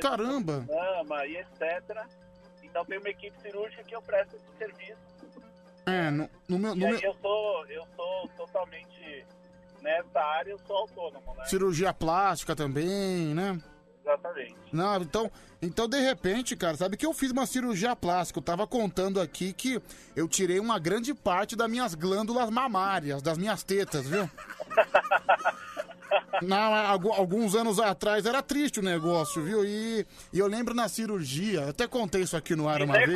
Caramba! 0.00 0.64
Mama 0.68 1.26
e 1.26 1.36
etc. 1.36 2.06
Então 2.62 2.84
tem 2.84 2.98
uma 2.98 3.08
equipe 3.10 3.38
cirúrgica 3.42 3.82
que 3.84 3.94
eu 3.94 4.00
presto 4.02 4.36
esse 4.36 4.56
serviço. 4.56 5.12
É, 5.84 6.10
no, 6.10 6.30
no 6.48 6.58
meu. 6.58 6.74
E 6.74 6.78
no 6.78 6.86
aí 6.86 6.92
meu- 6.92 7.00
eu 7.02 7.14
sou, 7.20 7.66
eu 7.66 7.86
sou 7.96 8.28
totalmente 8.36 9.26
nessa 9.82 10.20
área, 10.20 10.50
eu 10.52 10.58
sou 10.66 10.76
autônomo, 10.76 11.34
né? 11.34 11.44
Cirurgia 11.44 11.92
plástica 11.92 12.54
também, 12.56 13.34
né? 13.34 13.58
Exatamente. 14.00 14.56
Não, 14.72 14.96
então, 15.00 15.30
então 15.60 15.88
de 15.88 16.00
repente, 16.00 16.56
cara, 16.56 16.76
sabe 16.76 16.96
que 16.96 17.06
eu 17.06 17.12
fiz 17.12 17.30
uma 17.30 17.46
cirurgia 17.46 17.94
plástica? 17.94 18.38
Eu 18.38 18.42
tava 18.42 18.66
contando 18.66 19.20
aqui 19.20 19.52
que 19.52 19.80
eu 20.16 20.26
tirei 20.26 20.58
uma 20.58 20.78
grande 20.78 21.14
parte 21.14 21.54
das 21.54 21.70
minhas 21.70 21.94
glândulas 21.94 22.50
mamárias, 22.50 23.22
das 23.22 23.38
minhas 23.38 23.62
tetas, 23.62 24.06
viu? 24.06 24.28
Não, 26.40 26.56
algu- 26.74 27.12
alguns 27.12 27.54
anos 27.54 27.78
atrás 27.78 28.24
era 28.24 28.42
triste 28.42 28.80
o 28.80 28.82
negócio, 28.82 29.42
viu? 29.42 29.64
E, 29.64 30.06
e 30.32 30.38
eu 30.38 30.46
lembro 30.46 30.72
na 30.74 30.88
cirurgia, 30.88 31.60
eu 31.62 31.68
até 31.70 31.86
contei 31.86 32.22
isso 32.22 32.36
aqui 32.36 32.56
no 32.56 32.68
ar 32.68 32.80
uma 32.82 32.94
vez. 32.94 33.14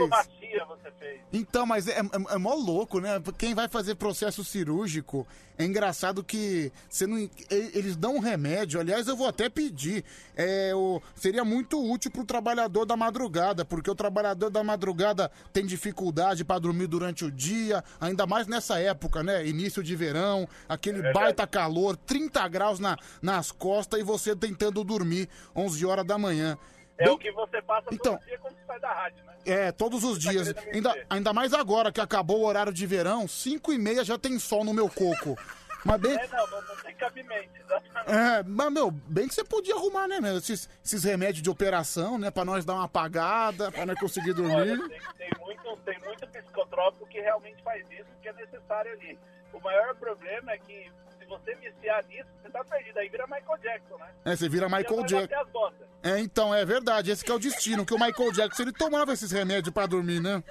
Você 0.69 0.91
fez. 0.99 1.21
Então, 1.33 1.67
mas 1.67 1.87
é, 1.89 1.99
é, 1.99 2.35
é 2.35 2.39
mó 2.39 2.55
louco, 2.55 2.99
né? 3.01 3.21
Quem 3.39 3.55
vai 3.55 3.69
fazer 3.69 3.95
processo 3.97 4.43
cirúrgico, 4.45 5.27
é 5.59 5.65
engraçado 5.65 6.23
que 6.25 6.71
você 6.89 7.07
não, 7.07 7.19
eles 7.51 7.97
dão 7.97 8.17
um 8.17 8.21
remédio. 8.21 8.79
Aliás, 8.81 9.07
eu 9.09 9.17
vou 9.17 9.27
até 9.27 9.49
pedir. 9.49 10.05
É, 10.37 10.75
o, 10.75 11.01
seria 11.15 11.45
muito 11.45 11.83
útil 11.83 12.11
pro 12.11 12.25
trabalhador 12.25 12.85
da 12.87 12.97
madrugada, 12.97 13.65
porque 13.65 13.91
o 13.91 13.95
trabalhador 13.95 14.51
da 14.51 14.63
madrugada 14.63 15.31
tem 15.53 15.65
dificuldade 15.67 16.45
para 16.45 16.59
dormir 16.59 16.87
durante 16.87 17.25
o 17.25 17.31
dia, 17.31 17.83
ainda 18.01 18.27
mais 18.27 18.47
nessa 18.47 18.79
época, 18.79 19.23
né? 19.23 19.47
Início 19.47 19.83
de 19.83 19.95
verão, 19.97 20.49
aquele 20.69 21.03
verdade. 21.03 21.15
baita 21.25 21.47
calor, 21.47 21.97
30 21.97 22.47
graus 22.49 22.79
na, 22.79 22.97
nas 23.23 23.51
costas 23.53 24.01
e 24.01 24.03
você 24.03 24.35
tentando 24.37 24.83
dormir 24.85 25.29
11 25.55 25.85
horas 25.87 26.05
da 26.07 26.17
manhã. 26.19 26.57
É 26.99 27.05
Bem- 27.05 27.13
o 27.15 27.19
que 27.19 27.31
você 27.33 27.61
passa 27.63 27.89
Então- 27.93 28.17
todo 28.17 28.27
dia 28.27 28.39
quando 28.39 28.55
você 28.55 28.65
sai 28.67 28.81
da 28.81 28.93
rádio, 28.93 29.25
né? 29.25 29.35
é, 29.45 29.71
todos 29.73 30.03
os 30.03 30.23
Tá 30.25 30.31
dias. 30.31 30.49
me 30.49 30.55
Ainda, 30.73 31.07
ainda 31.11 31.33
mais 31.33 31.53
agora 31.53 31.93
que 31.93 32.01
acabou 32.01 32.41
o 32.41 32.47
horário 32.47 32.73
de 32.73 32.87
verão, 32.87 33.29
5 33.29 33.73
e 33.73 33.79
meia 33.79 34.03
já 34.05 34.19
tem 34.19 34.39
sol 34.39 34.65
no 34.65 34.73
meu 34.73 34.89
coco. 34.89 35.37
Mas 35.85 36.01
bem. 36.01 36.17
É, 36.19 36.27
não, 36.29 36.47
não, 36.51 36.63
não 36.63 36.77
tem 36.83 36.95
cabimento, 36.97 37.49
exatamente. 37.65 38.11
É, 38.11 38.43
mas, 38.45 38.73
meu, 38.73 38.91
bem 38.91 39.29
que 39.29 39.35
você 39.35 39.45
podia 39.45 39.75
arrumar, 39.77 40.09
né, 40.09 40.21
meu? 40.21 40.37
Esses, 40.39 40.69
esses 40.85 41.05
remédios 41.05 41.43
de 41.43 41.49
operação, 41.51 42.19
né? 42.19 42.29
Pra 42.29 42.45
nós 42.45 42.65
dar 42.65 42.75
uma 42.75 42.85
apagada, 42.87 43.71
pra 43.71 43.87
nós 43.87 43.97
conseguir 44.01 44.33
dormir. 44.33 44.57
Olha, 44.57 44.77
tem, 44.89 44.99
tem 45.19 45.31
muito, 45.39 45.77
tem 45.85 45.99
muito 46.01 46.27
psicotrópico 46.27 47.07
que 47.07 47.21
realmente 47.21 47.63
faz 47.63 47.87
isso, 47.91 48.09
que 48.21 48.29
é 48.29 48.33
necessário 48.33 48.91
ali. 48.95 49.17
O 49.53 49.61
maior 49.61 49.95
problema 49.95 50.51
é 50.53 50.59
que 50.59 50.91
se 51.27 51.29
você 51.29 51.55
viciar 51.57 52.05
nisso, 52.07 52.29
você 52.41 52.49
tá 52.51 52.65
perdido. 52.65 52.99
Aí 52.99 53.09
vira 53.09 53.27
Michael 53.27 53.59
Jackson, 53.59 53.97
né? 53.99 54.09
É, 54.25 54.37
você 54.37 54.49
vira 54.49 54.69
Michael 54.69 55.03
Jackson. 55.05 55.73
É, 56.03 56.21
então, 56.21 56.55
é 56.55 56.65
verdade. 56.65 57.11
Esse 57.11 57.25
que 57.25 57.31
é 57.31 57.35
o 57.35 57.39
destino, 57.39 57.85
que 57.85 57.95
o 57.95 57.99
Michael 57.99 58.33
Jackson, 58.33 58.63
ele 58.63 58.73
tomava 58.73 59.13
esses 59.13 59.31
remédios 59.31 59.75
pra 59.75 59.87
dormir, 59.87 60.21
né? 60.21 60.43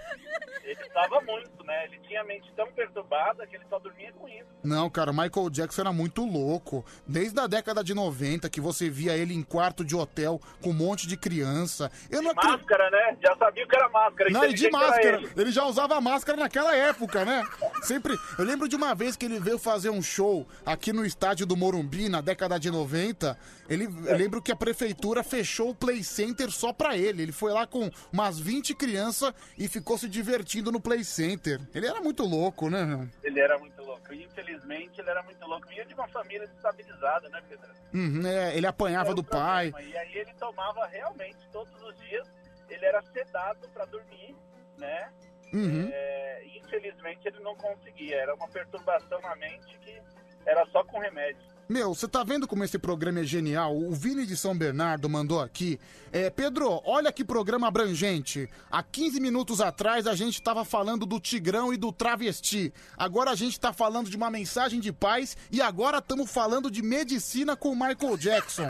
Ele 0.66 0.82
estava 0.82 1.22
muito, 1.22 1.64
né? 1.64 1.86
Ele 1.86 2.00
tinha 2.00 2.22
a 2.22 2.24
mente 2.24 2.52
tão 2.56 2.66
perturbada 2.72 3.45
que 3.45 3.56
ele 3.56 3.64
só 3.70 3.78
dormia 3.78 4.12
com 4.14 4.28
isso. 4.28 4.45
Não, 4.64 4.90
cara, 4.90 5.12
o 5.12 5.14
Michael 5.14 5.50
Jackson 5.52 5.82
era 5.82 5.94
muito 5.94 6.26
louco. 6.26 6.84
Desde 7.08 7.40
a 7.40 7.45
década 7.45 7.84
de 7.84 7.94
90, 7.94 8.50
que 8.50 8.60
você 8.60 8.90
via 8.90 9.16
ele 9.16 9.36
em 9.36 9.44
quarto 9.44 9.86
de 9.86 9.95
hotel 9.95 10.42
com 10.64 10.72
um 10.72 10.74
monte 10.74 11.08
de 11.08 11.16
criança. 11.16 11.92
Eu 12.10 12.24
não 12.24 12.32
acredito. 12.32 12.58
Máscara, 12.58 12.90
né? 12.90 13.18
Já 13.24 13.36
sabia 13.38 13.68
que 13.68 13.76
era 13.76 13.88
máscara. 13.90 14.30
Não, 14.32 14.45
e 14.45 14.54
de 14.56 14.72
máscara. 14.72 15.18
ele. 15.18 15.30
Ele 15.38 15.52
já 15.52 15.66
usava 15.66 16.02
máscara 16.02 16.40
naquela 16.40 16.76
época, 16.76 17.24
né? 17.24 17.44
Sempre. 17.84 18.18
Eu 18.40 18.44
lembro 18.44 18.68
de 18.68 18.76
uma 18.76 18.95
vez 18.95 19.16
que 19.16 19.26
ele 19.26 19.40
veio 19.40 19.60
fazer 19.60 19.92
um 19.92 20.02
show 20.02 20.48
aqui 20.66 20.92
no 20.92 21.06
estádio 21.06 21.45
do 21.45 21.56
Morumbi, 21.56 22.10
na 22.10 22.22
década 22.22 22.60
de 22.60 22.72
90. 22.72 23.38
Ele, 23.69 23.85
eu 23.85 24.18
lembro 24.18 24.42
que 24.42 24.52
a 24.52 24.56
prefeitura 24.56 25.24
fechou 25.24 25.69
o 25.69 25.76
Play 25.76 26.03
Center 26.03 26.50
só 26.50 26.74
pra 26.74 26.98
ele. 26.98 27.24
Ele 27.24 27.32
foi 27.32 27.52
lá 27.52 27.68
com 27.68 27.90
umas 28.11 28.40
20 28.40 28.74
crianças 28.76 29.34
e 29.58 29.68
ficou 29.68 29.98
se 29.98 30.10
divertindo 30.10 30.72
no 30.72 30.82
Play 30.82 31.03
Center. 31.03 31.61
Ele 31.74 31.85
era 31.85 32.02
muito 32.02 32.24
louco, 32.24 32.69
né? 32.69 33.08
Ele 33.24 33.40
era 33.40 33.58
muito 33.58 33.82
louco. 33.84 34.14
E, 34.14 34.24
infelizmente, 34.24 35.00
ele 35.00 35.10
era 35.10 35.22
muito 35.24 35.45
louco. 35.45 35.68
Vinha 35.68 35.85
de 35.85 35.94
uma 35.94 36.08
família 36.08 36.48
desestabilizada, 36.48 37.30
né, 37.30 37.42
Pedro? 37.48 37.69
Uhum, 37.94 38.27
é, 38.27 38.58
ele 38.58 38.68
apanhava 38.68 39.14
do 39.14 39.24
pai. 39.24 39.74
E 39.80 39.98
aí 39.98 40.18
ele 40.18 40.34
tomava 40.34 40.85
realmente 40.88 41.38
todos 41.52 41.74
os 41.82 41.98
dias. 42.00 42.27
Ele 42.69 42.85
era 42.85 43.02
sedado 43.14 43.69
pra 43.69 43.85
dormir, 43.85 44.35
né? 44.77 45.10
Uhum. 45.53 45.90
É, 45.92 46.44
infelizmente 46.58 47.27
ele 47.27 47.40
não 47.40 47.56
conseguia. 47.56 48.18
Era 48.18 48.35
uma 48.35 48.48
perturbação 48.50 49.22
na 49.22 49.35
mente 49.35 49.77
que 49.80 50.02
era 50.45 50.65
só 50.67 50.83
com 50.83 50.99
remédio. 50.99 51.56
Meu, 51.67 51.95
você 51.95 52.07
tá 52.07 52.24
vendo 52.24 52.48
como 52.48 52.64
esse 52.64 52.77
programa 52.77 53.22
é 53.22 53.24
genial? 53.24 53.75
O 53.75 53.91
Vini 53.91 54.24
de 54.24 54.38
São 54.38 54.56
Bernardo 54.56 55.09
mandou 55.09 55.41
aqui. 55.41 55.80
É, 56.11 56.30
Pedro, 56.30 56.80
olha 56.85 57.11
que 57.11 57.25
programa 57.25 57.67
abrangente. 57.67 58.48
Há 58.69 58.83
15 58.83 59.19
minutos 59.19 59.59
atrás 59.59 60.06
a 60.06 60.14
gente 60.14 60.40
tava 60.40 60.64
falando 60.64 61.07
do 61.07 61.19
Tigrão 61.19 61.74
e 61.74 61.77
do 61.77 61.91
travesti. 61.91 62.72
Agora 62.95 63.32
a 63.32 63.35
gente 63.35 63.59
tá 63.59 63.74
falando 63.74 64.11
de 64.11 64.15
uma 64.15 64.30
mensagem 64.30 64.80
de 64.80 64.93
paz 64.93 65.35
e 65.51 65.59
agora 65.59 65.98
estamos 65.98 66.32
falando 66.32 66.69
de 66.69 66.83
medicina 66.83 67.56
com 67.56 67.69
o 67.69 67.75
Michael 67.75 68.15
Jackson. 68.15 68.69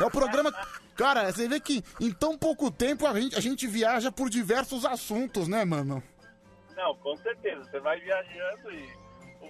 É 0.00 0.04
o 0.04 0.10
programa. 0.10 0.50
Cara, 0.96 1.30
você 1.30 1.46
vê 1.46 1.60
que 1.60 1.84
em 2.00 2.10
tão 2.10 2.38
pouco 2.38 2.70
tempo 2.70 3.06
a 3.06 3.20
gente, 3.20 3.36
a 3.36 3.40
gente 3.40 3.66
viaja 3.66 4.10
por 4.10 4.30
diversos 4.30 4.86
assuntos, 4.86 5.46
né, 5.46 5.62
mano? 5.64 6.02
Não, 6.74 6.94
com 6.96 7.14
certeza. 7.18 7.64
Você 7.64 7.80
vai 7.80 8.00
viajando 8.00 8.72
e 8.72 8.99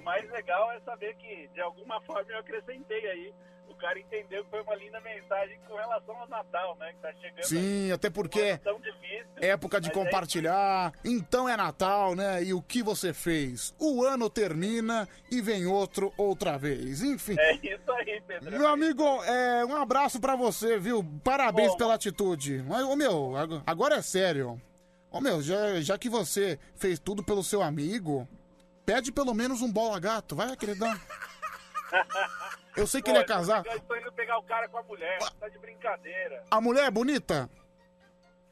o 0.01 0.05
mais 0.05 0.31
legal 0.31 0.73
é 0.73 0.81
saber 0.81 1.15
que, 1.17 1.49
de 1.55 1.61
alguma 1.61 2.01
forma, 2.03 2.31
eu 2.31 2.39
acrescentei 2.39 3.07
aí. 3.09 3.35
O 3.69 3.75
cara 3.77 3.99
entendeu 4.01 4.45
que 4.45 4.51
foi 4.51 4.61
uma 4.63 4.75
linda 4.75 5.01
mensagem 5.01 5.57
com 5.67 5.75
relação 5.77 6.15
ao 6.21 6.29
Natal, 6.29 6.77
né? 6.77 6.93
Que 6.93 6.99
tá 6.99 7.13
chegando. 7.15 7.45
Sim, 7.45 7.93
até 7.93 8.11
porque. 8.11 8.59
Tão 8.59 8.81
difícil. 8.81 9.27
época 9.41 9.81
de 9.81 9.89
é 9.89 9.93
compartilhar. 9.93 10.93
Então 11.05 11.49
é 11.49 11.57
Natal, 11.57 12.17
né? 12.17 12.43
E 12.43 12.53
o 12.53 12.61
que 12.61 12.83
você 12.83 13.15
fez? 13.15 13.73
O 13.79 14.05
ano 14.05 14.29
termina 14.29 15.09
e 15.31 15.41
vem 15.41 15.67
outro 15.67 16.13
outra 16.17 16.59
vez. 16.59 17.01
Enfim. 17.01 17.37
É 17.39 17.55
isso 17.55 17.93
aí, 17.93 18.21
Pedro. 18.27 18.51
Meu 18.51 18.67
amigo, 18.69 19.05
é, 19.23 19.65
um 19.65 19.77
abraço 19.77 20.21
pra 20.21 20.35
você, 20.35 20.77
viu? 20.77 21.05
Parabéns 21.23 21.75
pela 21.77 21.95
atitude. 21.95 22.65
Mas, 22.67 22.83
ô 22.85 22.97
meu, 22.97 23.37
ag- 23.37 23.63
agora 23.65 23.95
é 23.97 24.03
sério. 24.03 24.61
Ô 25.13 25.21
meu, 25.21 25.41
já, 25.41 25.81
já 25.81 25.97
que 25.97 26.09
você 26.09 26.59
fez 26.75 26.99
tudo 26.99 27.23
pelo 27.23 27.43
seu 27.45 27.63
amigo, 27.63 28.29
pede 28.91 29.13
pelo 29.13 29.33
menos 29.33 29.63
um 29.63 29.71
bola 29.71 30.01
gato, 30.01 30.35
vai, 30.35 30.57
queridão. 30.57 30.93
Eu 32.77 32.89
sei 32.89 33.01
que 33.01 33.09
ele 33.09 33.21
é 33.21 33.25
casado. 33.25 33.65
Eu 33.67 33.77
estou 33.77 33.97
indo 33.97 34.13
pegar 34.13 34.37
o 34.39 34.43
cara 34.43 34.69
com 34.69 34.79
a 34.79 34.83
mulher. 34.83 35.19
Tá 35.39 35.49
de 35.49 35.59
brincadeira. 35.59 36.45
A 36.51 36.61
mulher 36.61 36.87
é 36.87 36.91
bonita? 36.91 37.49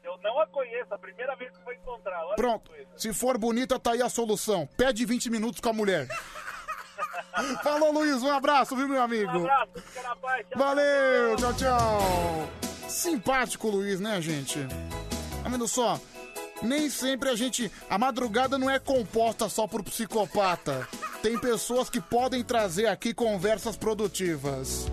Eu 0.01 0.17
não 0.19 0.39
a 0.39 0.47
conheço. 0.47 0.93
A 0.93 0.97
primeira 0.97 1.35
vez 1.35 1.51
que 1.51 1.63
vou 1.63 1.73
encontrar. 1.73 2.25
Olha 2.25 2.35
Pronto. 2.35 2.71
Se 2.95 3.13
for 3.13 3.37
bonita, 3.37 3.77
tá 3.77 3.91
aí 3.91 4.01
a 4.01 4.07
solução. 4.07 4.65
Pede 4.77 5.05
20 5.05 5.29
minutos 5.29 5.59
com 5.59 5.69
a 5.69 5.73
mulher. 5.73 6.07
Falou, 7.61 7.91
Luiz. 7.91 8.21
Um 8.23 8.31
abraço, 8.31 8.77
viu, 8.77 8.87
meu 8.87 9.01
amigo? 9.01 9.39
Um 9.39 9.43
abraço. 9.43 9.71
Fica 9.75 10.03
na 10.03 10.15
paz. 10.15 10.47
Tchau, 10.47 10.57
Valeu, 10.57 11.35
tchau, 11.35 11.53
tchau. 11.53 12.49
Simpático, 12.87 13.69
Luiz, 13.69 13.99
né, 13.99 14.21
gente? 14.21 14.59
Tá 15.43 15.49
vendo 15.49 15.67
só? 15.67 15.99
Nem 16.61 16.89
sempre 16.89 17.29
a 17.29 17.35
gente. 17.35 17.71
A 17.89 17.97
madrugada 17.97 18.57
não 18.57 18.69
é 18.69 18.79
composta 18.79 19.47
só 19.47 19.67
por 19.67 19.83
psicopata. 19.83 20.87
Tem 21.21 21.37
pessoas 21.37 21.89
que 21.89 22.01
podem 22.01 22.43
trazer 22.43 22.87
aqui 22.87 23.13
conversas 23.13 23.75
produtivas. 23.75 24.87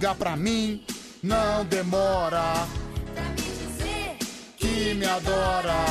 Ligar 0.00 0.14
pra 0.14 0.34
mim, 0.34 0.82
não 1.22 1.62
demora. 1.66 2.66
Pra 3.12 3.22
me 3.22 3.36
dizer 3.36 4.16
Que 4.56 4.94
me 4.94 5.04
adora. 5.04 5.84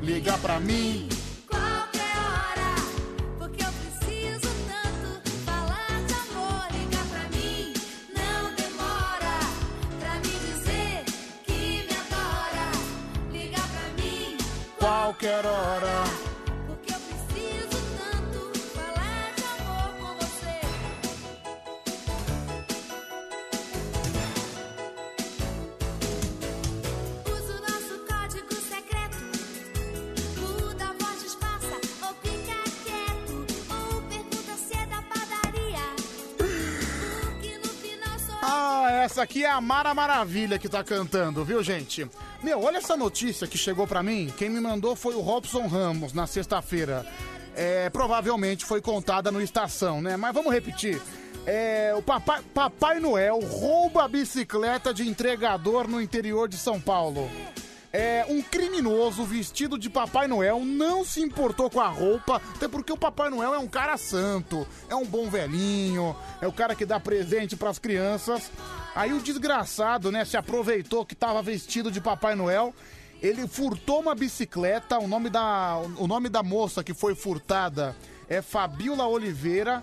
Ligar 0.00 0.38
pra 0.38 0.60
mim. 0.60 1.08
qualquer 1.48 2.14
hora. 2.22 2.76
Porque 3.36 3.64
eu 3.64 3.72
preciso 3.72 4.48
tanto 4.68 5.28
falar 5.44 5.90
de 6.06 6.14
amor. 6.14 6.68
Liga 6.70 7.02
pra 7.10 7.24
mim, 7.36 7.74
não 8.14 8.54
demora. 8.54 9.40
Pra 9.98 10.14
me 10.20 10.38
dizer 10.38 11.04
que 11.44 11.84
me 11.88 11.96
adora. 11.96 12.70
Liga 13.32 13.58
pra 13.58 14.04
mim, 14.04 14.38
Qualquer 14.78 15.44
hora. 15.44 16.27
Essa 39.18 39.24
aqui 39.24 39.44
é 39.44 39.50
a 39.50 39.60
Mara 39.60 39.92
Maravilha 39.94 40.60
que 40.60 40.68
tá 40.68 40.84
cantando, 40.84 41.44
viu, 41.44 41.60
gente? 41.60 42.08
Meu, 42.40 42.62
olha 42.62 42.76
essa 42.76 42.96
notícia 42.96 43.48
que 43.48 43.58
chegou 43.58 43.84
pra 43.84 44.00
mim. 44.00 44.32
Quem 44.38 44.48
me 44.48 44.60
mandou 44.60 44.94
foi 44.94 45.16
o 45.16 45.20
Robson 45.20 45.66
Ramos 45.66 46.12
na 46.12 46.24
sexta-feira. 46.24 47.04
É, 47.56 47.90
provavelmente 47.90 48.64
foi 48.64 48.80
contada 48.80 49.32
no 49.32 49.42
Estação, 49.42 50.00
né? 50.00 50.16
Mas 50.16 50.32
vamos 50.32 50.52
repetir. 50.52 51.02
É, 51.44 51.92
o 51.96 52.02
papai, 52.02 52.42
papai 52.54 53.00
Noel 53.00 53.40
rouba 53.40 54.04
a 54.04 54.08
bicicleta 54.08 54.94
de 54.94 55.08
entregador 55.08 55.88
no 55.88 56.00
interior 56.00 56.48
de 56.48 56.56
São 56.56 56.80
Paulo. 56.80 57.28
É, 58.00 58.24
um 58.28 58.40
criminoso 58.40 59.24
vestido 59.24 59.76
de 59.76 59.90
Papai 59.90 60.28
Noel 60.28 60.64
não 60.64 61.04
se 61.04 61.20
importou 61.20 61.68
com 61.68 61.80
a 61.80 61.88
roupa, 61.88 62.40
até 62.54 62.68
porque 62.68 62.92
o 62.92 62.96
Papai 62.96 63.28
Noel 63.28 63.52
é 63.52 63.58
um 63.58 63.66
cara 63.66 63.96
santo, 63.96 64.64
é 64.88 64.94
um 64.94 65.04
bom 65.04 65.28
velhinho, 65.28 66.14
é 66.40 66.46
o 66.46 66.52
cara 66.52 66.76
que 66.76 66.86
dá 66.86 67.00
presente 67.00 67.56
pras 67.56 67.76
crianças. 67.76 68.52
Aí 68.94 69.12
o 69.12 69.20
desgraçado, 69.20 70.12
né, 70.12 70.24
se 70.24 70.36
aproveitou 70.36 71.04
que 71.04 71.16
tava 71.16 71.42
vestido 71.42 71.90
de 71.90 72.00
Papai 72.00 72.36
Noel, 72.36 72.72
ele 73.20 73.48
furtou 73.48 74.00
uma 74.00 74.14
bicicleta, 74.14 74.96
o 75.00 75.08
nome 75.08 75.28
da, 75.28 75.82
o 75.96 76.06
nome 76.06 76.28
da 76.28 76.40
moça 76.40 76.84
que 76.84 76.94
foi 76.94 77.16
furtada 77.16 77.96
é 78.28 78.40
Fabiola 78.40 79.08
Oliveira. 79.08 79.82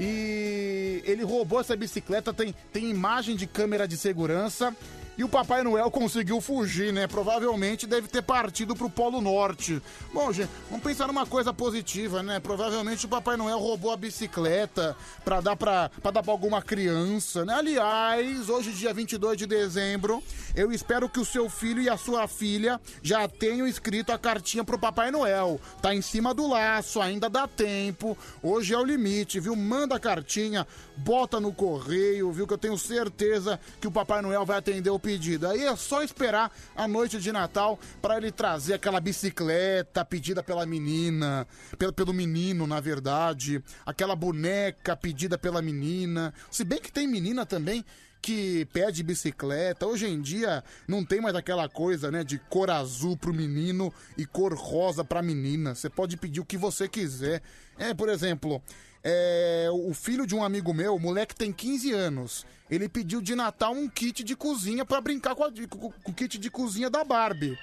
E 0.00 1.00
ele 1.04 1.22
roubou 1.22 1.60
essa 1.60 1.76
bicicleta, 1.76 2.32
tem, 2.32 2.52
tem 2.72 2.90
imagem 2.90 3.36
de 3.36 3.46
câmera 3.46 3.86
de 3.86 3.96
segurança. 3.96 4.74
E 5.16 5.22
o 5.22 5.28
Papai 5.28 5.62
Noel 5.62 5.90
conseguiu 5.90 6.40
fugir, 6.40 6.90
né? 6.90 7.06
Provavelmente 7.06 7.86
deve 7.86 8.08
ter 8.08 8.22
partido 8.22 8.74
pro 8.74 8.88
Polo 8.88 9.20
Norte. 9.20 9.82
Bom, 10.12 10.32
gente, 10.32 10.48
vamos 10.70 10.82
pensar 10.82 11.06
numa 11.06 11.26
coisa 11.26 11.52
positiva, 11.52 12.22
né? 12.22 12.40
Provavelmente 12.40 13.04
o 13.04 13.08
Papai 13.08 13.36
Noel 13.36 13.58
roubou 13.58 13.92
a 13.92 13.96
bicicleta 13.96 14.96
pra 15.22 15.42
dar 15.42 15.54
pra, 15.54 15.90
pra 16.00 16.10
dar 16.10 16.22
pra 16.22 16.32
alguma 16.32 16.62
criança, 16.62 17.44
né? 17.44 17.54
Aliás, 17.54 18.48
hoje, 18.48 18.72
dia 18.72 18.94
22 18.94 19.36
de 19.36 19.46
dezembro, 19.46 20.22
eu 20.54 20.72
espero 20.72 21.10
que 21.10 21.20
o 21.20 21.26
seu 21.26 21.50
filho 21.50 21.82
e 21.82 21.90
a 21.90 21.96
sua 21.98 22.26
filha 22.26 22.80
já 23.02 23.28
tenham 23.28 23.66
escrito 23.66 24.12
a 24.12 24.18
cartinha 24.18 24.64
pro 24.64 24.78
Papai 24.78 25.10
Noel. 25.10 25.60
Tá 25.82 25.94
em 25.94 26.00
cima 26.00 26.32
do 26.32 26.48
laço, 26.48 27.02
ainda 27.02 27.28
dá 27.28 27.46
tempo. 27.46 28.16
Hoje 28.42 28.72
é 28.72 28.78
o 28.78 28.84
limite, 28.84 29.40
viu? 29.40 29.54
Manda 29.54 29.96
a 29.96 30.00
cartinha, 30.00 30.66
bota 30.96 31.38
no 31.38 31.52
correio, 31.52 32.32
viu? 32.32 32.46
Que 32.46 32.54
eu 32.54 32.58
tenho 32.58 32.78
certeza 32.78 33.60
que 33.78 33.86
o 33.86 33.92
Papai 33.92 34.22
Noel 34.22 34.46
vai 34.46 34.56
atender 34.56 34.90
o 34.90 35.01
pedido. 35.02 35.48
Aí 35.48 35.64
é 35.64 35.76
só 35.76 36.02
esperar 36.02 36.50
a 36.74 36.88
noite 36.88 37.18
de 37.18 37.32
Natal 37.32 37.78
para 38.00 38.16
ele 38.16 38.30
trazer 38.30 38.74
aquela 38.74 39.00
bicicleta 39.00 40.04
pedida 40.04 40.42
pela 40.42 40.64
menina, 40.64 41.46
pelo, 41.76 41.92
pelo 41.92 42.12
menino, 42.14 42.66
na 42.66 42.80
verdade, 42.80 43.62
aquela 43.84 44.16
boneca 44.16 44.96
pedida 44.96 45.36
pela 45.36 45.60
menina. 45.60 46.32
Se 46.50 46.64
bem 46.64 46.80
que 46.80 46.92
tem 46.92 47.06
menina 47.06 47.44
também 47.44 47.84
que 48.22 48.64
pede 48.66 49.02
bicicleta. 49.02 49.84
Hoje 49.84 50.06
em 50.06 50.20
dia 50.20 50.62
não 50.86 51.04
tem 51.04 51.20
mais 51.20 51.34
aquela 51.34 51.68
coisa, 51.68 52.08
né, 52.10 52.22
de 52.22 52.38
cor 52.38 52.70
azul 52.70 53.16
pro 53.16 53.34
menino 53.34 53.92
e 54.16 54.24
cor 54.24 54.54
rosa 54.54 55.04
pra 55.04 55.20
menina. 55.20 55.74
Você 55.74 55.90
pode 55.90 56.16
pedir 56.16 56.40
o 56.40 56.44
que 56.44 56.56
você 56.56 56.88
quiser. 56.88 57.42
É, 57.76 57.92
por 57.92 58.08
exemplo, 58.08 58.62
É, 59.04 59.68
o 59.72 59.92
filho 59.92 60.26
de 60.26 60.34
um 60.34 60.44
amigo 60.44 60.72
meu, 60.72 60.94
o 60.94 61.00
moleque 61.00 61.34
tem 61.34 61.52
15 61.52 61.92
anos. 61.92 62.46
Ele 62.70 62.88
pediu 62.88 63.20
de 63.20 63.34
Natal 63.34 63.72
um 63.72 63.88
kit 63.88 64.22
de 64.22 64.36
cozinha 64.36 64.84
pra 64.84 65.00
brincar 65.00 65.34
com, 65.34 65.44
a- 65.44 65.50
com- 65.68 65.90
com 65.90 66.10
o 66.10 66.14
kit 66.14 66.38
de 66.38 66.50
cozinha 66.50 66.88
da 66.88 67.02
Barbie. 67.04 67.58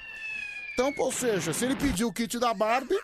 Então, 0.74 0.94
ou 0.98 1.12
seja, 1.12 1.52
se 1.54 1.66
ele 1.66 1.76
pediu 1.76 2.08
o 2.10 2.14
kit 2.14 2.38
da 2.40 2.54
Barbie, 2.54 3.00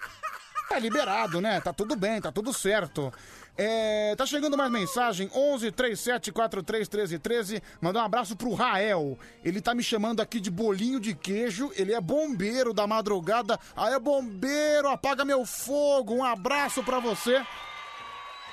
tá 0.70 0.78
liberado, 0.80 1.40
né? 1.42 1.60
Tá 1.62 1.74
tudo 1.74 1.96
bem, 1.96 2.22
tá 2.22 2.32
tudo 2.32 2.54
certo. 2.54 3.12
É, 3.58 4.14
tá 4.18 4.26
chegando 4.26 4.58
mais 4.58 4.70
mensagem, 4.70 5.30
11 5.34 5.72
37 5.72 6.30
43 6.32 6.88
13 6.90 7.18
13. 7.20 7.64
Mandar 7.82 8.02
um 8.02 8.06
abraço 8.06 8.36
pro 8.36 8.54
Rael. 8.54 9.18
Ele 9.44 9.62
tá 9.62 9.74
me 9.74 9.82
chamando 9.82 10.20
aqui 10.22 10.42
de 10.42 10.52
bolinho 10.52 11.00
de 11.00 11.16
queijo. 11.16 11.72
Ele 11.76 11.94
é 11.94 12.02
bombeiro 12.02 12.74
da 12.74 12.86
madrugada. 12.86 13.58
Aí 13.76 13.94
é 13.94 14.00
bombeiro, 14.00 14.90
apaga 14.90 15.24
meu 15.24 15.46
fogo. 15.46 16.14
Um 16.16 16.24
abraço 16.24 16.84
pra 16.84 17.00
você. 17.00 17.42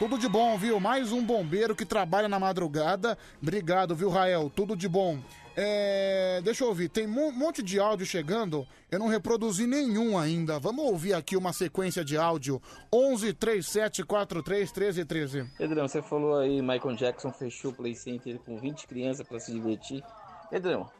Tudo 0.03 0.19
de 0.19 0.29
bom, 0.29 0.59
viu? 0.59 0.81
Mais 0.81 1.13
um 1.13 1.25
bombeiro 1.25 1.77
que 1.77 1.87
trabalha 1.87 2.29
na 2.29 2.37
madrugada. 2.37 3.17
Obrigado, 3.41 3.95
viu, 3.95 4.09
Rael? 4.11 4.51
Tudo 4.51 4.77
de 4.77 4.89
bom. 4.89 5.21
É, 5.57 6.41
deixa 6.43 6.65
eu 6.65 6.69
ouvir, 6.69 6.89
tem 6.89 7.07
um 7.07 7.31
monte 7.31 7.63
de 7.63 7.79
áudio 7.79 8.05
chegando. 8.05 8.67
Eu 8.91 8.99
não 8.99 9.07
reproduzi 9.07 9.65
nenhum 9.65 10.19
ainda. 10.19 10.59
Vamos 10.59 10.87
ouvir 10.87 11.15
aqui 11.15 11.37
uma 11.37 11.53
sequência 11.53 12.05
de 12.05 12.17
áudio. 12.17 12.61
11 12.93 13.33
37 13.33 14.03
43 14.03 14.73
13 14.73 15.05
13. 15.05 15.45
Pedrão, 15.57 15.87
você 15.87 16.03
falou 16.03 16.37
aí, 16.37 16.61
Michael 16.61 16.97
Jackson 16.97 17.31
fechou 17.31 17.71
o 17.71 17.75
Play 17.75 17.95
Center 17.95 18.41
com 18.41 18.59
20 18.59 18.89
crianças 18.89 19.25
pra 19.25 19.39
se 19.39 19.53
divertir. 19.53 20.03
Pedrão, 20.51 20.91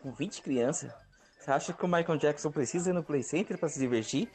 com 0.00 0.10
20 0.10 0.42
crianças? 0.42 0.90
Você 1.38 1.50
acha 1.52 1.72
que 1.72 1.84
o 1.84 1.88
Michael 1.88 2.18
Jackson 2.18 2.50
precisa 2.50 2.90
ir 2.90 2.92
no 2.92 3.04
Play 3.04 3.22
Center 3.22 3.56
pra 3.56 3.68
se 3.68 3.78
divertir? 3.78 4.28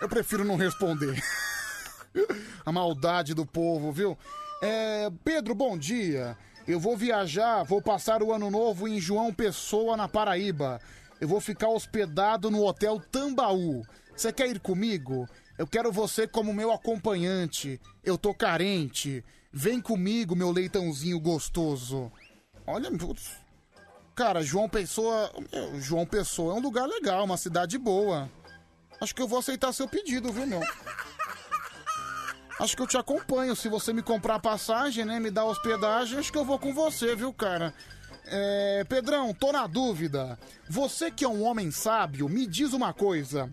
Eu 0.00 0.08
prefiro 0.08 0.44
não 0.44 0.56
responder. 0.56 1.14
A 2.64 2.72
maldade 2.72 3.34
do 3.34 3.46
povo, 3.46 3.92
viu? 3.92 4.16
É, 4.62 5.10
Pedro, 5.24 5.54
bom 5.54 5.76
dia. 5.76 6.36
Eu 6.66 6.78
vou 6.78 6.96
viajar, 6.96 7.62
vou 7.64 7.80
passar 7.82 8.22
o 8.22 8.32
ano 8.32 8.50
novo 8.50 8.86
em 8.86 9.00
João 9.00 9.32
Pessoa, 9.32 9.96
na 9.96 10.08
Paraíba. 10.08 10.80
Eu 11.20 11.28
vou 11.28 11.40
ficar 11.40 11.68
hospedado 11.68 12.50
no 12.50 12.64
Hotel 12.64 13.00
Tambaú. 13.10 13.82
Você 14.14 14.32
quer 14.32 14.48
ir 14.48 14.60
comigo? 14.60 15.28
Eu 15.58 15.66
quero 15.66 15.90
você 15.90 16.26
como 16.26 16.52
meu 16.52 16.72
acompanhante. 16.72 17.80
Eu 18.04 18.16
tô 18.16 18.34
carente. 18.34 19.24
Vem 19.52 19.80
comigo, 19.80 20.36
meu 20.36 20.50
leitãozinho 20.50 21.18
gostoso. 21.18 22.10
Olha, 22.66 22.90
cara, 24.14 24.42
João 24.42 24.68
Pessoa. 24.68 25.30
João 25.78 26.06
Pessoa 26.06 26.54
é 26.54 26.56
um 26.56 26.62
lugar 26.62 26.86
legal, 26.86 27.24
uma 27.24 27.36
cidade 27.36 27.76
boa. 27.76 28.30
Acho 29.00 29.14
que 29.14 29.22
eu 29.22 29.28
vou 29.28 29.38
aceitar 29.38 29.72
seu 29.72 29.88
pedido, 29.88 30.30
viu, 30.32 30.46
meu? 30.46 30.60
Acho 32.60 32.76
que 32.76 32.82
eu 32.82 32.86
te 32.86 32.98
acompanho. 32.98 33.56
Se 33.56 33.70
você 33.70 33.90
me 33.90 34.02
comprar 34.02 34.38
passagem, 34.38 35.02
né? 35.02 35.18
Me 35.18 35.30
dar 35.30 35.46
hospedagem, 35.46 36.18
acho 36.18 36.30
que 36.30 36.36
eu 36.36 36.44
vou 36.44 36.58
com 36.58 36.74
você, 36.74 37.16
viu, 37.16 37.32
cara? 37.32 37.72
É, 38.26 38.84
Pedrão, 38.86 39.32
tô 39.32 39.50
na 39.50 39.66
dúvida. 39.66 40.38
Você 40.68 41.10
que 41.10 41.24
é 41.24 41.28
um 41.28 41.42
homem 41.42 41.70
sábio, 41.70 42.28
me 42.28 42.46
diz 42.46 42.74
uma 42.74 42.92
coisa. 42.92 43.48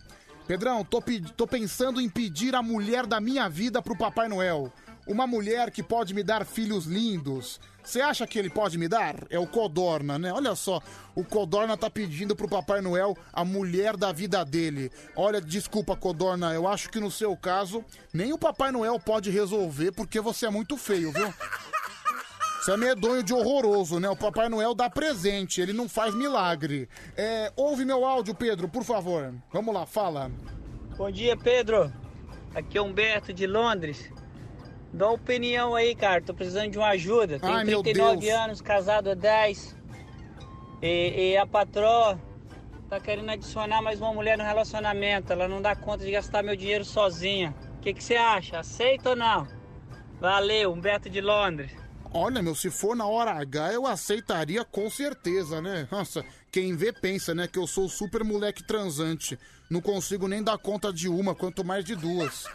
Pedrão, 0.46 0.84
tô, 0.84 1.02
tô 1.38 1.48
pensando 1.48 2.02
em 2.02 2.10
pedir 2.10 2.54
a 2.54 2.62
mulher 2.62 3.06
da 3.06 3.22
minha 3.22 3.48
vida 3.48 3.82
pro 3.82 3.98
Papai 3.98 4.28
Noel. 4.28 4.74
Uma 5.08 5.26
mulher 5.26 5.72
que 5.72 5.82
pode 5.82 6.14
me 6.14 6.22
dar 6.22 6.46
filhos 6.46 6.86
lindos. 6.86 7.62
Você 7.88 8.02
acha 8.02 8.28
que 8.28 8.38
ele 8.38 8.50
pode 8.50 8.78
me 8.78 8.86
dar? 8.86 9.16
É 9.30 9.40
o 9.40 9.48
Codorna, 9.48 10.20
né? 10.20 10.34
Olha 10.34 10.54
só, 10.56 10.82
o 11.16 11.24
Codorna 11.24 11.78
tá 11.78 11.90
pedindo 11.90 12.36
pro 12.36 12.50
Papai 12.50 12.82
Noel 12.82 13.16
a 13.32 13.46
mulher 13.46 13.96
da 13.96 14.12
vida 14.12 14.44
dele. 14.44 14.92
Olha, 15.16 15.40
desculpa, 15.40 15.96
Codorna, 15.96 16.54
eu 16.54 16.68
acho 16.68 16.90
que 16.90 17.00
no 17.00 17.10
seu 17.10 17.34
caso, 17.38 17.86
nem 18.14 18.34
o 18.34 18.38
Papai 18.38 18.74
Noel 18.74 19.00
pode 19.00 19.30
resolver 19.30 19.94
porque 19.94 20.20
você 20.20 20.48
é 20.48 20.50
muito 20.50 20.76
feio, 20.76 21.14
viu? 21.14 21.34
Você 22.60 22.74
é 22.74 22.78
medonho 22.78 23.24
de 23.24 23.34
horroroso, 23.34 24.02
né? 24.02 24.10
O 24.10 24.18
Papai 24.18 24.50
Noel 24.50 24.76
dá 24.76 24.90
presente, 24.90 25.62
ele 25.62 25.72
não 25.72 25.88
faz 25.88 26.14
milagre. 26.14 26.90
É, 27.16 27.54
ouve 27.56 27.86
meu 27.86 28.04
áudio, 28.04 28.36
Pedro, 28.36 28.68
por 28.68 28.84
favor. 28.84 29.34
Vamos 29.54 29.74
lá, 29.74 29.86
fala. 29.86 30.30
Bom 30.98 31.10
dia, 31.10 31.38
Pedro. 31.38 31.90
Aqui 32.54 32.78
é 32.78 32.82
Humberto 32.82 33.32
de 33.32 33.48
Londres. 33.48 34.12
Dá 34.98 35.06
uma 35.06 35.14
opinião 35.14 35.76
aí, 35.76 35.94
cara. 35.94 36.22
Tô 36.22 36.34
precisando 36.34 36.72
de 36.72 36.78
uma 36.80 36.90
ajuda. 36.90 37.40
Tenho 37.40 37.54
Ai, 37.54 37.64
meu 37.64 37.84
39 37.84 38.20
Deus. 38.20 38.34
anos, 38.40 38.62
casado 38.62 39.12
há 39.12 39.14
10. 39.14 39.78
E, 40.82 41.34
e 41.34 41.38
a 41.38 41.46
patroa 41.46 42.20
tá 42.90 43.00
querendo 43.00 43.30
adicionar 43.30 43.80
mais 43.80 44.02
uma 44.02 44.12
mulher 44.12 44.40
no 44.40 44.44
relacionamento. 44.44 45.32
Ela 45.32 45.48
não 45.48 45.62
dá 45.62 45.76
conta 45.76 46.04
de 46.04 46.12
gastar 46.12 46.42
meu 46.42 46.56
dinheiro 46.56 46.84
sozinha. 46.84 47.54
O 47.78 47.82
que 47.82 47.94
que 47.94 48.04
você 48.04 48.16
acha? 48.16 48.60
Aceita 48.60 49.12
ou 49.12 49.16
não? 49.16 49.48
Valeu, 50.20 50.74
Humberto 50.74 51.12
de 51.12 51.22
Londres. 51.22 51.72
Olha, 52.12 52.42
meu, 52.42 52.56
se 52.56 52.72
for 52.72 52.96
na 52.96 53.06
hora 53.06 53.34
H, 53.34 53.74
eu 53.74 53.86
aceitaria 53.86 54.66
com 54.66 54.90
certeza, 54.90 55.62
né? 55.62 55.88
Nossa, 55.92 56.26
quem 56.52 56.76
vê 56.76 56.92
pensa, 56.92 57.36
né, 57.36 57.48
que 57.48 57.60
eu 57.60 57.68
sou 57.68 57.88
super 57.88 58.24
moleque 58.24 58.64
transante. 58.64 59.38
Não 59.70 59.80
consigo 59.80 60.28
nem 60.28 60.42
dar 60.42 60.58
conta 60.58 60.92
de 60.92 61.08
uma, 61.08 61.36
quanto 61.36 61.64
mais 61.64 61.86
de 61.86 61.96
duas. 61.96 62.46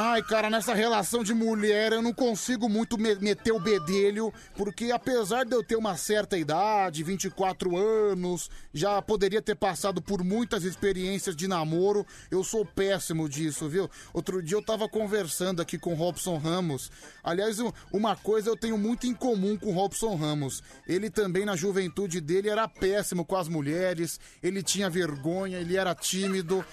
Ai, 0.00 0.22
cara, 0.22 0.48
nessa 0.48 0.74
relação 0.74 1.24
de 1.24 1.34
mulher 1.34 1.92
eu 1.92 2.00
não 2.00 2.12
consigo 2.14 2.68
muito 2.68 2.96
me- 2.96 3.16
meter 3.16 3.50
o 3.50 3.58
bedelho, 3.58 4.32
porque 4.56 4.92
apesar 4.92 5.44
de 5.44 5.56
eu 5.56 5.64
ter 5.64 5.74
uma 5.74 5.96
certa 5.96 6.38
idade, 6.38 7.02
24 7.02 7.76
anos, 7.76 8.48
já 8.72 9.02
poderia 9.02 9.42
ter 9.42 9.56
passado 9.56 10.00
por 10.00 10.22
muitas 10.22 10.62
experiências 10.62 11.34
de 11.34 11.48
namoro, 11.48 12.06
eu 12.30 12.44
sou 12.44 12.64
péssimo 12.64 13.28
disso, 13.28 13.68
viu? 13.68 13.90
Outro 14.14 14.40
dia 14.40 14.56
eu 14.56 14.62
tava 14.62 14.88
conversando 14.88 15.60
aqui 15.60 15.76
com 15.76 15.94
o 15.94 15.96
Robson 15.96 16.36
Ramos. 16.38 16.92
Aliás, 17.24 17.58
um- 17.58 17.72
uma 17.92 18.14
coisa 18.14 18.48
eu 18.50 18.56
tenho 18.56 18.78
muito 18.78 19.04
em 19.08 19.14
comum 19.14 19.56
com 19.56 19.70
o 19.70 19.74
Robson 19.74 20.14
Ramos. 20.14 20.62
Ele 20.86 21.10
também, 21.10 21.44
na 21.44 21.56
juventude 21.56 22.20
dele, 22.20 22.48
era 22.48 22.68
péssimo 22.68 23.24
com 23.24 23.34
as 23.34 23.48
mulheres, 23.48 24.20
ele 24.40 24.62
tinha 24.62 24.88
vergonha, 24.88 25.58
ele 25.58 25.76
era 25.76 25.92
tímido. 25.92 26.64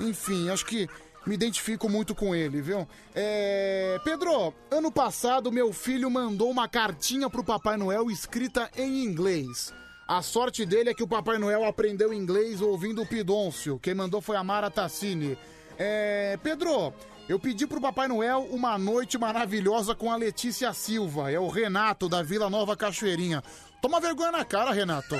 Enfim, 0.00 0.48
acho 0.50 0.66
que 0.66 0.88
me 1.26 1.34
identifico 1.34 1.88
muito 1.88 2.14
com 2.14 2.34
ele, 2.34 2.60
viu? 2.60 2.86
É... 3.14 3.98
Pedro, 4.04 4.54
ano 4.70 4.92
passado 4.92 5.50
meu 5.50 5.72
filho 5.72 6.10
mandou 6.10 6.50
uma 6.50 6.68
cartinha 6.68 7.30
pro 7.30 7.44
Papai 7.44 7.76
Noel 7.76 8.10
escrita 8.10 8.70
em 8.76 9.04
inglês. 9.04 9.72
A 10.06 10.20
sorte 10.20 10.66
dele 10.66 10.90
é 10.90 10.94
que 10.94 11.02
o 11.02 11.08
Papai 11.08 11.38
Noel 11.38 11.64
aprendeu 11.64 12.12
inglês 12.12 12.60
ouvindo 12.60 13.02
o 13.02 13.06
Pidôncio. 13.06 13.78
Quem 13.78 13.94
mandou 13.94 14.20
foi 14.20 14.36
a 14.36 14.44
Mara 14.44 14.70
Tassini. 14.70 15.38
É... 15.78 16.38
Pedro, 16.42 16.92
eu 17.26 17.38
pedi 17.38 17.66
pro 17.66 17.80
Papai 17.80 18.06
Noel 18.06 18.46
uma 18.50 18.76
noite 18.76 19.16
maravilhosa 19.16 19.94
com 19.94 20.12
a 20.12 20.16
Letícia 20.16 20.72
Silva. 20.74 21.30
É 21.30 21.38
o 21.38 21.48
Renato 21.48 22.06
da 22.06 22.22
Vila 22.22 22.50
Nova 22.50 22.76
Cachoeirinha. 22.76 23.42
Toma 23.80 23.98
vergonha 23.98 24.30
na 24.30 24.44
cara, 24.44 24.72
Renato. 24.72 25.16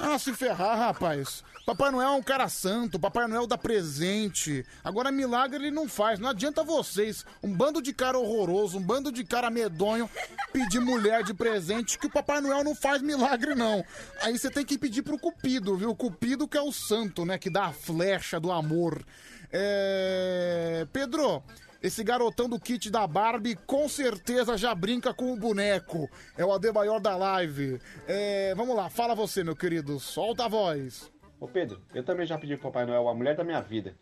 Ah, 0.00 0.18
se 0.18 0.32
ferrar, 0.32 0.78
rapaz. 0.78 1.44
Papai 1.68 1.90
Noel 1.90 2.08
é 2.08 2.12
um 2.12 2.22
cara 2.22 2.48
santo, 2.48 2.98
Papai 2.98 3.26
Noel 3.26 3.46
dá 3.46 3.58
presente. 3.58 4.64
Agora, 4.82 5.12
milagre 5.12 5.58
ele 5.58 5.70
não 5.70 5.86
faz. 5.86 6.18
Não 6.18 6.30
adianta 6.30 6.64
vocês, 6.64 7.26
um 7.42 7.54
bando 7.54 7.82
de 7.82 7.92
cara 7.92 8.18
horroroso, 8.18 8.78
um 8.78 8.82
bando 8.82 9.12
de 9.12 9.22
cara 9.22 9.50
medonho, 9.50 10.08
pedir 10.50 10.80
mulher 10.80 11.22
de 11.22 11.34
presente, 11.34 11.98
que 11.98 12.06
o 12.06 12.10
Papai 12.10 12.40
Noel 12.40 12.64
não 12.64 12.74
faz 12.74 13.02
milagre, 13.02 13.54
não. 13.54 13.84
Aí 14.22 14.38
você 14.38 14.48
tem 14.48 14.64
que 14.64 14.78
pedir 14.78 15.02
pro 15.02 15.18
Cupido, 15.18 15.76
viu? 15.76 15.94
Cupido 15.94 16.48
que 16.48 16.56
é 16.56 16.62
o 16.62 16.72
santo, 16.72 17.26
né? 17.26 17.36
Que 17.36 17.50
dá 17.50 17.66
a 17.66 17.72
flecha 17.74 18.40
do 18.40 18.50
amor. 18.50 19.04
É... 19.52 20.86
Pedro, 20.90 21.42
esse 21.82 22.02
garotão 22.02 22.48
do 22.48 22.58
kit 22.58 22.88
da 22.88 23.06
Barbie 23.06 23.58
com 23.66 23.86
certeza 23.90 24.56
já 24.56 24.74
brinca 24.74 25.12
com 25.12 25.34
o 25.34 25.36
boneco. 25.36 26.08
É 26.34 26.46
o 26.46 26.50
Adebayor 26.50 26.98
da 26.98 27.14
live. 27.14 27.78
É, 28.06 28.54
vamos 28.54 28.74
lá, 28.74 28.88
fala 28.88 29.14
você, 29.14 29.44
meu 29.44 29.54
querido. 29.54 30.00
Solta 30.00 30.46
a 30.46 30.48
voz. 30.48 31.17
Ô 31.40 31.46
Pedro, 31.46 31.80
eu 31.94 32.02
também 32.02 32.26
já 32.26 32.36
pedi 32.36 32.56
pro 32.56 32.70
Papai 32.70 32.84
Noel 32.84 33.08
a 33.08 33.14
mulher 33.14 33.36
da 33.36 33.44
minha 33.44 33.60
vida. 33.60 33.94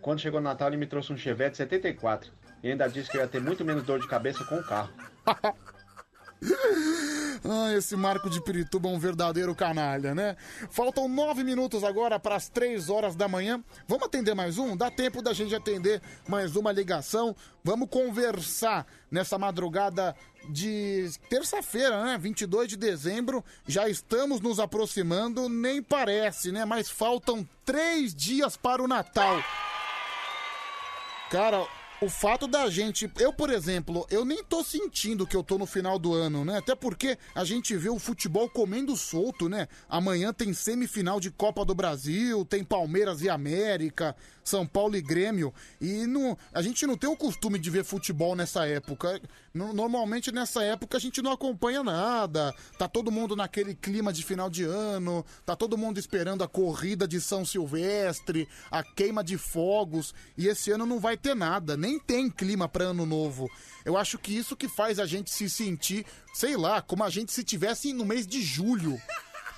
Quando 0.00 0.20
chegou 0.20 0.40
o 0.40 0.42
Natal, 0.42 0.68
ele 0.68 0.76
me 0.76 0.86
trouxe 0.86 1.12
um 1.12 1.16
Chevette 1.16 1.56
74 1.56 2.32
e 2.62 2.70
ainda 2.70 2.88
disse 2.88 3.10
que 3.10 3.16
eu 3.16 3.20
ia 3.20 3.28
ter 3.28 3.40
muito 3.40 3.64
menos 3.64 3.82
dor 3.82 3.98
de 3.98 4.06
cabeça 4.06 4.44
com 4.44 4.56
o 4.56 4.64
carro. 4.64 4.92
Ah, 7.42 7.72
esse 7.72 7.96
Marco 7.96 8.28
de 8.28 8.40
Pirituba 8.42 8.88
é 8.88 8.92
um 8.92 8.98
verdadeiro 8.98 9.54
canalha, 9.54 10.14
né? 10.14 10.36
Faltam 10.70 11.08
nove 11.08 11.42
minutos 11.42 11.82
agora 11.82 12.20
para 12.20 12.36
as 12.36 12.50
três 12.50 12.90
horas 12.90 13.16
da 13.16 13.26
manhã. 13.26 13.64
Vamos 13.88 14.04
atender 14.06 14.34
mais 14.34 14.58
um? 14.58 14.76
Dá 14.76 14.90
tempo 14.90 15.22
da 15.22 15.32
gente 15.32 15.54
atender 15.54 16.02
mais 16.28 16.54
uma 16.54 16.70
ligação. 16.70 17.34
Vamos 17.64 17.88
conversar 17.88 18.86
nessa 19.10 19.38
madrugada 19.38 20.14
de 20.50 21.10
terça-feira, 21.30 22.04
né? 22.04 22.18
22 22.18 22.68
de 22.68 22.76
dezembro. 22.76 23.42
Já 23.66 23.88
estamos 23.88 24.40
nos 24.40 24.60
aproximando, 24.60 25.48
nem 25.48 25.82
parece, 25.82 26.52
né? 26.52 26.66
Mas 26.66 26.90
faltam 26.90 27.48
três 27.64 28.14
dias 28.14 28.54
para 28.54 28.82
o 28.82 28.88
Natal. 28.88 29.42
Cara, 31.30 31.66
O 32.02 32.08
fato 32.08 32.46
da 32.46 32.70
gente. 32.70 33.10
Eu, 33.18 33.30
por 33.30 33.50
exemplo, 33.50 34.06
eu 34.10 34.24
nem 34.24 34.42
tô 34.42 34.64
sentindo 34.64 35.26
que 35.26 35.36
eu 35.36 35.42
tô 35.44 35.58
no 35.58 35.66
final 35.66 35.98
do 35.98 36.14
ano, 36.14 36.46
né? 36.46 36.56
Até 36.56 36.74
porque 36.74 37.18
a 37.34 37.44
gente 37.44 37.76
vê 37.76 37.90
o 37.90 37.98
futebol 37.98 38.48
comendo 38.48 38.96
solto, 38.96 39.50
né? 39.50 39.68
Amanhã 39.86 40.32
tem 40.32 40.54
semifinal 40.54 41.20
de 41.20 41.30
Copa 41.30 41.62
do 41.62 41.74
Brasil, 41.74 42.42
tem 42.46 42.64
Palmeiras 42.64 43.20
e 43.20 43.28
América, 43.28 44.16
São 44.50 44.66
Paulo 44.66 44.96
e 44.96 45.00
Grêmio. 45.00 45.54
E 45.80 46.06
não, 46.06 46.36
a 46.52 46.60
gente 46.60 46.86
não 46.86 46.96
tem 46.96 47.08
o 47.08 47.16
costume 47.16 47.58
de 47.58 47.70
ver 47.70 47.84
futebol 47.84 48.34
nessa 48.34 48.66
época. 48.66 49.20
No- 49.54 49.72
Normalmente 49.72 50.32
nessa 50.32 50.62
época 50.64 50.96
a 50.96 51.00
gente 51.00 51.22
não 51.22 51.30
acompanha 51.32 51.82
nada. 51.84 52.52
Tá 52.78 52.88
todo 52.88 53.10
mundo 53.12 53.36
naquele 53.36 53.74
clima 53.74 54.12
de 54.12 54.24
final 54.24 54.50
de 54.50 54.64
ano, 54.64 55.24
tá 55.46 55.54
todo 55.54 55.78
mundo 55.78 55.98
esperando 55.98 56.42
a 56.44 56.48
corrida 56.48 57.06
de 57.06 57.20
São 57.20 57.44
Silvestre, 57.44 58.48
a 58.70 58.82
queima 58.82 59.22
de 59.22 59.38
fogos. 59.38 60.12
E 60.36 60.48
esse 60.48 60.70
ano 60.72 60.84
não 60.84 60.98
vai 60.98 61.16
ter 61.16 61.34
nada, 61.36 61.76
nem 61.76 61.98
tem 61.98 62.28
clima 62.28 62.68
para 62.68 62.86
ano 62.86 63.06
novo. 63.06 63.48
Eu 63.84 63.96
acho 63.96 64.18
que 64.18 64.36
isso 64.36 64.56
que 64.56 64.68
faz 64.68 64.98
a 64.98 65.06
gente 65.06 65.30
se 65.30 65.48
sentir, 65.48 66.04
sei 66.34 66.56
lá, 66.56 66.82
como 66.82 67.04
a 67.04 67.08
gente 67.10 67.32
se 67.32 67.44
tivesse 67.44 67.92
no 67.92 68.04
mês 68.04 68.26
de 68.26 68.42
julho, 68.42 69.00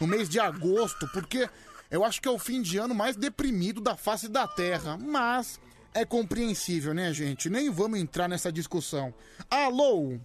no 0.00 0.06
mês 0.06 0.28
de 0.28 0.38
agosto, 0.38 1.08
porque 1.12 1.48
eu 1.92 2.02
acho 2.02 2.22
que 2.22 2.26
é 2.26 2.30
o 2.30 2.38
fim 2.38 2.62
de 2.62 2.78
ano 2.78 2.94
mais 2.94 3.14
deprimido 3.16 3.78
da 3.78 3.94
face 3.94 4.26
da 4.26 4.48
Terra. 4.48 4.96
Mas 4.98 5.60
é 5.94 6.06
compreensível, 6.06 6.94
né, 6.94 7.12
gente? 7.12 7.50
Nem 7.50 7.70
vamos 7.70 8.00
entrar 8.00 8.26
nessa 8.26 8.50
discussão. 8.50 9.12
Alô? 9.50 10.18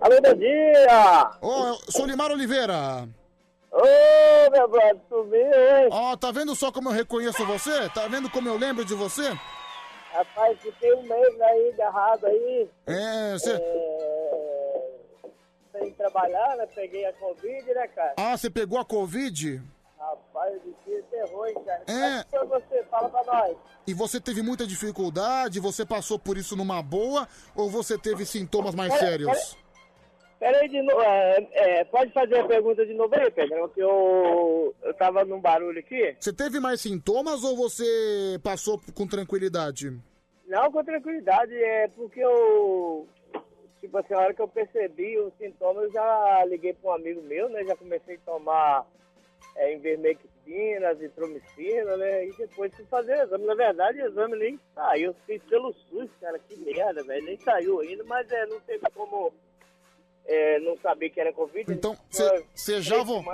Alô, 0.00 0.20
bom 0.20 0.34
dia! 0.34 1.30
Ô, 1.40 1.74
Solimar 1.90 2.32
Oliveira! 2.32 3.08
Ô, 3.70 4.50
meu 4.50 4.68
brother, 4.68 5.00
sumiu, 5.08 5.40
hein? 5.40 5.88
Ó, 5.90 6.16
tá 6.16 6.32
vendo 6.32 6.56
só 6.56 6.72
como 6.72 6.88
eu 6.88 6.92
reconheço 6.92 7.46
você? 7.46 7.88
Tá 7.90 8.08
vendo 8.08 8.28
como 8.28 8.48
eu 8.48 8.58
lembro 8.58 8.84
de 8.84 8.94
você? 8.94 9.32
Rapaz, 10.12 10.58
fiquei 10.60 10.92
um 10.94 11.02
mês 11.04 11.40
aí 11.40 11.72
agarrado 11.72 12.26
aí. 12.26 12.68
É, 12.86 13.32
você... 13.32 13.52
É, 13.52 14.92
sem 15.72 15.90
trabalhar, 15.92 16.56
né? 16.56 16.66
Peguei 16.74 17.06
a 17.06 17.12
Covid, 17.14 17.74
né, 17.74 17.86
cara? 17.88 18.14
Ah, 18.18 18.36
você 18.36 18.50
pegou 18.50 18.78
a 18.78 18.84
Covid? 18.84 19.62
Terror, 21.10 21.46
hein, 21.48 21.54
cara? 21.64 21.82
É. 21.86 22.24
Foi 22.30 22.46
você? 22.46 22.82
Fala 22.84 23.08
pra 23.08 23.24
nós. 23.24 23.56
E 23.86 23.94
você 23.94 24.20
teve 24.20 24.42
muita 24.42 24.66
dificuldade? 24.66 25.60
Você 25.60 25.84
passou 25.84 26.18
por 26.18 26.36
isso 26.36 26.56
numa 26.56 26.82
boa? 26.82 27.28
Ou 27.54 27.68
você 27.70 27.98
teve 27.98 28.24
sintomas 28.24 28.74
mais 28.74 28.92
Pera- 28.92 29.06
sérios? 29.06 29.56
Pera 30.38 30.58
aí, 30.58 30.68
de 30.68 30.82
novo. 30.82 31.00
É, 31.02 31.48
é, 31.52 31.84
pode 31.84 32.12
fazer 32.12 32.38
a 32.38 32.44
pergunta 32.46 32.84
de 32.84 32.94
novo 32.94 33.14
aí, 33.14 33.30
Pedro? 33.30 33.68
Que 33.68 33.80
eu, 33.80 34.74
eu 34.82 34.94
tava 34.94 35.24
num 35.24 35.40
barulho 35.40 35.78
aqui. 35.78 36.16
Você 36.18 36.32
teve 36.32 36.58
mais 36.58 36.80
sintomas 36.80 37.44
ou 37.44 37.56
você 37.56 38.40
passou 38.42 38.80
com 38.94 39.06
tranquilidade? 39.06 39.96
Não, 40.46 40.70
com 40.72 40.84
tranquilidade, 40.84 41.54
é 41.54 41.88
porque 41.88 42.20
eu. 42.20 43.06
Tipo 43.80 43.98
assim, 43.98 44.14
a 44.14 44.18
hora 44.18 44.34
que 44.34 44.42
eu 44.42 44.48
percebi 44.48 45.18
os 45.18 45.32
sintomas, 45.38 45.84
eu 45.84 45.92
já 45.92 46.44
liguei 46.46 46.72
para 46.72 46.90
um 46.90 46.94
amigo 46.94 47.22
meu, 47.22 47.48
né? 47.48 47.64
Já 47.64 47.76
comecei 47.76 48.16
a 48.16 48.30
tomar 48.30 48.86
é, 49.56 49.72
Invermectina, 50.46 50.88
azitromicina, 50.88 51.96
né? 51.96 52.26
E 52.26 52.32
depois 52.32 52.74
fui 52.74 52.84
fazer 52.86 53.12
o 53.12 53.22
exame. 53.22 53.46
Na 53.46 53.54
verdade, 53.54 54.02
o 54.02 54.06
exame 54.06 54.36
nem 54.36 54.60
saiu. 54.74 55.14
Fiz 55.26 55.42
pelo 55.44 55.72
SUS, 55.72 56.10
cara, 56.20 56.38
que 56.38 56.56
merda, 56.56 57.02
velho. 57.04 57.24
Nem 57.24 57.38
saiu 57.38 57.80
ainda, 57.80 58.04
mas 58.04 58.30
é, 58.30 58.46
não 58.46 58.60
teve 58.60 58.84
como 58.94 59.32
é, 60.24 60.60
não 60.60 60.78
saber 60.78 61.10
que 61.10 61.20
era 61.20 61.32
Covid. 61.32 61.72
Então, 61.72 61.96
você 62.54 62.80
já 62.80 63.02
voltou. 63.02 63.32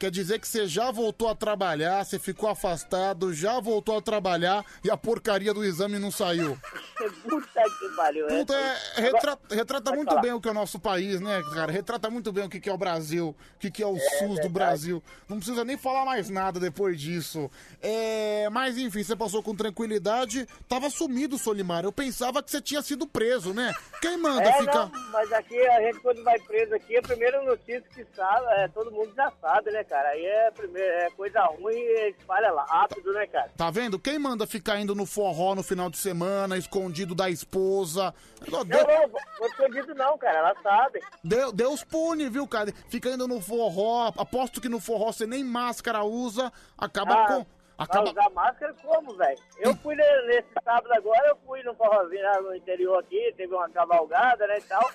Quer 0.00 0.10
dizer 0.10 0.40
que 0.40 0.48
você 0.48 0.66
já 0.66 0.90
voltou 0.90 1.28
a 1.28 1.34
trabalhar, 1.34 2.04
você 2.04 2.18
ficou 2.18 2.48
afastado, 2.48 3.32
já 3.32 3.60
voltou 3.60 3.96
a 3.96 4.02
trabalhar 4.02 4.64
e 4.84 4.90
a 4.90 4.96
porcaria 4.96 5.54
do 5.54 5.64
exame 5.64 5.98
não 5.98 6.10
saiu. 6.10 6.58
Puta 7.22 7.62
que 7.62 7.88
pariu. 7.96 8.26
Puta, 8.26 8.54
é, 8.54 9.00
retrata, 9.00 9.54
retrata 9.54 9.92
muito 9.92 10.08
falar. 10.08 10.22
bem 10.22 10.32
o 10.32 10.40
que 10.40 10.48
é 10.48 10.50
o 10.50 10.54
nosso 10.54 10.80
país, 10.80 11.20
né, 11.20 11.42
cara? 11.54 11.70
Retrata 11.70 12.10
muito 12.10 12.32
bem 12.32 12.44
o 12.44 12.48
que 12.48 12.58
que 12.60 12.68
é 12.68 12.72
o 12.72 12.78
Brasil, 12.78 13.28
o 13.28 13.58
que 13.58 13.70
que 13.70 13.82
é 13.82 13.86
o 13.86 13.96
SUS 13.98 14.40
do. 14.40 14.56
Brasil. 14.56 15.02
Não 15.28 15.36
precisa 15.36 15.64
nem 15.64 15.76
falar 15.76 16.04
mais 16.04 16.30
nada 16.30 16.58
depois 16.58 16.98
disso. 16.98 17.50
É, 17.82 18.48
mas 18.50 18.78
enfim, 18.78 19.02
você 19.02 19.14
passou 19.14 19.42
com 19.42 19.54
tranquilidade. 19.54 20.48
Tava 20.68 20.88
sumido, 20.88 21.36
Solimar. 21.36 21.84
Eu 21.84 21.92
pensava 21.92 22.42
que 22.42 22.50
você 22.50 22.60
tinha 22.60 22.80
sido 22.80 23.06
preso, 23.06 23.52
né? 23.52 23.72
Quem 24.00 24.16
manda 24.16 24.42
É, 24.48 24.52
ficar. 24.54 24.86
não, 24.88 25.10
mas 25.12 25.30
aqui 25.32 25.60
a 25.60 25.82
gente 25.82 26.00
quando 26.16 26.24
vai 26.24 26.38
preso 26.40 26.74
aqui, 26.74 26.96
a 26.96 27.02
primeira 27.02 27.42
notícia 27.42 27.82
que 27.94 28.04
sabe, 28.14 28.46
é, 28.52 28.68
todo 28.68 28.90
mundo 28.90 29.12
já 29.14 29.30
sabe, 29.40 29.70
né, 29.70 29.84
cara? 29.84 30.08
Aí 30.08 30.24
é, 30.24 30.50
primeiro, 30.50 30.90
é 30.94 31.10
coisa 31.10 31.42
ruim 31.44 31.74
e 31.76 32.10
espalha 32.18 32.50
lá, 32.50 32.64
rápido, 32.64 33.12
né, 33.12 33.26
cara? 33.26 33.50
Tá 33.56 33.70
vendo? 33.70 33.98
Quem 33.98 34.18
manda 34.18 34.46
ficar 34.46 34.78
indo 34.80 34.94
no 34.94 35.04
forró 35.04 35.54
no 35.54 35.62
final 35.62 35.90
de 35.90 35.98
semana, 35.98 36.56
escondido 36.56 37.14
da 37.14 37.28
esposa? 37.28 38.14
Não, 38.50 38.64
não, 38.64 39.08
vou 39.38 39.46
escondido 39.48 39.94
não, 39.94 40.16
cara, 40.16 40.38
ela 40.38 40.54
sabe. 40.62 41.00
Deu- 41.22 41.52
Deus 41.52 41.84
pune, 41.84 42.28
viu, 42.28 42.46
cara? 42.48 42.72
Fica 42.88 43.10
indo 43.10 43.28
no 43.28 43.40
forró. 43.40 44.12
Aposto 44.16 44.60
que 44.60 44.68
no 44.68 44.80
forró 44.80 45.12
você 45.12 45.26
nem 45.26 45.44
máscara 45.44 46.02
usa. 46.02 46.50
Acaba 46.78 47.14
Ah, 47.14 47.26
com. 47.26 47.46
Acaba... 47.78 48.10
usar 48.10 48.30
máscara 48.30 48.74
como, 48.82 49.14
velho? 49.16 49.38
Eu 49.58 49.76
fui 49.76 49.94
ne- 49.94 50.22
nesse 50.28 50.48
sábado 50.64 50.90
agora, 50.94 51.28
eu 51.28 51.36
fui 51.46 51.62
no 51.62 51.74
forrozinho 51.74 52.22
lá 52.22 52.40
no 52.40 52.54
interior 52.54 52.98
aqui, 53.00 53.34
teve 53.36 53.52
uma 53.54 53.68
cavalgada, 53.68 54.46
né, 54.46 54.56
e 54.58 54.62
tal. 54.62 54.90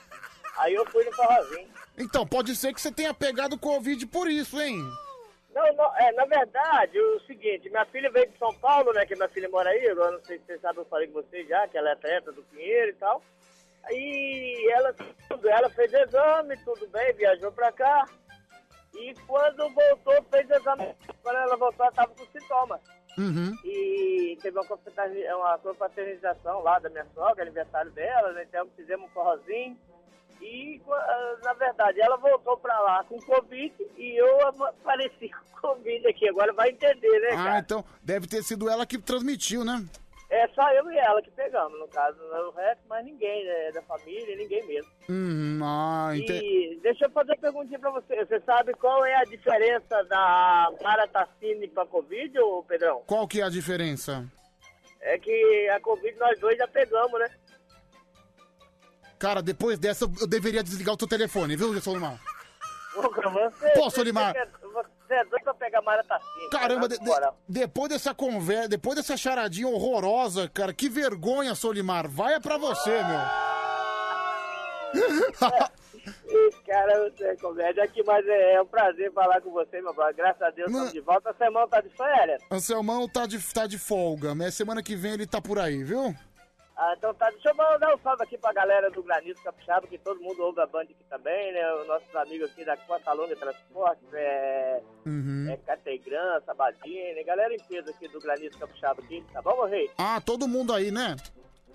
Aí 0.58 0.74
eu 0.74 0.86
fui 0.86 1.04
no 1.06 1.14
forrozinho. 1.14 1.70
Então, 1.98 2.26
pode 2.26 2.56
ser 2.56 2.74
que 2.74 2.82
você 2.82 2.92
tenha 2.92 3.14
pegado 3.14 3.58
Covid 3.58 4.06
por 4.08 4.30
isso, 4.30 4.60
hein? 4.62 4.78
Não, 5.54 5.74
não, 5.74 5.98
é, 5.98 6.12
na 6.14 6.26
verdade, 6.26 6.98
o 7.00 7.20
seguinte, 7.22 7.70
minha 7.70 7.86
filha 7.86 8.10
veio 8.10 8.30
de 8.30 8.38
São 8.38 8.54
Paulo, 8.56 8.94
né, 8.94 9.06
que 9.06 9.16
minha 9.16 9.28
filha 9.28 9.50
mora 9.50 9.70
aí, 9.70 9.84
eu 9.84 9.96
não 9.96 10.24
sei 10.24 10.40
se 10.40 10.46
vocês 10.46 10.62
sabem, 10.62 10.80
eu 10.80 10.86
falei 10.86 11.08
com 11.08 11.22
vocês 11.22 11.48
já, 11.48 11.68
que 11.68 11.78
ela 11.78 11.90
é 11.90 11.94
atleta 11.94 12.32
do 12.32 12.42
Pinheiro 12.44 12.92
e 12.92 12.94
tal. 12.94 13.22
Aí 13.84 14.70
ela, 14.74 14.96
tudo, 15.28 15.50
ela 15.50 15.70
fez 15.70 15.92
exame, 15.94 16.56
tudo 16.64 16.88
bem, 16.88 17.14
viajou 17.14 17.52
pra 17.52 17.72
cá. 17.72 18.06
E 18.94 19.14
quando 19.28 19.70
voltou, 19.74 20.24
fez 20.30 20.50
exame. 20.50 20.96
Quando 21.22 21.36
ela 21.36 21.58
voltou, 21.58 21.86
ela 21.86 21.96
tava 21.96 22.14
com 22.14 22.26
sintomas. 22.28 22.80
Uhum. 23.18 23.54
E 23.66 24.38
teve 24.42 24.58
uma 24.58 25.36
uma 25.36 25.58
confraternização 25.58 26.62
lá 26.62 26.80
da 26.80 26.90
minha 26.90 27.06
sogra, 27.14 27.44
aniversário 27.44 27.92
dela, 27.92 28.32
né? 28.34 28.44
Então 28.44 28.70
fizemos 28.76 29.10
um 29.10 29.14
forrozinho. 29.14 29.78
E, 30.42 30.82
ah, 30.90 31.38
na 31.44 31.54
verdade, 31.54 32.02
ela 32.02 32.18
voltou 32.18 32.58
pra 32.58 32.78
lá 32.80 33.04
com 33.04 33.20
Covid 33.22 33.74
e 33.98 34.16
eu 34.18 34.48
apareci 34.48 35.30
com 35.30 35.62
Covid 35.62 36.08
aqui. 36.08 36.28
Agora 36.28 36.52
vai 36.54 36.70
entender, 36.70 37.20
né, 37.20 37.30
Ah, 37.34 37.44
cara? 37.44 37.60
então 37.60 37.86
deve 38.02 38.28
ter 38.28 38.44
sido 38.44 38.70
ela 38.70 38.86
que 38.86 38.98
transmitiu, 38.98 39.64
né? 39.64 39.86
É 40.30 40.48
só 40.56 40.72
eu 40.72 40.90
e 40.90 40.98
ela 40.98 41.22
que 41.22 41.30
pegamos, 41.30 41.78
no 41.78 41.88
caso. 41.90 42.18
O 42.24 42.52
resto, 42.52 42.88
mais 42.88 43.04
ninguém, 43.06 43.46
né? 43.46 43.72
Da 43.74 43.82
família, 43.82 44.34
ninguém 44.38 44.66
mesmo. 44.66 44.90
Uhum, 45.10 45.60
ah, 45.62 46.12
ente... 46.16 46.32
E 46.32 46.80
deixa 46.82 47.06
eu 47.06 47.12
fazer 47.12 47.32
uma 47.34 47.38
perguntinha 47.38 47.78
pra 47.78 47.92
você. 47.92 48.16
Você 48.26 48.40
sabe 48.40 48.74
qual 48.76 49.04
é 49.06 49.14
a 49.16 49.26
diferença 49.26 50.04
da 50.06 50.72
Maratacine 50.82 51.68
pra 51.68 51.86
Covid, 51.86 52.40
ô 52.40 52.64
Pedrão? 52.64 53.04
Qual 53.06 53.28
que 53.28 53.42
é 53.42 53.44
a 53.44 53.50
diferença? 53.50 54.26
É 55.02 55.18
que 55.20 55.68
a 55.70 55.82
Covid 55.82 56.18
nós 56.18 56.40
dois 56.40 56.58
já 56.58 56.68
pegamos, 56.68 57.20
né? 57.20 57.30
Cara, 59.22 59.42
depois 59.42 59.78
dessa 59.78 60.06
eu 60.20 60.26
deveria 60.28 60.64
desligar 60.64 60.96
o 60.96 60.98
teu 60.98 61.08
telefone, 61.08 61.56
viu, 61.56 61.80
Solimar? 61.80 62.20
Pô, 62.96 63.04
você- 63.84 63.92
Solimar. 63.92 64.34
Você 64.34 65.14
é 65.14 65.24
doido 65.26 65.44
pra 65.44 65.54
pegar 65.54 65.82
Maratacine. 65.84 66.50
Caramba, 66.50 66.88
de- 66.90 66.98
de- 66.98 67.12
depois 67.48 67.90
dessa 67.90 68.16
conversa, 68.16 68.68
depois 68.70 68.96
dessa 68.96 69.16
charadinha 69.16 69.68
horrorosa, 69.68 70.50
cara, 70.50 70.74
que 70.74 70.90
vergonha, 70.90 71.54
Solimar. 71.54 72.08
Vai 72.10 72.34
é 72.34 72.40
pra 72.40 72.58
você, 72.58 72.90
meu. 72.90 73.20
Ih, 74.94 76.52
Cara, 76.66 77.10
você 77.12 77.24
é 77.26 77.36
comédia 77.36 77.84
aqui, 77.84 78.02
mas 78.04 78.26
é, 78.28 78.54
é 78.56 78.62
um 78.62 78.66
prazer 78.66 79.12
falar 79.14 79.40
com 79.42 79.52
você, 79.52 79.82
meu 79.82 79.94
brother. 79.94 80.16
Graças 80.16 80.42
a 80.42 80.50
Deus, 80.50 80.70
estamos 80.72 80.92
de 80.92 81.00
volta. 81.02 81.30
A 81.30 81.34
semana 81.36 81.68
tá 81.68 81.80
de 81.82 81.90
férias. 81.90 82.42
Anselmão 82.50 83.08
tá 83.08 83.26
de, 83.28 83.40
tá 83.54 83.68
de 83.68 83.78
folga, 83.78 84.34
mas 84.34 84.56
semana 84.56 84.82
que 84.82 84.96
vem 84.96 85.14
ele 85.14 85.28
tá 85.28 85.40
por 85.40 85.60
aí, 85.60 85.84
viu? 85.84 86.16
Ah, 86.84 86.96
então 86.98 87.14
tá. 87.14 87.30
Deixa 87.30 87.50
eu 87.50 87.56
mandar 87.56 87.94
um 87.94 88.00
salve 88.00 88.24
aqui 88.24 88.40
pra 88.40 88.52
galera 88.52 88.90
do 88.90 89.04
Granito 89.04 89.40
Capixaba, 89.44 89.86
que 89.86 90.00
todo 90.00 90.20
mundo 90.20 90.42
ouve 90.42 90.62
a 90.62 90.66
banda 90.66 90.86
aqui 90.86 91.04
também, 91.08 91.54
né? 91.54 91.74
Os 91.76 91.88
nossos 91.88 92.16
amigos 92.16 92.50
aqui 92.50 92.66
da 92.66 92.76
Quantalonga 92.76 93.36
Transportes, 93.36 94.12
é, 94.14 94.82
Uhum. 95.06 95.48
é 95.52 95.58
Categran, 95.58 96.42
Sabadini, 96.44 97.24
galera 97.24 97.54
em 97.54 97.60
peso 97.60 97.92
aqui 97.92 98.08
do 98.08 98.20
Granito 98.20 98.58
Capixaba 98.58 99.00
aqui, 99.04 99.24
tá 99.32 99.44
bom, 99.44 99.58
meu 99.58 99.66
rei? 99.68 99.92
Ah, 99.96 100.20
todo 100.26 100.48
mundo 100.48 100.74
aí, 100.74 100.90
né? 100.90 101.16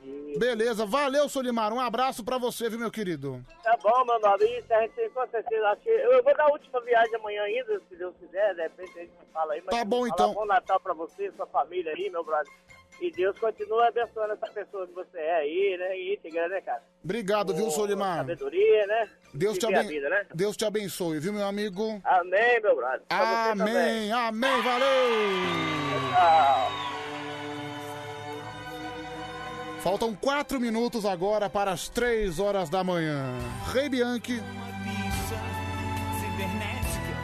E- 0.02 0.36
Beleza, 0.38 0.84
valeu, 0.84 1.28
Solimar. 1.28 1.72
Um 1.72 1.80
abraço 1.80 2.24
pra 2.24 2.36
você, 2.36 2.68
viu, 2.68 2.78
meu 2.78 2.90
querido? 2.90 3.44
Tá 3.62 3.76
bom, 3.80 4.04
meu 4.04 4.18
nome. 4.20 4.44
Isso 4.58 4.72
a 4.74 4.80
gente 4.82 5.08
com 5.10 5.26
certeza. 5.28 5.68
Acho 5.68 5.82
que 5.82 5.88
eu 5.88 6.22
vou 6.24 6.36
dar 6.36 6.44
a 6.46 6.50
última 6.52 6.80
viagem 6.80 7.14
amanhã 7.14 7.42
ainda, 7.42 7.80
se 7.88 7.96
Deus 7.96 8.14
quiser. 8.16 8.54
De 8.54 8.62
repente 8.62 8.98
a 8.98 9.02
gente 9.02 9.12
fala 9.32 9.54
aí. 9.54 9.62
Mas 9.64 9.76
Tá 9.78 9.84
bom, 9.84 10.06
então. 10.06 10.34
Bom 10.34 10.44
Natal 10.46 10.78
pra 10.80 10.94
você, 10.94 11.32
sua 11.32 11.46
família 11.46 11.92
aí, 11.92 12.10
meu 12.10 12.22
brother. 12.24 12.52
E 13.00 13.10
Deus 13.10 13.38
continua 13.38 13.88
abençoando 13.88 14.32
essa 14.32 14.46
pessoa 14.46 14.86
que 14.86 14.94
você 14.94 15.18
é 15.18 15.36
aí, 15.36 15.76
né? 15.78 16.14
Íntegra, 16.14 16.48
né, 16.48 16.60
cara? 16.62 16.82
Obrigado, 17.04 17.54
viu, 17.54 17.70
Solimar? 17.70 18.18
Sabedoria, 18.18 18.86
né? 18.86 19.10
Deus 19.34 19.58
te, 19.58 19.66
aben... 19.66 19.86
vida, 19.86 20.08
né? 20.08 20.26
Deus 20.34 20.56
te 20.56 20.64
abençoe, 20.64 21.20
viu, 21.20 21.32
meu 21.32 21.46
amigo? 21.46 22.00
Amém, 22.04 22.60
meu 22.62 22.74
brother. 22.74 23.02
Pra. 23.06 23.50
Amém, 23.52 24.10
amém, 24.12 24.62
valeu! 24.62 24.86
Tchau. 26.10 26.86
Faltam 29.82 30.14
quatro 30.16 30.58
minutos 30.58 31.04
agora 31.04 31.48
para 31.50 31.70
as 31.70 31.88
três 31.88 32.40
horas 32.40 32.68
da 32.70 32.82
manhã. 32.82 33.38
Rei 33.72 33.88
Bianchi, 33.88 34.42
Cibernética, 36.18 37.14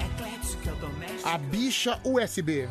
eclética, 0.00 0.70
doméstica. 0.80 1.30
a 1.30 1.38
bicha 1.38 2.00
USB. 2.02 2.68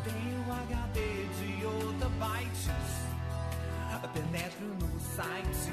Penetro 4.14 4.66
no 4.80 5.00
site. 5.16 5.72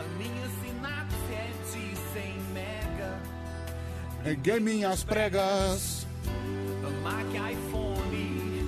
A 0.00 0.04
minha 0.18 0.48
sinapse 0.60 1.32
é 1.32 1.52
de 1.70 1.96
100 2.12 2.40
mega. 2.54 3.20
Reguei 4.24 4.60
minhas 4.60 5.04
pregas. 5.04 6.04
Mac 7.04 7.26
iPhone. 7.52 8.66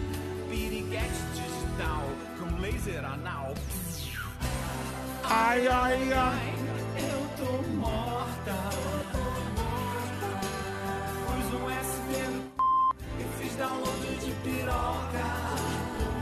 Piriguete 0.50 1.22
digital 1.32 2.04
com 2.38 2.60
laser 2.60 3.02
anal. 3.02 3.54
Ai, 5.24 5.66
ai, 5.66 6.12
ai. 6.12 6.54
Eu 7.10 7.26
tô 7.38 7.62
morta. 7.78 8.52
Pus 11.24 11.54
um 11.54 11.64
USB 11.64 12.10
no 12.28 12.42
e 13.18 13.42
fiz 13.42 13.56
download 13.56 14.16
de 14.16 14.32
piroca. 14.42 15.24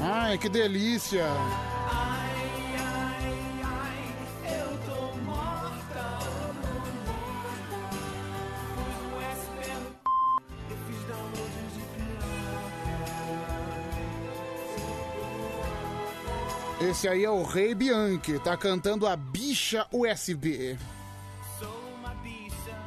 Ai, 0.01 0.39
que 0.39 0.49
delícia. 0.49 1.27
Esse 16.91 17.09
aí 17.09 17.25
é 17.25 17.31
o 17.31 17.43
Rei 17.43 17.75
Bianchi, 17.75 18.39
tá 18.39 18.59
cantando 18.59 19.07
a 19.07 19.17
bicha 19.17 19.87
USB. 19.91 20.79
Sou 21.59 21.95
uma 21.97 22.11
bicha 22.17 22.79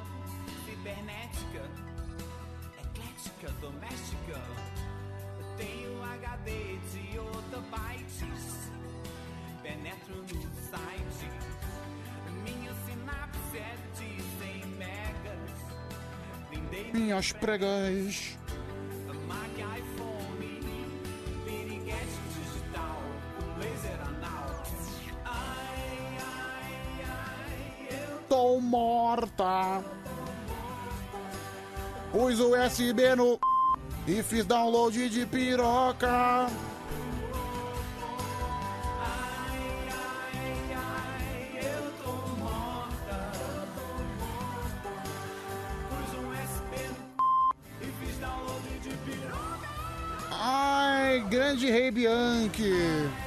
cibernética, 0.65 1.63
eclética, 2.79 3.51
doméstica. 3.59 4.39
Tenho 5.57 6.03
HD 6.03 6.77
de 6.93 7.19
otabytes. 7.19 8.69
Penetro 9.63 10.15
no 10.15 10.41
site. 10.69 11.31
Minha 12.43 12.73
sinapse 12.85 13.57
é 13.57 13.75
de 13.95 14.21
100 14.61 14.65
megas. 14.77 15.49
Minhas 16.93 17.31
pregas. 17.31 18.36
Morta. 28.67 29.81
Pus 32.11 32.39
o 32.39 32.53
USB 32.53 33.15
no 33.15 33.39
e 34.07 34.21
fiz 34.21 34.45
download 34.45 35.09
de 35.09 35.25
piroca. 35.25 36.47
Ai, 50.29 51.21
grande 51.29 51.69
Rei 51.69 51.91
Bianchi. 51.91 53.26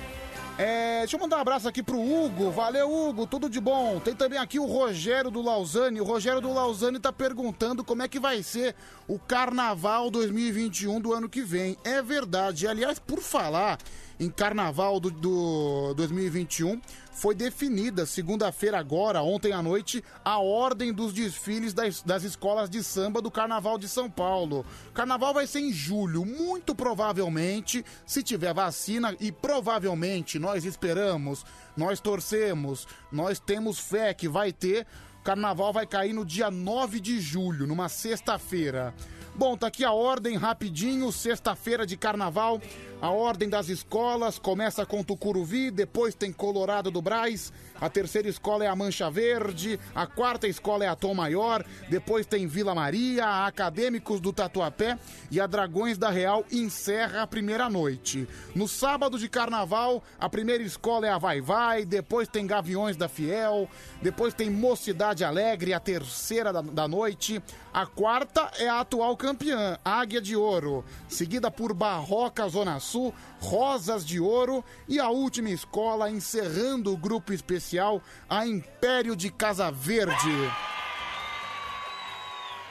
É, 0.62 0.98
deixa 0.98 1.16
eu 1.16 1.20
mandar 1.20 1.38
um 1.38 1.40
abraço 1.40 1.66
aqui 1.66 1.82
pro 1.82 1.98
Hugo. 1.98 2.50
Valeu, 2.50 2.92
Hugo. 2.92 3.26
Tudo 3.26 3.48
de 3.48 3.58
bom. 3.58 3.98
Tem 3.98 4.14
também 4.14 4.38
aqui 4.38 4.58
o 4.58 4.66
Rogério 4.66 5.30
do 5.30 5.40
Lausanne. 5.40 6.02
O 6.02 6.04
Rogério 6.04 6.38
do 6.38 6.52
Lausanne 6.52 7.00
tá 7.00 7.10
perguntando 7.10 7.82
como 7.82 8.02
é 8.02 8.08
que 8.08 8.20
vai 8.20 8.42
ser 8.42 8.74
o 9.08 9.18
Carnaval 9.18 10.10
2021 10.10 11.00
do 11.00 11.14
ano 11.14 11.30
que 11.30 11.40
vem. 11.40 11.78
É 11.82 12.02
verdade. 12.02 12.68
Aliás, 12.68 12.98
por 12.98 13.20
falar 13.20 13.78
em 14.20 14.28
Carnaval 14.28 15.00
do, 15.00 15.10
do 15.10 15.94
2021, 15.94 16.78
foi 17.10 17.34
definida 17.34 18.04
segunda-feira 18.04 18.78
agora, 18.78 19.22
ontem 19.22 19.52
à 19.52 19.62
noite, 19.62 20.04
a 20.22 20.38
ordem 20.38 20.92
dos 20.92 21.14
desfiles 21.14 21.72
das, 21.72 22.02
das 22.02 22.22
escolas 22.22 22.68
de 22.68 22.84
samba 22.84 23.22
do 23.22 23.30
Carnaval 23.30 23.78
de 23.78 23.88
São 23.88 24.10
Paulo. 24.10 24.64
Carnaval 24.92 25.32
vai 25.32 25.46
ser 25.46 25.60
em 25.60 25.72
julho, 25.72 26.26
muito 26.26 26.74
provavelmente, 26.74 27.82
se 28.04 28.22
tiver 28.22 28.52
vacina, 28.52 29.16
e 29.18 29.32
provavelmente 29.32 30.38
nós 30.38 30.66
esperamos, 30.66 31.44
nós 31.74 31.98
torcemos, 31.98 32.86
nós 33.10 33.40
temos 33.40 33.78
fé 33.78 34.12
que 34.12 34.28
vai 34.28 34.52
ter. 34.52 34.86
Carnaval 35.24 35.72
vai 35.72 35.86
cair 35.86 36.12
no 36.12 36.26
dia 36.26 36.50
9 36.50 37.00
de 37.00 37.20
julho, 37.20 37.66
numa 37.66 37.88
sexta-feira. 37.88 38.94
Bom, 39.40 39.56
tá 39.56 39.68
aqui 39.68 39.86
a 39.86 39.92
ordem 39.92 40.36
rapidinho, 40.36 41.10
sexta-feira 41.10 41.86
de 41.86 41.96
carnaval. 41.96 42.60
A 43.00 43.08
ordem 43.08 43.48
das 43.48 43.70
escolas 43.70 44.38
começa 44.38 44.84
com 44.84 45.02
Tucuruvi, 45.02 45.70
depois 45.70 46.14
tem 46.14 46.30
Colorado 46.30 46.90
do 46.90 47.00
Braz, 47.00 47.50
a 47.80 47.88
terceira 47.88 48.28
escola 48.28 48.64
é 48.64 48.66
a 48.66 48.76
Mancha 48.76 49.10
Verde, 49.10 49.80
a 49.94 50.06
quarta 50.06 50.46
escola 50.46 50.84
é 50.84 50.88
a 50.88 50.94
Tom 50.94 51.14
Maior, 51.14 51.64
depois 51.88 52.26
tem 52.26 52.46
Vila 52.46 52.74
Maria, 52.74 53.24
a 53.24 53.46
Acadêmicos 53.46 54.20
do 54.20 54.32
Tatuapé 54.32 54.98
e 55.30 55.40
a 55.40 55.46
Dragões 55.46 55.96
da 55.96 56.10
Real 56.10 56.44
encerra 56.52 57.22
a 57.22 57.26
primeira 57.26 57.68
noite. 57.68 58.28
No 58.54 58.68
sábado 58.68 59.18
de 59.18 59.28
carnaval, 59.28 60.02
a 60.18 60.28
primeira 60.28 60.62
escola 60.62 61.06
é 61.06 61.10
a 61.10 61.18
Vai 61.18 61.40
Vai, 61.40 61.84
depois 61.84 62.28
tem 62.28 62.46
Gaviões 62.46 62.96
da 62.96 63.08
Fiel, 63.08 63.68
depois 64.02 64.34
tem 64.34 64.50
Mocidade 64.50 65.24
Alegre, 65.24 65.72
a 65.72 65.80
terceira 65.80 66.52
da, 66.52 66.60
da 66.60 66.86
noite. 66.86 67.42
A 67.72 67.86
quarta 67.86 68.50
é 68.58 68.68
a 68.68 68.80
atual 68.80 69.16
campeã, 69.16 69.78
Águia 69.84 70.20
de 70.20 70.34
Ouro, 70.34 70.84
seguida 71.08 71.50
por 71.50 71.72
Barroca 71.72 72.48
Zona 72.48 72.80
Sul, 72.80 73.14
Rosas 73.40 74.04
de 74.04 74.20
Ouro 74.20 74.64
e 74.86 75.00
a 75.00 75.08
última 75.08 75.50
escola 75.50 76.10
encerrando 76.10 76.92
o 76.92 76.96
grupo 76.96 77.32
especial, 77.32 78.02
a 78.28 78.46
Império 78.46 79.16
de 79.16 79.30
Casa 79.30 79.70
Verde. 79.70 80.14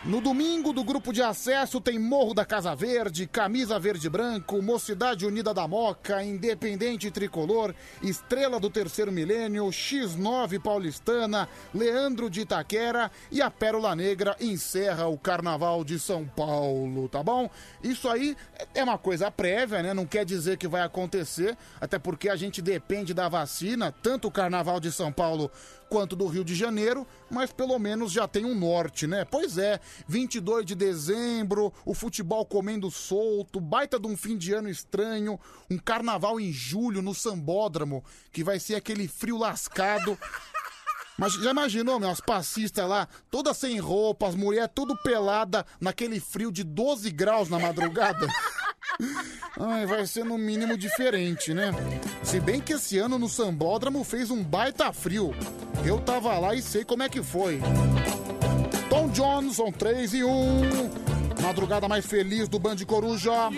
No 0.05 0.21
domingo 0.21 0.71
do 0.71 0.81
grupo 0.81 1.11
de 1.11 1.21
acesso 1.21 1.81
tem 1.81 1.99
Morro 1.99 2.33
da 2.33 2.45
Casa 2.45 2.73
Verde, 2.73 3.27
Camisa 3.27 3.77
Verde 3.77 4.09
Branco, 4.09 4.61
Mocidade 4.61 5.25
Unida 5.25 5.53
da 5.53 5.67
Moca, 5.67 6.23
Independente 6.23 7.11
Tricolor, 7.11 7.75
Estrela 8.01 8.61
do 8.61 8.69
Terceiro 8.69 9.11
Milênio, 9.11 9.65
X9 9.65 10.57
Paulistana, 10.61 11.49
Leandro 11.75 12.29
de 12.29 12.41
Itaquera 12.41 13.11
e 13.29 13.41
a 13.41 13.51
Pérola 13.51 13.93
Negra 13.93 14.37
encerra 14.39 15.05
o 15.07 15.17
Carnaval 15.17 15.83
de 15.83 15.99
São 15.99 16.25
Paulo, 16.25 17.09
tá 17.09 17.21
bom? 17.21 17.49
Isso 17.83 18.07
aí 18.07 18.37
é 18.73 18.81
uma 18.81 18.97
coisa 18.97 19.29
prévia, 19.29 19.83
né? 19.83 19.93
Não 19.93 20.05
quer 20.05 20.23
dizer 20.23 20.55
que 20.57 20.67
vai 20.67 20.81
acontecer, 20.81 21.57
até 21.81 21.99
porque 21.99 22.29
a 22.29 22.37
gente 22.37 22.61
depende 22.61 23.13
da 23.13 23.27
vacina, 23.27 23.93
tanto 24.01 24.29
o 24.29 24.31
Carnaval 24.31 24.79
de 24.79 24.93
São 24.93 25.11
Paulo 25.11 25.51
quanto 25.89 26.15
do 26.15 26.27
Rio 26.27 26.45
de 26.45 26.55
Janeiro, 26.55 27.05
mas 27.29 27.51
pelo 27.51 27.77
menos 27.79 28.11
já 28.11 28.27
tem 28.27 28.45
um 28.45 28.53
norte, 28.53 29.07
né? 29.07 29.25
Pois 29.25 29.57
é, 29.57 29.79
22 30.07 30.65
de 30.65 30.75
dezembro, 30.75 31.73
o 31.83 31.93
futebol 31.93 32.45
comendo 32.45 32.91
solto, 32.91 33.59
baita 33.59 33.99
de 33.99 34.07
um 34.07 34.15
fim 34.15 34.37
de 34.37 34.53
ano 34.53 34.69
estranho, 34.69 35.39
um 35.69 35.77
carnaval 35.77 36.39
em 36.39 36.51
julho 36.51 37.01
no 37.01 37.13
Sambódromo, 37.15 38.03
que 38.31 38.43
vai 38.43 38.59
ser 38.59 38.75
aquele 38.75 39.07
frio 39.07 39.37
lascado. 39.37 40.17
Mas 41.17 41.33
já 41.33 41.51
imaginou, 41.51 41.99
meu, 41.99 42.09
as 42.09 42.21
passistas 42.21 42.87
lá, 42.87 43.07
todas 43.29 43.57
sem 43.57 43.77
roupa, 43.77 44.27
as 44.27 44.35
mulheres 44.35 44.71
tudo 44.73 44.95
pelada, 44.95 45.65
naquele 45.81 46.17
frio 46.19 46.51
de 46.51 46.63
12 46.63 47.11
graus 47.11 47.49
na 47.49 47.59
madrugada? 47.59 48.25
Ai, 49.59 49.85
vai 49.85 50.05
ser 50.05 50.23
no 50.23 50.37
mínimo 50.37 50.77
diferente, 50.77 51.53
né? 51.53 51.71
Se 52.23 52.39
bem 52.39 52.59
que 52.61 52.73
esse 52.73 52.97
ano 52.97 53.17
no 53.17 53.29
Sambódromo 53.29 54.03
fez 54.03 54.31
um 54.31 54.43
baita 54.43 54.91
frio. 54.91 55.33
Eu 55.85 55.99
tava 55.99 56.37
lá 56.39 56.55
e 56.55 56.61
sei 56.61 56.83
como 56.83 57.03
é 57.03 57.09
que 57.09 57.21
foi. 57.23 57.59
Tom 58.89 59.09
Johnson, 59.09 59.71
3 59.71 60.13
e 60.15 60.23
1. 60.23 61.41
Madrugada 61.41 61.87
mais 61.87 62.05
feliz 62.05 62.47
do 62.49 62.59
Band 62.59 62.77
Coruja. 62.85 63.49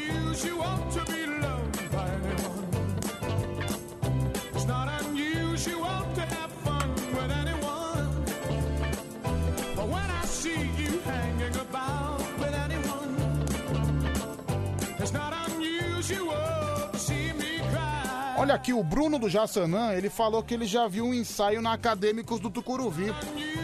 Olha 18.41 18.56
aqui, 18.56 18.73
o 18.73 18.83
Bruno 18.83 19.19
do 19.19 19.30
Jaçanã, 19.30 19.93
ele 19.93 20.09
falou 20.09 20.41
que 20.41 20.56
ele 20.56 20.65
já 20.65 20.88
viu 20.88 21.06
um 21.06 21.14
ensaio 21.14 21.61
na 21.61 21.73
Acadêmicos 21.73 22.40
do 22.40 22.49
Tucuruvi. 22.49 23.14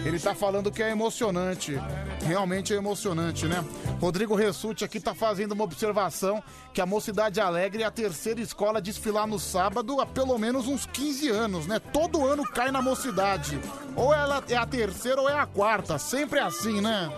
Ele 0.06 0.20
tá 0.20 0.36
falando 0.36 0.72
que 0.72 0.84
é 0.84 0.92
emocionante. 0.92 1.82
Realmente 2.24 2.74
é 2.74 2.78
emocionante, 2.78 3.48
né? 3.48 3.66
Rodrigo 4.00 4.36
Ressuti 4.36 4.86
aqui 4.86 5.00
tá 5.00 5.16
fazendo 5.16 5.54
uma 5.54 5.64
observação 5.64 6.44
que 6.74 6.80
a 6.80 6.86
Mocidade 6.86 7.42
Alegre 7.42 7.82
é 7.82 7.88
a 7.88 7.92
terceira 7.92 8.40
escola 8.40 8.78
a 8.78 8.82
desfilar 8.82 9.26
no 9.26 9.40
sábado 9.40 10.00
há 10.00 10.06
pelo 10.06 10.38
menos 10.38 10.68
uns 10.68 10.86
15 10.86 11.28
anos, 11.30 11.66
né? 11.66 11.80
Todo 11.80 12.28
ano 12.28 12.44
cai 12.44 12.70
na 12.70 12.80
Mocidade. 12.80 13.60
Ou 13.96 14.14
ela 14.14 14.44
é 14.48 14.56
a 14.56 14.66
terceira 14.68 15.20
ou 15.20 15.28
é 15.28 15.40
a 15.40 15.48
quarta. 15.48 15.98
Sempre 15.98 16.38
é 16.38 16.44
assim, 16.44 16.82
né? 16.82 17.10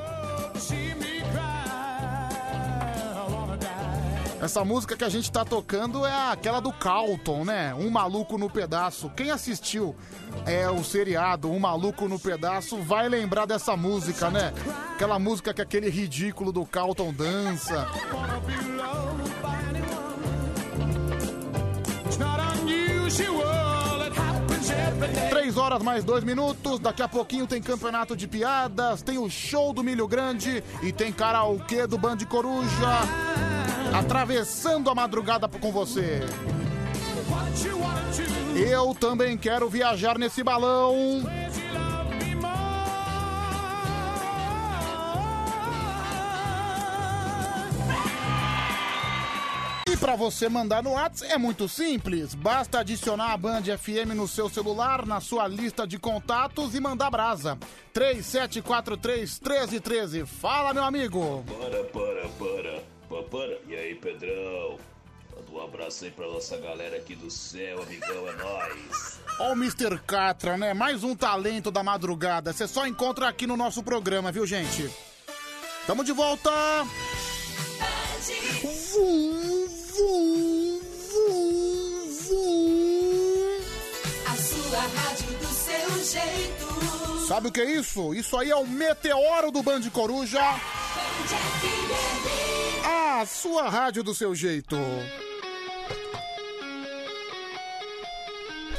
Essa 4.41 4.63
música 4.63 4.95
que 4.95 5.03
a 5.03 5.09
gente 5.09 5.29
tá 5.29 5.43
tocando 5.43 6.05
é 6.05 6.31
aquela 6.31 6.61
do 6.61 6.71
Calton, 6.71 7.43
né? 7.43 7.73
Um 7.73 7.89
Maluco 7.89 8.37
no 8.37 8.49
Pedaço. 8.49 9.09
Quem 9.09 9.31
assistiu 9.31 9.93
é 10.45 10.69
o 10.69 10.81
seriado 10.81 11.51
Um 11.51 11.59
Maluco 11.59 12.07
no 12.07 12.17
Pedaço 12.17 12.77
vai 12.77 13.09
lembrar 13.09 13.45
dessa 13.45 13.75
música, 13.75 14.29
né? 14.29 14.53
Aquela 14.93 15.19
música 15.19 15.53
que 15.53 15.61
aquele 15.61 15.89
ridículo 15.89 16.53
do 16.53 16.65
Calton 16.65 17.13
dança. 17.13 17.85
Três 25.29 25.57
horas 25.57 25.81
mais 25.81 26.03
dois 26.03 26.23
minutos, 26.23 26.79
daqui 26.79 27.01
a 27.01 27.07
pouquinho 27.07 27.47
tem 27.47 27.61
campeonato 27.61 28.15
de 28.15 28.27
piadas, 28.27 29.01
tem 29.01 29.17
o 29.17 29.29
show 29.29 29.73
do 29.73 29.83
Milho 29.83 30.07
Grande 30.07 30.63
e 30.83 30.91
tem 30.91 31.11
karaokê 31.11 31.87
do 31.87 31.97
Band 31.97 32.17
Coruja. 32.29 32.99
Atravessando 33.93 34.89
a 34.89 34.95
madrugada 34.95 35.47
com 35.47 35.71
você. 35.71 36.21
Eu 38.55 38.93
também 38.93 39.37
quero 39.37 39.69
viajar 39.69 40.17
nesse 40.17 40.43
balão. 40.43 41.23
Para 49.99 50.15
você 50.15 50.47
mandar 50.47 50.81
no 50.81 50.91
WhatsApp 50.91 51.33
é 51.33 51.37
muito 51.37 51.67
simples. 51.67 52.33
Basta 52.33 52.79
adicionar 52.79 53.33
a 53.33 53.37
Band 53.37 53.63
FM 53.63 54.15
no 54.15 54.25
seu 54.27 54.47
celular, 54.49 55.05
na 55.05 55.19
sua 55.19 55.45
lista 55.47 55.85
de 55.85 55.99
contatos 55.99 56.73
e 56.73 56.79
mandar 56.79 57.09
brasa. 57.11 57.57
37431313. 57.93 60.25
Fala, 60.25 60.73
meu 60.73 60.83
amigo. 60.83 61.43
Para, 61.47 61.83
para, 61.85 62.29
para. 62.29 62.81
Pa- 63.09 63.23
Para. 63.29 63.57
E 63.67 63.75
aí, 63.75 63.95
Pedrão? 63.95 64.77
Manda 65.35 65.51
um 65.51 65.61
abraço 65.63 66.05
aí 66.05 66.11
pra 66.11 66.27
nossa 66.27 66.55
galera 66.57 66.97
aqui 66.97 67.15
do 67.15 67.29
céu, 67.31 67.81
amigão, 67.81 68.27
é 68.29 68.33
nóis. 68.33 69.19
Ó 69.39 69.49
o 69.49 69.53
Mr. 69.53 69.97
Catra, 70.05 70.55
né? 70.57 70.73
Mais 70.73 71.03
um 71.03 71.15
talento 71.15 71.71
da 71.71 71.81
madrugada. 71.83 72.53
Você 72.53 72.67
só 72.67 72.85
encontra 72.85 73.27
aqui 73.27 73.47
no 73.47 73.57
nosso 73.57 73.81
programa, 73.83 74.31
viu, 74.31 74.45
gente? 74.45 74.87
Tamo 75.87 76.03
de 76.03 76.11
volta! 76.11 76.51
Vum, 78.61 79.48
A 84.25 84.35
sua 84.37 84.79
rádio 84.79 85.37
do 85.39 85.47
seu 85.47 86.03
jeito. 86.05 87.27
Sabe 87.27 87.49
o 87.49 87.51
que 87.51 87.59
é 87.59 87.71
isso? 87.71 88.13
Isso 88.13 88.37
aí 88.37 88.49
é 88.49 88.55
o 88.55 88.65
meteoro 88.65 89.51
do 89.51 89.61
Band 89.61 89.81
Coruja. 89.91 90.41
A 92.85 93.25
sua 93.25 93.69
rádio 93.69 94.01
do 94.03 94.15
seu 94.15 94.33
jeito. 94.33 94.77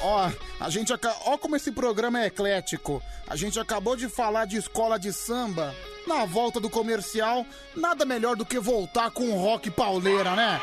Ó, 0.03 0.31
a 0.59 0.71
gente 0.71 0.93
aca... 0.93 1.15
Ó 1.27 1.37
como 1.37 1.57
esse 1.57 1.71
programa 1.71 2.23
é 2.23 2.27
eclético. 2.27 3.03
A 3.29 3.37
gente 3.37 3.59
acabou 3.61 3.97
de 3.97 4.09
falar 4.09 4.45
de 4.45 4.57
escola 4.57 4.99
de 4.99 5.13
samba. 5.13 5.75
Na 6.07 6.25
volta 6.25 6.59
do 6.59 6.71
comercial, 6.71 7.45
nada 7.77 8.05
melhor 8.05 8.35
do 8.37 8.45
que 8.45 8.59
voltar 8.59 9.11
com 9.11 9.25
um 9.25 9.39
rock 9.39 9.71
pauleira, 9.71 10.35
né? 10.35 10.61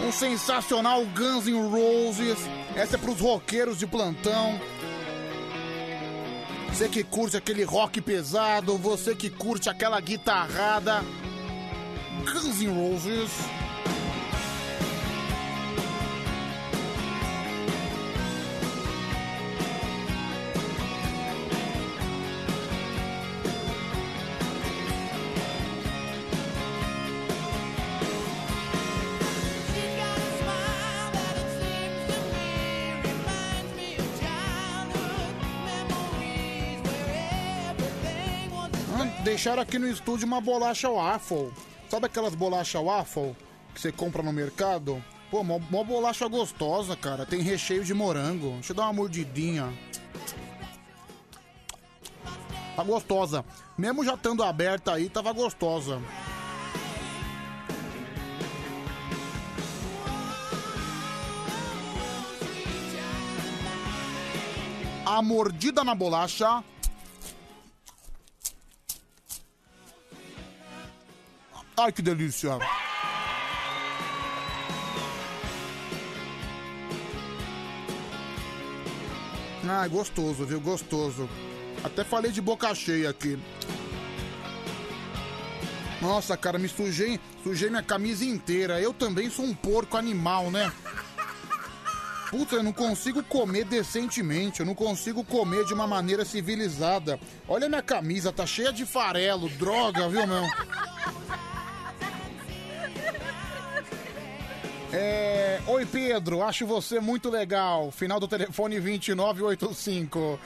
Um 0.00 0.12
sensacional 0.12 1.04
Guns 1.06 1.46
N' 1.46 1.68
Roses. 1.68 2.38
Essa 2.74 2.96
é 2.96 2.98
pros 2.98 3.20
roqueiros 3.20 3.78
de 3.78 3.86
plantão. 3.86 4.58
Você 6.68 6.88
que 6.88 7.02
curte 7.02 7.36
aquele 7.36 7.64
rock 7.64 8.00
pesado, 8.00 8.78
você 8.78 9.14
que 9.14 9.28
curte 9.28 9.68
aquela 9.68 10.00
guitarrada. 10.00 11.02
Guns 12.24 12.60
N' 12.60 12.68
Roses. 12.68 13.30
Deixaram 39.28 39.60
aqui 39.60 39.78
no 39.78 39.86
estúdio 39.86 40.26
uma 40.26 40.40
bolacha 40.40 40.88
waffle. 40.88 41.52
Sabe 41.90 42.06
aquelas 42.06 42.34
bolachas 42.34 42.82
waffle 42.82 43.36
que 43.74 43.80
você 43.82 43.92
compra 43.92 44.22
no 44.22 44.32
mercado? 44.32 45.04
Pô, 45.30 45.44
mó, 45.44 45.58
mó 45.70 45.84
bolacha 45.84 46.26
gostosa, 46.26 46.96
cara. 46.96 47.26
Tem 47.26 47.42
recheio 47.42 47.84
de 47.84 47.92
morango. 47.92 48.52
Deixa 48.52 48.72
eu 48.72 48.76
dar 48.76 48.84
uma 48.84 48.94
mordidinha. 48.94 49.70
Tá 52.74 52.82
gostosa. 52.82 53.44
Mesmo 53.76 54.02
já 54.02 54.14
estando 54.14 54.42
aberta 54.42 54.94
aí, 54.94 55.10
tava 55.10 55.30
gostosa. 55.34 56.00
A 65.04 65.20
mordida 65.20 65.84
na 65.84 65.94
bolacha. 65.94 66.64
Ai, 71.78 71.92
que 71.92 72.02
delícia. 72.02 72.58
Ai, 79.68 79.88
gostoso, 79.88 80.44
viu? 80.44 80.60
Gostoso. 80.60 81.28
Até 81.84 82.02
falei 82.02 82.32
de 82.32 82.40
boca 82.40 82.74
cheia 82.74 83.10
aqui. 83.10 83.38
Nossa, 86.02 86.36
cara, 86.36 86.58
me 86.58 86.68
sujei, 86.68 87.20
sujei 87.44 87.70
minha 87.70 87.82
camisa 87.82 88.24
inteira. 88.24 88.80
Eu 88.80 88.92
também 88.92 89.30
sou 89.30 89.44
um 89.44 89.54
porco 89.54 89.96
animal, 89.96 90.50
né? 90.50 90.72
Puta, 92.28 92.56
eu 92.56 92.62
não 92.62 92.72
consigo 92.72 93.22
comer 93.22 93.64
decentemente, 93.64 94.60
eu 94.60 94.66
não 94.66 94.74
consigo 94.74 95.24
comer 95.24 95.64
de 95.64 95.74
uma 95.74 95.86
maneira 95.86 96.24
civilizada. 96.24 97.20
Olha 97.46 97.68
minha 97.68 97.82
camisa, 97.82 98.32
tá 98.32 98.44
cheia 98.44 98.72
de 98.72 98.84
farelo, 98.84 99.48
droga, 99.50 100.08
viu, 100.08 100.26
meu? 100.26 100.42
É... 104.92 105.60
Oi, 105.66 105.84
Pedro, 105.86 106.42
acho 106.42 106.66
você 106.66 106.98
muito 106.98 107.28
legal. 107.28 107.90
Final 107.90 108.18
do 108.18 108.26
telefone 108.26 108.80
2985. 108.80 110.40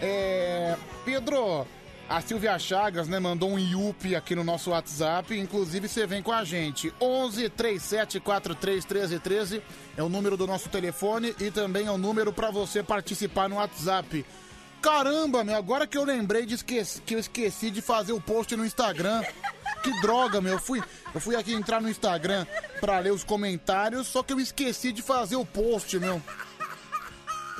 É... 0.00 0.76
Pedro, 1.04 1.66
a 2.08 2.20
Silvia 2.20 2.58
Chagas, 2.58 3.08
né, 3.08 3.18
mandou 3.18 3.50
um 3.50 3.58
IUP 3.58 4.14
aqui 4.14 4.34
no 4.34 4.44
nosso 4.44 4.70
WhatsApp. 4.70 5.36
Inclusive, 5.36 5.88
você 5.88 6.06
vem 6.06 6.22
com 6.22 6.32
a 6.32 6.44
gente. 6.44 6.92
11 7.00 7.48
37 7.50 8.20
43 8.20 8.84
13 8.84 9.18
13 9.18 9.62
é 9.96 10.02
o 10.02 10.08
número 10.08 10.36
do 10.36 10.46
nosso 10.46 10.68
telefone 10.68 11.34
e 11.40 11.50
também 11.50 11.86
é 11.86 11.90
o 11.90 11.98
número 11.98 12.32
para 12.32 12.50
você 12.50 12.82
participar 12.82 13.48
no 13.48 13.56
WhatsApp. 13.56 14.24
Caramba, 14.80 15.42
meu, 15.42 15.56
agora 15.56 15.88
que 15.88 15.98
eu 15.98 16.04
lembrei 16.04 16.46
de 16.46 16.56
que 16.64 17.14
eu 17.14 17.18
esqueci 17.18 17.68
de 17.68 17.82
fazer 17.82 18.12
o 18.12 18.20
post 18.20 18.54
no 18.54 18.64
Instagram. 18.64 19.22
Que 19.82 20.00
droga, 20.00 20.40
meu. 20.40 20.54
Eu 20.54 20.58
fui, 20.58 20.82
eu 21.14 21.20
fui 21.20 21.36
aqui 21.36 21.52
entrar 21.52 21.80
no 21.80 21.88
Instagram 21.88 22.46
pra 22.80 22.98
ler 22.98 23.12
os 23.12 23.24
comentários, 23.24 24.06
só 24.06 24.22
que 24.22 24.32
eu 24.32 24.40
esqueci 24.40 24.92
de 24.92 25.02
fazer 25.02 25.36
o 25.36 25.44
post, 25.44 25.98
meu. 25.98 26.20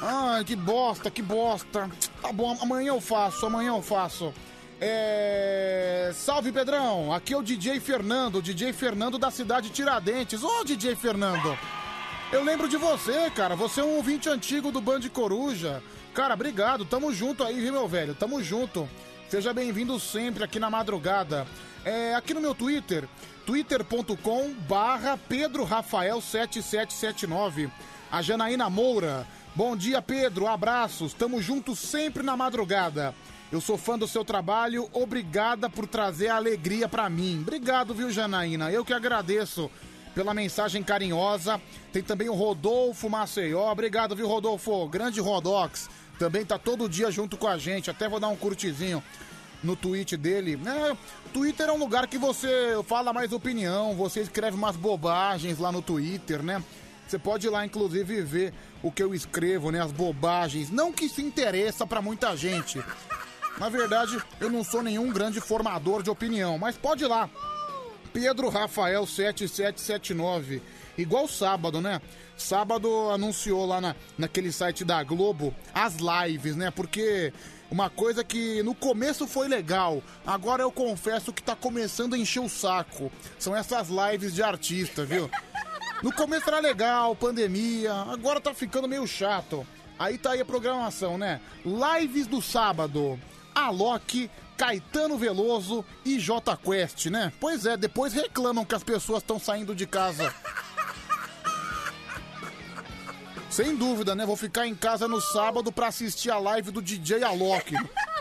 Ai, 0.01 0.45
que 0.45 0.55
bosta, 0.55 1.11
que 1.11 1.23
bosta. 1.23 1.91
Tá 2.23 2.33
bom, 2.33 2.57
amanhã 2.61 2.89
eu 2.89 3.01
faço, 3.01 3.47
amanhã 3.47 3.71
eu 3.71 3.83
faço. 3.83 4.33
É... 4.81 6.13
Salve, 6.15 6.53
Pedrão. 6.53 7.13
Aqui 7.13 7.35
é 7.35 7.37
o 7.37 7.43
DJ 7.43 7.81
Fernando, 7.81 8.37
o 8.37 8.43
DJ 8.43 8.73
Fernando 8.73 9.19
da 9.19 9.31
cidade 9.31 9.71
Tiradentes. 9.71 10.43
Ô, 10.43 10.65
DJ 10.65 10.95
Fernando. 10.95 11.59
Eu 12.31 12.45
lembro 12.45 12.69
de 12.69 12.77
você, 12.77 13.31
cara. 13.31 13.57
Você 13.57 13.81
é 13.81 13.85
um 13.85 13.97
ouvinte 13.97 14.29
antigo 14.29 14.71
do 14.71 14.81
Band 14.81 15.01
Coruja. 15.13 15.83
Cara, 16.15 16.35
obrigado. 16.35 16.85
Tamo 16.85 17.13
junto 17.13 17.43
aí, 17.43 17.61
viu, 17.61 17.73
meu 17.73 17.89
velho? 17.89 18.15
Tamo 18.15 18.43
junto. 18.43 18.89
Seja 19.29 19.53
bem-vindo 19.53 19.99
sempre 19.99 20.45
aqui 20.45 20.61
na 20.61 20.71
madrugada. 20.71 21.47
É, 21.85 22.15
aqui 22.15 22.35
no 22.35 22.41
meu 22.41 22.55
Twitter, 22.55 23.09
twitter.com 23.47 24.53
barra 24.69 25.17
Pedro 25.17 25.65
Rafael 25.65 26.21
7779. 26.21 27.71
A 28.11 28.23
Janaína 28.23 28.69
Moura. 28.69 29.27
Bom 29.55 29.77
dia, 29.77 30.03
Pedro. 30.03 30.47
Abraços. 30.47 31.15
Tamo 31.15 31.41
junto 31.41 31.75
sempre 31.75 32.23
na 32.23 32.37
madrugada. 32.37 33.15
Eu 33.51 33.61
sou 33.61 33.79
fã 33.79 33.99
do 33.99 34.07
seu 34.07 34.23
trabalho, 34.27 34.91
obrigada 34.93 35.71
por 35.71 35.87
trazer 35.87 36.29
alegria 36.29 36.87
pra 36.87 37.09
mim. 37.09 37.39
Obrigado, 37.41 37.95
viu, 37.95 38.11
Janaína? 38.11 38.71
Eu 38.71 38.85
que 38.85 38.93
agradeço 38.93 39.71
pela 40.15 40.35
mensagem 40.35 40.83
carinhosa. 40.83 41.59
Tem 41.91 42.03
também 42.03 42.29
o 42.29 42.35
Rodolfo 42.35 43.09
Maceió. 43.09 43.73
Obrigado, 43.73 44.15
viu, 44.15 44.29
Rodolfo? 44.29 44.87
Grande 44.89 45.19
Rodox. 45.21 45.89
Também 46.19 46.45
tá 46.45 46.59
todo 46.59 46.89
dia 46.89 47.11
junto 47.11 47.39
com 47.39 47.49
a 47.49 47.57
gente. 47.57 47.91
Até 47.91 48.07
vou 48.07 48.21
dar 48.21 48.29
um 48.29 48.37
curtizinho 48.37 49.03
no 49.63 49.77
tweet 49.77 50.17
dele. 50.17 50.59
É, 50.67 50.97
Twitter 51.33 51.69
é 51.69 51.73
um 51.73 51.79
lugar 51.79 52.07
que 52.07 52.19
você 52.19 52.49
fala 52.87 53.13
mais 53.13 53.33
opinião, 53.33 53.95
você 53.95 54.21
escreve 54.21 54.57
umas 54.57 54.77
bobagens 54.77 55.59
lá 55.59 55.73
no 55.73 55.83
Twitter, 55.83 56.43
né? 56.43 56.63
Você 57.07 57.19
pode 57.19 57.47
ir 57.47 57.51
lá, 57.51 57.65
inclusive, 57.65 58.21
ver 58.21 58.53
o 58.83 58.93
que 58.93 59.03
eu 59.03 59.15
escrevo, 59.15 59.71
né? 59.71 59.83
As 59.83 59.91
bobagens. 59.91 60.71
Não 60.71 60.93
que 60.93 61.09
se 61.09 61.23
interessa 61.23 61.87
pra 61.87 62.03
muita 62.03 62.37
gente. 62.37 62.83
Na 63.59 63.69
verdade, 63.69 64.23
eu 64.39 64.51
não 64.51 64.63
sou 64.63 64.83
nenhum 64.83 65.11
grande 65.11 65.41
formador 65.41 66.03
de 66.03 66.11
opinião, 66.11 66.59
mas 66.59 66.77
pode 66.77 67.05
ir 67.05 67.07
lá. 67.07 67.29
Pedro 68.13 68.49
Rafael 68.49 69.07
7779. 69.07 70.63
Igual 70.97 71.27
sábado, 71.29 71.81
né? 71.81 72.01
Sábado 72.37 73.11
anunciou 73.11 73.67
lá 73.67 73.81
na, 73.81 73.97
naquele 74.17 74.53
site 74.53 74.85
da 74.85 75.03
Globo 75.03 75.55
as 75.75 75.97
lives, 75.97 76.57
né? 76.57 76.71
Porque 76.71 77.33
uma 77.71 77.91
coisa 77.91 78.25
que 78.25 78.63
no 78.63 78.75
começo 78.75 79.27
foi 79.27 79.49
legal, 79.49 80.03
agora 80.27 80.63
eu 80.63 80.73
confesso 80.73 81.33
que 81.33 81.43
tá 81.43 81.55
começando 81.55 82.15
a 82.15 82.19
encher 82.19 82.41
o 82.41 82.49
saco. 82.49 83.13
São 83.39 83.55
essas 83.55 83.89
lives 83.89 84.35
de 84.35 84.43
artista, 84.43 85.05
viu? 85.05 85.31
No 86.03 86.13
começo 86.13 86.49
era 86.49 86.61
legal, 86.61 87.15
pandemia, 87.17 87.93
agora 87.93 88.41
tá 88.41 88.55
ficando 88.55 88.89
meio 88.89 89.07
chato. 89.07 89.67
Aí 89.99 90.17
tá 90.17 90.31
aí 90.31 90.41
a 90.41 90.45
programação, 90.45 91.19
né? 91.19 91.41
Lives 91.65 92.27
do 92.27 92.41
sábado. 92.41 93.19
Alok, 93.53 94.31
Caetano 94.57 95.19
Veloso 95.19 95.85
e 96.05 96.19
J 96.19 96.57
Quest, 96.57 97.07
né? 97.07 97.33
Pois 97.41 97.67
é, 97.67 97.77
depois 97.77 98.13
reclamam 98.13 98.65
que 98.65 98.75
as 98.75 98.85
pessoas 98.85 99.23
estão 99.23 99.39
saindo 99.39 99.75
de 99.75 99.87
casa. 99.87 100.33
Sem 103.51 103.75
dúvida, 103.75 104.15
né? 104.15 104.27
Vou 104.27 104.37
ficar 104.37 104.67
em 104.67 104.75
casa 104.75 105.09
no 105.09 105.21
sábado 105.21 105.73
pra 105.73 105.89
assistir 105.89 106.31
a 106.31 106.39
live 106.39 106.71
do 106.71 106.83
DJ 106.83 107.23
Alok. 107.25 107.75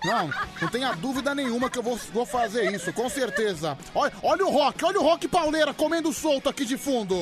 Não, 0.04 0.30
não 0.62 0.70
tenha 0.70 0.94
dúvida 0.94 1.36
nenhuma 1.36 1.70
que 1.70 1.80
eu 1.80 1.84
vou, 1.84 1.98
vou 2.14 2.26
fazer 2.26 2.72
isso, 2.74 2.94
com 2.94 3.10
certeza. 3.10 3.78
Olha, 3.94 4.14
olha 4.24 4.46
o 4.46 4.52
rock, 4.52 4.86
olha 4.86 5.00
o 5.00 5.04
rock 5.04 5.28
pauleira 5.28 5.74
comendo 5.74 6.14
solto 6.14 6.50
aqui 6.50 6.66
de 6.66 6.78
fundo. 6.78 7.16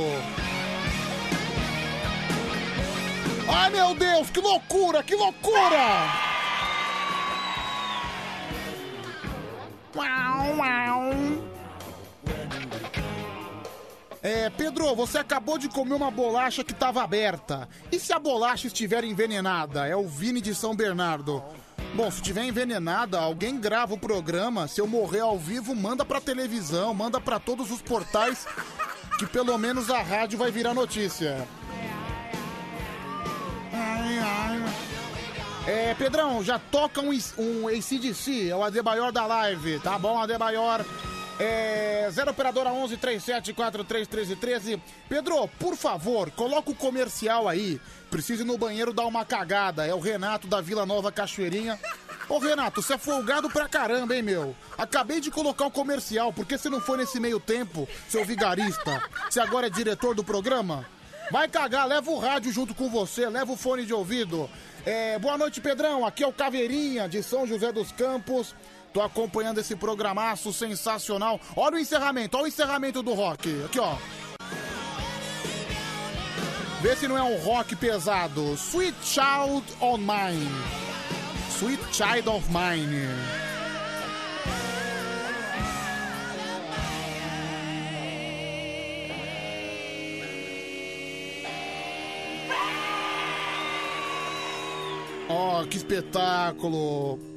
Ai 3.48 3.69
meu 3.69 3.95
Deus, 3.95 4.30
que 4.30 4.40
loucura, 4.40 5.03
que 5.03 5.16
loucura! 5.16 6.25
Uau, 9.95 10.58
uau. 10.58 11.44
É, 14.26 14.50
Pedro, 14.50 14.95
você 14.95 15.20
acabou 15.20 15.56
de 15.56 15.70
comer 15.70 15.94
uma 15.94 16.10
bolacha 16.10 16.64
que 16.64 16.72
estava 16.72 17.04
aberta. 17.04 17.70
E 17.92 18.00
se 18.00 18.12
a 18.12 18.18
bolacha 18.18 18.66
estiver 18.66 19.04
envenenada? 19.04 19.86
É 19.86 19.95
o 19.95 20.08
Vini 20.08 20.42
de 20.42 20.56
São 20.56 20.76
Bernardo. 20.76 21.44
Bom, 21.94 22.10
se 22.10 22.18
estiver 22.18 22.44
envenenada, 22.44 23.20
alguém 23.20 23.60
grava 23.60 23.94
o 23.94 24.00
programa. 24.00 24.68
Se 24.68 24.82
eu 24.82 24.88
morrer 24.88 25.20
ao 25.20 25.38
vivo, 25.38 25.76
manda 25.76 26.04
pra 26.04 26.20
televisão, 26.20 26.92
manda 26.92 27.22
pra 27.22 27.40
todos 27.40 27.70
os 27.70 27.84
portais, 27.84 28.48
que 29.20 29.28
pelo 29.28 29.56
menos 29.60 29.92
a 29.92 30.02
rádio 30.02 30.40
vai 30.40 30.50
virar 30.50 30.74
notícia. 30.74 31.48
É, 35.68 35.94
Pedrão, 35.94 36.44
já 36.44 36.58
toca 36.58 37.00
um, 37.00 37.12
um 37.38 37.68
ACDC, 37.68 38.50
é 38.50 38.56
o 38.56 38.64
Adebayor 38.64 39.12
da 39.12 39.28
live, 39.28 39.80
tá 39.82 40.00
bom, 40.00 40.20
Adebayor? 40.20 40.84
É, 41.40 42.08
0 42.12 42.32
operadora 42.32 42.72
11 42.72 42.96
37 42.98 43.54
43 43.54 44.08
13 44.08 44.36
13. 44.36 44.82
Pedro, 45.10 45.48
por 45.60 45.76
favor, 45.76 46.32
coloca 46.32 46.72
o 46.72 46.76
comercial 46.76 47.48
aí. 47.48 47.80
Preciso 48.10 48.44
ir 48.44 48.46
no 48.46 48.58
banheiro 48.58 48.94
dar 48.94 49.06
uma 49.06 49.26
cagada. 49.26 49.86
É 49.86 49.94
o 49.94 50.00
Renato 50.00 50.48
da 50.48 50.62
Vila 50.62 50.86
Nova 50.86 51.12
Cachoeirinha. 51.12 51.78
Ô 52.30 52.40
Renato, 52.40 52.82
você 52.82 52.94
é 52.94 52.98
folgado 52.98 53.50
pra 53.50 53.68
caramba, 53.68 54.16
hein, 54.16 54.24
meu? 54.24 54.56
Acabei 54.78 55.20
de 55.20 55.30
colocar 55.30 55.66
o 55.66 55.72
comercial, 55.72 56.34
por 56.34 56.46
que 56.46 56.58
você 56.58 56.70
não 56.70 56.82
foi 56.82 56.98
nesse 56.98 57.20
meio 57.20 57.40
tempo, 57.40 57.88
seu 58.10 58.26
vigarista? 58.26 59.04
Você 59.30 59.40
agora 59.40 59.68
é 59.68 59.70
diretor 59.70 60.16
do 60.16 60.24
programa? 60.24 60.86
Vai 61.32 61.48
cagar, 61.48 61.88
leva 61.88 62.10
o 62.10 62.18
rádio 62.18 62.52
junto 62.52 62.74
com 62.74 62.90
você, 62.90 63.28
leva 63.30 63.52
o 63.52 63.58
fone 63.58 63.86
de 63.86 63.94
ouvido. 63.94 64.50
É, 64.86 65.18
boa 65.20 65.38
noite, 65.38 65.60
Pedrão. 65.60 66.06
Aqui 66.06 66.24
é 66.24 66.28
o 66.28 66.34
Caveirinha 66.34 67.10
de 67.10 67.22
São 67.22 67.46
José 67.46 67.72
dos 67.72 67.92
Campos. 67.92 68.56
Tô 68.95 69.01
acompanhando 69.01 69.57
esse 69.57 69.75
programaço 69.75 70.53
sensacional. 70.53 71.38
Olha 71.53 71.75
o 71.75 71.80
encerramento, 71.80 72.38
olha 72.38 72.45
o 72.45 72.48
encerramento 72.48 73.03
do 73.03 73.14
rock. 73.14 73.64
Aqui, 73.65 73.77
ó. 73.77 73.98
Vê 76.82 76.95
se 76.95 77.06
não 77.06 77.17
é 77.17 77.22
um 77.22 77.38
rock 77.40 77.75
pesado. 77.75 78.53
Sweet 78.53 78.95
Child 79.03 79.65
of 79.82 79.99
Mine. 79.99 80.49
Sweet 81.57 81.83
Child 81.91 82.30
of 82.30 82.48
Mine. 82.48 83.09
Ó, 95.27 95.65
que 95.65 95.75
espetáculo! 95.75 97.35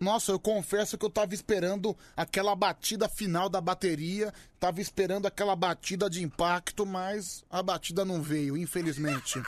Nossa, 0.00 0.32
eu 0.32 0.38
confesso 0.38 0.96
que 0.96 1.04
eu 1.04 1.10
tava 1.10 1.34
esperando 1.34 1.96
aquela 2.16 2.54
batida 2.54 3.08
final 3.08 3.48
da 3.48 3.60
bateria, 3.60 4.32
tava 4.60 4.80
esperando 4.80 5.26
aquela 5.26 5.56
batida 5.56 6.08
de 6.08 6.22
impacto, 6.22 6.86
mas 6.86 7.44
a 7.50 7.62
batida 7.62 8.04
não 8.04 8.22
veio, 8.22 8.56
infelizmente. 8.56 9.42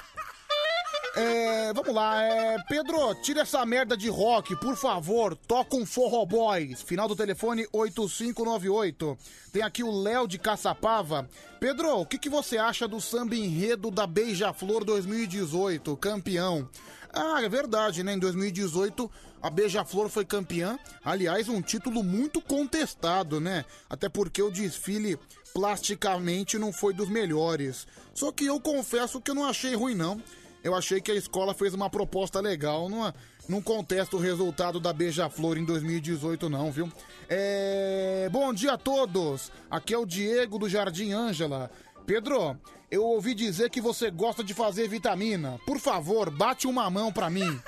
É, 1.16 1.72
vamos 1.72 1.92
lá, 1.92 2.22
é, 2.22 2.56
Pedro, 2.68 3.14
tira 3.16 3.42
essa 3.42 3.66
merda 3.66 3.96
de 3.96 4.08
rock, 4.08 4.54
por 4.56 4.76
favor, 4.76 5.34
toca 5.34 5.76
um 5.76 5.84
Forró 5.84 6.24
Boys, 6.24 6.82
final 6.82 7.08
do 7.08 7.16
telefone 7.16 7.66
8598. 7.72 9.18
Tem 9.52 9.62
aqui 9.62 9.82
o 9.82 9.90
Léo 9.90 10.28
de 10.28 10.38
Caçapava. 10.38 11.28
Pedro, 11.58 11.98
o 11.98 12.06
que, 12.06 12.16
que 12.16 12.28
você 12.28 12.58
acha 12.58 12.86
do 12.86 13.00
samba 13.00 13.34
enredo 13.34 13.90
da 13.90 14.06
Beija-Flor 14.06 14.84
2018, 14.84 15.96
campeão? 15.96 16.68
Ah, 17.12 17.42
é 17.42 17.48
verdade, 17.48 18.02
né? 18.02 18.14
Em 18.14 18.18
2018 18.18 19.10
a 19.42 19.50
Beija-Flor 19.50 20.08
foi 20.08 20.24
campeã. 20.24 20.78
Aliás, 21.04 21.48
um 21.48 21.62
título 21.62 22.02
muito 22.02 22.40
contestado, 22.40 23.40
né? 23.40 23.64
Até 23.88 24.08
porque 24.08 24.42
o 24.42 24.50
desfile 24.50 25.18
plasticamente 25.52 26.58
não 26.58 26.72
foi 26.72 26.92
dos 26.92 27.08
melhores. 27.08 27.86
Só 28.14 28.30
que 28.30 28.46
eu 28.46 28.60
confesso 28.60 29.20
que 29.20 29.30
eu 29.30 29.34
não 29.34 29.44
achei 29.44 29.74
ruim, 29.74 29.94
não. 29.94 30.22
Eu 30.62 30.74
achei 30.74 31.00
que 31.00 31.10
a 31.10 31.14
escola 31.14 31.54
fez 31.54 31.72
uma 31.72 31.88
proposta 31.88 32.38
legal. 32.38 32.88
Não, 32.88 33.12
não 33.48 33.62
contesto 33.62 34.16
o 34.16 34.20
resultado 34.20 34.78
da 34.78 34.92
Beija-Flor 34.92 35.56
em 35.56 35.64
2018, 35.64 36.48
não, 36.50 36.70
viu? 36.70 36.92
É... 37.28 38.28
Bom 38.30 38.52
dia 38.52 38.72
a 38.74 38.78
todos! 38.78 39.50
Aqui 39.70 39.94
é 39.94 39.98
o 39.98 40.04
Diego 40.04 40.58
do 40.58 40.68
Jardim 40.68 41.12
Ângela. 41.12 41.70
Pedro, 42.10 42.58
eu 42.90 43.04
ouvi 43.04 43.36
dizer 43.36 43.70
que 43.70 43.80
você 43.80 44.10
gosta 44.10 44.42
de 44.42 44.52
fazer 44.52 44.88
vitamina. 44.88 45.60
Por 45.64 45.78
favor, 45.78 46.28
bate 46.28 46.66
uma 46.66 46.90
mão 46.90 47.12
pra 47.12 47.30
mim. 47.30 47.62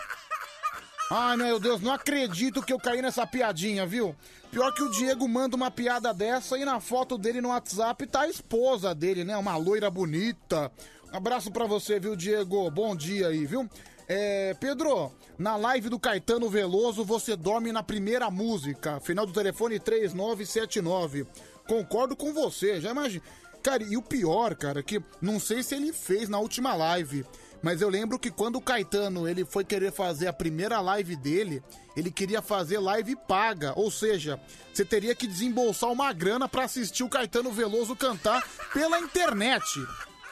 Ai, 1.08 1.36
meu 1.36 1.60
Deus, 1.60 1.80
não 1.80 1.92
acredito 1.92 2.60
que 2.60 2.72
eu 2.72 2.78
caí 2.80 3.00
nessa 3.00 3.24
piadinha, 3.24 3.86
viu? 3.86 4.16
Pior 4.50 4.74
que 4.74 4.82
o 4.82 4.90
Diego 4.90 5.28
manda 5.28 5.54
uma 5.54 5.70
piada 5.70 6.12
dessa 6.12 6.58
e 6.58 6.64
na 6.64 6.80
foto 6.80 7.16
dele 7.16 7.40
no 7.40 7.50
WhatsApp 7.50 8.04
tá 8.08 8.22
a 8.22 8.28
esposa 8.28 8.92
dele, 8.92 9.22
né? 9.22 9.36
Uma 9.36 9.56
loira 9.56 9.88
bonita. 9.88 10.72
Abraço 11.12 11.52
pra 11.52 11.64
você, 11.64 12.00
viu, 12.00 12.16
Diego? 12.16 12.68
Bom 12.68 12.96
dia 12.96 13.28
aí, 13.28 13.46
viu? 13.46 13.70
É, 14.08 14.54
Pedro, 14.54 15.12
na 15.38 15.54
live 15.54 15.88
do 15.88 16.00
Caetano 16.00 16.50
Veloso 16.50 17.04
você 17.04 17.36
dorme 17.36 17.70
na 17.70 17.84
primeira 17.84 18.28
música, 18.28 18.98
final 18.98 19.24
do 19.24 19.32
telefone 19.32 19.78
3979. 19.78 21.28
Concordo 21.64 22.16
com 22.16 22.32
você, 22.32 22.80
já 22.80 22.90
imagina. 22.90 23.22
Cara, 23.62 23.82
e 23.82 23.96
o 23.96 24.02
pior, 24.02 24.56
cara, 24.56 24.82
que 24.82 25.00
não 25.20 25.38
sei 25.38 25.62
se 25.62 25.74
ele 25.74 25.92
fez 25.92 26.28
na 26.28 26.38
última 26.38 26.74
live, 26.74 27.24
mas 27.62 27.80
eu 27.80 27.88
lembro 27.88 28.18
que 28.18 28.30
quando 28.30 28.56
o 28.56 28.60
Caetano 28.60 29.28
ele 29.28 29.44
foi 29.44 29.64
querer 29.64 29.92
fazer 29.92 30.26
a 30.26 30.32
primeira 30.32 30.80
live 30.80 31.14
dele, 31.14 31.62
ele 31.96 32.10
queria 32.10 32.42
fazer 32.42 32.78
live 32.78 33.14
paga, 33.28 33.72
ou 33.76 33.88
seja, 33.88 34.40
você 34.74 34.84
teria 34.84 35.14
que 35.14 35.28
desembolsar 35.28 35.92
uma 35.92 36.12
grana 36.12 36.48
pra 36.48 36.64
assistir 36.64 37.04
o 37.04 37.08
Caetano 37.08 37.52
Veloso 37.52 37.94
cantar 37.94 38.44
pela 38.72 38.98
internet. 38.98 39.64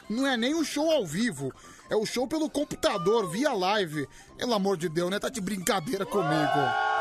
Não 0.09 0.27
é 0.27 0.37
nem 0.37 0.55
um 0.55 0.65
show 0.65 0.91
ao 0.91 1.07
vivo, 1.07 1.55
é 1.89 1.95
o 1.95 2.05
show 2.05 2.27
pelo 2.27 2.51
computador, 2.51 3.31
via 3.31 3.53
live. 3.53 4.09
Pelo 4.37 4.55
amor 4.55 4.77
de 4.77 4.89
Deus, 4.89 5.09
né? 5.09 5.21
Tá 5.21 5.29
de 5.29 5.41
brincadeira 5.41 6.05
comigo. 6.05 7.00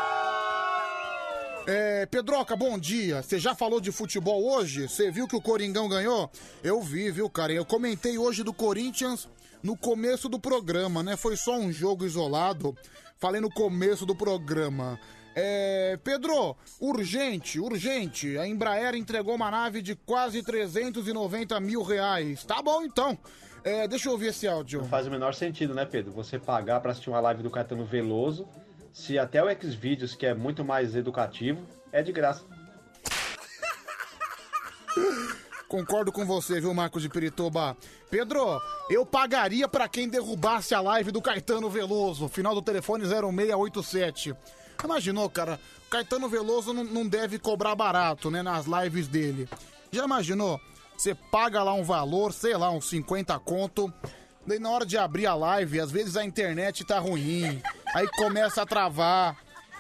É, 1.68 2.06
Pedroca, 2.08 2.56
bom 2.56 2.78
dia. 2.80 3.22
Você 3.22 3.38
já 3.38 3.54
falou 3.54 3.80
de 3.80 3.92
futebol 3.92 4.44
hoje? 4.44 4.88
Você 4.88 5.12
viu 5.12 5.28
que 5.28 5.36
o 5.36 5.42
Coringão 5.42 5.88
ganhou? 5.88 6.30
Eu 6.64 6.82
vi, 6.82 7.12
viu, 7.12 7.30
cara? 7.30 7.54
Eu 7.54 7.66
comentei 7.66 8.18
hoje 8.18 8.44
do 8.44 8.54
Corinthians. 8.54 9.28
no 9.62 9.76
começo 9.76 10.30
do 10.30 10.40
programa, 10.40 11.04
né? 11.04 11.18
Foi 11.18 11.36
só 11.36 11.58
um 11.58 11.70
jogo 11.72 12.06
isolado. 12.06 12.76
Falei 13.18 13.42
no 13.42 13.50
começo 13.52 14.06
do 14.06 14.16
programa. 14.16 14.98
É, 15.36 16.00
Pedro, 16.02 16.56
urgente, 16.80 17.60
urgente. 17.60 18.38
A 18.38 18.48
Embraer 18.48 18.96
entregou 18.96 19.36
uma 19.36 19.52
nave 19.52 19.82
de 19.82 19.96
quase 19.96 20.42
390 20.42 21.60
mil 21.60 21.84
reais. 21.84 22.46
Tá 22.46 22.62
bom 22.62 22.84
então. 22.84 23.18
É, 23.62 23.86
deixa 23.86 24.08
eu 24.08 24.14
ouvir 24.14 24.28
esse 24.28 24.48
áudio. 24.48 24.80
Não 24.80 24.88
faz 24.88 25.06
o 25.06 25.12
menor 25.12 25.34
sentido, 25.34 25.74
né, 25.74 25.86
Pedro? 25.86 26.14
Você 26.14 26.40
pagar 26.40 26.80
pra 26.80 26.92
assistir 26.92 27.10
uma 27.10 27.20
live 27.20 27.44
do 27.44 27.50
Caetano 27.52 27.84
Veloso, 27.86 28.48
se 28.94 29.18
até 29.18 29.44
o 29.44 29.48
Xvideos, 29.50 30.16
que 30.16 30.26
é 30.26 30.34
muito 30.34 30.64
mais 30.64 30.96
educativo, 30.96 31.66
é 31.92 32.02
de 32.02 32.12
graça. 32.12 32.44
Concordo 35.68 36.12
com 36.12 36.26
você, 36.26 36.60
viu, 36.60 36.74
Marcos 36.74 37.04
de 37.04 37.10
Pirituba? 37.10 37.78
Pedro, 38.10 38.60
eu 38.90 39.06
pagaria 39.06 39.68
pra 39.68 39.88
quem 39.88 40.10
derrubasse 40.10 40.74
a 40.74 40.82
live 40.82 41.12
do 41.12 41.22
Caetano 41.22 41.70
Veloso. 41.70 42.28
Final 42.28 42.56
do 42.56 42.62
telefone 42.62 43.06
0687. 43.06 44.36
Imaginou, 44.84 45.30
cara? 45.30 45.60
O 45.86 45.90
Caetano 45.92 46.28
Veloso 46.28 46.74
não, 46.74 46.84
não 46.84 47.08
deve 47.08 47.38
cobrar 47.38 47.76
barato, 47.76 48.32
né, 48.32 48.42
nas 48.42 48.66
lives 48.66 49.08
dele. 49.08 49.48
Já 49.92 50.06
imaginou? 50.06 50.60
Você 50.98 51.14
paga 51.14 51.62
lá 51.62 51.74
um 51.74 51.84
valor, 51.84 52.34
sei 52.34 52.58
lá, 52.58 52.72
uns 52.72 52.90
50 52.90 53.38
conto. 53.40 53.94
Daí 54.48 54.58
na 54.58 54.72
hora 54.72 54.86
de 54.86 54.98
abrir 54.98 55.28
a 55.28 55.36
live, 55.36 55.80
às 55.80 55.92
vezes 55.92 56.18
a 56.18 56.26
internet 56.26 56.84
tá 56.84 56.98
ruim. 56.98 57.62
Aí 57.94 58.08
começa 58.10 58.62
a 58.62 58.66
travar. 58.66 59.38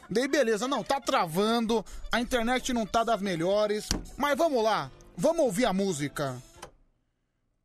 Daí 0.09 0.27
beleza, 0.27 0.67
não, 0.67 0.83
tá 0.83 0.99
travando, 0.99 1.85
a 2.11 2.19
internet 2.19 2.73
não 2.73 2.85
tá 2.85 3.03
das 3.03 3.21
melhores. 3.21 3.87
Mas 4.17 4.37
vamos 4.37 4.63
lá, 4.63 4.91
vamos 5.15 5.45
ouvir 5.45 5.65
a 5.65 5.73
música. 5.73 6.41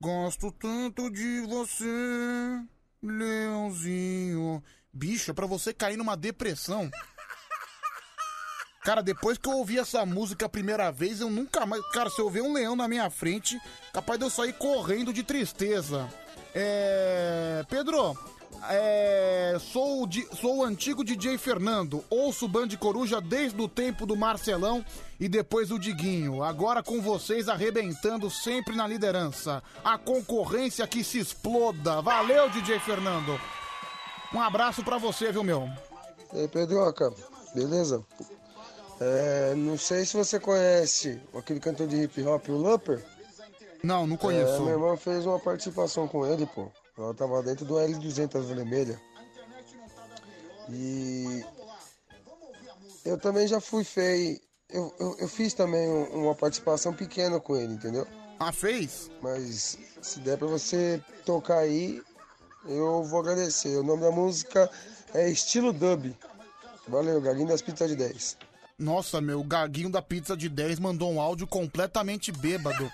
Gosto 0.01 0.53
tanto 0.53 1.11
de 1.11 1.41
você, 1.49 2.61
Leãozinho. 3.03 4.63
Bicho, 4.93 5.31
é 5.31 5.35
pra 5.35 5.47
você 5.47 5.73
cair 5.73 5.97
numa 5.97 6.17
depressão. 6.17 6.91
Cara, 8.85 9.03
depois 9.03 9.39
que 9.39 9.49
eu 9.49 9.53
ouvi 9.53 9.79
essa 9.79 10.05
música 10.05 10.45
a 10.45 10.49
primeira 10.49 10.93
vez, 10.93 11.23
eu 11.23 11.31
nunca 11.31 11.65
mais. 11.65 11.83
Cara, 11.91 12.11
se 12.11 12.21
eu 12.21 12.29
ver 12.29 12.43
um 12.43 12.53
leão 12.53 12.77
na 12.77 12.87
minha 12.87 13.09
frente, 13.09 13.59
capaz 13.95 14.19
de 14.19 14.27
eu 14.27 14.31
sair 14.31 14.53
correndo 14.53 15.11
de 15.11 15.23
tristeza. 15.23 16.07
É. 16.55 17.65
Pedro, 17.71 18.15
é. 18.71 19.57
Sou 19.61 20.05
o, 20.05 20.37
sou 20.37 20.59
o 20.59 20.65
antigo 20.65 21.05
DJ 21.05 21.39
Fernando. 21.39 22.05
Ouço 22.09 22.47
o 22.47 22.49
Band 22.49 22.69
Coruja 22.79 23.21
desde 23.21 23.61
o 23.61 23.69
tempo 23.69 24.07
do 24.07 24.17
Marcelão 24.17 24.85
e 25.19 25.29
depois 25.29 25.71
o 25.71 25.79
Diguinho. 25.79 26.43
Agora 26.43 26.83
com 26.83 27.01
vocês 27.01 27.49
arrebentando 27.49 28.31
sempre 28.31 28.75
na 28.77 28.87
liderança. 28.87 29.63
A 29.85 29.99
concorrência 29.99 30.87
que 30.87 31.05
se 31.05 31.19
exploda. 31.19 32.01
Valeu, 32.01 32.49
DJ 32.51 32.79
Fernando. 32.81 33.39
Um 34.33 34.41
abraço 34.41 34.83
pra 34.83 34.99
você, 34.99 35.31
viu, 35.31 35.45
meu? 35.45 35.69
E 36.33 36.41
aí, 36.41 36.49
Pedroca, 36.49 37.13
beleza? 37.55 38.05
É, 39.01 39.55
não 39.57 39.77
sei 39.77 40.05
se 40.05 40.17
você 40.17 40.41
conhece 40.41 41.21
aquele 41.37 41.61
cantor 41.61 41.87
de 41.87 42.03
hip 42.03 42.23
hop, 42.23 42.49
o 42.49 42.57
Lumper. 42.57 43.05
Não, 43.83 44.07
não 44.07 44.17
conheço. 44.17 44.55
É, 44.55 44.59
minha 44.61 44.73
irmã 44.73 44.97
fez 44.97 45.27
uma 45.27 45.39
participação 45.39 46.09
com 46.09 46.27
ele, 46.27 46.47
pô. 46.47 46.71
Ela 46.97 47.15
tava 47.15 47.43
dentro 47.43 47.65
do 47.65 47.75
L200 47.75 48.43
vermelha. 48.43 49.01
E 50.69 51.45
eu 53.05 53.19
também 53.19 53.47
já 53.47 53.61
fui 53.61 53.85
feio. 53.85 54.41
Eu, 54.71 54.95
eu, 54.99 55.17
eu 55.21 55.29
fiz 55.29 55.53
também 55.55 55.89
um- 55.89 56.25
uma 56.25 56.35
participação 56.35 56.93
pequena 56.93 57.39
com 57.39 57.57
ele, 57.57 57.75
entendeu? 57.75 58.07
Ah, 58.39 58.53
fez? 58.53 59.11
Mas 59.23 59.79
se 60.03 60.21
der 60.21 60.39
pra 60.39 60.47
você 60.47 61.03
tocar 61.25 61.59
aí, 61.59 62.03
eu 62.67 63.05
vou 63.05 63.21
agradecer. 63.21 63.77
O 63.77 63.83
nome 63.83 64.03
da 64.03 64.11
música 64.11 64.71
é 65.13 65.29
Estilo 65.29 65.73
Dub. 65.73 66.17
Valeu, 66.89 67.21
Gaguinho 67.21 67.49
das 67.49 67.63
Pizzas 67.63 67.89
de 67.91 67.97
10. 67.97 68.37
Nossa, 68.79 69.21
meu, 69.21 69.41
o 69.41 69.45
Gaguinho 69.45 69.89
da 69.91 70.03
Pizza 70.03 70.37
de 70.37 70.49
10 70.49 70.79
mandou 70.81 71.11
um 71.13 71.21
áudio 71.21 71.47
completamente 71.47 72.33
bêbado. 72.33 72.91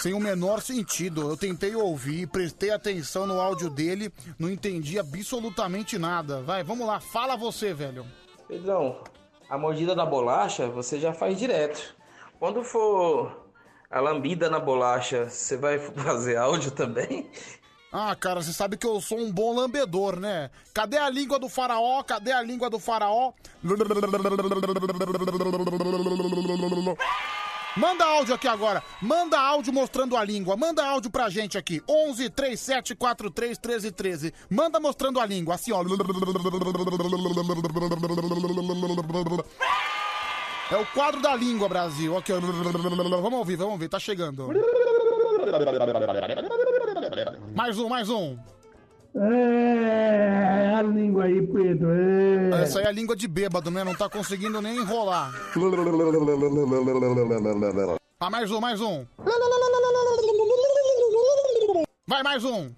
Sem 0.00 0.12
o 0.14 0.20
menor 0.20 0.60
sentido. 0.60 1.28
Eu 1.30 1.36
tentei 1.36 1.74
ouvir, 1.74 2.26
prestei 2.26 2.70
atenção 2.70 3.26
no 3.26 3.40
áudio 3.40 3.70
dele, 3.70 4.12
não 4.38 4.50
entendi 4.50 4.98
absolutamente 4.98 5.98
nada. 5.98 6.42
Vai, 6.42 6.62
vamos 6.62 6.86
lá, 6.86 7.00
fala 7.00 7.36
você, 7.36 7.72
velho. 7.72 8.06
Pedrão, 8.46 9.02
a 9.48 9.56
mordida 9.56 9.94
da 9.94 10.04
bolacha 10.04 10.68
você 10.68 11.00
já 11.00 11.12
faz 11.12 11.38
direto. 11.38 11.94
Quando 12.38 12.62
for 12.62 13.46
a 13.90 14.00
lambida 14.00 14.50
na 14.50 14.60
bolacha, 14.60 15.28
você 15.28 15.56
vai 15.56 15.78
fazer 15.96 16.36
áudio 16.36 16.70
também? 16.70 17.30
Ah, 17.90 18.14
cara, 18.14 18.42
você 18.42 18.52
sabe 18.52 18.76
que 18.76 18.86
eu 18.86 19.00
sou 19.00 19.18
um 19.18 19.32
bom 19.32 19.54
lambedor, 19.54 20.20
né? 20.20 20.50
Cadê 20.74 20.98
a 20.98 21.08
língua 21.08 21.38
do 21.38 21.48
faraó? 21.48 22.02
Cadê 22.02 22.30
a 22.30 22.42
língua 22.42 22.68
do 22.68 22.78
faraó? 22.78 23.32
Manda 27.76 28.04
áudio 28.04 28.34
aqui 28.34 28.48
agora. 28.48 28.82
Manda 29.02 29.38
áudio 29.38 29.72
mostrando 29.72 30.16
a 30.16 30.24
língua. 30.24 30.56
Manda 30.56 30.84
áudio 30.84 31.10
pra 31.10 31.28
gente 31.28 31.58
aqui. 31.58 31.82
11 31.88 32.30
37 32.30 32.94
43 32.94 33.58
13 33.58 33.90
13. 33.92 34.34
Manda 34.48 34.80
mostrando 34.80 35.20
a 35.20 35.26
língua, 35.26 35.56
assim, 35.56 35.72
ó. 35.72 35.82
É 40.70 40.76
o 40.76 40.86
quadro 40.86 41.20
da 41.20 41.34
língua, 41.34 41.68
Brasil. 41.68 42.16
Aqui, 42.16 42.32
ó. 42.32 42.40
Vamos 42.40 43.38
ouvir, 43.38 43.56
vamos 43.56 43.72
ouvir. 43.74 43.88
Tá 43.88 43.98
chegando. 43.98 44.48
Mais 47.54 47.78
um, 47.78 47.88
mais 47.88 48.08
um. 48.08 48.38
É, 49.18 50.74
a 50.76 50.82
língua 50.82 51.24
aí, 51.24 51.46
Pedro. 51.46 51.88
É. 51.90 52.62
Essa 52.62 52.80
aí 52.80 52.84
é 52.84 52.88
a 52.88 52.92
língua 52.92 53.16
de 53.16 53.26
bêbado, 53.26 53.70
né? 53.70 53.82
Não 53.82 53.94
tá 53.94 54.10
conseguindo 54.10 54.60
nem 54.60 54.76
enrolar. 54.76 55.32
Ah, 58.20 58.30
mais 58.30 58.50
um, 58.50 58.60
mais 58.60 58.80
um. 58.80 59.06
Vai, 62.06 62.22
mais 62.22 62.44
um. 62.44 62.70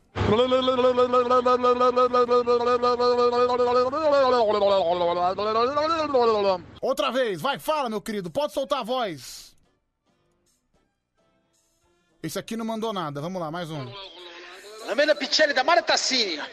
Outra 6.80 7.10
vez, 7.10 7.40
vai, 7.40 7.58
fala, 7.58 7.90
meu 7.90 8.00
querido. 8.00 8.30
Pode 8.30 8.52
soltar 8.52 8.80
a 8.80 8.84
voz. 8.84 9.56
Esse 12.22 12.38
aqui 12.38 12.56
não 12.56 12.64
mandou 12.64 12.92
nada. 12.92 13.20
Vamos 13.20 13.40
lá, 13.40 13.50
mais 13.50 13.70
um. 13.70 13.86
Lamena 14.88 15.14
Picelli 15.14 15.52
da 15.52 15.62
Mara 15.62 15.82
Tassini. 15.82 16.40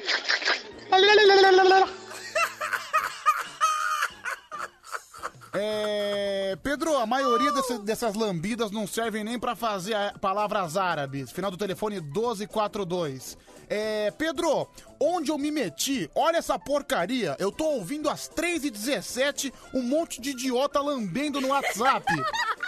É, 5.57 6.57
Pedro, 6.61 6.97
a 6.97 7.05
maioria 7.05 7.49
desse- 7.53 7.79
dessas 7.79 8.13
lambidas 8.13 8.71
não 8.71 8.85
servem 8.85 9.23
nem 9.23 9.39
pra 9.39 9.55
fazer 9.55 9.93
a- 9.93 10.13
palavras 10.19 10.75
árabes. 10.75 11.31
Final 11.31 11.49
do 11.49 11.55
telefone 11.55 12.01
1242. 12.01 13.37
É, 13.69 14.11
Pedro, 14.11 14.67
onde 14.99 15.31
eu 15.31 15.37
me 15.37 15.49
meti? 15.51 16.09
Olha 16.13 16.37
essa 16.37 16.59
porcaria. 16.59 17.37
Eu 17.39 17.53
tô 17.53 17.63
ouvindo 17.67 18.09
às 18.09 18.27
3h17 18.27 19.51
um 19.73 19.81
monte 19.81 20.19
de 20.19 20.31
idiota 20.31 20.81
lambendo 20.81 21.39
no 21.39 21.47
WhatsApp. 21.47 22.05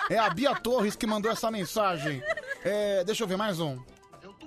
É 0.09 0.17
a 0.17 0.29
Bia 0.29 0.55
Torres 0.55 0.95
que 0.95 1.05
mandou 1.05 1.29
essa 1.29 1.51
mensagem. 1.51 2.23
É, 2.63 3.03
deixa 3.03 3.23
eu 3.23 3.27
ver 3.27 3.37
mais 3.37 3.59
um. 3.59 3.77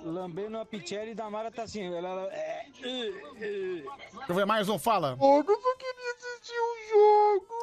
Lambendo 0.03 0.57
a 0.57 0.65
Pichelli 0.65 1.13
da 1.13 1.29
Mara 1.29 1.51
tá 1.51 1.63
assim. 1.63 1.83
Ela, 1.93 2.09
ela- 2.09 2.33
é, 2.33 2.65
Deixa 2.73 4.25
eu 4.29 4.35
ver 4.35 4.45
mais 4.45 4.67
um, 4.69 4.79
fala. 4.79 5.11
eu 5.11 5.61
só 5.61 5.75
queria 5.75 6.11
assistir 6.13 6.59
um 6.59 6.89
jogo. 6.89 7.53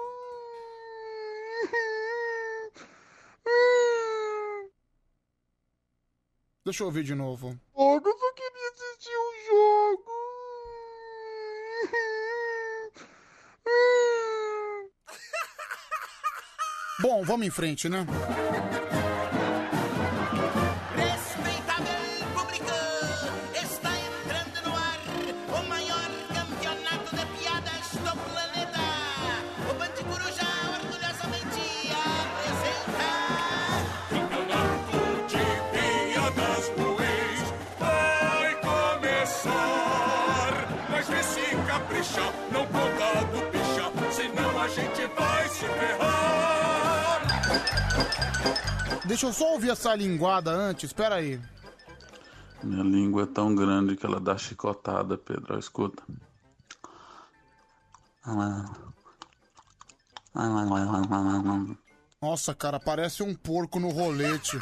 Deixa 6.65 6.83
eu 6.83 6.87
ouvir 6.87 7.03
de 7.05 7.15
novo. 7.15 7.59
eu 8.09 8.19
só 8.19 8.33
queria 8.33 8.69
assistir 8.71 9.17
um 9.17 9.47
jogo. 9.47 10.13
Bom, 17.01 17.23
vamos 17.25 17.47
em 17.47 17.51
frente, 17.51 17.89
né? 17.89 18.05
Gente 44.79 45.07
vai 45.15 45.49
se 45.49 45.65
ferrar. 45.65 46.19
Deixa 49.07 49.27
eu 49.27 49.33
só 49.33 49.53
ouvir 49.53 49.71
essa 49.71 49.95
linguada 49.95 50.51
antes, 50.51 50.85
espera 50.85 51.17
aí. 51.17 51.41
Minha 52.63 52.83
língua 52.83 53.23
é 53.23 53.27
tão 53.27 53.55
grande 53.55 53.97
que 53.97 54.05
ela 54.05 54.21
dá 54.21 54.37
chicotada, 54.37 55.17
Pedro. 55.17 55.59
Escuta. 55.59 56.03
Nossa, 62.21 62.55
cara, 62.55 62.79
parece 62.79 63.23
um 63.23 63.35
porco 63.35 63.81
no 63.81 63.89
rolete. 63.91 64.59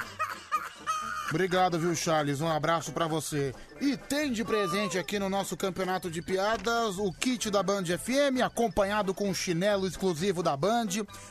Obrigado, 1.28 1.76
viu, 1.78 1.94
Charles? 1.94 2.40
Um 2.40 2.48
abraço 2.48 2.92
pra 2.92 3.08
você. 3.08 3.52
E 3.80 3.96
tem 3.96 4.32
de 4.32 4.44
presente 4.44 4.96
aqui 4.96 5.18
no 5.18 5.28
nosso 5.28 5.56
campeonato 5.56 6.08
de 6.08 6.22
piadas 6.22 6.98
o 6.98 7.12
kit 7.12 7.50
da 7.50 7.62
Band 7.62 7.84
FM, 7.84 8.42
acompanhado 8.44 9.12
com 9.12 9.28
um 9.28 9.34
chinelo 9.34 9.86
exclusivo 9.86 10.40
da 10.40 10.56
Band. 10.56 10.86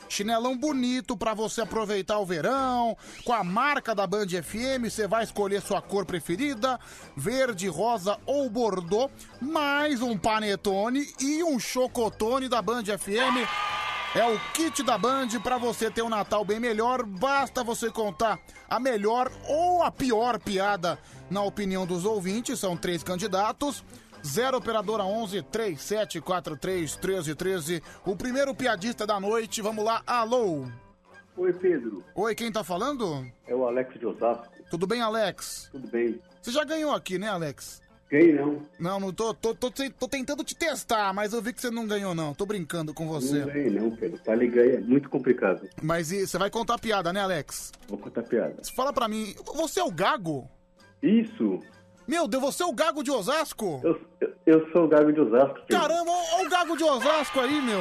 Chinelão 0.08 0.56
bonito 0.56 1.16
pra 1.16 1.32
você 1.32 1.62
aproveitar 1.62 2.18
o 2.18 2.26
verão, 2.26 2.96
com 3.24 3.32
a 3.32 3.42
marca 3.42 3.94
da 3.94 4.06
Band 4.06 4.28
FM. 4.28 4.84
Você 4.84 5.06
vai 5.08 5.24
escolher 5.24 5.62
sua 5.62 5.80
cor 5.80 6.04
preferida: 6.04 6.78
verde, 7.16 7.66
rosa 7.66 8.18
ou 8.26 8.50
bordô. 8.50 9.10
Mais 9.40 10.02
um 10.02 10.16
panetone 10.18 11.08
e 11.20 11.42
um 11.42 11.58
chocotone 11.58 12.48
da 12.48 12.60
Band 12.60 12.84
FM. 12.84 13.85
É 14.16 14.24
o 14.26 14.40
kit 14.54 14.82
da 14.82 14.96
Band 14.96 15.28
pra 15.42 15.58
você 15.58 15.90
ter 15.90 16.00
um 16.00 16.08
Natal 16.08 16.42
bem 16.42 16.58
melhor. 16.58 17.04
Basta 17.04 17.62
você 17.62 17.90
contar 17.90 18.40
a 18.66 18.80
melhor 18.80 19.30
ou 19.46 19.82
a 19.82 19.90
pior 19.90 20.38
piada 20.40 20.98
na 21.28 21.42
opinião 21.42 21.84
dos 21.84 22.06
ouvintes. 22.06 22.58
São 22.58 22.74
três 22.78 23.02
candidatos. 23.02 23.84
0 24.24 24.56
operadora 24.56 25.04
11 25.04 25.42
3743 25.42 26.96
1313. 26.96 27.82
O 28.06 28.16
primeiro 28.16 28.54
piadista 28.54 29.06
da 29.06 29.20
noite. 29.20 29.60
Vamos 29.60 29.84
lá. 29.84 30.02
Alô. 30.06 30.64
Oi, 31.36 31.52
Pedro. 31.52 32.02
Oi, 32.14 32.34
quem 32.34 32.50
tá 32.50 32.64
falando? 32.64 33.30
É 33.46 33.54
o 33.54 33.66
Alex 33.66 34.00
de 34.00 34.06
Osasco. 34.06 34.50
Tudo 34.70 34.86
bem, 34.86 35.02
Alex? 35.02 35.68
Tudo 35.70 35.88
bem. 35.88 36.18
Você 36.40 36.52
já 36.52 36.64
ganhou 36.64 36.94
aqui, 36.94 37.18
né, 37.18 37.28
Alex? 37.28 37.82
Ganhei 38.10 38.32
não. 38.32 38.62
Não, 38.78 39.00
não 39.00 39.12
tô, 39.12 39.34
tô, 39.34 39.54
tô, 39.54 39.70
tô 39.70 40.08
tentando 40.08 40.44
te 40.44 40.54
testar, 40.54 41.12
mas 41.12 41.32
eu 41.32 41.42
vi 41.42 41.52
que 41.52 41.60
você 41.60 41.70
não 41.70 41.86
ganhou, 41.86 42.14
não. 42.14 42.32
Tô 42.34 42.46
brincando 42.46 42.94
com 42.94 43.08
você. 43.08 43.40
Não 43.40 43.46
ganhei 43.46 43.70
não, 43.70 43.90
Pedro. 43.90 44.20
Pra 44.22 44.34
ligar 44.34 44.64
é 44.64 44.78
muito 44.78 45.08
complicado. 45.08 45.68
Mas 45.82 46.12
e, 46.12 46.26
você 46.26 46.38
vai 46.38 46.48
contar 46.48 46.78
piada, 46.78 47.12
né, 47.12 47.20
Alex? 47.20 47.72
Vou 47.88 47.98
contar 47.98 48.22
piada. 48.22 48.56
Fala 48.74 48.92
pra 48.92 49.08
mim, 49.08 49.34
você 49.56 49.80
é 49.80 49.84
o 49.84 49.90
Gago? 49.90 50.48
Isso. 51.02 51.60
Meu 52.06 52.28
Deus, 52.28 52.42
você 52.42 52.62
é 52.62 52.66
o 52.66 52.72
Gago 52.72 53.02
de 53.02 53.10
Osasco? 53.10 53.80
Eu, 53.82 54.00
eu, 54.20 54.32
eu 54.46 54.70
sou 54.70 54.84
o 54.84 54.88
Gago 54.88 55.12
de 55.12 55.20
Osasco, 55.20 55.60
Pedro. 55.66 55.82
Caramba, 55.82 56.12
olha 56.34 56.46
o 56.46 56.50
Gago 56.50 56.76
de 56.76 56.84
Osasco 56.84 57.40
aí, 57.40 57.60
meu. 57.60 57.80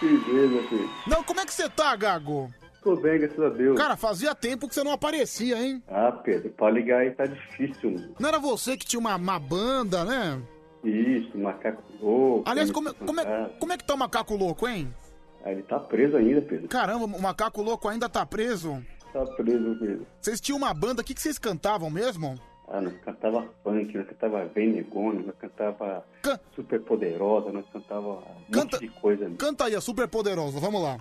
Que 0.00 0.06
beleza, 0.06 0.66
Pedro. 0.70 0.90
Não, 1.06 1.22
como 1.22 1.40
é 1.40 1.44
que 1.44 1.52
você 1.52 1.68
tá, 1.68 1.94
Gago? 1.94 2.50
Tô 2.82 2.96
bem, 2.96 3.18
graças 3.18 3.40
a 3.40 3.48
Deus. 3.48 3.76
Cara, 3.76 3.96
fazia 3.96 4.34
tempo 4.34 4.68
que 4.68 4.74
você 4.74 4.84
não 4.84 4.92
aparecia, 4.92 5.60
hein? 5.60 5.82
Ah, 5.88 6.12
Pedro, 6.12 6.50
pra 6.50 6.70
ligar 6.70 7.00
aí 7.00 7.10
tá 7.10 7.26
difícil, 7.26 7.90
mano. 7.90 8.14
Não 8.18 8.28
era 8.28 8.38
você 8.38 8.76
que 8.76 8.86
tinha 8.86 9.00
uma, 9.00 9.16
uma 9.16 9.38
banda, 9.38 10.04
né? 10.04 10.40
Isso, 10.84 11.36
macaco 11.36 11.82
louco. 12.00 12.48
Aliás, 12.48 12.70
como, 12.70 12.94
como, 12.94 13.20
é, 13.20 13.24
Fantasma. 13.24 13.50
como 13.58 13.72
é 13.72 13.76
que 13.76 13.84
tá 13.84 13.94
o 13.94 13.98
macaco 13.98 14.36
louco, 14.36 14.68
hein? 14.68 14.94
Ah, 15.44 15.52
ele 15.52 15.62
tá 15.62 15.78
preso 15.80 16.16
ainda, 16.16 16.40
Pedro. 16.40 16.68
Caramba, 16.68 17.04
o 17.04 17.20
macaco 17.22 17.62
louco 17.62 17.88
ainda 17.88 18.08
tá 18.08 18.24
preso. 18.24 18.82
Tá 19.12 19.24
preso, 19.26 19.76
Pedro. 19.78 20.06
Vocês 20.20 20.40
tinham 20.40 20.58
uma 20.58 20.72
banda, 20.72 21.02
o 21.02 21.04
que, 21.04 21.14
que 21.14 21.20
vocês 21.20 21.38
cantavam 21.38 21.90
mesmo? 21.90 22.38
Ah, 22.68 22.80
nós 22.80 22.94
cantava 23.00 23.48
funk, 23.64 23.96
nós 23.96 24.06
cantava 24.06 24.44
Venegona, 24.46 25.20
nós 25.20 25.34
cantava 25.38 26.04
Super 26.54 26.80
Poderosa, 26.82 27.50
nós 27.50 27.64
cantava 27.72 28.08
um 28.10 28.56
monte 28.56 28.78
de 28.78 28.88
coisa. 28.88 29.30
Canta 29.38 29.64
aí, 29.64 29.74
a 29.74 29.80
super 29.80 30.06
poderosa, 30.06 30.60
vamos 30.60 30.82
lá. 30.82 30.98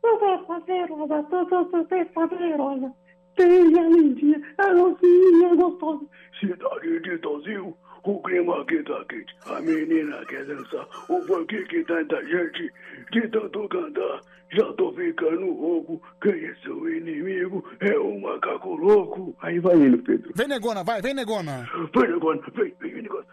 Super 0.00 0.38
poderosa, 0.46 1.22
tudo 1.24 1.70
super 1.70 2.06
poderosa. 2.12 2.92
Seja 3.36 3.82
lindinha, 3.82 4.42
a 4.58 4.72
docinha 4.72 5.54
gostosa. 5.54 6.06
Cidade 6.38 7.00
de 7.00 7.18
Tozil, 7.18 7.76
o 8.04 8.22
clima 8.22 8.62
aqui 8.62 8.82
tá 8.82 9.04
quente, 9.08 9.34
a 9.46 9.60
menina 9.60 10.24
quer 10.26 10.44
dançar, 10.46 10.86
o 11.08 11.20
funk 11.22 11.64
que 11.64 11.84
tanta 11.84 12.24
gente, 12.24 12.72
de 13.12 13.28
tanto 13.28 13.68
cantar, 13.68 14.20
já 14.52 14.72
tô 14.72 14.92
ficando 14.92 15.52
rouco, 15.52 16.02
quem 16.20 16.32
é 16.44 16.54
seu 16.62 16.88
inimigo 16.88 17.64
é 17.80 17.96
o 17.98 18.20
macaco 18.20 18.74
louco. 18.74 19.34
Aí 19.42 19.60
vai 19.60 19.76
indo, 19.76 19.98
Pedro. 19.98 20.32
Vem, 20.34 20.48
negona, 20.48 20.82
vai, 20.82 21.00
vem, 21.00 21.14
negona. 21.14 21.68
Vem, 21.94 22.08
negona, 22.08 22.42
vem, 22.52 22.74
vem, 22.80 23.02
negona, 23.02 23.26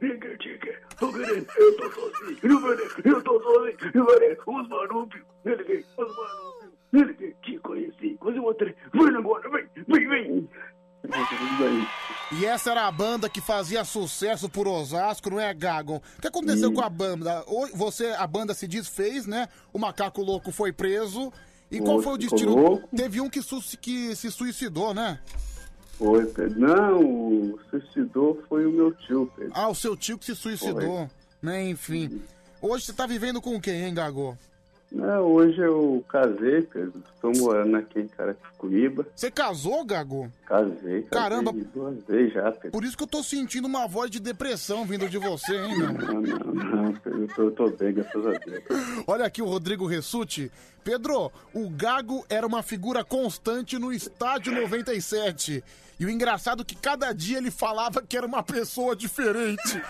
ninguém 0.00 0.32
ninguém 0.32 0.36
eu 1.56 1.76
tô 1.76 1.92
sozinho, 1.92 2.38
eu 3.04 3.22
tô 3.22 3.42
sozinho, 3.42 4.36
os 4.46 4.68
manúbios, 4.68 5.22
ninguém, 5.44 5.84
os 5.98 6.16
manúbios, 6.92 7.34
te 7.42 7.58
conheci, 7.58 8.16
quase 8.18 8.38
mostrei, 8.38 8.74
vem, 8.92 9.10
vem, 9.10 10.20
vem, 10.20 10.48
vem. 11.58 11.88
E 12.32 12.46
essa 12.46 12.70
era 12.70 12.86
a 12.86 12.92
banda 12.92 13.28
que 13.28 13.40
fazia 13.40 13.84
sucesso 13.84 14.48
por 14.48 14.68
Osasco, 14.68 15.28
não 15.30 15.40
é, 15.40 15.52
Gago? 15.52 15.96
O 15.96 16.20
que 16.20 16.28
aconteceu 16.28 16.68
Sim. 16.68 16.74
com 16.74 16.80
a 16.80 16.88
banda? 16.88 17.44
Você, 17.74 18.06
a 18.16 18.26
banda 18.26 18.54
se 18.54 18.68
desfez, 18.68 19.26
né? 19.26 19.48
O 19.72 19.78
macaco 19.78 20.22
louco 20.22 20.52
foi 20.52 20.72
preso. 20.72 21.32
E 21.70 21.80
qual 21.80 21.96
Oi, 21.96 22.02
foi 22.02 22.12
o 22.12 22.18
destino? 22.18 22.82
Teve 22.94 23.20
um 23.20 23.28
que, 23.28 23.40
que 23.80 24.14
se 24.14 24.30
suicidou, 24.30 24.94
né? 24.94 25.18
Foi, 25.92 26.26
Pedro. 26.26 26.60
Não, 26.60 27.00
o 27.00 27.60
suicidou 27.70 28.42
foi 28.48 28.66
o 28.66 28.72
meu 28.72 28.92
tio, 28.92 29.30
Pedro. 29.36 29.52
Ah, 29.54 29.68
o 29.68 29.74
seu 29.74 29.96
tio 29.96 30.18
que 30.18 30.24
se 30.24 30.34
suicidou, 30.34 31.08
né? 31.40 31.68
Enfim. 31.68 32.22
Hoje 32.60 32.86
você 32.86 32.92
tá 32.92 33.06
vivendo 33.06 33.40
com 33.40 33.60
quem, 33.60 33.84
hein? 33.84 33.94
Não, 34.94 35.22
hoje 35.22 35.58
eu 35.58 36.04
casei, 36.06 36.60
Pedro. 36.62 37.02
Estou 37.14 37.32
morando 37.38 37.76
aqui 37.76 38.00
em 38.00 38.08
Carapicuíba. 38.08 39.06
Você 39.16 39.30
casou, 39.30 39.82
Gago? 39.86 40.30
Casei, 40.44 40.74
casei 40.76 41.02
Caramba. 41.04 41.52
duas 41.74 42.04
vezes 42.04 42.34
já, 42.34 42.52
Pedro. 42.52 42.72
Por 42.72 42.84
isso 42.84 42.96
que 42.96 43.02
eu 43.02 43.06
tô 43.06 43.22
sentindo 43.22 43.66
uma 43.66 43.88
voz 43.88 44.10
de 44.10 44.20
depressão 44.20 44.84
vindo 44.84 45.08
de 45.08 45.16
você, 45.16 45.56
hein, 45.56 45.78
meu? 45.78 45.92
Não, 45.94 46.20
não, 46.20 46.54
não, 46.54 46.92
Pedro. 46.92 47.22
Eu 47.22 47.28
tô, 47.28 47.42
eu 47.42 47.50
tô 47.52 47.70
bem, 47.70 47.94
graças 47.94 48.26
a 48.26 48.30
Deus. 48.32 48.64
Olha 49.06 49.24
aqui 49.24 49.40
o 49.40 49.46
Rodrigo 49.46 49.86
Ressuti. 49.86 50.52
Pedro, 50.84 51.32
o 51.54 51.70
Gago 51.70 52.26
era 52.28 52.46
uma 52.46 52.62
figura 52.62 53.02
constante 53.02 53.78
no 53.78 53.92
estádio 53.92 54.52
97. 54.52 55.64
E 55.98 56.04
o 56.04 56.10
engraçado 56.10 56.62
é 56.62 56.64
que 56.64 56.76
cada 56.76 57.12
dia 57.12 57.38
ele 57.38 57.50
falava 57.50 58.02
que 58.02 58.16
era 58.16 58.26
uma 58.26 58.42
pessoa 58.42 58.94
diferente. 58.94 59.80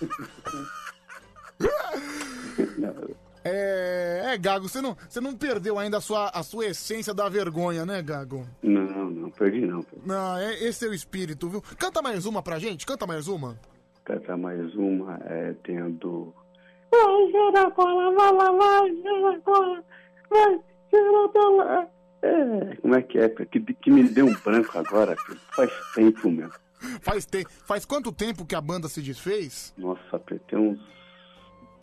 É, 3.44 4.22
é, 4.32 4.38
Gago, 4.38 4.68
você 4.68 4.80
não, 4.80 4.96
você 5.08 5.20
não 5.20 5.36
perdeu 5.36 5.78
ainda 5.78 5.98
a 5.98 6.00
sua, 6.00 6.30
a 6.30 6.42
sua 6.42 6.66
essência 6.66 7.12
da 7.12 7.28
vergonha, 7.28 7.84
né, 7.84 8.00
Gago? 8.00 8.46
Não, 8.62 9.10
não, 9.10 9.30
perdi 9.30 9.60
não, 9.60 9.82
Pedro. 9.82 10.02
Não, 10.06 10.38
é, 10.38 10.54
esse 10.64 10.86
é 10.86 10.88
o 10.88 10.94
espírito, 10.94 11.48
viu? 11.48 11.62
Canta 11.78 12.00
mais 12.00 12.24
uma 12.24 12.42
pra 12.42 12.58
gente, 12.58 12.86
canta 12.86 13.06
mais 13.06 13.28
uma. 13.28 13.58
Cantar 14.04 14.38
mais 14.38 14.74
uma, 14.74 15.18
é, 15.26 15.54
tem 15.62 15.78
a 15.78 15.88
do... 15.88 16.34
Vai, 16.90 17.26
gira 17.26 17.66
a 17.66 17.70
cola, 17.70 18.14
vai, 18.14 18.32
vai, 18.32 18.56
vai, 18.56 18.94
gira 18.94 19.30
a 19.30 19.40
cola. 19.40 19.84
Vai, 20.30 20.60
gira 20.90 21.24
a 21.24 21.28
cola. 21.28 21.90
É, 22.22 22.76
como 22.76 22.94
é 22.94 23.02
que 23.02 23.18
é? 23.18 23.28
Que, 23.28 23.60
que 23.60 23.90
me 23.90 24.04
deu 24.04 24.26
um 24.26 24.34
branco 24.34 24.78
agora. 24.78 25.14
Faz 25.54 25.70
tempo, 25.94 26.30
meu. 26.30 26.50
Faz, 27.02 27.26
te... 27.26 27.44
Faz 27.66 27.84
quanto 27.84 28.12
tempo 28.12 28.46
que 28.46 28.54
a 28.54 28.60
banda 28.60 28.88
se 28.88 29.02
desfez? 29.02 29.74
Nossa, 29.76 30.18
tem 30.18 30.58
uns 30.58 30.80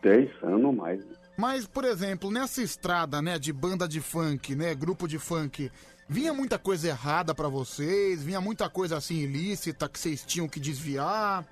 10 0.01 0.29
anos 0.43 0.65
ou 0.65 0.73
mais. 0.73 1.03
Mas, 1.41 1.65
por 1.65 1.85
exemplo, 1.85 2.29
nessa 2.29 2.61
estrada, 2.61 3.19
né, 3.19 3.39
de 3.39 3.51
banda 3.51 3.87
de 3.87 3.99
funk, 3.99 4.55
né, 4.55 4.75
grupo 4.75 5.07
de 5.07 5.17
funk, 5.17 5.71
vinha 6.07 6.31
muita 6.35 6.59
coisa 6.59 6.89
errada 6.89 7.33
pra 7.33 7.47
vocês? 7.47 8.21
Vinha 8.21 8.39
muita 8.39 8.69
coisa 8.69 8.97
assim 8.97 9.15
ilícita 9.15 9.89
que 9.89 9.97
vocês 9.97 10.23
tinham 10.23 10.47
que 10.47 10.59
desviar? 10.59 11.43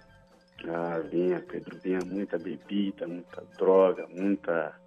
Ah, 0.63 1.01
vinha, 1.11 1.39
Pedro, 1.39 1.75
vinha 1.83 2.01
muita 2.05 2.37
bebida, 2.37 3.07
muita 3.07 3.43
droga, 3.57 4.07
muita 4.15 4.79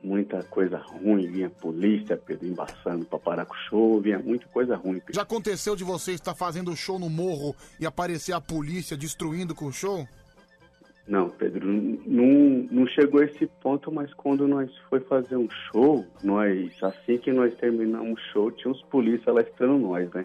muita 0.00 0.40
coisa 0.44 0.78
ruim, 0.78 1.26
vinha 1.26 1.50
polícia, 1.50 2.16
Pedro, 2.16 2.46
embaçando 2.46 3.04
pra 3.04 3.18
parar 3.18 3.44
com 3.44 3.54
o 3.54 3.58
show, 3.68 4.00
vinha 4.00 4.20
muita 4.20 4.46
coisa 4.46 4.76
ruim, 4.76 5.00
Pedro. 5.00 5.14
Já 5.14 5.22
aconteceu 5.22 5.74
de 5.74 5.82
você 5.82 6.12
estar 6.12 6.36
fazendo 6.36 6.76
show 6.76 6.96
no 6.96 7.10
morro 7.10 7.56
e 7.80 7.86
aparecer 7.86 8.34
a 8.34 8.40
polícia 8.40 8.96
destruindo 8.96 9.52
com 9.52 9.66
o 9.66 9.72
show? 9.72 10.06
Não, 11.06 11.28
Pedro, 11.28 11.66
não, 11.66 12.68
não 12.70 12.86
chegou 12.86 13.20
a 13.20 13.24
esse 13.24 13.46
ponto, 13.60 13.90
mas 13.90 14.14
quando 14.14 14.46
nós 14.46 14.70
foi 14.88 15.00
fazer 15.00 15.36
um 15.36 15.48
show, 15.50 16.06
nós, 16.22 16.70
assim 16.82 17.18
que 17.18 17.32
nós 17.32 17.52
terminamos 17.54 18.12
o 18.12 18.32
show, 18.32 18.50
tinha 18.52 18.70
uns 18.70 18.82
polícia 18.82 19.32
lá 19.32 19.40
esperando 19.40 19.78
nós, 19.78 20.08
né? 20.12 20.24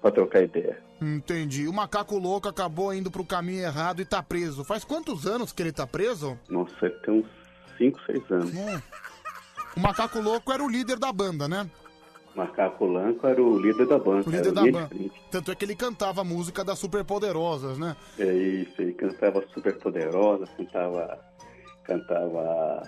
Pra 0.00 0.10
trocar 0.10 0.42
ideia. 0.42 0.78
Entendi. 1.00 1.66
O 1.66 1.72
macaco 1.72 2.16
louco 2.18 2.48
acabou 2.48 2.94
indo 2.94 3.10
pro 3.10 3.24
caminho 3.24 3.64
errado 3.64 4.00
e 4.00 4.04
tá 4.04 4.22
preso. 4.22 4.64
Faz 4.64 4.84
quantos 4.84 5.26
anos 5.26 5.52
que 5.52 5.62
ele 5.62 5.72
tá 5.72 5.86
preso? 5.86 6.38
Nossa, 6.48 6.86
ele 6.86 6.94
tem 7.04 7.14
uns 7.14 7.26
5, 7.78 8.00
6 8.06 8.30
anos. 8.30 8.54
Hum. 8.54 8.80
O 9.76 9.80
macaco 9.80 10.20
louco 10.20 10.52
era 10.52 10.62
o 10.62 10.68
líder 10.68 10.98
da 10.98 11.12
banda, 11.12 11.48
né? 11.48 11.68
Macaco 12.34 12.86
Lanco 12.86 13.26
era 13.26 13.42
o 13.42 13.58
líder 13.58 13.86
da 13.86 13.98
banda. 13.98 14.28
O 14.28 14.30
líder 14.30 14.52
da 14.52 14.62
banda. 14.62 14.90
Tanto 15.30 15.50
é 15.50 15.54
que 15.54 15.64
ele 15.64 15.76
cantava 15.76 16.22
a 16.22 16.24
música 16.24 16.64
das 16.64 16.78
Superpoderosas, 16.78 17.78
né? 17.78 17.96
É 18.18 18.32
isso, 18.32 18.80
ele 18.80 18.94
cantava 18.94 19.44
super 19.52 19.76
poderosa, 19.78 20.46
cantava. 20.56 21.18
cantava. 21.84 22.82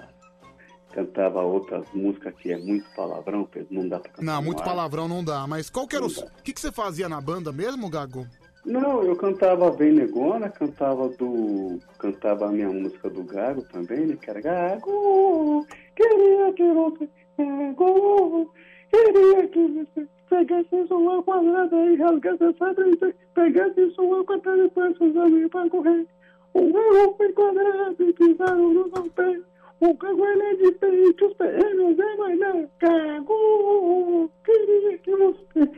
cantava 0.93 1.43
outras 1.43 1.87
músicas 1.93 2.35
que 2.37 2.53
é 2.53 2.57
muito 2.57 2.87
palavrão, 2.95 3.45
Pedro, 3.45 3.69
não 3.71 3.89
dá 3.89 4.01
pra 4.01 4.11
cantar. 4.11 4.25
Não, 4.25 4.43
muito 4.43 4.63
palavrão 4.63 5.09
não 5.09 5.23
dá. 5.23 5.47
Mas 5.47 5.69
qual 5.69 5.87
que 5.87 5.97
era 5.97 6.05
o. 6.05 6.09
O 6.09 6.43
que, 6.43 6.53
que 6.53 6.61
você 6.61 6.73
fazia 6.73 7.09
na 7.09 7.21
banda 7.21 7.53
mesmo, 7.53 7.91
Gago? 7.91 8.27
Não, 8.65 9.03
eu 9.03 9.15
cantava 9.15 9.71
bem 9.73 9.93
Negona, 9.93 10.49
cantava 10.49 11.11
do. 11.11 11.79
cantava 11.99 12.47
a 12.47 12.53
minha 12.53 12.71
música 12.71 13.11
do 13.11 13.23
Gago 13.23 13.63
também, 13.65 14.07
né? 14.07 14.17
Que 14.17 14.31
era 14.31 14.41
Gago, 14.41 15.67
queria 15.95 16.53
que 16.55 16.73
você. 16.73 17.09
Gago, 17.37 18.51
queria 18.95 19.49
que 19.49 19.69
você 19.69 20.09
pegasse 20.29 20.89
sua 20.89 21.23
quadrada 21.23 21.77
e 21.77 21.97
rasgasse 21.97 22.45
essa 22.45 22.73
brisa, 22.73 23.15
pegasse 23.35 23.91
sua 23.95 24.25
quadrada 24.25 24.59
e 24.59 24.63
depois 24.63 24.99
seus 24.99 25.17
amigos 25.17 25.51
pra 25.51 25.69
correr. 25.69 26.07
O 26.55 26.73
Gago 26.73 27.17
foi 27.17 27.33
quadrado 27.33 27.97
e 27.99 28.13
pisaram 28.13 28.73
no 28.73 28.91
seu 28.95 29.11
pé. 29.11 29.41
O 29.81 29.87
ele 29.87 30.43
é 30.43 30.55
diferente, 30.55 31.25
os 31.25 31.37
terrenos 31.37 31.99
é 31.99 32.17
mais 32.17 32.39
não. 32.39 32.71
Gago, 32.81 34.31
queria 34.45 34.99
que 34.99 35.17
você. 35.17 35.71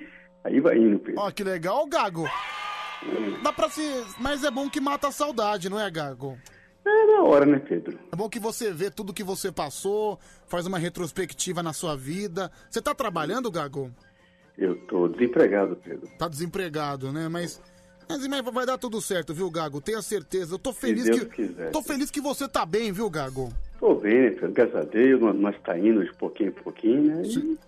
Aí 0.45 0.61
vai 0.61 0.77
indo, 0.77 0.99
Pedro. 0.99 1.21
Ó, 1.23 1.31
que 1.31 1.43
legal, 1.43 1.87
Gago. 1.87 2.25
Dá 3.43 3.53
pra 3.53 3.69
se. 3.69 3.83
Mas 4.21 4.45
é 4.45 4.51
bom 4.51 4.69
que 4.69 4.81
mata 4.81 5.09
a 5.09 5.13
saudade, 5.13 5.71
não 5.71 5.81
é, 5.81 5.91
Gago? 5.91 6.39
É 6.87 7.07
da 7.07 7.23
hora, 7.23 7.45
né, 7.45 7.59
Pedro? 7.59 7.99
É 8.13 8.17
bom 8.17 8.29
que 8.29 8.39
você 8.39 8.73
vê 8.73 8.91
tudo 8.91 9.13
que 9.13 9.25
você 9.25 9.51
passou, 9.51 10.21
faz 10.47 10.67
uma 10.67 10.79
retrospectiva 10.79 11.61
na 11.61 11.73
sua 11.73 11.97
vida. 11.97 12.51
Você 12.71 12.81
tá 12.81 12.95
trabalhando, 12.95 13.51
Gago? 13.51 13.91
Eu 14.57 14.77
tô 14.87 15.09
desempregado, 15.09 15.77
Pedro. 15.77 16.09
Tá 16.17 16.29
desempregado, 16.29 17.13
né? 17.13 17.29
Mas. 17.29 17.61
Mas 18.09 18.25
mas 18.29 18.45
vai 18.55 18.65
dar 18.65 18.79
tudo 18.79 19.01
certo, 19.01 19.35
viu, 19.35 19.51
Gago? 19.51 19.81
Tenha 19.81 20.01
certeza. 20.01 20.55
Eu 20.55 20.59
tô 20.61 20.73
feliz 20.73 21.05
Deus 21.05 21.25
que. 21.25 21.27
quiser. 21.27 21.73
Tô 21.73 21.83
feliz 21.83 22.09
que 22.09 22.21
você 22.21 22.49
tá 22.49 22.65
bem, 22.65 22.93
viu, 22.93 23.11
Gago? 23.11 23.53
Tô 23.81 23.97
bem, 23.97 24.23
né, 24.23 24.31
Pedro? 24.31 24.53
Graças 24.53 24.77
a 24.77 24.83
Deus, 24.85 25.21
nós, 25.21 25.37
nós 25.37 25.57
tá 25.63 25.77
indo 25.77 26.05
de 26.05 26.15
pouquinho 26.15 26.51
em 26.51 26.53
pouquinho, 26.53 27.03
né? 27.03 27.23
E 27.25 27.59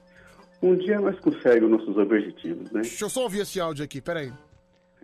um 0.62 0.76
dia 0.76 1.00
nós 1.00 1.18
conseguimos 1.18 1.70
nossos 1.70 1.96
objetivos, 1.96 2.70
né? 2.70 2.82
Deixa 2.82 3.04
eu 3.04 3.10
só 3.10 3.24
ouvir 3.24 3.40
esse 3.40 3.60
áudio 3.60 3.84
aqui, 3.84 4.00
peraí. 4.00 4.32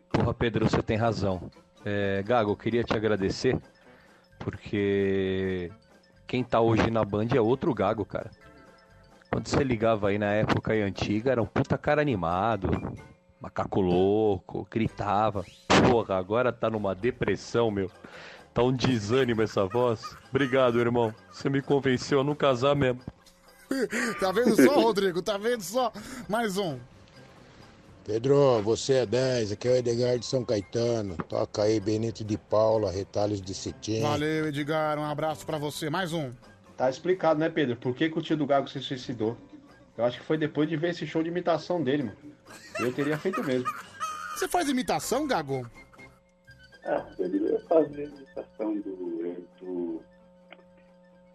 Porra, 0.08 0.32
Pedro, 0.32 0.70
você 0.70 0.80
tem 0.80 0.96
razão. 0.96 1.50
É, 1.84 2.22
Gago, 2.22 2.52
eu 2.52 2.56
queria 2.56 2.82
te 2.82 2.96
agradecer, 2.96 3.58
porque 4.38 5.70
quem 6.26 6.42
tá 6.42 6.60
hoje 6.60 6.90
na 6.90 7.04
Band 7.04 7.28
é 7.34 7.40
outro 7.40 7.74
Gago, 7.74 8.04
cara. 8.04 8.30
Quando 9.30 9.48
você 9.48 9.64
ligava 9.64 10.08
aí 10.08 10.18
na 10.18 10.32
época 10.32 10.72
aí 10.72 10.82
antiga, 10.82 11.32
era 11.32 11.42
um 11.42 11.46
puta 11.46 11.76
cara 11.76 12.00
animado, 12.00 12.70
macaco 13.40 13.80
louco, 13.80 14.66
gritava. 14.70 15.44
Porra, 15.90 16.16
agora 16.16 16.52
tá 16.52 16.70
numa 16.70 16.94
depressão, 16.94 17.70
meu. 17.70 17.90
Tá 18.52 18.62
um 18.62 18.72
desânimo 18.72 19.42
essa 19.42 19.66
voz. 19.66 20.16
Obrigado, 20.30 20.78
irmão. 20.78 21.12
Você 21.32 21.48
me 21.50 21.60
convenceu 21.60 22.20
a 22.20 22.24
não 22.24 22.36
casar 22.36 22.76
mesmo. 22.76 23.00
tá 24.20 24.30
vendo 24.30 24.54
só, 24.54 24.80
Rodrigo? 24.80 25.20
Tá 25.20 25.36
vendo 25.36 25.62
só? 25.62 25.92
Mais 26.28 26.56
um. 26.56 26.78
Pedro, 28.04 28.60
você 28.60 28.92
é 28.96 29.06
10, 29.06 29.52
aqui 29.52 29.66
é 29.66 29.70
o 29.70 29.76
Edgar 29.76 30.18
de 30.18 30.26
São 30.26 30.44
Caetano. 30.44 31.16
Toca 31.26 31.62
aí 31.62 31.80
Benito 31.80 32.22
de 32.22 32.36
Paula, 32.36 32.90
Retalhos 32.92 33.40
de 33.40 33.54
Cetim. 33.54 34.02
Valeu, 34.02 34.48
Edgar. 34.48 34.98
Um 34.98 35.04
abraço 35.04 35.46
pra 35.46 35.56
você. 35.56 35.88
Mais 35.88 36.12
um. 36.12 36.30
Tá 36.76 36.90
explicado, 36.90 37.40
né, 37.40 37.48
Pedro? 37.48 37.76
Por 37.76 37.94
que, 37.94 38.10
que 38.10 38.18
o 38.18 38.20
tio 38.20 38.36
do 38.36 38.46
Gago 38.46 38.68
se 38.68 38.78
suicidou? 38.80 39.38
Eu 39.96 40.04
acho 40.04 40.20
que 40.20 40.26
foi 40.26 40.36
depois 40.36 40.68
de 40.68 40.76
ver 40.76 40.90
esse 40.90 41.06
show 41.06 41.22
de 41.22 41.30
imitação 41.30 41.82
dele, 41.82 42.02
mano. 42.02 42.16
Eu 42.78 42.92
teria 42.92 43.16
feito 43.16 43.42
mesmo. 43.42 43.66
Você 44.34 44.46
faz 44.48 44.68
imitação, 44.68 45.26
Gago? 45.26 45.66
Ah, 46.84 47.06
Pedro, 47.16 47.46
eu 47.46 47.60
fazia 47.60 48.04
a 48.04 48.08
imitação 48.08 48.74
do. 48.80 49.46
do. 49.60 50.02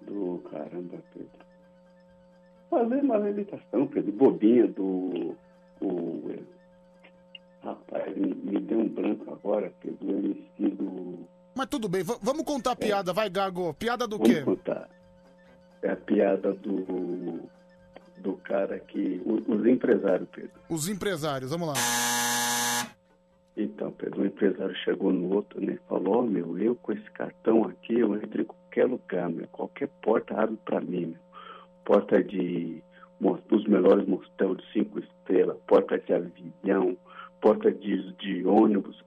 do. 0.01 0.49
caramba, 0.51 0.99
Pedro. 1.15 1.31
Fazer 2.69 3.01
uma 3.01 3.27
imitação, 3.27 3.87
Pedro, 3.87 4.11
bobinha 4.11 4.67
do. 4.67 5.35
o. 5.81 6.58
rapaz, 7.63 8.15
me, 8.17 8.33
me 8.35 8.59
deu 8.59 8.79
um 8.79 8.89
branco 8.89 9.31
agora, 9.31 9.71
Pedro, 9.81 10.09
eu 10.09 10.17
MC 10.19 10.75
do. 10.75 11.19
Mas 11.55 11.67
tudo 11.67 11.89
bem, 11.89 12.03
vamos 12.03 12.43
contar 12.43 12.71
a 12.71 12.75
piada, 12.75 13.11
vai, 13.13 13.29
Gago. 13.29 13.73
Piada 13.73 14.07
do 14.07 14.17
Vamos 14.17 14.33
quê? 14.33 14.41
contar. 14.41 14.89
É 15.81 15.91
a 15.91 15.95
piada 15.95 16.53
do. 16.53 17.39
do 18.17 18.33
cara 18.43 18.79
que. 18.79 19.21
o- 19.25 19.53
os 19.53 19.65
empresários, 19.65 20.27
Pedro. 20.29 20.51
Os 20.69 20.87
empresários, 20.89 21.51
vamos 21.51 21.67
lá. 21.69 21.73
Então, 23.57 23.91
Pedro, 23.91 24.21
um 24.21 24.25
empresário 24.25 24.73
chegou 24.85 25.11
no 25.11 25.33
outro, 25.35 25.59
né? 25.59 25.77
Falou, 25.89 26.19
ó, 26.19 26.21
meu, 26.21 26.57
eu 26.57 26.75
com 26.75 26.93
esse 26.93 27.09
cartão 27.11 27.65
aqui, 27.65 27.99
eu 27.99 28.15
entro 28.15 28.41
em 28.41 28.45
qualquer 28.45 28.85
lugar, 28.85 29.29
meu. 29.29 29.47
Qualquer 29.49 29.89
porta 30.01 30.33
abre 30.41 30.57
pra 30.63 30.79
mim, 30.79 31.07
meu. 31.07 31.19
Porta 31.83 32.23
de 32.23 32.81
dos 33.49 33.65
melhores 33.67 34.07
motel 34.07 34.55
de 34.55 34.63
cinco 34.71 34.97
estrelas, 34.99 35.57
porta 35.67 35.99
de 35.99 36.13
avião, 36.13 36.95
porta 37.41 37.71
de, 37.71 38.13
de 38.13 38.45
ônibus. 38.45 39.03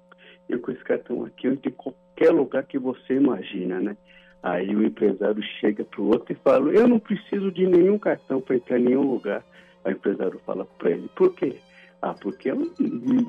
Eu 0.48 0.60
com 0.60 0.70
esse 0.72 0.82
cartão 0.84 1.24
aqui, 1.24 1.46
eu 1.46 1.54
em 1.54 1.70
qualquer 1.70 2.30
lugar 2.30 2.64
que 2.64 2.78
você 2.78 3.14
imagina, 3.14 3.80
né? 3.80 3.96
Aí 4.42 4.74
o 4.74 4.84
empresário 4.84 5.42
chega 5.60 5.84
pro 5.84 6.04
outro 6.04 6.32
e 6.32 6.36
fala, 6.42 6.70
eu 6.72 6.88
não 6.88 6.98
preciso 6.98 7.50
de 7.52 7.66
nenhum 7.66 7.98
cartão 7.98 8.40
para 8.40 8.56
entrar 8.56 8.78
em 8.78 8.84
nenhum 8.84 9.08
lugar. 9.08 9.44
Aí 9.84 9.94
o 9.94 9.96
empresário 9.96 10.40
fala 10.44 10.64
para 10.64 10.90
ele, 10.90 11.08
por 11.14 11.32
quê? 11.34 11.56
Ah, 12.00 12.14
porque 12.14 12.50
eu- 12.50 12.72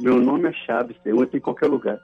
meu 0.01 0.19
nome 0.19 0.49
é 0.49 0.53
Chaves, 0.53 0.97
eu 1.05 1.21
entro 1.21 1.37
em 1.37 1.41
qualquer 1.41 1.67
lugar. 1.67 1.99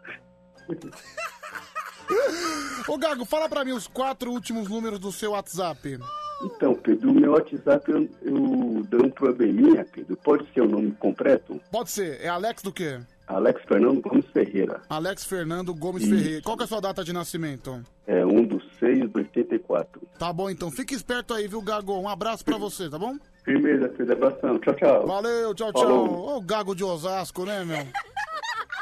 Ô, 2.87 2.97
Gago, 2.97 3.25
fala 3.25 3.49
pra 3.49 3.65
mim 3.65 3.71
os 3.71 3.87
quatro 3.87 4.31
últimos 4.31 4.69
números 4.69 4.99
do 4.99 5.11
seu 5.11 5.31
WhatsApp. 5.31 5.97
Então, 6.41 6.73
Pedro, 6.73 7.11
o 7.11 7.13
meu 7.13 7.33
WhatsApp 7.33 7.91
eu, 7.91 8.09
eu 8.21 8.83
dei 8.89 8.99
um 9.01 9.09
probleminha, 9.09 9.85
Pedro. 9.91 10.15
Pode 10.17 10.47
ser 10.53 10.61
o 10.61 10.67
nome 10.67 10.91
completo? 10.93 11.59
Pode 11.71 11.91
ser, 11.91 12.19
é 12.21 12.29
Alex 12.29 12.61
do 12.63 12.71
quê? 12.71 12.99
Alex 13.27 13.61
Fernando 13.67 14.01
Gomes 14.01 14.25
Ferreira. 14.33 14.81
Alex 14.89 15.23
Fernando 15.23 15.73
Gomes 15.75 16.01
Isso. 16.01 16.15
Ferreira. 16.15 16.41
Qual 16.41 16.57
que 16.57 16.63
é 16.63 16.65
a 16.65 16.67
sua 16.67 16.81
data 16.81 17.03
de 17.03 17.13
nascimento? 17.13 17.83
É 18.07 18.25
um 18.25 18.43
dos 18.43 18.63
seis 18.79 19.07
do 19.07 19.19
84. 19.19 20.01
Tá 20.17 20.33
bom, 20.33 20.49
então. 20.49 20.71
Fique 20.71 20.95
esperto 20.95 21.33
aí, 21.33 21.47
viu, 21.47 21.61
Gago? 21.61 21.93
Um 21.99 22.09
abraço 22.09 22.43
pra 22.43 22.57
você, 22.57 22.89
tá 22.89 22.97
bom? 22.97 23.17
Firmeza, 23.43 23.87
Pedro. 23.89 24.13
Abração. 24.13 24.57
Tchau, 24.59 24.73
tchau. 24.73 25.05
Valeu, 25.05 25.53
tchau, 25.53 25.71
tchau. 25.71 26.37
Ô, 26.37 26.41
Gago 26.41 26.73
de 26.73 26.83
Osasco, 26.83 27.45
né, 27.45 27.63
meu? 27.63 27.85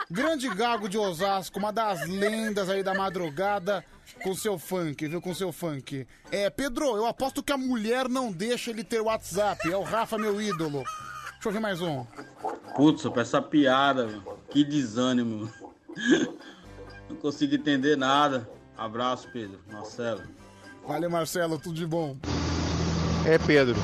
Grande 0.10 0.48
Gago 0.48 0.88
de 0.88 0.98
Osasco, 0.98 1.60
uma 1.60 1.72
das 1.72 2.08
lendas 2.08 2.69
aí 2.69 2.82
da 2.82 2.94
madrugada 2.94 3.84
com 4.24 4.34
seu 4.34 4.58
funk, 4.58 5.06
viu? 5.06 5.22
Com 5.22 5.34
seu 5.34 5.52
funk. 5.52 6.08
É, 6.32 6.50
Pedro, 6.50 6.95
eu 6.95 7.06
aposto 7.06 7.44
que 7.44 7.52
a 7.52 7.58
mulher 7.58 8.08
não 8.08 8.32
deixa 8.32 8.72
ele 8.72 8.86
ter 8.86 9.02
WhatsApp. 9.02 9.69
É 9.69 9.76
o 9.76 9.84
Rafa, 9.84 10.18
meu 10.18 10.42
ídolo. 10.42 10.84
Deixa 11.34 11.50
eu 11.50 11.52
ver 11.52 11.60
mais 11.60 11.82
um. 11.82 12.06
Putz, 12.76 13.03
pra 13.10 13.22
essa 13.22 13.42
piada, 13.42 14.08
que 14.50 14.64
desânimo. 14.64 15.52
Não 17.10 17.18
consigo 17.18 17.56
entender 17.56 17.98
nada. 17.98 18.50
Abraço, 18.77 19.27
Pedro. 19.34 19.60
Marcelo. 19.69 20.24
Valeu, 20.88 21.10
Marcelo, 21.10 21.60
tudo 21.60 21.76
de 21.76 21.86
bom. 21.86 22.16
É, 23.26 23.38
Pedro. 23.38 23.76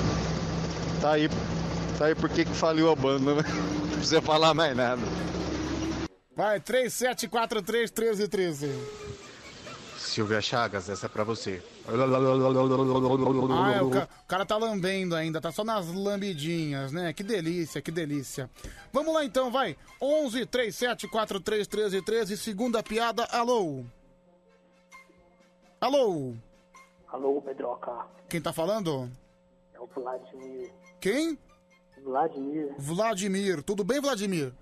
Tá 1.01 1.11
aí. 1.11 1.29
Tá 1.97 2.05
aí 2.05 2.15
por 2.15 2.29
que 2.29 2.45
que 2.45 2.53
faliu 2.53 2.89
a 2.89 2.95
banda, 2.95 3.35
né? 3.35 3.43
Não 3.91 3.97
precisa 3.97 4.21
falar 4.21 4.53
mais 4.53 4.75
nada. 4.75 5.01
Vai, 6.35 6.59
37431313. 6.59 8.69
Silvia 9.97 10.41
Chagas, 10.41 10.89
essa 10.89 11.05
é 11.05 11.09
pra 11.09 11.23
você. 11.23 11.61
Ah, 11.87 13.73
é, 13.75 13.81
o, 13.81 13.89
ca- 13.89 14.07
o 14.23 14.27
cara 14.27 14.45
tá 14.45 14.57
lambendo 14.57 15.15
ainda, 15.15 15.39
tá 15.41 15.51
só 15.51 15.63
nas 15.63 15.87
lambidinhas, 15.87 16.91
né? 16.91 17.11
Que 17.13 17.23
delícia, 17.23 17.81
que 17.81 17.91
delícia. 17.91 18.49
Vamos 18.91 19.13
lá 19.13 19.23
então, 19.25 19.51
vai. 19.51 19.75
11 20.01 20.45
37 20.45 21.07
43 21.07 21.67
13 21.67 22.01
13, 22.01 22.37
segunda 22.37 22.83
piada, 22.83 23.23
alô? 23.25 23.83
Alô? 25.79 26.33
Alô, 27.07 27.41
Pedroca. 27.41 28.05
Quem 28.29 28.41
tá 28.41 28.51
falando? 28.53 29.09
É 29.73 29.79
o 29.79 29.87
Vladimir. 29.87 30.71
Quem? 30.99 31.37
Vladimir, 32.03 32.75
Vladimir. 32.77 33.63
Tudo 33.63 33.83
bem, 33.83 33.99
Vladimir? 34.01 34.53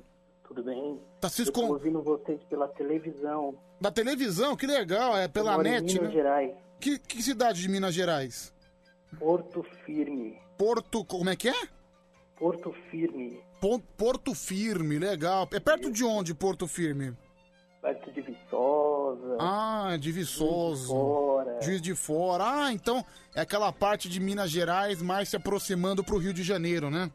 Tudo 0.53 0.63
bem? 0.65 0.99
Tá 1.21 1.29
tô 1.29 1.41
escon- 1.43 1.67
ouvindo 1.69 2.01
vocês 2.01 2.41
pela 2.49 2.67
televisão. 2.67 3.57
Da 3.79 3.89
televisão, 3.89 4.55
que 4.55 4.67
legal, 4.67 5.17
é 5.17 5.27
pela 5.27 5.57
net, 5.63 5.93
Minas 5.93 6.09
né? 6.09 6.11
Gerais. 6.11 6.51
Que, 6.79 6.99
que 6.99 7.23
cidade 7.23 7.61
de 7.61 7.69
Minas 7.69 7.93
Gerais? 7.93 8.53
Porto 9.17 9.63
Firme. 9.85 10.37
Porto, 10.57 11.05
como 11.05 11.29
é 11.29 11.35
que 11.35 11.47
é? 11.49 11.67
Porto 12.37 12.73
Firme. 12.89 13.39
Porto 13.97 14.33
Firme, 14.35 14.99
legal. 14.99 15.47
É 15.53 15.59
perto 15.59 15.91
de 15.91 16.03
onde, 16.03 16.33
Porto 16.33 16.67
Firme? 16.67 17.15
Perto 17.81 18.11
de 18.11 18.21
Viçosa. 18.21 19.37
Ah, 19.39 19.95
de 19.99 20.11
Viçosa. 20.11 20.87
Juiz 20.87 20.87
de 20.87 20.93
Fora. 20.93 21.61
Juiz 21.61 21.81
de 21.81 21.95
Fora. 21.95 22.43
Ah, 22.45 22.73
então 22.73 23.05
é 23.35 23.41
aquela 23.41 23.71
parte 23.71 24.09
de 24.09 24.19
Minas 24.19 24.49
Gerais 24.51 25.01
mais 25.01 25.29
se 25.29 25.35
aproximando 25.35 26.03
pro 26.03 26.17
Rio 26.17 26.33
de 26.33 26.43
Janeiro, 26.43 26.89
né? 26.89 27.09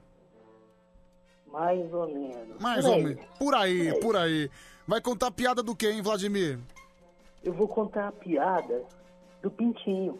Mais 1.56 1.92
ou 1.94 2.06
menos. 2.06 2.60
Mais 2.60 2.84
Por 2.84 2.90
ou 2.90 2.94
aí. 2.96 3.04
menos. 3.04 3.24
Por 3.38 3.54
aí, 3.54 4.00
por 4.00 4.16
aí. 4.16 4.50
Vai 4.86 5.00
contar 5.00 5.30
piada 5.30 5.62
do 5.62 5.74
hein, 5.82 6.02
Vladimir? 6.02 6.58
Eu 7.42 7.54
vou 7.54 7.66
contar 7.66 8.08
a 8.08 8.12
piada 8.12 8.84
do 9.42 9.50
Pintinho. 9.50 10.18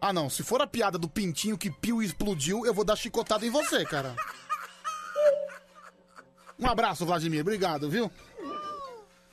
Ah, 0.00 0.12
não. 0.12 0.30
Se 0.30 0.44
for 0.44 0.62
a 0.62 0.66
piada 0.68 0.96
do 0.96 1.08
pintinho 1.08 1.58
que 1.58 1.68
piu 1.70 2.00
e 2.00 2.06
explodiu, 2.06 2.64
eu 2.64 2.72
vou 2.72 2.84
dar 2.84 2.94
chicotada 2.94 3.44
em 3.44 3.50
você, 3.50 3.84
cara. 3.84 4.14
Um 6.56 6.68
abraço, 6.68 7.04
Vladimir. 7.04 7.40
Obrigado, 7.40 7.90
viu? 7.90 8.08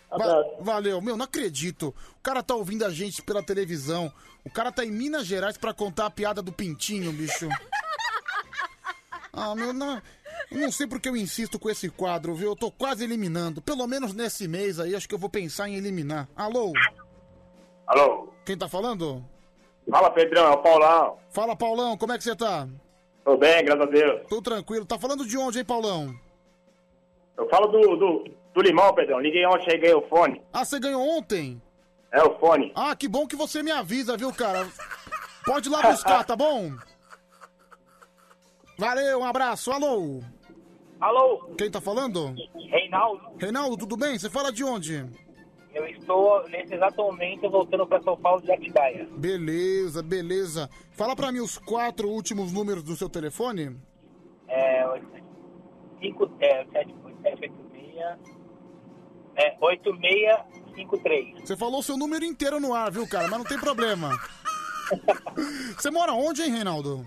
Va- 0.10 0.44
valeu. 0.62 1.00
Meu, 1.02 1.16
não 1.16 1.26
acredito. 1.26 1.94
O 2.18 2.22
cara 2.24 2.42
tá 2.42 2.56
ouvindo 2.56 2.84
a 2.84 2.90
gente 2.90 3.22
pela 3.22 3.44
televisão. 3.44 4.12
O 4.44 4.50
cara 4.50 4.72
tá 4.72 4.84
em 4.84 4.90
Minas 4.92 5.28
Gerais 5.28 5.58
pra 5.58 5.74
contar 5.74 6.08
a 6.08 6.12
piada 6.12 6.42
do 6.42 6.52
pintinho, 6.52 7.12
bicho. 7.14 7.48
Ah, 9.32 9.54
meu, 9.54 9.72
não... 9.74 10.02
não 10.52 10.72
sei 10.72 10.88
porque 10.88 11.10
eu 11.10 11.16
insisto 11.16 11.60
com 11.60 11.70
esse 11.70 11.90
quadro, 11.90 12.34
viu? 12.36 12.50
Eu 12.50 12.56
tô 12.56 12.72
quase 12.72 13.04
eliminando. 13.04 13.62
Pelo 13.62 13.86
menos 13.88 14.14
nesse 14.14 14.48
mês 14.48 14.80
aí, 14.80 14.96
acho 14.96 15.08
que 15.08 15.16
eu 15.16 15.20
vou 15.20 15.30
pensar 15.30 15.68
em 15.70 15.76
eliminar. 15.76 16.28
Alô? 16.36 16.74
Alô? 17.88 18.34
Quem 18.46 18.58
tá 18.58 18.68
falando? 18.68 19.24
Fala, 19.90 20.10
Pedrão, 20.12 20.48
é 20.48 20.52
o 20.52 20.58
Paulão. 20.58 21.18
Fala, 21.30 21.56
Paulão, 21.56 21.98
como 21.98 22.14
é 22.14 22.18
que 22.18 22.24
você 22.24 22.36
tá? 22.36 22.68
Tô 23.24 23.38
bem, 23.38 23.64
graças 23.66 23.84
a 23.84 23.90
Deus. 23.90 24.28
Tô 24.28 24.42
tranquilo. 24.42 24.86
Tá 24.86 24.98
falando 25.00 25.26
de 25.26 25.38
onde, 25.38 25.60
hein, 25.60 25.66
Paulão? 25.66 26.16
Eu 27.38 27.50
falo 27.50 27.68
do, 27.68 27.96
do, 27.96 28.24
do 28.54 28.62
limão, 28.62 28.94
Pedrão. 28.94 29.20
Liguei 29.20 29.46
ontem, 29.46 29.72
cheguei 29.72 29.94
o 29.94 30.08
fone. 30.08 30.42
Ah, 30.54 30.64
você 30.64 30.80
ganhou 30.80 31.02
ontem? 31.02 31.62
É 32.12 32.24
o 32.24 32.38
fone. 32.40 32.72
Ah, 32.76 32.96
que 32.96 33.08
bom 33.08 33.28
que 33.28 33.36
você 33.36 33.62
me 33.62 33.72
avisa, 33.72 34.16
viu, 34.16 34.32
cara? 34.34 34.68
Pode 35.46 35.70
ir 35.70 35.72
lá 35.72 35.82
buscar, 35.92 36.24
tá 36.24 36.36
bom? 36.36 36.72
Valeu, 38.78 39.20
um 39.20 39.26
abraço. 39.26 39.72
Alô? 39.72 40.22
Alô? 41.00 41.54
Quem 41.58 41.70
tá 41.70 41.82
falando? 41.82 42.34
Reinaldo, 42.70 43.22
Reinaldo, 43.38 43.78
tudo 43.78 43.98
bem? 43.98 44.18
Você 44.18 44.30
fala 44.30 44.52
de 44.52 44.64
onde? 44.64 45.06
eu 45.76 45.86
estou 45.88 46.48
nesse 46.48 46.74
exato 46.74 46.96
momento 46.96 47.50
voltando 47.50 47.86
para 47.86 48.02
São 48.02 48.16
Paulo 48.18 48.42
de 48.42 48.50
Atibaia. 48.50 49.06
Beleza, 49.12 50.02
beleza. 50.02 50.70
Fala 50.92 51.14
pra 51.16 51.34
mim 51.34 51.42
os 51.42 51.58
quatro 51.58 52.10
últimos 52.10 52.54
números 52.54 52.82
do 52.82 52.96
seu 52.96 53.10
telefone. 53.10 53.78
É. 54.48 54.86
5, 56.02 56.32
é, 56.40 56.66
7, 56.66 56.96
7, 57.24 57.42
8, 57.42 57.54
6. 57.72 57.96
É, 59.36 59.58
8653. 59.60 61.42
Você 61.42 61.58
falou 61.58 61.84
seu 61.84 61.98
número 61.98 62.24
inteiro 62.24 62.58
no 62.62 62.74
ar, 62.74 62.90
viu, 62.90 63.06
cara? 63.06 63.28
Mas 63.28 63.38
não 63.38 63.46
tem 63.46 63.60
problema. 63.60 64.18
Você 65.78 65.92
mora 65.92 66.14
onde, 66.14 66.42
hein, 66.42 66.52
Reinaldo? 66.52 67.06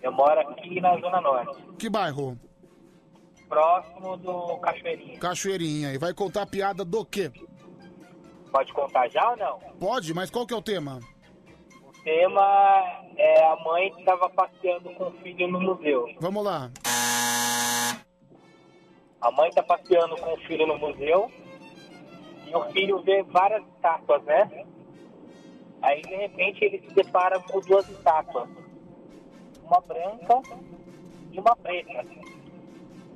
Eu 0.00 0.12
moro 0.12 0.38
aqui 0.38 0.80
na 0.80 0.96
Zona 1.00 1.20
Norte, 1.20 1.60
Que 1.76 1.90
bairro? 1.90 2.38
Próximo 3.48 4.16
do 4.16 4.58
Cachoeirinha. 4.58 5.18
Cachoeirinha. 5.18 5.92
E 5.92 5.98
vai 5.98 6.12
contar 6.12 6.42
a 6.42 6.46
piada 6.46 6.84
do 6.84 7.04
quê? 7.04 7.30
Pode 8.50 8.72
contar 8.72 9.08
já 9.08 9.30
ou 9.30 9.36
não? 9.36 9.58
Pode, 9.78 10.14
mas 10.14 10.30
qual 10.30 10.46
que 10.46 10.54
é 10.54 10.56
o 10.56 10.62
tema? 10.62 11.00
O 11.82 11.92
tema 12.02 13.02
é 13.16 13.44
a 13.44 13.56
mãe 13.56 13.92
que 13.92 14.00
estava 14.00 14.28
passeando 14.30 14.90
com 14.94 15.08
o 15.08 15.12
filho 15.22 15.48
no 15.48 15.60
museu. 15.60 16.08
Vamos 16.20 16.44
lá. 16.44 16.70
A 19.20 19.30
mãe 19.32 19.48
está 19.48 19.62
passeando 19.62 20.16
com 20.16 20.32
o 20.32 20.36
filho 20.38 20.66
no 20.66 20.78
museu 20.78 21.30
e 22.46 22.54
o 22.54 22.64
filho 22.70 23.02
vê 23.02 23.22
várias 23.24 23.62
estátuas, 23.74 24.22
né? 24.24 24.64
Aí, 25.82 26.02
de 26.02 26.14
repente, 26.14 26.64
ele 26.64 26.80
se 26.80 26.94
depara 26.94 27.38
com 27.40 27.60
duas 27.60 27.88
estátuas. 27.88 28.48
Uma 29.62 29.80
branca 29.80 30.42
e 31.32 31.38
uma 31.38 31.54
preta. 31.56 32.04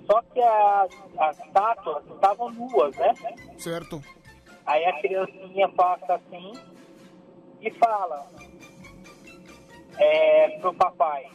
Só 0.07 0.23
que 0.23 0.41
as, 0.41 0.91
as 1.19 1.39
estátuas 1.39 2.05
estavam 2.07 2.51
nuas, 2.51 2.97
né? 2.97 3.15
Certo. 3.59 4.03
Aí 4.67 4.85
a 4.85 5.01
criancinha 5.01 5.69
passa 5.71 6.15
assim 6.15 6.53
e 7.61 7.71
fala 7.73 8.27
é, 9.99 10.59
pro 10.61 10.75
papai. 10.75 11.27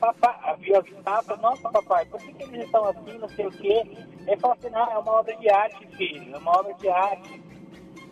Papai, 0.00 0.56
viu 0.58 0.78
as 0.78 0.86
estátuas? 0.86 1.40
Nossa, 1.40 1.70
papai, 1.70 2.04
por 2.06 2.20
que, 2.20 2.32
que 2.32 2.42
eles 2.44 2.66
estão 2.66 2.84
assim, 2.84 3.18
não 3.18 3.28
sei 3.30 3.46
o 3.46 3.50
quê? 3.50 3.82
Ele 4.26 4.36
fala 4.38 4.54
assim, 4.54 4.70
não, 4.70 4.90
é 4.90 4.98
uma 4.98 5.12
obra 5.12 5.36
de 5.36 5.50
arte, 5.50 5.86
filho, 5.96 6.34
é 6.34 6.38
uma 6.38 6.58
obra 6.58 6.74
de 6.74 6.88
arte. 6.88 7.42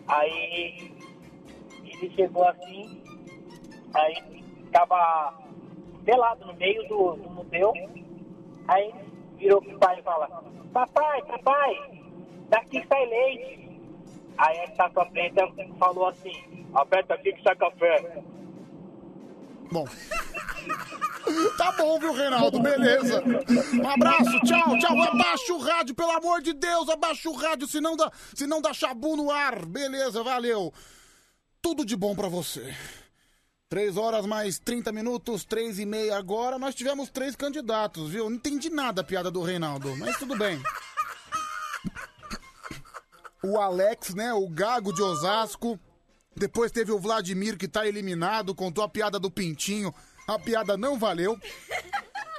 Aí 0.07 0.91
ele 1.83 2.15
chegou 2.15 2.47
assim, 2.47 3.03
aí 3.93 4.43
tava 4.71 5.33
pelado 6.03 6.45
no 6.45 6.53
meio 6.53 6.87
do, 6.87 7.15
do 7.15 7.29
museu, 7.29 7.73
aí 8.67 8.93
virou 9.37 9.61
pro 9.61 9.77
pai 9.79 9.99
e 9.99 10.03
fala, 10.03 10.27
papai, 10.73 11.21
papai, 11.23 12.01
daqui 12.49 12.83
sai 12.87 13.05
leite. 13.05 13.65
Aí 14.37 14.59
a 14.59 14.65
estátua 14.65 15.05
preta 15.07 15.47
falou 15.79 16.07
assim, 16.07 16.67
aperta 16.73 17.13
aqui 17.13 17.33
que 17.33 17.43
sai 17.43 17.55
café. 17.55 18.23
Bom. 19.71 19.85
Tá 21.57 21.71
bom, 21.71 21.99
viu, 21.99 22.13
Reinaldo? 22.13 22.59
Beleza. 22.59 23.23
Um 23.73 23.89
abraço, 23.89 24.39
tchau, 24.41 24.77
tchau. 24.77 25.01
Abaixa 25.01 25.53
o 25.53 25.57
rádio, 25.57 25.95
pelo 25.95 26.11
amor 26.11 26.39
de 26.39 26.53
Deus, 26.53 26.87
abaixa 26.87 27.29
o 27.29 27.33
rádio, 27.33 27.67
senão 27.67 27.95
dá, 27.95 28.11
senão 28.35 28.61
dá 28.61 28.71
chabu 28.73 29.17
no 29.17 29.31
ar. 29.31 29.65
Beleza, 29.65 30.21
valeu. 30.21 30.71
Tudo 31.63 31.83
de 31.83 31.95
bom 31.95 32.15
pra 32.15 32.27
você. 32.27 32.75
Três 33.75 33.97
horas 33.97 34.25
mais 34.25 34.57
30 34.57 34.89
minutos, 34.93 35.43
três 35.43 35.79
e 35.79 35.85
meia 35.85 36.17
agora. 36.17 36.57
Nós 36.57 36.73
tivemos 36.73 37.09
três 37.09 37.35
candidatos, 37.35 38.09
viu? 38.09 38.29
Não 38.29 38.37
entendi 38.37 38.69
nada 38.69 39.01
a 39.01 39.03
piada 39.03 39.29
do 39.29 39.41
Reinaldo, 39.43 39.93
mas 39.97 40.17
tudo 40.17 40.37
bem. 40.37 40.63
O 43.43 43.59
Alex, 43.59 44.15
né? 44.15 44.33
O 44.33 44.47
Gago 44.47 44.93
de 44.93 45.01
Osasco. 45.01 45.77
Depois 46.33 46.71
teve 46.71 46.93
o 46.93 46.97
Vladimir 46.97 47.57
que 47.57 47.67
tá 47.67 47.85
eliminado, 47.85 48.55
contou 48.55 48.81
a 48.81 48.87
piada 48.87 49.19
do 49.19 49.29
Pintinho. 49.29 49.93
A 50.25 50.39
piada 50.39 50.77
não 50.77 50.97
valeu, 50.97 51.37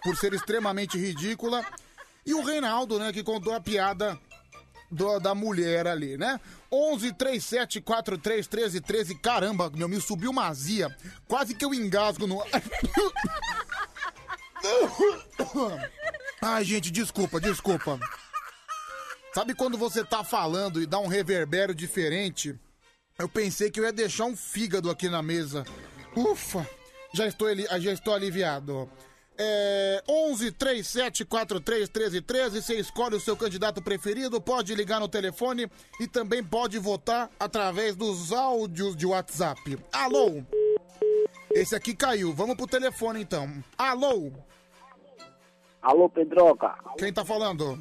por 0.05 0.17
ser 0.17 0.33
extremamente 0.33 0.97
ridícula. 0.97 1.63
E 2.25 2.33
o 2.33 2.43
Reinaldo, 2.43 2.99
né, 2.99 3.13
que 3.13 3.23
contou 3.23 3.53
a 3.53 3.61
piada 3.61 4.19
do- 4.91 5.19
da 5.19 5.35
mulher 5.35 5.87
ali, 5.87 6.17
né? 6.17 6.41
11 6.71 7.13
37 7.13 7.81
43 7.81 8.47
13 8.47 8.81
13. 8.81 9.15
Caramba, 9.17 9.71
meu, 9.75 9.89
me 9.89 10.01
subiu 10.01 10.31
uma 10.31 10.47
azia. 10.49 10.95
Quase 11.29 11.55
que 11.55 11.65
eu 11.65 11.73
engasgo 11.75 12.27
no. 12.27 12.43
Ai, 16.43 16.65
gente, 16.65 16.91
desculpa, 16.91 17.41
desculpa. 17.41 17.99
Sabe 19.35 19.55
quando 19.55 19.77
você 19.77 20.05
tá 20.05 20.25
falando 20.25 20.81
e 20.81 20.87
dá 20.87 20.99
um 20.99 21.07
reverbero 21.09 21.75
diferente? 21.75 22.59
Eu 23.19 23.29
pensei 23.29 23.71
que 23.71 23.81
eu 23.81 23.85
ia 23.85 23.93
deixar 23.93 24.25
um 24.25 24.37
fígado 24.37 24.91
aqui 24.91 25.09
na 25.09 25.23
mesa. 25.23 25.65
Ufa, 26.15 26.67
já 27.15 27.27
estou, 27.27 27.49
já 27.57 27.93
estou 27.93 28.15
aliviado. 28.15 28.91
É, 29.39 30.03
11 30.09 30.53
37 30.53 31.25
43 31.25 31.89
13 31.89 32.21
13. 32.23 32.63
Você 32.63 32.75
escolhe 32.77 33.17
o 33.17 33.21
seu 33.21 33.37
candidato 33.37 33.83
preferido, 33.83 34.41
pode 34.41 34.75
ligar 34.75 35.01
no 35.01 35.09
telefone 35.09 35.71
e 36.01 36.07
também 36.09 36.43
pode 36.43 36.79
votar 36.79 37.31
através 37.39 37.95
dos 37.95 38.33
áudios 38.33 38.97
de 38.97 39.07
WhatsApp. 39.07 39.79
Alô? 39.93 40.43
Esse 41.53 41.75
aqui 41.75 41.95
caiu. 41.95 42.33
Vamos 42.33 42.57
pro 42.57 42.67
telefone 42.67 43.23
então. 43.23 43.49
Alô? 43.77 44.33
Alô, 45.83 46.09
Pedroca. 46.09 46.75
Quem 46.99 47.13
tá 47.13 47.25
falando? 47.25 47.79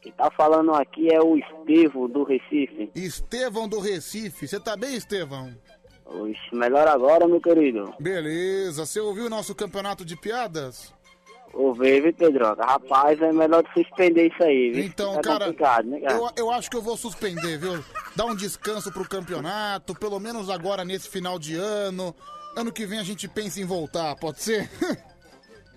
Quem 0.00 0.12
tá 0.12 0.30
falando 0.30 0.72
aqui 0.74 1.12
é 1.12 1.20
o 1.20 1.36
Estevo 1.36 2.08
do 2.08 2.22
Recife. 2.22 2.90
Estevão 2.94 3.68
do 3.68 3.80
Recife. 3.80 4.48
Você 4.48 4.58
tá 4.58 4.76
bem, 4.76 4.94
Estevão? 4.94 5.54
Oxe, 6.10 6.52
melhor 6.52 6.88
agora, 6.88 7.28
meu 7.28 7.40
querido. 7.40 7.94
Beleza. 8.00 8.84
Você 8.84 8.98
ouviu 8.98 9.26
o 9.26 9.30
nosso 9.30 9.54
campeonato 9.54 10.04
de 10.04 10.16
piadas? 10.16 10.92
Vê, 11.76 12.00
viu, 12.00 12.12
Pedroca? 12.12 12.64
Rapaz, 12.64 13.20
é 13.20 13.32
melhor 13.32 13.62
de 13.62 13.72
suspender 13.72 14.28
isso 14.28 14.42
aí, 14.42 14.70
viu? 14.70 14.84
Então, 14.84 15.14
tá 15.14 15.20
cara, 15.22 15.46
né, 15.82 16.00
cara? 16.00 16.14
eu, 16.14 16.30
eu 16.36 16.50
acho 16.50 16.70
que 16.70 16.76
eu 16.76 16.82
vou 16.82 16.96
suspender, 16.96 17.58
viu? 17.58 17.82
Dar 18.14 18.26
um 18.26 18.34
descanso 18.34 18.92
pro 18.92 19.08
campeonato, 19.08 19.94
pelo 19.94 20.20
menos 20.20 20.50
agora 20.50 20.84
nesse 20.84 21.08
final 21.08 21.38
de 21.38 21.56
ano. 21.56 22.14
Ano 22.56 22.72
que 22.72 22.86
vem 22.86 22.98
a 22.98 23.04
gente 23.04 23.28
pensa 23.28 23.60
em 23.60 23.64
voltar, 23.64 24.14
pode 24.16 24.42
ser? 24.42 24.68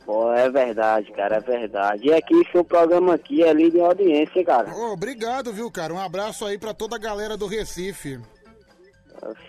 Pô, 0.05 0.33
é 0.33 0.49
verdade, 0.49 1.11
cara, 1.13 1.37
é 1.37 1.39
verdade. 1.39 2.07
E 2.07 2.13
aqui, 2.13 2.43
seu 2.51 2.63
programa 2.63 3.13
aqui 3.13 3.41
é 3.41 3.53
líder 3.53 3.79
em 3.79 3.85
audiência, 3.85 4.43
cara. 4.43 4.69
Ô, 4.73 4.91
obrigado, 4.91 5.53
viu, 5.53 5.71
cara? 5.71 5.93
Um 5.93 5.99
abraço 5.99 6.45
aí 6.45 6.57
pra 6.57 6.73
toda 6.73 6.97
a 6.97 6.99
galera 6.99 7.37
do 7.37 7.47
Recife. 7.47 8.19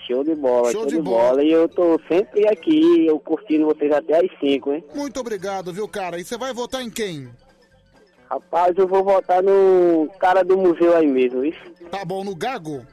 Show 0.06 0.22
de 0.24 0.34
bola, 0.34 0.70
Show 0.70 0.82
show, 0.82 0.86
de 0.86 0.96
de, 0.96 1.02
bola. 1.02 1.28
bola. 1.30 1.44
E 1.44 1.50
eu 1.50 1.68
tô 1.68 1.98
sempre 2.08 2.46
aqui, 2.48 3.06
eu 3.06 3.18
curtindo 3.18 3.66
vocês 3.66 3.90
até 3.92 4.24
às 4.24 4.38
5, 4.38 4.72
hein? 4.72 4.84
Muito 4.94 5.18
obrigado, 5.20 5.72
viu, 5.72 5.88
cara? 5.88 6.18
E 6.18 6.24
você 6.24 6.36
vai 6.36 6.52
votar 6.52 6.82
em 6.82 6.90
quem? 6.90 7.28
Rapaz, 8.30 8.76
eu 8.76 8.86
vou 8.88 9.04
votar 9.04 9.42
no 9.42 10.08
cara 10.18 10.42
do 10.42 10.56
museu 10.56 10.96
aí 10.96 11.06
mesmo, 11.06 11.44
isso? 11.44 11.60
Tá 11.90 12.04
bom, 12.04 12.24
no 12.24 12.34
Gago? 12.34 12.84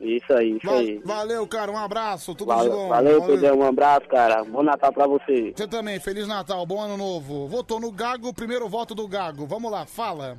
Isso 0.00 0.32
aí, 0.32 0.56
isso 0.56 0.66
Va- 0.66 0.78
aí. 0.78 0.98
valeu, 1.04 1.46
cara, 1.46 1.70
um 1.70 1.76
abraço, 1.76 2.34
tudo 2.34 2.48
de 2.50 2.56
Valeu, 2.56 2.72
bom. 2.72 2.88
valeu, 2.88 3.22
Pedrão, 3.22 3.58
um 3.58 3.66
abraço, 3.66 4.08
cara. 4.08 4.42
Bom 4.44 4.62
Natal 4.62 4.90
pra 4.92 5.06
você. 5.06 5.52
Você 5.54 5.68
também, 5.68 6.00
Feliz 6.00 6.26
Natal, 6.26 6.64
bom 6.64 6.80
ano 6.80 6.96
novo. 6.96 7.46
Votou 7.46 7.78
no 7.78 7.92
Gago, 7.92 8.32
primeiro 8.32 8.66
voto 8.66 8.94
do 8.94 9.06
Gago. 9.06 9.46
Vamos 9.46 9.70
lá, 9.70 9.84
fala. 9.84 10.38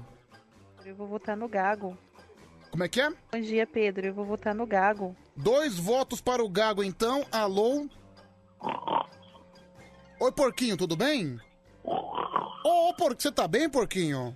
Eu 0.83 0.95
vou 0.95 1.05
votar 1.05 1.37
no 1.37 1.47
Gago. 1.47 1.95
Como 2.71 2.83
é 2.83 2.89
que 2.89 3.01
é? 3.01 3.09
Bom 3.31 3.39
dia, 3.39 3.67
Pedro. 3.67 4.07
Eu 4.07 4.13
vou 4.15 4.25
votar 4.25 4.55
no 4.55 4.65
Gago. 4.65 5.15
Dois 5.35 5.77
votos 5.77 6.21
para 6.21 6.43
o 6.43 6.49
Gago, 6.49 6.83
então. 6.83 7.25
Alô? 7.31 7.87
Oi, 10.19 10.31
porquinho, 10.31 10.77
tudo 10.77 10.95
bem? 10.95 11.39
Ô, 11.83 12.89
ô, 12.89 12.93
porco, 12.93 13.21
você 13.21 13.31
tá 13.31 13.47
bem, 13.47 13.69
porquinho? 13.69 14.35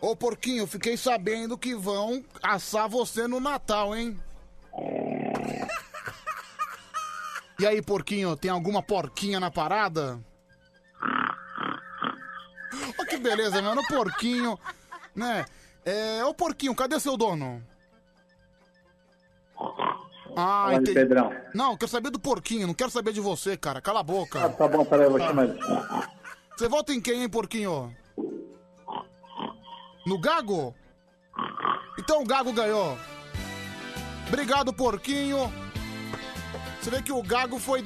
Ô, 0.00 0.14
porquinho, 0.14 0.66
fiquei 0.66 0.96
sabendo 0.96 1.58
que 1.58 1.74
vão 1.74 2.24
assar 2.42 2.88
você 2.88 3.26
no 3.26 3.40
Natal, 3.40 3.94
hein? 3.96 4.18
E 7.56 7.64
aí, 7.64 7.80
porquinho, 7.80 8.36
tem 8.36 8.50
alguma 8.50 8.82
porquinha 8.82 9.38
na 9.38 9.48
parada? 9.48 10.20
Ó, 12.98 13.04
que 13.04 13.16
beleza, 13.16 13.62
mano. 13.62 13.80
O 13.80 13.86
porquinho, 13.86 14.58
né? 15.14 15.44
É, 15.84 16.24
ô, 16.24 16.34
porquinho, 16.34 16.74
cadê 16.74 16.98
seu 16.98 17.16
dono? 17.16 17.64
Ah, 20.36 20.64
Fala 20.64 20.70
aí, 20.70 20.76
entendi. 20.76 20.94
Pedrão. 20.94 21.32
Não, 21.54 21.72
eu 21.72 21.78
quero 21.78 21.90
saber 21.90 22.10
do 22.10 22.18
porquinho, 22.18 22.66
não 22.66 22.74
quero 22.74 22.90
saber 22.90 23.12
de 23.12 23.20
você, 23.20 23.56
cara. 23.56 23.80
Cala 23.80 24.00
a 24.00 24.02
boca. 24.02 24.44
Ah, 24.44 24.48
tá 24.48 24.66
bom, 24.68 24.84
peraí, 24.84 25.06
eu 25.06 25.10
vou 25.10 25.20
chamar 25.20 25.44
ele. 25.44 25.58
Você 26.56 26.68
vota 26.68 26.92
em 26.92 27.00
quem, 27.00 27.22
hein, 27.22 27.28
porquinho? 27.28 27.94
No 30.06 30.20
Gago? 30.20 30.74
Então 31.98 32.22
o 32.22 32.26
Gago 32.26 32.52
ganhou. 32.52 32.96
Obrigado, 34.28 34.72
porquinho. 34.72 35.52
Você 36.80 36.90
vê 36.90 37.00
que 37.02 37.12
o 37.12 37.22
Gago 37.22 37.58
foi. 37.58 37.84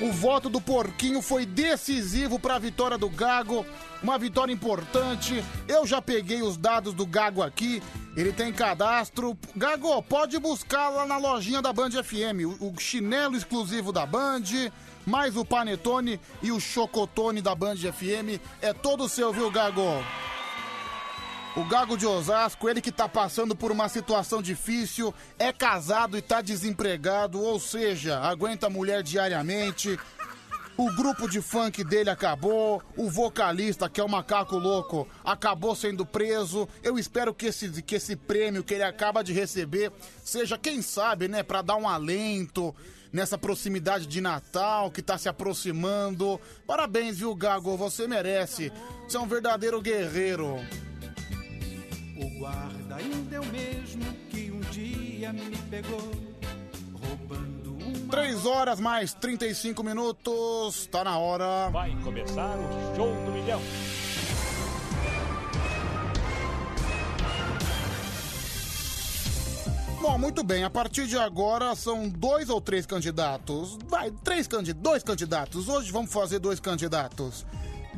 O 0.00 0.12
voto 0.12 0.48
do 0.48 0.60
porquinho 0.60 1.20
foi 1.20 1.44
decisivo 1.44 2.38
para 2.38 2.54
a 2.54 2.58
vitória 2.58 2.96
do 2.96 3.08
Gago. 3.10 3.66
Uma 4.00 4.16
vitória 4.16 4.52
importante. 4.52 5.42
Eu 5.66 5.84
já 5.84 6.00
peguei 6.00 6.40
os 6.40 6.56
dados 6.56 6.94
do 6.94 7.04
Gago 7.04 7.42
aqui. 7.42 7.82
Ele 8.16 8.32
tem 8.32 8.52
cadastro. 8.52 9.36
Gago, 9.56 10.00
pode 10.04 10.38
buscar 10.38 10.88
lá 10.88 11.04
na 11.04 11.18
lojinha 11.18 11.60
da 11.60 11.72
Band 11.72 11.90
FM. 11.90 12.46
O, 12.60 12.78
chinelo 12.78 13.36
exclusivo 13.36 13.92
da 13.92 14.06
Band, 14.06 14.44
mais 15.04 15.36
o 15.36 15.44
panetone 15.44 16.20
e 16.40 16.52
o 16.52 16.60
chocotone 16.60 17.42
da 17.42 17.56
Band 17.56 17.78
FM. 17.78 18.40
É 18.62 18.72
todo 18.72 19.08
seu, 19.08 19.32
viu, 19.32 19.50
Gago? 19.50 19.82
O 21.58 21.64
Gago 21.64 21.98
de 21.98 22.06
Osasco, 22.06 22.68
ele 22.68 22.80
que 22.80 22.92
tá 22.92 23.08
passando 23.08 23.56
por 23.56 23.72
uma 23.72 23.88
situação 23.88 24.40
difícil, 24.40 25.12
é 25.40 25.52
casado 25.52 26.16
e 26.16 26.22
tá 26.22 26.40
desempregado, 26.40 27.42
ou 27.42 27.58
seja, 27.58 28.20
aguenta 28.20 28.70
mulher 28.70 29.02
diariamente. 29.02 29.98
O 30.76 30.88
grupo 30.92 31.28
de 31.28 31.40
funk 31.42 31.82
dele 31.82 32.10
acabou, 32.10 32.80
o 32.96 33.10
vocalista, 33.10 33.88
que 33.88 34.00
é 34.00 34.04
o 34.04 34.08
macaco 34.08 34.56
louco, 34.56 35.08
acabou 35.24 35.74
sendo 35.74 36.06
preso. 36.06 36.68
Eu 36.80 36.96
espero 36.96 37.34
que 37.34 37.46
esse, 37.46 37.82
que 37.82 37.96
esse 37.96 38.14
prêmio 38.14 38.62
que 38.62 38.74
ele 38.74 38.84
acaba 38.84 39.24
de 39.24 39.32
receber 39.32 39.90
seja, 40.22 40.56
quem 40.56 40.80
sabe, 40.80 41.26
né, 41.26 41.42
pra 41.42 41.60
dar 41.60 41.74
um 41.74 41.88
alento 41.88 42.72
nessa 43.12 43.36
proximidade 43.36 44.06
de 44.06 44.20
Natal 44.20 44.92
que 44.92 45.02
tá 45.02 45.18
se 45.18 45.28
aproximando. 45.28 46.40
Parabéns, 46.68 47.18
viu, 47.18 47.34
Gago? 47.34 47.76
Você 47.76 48.06
merece. 48.06 48.70
Você 49.08 49.16
é 49.16 49.20
um 49.20 49.26
verdadeiro 49.26 49.82
guerreiro. 49.82 50.60
O 52.20 52.28
guarda 52.38 52.96
ainda 52.96 53.36
é 53.36 53.40
o 53.40 53.46
mesmo 53.46 54.02
que 54.28 54.50
um 54.50 54.60
dia 54.72 55.32
me 55.32 55.56
pegou 55.70 56.00
roubando 56.92 57.76
uma. 57.80 58.10
3 58.10 58.44
horas 58.44 58.80
mais 58.80 59.14
35 59.14 59.84
minutos. 59.84 60.86
Tá 60.86 61.04
na 61.04 61.16
hora. 61.16 61.70
Vai 61.70 61.94
começar 62.02 62.56
o 62.56 62.96
show 62.96 63.14
do 63.24 63.30
milhão. 63.30 63.60
Bom, 70.00 70.18
muito 70.18 70.42
bem. 70.42 70.64
A 70.64 70.70
partir 70.70 71.06
de 71.06 71.16
agora 71.16 71.74
são 71.76 72.08
dois 72.08 72.48
ou 72.48 72.60
três 72.60 72.86
candidatos. 72.86 73.78
Vai, 73.86 74.10
três 74.24 74.48
candidatos, 74.48 74.82
dois 74.82 75.02
candidatos. 75.04 75.68
Hoje 75.68 75.92
vamos 75.92 76.12
fazer 76.12 76.40
dois 76.40 76.58
candidatos. 76.58 77.46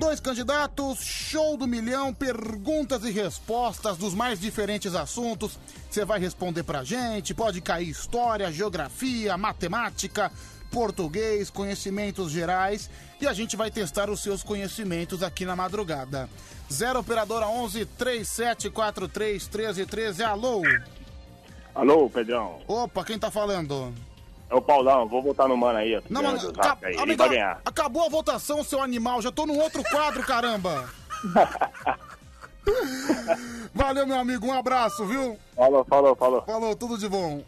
Dois 0.00 0.18
candidatos, 0.18 1.00
show 1.00 1.58
do 1.58 1.66
milhão, 1.66 2.14
perguntas 2.14 3.04
e 3.04 3.10
respostas 3.10 3.98
dos 3.98 4.14
mais 4.14 4.40
diferentes 4.40 4.94
assuntos. 4.94 5.58
Você 5.90 6.06
vai 6.06 6.18
responder 6.18 6.62
pra 6.62 6.82
gente. 6.82 7.34
Pode 7.34 7.60
cair 7.60 7.90
história, 7.90 8.50
geografia, 8.50 9.36
matemática, 9.36 10.32
português, 10.70 11.50
conhecimentos 11.50 12.32
gerais. 12.32 12.88
E 13.20 13.26
a 13.26 13.34
gente 13.34 13.56
vai 13.58 13.70
testar 13.70 14.08
os 14.08 14.22
seus 14.22 14.42
conhecimentos 14.42 15.22
aqui 15.22 15.44
na 15.44 15.54
madrugada. 15.54 16.30
0 16.72 17.00
Operadora 17.00 17.46
11 17.46 17.84
3743 17.84 19.48
1313. 19.48 20.24
Alô? 20.24 20.62
Alô, 21.74 22.08
Pedrão. 22.08 22.62
Opa, 22.66 23.04
quem 23.04 23.18
tá 23.18 23.30
falando? 23.30 23.92
É 24.50 24.54
o 24.54 24.60
Paulão, 24.60 25.06
vou 25.06 25.22
votar 25.22 25.46
no 25.48 25.56
mano 25.56 25.78
aí. 25.78 26.00
Não, 26.10 26.22
Ganhando, 26.22 26.52
ca- 26.52 26.76
aí, 26.82 26.96
amiga, 26.98 27.24
vai 27.24 27.28
ganhar. 27.36 27.60
acabou 27.64 28.04
a 28.04 28.08
votação, 28.08 28.64
seu 28.64 28.82
animal. 28.82 29.22
Já 29.22 29.30
tô 29.30 29.46
num 29.46 29.58
outro 29.60 29.82
quadro, 29.84 30.24
caramba. 30.24 30.88
Valeu, 33.74 34.06
meu 34.06 34.18
amigo. 34.18 34.46
Um 34.46 34.52
abraço, 34.52 35.04
viu? 35.06 35.38
Falou, 35.54 35.84
falou, 35.84 36.16
falou. 36.16 36.42
Falou, 36.42 36.76
tudo 36.76 36.98
de 36.98 37.08
bom. 37.08 37.42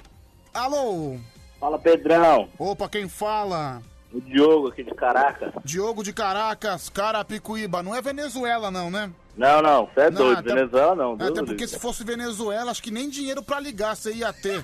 Alô? 0.54 1.16
Fala, 1.58 1.78
Pedrão. 1.78 2.48
Opa, 2.58 2.88
quem 2.88 3.08
fala? 3.08 3.82
O 4.12 4.20
Diogo 4.20 4.68
aqui 4.68 4.82
de 4.84 4.94
Caracas. 4.94 5.52
Diogo 5.64 6.02
de 6.02 6.12
Caracas, 6.12 6.88
Carapicuíba. 6.88 7.82
Não 7.82 7.94
é 7.94 8.02
Venezuela, 8.02 8.70
não, 8.70 8.90
né? 8.90 9.10
Não, 9.36 9.62
não, 9.62 9.86
você 9.86 10.00
é 10.00 10.10
Não, 10.10 10.16
doido. 10.18 10.38
até- 10.40 10.54
Venezuela 10.54 10.94
não. 10.94 11.16
Deus 11.16 11.30
Até 11.30 11.40
porque 11.40 11.52
livre. 11.64 11.68
se 11.68 11.78
fosse 11.78 12.04
Venezuela, 12.04 12.70
acho 12.70 12.82
que 12.82 12.90
nem 12.90 13.08
dinheiro 13.08 13.42
pra 13.42 13.58
ligar 13.58 13.96
você 13.96 14.12
ia 14.12 14.30
ter. 14.32 14.62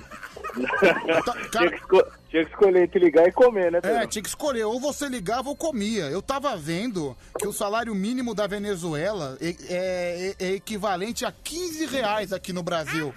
tinha, 1.51 1.69
que 1.69 1.75
esco- 1.75 2.05
tinha 2.29 2.45
que 2.45 2.51
escolher 2.51 2.83
entre 2.83 2.99
ligar 2.99 3.27
e 3.27 3.31
comer, 3.31 3.71
né, 3.71 3.81
Pedrão? 3.81 3.99
É, 4.01 4.07
tinha 4.07 4.21
que 4.21 4.29
escolher, 4.29 4.63
ou 4.65 4.79
você 4.79 5.07
ligava 5.07 5.49
ou 5.49 5.55
comia. 5.55 6.05
Eu 6.05 6.21
tava 6.21 6.55
vendo 6.55 7.17
que 7.39 7.47
o 7.47 7.53
salário 7.53 7.93
mínimo 7.95 8.35
da 8.35 8.45
Venezuela 8.47 9.37
é, 9.41 9.55
é- 9.69 10.35
é 10.39 10.51
equivalente 10.53 11.25
a 11.25 11.31
15 11.31 11.85
reais 11.87 12.31
aqui 12.31 12.53
no 12.53 12.61
Brasil. 12.63 13.13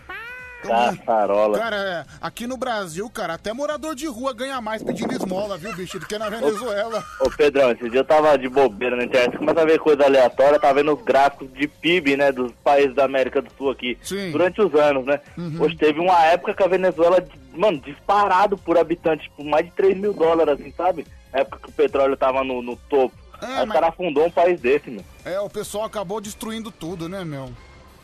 Caçarola. 0.63 1.59
Cara, 1.59 1.77
é, 1.77 2.05
aqui 2.21 2.47
no 2.47 2.57
Brasil, 2.57 3.09
cara, 3.11 3.35
até 3.35 3.53
morador 3.53 3.95
de 3.95 4.07
rua 4.07 4.33
ganha 4.33 4.61
mais 4.61 4.83
pedindo 4.83 5.13
esmola, 5.13 5.59
viu, 5.59 5.75
bicho, 5.75 5.99
do 5.99 6.07
que 6.07 6.17
na 6.19 6.29
Venezuela. 6.29 7.05
Ô 7.21 7.31
Pedrão, 7.31 7.71
esse 7.73 7.89
dia 7.91 8.01
eu 8.01 8.05
tava 8.05 8.37
de 8.39 8.49
bobeira 8.49 8.97
na 8.97 9.05
internet, 9.05 9.37
começa 9.37 9.61
a 9.61 9.65
ver 9.65 9.79
coisa 9.79 10.05
aleatória, 10.05 10.59
tava 10.59 10.75
vendo 10.75 10.95
os 10.95 11.03
gráficos 11.03 11.53
de 11.53 11.67
PIB, 11.67 12.17
né, 12.17 12.33
dos 12.33 12.53
países 12.65 12.95
da 12.95 13.05
América 13.05 13.43
do 13.43 13.51
Sul 13.57 13.71
aqui, 13.71 13.99
durante 14.31 14.61
os 14.61 14.75
anos, 14.75 15.05
né? 15.05 15.21
Uhum. 15.37 15.57
Hoje 15.61 15.77
teve 15.77 16.01
uma 16.01 16.25
época 16.27 16.55
que 16.55 16.63
a 16.63 16.69
Venezuela, 16.69 17.23
mano, 17.53 17.79
disparado 17.79 18.57
por 18.57 18.79
habitante, 18.79 19.25
tipo, 19.25 19.45
mais 19.45 19.67
de 19.67 19.73
3 19.73 19.97
mil 19.97 20.13
dólares, 20.13 20.55
assim, 20.61 20.73
sabe? 20.77 21.07
época 21.33 21.61
que 21.63 21.71
o 21.71 21.73
petróleo 21.73 22.17
tava 22.17 22.45
no, 22.45 22.61
no 22.63 22.77
topo. 22.77 23.15
Aí 23.41 23.65
o 23.65 23.67
mas- 23.67 23.73
cara 23.73 23.89
afundou 23.89 24.27
um 24.27 24.31
país 24.31 24.61
desse, 24.61 24.91
meu. 24.91 25.03
É, 25.25 25.41
o 25.41 25.49
pessoal 25.49 25.85
acabou 25.85 26.21
destruindo 26.21 26.71
tudo, 26.71 27.09
né, 27.09 27.25
meu? 27.25 27.51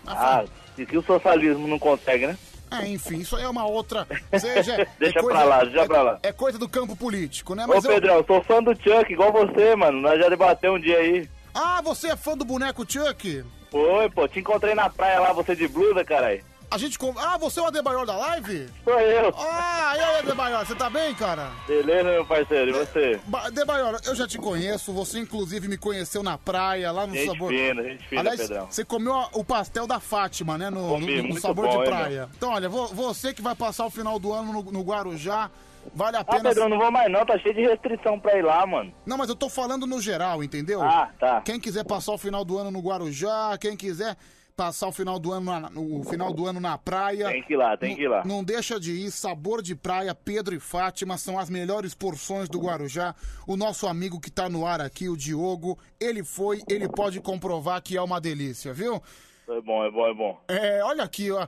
Ah, 0.06 0.44
e 0.76 0.86
que 0.86 0.96
o 0.96 1.02
socialismo 1.02 1.68
não 1.68 1.78
consegue, 1.78 2.26
né? 2.26 2.38
É, 2.70 2.86
enfim, 2.88 3.18
isso 3.18 3.36
aí 3.36 3.42
é 3.44 3.48
uma 3.48 3.66
outra. 3.66 4.06
Seja, 4.38 4.86
Deixa 4.98 5.18
é 5.18 5.22
coisa, 5.22 5.38
pra 5.38 5.44
lá, 5.44 5.64
deixa 5.64 5.80
é, 5.80 5.86
pra 5.86 6.02
lá. 6.02 6.18
É 6.22 6.32
coisa 6.32 6.58
do 6.58 6.68
campo 6.68 6.94
político, 6.96 7.54
né? 7.54 7.64
Ô 7.64 7.68
Mas 7.68 7.84
eu- 7.84 7.90
Pedrão, 7.92 8.16
eu 8.16 8.24
sou 8.24 8.42
fã 8.42 8.62
do 8.62 8.72
Chuck, 8.74 9.12
igual 9.12 9.32
você, 9.32 9.74
mano. 9.76 10.00
Nós 10.00 10.18
já 10.20 10.28
debateu 10.28 10.74
um 10.74 10.80
dia 10.80 10.98
aí. 10.98 11.28
Ah, 11.54 11.80
você 11.82 12.08
é 12.08 12.16
fã 12.16 12.36
do 12.36 12.44
boneco 12.44 12.84
Chuck? 12.90 13.44
Foi, 13.70 14.10
pô, 14.10 14.26
te 14.28 14.40
encontrei 14.40 14.74
na 14.74 14.88
praia 14.88 15.20
lá, 15.20 15.32
você 15.32 15.54
de 15.56 15.66
blusa, 15.68 16.04
caralho. 16.04 16.42
A 16.70 16.76
gente. 16.76 16.98
com- 16.98 17.14
Ah, 17.18 17.38
você 17.38 17.60
é 17.60 17.62
o 17.62 17.66
Adebayor 17.66 18.04
da 18.04 18.14
live? 18.16 18.68
Sou 18.84 19.00
eu. 19.00 19.34
Ah, 19.38 19.94
e 19.96 20.00
aí, 20.00 20.18
Adebayor, 20.18 20.66
você 20.66 20.74
tá 20.74 20.90
bem, 20.90 21.14
cara? 21.14 21.50
Beleza, 21.66 22.04
meu 22.10 22.26
parceiro, 22.26 22.70
e 22.70 22.72
você? 22.74 23.18
Ba- 23.26 23.46
Adebayor, 23.46 23.98
eu 24.04 24.14
já 24.14 24.26
te 24.28 24.36
conheço, 24.38 24.92
você 24.92 25.18
inclusive 25.18 25.66
me 25.66 25.78
conheceu 25.78 26.22
na 26.22 26.36
praia, 26.36 26.92
lá 26.92 27.06
no 27.06 27.14
Gente 27.14 27.26
sabor. 27.26 27.48
fina, 27.50 27.82
gente 27.82 28.06
fina, 28.08 28.20
Aliás, 28.20 28.40
Pedrão. 28.42 28.66
você 28.70 28.84
comeu 28.84 29.14
o 29.32 29.42
pastel 29.42 29.86
da 29.86 29.98
Fátima, 29.98 30.58
né? 30.58 30.68
No, 30.68 30.88
Comi, 30.88 31.06
no- 31.16 31.22
no 31.22 31.28
muito 31.30 31.40
sabor 31.40 31.66
bom, 31.66 31.70
de 31.70 31.76
hein, 31.78 31.84
praia. 31.84 32.28
Então, 32.36 32.50
olha, 32.52 32.68
vo- 32.68 32.88
você 32.88 33.32
que 33.32 33.40
vai 33.40 33.54
passar 33.54 33.86
o 33.86 33.90
final 33.90 34.18
do 34.18 34.30
ano 34.34 34.52
no, 34.52 34.62
no 34.70 34.82
Guarujá, 34.82 35.50
vale 35.94 36.18
a 36.18 36.20
Ah, 36.20 36.24
pena. 36.24 36.50
Pedrão, 36.50 36.68
não 36.68 36.78
vou 36.78 36.90
mais 36.90 37.10
não, 37.10 37.24
tá 37.24 37.38
cheio 37.38 37.54
de 37.54 37.62
restrição 37.62 38.20
pra 38.20 38.36
ir 38.36 38.42
lá, 38.44 38.66
mano. 38.66 38.92
Não, 39.06 39.16
mas 39.16 39.30
eu 39.30 39.34
tô 39.36 39.48
falando 39.48 39.86
no 39.86 40.02
geral, 40.02 40.44
entendeu? 40.44 40.82
Ah, 40.82 41.08
tá. 41.18 41.40
Quem 41.40 41.58
quiser 41.58 41.84
passar 41.84 42.12
o 42.12 42.18
final 42.18 42.44
do 42.44 42.58
ano 42.58 42.70
no 42.70 42.80
Guarujá, 42.80 43.56
quem 43.58 43.74
quiser 43.74 44.16
passar 44.58 44.88
o 44.88 44.92
final 44.92 45.20
do 45.20 45.30
ano 45.32 45.46
na, 45.52 45.70
no 45.70 46.02
final 46.02 46.32
do 46.32 46.44
ano 46.44 46.58
na 46.58 46.76
praia. 46.76 47.28
Tem 47.30 47.44
que 47.44 47.52
ir 47.52 47.56
lá, 47.56 47.76
tem 47.76 47.94
que 47.94 48.02
ir 48.02 48.08
lá. 48.08 48.24
Não 48.24 48.42
deixa 48.42 48.80
de 48.80 48.90
ir, 48.92 49.12
sabor 49.12 49.62
de 49.62 49.76
praia, 49.76 50.12
Pedro 50.16 50.52
e 50.52 50.58
Fátima 50.58 51.16
são 51.16 51.38
as 51.38 51.48
melhores 51.48 51.94
porções 51.94 52.48
do 52.48 52.58
Guarujá. 52.58 53.14
O 53.46 53.56
nosso 53.56 53.86
amigo 53.86 54.18
que 54.20 54.32
tá 54.32 54.48
no 54.48 54.66
ar 54.66 54.80
aqui, 54.80 55.08
o 55.08 55.16
Diogo, 55.16 55.78
ele 56.00 56.24
foi, 56.24 56.60
ele 56.68 56.88
pode 56.88 57.20
comprovar 57.20 57.80
que 57.80 57.96
é 57.96 58.02
uma 58.02 58.20
delícia, 58.20 58.74
viu? 58.74 59.00
É 59.48 59.60
bom, 59.60 59.84
é 59.84 59.90
bom, 59.92 60.06
é 60.08 60.14
bom. 60.14 60.40
É, 60.48 60.82
olha 60.82 61.04
aqui, 61.04 61.30
ó, 61.30 61.46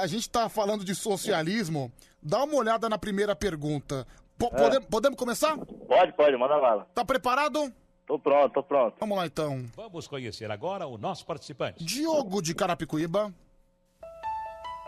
a 0.00 0.06
gente 0.06 0.28
tá 0.30 0.48
falando 0.48 0.82
de 0.82 0.94
socialismo. 0.94 1.92
Dá 2.22 2.42
uma 2.42 2.56
olhada 2.56 2.88
na 2.88 2.96
primeira 2.96 3.36
pergunta. 3.36 4.06
Po- 4.38 4.46
É. 4.46 4.56
podem- 4.56 4.82
podemos 4.82 5.18
começar? 5.18 5.58
Pode, 5.58 6.12
pode, 6.14 6.36
manda 6.38 6.58
bala. 6.58 6.86
Tá 6.94 7.04
preparado? 7.04 7.70
Tô 8.06 8.18
pronto, 8.18 8.52
tô 8.52 8.62
pronto. 8.62 8.96
Vamos 9.00 9.16
lá 9.16 9.26
então. 9.26 9.64
Vamos 9.74 10.06
conhecer 10.06 10.50
agora 10.50 10.86
o 10.86 10.96
nosso 10.96 11.26
participante. 11.26 11.84
Diogo 11.84 12.40
de 12.40 12.54
Carapicuíba. 12.54 13.34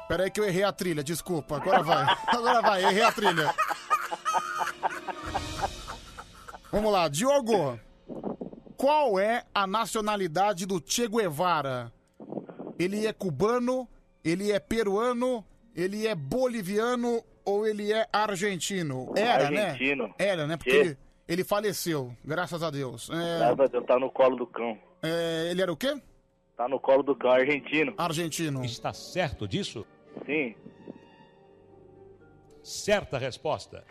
Pera 0.07 0.25
aí 0.25 0.31
que 0.31 0.41
eu 0.41 0.45
errei 0.45 0.63
a 0.63 0.73
trilha, 0.73 1.03
desculpa. 1.03 1.57
Agora 1.57 1.83
vai. 1.83 2.07
Agora 2.29 2.63
vai, 2.63 2.85
errei 2.85 3.03
a 3.03 3.13
trilha. 3.13 3.55
Vamos 6.71 6.93
lá, 6.93 7.09
Diogo. 7.09 7.79
Qual 8.77 9.19
é 9.19 9.45
a 9.55 9.67
nacionalidade 9.67 10.65
do 10.65 10.83
Che 10.85 11.09
Guevara? 11.09 11.93
Ele 12.79 13.07
é 13.07 13.13
cubano, 13.13 13.89
ele 14.25 14.53
é 14.53 14.61
peruano, 14.61 15.45
ele 15.75 16.07
é 16.07 16.15
boliviano 16.15 17.23
ou 17.45 17.67
ele 17.67 17.93
é 17.93 18.07
argentino? 18.13 19.13
Era, 19.17 19.47
Argentino. 19.47 20.07
né? 20.09 20.15
Era, 20.19 20.47
né? 20.47 20.57
Porque 20.57 20.95
Que? 20.95 21.08
Ele, 21.29 21.45
faleceu, 21.45 22.15
graças 22.25 22.63
a 22.63 22.71
Deus. 22.71 23.11
É, 23.11 23.39
Graças 23.39 23.61
a 23.61 23.67
Deus, 23.67 23.87
tá 23.87 23.99
no 23.99 24.11
colo 24.11 24.37
do 24.37 24.47
cão. 24.47 24.79
é, 25.03 25.49
ele 25.51 25.61
era 25.63 25.73
o 25.73 25.77
quê? 25.77 26.01
Tá 26.57 26.69
no 26.69 26.81
colo 26.81 27.03
do 27.03 27.15
cão, 27.15 27.31
argentino. 27.31 27.95
Argentino. 27.97 28.65
Está 28.65 28.93
certo 28.93 29.47
disso? 29.47 29.87
Sim. 30.27 30.55
Certa 32.63 33.17
resposta. 33.19 33.85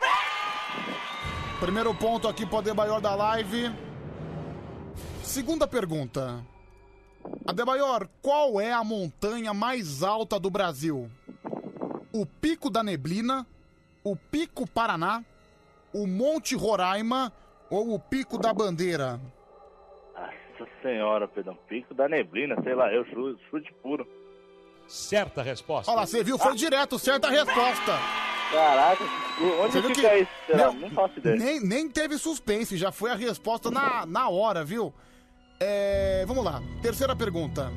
Primeiro 1.60 1.94
ponto 1.96 2.28
aqui 2.28 2.46
pro 2.46 2.58
Adebayor 2.58 3.02
da 3.02 3.16
live. 3.16 3.72
Segunda 5.24 5.68
pergunta. 5.68 6.46
Adebayor, 7.46 8.08
qual 8.22 8.60
é 8.62 8.72
a 8.72 8.84
montanha 8.84 9.54
mais 9.54 10.04
alta 10.04 10.40
do 10.40 10.50
Brasil? 10.50 11.10
O 12.14 12.26
Pico 12.26 12.70
da 12.70 12.84
Neblina, 12.84 13.46
o 14.04 14.16
Pico 14.16 14.68
Paraná, 14.68 15.24
o 15.94 16.06
Monte 16.08 16.56
Roraima 16.56 17.32
ou 17.70 17.94
o 17.94 18.00
Pico 18.00 18.38
da 18.38 18.54
Bandeira? 18.54 19.20
Nossa 20.16 20.72
senhora, 20.82 21.28
Pedrão. 21.28 21.58
Pico 21.68 21.94
da 21.94 22.08
neblina, 22.10 22.56
sei 22.64 22.74
lá, 22.76 22.92
eu 22.92 23.06
chute, 23.06 23.42
chute 23.50 23.74
puro. 23.84 24.08
Certa 24.88 25.42
resposta. 25.42 25.92
Olha 25.92 26.02
lá, 26.02 26.08
você 26.08 26.24
viu? 26.24 26.38
Foi 26.38 26.56
direto, 26.56 26.98
certa 26.98 27.30
resposta. 27.30 28.00
Caraca, 28.52 29.04
onde 29.62 29.74
Você 29.74 29.82
fica 29.82 30.10
que- 30.10 30.18
isso? 30.20 30.32
Não, 30.58 30.74
Não 30.74 30.90
faço 30.92 31.20
ideia. 31.20 31.36
Nem, 31.36 31.60
nem 31.60 31.90
teve 31.90 32.18
suspense, 32.18 32.78
já 32.78 32.92
foi 32.94 33.12
a 33.12 33.16
resposta 33.16 33.70
na, 33.70 34.06
na 34.06 34.30
hora, 34.30 34.64
viu? 34.64 34.94
É, 35.60 36.24
vamos 36.26 36.46
lá, 36.46 36.62
terceira 36.82 37.14
pergunta. 37.16 37.70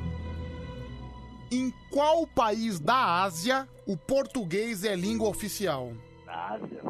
Em 1.51 1.69
qual 1.91 2.25
país 2.25 2.79
da 2.79 3.21
Ásia 3.23 3.67
o 3.85 3.97
português 3.97 4.85
é 4.85 4.95
língua 4.95 5.27
oficial? 5.27 5.91
Na 6.25 6.53
Ásia. 6.53 6.81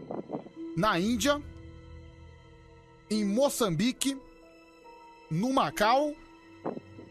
Na 0.76 0.98
Índia, 0.98 1.42
em 3.10 3.26
Moçambique, 3.26 4.20
no 5.30 5.52
Macau 5.54 6.14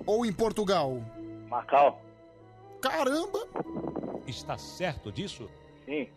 ou 0.07 0.25
em 0.25 0.33
Portugal? 0.33 1.03
Macau. 1.49 2.03
Caramba! 2.81 3.47
Está 4.27 4.57
certo 4.57 5.13
disso? 5.13 5.49
Sim. 5.85 6.09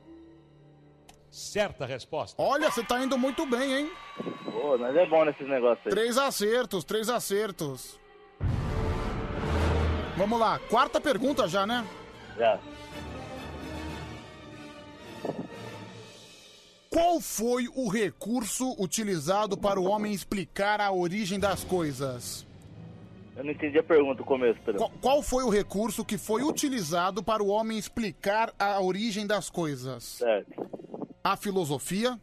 Certa 1.30 1.86
resposta. 1.86 2.42
Olha, 2.42 2.70
você 2.70 2.84
tá 2.84 3.04
indo 3.04 3.18
muito 3.18 3.46
bem, 3.46 3.74
hein? 3.74 3.92
Pô, 4.46 4.78
mas 4.78 4.96
é 4.96 5.06
bom 5.06 5.26
nesses 5.26 5.48
negócios 5.48 5.86
aí. 5.88 5.92
Três 5.92 6.18
acertos, 6.18 6.84
três 6.84 7.10
acertos. 7.10 8.00
Vamos 10.16 10.40
lá, 10.40 10.60
quarta 10.70 11.02
pergunta 11.02 11.48
já, 11.48 11.66
né? 11.66 11.86
Já. 12.38 12.60
Qual 16.94 17.20
foi 17.20 17.68
o 17.74 17.90
recurso 17.90 18.76
utilizado 18.80 19.58
para 19.58 19.80
o 19.80 19.86
homem 19.86 20.14
explicar 20.14 20.80
a 20.80 20.92
origem 20.92 21.40
das 21.40 21.64
coisas? 21.64 22.46
Eu 23.36 23.44
não 23.44 23.50
entendi 23.50 23.80
a 23.80 23.84
pergunta 23.84 24.20
no 24.20 24.26
começo, 24.26 24.60
Pedrão. 24.60 24.78
Qual, 24.78 24.92
qual 25.02 25.24
foi 25.24 25.44
o 25.44 25.50
recurso 25.50 26.06
que 26.06 26.20
foi 26.20 26.44
utilizado 26.44 27.24
para 27.24 27.42
o 27.42 27.48
homem 27.48 27.80
explicar 27.80 28.54
a 28.60 28.80
origem 28.80 29.26
das 29.26 29.50
coisas? 29.50 30.04
Certo. 30.04 30.70
A 31.24 31.36
filosofia, 31.36 32.20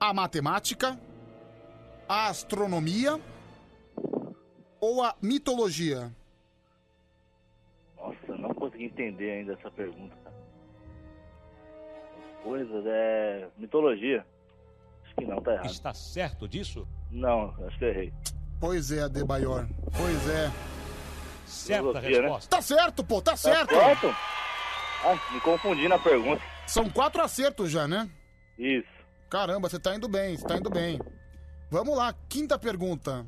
a 0.00 0.14
matemática, 0.14 0.98
a 2.08 2.28
astronomia 2.28 3.20
ou 4.80 5.02
a 5.02 5.14
mitologia? 5.20 6.10
Nossa, 7.94 8.16
eu 8.26 8.38
não 8.38 8.54
consegui 8.54 8.84
entender 8.84 9.32
ainda 9.32 9.52
essa 9.52 9.70
pergunta. 9.70 10.19
Coisas, 12.42 12.84
é. 12.86 13.48
Mitologia. 13.56 14.24
Acho 15.04 15.14
que 15.14 15.26
não, 15.26 15.42
tá 15.42 15.52
errado. 15.52 15.66
Está 15.66 15.94
certo 15.94 16.48
disso? 16.48 16.86
Não, 17.10 17.54
acho 17.66 17.78
que 17.78 17.84
eu 17.84 17.88
errei. 17.88 18.12
Pois 18.60 18.90
é, 18.92 19.02
Adebayor. 19.02 19.66
Pois 19.96 20.28
é. 20.28 20.50
Certa 21.46 21.82
Filosofia, 21.82 22.10
né? 22.10 22.20
resposta. 22.22 22.56
Tá 22.56 22.62
certo, 22.62 23.04
pô, 23.04 23.20
tá 23.20 23.36
certo. 23.36 23.74
certo? 23.74 24.06
Ah, 25.04 25.32
me 25.32 25.40
confundi 25.40 25.88
na 25.88 25.98
pergunta. 25.98 26.42
São 26.66 26.88
quatro 26.88 27.22
acertos 27.22 27.70
já, 27.70 27.88
né? 27.88 28.08
Isso. 28.58 28.88
Caramba, 29.28 29.68
você 29.68 29.78
tá 29.78 29.94
indo 29.94 30.08
bem, 30.08 30.36
você 30.36 30.46
tá 30.46 30.56
indo 30.56 30.70
bem. 30.70 31.00
Vamos 31.70 31.96
lá, 31.96 32.14
quinta 32.28 32.58
pergunta. 32.58 33.26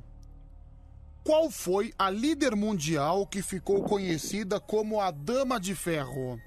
Qual 1.24 1.50
foi 1.50 1.92
a 1.98 2.10
líder 2.10 2.54
mundial 2.56 3.26
que 3.26 3.42
ficou 3.42 3.82
conhecida 3.84 4.58
como 4.60 5.00
a 5.00 5.10
Dama 5.10 5.58
de 5.58 5.74
Ferro? 5.74 6.38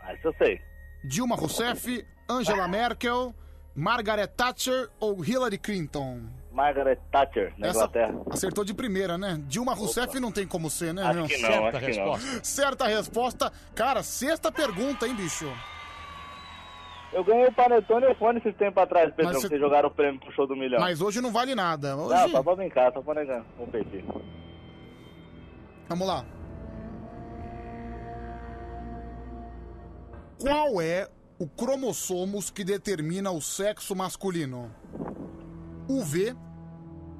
Ah, 0.00 0.14
isso 0.14 0.28
eu 0.28 0.34
sei. 0.34 0.60
Dilma 1.04 1.36
Rousseff, 1.36 2.06
Angela 2.28 2.68
Merkel, 2.68 3.34
Margaret 3.74 4.28
Thatcher 4.28 4.88
ou 5.00 5.24
Hillary 5.24 5.58
Clinton? 5.58 6.20
Margaret 6.52 6.98
Thatcher, 7.10 7.52
na 7.56 7.68
Essa 7.68 7.78
Inglaterra. 7.78 8.14
acertou 8.30 8.62
de 8.64 8.74
primeira, 8.74 9.16
né? 9.16 9.40
Dilma 9.48 9.72
Rousseff 9.74 10.20
não 10.20 10.30
tem 10.30 10.46
como 10.46 10.68
ser, 10.68 10.92
né? 10.92 11.02
Acho 11.02 11.14
meu? 11.14 11.26
que 11.26 11.38
não, 11.38 11.48
Certa 11.50 11.78
acho 11.78 11.86
que 11.86 11.96
não. 11.98 12.12
resposta. 12.12 12.44
Certa 12.44 12.86
resposta. 12.86 13.52
Cara, 13.74 14.02
sexta 14.02 14.52
pergunta, 14.52 15.06
hein, 15.06 15.14
bicho? 15.14 15.50
Eu 17.12 17.24
ganhei 17.24 17.46
o 17.46 17.52
Panetone 17.52 18.06
e 18.06 18.10
o 18.10 18.14
fone 18.14 18.38
esses 18.38 18.54
tempos 18.56 18.82
atrás, 18.82 19.10
Pedrão, 19.10 19.26
Mas 19.26 19.36
que 19.36 19.42
você- 19.42 19.48
vocês 19.48 19.60
jogaram 19.60 19.88
o 19.88 19.92
prêmio 19.92 20.20
pro 20.20 20.32
show 20.32 20.46
do 20.46 20.54
milhão. 20.56 20.80
Mas 20.80 21.00
hoje 21.00 21.20
não 21.20 21.30
vale 21.32 21.54
nada. 21.54 21.96
Hoje... 21.96 22.14
Não, 22.14 22.28
só 22.30 22.42
pra 22.42 22.54
brincar, 22.56 22.92
só 22.92 23.02
pra 23.02 23.14
negar, 23.14 23.42
competir. 23.58 24.04
Vamos 25.88 26.06
lá. 26.06 26.24
Qual 30.42 30.82
é 30.82 31.08
o 31.38 31.46
cromossomos 31.46 32.50
que 32.50 32.64
determina 32.64 33.30
o 33.30 33.40
sexo 33.40 33.94
masculino? 33.94 34.74
O 35.88 36.02
V, 36.02 36.34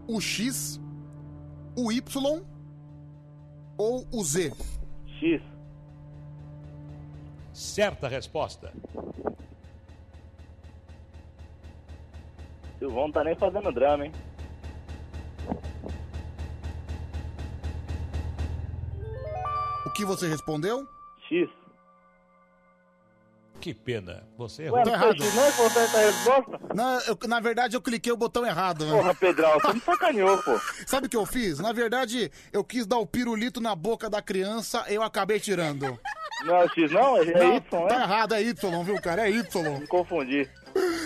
o 0.09 0.21
X, 0.21 0.81
o 1.79 1.93
Y 1.93 2.43
ou 3.79 4.05
o 4.13 4.25
Z? 4.25 4.53
X. 5.21 5.41
Certa 7.53 8.09
resposta. 8.09 8.73
Silvão 12.81 13.05
não 13.05 13.13
tá 13.13 13.23
nem 13.23 13.37
fazendo 13.37 13.71
drama, 13.71 14.07
hein? 14.07 14.13
O 19.87 19.91
que 19.93 20.05
você 20.05 20.27
respondeu? 20.27 20.85
X. 21.29 21.62
Que 23.63 23.73
pena. 23.73 24.25
Você 24.37 24.69
Ué, 24.69 24.83
errou. 24.83 24.83
Tá 24.83 24.91
não 24.91 24.99
foi 24.99 25.09
errado. 25.09 25.35
Não? 25.37 26.01
A 26.01 26.05
resposta? 26.05 26.61
Na, 26.75 27.01
eu- 27.07 27.29
na 27.29 27.39
verdade, 27.39 27.77
eu 27.77 27.81
cliquei 27.81 28.13
o 28.13 28.17
botão 28.17 28.45
errado. 28.45 28.85
né? 28.85 28.91
Porra, 28.91 29.15
Pedrão, 29.15 29.53
você 29.61 29.73
me 29.75 29.79
sacaneou, 29.87 30.37
pô. 30.43 30.61
Sabe 30.85 31.07
o 31.07 31.09
que 31.09 31.17
eu 31.17 31.25
fiz? 31.25 31.61
Na 31.61 31.73
verdade, 31.73 32.29
eu 32.53 32.65
quis 32.65 32.87
dar 32.89 32.99
o 32.99 33.07
pirulito 33.07 33.61
na 33.61 33.77
boca 33.77 34.11
da 34.11 34.21
criança 34.21 34.85
eu 34.89 35.01
acabei 35.01 35.39
tirando. 35.39 35.97
Não 36.45 36.57
é 36.57 36.67
X 36.71 36.91
não? 36.91 37.17
É 37.19 37.25
Não, 37.25 37.55
Y, 37.57 37.61
tá 37.89 37.95
é? 37.95 38.03
errado, 38.03 38.35
é 38.35 38.43
Y, 38.43 38.83
viu, 38.85 39.01
cara? 39.01 39.29
É 39.29 39.31
Y. 39.31 39.79
Me 39.79 39.87
confundi. 39.87 40.51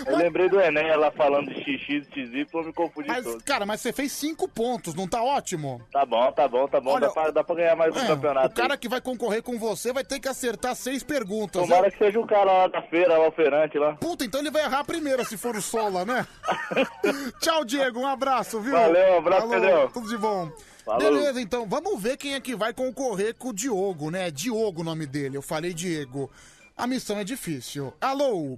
Eu 0.06 0.16
lembrei 0.16 0.48
do 0.48 0.60
Enem, 0.60 0.88
ela 0.88 1.10
falando 1.10 1.52
de 1.52 1.60
XX, 1.60 2.06
XY, 2.12 2.46
eu 2.52 2.64
me 2.64 2.72
confundi 2.72 3.08
Mas, 3.08 3.24
todo. 3.24 3.42
cara, 3.44 3.66
mas 3.66 3.80
você 3.80 3.92
fez 3.92 4.12
cinco 4.12 4.48
pontos, 4.48 4.94
não 4.94 5.06
tá 5.08 5.22
ótimo? 5.22 5.80
Tá 5.92 6.04
bom, 6.06 6.30
tá 6.32 6.48
bom, 6.48 6.66
tá 6.68 6.80
bom. 6.80 6.90
Olha, 6.92 7.08
dá, 7.08 7.12
pra, 7.12 7.30
dá 7.30 7.44
pra 7.44 7.54
ganhar 7.56 7.76
mais 7.76 7.94
um 7.94 7.98
É, 8.00 8.06
campeonato. 8.06 8.48
o 8.48 8.54
cara 8.54 8.76
que 8.76 8.88
vai 8.88 9.00
concorrer 9.00 9.42
com 9.42 9.58
você 9.58 9.92
vai 9.92 10.04
ter 10.04 10.20
que 10.20 10.28
acertar 10.28 10.74
seis 10.74 11.02
perguntas. 11.02 11.62
Tomara 11.62 11.88
Eu- 11.88 11.92
que 11.92 11.98
seja 11.98 12.20
o 12.20 12.26
cara 12.26 12.44
lá 12.52 12.66
da 12.68 12.82
feira, 12.82 13.18
lá 13.18 13.28
o 13.28 13.32
feirante 13.32 13.78
lá. 13.78 13.94
Puta, 13.96 14.24
então 14.24 14.40
ele 14.40 14.50
vai 14.50 14.62
errar 14.62 14.80
a 14.80 14.84
primeira 14.84 15.24
se 15.24 15.36
for 15.36 15.56
o 15.56 15.62
Sola, 15.62 16.04
né? 16.04 16.26
Tchau, 17.40 17.64
Diego, 17.64 18.00
um 18.00 18.06
abraço, 18.06 18.60
viu? 18.60 18.72
Valeu, 18.72 19.14
um 19.14 19.18
abraço, 19.18 19.48
Pedrão. 19.48 19.88
Tudo 19.90 20.08
de 20.08 20.16
bom. 20.18 20.50
Falou. 20.84 21.00
Beleza, 21.00 21.40
então, 21.40 21.66
vamos 21.66 22.00
ver 22.00 22.16
quem 22.16 22.34
é 22.34 22.40
que 22.40 22.54
vai 22.54 22.72
concorrer 22.72 23.34
com 23.34 23.48
o 23.48 23.52
Diogo, 23.52 24.10
né? 24.10 24.30
Diogo 24.30 24.82
o 24.82 24.84
nome 24.84 25.04
dele, 25.04 25.36
eu 25.36 25.42
falei 25.42 25.74
Diego. 25.74 26.30
A 26.76 26.86
missão 26.86 27.18
é 27.18 27.24
difícil. 27.24 27.92
Alô, 28.00 28.56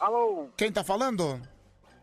Alô, 0.00 0.48
quem 0.56 0.72
tá 0.72 0.82
falando? 0.82 1.40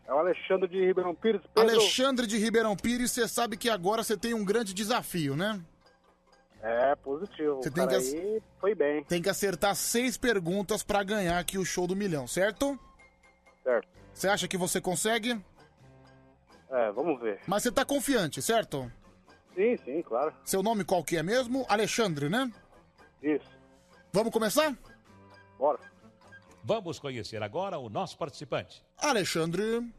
é 0.06 0.14
o 0.14 0.18
Alexandre 0.18 0.68
de 0.68 0.86
Ribeirão 0.86 1.14
Pires. 1.14 1.42
Pedro. 1.54 1.70
Alexandre 1.70 2.26
de 2.26 2.38
Ribeirão 2.38 2.76
Pires, 2.76 3.10
você 3.10 3.28
sabe 3.28 3.56
que 3.56 3.68
agora 3.68 4.02
você 4.02 4.16
tem 4.16 4.32
um 4.32 4.44
grande 4.44 4.72
desafio, 4.72 5.36
né? 5.36 5.60
É, 6.62 6.94
positivo. 6.96 7.56
Você 7.56 7.70
tem 7.70 7.86
que 7.86 7.94
aí 7.94 8.42
foi 8.58 8.74
bem. 8.74 9.04
Tem 9.04 9.20
que 9.20 9.28
acertar 9.28 9.74
seis 9.74 10.16
perguntas 10.16 10.82
pra 10.82 11.02
ganhar 11.02 11.38
aqui 11.38 11.58
o 11.58 11.64
show 11.64 11.86
do 11.86 11.94
milhão, 11.94 12.26
certo? 12.26 12.78
Certo. 13.62 13.88
Você 14.14 14.28
acha 14.28 14.48
que 14.48 14.56
você 14.56 14.80
consegue? 14.80 15.38
É, 16.70 16.90
vamos 16.92 17.20
ver. 17.20 17.40
Mas 17.46 17.62
você 17.62 17.70
tá 17.70 17.84
confiante, 17.84 18.40
certo? 18.40 18.90
Sim, 19.54 19.76
sim, 19.84 20.02
claro. 20.02 20.32
Seu 20.44 20.62
nome 20.62 20.84
qual 20.84 21.04
que 21.04 21.16
é 21.16 21.22
mesmo? 21.22 21.66
Alexandre, 21.68 22.28
né? 22.28 22.50
Isso. 23.22 23.48
Vamos 24.12 24.32
começar? 24.32 24.76
Bora. 25.58 25.78
Vamos 26.68 26.98
conhecer 26.98 27.42
agora 27.42 27.78
o 27.78 27.88
nosso 27.88 28.18
participante. 28.18 28.84
Alexandre. 28.98 29.90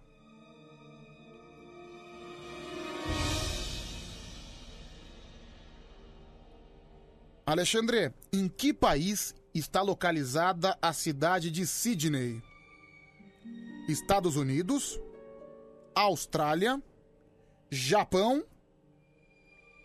Alexandre, 7.43 8.13
em 8.31 8.47
que 8.47 8.71
país 8.71 9.33
está 9.51 9.81
localizada 9.81 10.77
a 10.79 10.93
cidade 10.93 11.49
de 11.49 11.65
Sydney? 11.65 12.39
Estados 13.87 14.35
Unidos, 14.35 14.99
Austrália, 15.95 16.79
Japão 17.71 18.45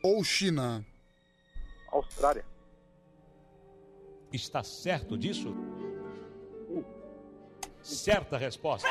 ou 0.03 0.23
China? 0.23 0.85
Austrália. 1.91 2.45
Está 4.31 4.63
certo 4.63 5.17
disso? 5.17 5.74
Certa 7.85 8.39
resposta. 8.39 8.89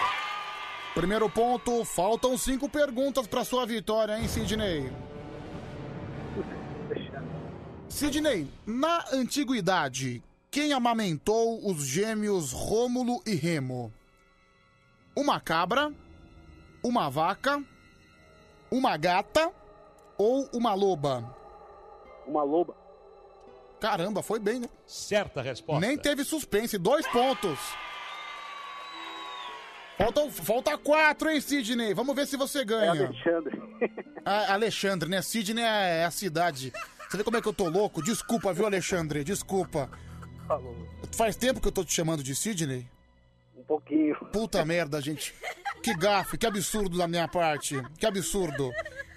Primeiro 0.94 1.28
ponto, 1.28 1.84
faltam 1.84 2.38
cinco 2.38 2.70
perguntas 2.70 3.26
para 3.26 3.44
sua 3.44 3.66
vitória, 3.66 4.20
hein, 4.20 4.28
Sidney? 4.28 4.94
Sidney, 7.90 8.48
na 8.66 9.04
antiguidade, 9.12 10.24
quem 10.52 10.74
amamentou 10.74 11.68
os 11.68 11.84
gêmeos 11.84 12.52
Rômulo 12.52 13.20
e 13.26 13.34
Remo? 13.34 13.92
Uma 15.16 15.40
cabra, 15.40 15.92
uma 16.84 17.10
vaca, 17.10 17.64
uma 18.70 18.96
gata 18.96 19.52
ou 20.16 20.48
uma 20.54 20.76
loba? 20.76 21.36
Uma 22.28 22.44
loba. 22.44 22.76
Caramba, 23.80 24.22
foi 24.22 24.40
bem, 24.40 24.60
né? 24.60 24.70
Certa 24.86 25.42
resposta. 25.42 25.86
Nem 25.86 25.98
teve 25.98 26.24
suspense, 26.24 26.78
dois 26.78 27.08
pontos. 27.08 27.60
Faltam, 30.04 30.30
falta 30.32 30.78
quatro, 30.78 31.30
hein, 31.30 31.40
Sidney? 31.40 31.94
Vamos 31.94 32.14
ver 32.16 32.28
se 32.28 32.36
você 32.36 32.66
ganha. 32.66 32.86
É 32.86 33.06
Alexandre. 33.06 33.64
Ah, 34.26 34.54
Alexandre, 34.54 35.10
né? 35.10 35.22
Sidney 35.22 35.62
é 35.62 36.00
é 36.00 36.06
a 36.06 36.12
cidade. 36.12 36.72
Você 37.10 37.18
vê 37.18 37.24
como 37.26 37.36
é 37.36 37.42
que 37.42 37.48
eu 37.48 37.54
tô 37.54 37.68
louco? 37.68 38.02
Desculpa, 38.02 38.54
viu, 38.54 38.66
Alexandre? 38.66 39.22
Desculpa. 39.22 39.90
Falou. 40.48 40.78
Faz 41.12 41.36
tempo 41.36 41.60
que 41.60 41.68
eu 41.68 41.72
tô 41.74 41.84
te 41.84 41.92
chamando 41.94 42.24
de 42.24 42.34
Sidney? 42.34 42.88
Um 43.54 43.64
pouquinho. 43.64 44.16
Puta 44.32 44.64
merda, 44.66 45.02
gente. 45.02 45.36
Que 45.82 45.94
gafe, 45.94 46.38
que 46.38 46.48
absurdo 46.48 46.98
da 46.98 47.06
minha 47.06 47.28
parte. 47.28 47.76
Que 47.98 48.06
absurdo. 48.06 48.72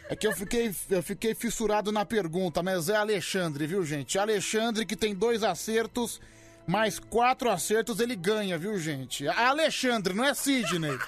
É 0.09 0.17
que 0.17 0.27
eu 0.27 0.33
fiquei, 0.33 0.75
eu 0.91 1.03
fiquei 1.05 1.35
fissurado 1.37 1.93
na 1.93 2.05
pergunta, 2.05 2.61
mas 2.61 2.89
é 2.89 2.97
Alexandre, 2.97 3.65
viu, 3.67 3.85
gente? 3.85 4.19
Alexandre 4.19 4.85
que 4.85 4.97
tem 4.97 5.15
dois 5.15 5.45
acertos, 5.45 6.21
mais 6.67 6.99
quatro 6.99 7.51
acertos 7.51 8.01
ele 8.01 8.17
ganha, 8.17 8.59
viu, 8.59 8.79
gente? 8.79 9.27
Alexandre, 9.29 10.13
não 10.13 10.25
é 10.25 10.35
Sidney. 10.35 10.99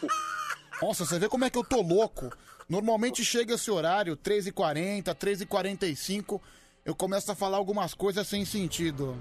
Nossa, 0.80 1.04
você 1.04 1.18
vê 1.18 1.28
como 1.28 1.44
é 1.44 1.50
que 1.50 1.58
eu 1.58 1.64
tô 1.64 1.80
louco. 1.80 2.30
Normalmente 2.68 3.24
chega 3.24 3.54
esse 3.54 3.70
horário, 3.70 4.16
3h40, 4.16 5.14
3h45, 5.14 6.40
eu 6.84 6.94
começo 6.94 7.30
a 7.30 7.34
falar 7.34 7.56
algumas 7.56 7.94
coisas 7.94 8.26
sem 8.26 8.44
sentido. 8.44 9.16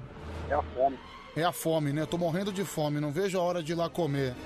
É 0.50 0.54
a 0.54 0.62
fome. 0.62 1.00
É 1.36 1.44
a 1.44 1.52
fome, 1.52 1.94
né? 1.94 2.02
Eu 2.02 2.08
tô 2.08 2.18
morrendo 2.18 2.52
de 2.52 2.64
fome, 2.64 3.00
não 3.00 3.12
vejo 3.12 3.40
a 3.40 3.42
hora 3.42 3.62
de 3.62 3.72
ir 3.72 3.76
lá 3.76 3.90
comer. 3.90 4.34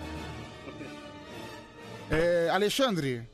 É, 2.12 2.50
Alexandre, 2.50 3.30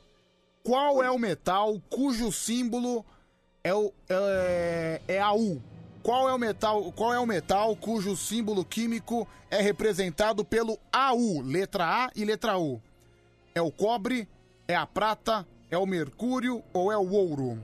qual 0.62 1.02
é 1.02 1.10
o 1.10 1.18
metal 1.18 1.80
cujo 1.88 2.30
símbolo 2.30 3.06
é, 3.64 3.72
o, 3.72 3.90
é, 4.06 5.00
é 5.08 5.18
a 5.18 5.32
U? 5.32 5.62
Qual 6.06 6.28
é 6.28 6.32
o 6.32 6.38
metal? 6.38 6.92
Qual 6.92 7.12
é 7.12 7.18
o 7.18 7.26
metal 7.26 7.74
cujo 7.74 8.16
símbolo 8.16 8.64
químico 8.64 9.26
é 9.50 9.60
representado 9.60 10.44
pelo 10.44 10.78
AU, 10.92 11.42
letra 11.42 11.84
A 11.84 12.10
e 12.14 12.24
letra 12.24 12.56
U? 12.56 12.80
É 13.52 13.60
o 13.60 13.72
cobre? 13.72 14.28
É 14.68 14.76
a 14.76 14.86
prata? 14.86 15.44
É 15.68 15.76
o 15.76 15.84
mercúrio 15.84 16.62
ou 16.72 16.92
é 16.92 16.96
o 16.96 17.10
ouro? 17.10 17.60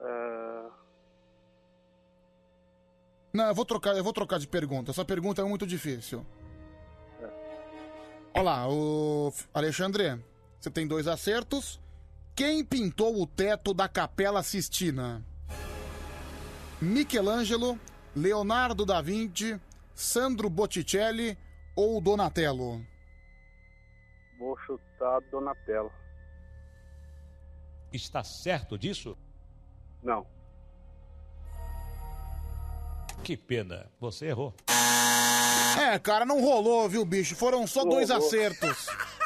É, 0.00 0.70
Não, 3.32 3.48
eu 3.48 3.54
vou 3.56 3.64
trocar, 3.64 3.96
eu 3.96 4.04
vou 4.04 4.12
trocar 4.12 4.38
de 4.38 4.46
pergunta. 4.46 4.92
Essa 4.92 5.04
pergunta 5.04 5.42
é 5.42 5.44
muito 5.44 5.66
difícil. 5.66 6.24
Olha 8.32 8.42
lá, 8.44 8.68
o 8.68 9.32
Alexandre, 9.52 10.16
você 10.60 10.70
tem 10.70 10.86
dois 10.86 11.08
acertos. 11.08 11.80
Quem 12.34 12.64
pintou 12.64 13.20
o 13.22 13.26
teto 13.26 13.72
da 13.72 13.88
Capela 13.88 14.42
Sistina? 14.42 15.24
Michelangelo, 16.80 17.78
Leonardo 18.14 18.84
da 18.84 19.00
Vinci, 19.00 19.60
Sandro 19.94 20.50
Botticelli 20.50 21.38
ou 21.76 22.00
Donatello? 22.00 22.84
Vou 24.38 24.58
chutar 24.58 25.20
Donatello. 25.30 25.90
Está 27.92 28.24
certo 28.24 28.76
disso? 28.76 29.16
Não. 30.02 30.26
Que 33.22 33.36
pena, 33.36 33.86
você 34.00 34.26
errou. 34.26 34.52
É, 35.80 35.98
cara, 36.00 36.24
não 36.26 36.40
rolou, 36.42 36.88
viu, 36.88 37.04
bicho? 37.04 37.36
Foram 37.36 37.66
só 37.66 37.82
Não 37.84 37.90
dois 37.90 38.10
rolou. 38.10 38.26
acertos. 38.26 38.86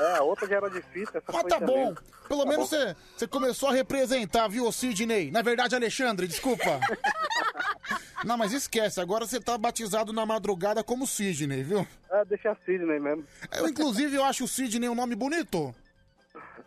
É, 0.00 0.16
a 0.16 0.22
outra 0.22 0.48
já 0.48 0.56
era 0.56 0.70
difícil, 0.70 1.12
essa 1.14 1.30
Mas 1.30 1.42
foi 1.42 1.50
tá 1.50 1.60
bom. 1.60 1.94
Pelo 2.26 2.46
menos 2.46 2.70
você 2.70 2.96
você 3.14 3.26
começou 3.26 3.68
a 3.68 3.72
representar, 3.72 4.48
viu, 4.48 4.72
Sidney? 4.72 5.30
Na 5.30 5.42
verdade, 5.42 5.74
Alexandre, 5.74 6.26
desculpa. 6.26 6.80
Não, 8.24 8.36
mas 8.36 8.52
esquece, 8.52 9.00
agora 9.00 9.26
você 9.26 9.40
tá 9.40 9.56
batizado 9.58 10.12
na 10.12 10.24
madrugada 10.24 10.82
como 10.82 11.06
Sidney, 11.06 11.62
viu? 11.62 11.86
É, 12.10 12.24
deixa 12.24 12.56
Sidney 12.64 12.98
mesmo. 12.98 13.24
Eu, 13.52 13.68
inclusive, 13.68 14.16
eu 14.16 14.24
acho 14.24 14.44
o 14.44 14.48
Sidney 14.48 14.88
um 14.88 14.94
nome 14.94 15.14
bonito. 15.14 15.74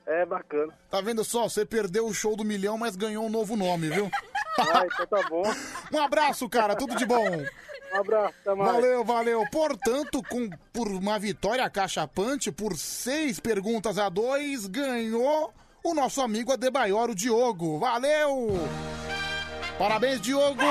É 0.06 0.26
bacana. 0.26 0.74
Tá 0.90 1.02
vendo 1.02 1.24
só? 1.24 1.44
Você 1.48 1.66
perdeu 1.66 2.06
o 2.06 2.14
show 2.14 2.36
do 2.36 2.44
milhão, 2.44 2.78
mas 2.78 2.96
ganhou 2.96 3.26
um 3.26 3.30
novo 3.30 3.56
nome, 3.56 3.90
viu? 3.90 4.12
Ah, 4.60 4.84
então 4.86 5.08
tá 5.08 5.30
bom. 5.30 5.44
Um 5.92 6.02
abraço, 6.02 6.50
cara, 6.50 6.76
tudo 6.76 6.96
de 6.96 7.06
bom. 7.06 7.24
Um 7.94 8.00
abraço. 8.00 8.34
Valeu, 8.44 9.04
valeu. 9.06 9.44
Portanto, 9.52 10.24
com, 10.24 10.50
por 10.74 10.88
uma 10.88 11.20
vitória 11.20 11.70
cachapante, 11.70 12.52
por 12.52 12.76
seis 12.76 13.40
perguntas 13.40 14.00
a 14.00 14.10
dois, 14.10 14.66
ganhou 14.66 15.54
o 15.84 15.94
nosso 15.94 16.20
amigo 16.22 16.52
Adebayor, 16.52 17.12
o 17.12 17.16
Diogo. 17.16 17.78
Valeu! 17.78 18.54
Parabéns, 19.78 20.20
Diogo! 20.22 20.64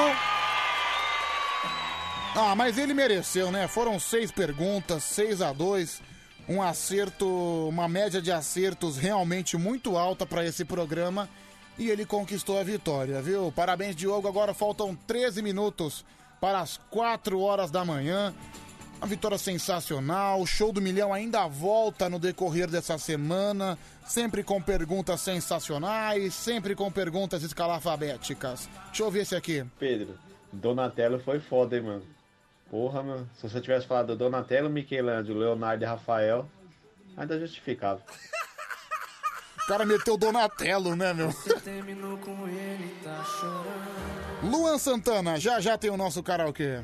Ah, 2.35 2.57
mas 2.57 2.77
ele 2.77 2.93
mereceu, 2.93 3.53
né? 3.53 3.69
Foram 3.69 4.01
seis 4.01 4.33
perguntas, 4.33 5.05
seis 5.05 5.41
a 5.41 5.53
dois. 5.53 6.03
Um 6.49 6.61
acerto, 6.61 7.29
uma 7.69 7.87
média 7.87 8.21
de 8.21 8.33
acertos 8.33 8.97
realmente 8.97 9.57
muito 9.57 9.97
alta 9.97 10.27
para 10.27 10.45
esse 10.45 10.65
programa. 10.65 11.29
E 11.79 11.89
ele 11.89 12.05
conquistou 12.05 12.59
a 12.59 12.65
vitória, 12.65 13.23
viu? 13.23 13.53
Parabéns, 13.53 13.95
Diogo. 13.95 14.27
Agora 14.27 14.53
faltam 14.53 14.97
13 15.07 15.41
minutos 15.41 16.05
para 16.43 16.59
as 16.59 16.77
4 16.91 17.41
horas 17.41 17.71
da 17.71 17.85
manhã. 17.85 18.35
Uma 18.99 19.07
vitória 19.07 19.39
sensacional. 19.39 20.41
O 20.41 20.47
show 20.47 20.73
do 20.73 20.83
milhão 20.83 21.15
ainda 21.15 21.47
volta 21.47 22.11
no 22.11 22.19
decorrer 22.19 22.69
dessa 22.69 22.99
semana. 22.99 23.79
Sempre 24.05 24.43
com 24.43 24.61
perguntas 24.61 25.21
sensacionais, 25.21 26.35
sempre 26.35 26.75
com 26.75 26.91
perguntas 26.91 27.45
escalafabéticas. 27.45 28.69
Deixa 28.87 29.05
eu 29.05 29.11
ver 29.11 29.21
esse 29.21 29.37
aqui. 29.37 29.65
Pedro, 29.79 30.19
Donatello 30.53 31.21
foi 31.21 31.39
foda, 31.39 31.77
hein, 31.77 31.83
mano. 31.85 32.03
Porra, 32.69 33.05
mano. 33.05 33.31
Se 33.37 33.49
você 33.49 33.61
tivesse 33.61 33.87
falado 33.87 34.17
Donatello, 34.17 34.69
Michelangelo, 34.69 35.39
Leonardo 35.39 35.85
e 35.85 35.87
Rafael, 35.87 36.49
ainda 37.17 37.39
justificava. 37.39 38.03
O 39.65 39.67
cara 39.69 39.87
meteu 39.87 40.17
Donatello, 40.17 40.97
né, 40.97 41.15
meu? 41.15 41.33
Terminou 41.63 42.19
com 42.19 42.49
ele, 42.49 42.97
tá 43.03 43.25
chorando. 43.25 44.51
Luan 44.51 44.77
Santana, 44.77 45.39
já 45.39 45.61
já 45.61 45.79
tem 45.79 45.91
o 45.91 45.97
nosso 45.97 46.23
karaokê. 46.23 46.83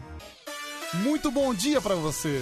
Muito 0.94 1.30
bom 1.30 1.52
dia 1.52 1.80
pra 1.80 1.94
você. 1.96 2.40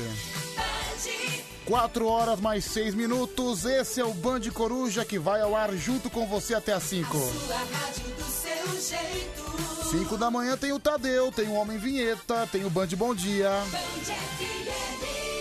4 1.65 2.07
horas 2.07 2.41
mais 2.41 2.65
6 2.67 2.95
minutos. 2.95 3.65
Esse 3.65 4.01
é 4.01 4.05
o 4.05 4.15
Band 4.15 4.43
Coruja 4.53 5.05
que 5.05 5.19
vai 5.19 5.41
ao 5.41 5.57
ar 5.57 5.73
junto 5.73 6.09
com 6.09 6.27
você 6.27 6.55
até 6.55 6.73
as 6.73 6.85
5. 6.85 7.11
Sua 7.13 7.57
rádio 7.57 8.15
do 8.15 8.25
seu 8.25 8.81
jeito. 8.81 9.91
5 9.91 10.17
da 10.17 10.31
manhã 10.31 10.57
tem 10.57 10.73
o 10.73 10.79
Tadeu, 10.79 11.33
tem 11.33 11.49
o 11.49 11.55
Homem 11.55 11.79
Vinheta, 11.79 12.47
tem 12.53 12.65
o 12.65 12.71
Band 12.71 12.89
Bom 12.89 13.15
Dia. 13.15 13.51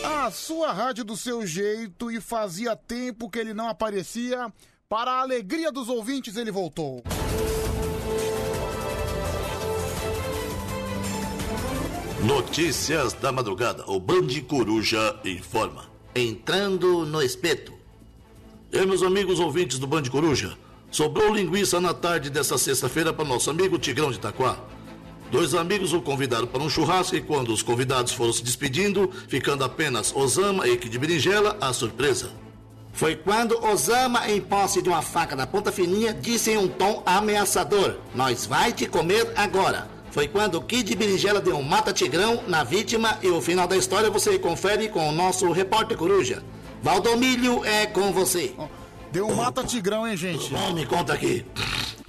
A 0.03 0.31
sua 0.31 0.71
rádio 0.71 1.03
do 1.03 1.17
seu 1.17 1.45
jeito 1.45 2.09
e 2.09 2.21
fazia 2.21 2.75
tempo 2.75 3.29
que 3.29 3.37
ele 3.37 3.53
não 3.53 3.67
aparecia. 3.67 4.51
Para 4.87 5.13
a 5.13 5.21
alegria 5.21 5.71
dos 5.71 5.89
ouvintes, 5.89 6.37
ele 6.37 6.51
voltou. 6.51 7.03
Notícias 12.23 13.13
da 13.13 13.31
madrugada. 13.31 13.83
O 13.87 13.99
Band 13.99 14.27
Coruja 14.47 15.19
informa. 15.25 15.85
Entrando 16.15 17.03
no 17.03 17.19
espeto. 17.19 17.73
E 18.71 18.85
meus 18.85 19.01
amigos 19.01 19.39
ouvintes 19.39 19.79
do 19.79 19.87
Band 19.87 20.03
Coruja, 20.03 20.55
sobrou 20.91 21.33
linguiça 21.33 21.81
na 21.81 21.95
tarde 21.95 22.29
dessa 22.29 22.55
sexta-feira 22.55 23.11
para 23.11 23.25
nosso 23.25 23.49
amigo 23.49 23.79
Tigrão 23.79 24.11
de 24.11 24.17
Itaquá. 24.17 24.59
Dois 25.31 25.55
amigos 25.55 25.93
o 25.93 26.01
convidaram 26.01 26.45
para 26.45 26.61
um 26.61 26.69
churrasco 26.69 27.15
e 27.15 27.21
quando 27.21 27.51
os 27.51 27.63
convidados 27.63 28.13
foram 28.13 28.31
se 28.31 28.43
despedindo, 28.43 29.11
ficando 29.27 29.63
apenas 29.63 30.15
Osama 30.15 30.67
e 30.67 30.77
Kid 30.77 30.95
Berinjela, 30.99 31.57
a 31.59 31.73
surpresa. 31.73 32.44
Foi 32.95 33.13
quando 33.13 33.61
Osama, 33.63 34.29
em 34.29 34.39
posse 34.39 34.81
de 34.81 34.87
uma 34.87 35.01
faca 35.01 35.35
da 35.35 35.45
ponta 35.45 35.69
fininha, 35.69 36.13
disse 36.13 36.51
em 36.51 36.57
um 36.57 36.67
tom 36.67 37.03
ameaçador: 37.05 37.97
Nós 38.15 38.45
vai 38.45 38.71
te 38.71 38.87
comer 38.87 39.31
agora. 39.35 39.87
Foi 40.11 40.29
quando 40.29 40.61
Kid 40.61 40.95
Berinjela 40.95 41.41
deu 41.41 41.57
um 41.57 41.61
mata-tigrão 41.61 42.41
na 42.47 42.63
vítima 42.63 43.19
e 43.21 43.27
o 43.27 43.41
final 43.41 43.67
da 43.67 43.75
história 43.75 44.09
você 44.09 44.39
confere 44.39 44.87
com 44.87 45.09
o 45.09 45.11
nosso 45.11 45.51
repórter 45.51 45.97
coruja. 45.97 46.41
Valdomilho 46.81 47.65
é 47.65 47.85
com 47.85 48.13
você. 48.13 48.55
Deu 49.11 49.27
um 49.27 49.35
mata-tigrão, 49.35 50.07
hein, 50.07 50.15
gente? 50.15 50.49
Bom, 50.49 50.71
me 50.71 50.85
conta 50.85 51.13
aqui. 51.13 51.45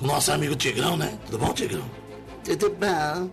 O 0.01 0.07
nosso 0.07 0.31
amigo 0.31 0.55
Tigrão, 0.55 0.97
né? 0.97 1.19
Tudo 1.27 1.39
bom, 1.39 1.53
Tigrão? 1.53 1.83
Tudo 2.45 2.71
bom. 2.71 3.31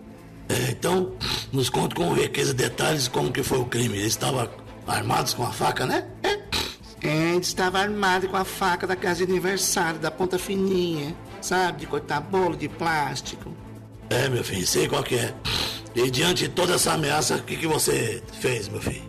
É, 0.48 0.70
então, 0.70 1.12
nos 1.52 1.70
conta 1.70 1.94
com 1.94 2.12
riqueza 2.12 2.52
detalhes 2.52 3.06
como 3.06 3.30
que 3.30 3.44
foi 3.44 3.58
o 3.58 3.64
crime. 3.66 3.96
Eles 3.96 4.08
estavam 4.08 4.48
armados 4.86 5.34
com 5.34 5.44
a 5.44 5.52
faca, 5.52 5.86
né? 5.86 6.04
É, 6.22 6.38
ele 7.08 7.40
estava 7.40 7.78
armado 7.78 8.28
com 8.28 8.36
a 8.36 8.44
faca 8.44 8.86
da 8.86 8.96
casa 8.96 9.24
de 9.24 9.30
aniversário, 9.30 10.00
da 10.00 10.10
ponta 10.10 10.38
fininha, 10.38 11.14
sabe? 11.40 11.80
De 11.80 11.86
cortar 11.86 12.20
bolo 12.20 12.56
de 12.56 12.68
plástico. 12.68 13.54
É, 14.08 14.28
meu 14.28 14.42
filho, 14.42 14.66
sei 14.66 14.88
qual 14.88 15.02
que 15.02 15.16
é. 15.16 15.34
E 15.94 16.10
diante 16.10 16.44
de 16.44 16.48
toda 16.48 16.74
essa 16.74 16.94
ameaça, 16.94 17.36
o 17.36 17.42
que, 17.42 17.56
que 17.56 17.66
você 17.66 18.22
fez, 18.40 18.68
meu 18.68 18.80
filho? 18.80 19.02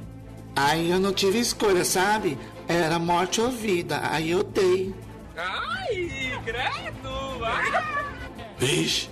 Aí 0.55 0.91
eu 0.91 0.99
não 0.99 1.13
tive 1.13 1.39
escolha, 1.39 1.83
sabe? 1.85 2.37
Era 2.67 2.99
morte 2.99 3.39
ou 3.39 3.49
vida, 3.49 3.99
aí 4.03 4.31
eu 4.31 4.43
dei. 4.43 4.93
Ai, 5.37 6.39
credo! 6.43 7.43
Ai. 7.43 7.83
Vixe, 8.57 9.09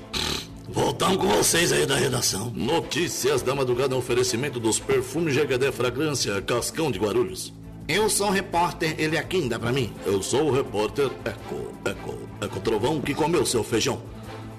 voltamos 0.67 1.17
com 1.17 1.27
vocês 1.27 1.71
aí 1.71 1.85
da 1.85 1.95
redação. 1.95 2.51
Notícias 2.55 3.41
da 3.41 3.55
madrugada, 3.55 3.95
um 3.95 3.99
oferecimento 3.99 4.59
dos 4.59 4.79
perfumes 4.79 5.35
GHD 5.35 5.71
Fragrância 5.71 6.41
Cascão 6.41 6.91
de 6.91 6.99
Guarulhos. 6.99 7.53
Eu 7.87 8.09
sou 8.09 8.27
o 8.27 8.31
repórter 8.31 8.95
Eliakim, 8.97 9.49
dá 9.49 9.59
pra 9.59 9.73
mim? 9.73 9.93
Eu 10.05 10.23
sou 10.23 10.47
o 10.47 10.51
repórter 10.51 11.11
Eco, 11.25 11.73
Eco, 11.83 12.17
Eco 12.41 12.59
Trovão 12.61 13.01
que 13.01 13.13
comeu 13.13 13.45
seu 13.45 13.61
feijão. 13.61 14.01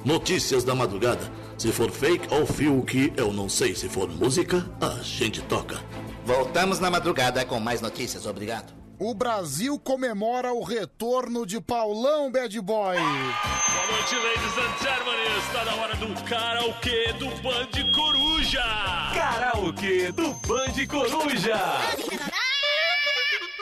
Notícias 0.05 0.63
da 0.63 0.75
madrugada. 0.75 1.33
Se 1.57 1.73
for 1.73 1.91
fake 1.91 2.29
ou 2.35 2.45
fio 2.45 2.83
que 2.83 3.11
eu 3.17 3.33
não 3.33 3.49
sei. 3.49 3.75
Se 3.75 3.89
for 3.89 4.11
música, 4.11 4.69
a 4.79 5.03
gente 5.03 5.41
toca. 5.43 5.81
Voltamos 6.27 6.79
na 6.81 6.91
madrugada 6.91 7.43
com 7.47 7.59
mais 7.59 7.81
notícias, 7.81 8.27
obrigado. 8.27 8.75
O 8.99 9.15
Brasil 9.15 9.79
comemora 9.79 10.53
o 10.53 10.63
retorno 10.63 11.47
de 11.47 11.61
Paulão 11.63 12.31
Bad 12.31 12.61
Boy. 12.61 12.97
Boa 12.97 13.87
noite, 13.91 14.15
ladies 14.17 14.59
and 14.59 14.85
gentlemen. 14.85 15.39
Está 15.39 15.65
na 15.65 15.75
hora 15.77 15.97
do 15.97 16.25
karaokê 16.25 17.13
do 17.15 17.27
Band 17.43 17.93
Coruja. 17.95 18.65
Karaokê 19.15 20.13
do 20.13 20.35
Band 20.47 20.87
Coruja. 20.87 21.59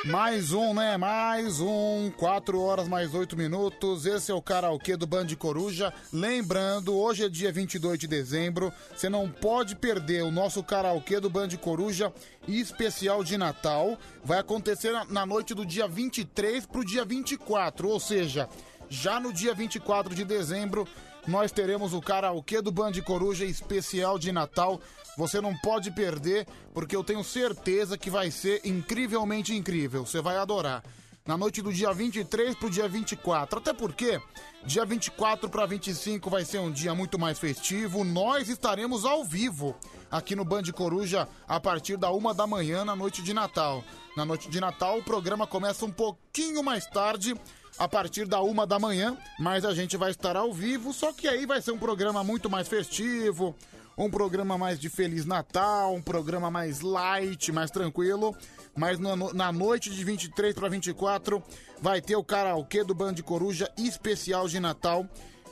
Mais 0.05 0.53
um, 0.53 0.75
né? 0.75 0.97
Mais 0.97 1.61
um. 1.61 2.11
4 2.17 2.61
horas 2.61 2.89
mais 2.89 3.15
8 3.15 3.37
minutos. 3.37 4.05
Esse 4.05 4.33
é 4.33 4.35
o 4.35 4.43
karaokê 4.43 4.97
do 4.97 5.07
Band 5.07 5.29
Coruja. 5.39 5.93
Lembrando, 6.13 6.95
hoje 6.95 7.25
é 7.25 7.29
dia 7.29 7.53
22 7.53 7.99
de 8.01 8.09
dezembro. 8.09 8.73
Você 8.95 9.09
não 9.09 9.31
pode 9.31 9.77
perder 9.77 10.25
o 10.25 10.31
nosso 10.33 10.63
karaokê 10.63 11.21
do 11.21 11.31
Band 11.31 11.51
Coruja 11.61 12.13
especial 12.49 13.23
de 13.23 13.37
Natal. 13.39 13.97
Vai 14.25 14.41
acontecer 14.41 14.93
na- 15.09 15.25
noite 15.25 15.55
do 15.55 15.65
dia 15.65 15.87
23 15.87 16.67
pro 16.67 16.85
dia 16.85 17.05
24. 17.05 17.89
Ou 17.89 18.01
seja, 18.01 18.49
já 18.89 19.21
no 19.21 19.33
dia 19.33 19.55
24 19.55 20.15
de 20.17 20.25
dezembro, 20.25 20.87
nós 21.27 21.53
teremos 21.53 21.93
o 21.93 22.01
karaokê 22.01 22.61
do 22.61 22.73
Band 22.73 22.93
Coruja 23.05 23.45
especial 23.45 24.19
de 24.19 24.33
Natal. 24.33 24.81
Você 25.17 25.41
não 25.41 25.57
pode 25.59 25.91
perder, 25.91 26.47
porque 26.75 26.97
eu 26.97 27.05
tenho 27.05 27.23
certeza 27.23 27.97
que 27.97 28.11
vai 28.11 28.31
ser 28.31 28.61
incrivelmente 28.65 29.55
incrível. 29.55 30.05
Você 30.05 30.21
vai 30.21 30.37
adorar. 30.37 30.83
Na 31.25 31.37
noite 31.37 31.63
do 31.63 31.73
dia 31.73 31.93
23 31.93 32.57
pro 32.57 32.69
dia 32.69 32.89
24. 32.89 33.61
Até 33.61 33.73
porque 33.73 34.21
dia 34.65 34.85
24 34.85 35.49
para 35.49 35.67
25 35.67 36.29
vai 36.29 36.45
ser 36.45 36.59
um 36.59 36.73
dia 36.73 36.93
muito 36.95 37.17
mais 37.17 37.39
festivo. 37.39 38.03
Nós 38.03 38.49
estaremos 38.49 39.05
ao 39.05 39.25
vivo 39.25 39.77
aqui 40.11 40.35
no 40.35 40.45
Band 40.45 40.65
Coruja 40.75 41.29
a 41.47 41.61
partir 41.61 41.97
da 41.97 42.11
uma 42.11 42.35
da 42.35 42.45
manhã 42.45 42.85
na 42.85 42.97
noite 42.97 43.23
de 43.23 43.33
Natal. 43.33 43.85
Na 44.17 44.25
noite 44.25 44.51
de 44.51 44.61
Natal 44.61 44.99
o 44.99 45.03
programa 45.05 45.47
começa 45.47 45.85
um 45.85 45.93
pouquinho 45.93 46.61
mais 46.61 46.87
tarde 46.87 47.37
a 47.79 47.89
partir 47.89 48.27
da 48.27 48.41
uma 48.43 48.67
da 48.67 48.79
manhã, 48.79 49.17
mas 49.39 49.65
a 49.65 49.75
gente 49.75 49.97
vai 49.97 50.11
estar 50.11 50.37
ao 50.37 50.53
vivo, 50.53 50.93
só 50.93 51.13
que 51.13 51.27
aí 51.29 51.47
vai 51.47 51.61
ser 51.63 51.73
um 51.73 51.79
programa 51.79 52.23
muito 52.23 52.49
mais 52.51 52.69
festivo, 52.69 53.55
um 53.97 54.11
programa 54.11 54.57
mais 54.57 54.79
de 54.79 54.89
Feliz 54.89 55.25
Natal, 55.27 55.95
um 55.95 56.03
programa 56.03 56.51
mais 56.51 56.81
light, 56.81 57.51
mais 57.53 57.71
tranquilo. 57.71 58.35
Mas 58.75 58.99
na, 58.99 59.15
no- 59.15 59.35
na 59.35 59.53
noite 59.53 59.91
de 59.91 60.03
23 60.03 60.55
para 60.55 60.69
24 60.69 61.43
vai 61.81 62.01
ter 62.01 62.17
o 62.17 62.25
karaokê 62.25 62.83
do 62.85 62.95
Band 62.95 63.15
Coruja 63.25 63.71
especial 63.77 64.49
de 64.49 64.59
Natal 64.59 65.07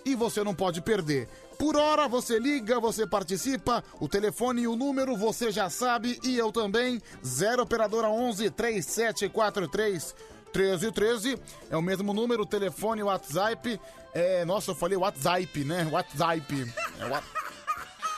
e 0.06 0.14
você 0.14 0.42
não 0.42 0.54
pode 0.54 0.80
perder. 0.80 1.28
Por 1.58 1.76
hora 1.76 2.08
você 2.08 2.38
liga, 2.38 2.80
você 2.80 3.06
participa, 3.06 3.84
o 4.00 4.08
telefone 4.08 4.62
e 4.62 4.66
o 4.66 4.74
número 4.74 5.14
você 5.18 5.50
já 5.52 5.68
sabe 5.68 6.18
e 6.24 6.38
eu 6.38 6.50
também. 6.50 7.02
0 7.22 7.62
operadora 7.62 8.08
11 8.08 8.48
3743 8.50 10.14
1313 10.54 11.38
é 11.70 11.76
o 11.76 11.82
mesmo 11.82 12.12
número, 12.12 12.44
telefone, 12.46 13.02
WhatsApp. 13.02 13.80
É, 14.12 14.44
nossa, 14.44 14.72
eu 14.72 14.74
falei 14.74 14.96
WhatsApp, 14.98 15.64
né? 15.64 15.88
WhatsApp. 15.90 16.72
É, 16.98 17.04
wa- 17.06 17.22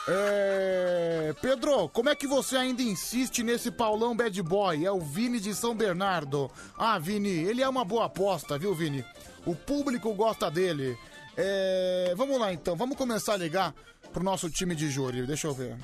é, 0.07 1.33
Pedro, 1.41 1.87
como 1.89 2.09
é 2.09 2.15
que 2.15 2.27
você 2.27 2.57
ainda 2.57 2.81
insiste 2.81 3.41
nesse 3.43 3.71
Paulão 3.71 4.15
Bad 4.15 4.41
Boy? 4.41 4.85
É 4.85 4.91
o 4.91 4.99
Vini 4.99 5.39
de 5.39 5.53
São 5.55 5.73
Bernardo. 5.75 6.51
Ah, 6.77 6.99
Vini, 6.99 7.29
ele 7.29 7.61
é 7.61 7.69
uma 7.69 7.85
boa 7.85 8.05
aposta, 8.05 8.57
viu, 8.57 8.73
Vini? 8.75 9.05
O 9.45 9.55
público 9.55 10.13
gosta 10.13 10.49
dele. 10.51 10.97
É, 11.37 12.13
vamos 12.17 12.39
lá 12.39 12.51
então, 12.53 12.75
vamos 12.75 12.97
começar 12.97 13.33
a 13.33 13.37
ligar 13.37 13.73
pro 14.11 14.23
nosso 14.23 14.49
time 14.49 14.75
de 14.75 14.89
júri. 14.89 15.25
Deixa 15.25 15.47
eu 15.47 15.53
ver. 15.53 15.77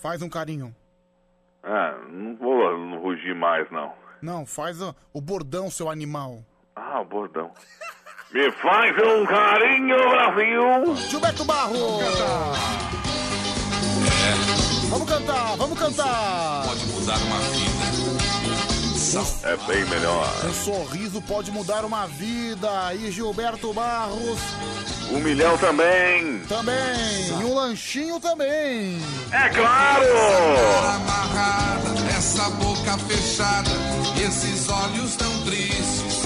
Faz 0.00 0.22
um 0.22 0.28
carinho. 0.28 0.74
Ah, 1.62 1.96
não 2.08 2.36
vou 2.36 2.78
não 2.78 3.00
rugir 3.00 3.34
mais, 3.34 3.68
não. 3.70 3.92
Não, 4.22 4.46
faz 4.46 4.80
o, 4.80 4.94
o 5.12 5.20
bordão, 5.20 5.70
seu 5.70 5.90
animal. 5.90 6.44
Ah, 6.76 7.00
o 7.00 7.04
bordão. 7.04 7.50
Me 8.32 8.50
faz 8.52 8.96
um 8.96 9.26
carinho, 9.26 9.96
Brasil! 9.96 10.96
Gilberto 11.08 11.44
Barro! 11.44 11.98
Vamos 14.88 15.08
cantar, 15.08 15.56
vamos 15.56 15.78
cantar! 15.78 16.64
Pode 16.64 16.86
mudar 16.86 17.16
uma 17.16 17.38
vida. 17.40 18.67
É 19.42 19.56
bem 19.66 19.84
melhor. 19.86 20.28
Um 20.44 20.52
sorriso 20.52 21.22
pode 21.22 21.50
mudar 21.50 21.84
uma 21.84 22.06
vida. 22.06 22.94
E 22.94 23.10
Gilberto 23.10 23.72
Barros 23.72 24.38
Um 25.10 25.18
milhão 25.20 25.56
também! 25.58 26.40
também. 26.48 26.76
E 27.40 27.44
um 27.44 27.54
lanchinho 27.54 28.20
também. 28.20 29.00
É 29.32 29.48
claro! 29.48 30.04
Amarrada, 30.94 31.88
essa 32.16 32.50
boca 32.50 32.98
fechada, 33.06 33.70
esses 34.26 34.68
olhos 34.68 35.16
tão 35.16 35.42
tristes. 35.44 36.18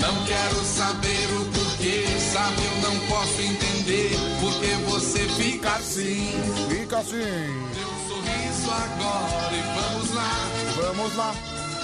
Não 0.00 0.24
quero 0.24 0.64
saber 0.64 1.28
o 1.40 1.44
porquê, 1.52 2.04
sabe, 2.32 2.62
eu 2.64 2.90
não 2.90 2.98
posso 3.06 3.40
entender 3.42 4.10
porque 4.40 4.66
você 4.90 5.20
fica 5.40 5.70
assim. 5.74 6.32
Fica 6.68 6.98
assim. 6.98 7.69
Sorriso 8.70 8.74
agora 8.74 9.52
e 9.52 9.62
vamos 9.62 10.14
lá. 10.14 10.30
Vamos 10.76 11.16
lá. 11.16 11.34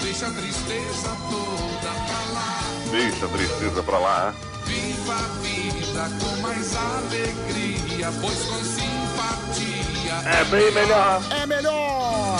Deixa 0.01 0.27
a 0.27 0.31
tristeza 0.31 1.09
toda 1.29 1.91
pra 2.05 2.21
lá. 2.33 2.59
Deixa 2.91 3.25
a 3.25 3.29
tristeza 3.29 3.83
pra 3.83 3.99
lá. 3.99 4.33
Viva 4.65 5.13
a 5.13 5.27
vida 5.41 6.09
com 6.19 6.41
mais 6.41 6.75
alegria, 6.75 8.11
pois 8.21 8.43
com 8.43 8.63
simpatia 8.63 10.15
É 10.25 10.43
bem 10.45 10.71
melhor. 10.71 11.21
É 11.41 11.45
melhor. 11.45 12.37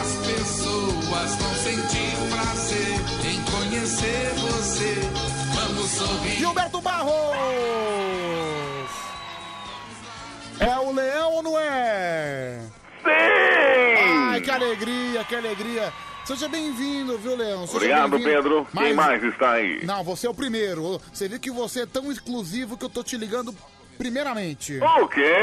As 0.00 0.26
pessoas 0.26 1.34
vão 1.36 1.54
sentir 1.54 2.16
prazer 2.30 3.00
em 3.24 3.42
conhecer 3.50 4.32
você. 4.36 5.10
Vamos 5.54 5.90
sorrir. 5.90 6.38
Gilberto 6.38 6.80
Barros! 6.80 7.12
É 10.60 10.78
o 10.78 10.92
leão 10.92 11.32
ou 11.32 11.42
não 11.42 11.58
é? 11.58 12.60
Sim! 13.02 13.61
Que 14.52 14.64
alegria, 14.64 15.24
que 15.24 15.34
alegria. 15.34 15.92
Seja 16.26 16.46
bem-vindo, 16.46 17.16
viu, 17.16 17.34
Leão? 17.34 17.66
Seja 17.66 17.76
Obrigado. 18.04 18.20
Pedro. 18.20 18.66
Quem 18.70 18.92
Mas- 18.92 18.96
mais 18.96 19.22
está 19.24 19.52
aí? 19.52 19.84
Não, 19.86 20.04
você 20.04 20.26
é 20.26 20.30
o 20.30 20.34
primeiro. 20.34 21.00
Você 21.10 21.26
viu 21.26 21.40
que 21.40 21.50
você 21.50 21.80
é 21.82 21.86
tão 21.86 22.12
exclusivo 22.12 22.76
que 22.76 22.84
eu 22.84 22.90
tô 22.90 23.02
te 23.02 23.16
ligando 23.16 23.54
primeiramente. 23.96 24.78
O 24.78 25.08
quê? 25.08 25.34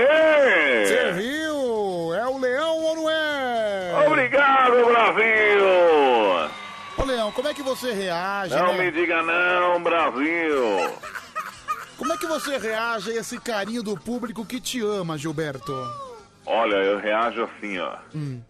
Você 0.85 1.11
viu? 1.13 2.13
É 2.13 2.27
o 2.27 2.38
Leão 2.38 2.77
ou 2.77 2.95
não 2.97 3.09
é? 3.09 4.05
Obrigado, 4.07 4.85
Brasil! 4.85 5.65
Ô, 6.97 7.03
Leão, 7.03 7.31
como 7.31 7.47
é 7.47 7.53
que 7.55 7.63
você 7.63 7.91
reage, 7.91 8.55
Não 8.55 8.73
né? 8.77 8.85
me 8.85 8.91
diga 8.91 9.23
não, 9.23 9.81
Brasil! 9.81 10.93
Como 11.97 12.13
é 12.13 12.17
que 12.17 12.27
você 12.27 12.57
reage 12.59 13.11
a 13.11 13.15
esse 13.15 13.39
carinho 13.39 13.81
do 13.81 13.97
público 13.99 14.45
que 14.45 14.61
te 14.61 14.79
ama, 14.81 15.17
Gilberto? 15.17 15.73
Olha, 16.45 16.75
eu 16.77 16.99
reajo 16.99 17.43
assim, 17.43 17.77
ó. 17.79 17.95
Hum. 18.15 18.41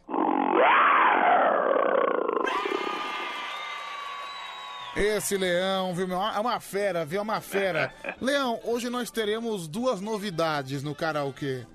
Esse 4.95 5.37
leão, 5.37 5.93
viu, 5.93 6.07
meu? 6.07 6.21
É 6.21 6.39
uma 6.39 6.59
fera, 6.59 7.05
viu? 7.05 7.19
É 7.19 7.21
uma 7.21 7.39
fera. 7.39 7.93
Leão, 8.19 8.59
hoje 8.63 8.89
nós 8.89 9.11
teremos 9.11 9.67
duas 9.67 10.01
novidades 10.01 10.81
no 10.83 10.95
karaokê. 10.95 11.65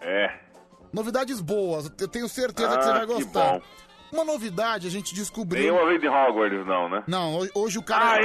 É. 0.00 0.32
Novidades 0.92 1.40
boas, 1.40 1.90
eu 2.00 2.08
tenho 2.08 2.28
certeza 2.28 2.76
que 2.78 2.84
você 2.84 2.90
Ah, 2.90 2.92
vai 2.98 3.06
que 3.06 3.12
gostar. 3.14 3.52
bom. 3.54 3.62
Uma 4.12 4.24
novidade 4.24 4.86
a 4.86 4.90
gente 4.90 5.14
descobriu. 5.14 5.62
Nenhuma 5.62 5.86
vez 5.88 6.00
de 6.00 6.08
Hogwarts, 6.08 6.66
não, 6.66 6.88
né? 6.88 7.02
Não, 7.06 7.34
hoje, 7.36 7.50
hoje 7.54 7.78
o 7.78 7.82
cara. 7.82 8.20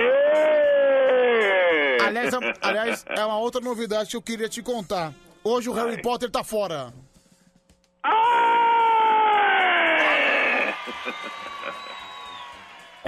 Aliás, 2.05 2.33
é- 2.33 2.53
aliás, 2.61 3.05
é 3.07 3.25
uma 3.25 3.39
outra 3.39 3.61
novidade 3.61 4.09
que 4.09 4.17
eu 4.17 4.21
queria 4.21 4.49
te 4.49 4.61
contar. 4.61 5.13
Hoje 5.43 5.69
o 5.69 5.73
Harry 5.73 6.01
Potter 6.01 6.29
tá 6.29 6.43
fora. 6.43 6.93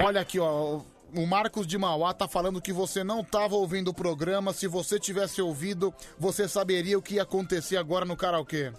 Olha 0.02 0.20
aqui, 0.20 0.38
ó. 0.38 0.80
O 1.14 1.26
Marcos 1.26 1.66
de 1.66 1.76
Mauá 1.76 2.14
tá 2.14 2.28
falando 2.28 2.60
que 2.60 2.72
você 2.72 3.02
não 3.02 3.24
tava 3.24 3.56
ouvindo 3.56 3.88
o 3.88 3.94
programa. 3.94 4.52
Se 4.52 4.68
você 4.68 4.98
tivesse 4.98 5.42
ouvido, 5.42 5.92
você 6.18 6.48
saberia 6.48 6.96
o 6.96 7.02
que 7.02 7.14
ia 7.14 7.22
acontecer 7.22 7.76
agora 7.76 8.04
no 8.04 8.16
karaokê. 8.16 8.72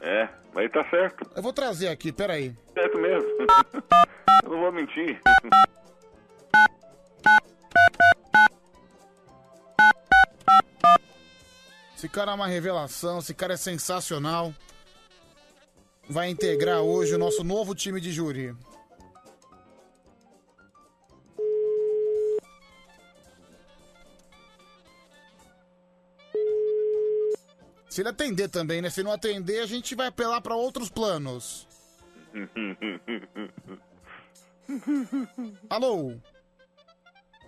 É, 0.00 0.28
mas 0.52 0.70
tá 0.72 0.84
certo. 0.90 1.30
Eu 1.34 1.42
vou 1.42 1.52
trazer 1.52 1.88
aqui, 1.88 2.10
peraí. 2.10 2.54
Certo 2.74 2.98
mesmo. 2.98 3.28
eu 4.42 4.50
não 4.50 4.60
vou 4.60 4.72
mentir. 4.72 5.20
Esse 11.96 12.08
cara 12.08 12.32
é 12.32 12.34
uma 12.34 12.46
revelação, 12.46 13.20
esse 13.20 13.32
cara 13.32 13.54
é 13.54 13.56
sensacional. 13.56 14.52
Vai 16.08 16.28
integrar 16.28 16.80
hoje 16.82 17.14
o 17.14 17.18
nosso 17.18 17.42
novo 17.42 17.74
time 17.74 18.00
de 18.00 18.12
júri. 18.12 18.54
Se 27.96 28.02
ele 28.02 28.10
atender 28.10 28.50
também, 28.50 28.82
né? 28.82 28.90
Se 28.90 29.02
não 29.02 29.10
atender, 29.10 29.62
a 29.62 29.66
gente 29.66 29.94
vai 29.94 30.08
apelar 30.08 30.42
pra 30.42 30.54
outros 30.54 30.90
planos. 30.90 31.66
Alô? 35.70 36.12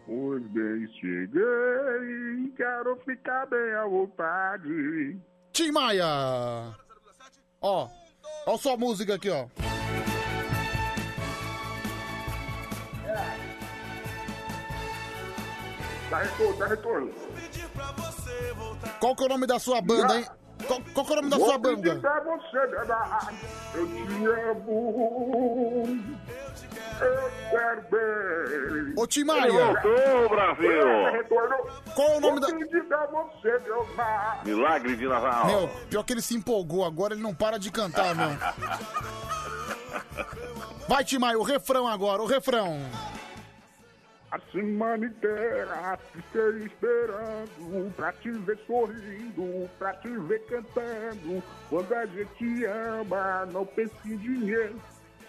Pois 0.07 0.43
bem, 0.45 0.89
cheguei, 0.95 2.51
quero 2.57 2.97
ficar 3.05 3.45
bem 3.45 3.75
à 3.75 3.85
vontade. 3.85 5.19
Tim 5.53 5.71
Maia! 5.71 6.75
Ó, 7.61 7.91
ó 8.47 8.57
sua 8.57 8.79
música 8.79 9.17
aqui, 9.17 9.29
ó. 9.29 9.47
Dá 16.09 16.23
retorno, 16.23 16.59
dá 16.59 16.67
retorno. 16.69 17.13
Qual 19.01 19.15
que 19.15 19.23
é 19.23 19.27
o 19.27 19.29
nome 19.29 19.47
da 19.47 19.59
sua 19.59 19.81
banda, 19.81 20.19
hein? 20.19 20.27
Qual, 20.67 20.81
qual 20.93 21.07
que 21.07 21.13
é 21.13 21.15
o 21.15 21.17
nome 21.17 21.31
da 21.31 21.39
sua 21.39 21.57
banda? 21.59 22.01
eu 23.75 23.87
te 23.87 24.27
amo. 24.27 26.17
Eu 27.01 27.31
quero 27.51 27.83
bem. 27.91 28.95
Ô, 28.97 29.07
Tim 29.07 29.23
Maia! 29.25 29.53
Voltou, 29.53 30.29
Brasil! 30.29 30.83
Qual 31.95 32.09
é 32.09 32.17
o 32.17 32.21
nome 32.21 32.41
da... 32.41 32.49
Milagre 34.45 34.97
de 34.97 35.07
Natal. 35.07 35.47
Meu, 35.47 35.69
pior 35.89 36.03
que 36.03 36.13
ele 36.13 36.23
se 36.23 36.37
empolgou, 36.37 36.85
agora 36.85 37.15
ele 37.15 37.23
não 37.23 37.33
para 37.35 37.57
de 37.59 37.71
cantar, 37.71 38.17
meu. 38.17 38.31
Vai, 40.89 41.05
Tim 41.05 41.19
Maia, 41.19 41.39
o 41.39 41.43
refrão 41.43 41.87
agora, 41.87 42.23
o 42.23 42.27
refrão. 42.27 42.81
A 44.31 44.39
semana 44.53 45.07
inteira 45.07 45.99
fiquei 46.13 46.67
esperando 46.67 47.91
pra 47.97 48.13
te 48.13 48.31
ver 48.31 48.59
sorrindo, 48.67 49.71
pra 49.79 49.95
te 49.95 50.09
ver 50.09 50.45
cantando. 50.45 51.43
Quando 51.71 51.95
a 51.95 52.05
gente 52.05 52.65
ama, 52.67 53.47
não 53.47 53.65
pensa 53.65 53.95
em 54.05 54.19
dinheiro, 54.19 54.79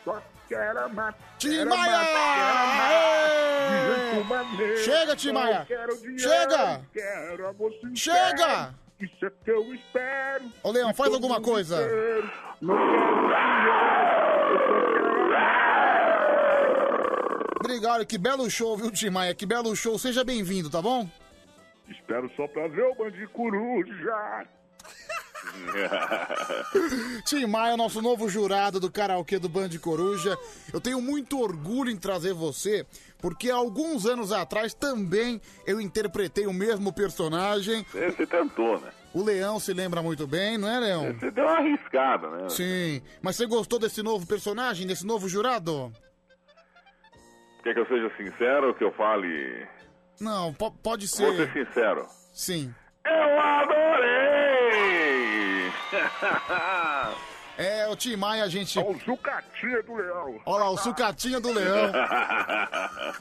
só 0.03 0.21
quer 0.49 0.75
amar. 0.75 1.15
Tim 1.37 1.63
Maia! 1.63 2.01
Chega, 4.83 5.15
Tim 5.15 5.31
Maia! 5.31 5.65
Chega! 6.17 6.81
Chega! 7.95 8.75
Isso 8.99 9.25
é 9.25 9.31
que 9.45 9.49
eu 9.49 9.73
espero. 9.73 10.43
Ô, 10.61 10.71
Leão, 10.71 10.93
faz 10.93 11.13
alguma 11.13 11.39
coisa. 11.41 11.77
Não 12.61 12.75
quero 12.75 13.29
dinheiro, 13.29 14.18
Obrigado, 17.69 18.03
que 18.03 18.17
belo 18.17 18.49
show, 18.49 18.75
viu, 18.75 18.89
Tim 18.89 19.11
Maia? 19.11 19.35
Que 19.35 19.45
belo 19.45 19.75
show. 19.75 19.97
Seja 19.99 20.23
bem-vindo, 20.23 20.71
tá 20.71 20.81
bom? 20.81 21.07
Espero 21.87 22.27
só 22.35 22.47
pra 22.47 22.67
ver 22.67 22.81
o 22.81 22.95
Band 22.95 23.11
Coruja. 23.31 24.47
Tim 27.25 27.45
Maia, 27.45 27.77
nosso 27.77 28.01
novo 28.01 28.27
jurado 28.27 28.79
do 28.79 28.91
karaokê 28.91 29.37
do 29.37 29.47
Band 29.47 29.69
Coruja. 29.79 30.35
Eu 30.73 30.81
tenho 30.81 30.99
muito 30.99 31.39
orgulho 31.39 31.91
em 31.91 31.95
trazer 31.95 32.33
você, 32.33 32.87
porque 33.19 33.51
há 33.51 33.55
alguns 33.55 34.07
anos 34.07 34.31
atrás 34.31 34.73
também 34.73 35.39
eu 35.67 35.79
interpretei 35.79 36.47
o 36.47 36.53
mesmo 36.53 36.91
personagem. 36.91 37.85
Você 37.93 38.25
tentou, 38.25 38.79
né? 38.81 38.89
O 39.13 39.23
Leão 39.23 39.59
se 39.59 39.73
lembra 39.73 40.01
muito 40.01 40.25
bem, 40.25 40.57
não 40.57 40.67
é, 40.67 40.79
Leão? 40.79 41.13
Você 41.13 41.29
deu 41.29 41.43
uma 41.43 41.59
arriscada, 41.59 42.31
né? 42.31 42.49
Sim. 42.49 43.03
Mas 43.21 43.35
você 43.35 43.45
gostou 43.45 43.77
desse 43.77 44.01
novo 44.01 44.25
personagem, 44.25 44.87
desse 44.87 45.05
novo 45.05 45.29
jurado? 45.29 45.93
Quer 47.69 47.73
que 47.75 47.79
eu 47.81 47.85
seja 47.87 48.11
sincero 48.17 48.69
ou 48.69 48.73
que 48.73 48.83
eu 48.83 48.91
fale? 48.93 49.67
Não, 50.19 50.51
po- 50.51 50.71
pode 50.71 51.05
Vou 51.05 51.15
ser 51.35 51.51
ser. 51.51 51.65
sincero. 51.67 52.07
Sim. 52.33 52.73
Eu 53.05 53.39
adorei! 53.39 54.09
É, 57.59 57.87
o 57.87 57.95
Tim 57.95 58.15
Maia, 58.15 58.43
a 58.45 58.47
gente. 58.47 58.79
O 58.79 58.99
sucatinha 59.01 59.83
do 59.83 59.93
leão. 59.93 60.39
Olha 60.47 60.63
lá, 60.63 60.69
o 60.71 60.77
sucatinha 60.77 61.39
do 61.39 61.51
leão. 61.51 61.91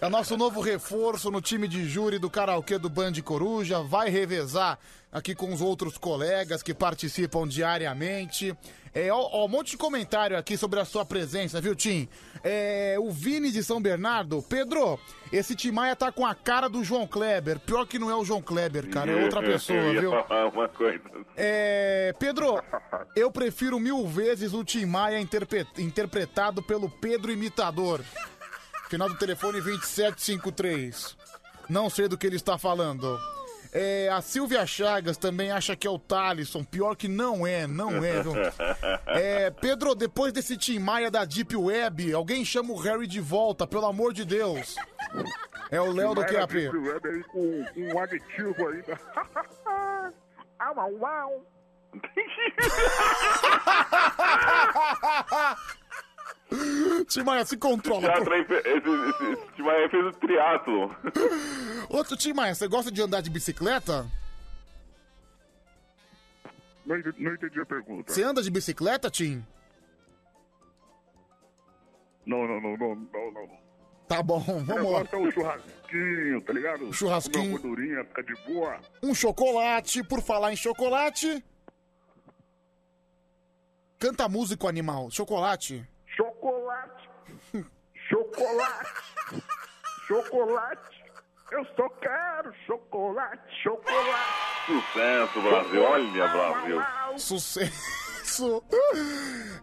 É 0.01 0.07
o 0.07 0.11
nosso 0.11 0.35
novo 0.37 0.61
reforço 0.63 1.31
no 1.31 1.43
time 1.43 1.69
de 1.69 1.85
júri 1.87 2.19
do 2.19 2.31
karaokê 2.31 2.79
do 2.79 2.89
Band 2.89 3.13
Coruja. 3.23 3.83
Vai 3.83 4.09
revezar 4.09 4.79
aqui 5.11 5.35
com 5.35 5.53
os 5.53 5.61
outros 5.61 5.97
colegas 5.99 6.63
que 6.63 6.75
participam 6.75 7.47
diariamente. 7.47 8.55
É, 8.95 9.13
ó, 9.13 9.19
ó, 9.33 9.45
um 9.45 9.49
monte 9.49 9.73
de 9.73 9.77
comentário 9.77 10.37
aqui 10.37 10.57
sobre 10.57 10.81
a 10.81 10.85
sua 10.85 11.05
presença, 11.05 11.61
viu, 11.61 11.75
Tim? 11.75 12.09
É, 12.43 12.97
o 12.99 13.11
Vini 13.11 13.51
de 13.51 13.63
São 13.63 13.81
Bernardo. 13.81 14.43
Pedro, 14.43 14.99
esse 15.33 15.55
Tim 15.55 15.71
Maia 15.71 15.95
tá 15.95 16.11
com 16.11 16.27
a 16.27 16.35
cara 16.35 16.69
do 16.69 16.83
João 16.83 17.07
Kleber. 17.07 17.61
Pior 17.61 17.87
que 17.87 17.99
não 17.99 18.11
é 18.11 18.15
o 18.17 18.25
João 18.25 18.43
Kleber, 18.43 18.89
cara, 18.91 19.11
é 19.13 19.23
outra 19.25 19.41
pessoa, 19.43 19.93
viu? 19.93 20.11
coisa. 20.77 21.01
É, 21.37 22.15
Pedro, 22.19 22.61
eu 23.15 23.31
prefiro 23.31 23.79
mil 23.79 24.07
vezes 24.07 24.53
o 24.53 24.65
Tim 24.65 24.87
Maia 24.87 25.21
interpre- 25.21 25.67
interpretado 25.77 26.63
pelo 26.63 26.89
Pedro 26.91 27.31
Imitador. 27.31 28.03
Final 28.89 29.09
do 29.11 29.17
telefone 29.19 29.61
2753. 29.61 31.17
Não 31.69 31.91
sei 31.91 32.09
do 32.09 32.17
que 32.17 32.27
ele 32.27 32.37
está 32.37 32.57
falando. 32.57 33.19
É, 33.73 34.09
a 34.09 34.21
Silvia 34.21 34.67
Chagas 34.67 35.17
também 35.17 35.51
acha 35.51 35.77
que 35.77 35.87
é 35.87 35.91
o 35.91 35.99
Thalisson. 35.99 36.65
Pior 36.65 36.97
que 36.97 37.09
não 37.09 37.47
é, 37.47 37.67
não 37.67 38.05
é. 38.05 38.23
viu? 38.23 38.33
É, 39.07 39.51
Pedro, 39.51 39.95
depois 39.95 40.33
desse 40.33 40.57
Tim 40.57 40.79
Maia 40.79 41.11
da 41.11 41.25
Deep 41.25 41.57
Web, 41.57 42.13
alguém 42.13 42.45
chama 42.45 42.73
o 42.73 42.77
Harry 42.77 43.07
de 43.07 43.21
volta, 43.21 43.67
pelo 43.67 43.87
amor 43.87 44.13
de 44.13 44.25
Deus. 44.25 44.77
É 45.71 45.81
o 45.81 45.93
Léo 45.93 46.15
do 46.15 46.25
QAP. 46.25 46.53
Deep 46.53 46.77
Web 46.77 47.09
aí 47.09 47.23
com, 47.25 47.65
com 47.65 47.81
um 47.81 47.99
aditivo 47.99 48.69
ainda. 48.69 48.99
Au, 50.59 50.81
au, 50.81 51.07
au. 51.07 51.47
Tim 57.09 57.23
Maia, 57.23 57.45
se 57.45 57.57
controla. 57.57 58.03
Já 58.03 58.25
pô. 58.25 58.35
esse, 58.35 58.55
esse, 58.55 59.69
aí 59.71 59.89
fez 59.89 60.07
o 60.07 60.13
triatlo. 60.13 60.97
Outro 61.91 62.17
Tim 62.17 62.33
Maia, 62.33 62.55
você 62.55 62.67
gosta 62.67 62.91
de 62.91 63.03
andar 63.03 63.21
de 63.21 63.31
bicicleta? 63.31 64.07
Não, 66.87 66.97
entendi- 66.97 67.23
não 67.23 67.35
entendi 67.35 67.61
a 67.61 67.67
pergunta. 67.67 68.13
Você 68.13 68.23
anda 68.23 68.43
de 68.43 68.51
bicicleta, 68.51 69.11
Tim? 69.11 69.45
Não, 72.25 72.47
não, 72.47 72.61
não, 72.61 72.77
não, 72.77 72.95
não, 72.95 73.33
não. 73.33 73.59
Tá 74.07 74.23
bom, 74.23 74.41
vamos 74.41 74.91
lá. 74.91 75.03
um 75.19 75.31
churrasquinho, 75.31 76.41
tá 76.41 76.53
ligado? 76.55 76.93
Churrasquinho. 76.95 77.51
Uma 77.51 77.59
gordurinha, 77.59 78.05
fica 78.07 78.23
de 78.23 78.35
boa. 78.47 78.81
Um 79.03 79.15
chocolate, 79.15 80.03
por 80.03 80.23
falar 80.23 80.51
em 80.51 80.57
chocolate. 80.57 81.45
Canta 83.99 84.25
a 84.25 84.29
música, 84.29 84.65
o 84.65 84.69
animal. 84.69 85.11
Chocolate. 85.11 85.77
Chocolate. 85.77 85.98
Chocolate. 88.09 88.91
Chocolate. 90.07 90.99
Eu 91.51 91.65
só 91.77 91.89
quero 92.01 92.53
chocolate, 92.67 93.43
chocolate. 93.63 94.67
Sucesso, 94.67 95.41
Brasil. 95.41 95.83
Olha, 95.83 96.29
Brasil. 96.29 96.83
Sucesso. 97.19 98.63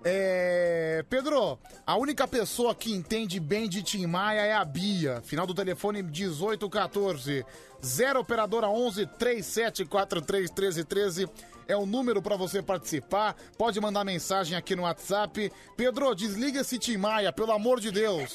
É, 0.04 1.06
Pedro, 1.10 1.60
a 1.86 1.96
única 1.96 2.28
pessoa 2.28 2.74
que 2.74 2.92
entende 2.92 3.40
bem 3.40 3.70
de 3.70 3.84
Tim 3.84 4.08
Maia 4.08 4.42
é 4.42 4.54
a 4.54 4.66
Bia. 4.66 5.22
Final 5.22 5.46
do 5.46 5.54
telefone 5.54 6.02
1814. 6.02 7.46
0 7.84 8.20
operadora 8.20 8.68
11 8.68 9.06
3743 9.06 10.50
1313 10.50 11.30
é 11.68 11.76
o 11.76 11.86
número 11.86 12.22
pra 12.22 12.36
você 12.36 12.62
participar. 12.62 13.36
Pode 13.58 13.80
mandar 13.80 14.04
mensagem 14.04 14.58
aqui 14.58 14.76
no 14.76 14.84
WhatsApp. 14.84 15.52
Pedro, 15.76 16.14
desliga 16.16 16.62
esse 16.62 16.78
Tim 16.78 16.98
Maia, 16.98 17.32
pelo 17.34 17.52
amor 17.52 17.80
de 17.80 17.92
Deus. 17.92 18.34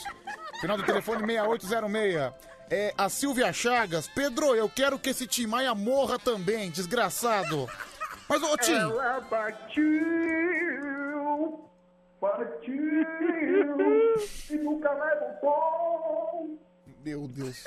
Final 0.61 0.77
do 0.77 0.83
telefone 0.85 1.25
6806. 1.27 2.33
É 2.71 2.95
a 2.97 3.09
Silvia 3.09 3.53
Chagas. 3.53 4.07
Pedro, 4.09 4.55
eu 4.55 4.69
quero 4.69 4.99
que 4.99 5.11
esse 5.11 5.27
Tim 5.27 5.47
Maia 5.47 5.75
morra 5.75 6.19
também, 6.19 6.71
desgraçado. 6.71 7.69
Mas, 8.29 8.43
ô 8.43 8.57
Tim, 8.59 8.75
Ela 8.75 9.21
batiu, 9.23 9.85
batiu 12.21 13.07
e 14.51 14.55
nunca 14.59 14.95
mais 14.95 15.19
voltou. 15.19 16.59
meu 17.05 17.27
Deus. 17.27 17.65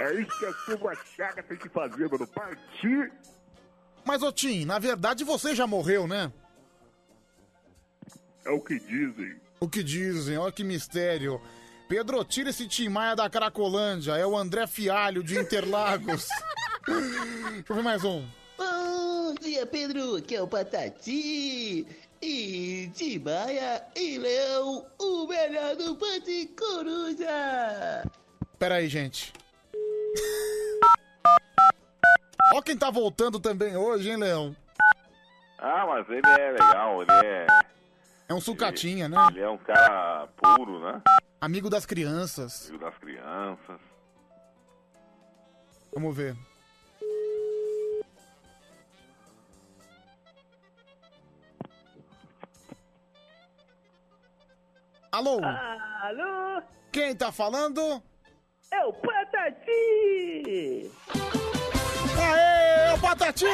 É 0.00 0.14
isso 0.14 0.38
que 0.38 0.46
a 0.46 0.52
sua 0.54 0.94
chaga 1.16 1.42
tem 1.42 1.58
que 1.58 1.68
fazer, 1.68 2.08
mano. 2.08 2.26
Partir. 2.28 3.12
Mas, 4.04 4.22
ô 4.22 4.32
Tim, 4.32 4.64
na 4.64 4.78
verdade 4.78 5.24
você 5.24 5.54
já 5.54 5.66
morreu, 5.66 6.06
né? 6.06 6.32
É 8.44 8.50
o 8.50 8.60
que 8.60 8.78
dizem. 8.78 9.36
O 9.60 9.68
que 9.68 9.82
dizem, 9.82 10.38
olha 10.38 10.52
que 10.52 10.64
mistério. 10.64 11.40
Pedro, 11.88 12.24
tira 12.24 12.50
esse 12.50 12.66
Tim 12.66 12.88
Maia 12.88 13.16
da 13.16 13.28
Cracolândia. 13.28 14.12
É 14.12 14.26
o 14.26 14.36
André 14.36 14.66
Fialho 14.66 15.22
de 15.22 15.38
Interlagos. 15.38 16.28
Deixa 16.86 17.64
eu 17.68 17.76
ver 17.76 17.82
mais 17.82 18.04
um. 18.04 18.26
Bom 18.56 19.34
dia, 19.40 19.66
Pedro, 19.66 20.20
que 20.22 20.34
é 20.34 20.42
o 20.42 20.48
Patati. 20.48 21.86
E 22.20 22.90
Timaya 22.94 23.84
e 23.94 24.18
Leão, 24.18 24.84
o 24.98 25.26
melhor 25.26 25.76
do 25.76 25.94
Pante 25.94 26.50
Coruja. 26.58 28.04
Pera 28.58 28.76
aí, 28.76 28.88
gente. 28.88 29.32
Ó 32.54 32.62
quem 32.62 32.76
tá 32.76 32.90
voltando 32.90 33.38
também 33.38 33.76
hoje, 33.76 34.10
hein, 34.10 34.16
Leão? 34.16 34.56
Ah, 35.58 35.86
mas 35.86 36.08
ele 36.08 36.26
é 36.26 36.52
legal, 36.52 37.02
ele 37.02 37.12
é. 37.26 37.46
É 38.28 38.34
um 38.34 38.40
sucatinha, 38.40 39.08
né? 39.08 39.16
Ele 39.30 39.40
é 39.40 39.48
um 39.48 39.58
cara 39.58 40.26
puro, 40.36 40.80
né? 40.80 41.02
Amigo 41.40 41.68
das 41.68 41.84
crianças. 41.84 42.68
Amigo 42.68 42.84
das 42.84 42.98
crianças. 42.98 43.80
Vamos 45.92 46.16
ver. 46.16 46.36
Alô? 55.10 55.40
Alô? 55.44 56.62
Quem 56.92 57.16
tá 57.16 57.32
falando? 57.32 58.02
É 58.70 58.84
o 58.84 58.92
Patati! 58.92 60.90
Aê, 62.20 62.94
o 62.94 62.98
Patati! 62.98 63.44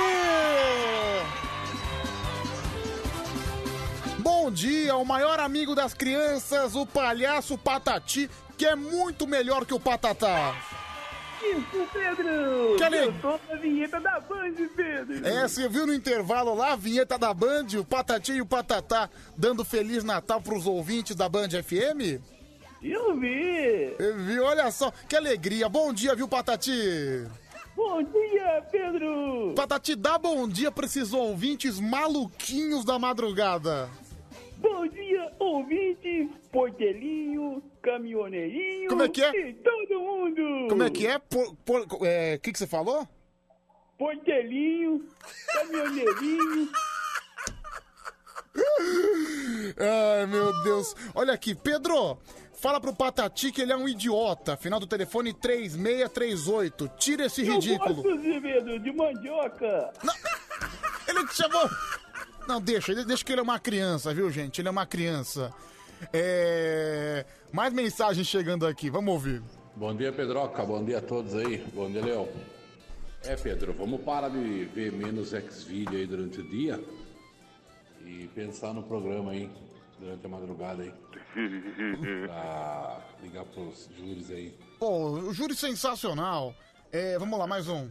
Bom 4.18 4.50
dia, 4.50 4.96
o 4.96 5.04
maior 5.04 5.38
amigo 5.40 5.74
das 5.74 5.92
crianças, 5.94 6.74
o 6.74 6.86
palhaço 6.86 7.58
Patati, 7.58 8.30
que 8.56 8.64
é 8.66 8.74
muito 8.74 9.26
melhor 9.26 9.64
que 9.66 9.74
o 9.74 9.80
Patatá. 9.80 10.54
Isso, 11.42 11.86
Pedro! 11.92 12.76
Que 12.78 12.84
ale- 12.84 12.98
Eu 13.06 13.12
tô 13.20 13.38
na 13.50 13.56
vinheta 13.56 14.00
da 14.00 14.18
Band, 14.20 14.54
Pedro! 14.74 15.26
É, 15.26 15.46
você 15.46 15.68
viu 15.68 15.86
no 15.86 15.92
intervalo 15.92 16.54
lá 16.54 16.72
a 16.72 16.76
vinheta 16.76 17.18
da 17.18 17.34
Band, 17.34 17.66
o 17.78 17.84
Patati 17.84 18.32
e 18.32 18.40
o 18.40 18.46
Patatá 18.46 19.10
dando 19.36 19.62
Feliz 19.64 20.02
Natal 20.04 20.40
pros 20.40 20.66
ouvintes 20.66 21.14
da 21.14 21.28
Band 21.28 21.50
FM? 21.50 22.18
Eu 22.82 23.14
vi! 23.18 23.94
Eu 23.98 24.16
vi, 24.24 24.40
olha 24.40 24.70
só, 24.70 24.90
que 25.08 25.16
alegria. 25.16 25.68
Bom 25.68 25.92
dia, 25.92 26.14
viu, 26.14 26.26
Patati? 26.28 27.26
Bom 27.76 28.02
dia, 28.04 28.62
Pedro! 28.70 29.52
Patati, 29.56 29.96
dá 29.96 30.16
bom 30.16 30.48
dia 30.48 30.70
pra 30.70 30.86
esses 30.86 31.12
ouvintes 31.12 31.80
maluquinhos 31.80 32.84
da 32.84 32.98
madrugada. 32.98 33.90
Bom 34.58 34.86
dia, 34.86 35.32
ouvintes, 35.40 36.28
portelinho, 36.50 37.62
caminhoneirinho 37.82 38.88
Como 38.88 39.02
é 39.02 39.08
que 39.08 39.22
é? 39.22 39.50
e 39.50 39.54
todo 39.54 40.00
mundo! 40.00 40.68
Como 40.68 40.82
é 40.84 40.90
que 40.90 41.06
é? 41.06 41.18
Por, 41.18 41.54
por, 41.56 41.86
é, 42.06 42.38
que 42.38 42.52
que 42.52 42.58
você 42.58 42.66
falou? 42.66 43.06
Portelinho, 43.98 45.04
caminhoneirinho... 45.52 46.70
Ai, 49.76 50.26
meu 50.26 50.62
Deus. 50.62 50.94
Olha 51.14 51.32
aqui, 51.32 51.54
Pedro, 51.56 52.18
fala 52.64 52.80
pro 52.80 52.94
Patati 52.94 53.52
que 53.52 53.60
ele 53.60 53.72
é 53.72 53.76
um 53.76 53.86
idiota. 53.86 54.56
Final 54.56 54.80
do 54.80 54.86
telefone 54.86 55.34
3638. 55.34 56.90
Tira 56.96 57.26
esse 57.26 57.42
ridículo. 57.42 57.98
Eu 57.98 58.02
gosto, 58.02 58.22
Zé 58.22 58.40
Pedro, 58.40 58.80
de 58.80 58.90
mandioca! 58.90 59.92
Ele 61.06 61.26
te 61.26 61.34
chamou. 61.34 61.68
Não, 62.48 62.58
deixa, 62.62 62.94
deixa 63.04 63.22
que 63.22 63.30
ele 63.30 63.40
é 63.40 63.42
uma 63.42 63.58
criança, 63.58 64.14
viu, 64.14 64.30
gente? 64.30 64.62
Ele 64.62 64.68
é 64.68 64.70
uma 64.70 64.86
criança. 64.86 65.52
É. 66.10 67.26
Mais 67.52 67.70
mensagens 67.74 68.26
chegando 68.26 68.66
aqui, 68.66 68.88
vamos 68.88 69.12
ouvir. 69.12 69.42
Bom 69.76 69.94
dia, 69.94 70.10
Pedroca. 70.10 70.64
Bom 70.64 70.82
dia 70.82 70.98
a 70.98 71.02
todos 71.02 71.34
aí. 71.34 71.58
Bom 71.74 71.90
dia, 71.90 72.02
Leão. 72.02 72.26
É, 73.22 73.36
Pedro, 73.36 73.74
vamos 73.74 74.00
parar 74.00 74.30
de 74.30 74.64
ver 74.64 74.90
menos 74.90 75.34
X-Video 75.34 75.98
aí 75.98 76.06
durante 76.06 76.40
o 76.40 76.48
dia 76.48 76.82
e 78.06 78.26
pensar 78.34 78.72
no 78.72 78.82
programa 78.82 79.32
aí 79.32 79.50
durante 80.00 80.24
a 80.24 80.28
madrugada 80.30 80.82
aí. 80.82 80.92
Pra 81.34 83.00
ligar 83.22 83.44
pros 83.46 83.88
júris 83.96 84.30
aí. 84.30 84.56
Pô, 84.78 85.10
o 85.10 85.34
júri 85.34 85.54
sensacional. 85.54 86.54
É, 86.92 87.18
vamos 87.18 87.38
lá, 87.38 87.46
mais 87.46 87.68
um. 87.68 87.90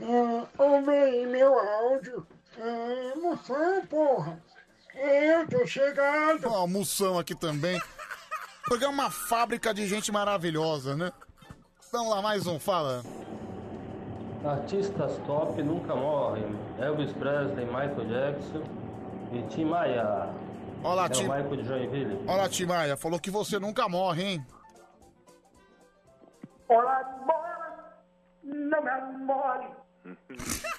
Ah, 0.00 0.46
aí 0.88 1.26
meu 1.26 1.58
áudio. 1.58 2.26
É, 2.56 3.14
moção, 3.16 3.86
porra. 3.86 4.40
Eu 4.94 5.46
tô 5.48 5.66
chegando. 5.66 6.46
Ó, 6.46 6.66
moção 6.66 7.18
aqui 7.18 7.34
também. 7.34 7.80
Porque 8.66 8.84
é 8.84 8.88
uma 8.88 9.10
fábrica 9.10 9.72
de 9.72 9.86
gente 9.86 10.12
maravilhosa, 10.12 10.96
né? 10.96 11.12
Vamos 11.92 12.10
lá, 12.10 12.22
mais 12.22 12.46
um, 12.46 12.58
fala. 12.58 13.02
Artistas 14.44 15.18
top 15.26 15.62
nunca 15.62 15.94
morrem. 15.94 16.44
Elvis 16.78 17.12
Presley, 17.12 17.64
Michael 17.64 18.04
Jackson 18.06 18.62
e 19.32 19.42
Tim 19.48 19.64
Maia. 19.64 20.28
Olá, 20.82 21.06
é 21.06 21.08
Tim. 21.08 21.26
o 21.26 21.34
Michael 21.34 21.56
de 21.56 21.64
Joinville. 21.64 22.18
Olha, 22.26 22.48
Timaya, 22.48 22.96
falou 22.96 23.18
que 23.18 23.30
você 23.30 23.58
nunca 23.58 23.88
morre, 23.88 24.22
hein? 24.22 24.46
Olá, 26.68 27.02
bora. 27.26 27.98
Não 28.44 28.82
me 28.82 28.90
amore. 28.90 29.68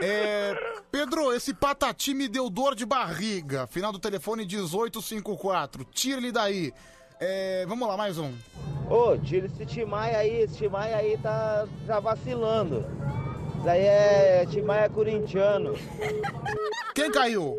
É. 0.00 0.54
Pedro, 0.90 1.32
esse 1.32 1.52
patati 1.52 2.14
me 2.14 2.28
deu 2.28 2.48
dor 2.48 2.76
de 2.76 2.86
barriga. 2.86 3.66
Final 3.66 3.90
do 3.90 3.98
telefone 3.98 4.46
1854. 4.46 5.84
Tira 5.86 6.18
ele 6.18 6.30
daí. 6.30 6.72
É, 7.18 7.64
vamos 7.66 7.88
lá, 7.88 7.96
mais 7.96 8.18
um. 8.18 8.32
Ô, 8.88 9.16
tira 9.18 9.46
esse 9.46 9.66
Timaya 9.66 10.18
aí, 10.18 10.42
esse 10.42 10.58
Timaya 10.58 10.96
aí 10.96 11.18
tá, 11.18 11.66
tá 11.88 11.98
vacilando. 11.98 12.84
Isso 13.58 13.68
aí 13.68 13.84
é 13.84 14.46
Timaya 14.48 14.88
corintiano. 14.88 15.74
Quem 16.94 17.10
caiu? 17.10 17.56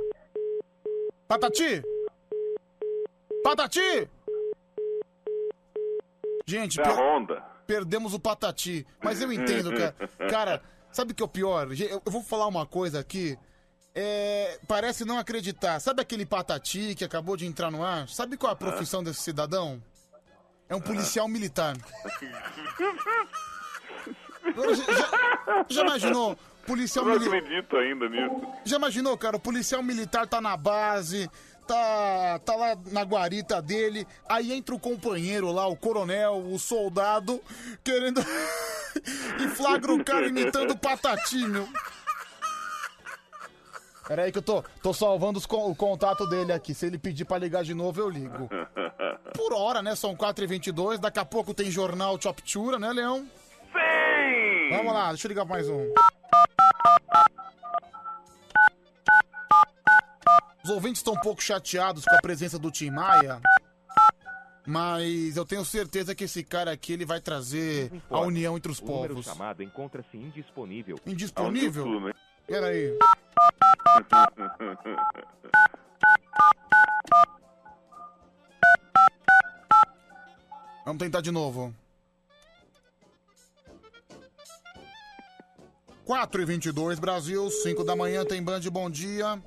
Patati? 1.34 1.82
Patati? 3.44 4.08
Gente, 6.46 6.76
per- 6.82 6.92
Honda. 6.96 7.42
perdemos 7.66 8.14
o 8.14 8.20
Patati. 8.20 8.86
Mas 9.04 9.20
eu 9.22 9.32
entendo, 9.34 9.72
cara. 9.76 9.96
Cara, 10.30 10.62
sabe 10.92 11.12
o 11.12 11.16
que 11.16 11.24
é 11.24 11.26
o 11.26 11.30
pior? 11.30 11.70
Eu 11.80 12.02
vou 12.06 12.22
falar 12.22 12.46
uma 12.46 12.68
coisa 12.68 13.00
aqui. 13.00 13.36
É, 13.96 14.60
parece 14.68 15.06
não 15.06 15.18
acreditar. 15.18 15.80
Sabe 15.80 16.02
aquele 16.04 16.24
Patati 16.26 16.94
que 16.96 17.04
acabou 17.04 17.36
de 17.36 17.48
entrar 17.48 17.72
no 17.72 17.84
ar? 17.84 18.08
Sabe 18.10 18.38
qual 18.38 18.52
é 18.52 18.54
a 18.54 18.56
profissão 18.56 19.04
desse 19.04 19.22
cidadão? 19.22 19.82
É 20.70 20.76
um 20.76 20.82
policial 20.82 21.28
militar. 21.28 21.76
Agora, 24.46 24.76
Já, 24.76 24.84
já- 24.86 25.66
já 25.70 25.82
imaginou? 25.82 26.38
Policial 26.66 27.06
Eu 27.08 27.20
não 27.20 27.20
militar. 27.20 27.38
acredito 27.46 27.78
ainda 27.78 28.10
nisso. 28.10 28.48
Já 28.64 28.78
imaginou, 28.78 29.18
cara? 29.18 29.36
O 29.38 29.40
policial 29.40 29.84
militar 29.84 30.26
tá 30.28 30.40
na 30.40 30.56
base, 30.56 31.30
tá, 31.68 32.40
tá 32.46 32.56
lá 32.56 32.78
na 32.92 33.04
guarita 33.04 33.62
dele, 33.62 34.08
aí 34.30 34.54
entra 34.54 34.74
o 34.74 34.80
companheiro 34.80 35.52
lá, 35.52 35.68
o 35.68 35.76
coronel, 35.76 36.38
o 36.38 36.58
soldado, 36.58 37.42
querendo. 37.84 38.22
e 39.44 39.48
flagra 39.50 39.94
o 39.94 40.04
cara 40.06 40.28
imitando 40.28 40.72
o 40.72 40.78
patatinho. 40.78 41.68
Peraí 44.08 44.32
que 44.32 44.38
eu 44.38 44.42
tô, 44.42 44.62
tô 44.82 44.94
salvando 44.94 45.46
con- 45.48 45.70
o 45.72 45.76
contato 45.76 46.28
dele 46.28 46.52
aqui. 46.52 46.74
Se 46.74 46.86
ele 46.86 46.98
pedir 46.98 47.24
pra 47.26 47.38
ligar 47.38 47.64
de 47.64 47.74
novo, 47.74 48.00
eu 48.02 48.10
ligo. 48.10 48.50
Por 49.36 49.54
hora, 49.54 49.82
né? 49.82 49.96
São 49.96 50.16
4h22. 50.16 50.98
Daqui 51.00 51.20
a 51.20 51.26
pouco 51.26 51.54
tem 51.54 51.72
jornal 51.72 52.20
Choptura, 52.22 52.78
né, 52.78 52.92
Leão? 52.92 53.26
Sim! 53.72 54.70
Vamos 54.78 54.94
lá, 54.94 55.10
deixa 55.10 55.26
eu 55.28 55.30
ligar 55.30 55.46
mais 55.46 55.70
um. 55.70 55.94
Os 60.64 60.70
ouvintes 60.70 61.00
estão 61.00 61.14
um 61.14 61.20
pouco 61.20 61.44
chateados 61.44 62.06
com 62.06 62.16
a 62.16 62.22
presença 62.22 62.58
do 62.58 62.72
Tim 62.72 62.90
Maia. 62.90 63.42
Mas 64.66 65.36
eu 65.36 65.46
tenho 65.46 65.66
certeza 65.66 66.16
que 66.16 66.24
esse 66.24 66.42
cara 66.42 66.72
aqui 66.72 66.94
ele 66.94 67.06
vai 67.06 67.20
trazer 67.20 67.92
a 68.10 68.20
união 68.22 68.56
entre 68.56 68.72
os 68.72 68.80
O 68.80 68.86
povos. 68.86 69.26
chamado 69.26 69.62
encontra-se 69.62 70.16
indisponível. 70.16 70.98
Indisponível? 71.06 71.86
Peraí. 72.48 72.98
Vamos 80.86 81.00
tentar 81.00 81.22
de 81.22 81.32
novo. 81.32 81.74
4 86.06 86.42
e 86.42 86.46
22 86.46 87.00
Brasil, 87.00 87.50
5 87.50 87.84
da 87.84 87.96
manhã 87.96 88.26
tem 88.26 88.44
Band 88.44 88.60
Bom 88.72 88.90
Dia. 88.90 89.42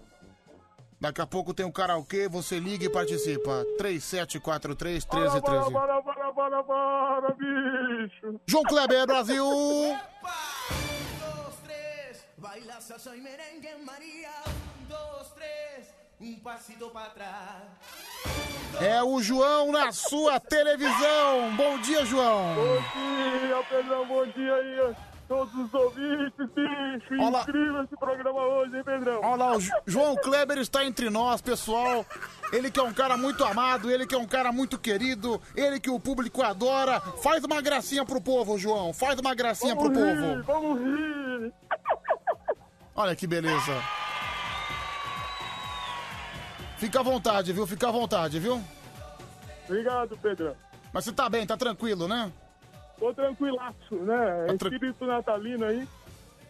Daqui 0.99 1.21
a 1.21 1.27
pouco 1.27 1.53
tem 1.53 1.67
o 1.67 1.73
karaokê, 1.73 2.29
você 2.29 2.59
liga 2.59 2.87
e 2.87 2.89
participa. 2.89 3.67
3743 3.77 5.05
1313. 5.05 5.71
Bora, 5.71 6.01
bora, 6.01 6.33
bora, 6.33 6.33
bora, 6.33 6.63
bora, 6.63 7.35
bicho. 7.35 8.41
João 8.47 8.63
Kleber, 8.65 9.07
Brasil! 9.07 9.45
Baila 12.39 12.81
salsa 12.83 13.17
y 13.17 13.21
merengue, 13.21 13.69
María. 13.85 14.31
Un, 14.79 14.89
dos, 14.89 15.35
tres, 15.35 15.95
un 16.21 16.39
pasito 16.41 16.91
para 16.91 17.07
atrás. 17.07 17.65
É 18.79 19.03
o 19.03 19.23
João 19.23 19.73
na 19.73 19.91
sua 19.91 20.39
televisão. 20.39 21.57
Bom 21.57 21.79
dia, 21.81 22.05
João. 22.05 22.55
Bom 22.55 22.77
dia, 22.77 23.63
Pedrão, 23.71 24.07
bom 24.07 24.27
dia 24.27 24.55
aí 24.55 24.97
todos 25.29 25.53
os 25.55 25.75
ouvintes, 25.75 26.47
bicho. 26.55 27.23
Olá. 27.23 27.43
Incrível 27.43 27.83
esse 27.85 27.97
programa 27.97 28.41
hoje, 28.41 28.77
hein, 28.77 28.85
Pedrão? 28.85 29.21
Olha 29.23 29.37
lá, 29.37 29.57
o 29.57 29.61
Jo- 29.61 29.73
João 29.87 30.17
Kleber 30.17 30.59
está 30.59 30.85
entre 30.85 31.11
nós, 31.11 31.41
pessoal. 31.41 32.05
Ele 32.53 32.71
que 32.71 32.79
é 32.79 32.83
um 32.83 32.93
cara 32.93 33.17
muito 33.17 33.45
amado, 33.45 33.91
ele 33.91 34.07
que 34.07 34.15
é 34.15 34.19
um 34.19 34.27
cara 34.27 34.53
muito 34.53 34.79
querido, 34.79 35.41
ele 35.55 35.81
que 35.81 35.91
o 35.91 35.99
público 36.01 36.43
adora. 36.43 37.01
Faz 37.01 37.43
uma 37.45 37.61
gracinha 37.61 38.05
pro 38.05 38.21
povo, 38.21 38.57
João. 38.59 38.93
Faz 38.93 39.19
uma 39.19 39.35
gracinha 39.35 39.75
pro 39.75 39.93
Vamos 39.93 39.99
rir, 39.99 40.21
povo. 40.21 40.43
vamos 40.45 40.81
rir. 40.81 41.53
Olha 42.95 43.15
que 43.17 43.27
beleza. 43.27 43.83
Fica 46.79 47.01
à 47.01 47.03
vontade, 47.03 47.53
viu? 47.53 47.67
Fica 47.67 47.89
à 47.89 47.91
vontade, 47.91 48.39
viu? 48.39 48.63
Obrigado, 49.69 50.17
Pedrão. 50.19 50.55
Mas 50.93 51.05
você 51.05 51.13
tá 51.13 51.29
bem, 51.29 51.47
tá 51.47 51.57
tranquilo, 51.57 52.07
né? 52.07 52.31
Tô 52.99 53.13
tranquilaço, 53.13 53.95
né? 53.95 54.47
Tá 54.47 54.55
Espírito 54.55 55.05
natalino 55.07 55.65
aí. 55.65 55.87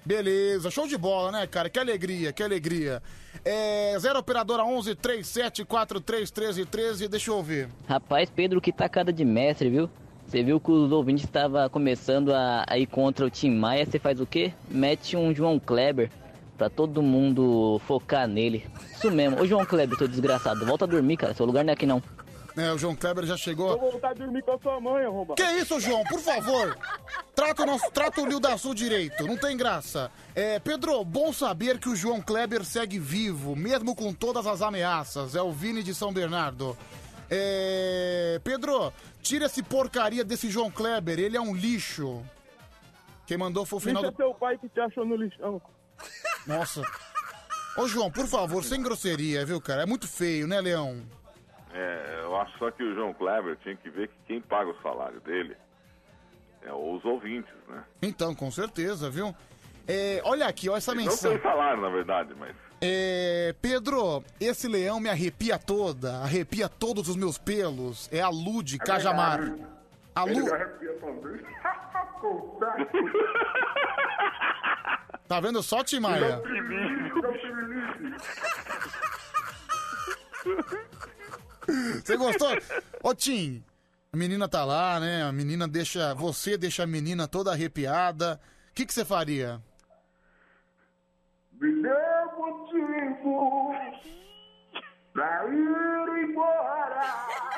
Beleza, 0.05 0.71
show 0.71 0.87
de 0.87 0.97
bola, 0.97 1.33
né, 1.33 1.47
cara? 1.49 1.69
Que 1.69 1.81
alegria, 1.81 2.33
que 2.33 2.41
alegria. 2.41 3.03
É, 3.45 3.97
0 3.99 4.21
operadora 4.21 4.65
11 4.65 4.95
37 4.95 5.65
43 5.65 6.31
13 6.31 6.65
13, 6.65 7.09
deixa 7.09 7.31
eu 7.33 7.43
ver. 7.43 7.69
Rapaz, 7.89 8.31
Pedro, 8.31 8.61
que 8.61 8.71
tacada 8.73 9.13
de 9.13 9.25
mestre, 9.25 9.69
viu? 9.69 9.91
Você 10.25 10.45
viu 10.45 10.61
que 10.61 10.71
os 10.71 10.93
ouvintes 10.93 11.25
estavam 11.25 11.69
começando 11.69 12.33
a, 12.33 12.65
a 12.69 12.79
ir 12.79 12.87
contra 12.87 13.27
o 13.27 13.31
Tim 13.31 13.51
Maia, 13.51 13.85
você 13.85 13.99
faz 13.99 14.21
o 14.21 14.27
quê? 14.27 14.53
Mete 14.69 15.17
um 15.17 15.35
João 15.35 15.59
Kleber 15.59 16.11
pra 16.57 16.71
todo 16.71 17.03
mundo 17.03 17.81
focar 17.87 18.27
nele. 18.29 18.65
Isso 18.95 19.11
mesmo. 19.11 19.41
Ô, 19.41 19.47
João 19.47 19.65
Kleber, 19.65 19.99
seu 19.99 20.09
desgraçado, 20.09 20.65
volta 20.65 20.85
a 20.85 20.89
dormir, 20.89 21.17
cara. 21.17 21.35
Seu 21.35 21.47
lugar 21.47 21.65
não 21.65 21.71
é 21.71 21.75
aqui, 21.75 21.87
não. 21.87 22.03
É, 22.57 22.73
o 22.73 22.79
João 22.79 22.97
Kleber 22.97 23.27
já 23.27 23.37
chegou. 23.37 23.79
Vou 23.79 23.91
voltar 23.91 24.11
a 24.11 24.15
dormir 24.15 24.43
com 24.43 24.53
a 24.53 24.59
sua 24.59 24.81
mãe, 24.81 25.05
arromba. 25.05 25.35
Que 25.35 25.43
isso, 25.43 25.79
João? 25.79 26.03
Por 26.05 26.21
favor. 26.21 26.77
Trata 27.35 27.63
o, 27.63 27.67
nosso, 27.67 27.91
trata 27.91 28.23
o 28.23 28.27
Rio 28.27 28.41
da 28.41 28.57
Sul 28.57 28.75
direito. 28.75 29.27
Não 29.27 29.37
tem 29.37 29.57
graça. 29.59 30.11
É, 30.35 30.59
Pedro, 30.59 31.05
bom 31.05 31.35
saber 31.35 31.79
que 31.79 31.89
o 31.91 31.95
João 31.95 32.23
Kleber 32.23 32.65
segue 32.65 32.99
vivo, 32.99 33.55
mesmo 33.55 33.95
com 33.95 34.11
todas 34.15 34.47
as 34.47 34.63
ameaças. 34.63 35.35
É 35.35 35.43
o 35.43 35.53
Vini 35.53 35.83
de 35.83 35.95
São 35.95 36.15
Bernardo. 36.15 36.77
É, 37.29 38.41
Pedro, 38.43 38.91
tira 39.21 39.47
esse 39.47 39.63
porcaria 39.63 40.25
desse 40.25 40.49
João 40.49 40.71
Kleber. 40.71 41.19
Ele 41.19 41.37
é 41.37 41.41
um 41.41 41.55
lixo. 41.55 42.25
Quem 43.27 43.37
mandou 43.37 43.67
foi 43.67 43.77
o 43.77 43.81
final 43.81 44.03
Deixa 44.03 44.13
do... 44.13 44.17
teu 44.17 44.33
pai 44.33 44.57
que 44.57 44.69
te 44.69 44.81
achou 44.81 45.05
no 45.05 45.17
lixão. 45.17 45.61
Nossa. 46.47 46.81
Ô, 47.77 47.87
João, 47.87 48.11
por 48.11 48.27
favor, 48.27 48.65
sem 48.65 48.81
grosseria, 48.83 49.45
viu, 49.45 49.61
cara? 49.61 49.83
É 49.83 49.87
muito 49.87 50.09
feio, 50.09 50.47
né, 50.47 50.59
Leão? 50.59 51.03
É, 51.79 52.21
eu 52.23 52.35
acho 52.41 52.57
só 52.59 52.71
que 52.71 52.83
o 52.83 52.95
João 52.95 53.13
Kleber 53.13 53.55
tinha 53.63 53.77
que 53.77 53.91
ver 53.91 54.09
que 54.09 54.15
quem 54.27 54.41
paga 54.41 54.71
o 54.71 54.83
salário 54.83 55.21
dele 55.21 55.55
é 56.63 56.73
os 56.73 57.05
ouvintes, 57.05 57.53
né? 57.69 57.85
Então, 58.01 58.35
com 58.35 58.51
certeza, 58.51 59.11
viu? 59.11 59.35
É, 59.87 60.23
olha 60.25 60.47
aqui, 60.47 60.71
olha 60.71 60.79
essa 60.79 60.95
Não 60.95 61.03
mensagem. 61.05 61.39
tem 61.39 61.51
salário, 61.51 61.83
na 61.83 61.91
verdade, 61.91 62.35
mas 62.39 62.57
É, 62.81 63.55
Pedro, 63.61 64.25
esse 64.41 64.67
leão 64.67 64.99
me 64.99 65.11
arrepia 65.11 65.59
toda, 65.59 66.17
arrepia 66.23 66.67
todos 66.69 67.09
os 67.11 67.17
meus 67.17 67.37
pelos. 67.37 68.09
É 68.11 68.23
a 68.23 68.31
Lud 68.31 68.79
Cajamar. 68.79 69.41
A 70.15 70.25
Lu... 70.25 70.31
Ele 70.31 70.51
arrepia 70.51 70.93
também. 70.95 71.41
Puta. 72.21 72.67
Tá 75.29 75.41
vendo 75.41 75.61
só, 75.61 75.83
Timaia? 75.83 76.41
Você 81.67 82.17
gostou? 82.17 82.49
Ô, 83.03 83.15
Tim, 83.15 83.63
a 84.13 84.17
menina 84.17 84.49
tá 84.49 84.65
lá, 84.65 84.99
né? 85.01 85.23
A 85.23 85.33
menina 85.33 85.69
deixa. 85.69 86.15
Você 86.15 86.57
deixa 86.57 86.85
a 86.85 86.87
menina 86.87 87.29
toda 87.29 87.53
arrepiada. 87.53 88.41
O 88.71 88.75
que 88.75 88.87
que 88.87 88.95
você 88.95 89.05
faria? 89.05 89.61
Me 91.61 91.83
dê 91.83 91.89
motivo 92.37 93.75
pra 95.13 95.45
ir 95.49 96.29
embora. 96.29 97.56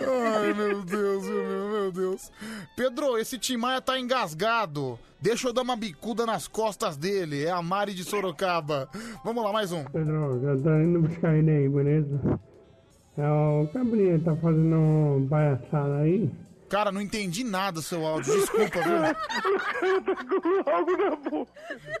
Ai, 0.00 0.52
meu 0.54 0.82
Deus, 0.82 1.24
meu, 1.24 1.68
meu 1.68 1.92
Deus. 1.92 2.32
Pedro, 2.74 3.18
esse 3.18 3.38
Tim 3.38 3.56
Maia 3.56 3.80
tá 3.80 3.98
engasgado. 3.98 4.98
Deixa 5.20 5.48
eu 5.48 5.52
dar 5.52 5.62
uma 5.62 5.76
bicuda 5.76 6.24
nas 6.24 6.48
costas 6.48 6.96
dele. 6.96 7.44
É 7.44 7.50
a 7.50 7.60
Mari 7.60 7.92
de 7.92 8.04
Sorocaba. 8.04 8.88
Vamos 9.24 9.44
lá, 9.44 9.52
mais 9.52 9.72
um. 9.72 9.84
Pedro, 9.84 10.40
já 10.42 10.56
tá 10.62 10.82
indo 10.82 11.00
buscar 11.00 11.34
ele 11.36 11.50
aí, 11.50 11.68
beleza? 11.68 12.40
É, 13.18 13.28
o 13.28 13.68
Gabriel 13.74 14.22
tá 14.22 14.36
fazendo 14.36 15.26
palhaçada 15.28 15.96
aí. 15.98 16.30
Cara, 16.68 16.92
não 16.92 17.00
entendi 17.00 17.42
nada 17.44 17.82
seu 17.82 18.06
áudio. 18.06 18.32
Desculpa, 18.38 18.80
viu? 18.82 18.96
algo 20.72 20.96
na 20.96 21.16
boca. 21.16 21.52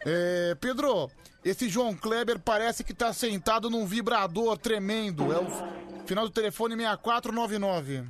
É, 0.06 0.54
Pedro, 0.60 1.10
esse 1.44 1.68
João 1.68 1.94
Kleber 1.94 2.38
parece 2.38 2.84
que 2.84 2.94
tá 2.94 3.12
sentado 3.12 3.68
num 3.70 3.86
vibrador 3.86 4.56
tremendo. 4.58 5.32
É 5.32 5.38
o 5.38 5.48
final 6.08 6.24
do 6.24 6.30
telefone 6.32 6.74
6499. 6.74 8.02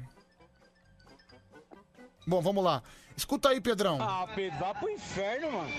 Bom, 2.24 2.40
vamos 2.40 2.62
lá. 2.62 2.82
Escuta 3.16 3.48
aí, 3.48 3.60
Pedrão. 3.60 3.98
Ah, 4.00 4.28
Pedro, 4.32 4.56
vá 4.60 4.72
pro 4.72 4.88
inferno, 4.88 5.50
mano. 5.50 5.70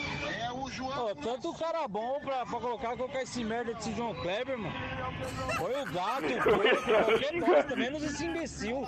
É 0.41 0.51
o 0.51 0.69
João. 0.69 1.15
tanto 1.15 1.53
cara 1.53 1.87
bom 1.87 2.19
pra, 2.19 2.45
pra 2.45 2.59
colocar, 2.59 2.97
colocar 2.97 3.21
esse 3.21 3.41
merda 3.45 3.73
desse 3.73 3.95
João 3.95 4.13
Kleber, 4.15 4.57
mano. 4.57 4.75
Foi 5.55 5.81
o 5.81 5.85
gato, 5.85 6.25
o 6.25 6.43
porco, 6.43 7.05
qualquer 7.05 7.39
bosta, 7.39 7.75
menos 7.77 8.03
esse 8.03 8.25
imbecil. 8.25 8.83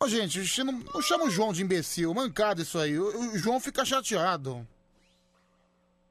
Ô, 0.00 0.08
gente 0.08 0.64
não, 0.64 0.72
não 0.72 1.02
chama 1.02 1.24
o 1.26 1.30
João 1.30 1.52
de 1.52 1.62
imbecil. 1.62 2.12
Mancado 2.12 2.62
isso 2.62 2.78
aí. 2.80 2.98
O, 2.98 3.34
o 3.34 3.38
João 3.38 3.60
fica 3.60 3.84
chateado. 3.84 4.66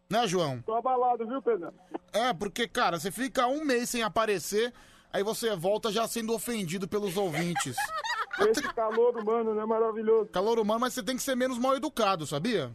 Né, 0.10 0.26
João? 0.28 0.62
Tô 0.62 0.76
abalado, 0.76 1.28
viu, 1.28 1.42
Pedro? 1.42 1.74
É, 2.14 2.32
porque, 2.34 2.66
cara, 2.66 2.98
você 2.98 3.12
fica 3.12 3.48
um 3.48 3.66
mês 3.66 3.90
sem 3.90 4.04
aparecer, 4.04 4.74
aí 5.14 5.24
você 5.24 5.56
volta 5.56 5.92
já 5.92 6.08
sendo 6.08 6.34
ofendido 6.34 6.88
pelos 6.88 7.16
ouvintes. 7.16 7.76
Esse 8.50 8.64
calor 8.74 9.16
humano, 9.16 9.54
né? 9.54 9.64
Maravilhoso. 9.64 10.30
Calor 10.32 10.60
humano, 10.60 10.80
mas 10.80 10.94
você 10.94 11.04
tem 11.04 11.16
que 11.16 11.22
ser 11.22 11.36
menos 11.36 11.60
mal 11.60 11.76
educado, 11.76 12.26
sabia? 12.26 12.72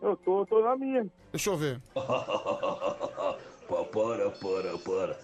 Eu 0.00 0.16
tô, 0.16 0.46
tô 0.46 0.62
na 0.62 0.74
minha. 0.74 1.06
Deixa 1.30 1.50
eu 1.50 1.56
ver. 1.56 1.80
Para, 3.68 4.30
para, 4.30 4.78
para. 4.78 5.18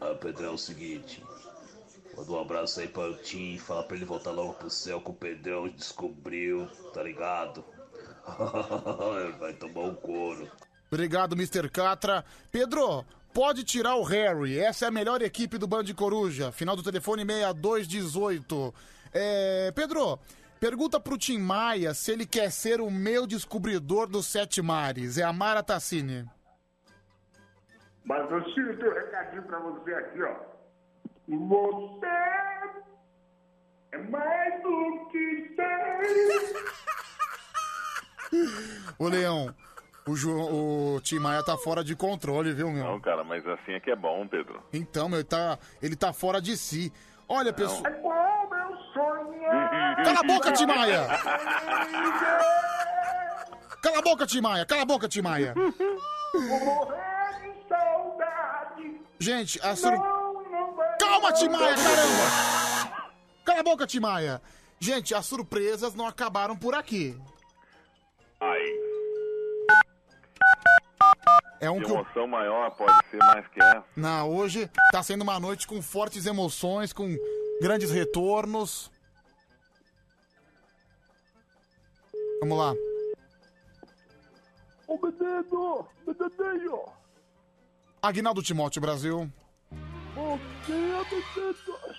Ah, 0.00 0.14
Pedrão, 0.14 0.52
é 0.52 0.54
o 0.54 0.58
seguinte. 0.58 1.22
Manda 2.16 2.32
um 2.32 2.40
abraço 2.40 2.80
aí 2.80 2.88
para 2.88 3.10
o 3.10 3.16
Tim, 3.16 3.58
fala 3.58 3.82
pra 3.82 3.96
ele 3.96 4.06
voltar 4.06 4.30
logo 4.30 4.54
pro 4.54 4.70
céu 4.70 5.00
que 5.00 5.10
o 5.10 5.14
Pedrão 5.14 5.68
descobriu, 5.68 6.66
tá 6.92 7.02
ligado? 7.02 7.64
Ele 9.20 9.32
vai 9.32 9.52
tomar 9.52 9.82
um 9.82 9.94
couro. 9.94 10.50
Obrigado, 10.90 11.34
Mr. 11.34 11.68
Catra. 11.68 12.24
Pedro, 12.50 13.04
pode 13.34 13.64
tirar 13.64 13.96
o 13.96 14.04
Harry. 14.04 14.58
Essa 14.58 14.84
é 14.84 14.88
a 14.88 14.92
melhor 14.92 15.20
equipe 15.20 15.58
do 15.58 15.66
Band 15.66 15.92
Coruja. 15.94 16.52
Final 16.52 16.76
do 16.76 16.82
telefone 16.84 17.24
6218. 17.26 18.72
É, 19.12 19.72
Pedro, 19.72 20.18
pergunta 20.60 21.00
pro 21.00 21.18
Tim 21.18 21.38
Maia 21.38 21.92
se 21.92 22.12
ele 22.12 22.24
quer 22.24 22.50
ser 22.50 22.80
o 22.80 22.88
meu 22.90 23.26
descobridor 23.26 24.06
dos 24.06 24.26
sete 24.26 24.62
mares. 24.62 25.18
É 25.18 25.24
a 25.24 25.32
Mara 25.32 25.64
Tassini. 25.64 26.24
Mas 28.04 28.30
eu 28.30 28.44
tiro 28.54 28.78
teu 28.78 28.94
recadinho 28.94 29.42
pra 29.42 29.58
você 29.58 29.94
aqui, 29.94 30.22
ó. 30.22 30.36
Você 31.26 32.06
é 33.92 33.98
mais 34.10 34.62
do 34.62 35.08
que 35.10 35.54
tem. 35.56 35.64
Ô, 38.98 39.08
Leão, 39.08 39.54
o, 40.06 40.16
Ju, 40.16 40.30
o 40.30 41.00
Tim 41.00 41.18
Maia 41.18 41.42
tá 41.42 41.56
fora 41.56 41.82
de 41.82 41.96
controle, 41.96 42.52
viu, 42.52 42.70
meu? 42.70 42.84
Não, 42.84 43.00
cara, 43.00 43.24
mas 43.24 43.46
assim 43.46 43.72
é 43.72 43.80
que 43.80 43.90
é 43.90 43.96
bom, 43.96 44.26
Pedro. 44.26 44.62
Então, 44.72 45.08
meu, 45.08 45.18
ele 45.18 45.24
tá, 45.24 45.58
ele 45.82 45.96
tá 45.96 46.12
fora 46.12 46.40
de 46.40 46.56
si. 46.56 46.92
Olha, 47.28 47.52
pessoal. 47.52 47.82
É. 47.86 48.04
Cala 50.04 50.20
a 50.20 50.22
boca, 50.22 50.52
Tim 50.52 50.66
Maia! 50.66 51.06
Cala 53.82 53.98
a 53.98 54.02
boca, 54.02 54.26
Tim 54.26 54.40
Maia! 54.40 54.66
Cala 54.66 54.82
a 54.82 54.84
boca, 54.84 55.08
Tim 55.08 55.22
Maia! 55.22 55.54
Vou 55.54 56.64
morrer 56.64 57.40
de 57.42 57.68
saudade. 57.68 59.00
Gente, 59.18 59.60
a 59.62 59.76
sur... 59.76 59.92
Não, 59.92 60.42
não 60.50 60.74
vai 60.74 60.98
Calma, 60.98 61.32
Tim 61.32 61.48
Maia, 61.48 61.74
caramba! 61.74 63.04
Cala 63.44 63.60
a 63.60 63.62
boca, 63.62 63.86
Tim 63.86 64.00
Maia! 64.00 64.42
Gente, 64.80 65.14
as 65.14 65.26
surpresas 65.26 65.94
não 65.94 66.06
acabaram 66.06 66.56
por 66.56 66.74
aqui. 66.74 67.18
Ai, 68.40 68.64
É 71.64 71.70
um 71.70 71.80
que 71.80 71.90
emoção 71.90 72.26
maior 72.26 72.70
pode 72.72 72.92
ser 73.10 73.16
mais 73.16 73.48
que 73.48 73.58
essa. 73.58 73.84
Não, 73.96 74.30
hoje 74.30 74.70
tá 74.92 75.02
sendo 75.02 75.22
uma 75.22 75.40
noite 75.40 75.66
com 75.66 75.80
fortes 75.80 76.26
emoções, 76.26 76.92
com 76.92 77.16
grandes 77.58 77.90
retornos. 77.90 78.90
Vamos 82.40 82.58
lá. 82.58 82.74
Ô, 84.86 84.98
menino, 85.02 85.88
menino. 86.06 86.84
Aguinaldo 88.02 88.42
Timóteo, 88.42 88.82
Brasil. 88.82 89.32
Bom 90.14 90.38
dia, 90.66 90.76
meninos. 91.10 91.94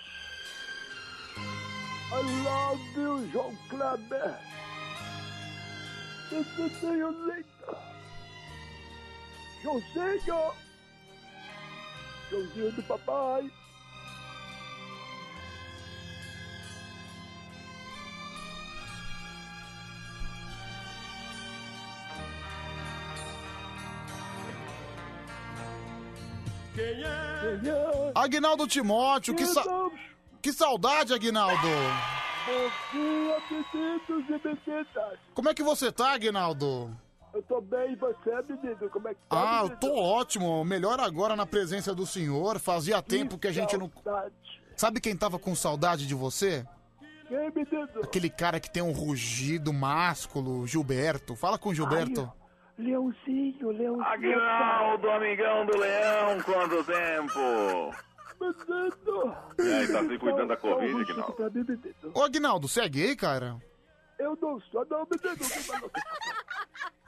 I 2.12 2.22
love 2.44 2.82
you, 2.96 3.32
João 3.32 3.58
Kleber. 3.68 4.36
Menininho 6.32 7.10
lindo. 7.10 7.55
Joãozinho. 9.66 10.54
Joãozinho 12.30 12.72
do 12.74 12.84
papai. 12.84 13.52
Quem 26.76 26.84
é? 26.84 27.60
Quem 27.64 27.72
é? 27.72 28.12
Aguinaldo 28.14 28.68
Timóteo, 28.68 29.34
que, 29.34 29.48
sa... 29.48 29.64
que 30.44 30.54
saudade, 30.54 31.12
Aguinaldo. 31.12 31.68
Bom 32.46 32.72
dia, 32.92 33.42
meninos 33.50 34.30
e 34.30 34.48
meninas. 34.48 35.20
Como 35.34 35.50
é 35.50 35.56
que 35.56 35.64
você 35.64 35.92
tá, 35.92 36.12
Aguinaldo? 36.14 36.96
Eu 37.36 37.44
tô 37.44 37.60
bem, 37.60 37.92
e 37.92 37.96
você, 37.98 38.32
menino? 38.48 38.90
Como 38.90 39.10
é 39.10 39.14
que 39.14 39.20
tá, 39.30 39.36
Ah, 39.38 39.58
eu 39.60 39.64
menino? 39.64 39.80
tô 39.82 39.94
ótimo. 39.94 40.64
Melhor 40.64 41.00
agora 41.02 41.36
na 41.36 41.46
presença 41.46 41.94
do 41.94 42.06
senhor. 42.06 42.60
Fazia 42.60 43.02
tempo 43.02 43.38
que 43.38 43.48
a 43.48 43.52
gente 43.52 43.78
não. 43.78 43.92
Sabe 44.76 45.02
quem 45.02 45.16
tava 45.18 45.38
com 45.38 45.54
saudade 45.54 46.08
de 46.08 46.16
você? 46.16 46.66
Quem, 47.28 47.38
menino? 47.52 47.90
Aquele 48.02 48.30
cara 48.30 48.58
que 48.60 48.72
tem 48.72 48.82
um 48.82 48.94
rugido 48.94 49.74
másculo, 49.74 50.66
Gilberto. 50.66 51.36
Fala 51.36 51.58
com 51.58 51.70
o 51.70 51.74
Gilberto. 51.76 52.32
Leãozinho, 52.78 53.70
Leãozinho. 53.72 54.02
Aguinaldo, 54.06 55.10
amigão 55.10 55.66
do 55.66 55.78
leão, 55.78 56.42
quanto 56.44 56.84
tempo? 56.86 57.96
Menino. 58.40 59.36
E 59.60 59.74
aí, 59.74 59.88
tá 59.88 60.04
se 60.04 60.18
cuidando 60.20 60.48
da 60.48 60.58
Covid, 60.58 61.02
Aguinaldo? 61.12 61.36
menino. 61.54 62.12
Ô, 62.14 62.22
Aguinaldo, 62.24 62.68
você 62.68 62.82
é 62.82 62.90
gay, 62.90 63.16
cara? 63.16 63.58
Eu 64.20 64.38
não 64.42 64.60
sou, 64.72 64.86
não, 64.90 65.08
menino. 65.12 65.92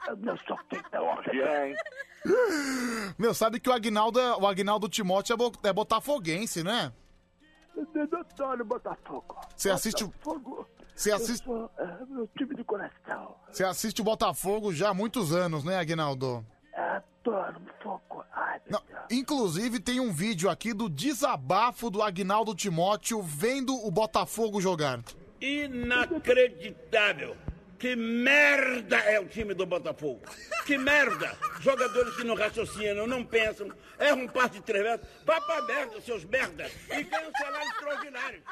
Eu 0.06 0.16
não 0.16 0.36
sou 0.38 0.56
quem 0.68 0.80
não. 0.92 1.64
hein? 1.64 1.76
Meu, 3.18 3.32
sabe 3.34 3.60
que 3.60 3.68
o 3.68 3.72
Aguinaldo, 3.72 4.18
é- 4.20 4.36
o 4.36 4.46
Aguinaldo 4.46 4.88
Timóteo 4.88 5.34
é, 5.34 5.36
bo- 5.36 5.52
é 5.62 5.72
botafoguense, 5.72 6.62
né? 6.62 6.92
Adoro 8.32 8.64
Botafogo. 8.64 9.36
Você 9.56 9.70
assiste 9.70 10.04
o- 10.04 10.08
Botafogo. 10.08 10.66
Você 10.94 11.12
assiste, 11.12 11.44
sou, 11.44 11.70
é, 11.78 12.04
meu 12.08 12.28
time 12.36 12.54
de 12.56 12.64
coração. 12.64 13.36
você 13.52 13.62
assiste 13.64 14.00
o 14.00 14.04
Botafogo 14.04 14.72
já 14.72 14.88
há 14.90 14.94
muitos 14.94 15.32
anos, 15.32 15.62
né, 15.62 15.78
Aguinaldo? 15.78 16.44
Adoro 16.74 17.60
fogo. 17.82 18.24
Ai, 18.32 18.60
Não, 18.68 18.82
inclusive 19.10 19.78
tem 19.78 20.00
um 20.00 20.12
vídeo 20.12 20.50
aqui 20.50 20.72
do 20.74 20.88
desabafo 20.88 21.88
do 21.88 22.02
Aguinaldo 22.02 22.52
Timóteo 22.54 23.22
vendo 23.22 23.74
o 23.76 23.90
Botafogo 23.92 24.60
jogar. 24.60 25.00
Inacreditável! 25.40 27.36
Que 27.78 27.94
merda 27.94 28.96
é 28.98 29.20
o 29.20 29.26
time 29.26 29.54
do 29.54 29.64
Botafogo! 29.64 30.20
Que 30.66 30.76
merda! 30.76 31.36
Jogadores 31.60 32.16
que 32.16 32.24
não 32.24 32.34
raciocinam, 32.34 33.06
não 33.06 33.24
pensam, 33.24 33.72
erram 33.98 34.22
um 34.22 34.28
passe 34.28 34.54
de 34.54 34.62
três 34.62 35.00
pra 35.24 35.62
merda, 35.62 36.00
seus 36.00 36.24
merdas! 36.24 36.72
E 36.90 37.02
ganham 37.04 37.30
salário 37.38 37.68
extraordinário! 37.68 38.42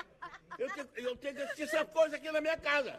Eu 0.59 0.69
eu 0.97 1.17
tenho 1.17 1.35
que 1.35 1.43
assistir 1.43 1.63
essa 1.65 1.85
coisa 1.85 2.17
aqui 2.17 2.31
na 2.31 2.41
minha 2.41 2.57
casa. 2.57 2.95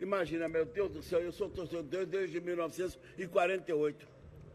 Imagina, 0.00 0.48
meu 0.48 0.64
Deus 0.64 0.90
do 0.90 1.02
céu, 1.02 1.20
eu 1.20 1.32
sou 1.32 1.48
torcedor 1.48 2.06
desde 2.06 2.40
1948. 2.40 4.08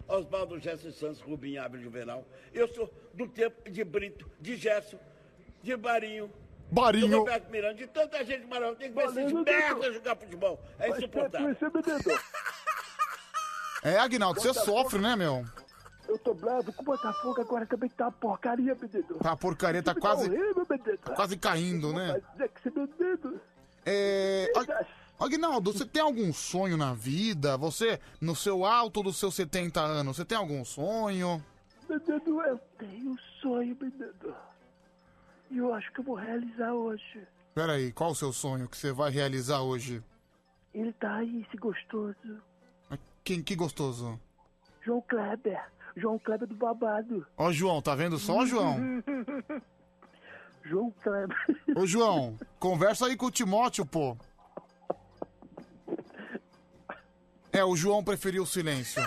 Oswaldo 0.08 0.60
Gerson 0.60 0.92
Santos, 0.92 1.22
Rubinho 1.22 1.61
Abre 1.61 1.82
Juvenal. 1.82 2.27
Eu 2.53 2.68
sou 2.68 2.93
do 3.14 3.27
tempo 3.27 3.69
de 3.69 3.84
Brito, 3.84 4.30
de 4.40 4.56
Gerson, 4.56 5.00
de 5.61 5.76
Barinho. 5.76 6.32
Barinho. 6.74 7.08
Do 7.10 7.18
Roberto 7.19 7.50
Miranda, 7.50 7.74
de 7.76 7.88
tanta 7.88 8.24
gente 8.26 8.45
maravilhosa. 8.48 8.80
Tem 8.80 8.90
que 8.90 8.95
ver 8.95 9.26
esses 9.27 9.34
merda 9.34 9.93
jogar 9.93 10.16
futebol. 10.16 10.60
É 10.80 10.90
insuportável. 10.90 11.56
É, 13.85 13.98
Aguinaldo, 13.98 14.40
você 14.40 14.53
sofre, 14.53 14.98
né, 14.98 15.14
meu? 15.14 15.45
Eu 16.08 16.18
tô 16.19 16.34
bravo 16.34 16.72
com 16.72 16.82
o 16.84 16.85
Botafogo, 16.85 17.42
agora 17.42 17.66
também 17.66 17.90
tá 17.90 18.06
uma 18.06 18.11
porcaria, 18.14 18.74
menino. 18.76 19.16
Tá, 19.22 19.32
a 19.34 19.35
porcaria 19.35 19.84
tá 19.84 19.93
quase, 19.93 20.30
horrível, 20.30 20.66
tá 21.03 21.14
quase 21.16 21.35
caindo, 21.35 21.92
né? 21.92 22.22
Mas 22.38 22.42
é 22.42 22.48
que 22.48 22.69
menino... 22.69 23.42
É. 23.85 24.50
Ag- 24.56 24.85
Aguinaldo, 25.19 25.74
você 25.74 25.85
tem 25.85 26.02
algum 26.02 26.32
sonho 26.32 26.77
na 26.77 26.93
vida? 26.93 27.58
Você, 27.58 28.00
no 28.22 28.35
seu 28.38 28.64
alto 28.64 29.03
dos 29.03 29.18
seus 29.18 29.35
70 29.35 29.82
anos, 29.82 30.16
você 30.16 30.24
tem 30.24 30.38
algum 30.38 30.64
sonho? 30.64 31.43
Menino, 31.90 32.42
eu 32.42 32.60
tenho 32.80 33.11
um 33.11 33.18
sonho, 33.42 33.77
menino. 33.82 34.35
E 35.53 35.57
eu 35.59 35.72
acho 35.72 35.91
que 35.93 35.99
eu 35.99 36.03
vou 36.03 36.15
realizar 36.15 36.73
hoje. 36.73 37.27
Peraí, 37.53 37.91
qual 37.91 38.09
o 38.09 38.15
seu 38.15 38.33
sonho 38.33 38.67
que 38.67 38.75
você 38.75 38.91
vai 38.91 39.11
realizar 39.11 39.61
hoje? 39.61 40.03
Ele 40.73 40.91
tá 40.93 41.17
aí, 41.17 41.45
esse 41.48 41.56
gostoso. 41.57 42.41
Quem, 43.23 43.43
que 43.43 43.56
gostoso. 43.56 44.19
João 44.82 44.99
Kleber. 45.01 45.64
João 45.95 46.17
Kleber 46.17 46.48
do 46.48 46.56
babado. 46.56 47.27
Ó, 47.38 47.51
João, 47.51 47.83
tá 47.83 47.93
vendo 47.93 48.17
só, 48.17 48.48
João? 48.48 48.80
João 50.65 50.91
Kleber. 51.03 51.38
Ô, 51.77 51.85
João, 51.85 52.35
conversa 52.57 53.06
aí 53.06 53.15
com 53.15 53.27
o 53.27 53.32
Timóteo, 53.32 53.85
pô. 53.85 54.17
É, 57.51 57.64
o 57.64 57.75
João 57.75 58.03
preferiu 58.03 58.41
o 58.41 58.48
silêncio. 58.48 59.03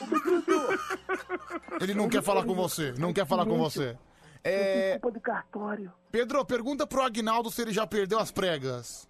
Ele 1.80 1.94
não 1.94 2.10
quer 2.10 2.22
falar 2.22 2.44
com 2.44 2.54
você, 2.54 2.92
não 2.98 3.14
quer 3.14 3.26
falar 3.26 3.46
com 3.46 3.56
você. 3.56 3.96
É. 4.42 4.92
Culpa 4.98 5.10
do 5.18 5.20
cartório. 5.20 5.92
Pedro, 6.10 6.44
pergunta 6.44 6.86
pro 6.86 7.02
Agnaldo 7.02 7.50
se 7.50 7.60
ele 7.62 7.72
já 7.72 7.86
perdeu 7.86 8.18
as 8.18 8.30
pregas. 8.30 9.08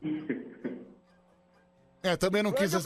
É, 2.04 2.16
também 2.16 2.42
não 2.42 2.50
quis. 2.50 2.74
as- 2.74 2.82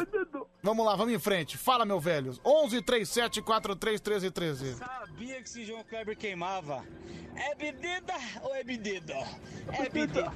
Vamos 0.67 0.85
lá, 0.85 0.97
vamos 0.97 1.15
em 1.15 1.19
frente. 1.21 1.57
Fala, 1.57 1.85
meu 1.85 2.01
velho. 2.01 2.37
11 2.45 2.83
37 2.83 3.41
43 3.41 4.01
13 4.01 4.31
13. 4.33 4.75
Sabia 4.75 5.37
que 5.37 5.49
esse 5.49 5.65
João 5.65 5.85
Kleber 5.85 6.17
queimava. 6.17 6.85
É 7.37 7.55
bebida 7.55 8.15
ou 8.43 8.53
é 8.53 8.65
bebida? 8.65 9.15
É 9.69 9.89
bebida. 9.89 10.33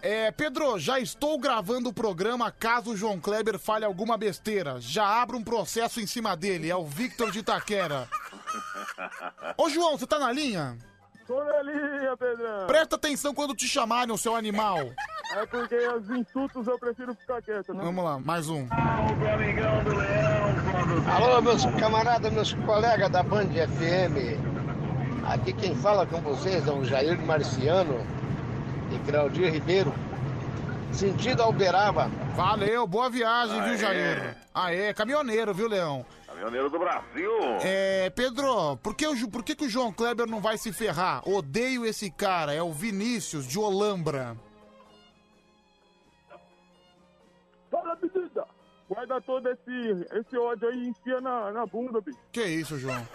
É, 0.00 0.30
Pedro, 0.30 0.78
já 0.78 1.00
estou 1.00 1.36
gravando 1.36 1.88
o 1.88 1.92
programa 1.92 2.48
caso 2.52 2.92
o 2.92 2.96
João 2.96 3.18
Kleber 3.18 3.58
fale 3.58 3.84
alguma 3.84 4.16
besteira. 4.16 4.80
Já 4.80 5.20
abro 5.20 5.36
um 5.36 5.42
processo 5.42 6.00
em 6.00 6.06
cima 6.06 6.36
dele. 6.36 6.70
É 6.70 6.76
o 6.76 6.86
Victor 6.86 7.32
de 7.32 7.40
Itaquera. 7.40 8.08
Ô, 9.58 9.68
João, 9.68 9.98
você 9.98 10.06
tá 10.06 10.16
na 10.16 10.30
linha? 10.30 10.78
Tô 11.26 11.42
na 11.44 11.62
linha, 11.62 12.16
Pedrão. 12.16 12.66
Presta 12.66 12.96
atenção 12.96 13.34
quando 13.34 13.54
te 13.54 13.68
chamarem, 13.68 14.12
o 14.12 14.18
seu 14.18 14.34
animal. 14.34 14.78
É 15.34 15.46
porque 15.46 15.76
os 15.76 16.10
insultos 16.10 16.66
eu 16.66 16.78
prefiro 16.78 17.14
ficar 17.14 17.40
quieto, 17.40 17.72
né? 17.72 17.82
Vamos 17.82 18.04
lá, 18.04 18.18
mais 18.18 18.48
um. 18.48 18.66
Alô, 21.14 21.40
meus 21.40 21.64
camaradas, 21.78 22.32
meus 22.32 22.52
colegas 22.52 23.10
da 23.10 23.22
Band 23.22 23.46
FM. 23.46 24.38
Aqui 25.26 25.52
quem 25.52 25.74
fala 25.76 26.04
com 26.06 26.20
vocês 26.20 26.66
é 26.66 26.70
o 26.70 26.84
Jair 26.84 27.18
Marciano 27.24 28.04
e 28.90 29.10
Claudio 29.10 29.48
Ribeiro. 29.50 29.94
Sentido 30.92 31.42
ao 31.42 31.50
Uberaba. 31.50 32.10
Valeu, 32.34 32.86
boa 32.86 33.08
viagem, 33.08 33.62
viu, 33.62 33.72
Aê. 33.72 33.78
Jair? 33.78 34.36
Aê, 34.54 34.92
caminhoneiro, 34.94 35.54
viu, 35.54 35.68
Leão? 35.68 36.04
Caminhoneiro 36.42 36.70
do 36.70 36.78
Brasil. 36.80 37.30
É, 37.62 38.10
Pedro, 38.10 38.76
por 38.78 38.96
que, 38.96 39.06
o, 39.06 39.30
por 39.30 39.44
que, 39.44 39.54
que 39.54 39.66
o 39.66 39.68
João 39.68 39.92
Kleber 39.92 40.26
não 40.26 40.40
vai 40.40 40.58
se 40.58 40.72
ferrar? 40.72 41.22
Odeio 41.28 41.86
esse 41.86 42.10
cara, 42.10 42.52
é 42.52 42.60
o 42.60 42.72
Vinícius 42.72 43.46
de 43.46 43.60
Olambra. 43.60 44.36
Fala, 47.70 47.96
menina! 48.02 48.44
Guarda 48.88 49.20
todo 49.20 49.48
esse, 49.48 50.06
esse 50.18 50.36
ódio 50.36 50.68
aí 50.68 50.78
e 50.78 50.88
enfia 50.88 51.20
na, 51.20 51.52
na 51.52 51.64
bunda, 51.64 52.00
bicho. 52.00 52.18
Que 52.32 52.44
isso, 52.44 52.76
João? 52.76 53.06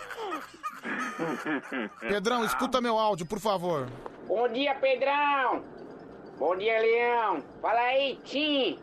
Pedrão, 1.99 2.45
escuta 2.45 2.79
meu 2.79 2.97
áudio, 2.97 3.25
por 3.25 3.41
favor. 3.41 3.89
Bom 4.25 4.47
dia, 4.47 4.73
Pedrão! 4.75 5.65
Bom 6.39 6.55
dia, 6.55 6.79
Leão! 6.79 7.43
Fala 7.61 7.79
aí, 7.79 8.17
Tim! 8.23 8.79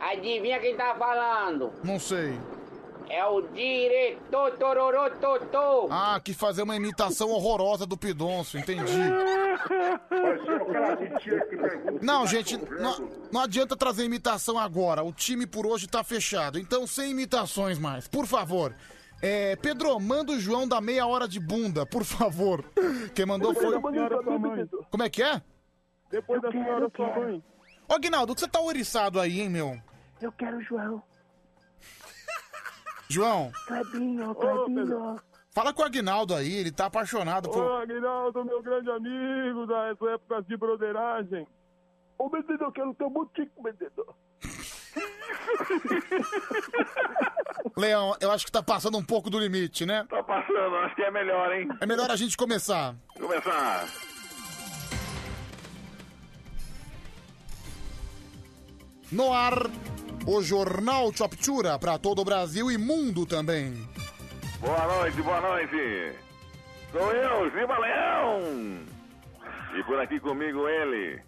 Adivinha 0.00 0.58
quem 0.58 0.76
tá 0.76 0.96
falando? 0.96 1.72
Não 1.84 2.00
sei. 2.00 2.36
É 3.08 3.24
o 3.26 3.42
diretor 3.42 4.52
Tororô 4.58 5.10
Totô! 5.10 5.88
Ah, 5.90 6.20
quis 6.22 6.36
fazer 6.36 6.62
uma 6.62 6.76
imitação 6.76 7.30
horrorosa 7.30 7.86
do 7.86 7.96
Pidoncio, 7.96 8.58
entendi. 8.58 8.92
Não, 12.02 12.26
gente, 12.26 12.56
não, 12.56 13.08
não 13.32 13.40
adianta 13.42 13.76
trazer 13.76 14.04
imitação 14.04 14.58
agora. 14.58 15.02
O 15.02 15.12
time 15.12 15.46
por 15.46 15.66
hoje 15.66 15.86
tá 15.86 16.02
fechado. 16.02 16.58
Então, 16.58 16.86
sem 16.86 17.10
imitações 17.10 17.78
mais, 17.78 18.08
por 18.08 18.26
favor. 18.26 18.74
É, 19.22 19.56
Pedro, 19.56 19.98
manda 20.00 20.32
o 20.32 20.38
João 20.38 20.68
da 20.68 20.80
meia 20.80 21.06
hora 21.06 21.26
de 21.26 21.40
bunda, 21.40 21.86
por 21.86 22.04
favor. 22.04 22.64
Quem 23.14 23.24
mandou 23.24 23.54
foi. 23.54 23.80
Como 24.90 25.02
é 25.02 25.08
que 25.08 25.22
é? 25.22 25.40
Depois 26.10 26.42
da 26.42 26.50
senhora 26.50 26.90
sua 26.94 27.14
mãe. 27.18 27.42
Ô, 27.88 27.98
Guinaldo, 27.98 28.34
que 28.34 28.40
você 28.40 28.48
tá 28.48 28.60
ouriçado 28.60 29.20
aí, 29.20 29.40
hein, 29.40 29.48
meu? 29.48 29.78
Eu 30.20 30.32
quero 30.32 30.58
o 30.58 30.62
João. 30.62 31.02
João, 33.08 33.52
Clebinho, 33.66 34.34
Clebinho. 34.34 35.16
fala 35.50 35.72
com 35.72 35.82
o 35.82 35.84
Aguinaldo 35.84 36.34
aí, 36.34 36.54
ele 36.54 36.72
tá 36.72 36.86
apaixonado 36.86 37.50
por. 37.50 37.62
Ô, 37.62 37.76
Aguinaldo, 37.76 38.44
meu 38.44 38.62
grande 38.62 38.90
amigo 38.90 39.66
das 39.66 40.00
épocas 40.00 40.46
de 40.46 40.56
broderagem. 40.56 41.46
Ô, 42.18 42.30
eu 42.34 42.72
quero 42.72 42.94
teu 42.94 43.10
botico, 43.10 43.62
menino. 43.62 44.14
Leão, 47.76 48.16
eu 48.20 48.30
acho 48.30 48.46
que 48.46 48.52
tá 48.52 48.62
passando 48.62 48.96
um 48.96 49.04
pouco 49.04 49.28
do 49.28 49.38
limite, 49.38 49.84
né? 49.84 50.06
Tá 50.08 50.22
passando, 50.22 50.76
acho 50.76 50.94
que 50.94 51.02
é 51.02 51.10
melhor, 51.10 51.52
hein? 51.52 51.68
É 51.80 51.86
melhor 51.86 52.10
a 52.10 52.16
gente 52.16 52.36
começar. 52.36 52.94
Começar. 53.18 53.86
No 59.14 59.32
ar, 59.32 59.70
o 60.26 60.42
Jornal 60.42 61.12
Choptura 61.14 61.78
para 61.78 61.96
todo 61.96 62.20
o 62.20 62.24
Brasil 62.24 62.68
e 62.68 62.76
mundo 62.76 63.24
também. 63.24 63.72
Boa 64.58 64.86
noite, 64.88 65.22
boa 65.22 65.40
noite. 65.40 66.16
Sou 66.90 67.12
eu, 67.12 67.48
Giba 67.52 67.78
Leão. 67.78 68.40
E 69.78 69.84
por 69.84 70.00
aqui 70.00 70.18
comigo 70.18 70.68
ele, 70.68 71.22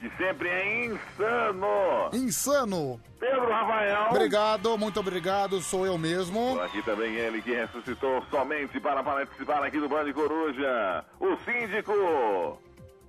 que 0.00 0.08
sempre 0.16 0.48
é 0.48 0.86
insano. 0.86 2.10
Insano. 2.12 3.00
Pedro 3.18 3.50
Rafael. 3.50 4.10
Obrigado, 4.10 4.78
muito 4.78 5.00
obrigado, 5.00 5.60
sou 5.60 5.84
eu 5.84 5.98
mesmo. 5.98 6.54
Por 6.54 6.62
aqui 6.62 6.82
também 6.82 7.16
ele 7.16 7.42
que 7.42 7.52
ressuscitou 7.52 8.22
somente 8.30 8.78
para 8.78 9.02
participar 9.02 9.64
aqui 9.64 9.80
do 9.80 9.88
Band 9.88 10.12
Coruja. 10.12 11.04
O 11.18 11.36
síndico, 11.38 12.60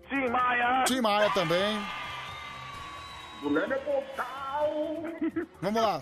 Tim 0.09 0.29
Maia. 0.29 0.83
Tim 0.85 1.01
Maia 1.01 1.29
também. 1.29 1.79
Mulher 3.49 3.79
Portal. 3.83 5.03
Vamos 5.61 5.81
lá. 5.81 6.01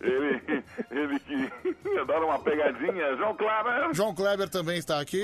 Ele, 0.00 0.64
ele 0.90 1.18
que 1.18 1.98
adora 1.98 2.24
uma 2.24 2.38
pegadinha, 2.38 3.16
João 3.16 3.34
Kleber. 3.36 3.94
João 3.94 4.14
Kleber 4.14 4.48
também 4.48 4.78
está 4.78 5.00
aqui. 5.00 5.22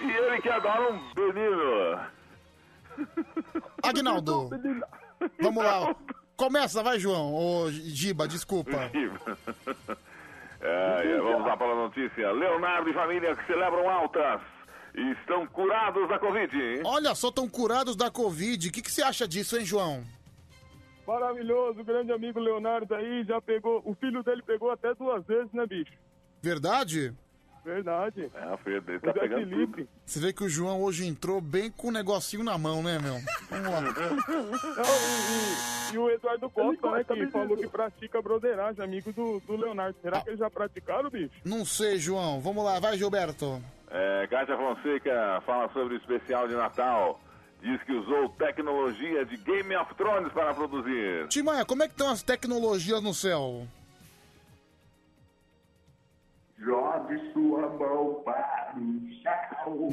E 0.00 0.10
ele 0.10 0.40
que 0.40 0.48
adora 0.48 0.92
um 0.92 1.00
menino. 1.16 2.00
Agnaldo. 3.82 4.50
Vamos 5.40 5.64
lá. 5.64 5.94
Começa, 6.36 6.82
vai, 6.82 6.98
João. 6.98 7.34
Ô, 7.34 7.70
Giba, 7.70 8.26
desculpa. 8.26 8.90
É, 10.62 11.02
é, 11.04 11.18
vamos 11.18 11.46
lá 11.46 11.56
para 11.56 11.72
a 11.72 11.76
notícia. 11.76 12.32
Leonardo 12.32 12.90
e 12.90 12.94
família 12.94 13.34
que 13.34 13.46
celebram 13.46 13.88
altas 13.88 14.40
estão 14.94 15.46
curados 15.46 16.08
da 16.08 16.18
Covid. 16.18 16.56
hein? 16.56 16.82
Olha 16.84 17.14
só, 17.14 17.28
estão 17.28 17.48
curados 17.48 17.96
da 17.96 18.10
Covid. 18.10 18.68
O 18.68 18.72
que, 18.72 18.82
que 18.82 18.90
você 18.90 19.02
acha 19.02 19.26
disso, 19.28 19.56
hein, 19.58 19.64
João? 19.64 20.04
Maravilhoso, 21.06 21.82
grande 21.82 22.12
amigo 22.12 22.38
Leonardo 22.38 22.94
aí, 22.94 23.24
já 23.24 23.40
pegou, 23.40 23.82
o 23.84 23.94
filho 23.94 24.22
dele 24.22 24.42
pegou 24.42 24.70
até 24.70 24.94
duas 24.94 25.24
vezes, 25.26 25.52
né, 25.52 25.66
bicho? 25.66 25.92
Verdade? 26.40 27.12
Verdade. 27.64 28.30
É, 28.34 28.42
a 28.44 28.56
filha 28.58 28.80
dele 28.80 28.98
O 28.98 29.00
tá 29.02 29.12
Zé 29.12 29.20
pegando 29.20 29.48
Felipe. 29.48 29.84
tudo. 29.84 29.88
Você 30.06 30.20
vê 30.20 30.32
que 30.32 30.44
o 30.44 30.48
João 30.48 30.82
hoje 30.82 31.06
entrou 31.06 31.40
bem 31.40 31.70
com 31.70 31.88
o 31.88 31.92
negocinho 31.92 32.42
na 32.44 32.56
mão, 32.56 32.82
né, 32.82 32.98
meu? 32.98 33.16
Vamos 33.50 33.70
lá. 33.70 33.80
Não, 33.82 33.92
e, 33.92 35.92
e- 35.92 35.94
e 35.94 35.98
o 35.98 36.08
Eduardo 36.08 36.48
Costa, 36.48 36.90
né, 36.92 37.04
que 37.04 37.26
falou 37.26 37.56
que 37.56 37.68
pratica 37.68 38.22
broderagem, 38.22 38.82
amigo 38.82 39.12
do, 39.12 39.40
do 39.40 39.56
Leonardo. 39.56 39.96
Será 40.00 40.20
que 40.22 40.30
eles 40.30 40.38
já 40.38 40.48
praticaram, 40.48 41.10
bicho? 41.10 41.34
Não 41.44 41.64
sei, 41.64 41.98
João. 41.98 42.40
Vamos 42.40 42.64
lá, 42.64 42.78
vai, 42.78 42.96
Gilberto. 42.96 43.60
É, 43.90 44.26
Kátia 44.28 44.56
Fonseca 44.56 45.42
fala 45.44 45.68
sobre 45.72 45.94
o 45.94 45.96
especial 45.96 46.46
de 46.46 46.54
Natal. 46.54 47.20
Diz 47.60 47.82
que 47.82 47.92
usou 47.92 48.28
tecnologia 48.30 49.24
de 49.26 49.36
Game 49.36 49.76
of 49.76 49.94
Thrones 49.96 50.32
para 50.32 50.54
produzir. 50.54 51.26
Timaia, 51.28 51.64
como 51.64 51.82
é 51.82 51.86
que 51.86 51.92
estão 51.92 52.10
as 52.10 52.22
tecnologias 52.22 53.02
no 53.02 53.12
céu? 53.12 53.66
Jogue 56.58 57.32
sua 57.32 57.68
mão 57.68 58.22
para 58.24 58.74
o 58.76 59.08
céu 59.22 59.90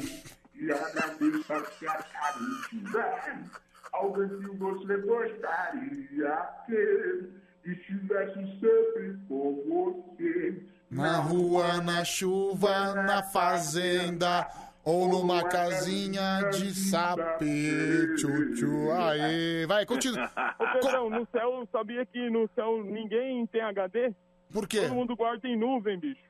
e 0.54 0.70
agradeça 0.70 1.64
se 1.78 1.86
a 1.86 2.02
caridade. 2.02 3.50
Alguém 3.92 4.28
que 4.28 4.56
você 4.56 4.96
gostaria 4.98 6.48
que 6.66 7.30
estivesse 7.64 8.60
sempre 8.60 9.18
com 9.28 9.62
você. 9.68 10.77
Na 10.90 11.18
rua, 11.18 11.82
na 11.82 12.04
chuva, 12.04 12.94
na 12.94 13.22
fazenda 13.22 14.48
ou 14.82 15.06
numa 15.06 15.44
casinha 15.44 16.48
de 16.50 16.74
sapê. 16.74 18.14
Tchu, 18.16 18.90
Aê, 18.92 19.66
vai, 19.66 19.84
continua. 19.84 20.30
Ô, 20.58 20.80
Pedrão, 20.80 21.10
no 21.10 21.28
céu, 21.30 21.68
sabia 21.70 22.06
que 22.06 22.30
no 22.30 22.48
céu 22.54 22.82
ninguém 22.82 23.46
tem 23.48 23.60
HD? 23.60 24.14
Por 24.50 24.66
quê? 24.66 24.80
Todo 24.82 24.94
mundo 24.94 25.14
guarda 25.14 25.46
em 25.46 25.58
nuvem, 25.58 25.98
bicho. 25.98 26.22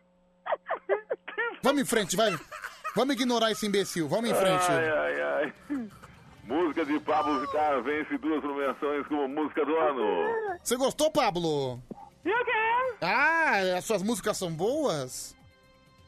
Vamos 1.62 1.82
em 1.82 1.84
frente, 1.84 2.16
vai. 2.16 2.36
Vamos 2.96 3.14
ignorar 3.14 3.52
esse 3.52 3.66
imbecil, 3.66 4.08
vamos 4.08 4.30
em 4.30 4.34
frente. 4.34 4.64
Ai, 4.70 4.88
ai, 4.88 5.20
ai. 5.20 5.88
Música 6.44 6.84
de 6.84 6.98
Pablo 7.00 7.40
Vittar 7.40 7.80
vence 7.82 8.16
duas 8.18 8.42
nomeações 8.42 9.06
como 9.06 9.28
música 9.28 9.64
do 9.64 9.76
ano. 9.76 10.58
Você 10.62 10.76
gostou, 10.76 11.10
Pablo? 11.10 11.80
Eu 12.24 12.44
quero. 12.44 12.96
Ah, 13.00 13.76
as 13.78 13.84
suas 13.84 14.02
músicas 14.02 14.36
são 14.36 14.52
boas? 14.52 15.34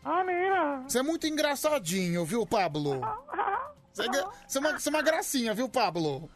Ah, 0.05 0.25
mira. 0.25 0.83
Você 0.89 0.99
é 0.99 1.03
muito 1.03 1.27
engraçadinho, 1.27 2.25
viu, 2.25 2.47
Pablo? 2.47 3.01
Você 3.93 4.03
é, 4.03 4.09
gra- 4.09 4.29
você 4.47 4.59
é 4.59 4.61
uma, 4.61 4.79
você 4.79 4.89
é 4.89 4.93
uma 4.93 5.03
gracinha, 5.03 5.55
viu, 5.55 5.69
Pablo? 5.69 6.29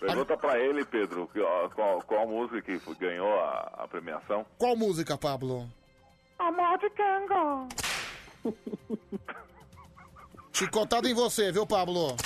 Pergunta 0.00 0.36
pra 0.36 0.58
ele, 0.60 0.84
Pedro, 0.84 1.28
que, 1.32 1.40
ó, 1.40 1.68
qual, 1.70 2.00
qual 2.02 2.26
música 2.28 2.62
que 2.62 2.78
foi- 2.78 2.94
ganhou 2.94 3.28
a, 3.40 3.60
a 3.78 3.88
premiação? 3.88 4.46
Qual 4.56 4.76
música, 4.76 5.16
Pablo? 5.18 5.68
Amor 6.38 6.78
de 6.78 6.88
Kango. 6.90 7.68
Chicotado 10.52 11.08
em 11.08 11.14
você, 11.14 11.50
viu, 11.50 11.66
Pablo? 11.66 12.16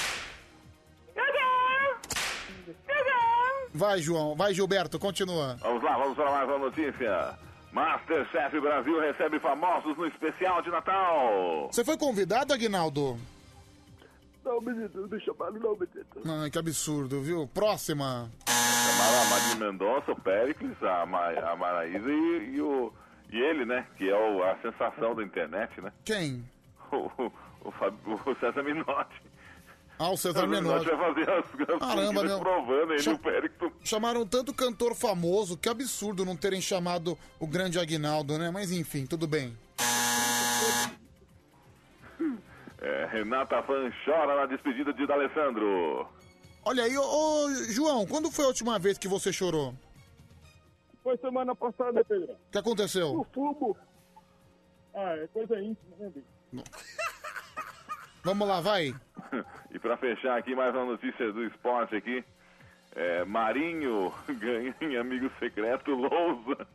Vai, 3.75 3.99
João. 4.01 4.35
Vai, 4.35 4.53
Gilberto. 4.55 4.99
Continua. 4.99 5.57
Vamos 5.61 5.83
lá, 5.83 5.97
vamos 5.99 6.15
para 6.17 6.31
mais 6.31 6.49
uma 6.49 6.59
notícia. 6.59 7.39
Masterchef 7.73 8.61
Brasil 8.61 9.01
recebe 9.01 9.39
famosos 9.41 9.97
no 9.97 10.07
especial 10.07 10.61
de 10.63 10.71
Natal. 10.71 11.69
Você 11.73 11.83
foi 11.85 11.97
convidado, 11.97 12.53
Aguinaldo? 12.53 13.17
Não, 14.45 14.61
menino, 14.61 14.91
não 15.09 15.21
chamaram 15.21 15.53
não, 15.55 15.73
menino. 15.73 16.43
Ai, 16.43 16.51
que 16.51 16.59
absurdo, 16.59 17.23
viu? 17.23 17.49
Próxima. 17.55 18.29
Chamaram 18.47 19.23
a 19.23 19.25
Maria 19.27 19.55
Mendonça, 19.55 20.13
o 20.13 20.21
Péricles, 20.21 20.77
a, 20.83 21.07
Ma 21.07 21.29
a 21.31 21.57
Maraísa 21.57 22.11
e, 22.11 22.57
e 22.57 22.61
o, 22.61 22.93
e 23.31 23.39
ele, 23.41 23.65
né? 23.65 23.87
Que 23.97 24.11
é 24.11 24.15
o- 24.17 24.43
a 24.43 24.57
sensação 24.57 25.15
da 25.15 25.23
internet, 25.23 25.81
né? 25.81 25.93
Quem? 26.05 26.45
O, 26.93 27.11
o, 27.23 27.33
o, 27.65 27.71
Fab- 27.71 27.95
o 28.07 28.35
César 28.39 28.63
Minotti. 28.63 29.23
Ah, 30.03 30.11
o 30.11 30.17
César 30.17 30.49
Menotti. 30.49 30.85
Vai 30.85 30.97
fazer 31.15 31.31
as, 31.31 31.45
as 31.47 31.79
Caramba, 31.79 32.25
meu. 32.25 32.41
provando 32.41 32.93
aí 32.93 32.99
Cha-. 32.99 33.17
Chamaram 33.85 34.27
tanto 34.27 34.53
cantor 34.53 34.97
famoso, 34.97 35.57
que 35.57 35.69
absurdo 35.69 36.25
não 36.25 36.37
terem 36.37 36.61
chamado 36.61 37.17
o 37.39 37.47
grande 37.47 37.79
Aguinaldo, 37.79 38.37
né? 38.37 38.51
Mas 38.51 38.73
enfim, 38.73 39.07
tudo 39.07 39.29
bem. 39.29 39.57
É, 42.81 43.07
Renata 43.13 43.63
Fan 43.63 43.93
chora 44.05 44.35
na 44.41 44.47
despedida 44.47 44.93
de 44.93 45.07
D'Alessandro. 45.07 46.09
Olha 46.65 46.83
aí, 46.83 46.99
ô, 46.99 47.03
ô, 47.05 47.49
João, 47.71 48.05
quando 48.05 48.29
foi 48.29 48.45
a 48.45 48.49
última 48.49 48.81
vez 48.81 48.99
que 48.99 49.07
você 49.07 49.33
chorou? 49.33 49.73
Foi 51.05 51.17
semana 51.19 51.55
passada, 51.55 52.05
Pedro. 52.05 52.33
O 52.33 52.51
que 52.51 52.59
aconteceu? 52.59 53.21
O 53.21 53.25
fumo. 53.33 53.77
Ah, 54.95 55.15
é 55.17 55.29
coisa 55.29 55.61
íntima, 55.61 55.97
né, 55.97 56.11
bicho? 56.11 56.65
Vamos 58.25 58.47
lá, 58.47 58.61
vai. 58.61 58.95
E 59.73 59.79
pra 59.79 59.97
fechar 59.97 60.37
aqui, 60.39 60.55
mais 60.55 60.75
uma 60.75 60.85
notícia 60.85 61.33
do 61.33 61.45
esporte 61.45 61.97
aqui. 61.97 62.25
É, 62.95 63.25
Marinho 63.25 64.13
ganha 64.39 64.75
em 64.81 64.97
amigo 64.97 65.31
secreto 65.39 65.91
Lousa. 65.93 66.67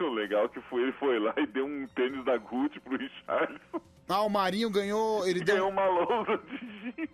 O 0.00 0.08
legal 0.08 0.46
é 0.46 0.48
que 0.48 0.60
foi, 0.62 0.82
ele 0.82 0.92
foi 0.92 1.18
lá 1.18 1.32
e 1.36 1.46
deu 1.46 1.64
um 1.64 1.86
tênis 1.94 2.24
da 2.24 2.36
Gucci 2.36 2.80
pro 2.80 2.96
Richardson. 2.98 3.80
Ah, 4.08 4.22
o 4.22 4.28
Marinho 4.28 4.68
ganhou. 4.70 5.26
Ele 5.26 5.40
Ganhou 5.40 5.66
deu. 5.66 5.68
uma 5.68 5.86
lousa 5.86 6.36
de 6.38 6.56
giz. 6.96 7.08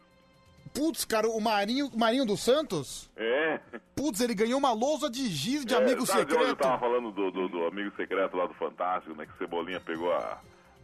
Putz, 0.75 1.05
cara, 1.05 1.29
o 1.29 1.39
Marinho, 1.41 1.91
Marinho 1.95 2.25
dos 2.25 2.41
Santos? 2.43 3.11
É. 3.15 3.61
Putz, 3.95 4.21
ele 4.21 4.35
ganhou 4.35 4.59
uma 4.59 4.73
lousa 4.73 5.11
de 5.11 5.29
giz 5.29 5.65
de 5.67 5.75
É, 5.75 5.77
amigo 5.77 6.07
sabe 6.07 6.23
onde 6.23 6.33
eu 6.33 6.39
secreto. 6.41 6.59
tava 6.63 6.79
falando 6.79 7.11
do, 7.13 7.31
do, 7.31 7.49
do 7.49 7.67
amigo 7.67 7.95
secreto 7.95 8.37
lá 8.37 8.47
do 8.47 8.55
Fantástico, 8.55 9.15
né? 9.15 9.27
Que 9.27 9.37
Cebolinha 9.39 9.81
pegou 9.81 10.11
a, 10.13 10.39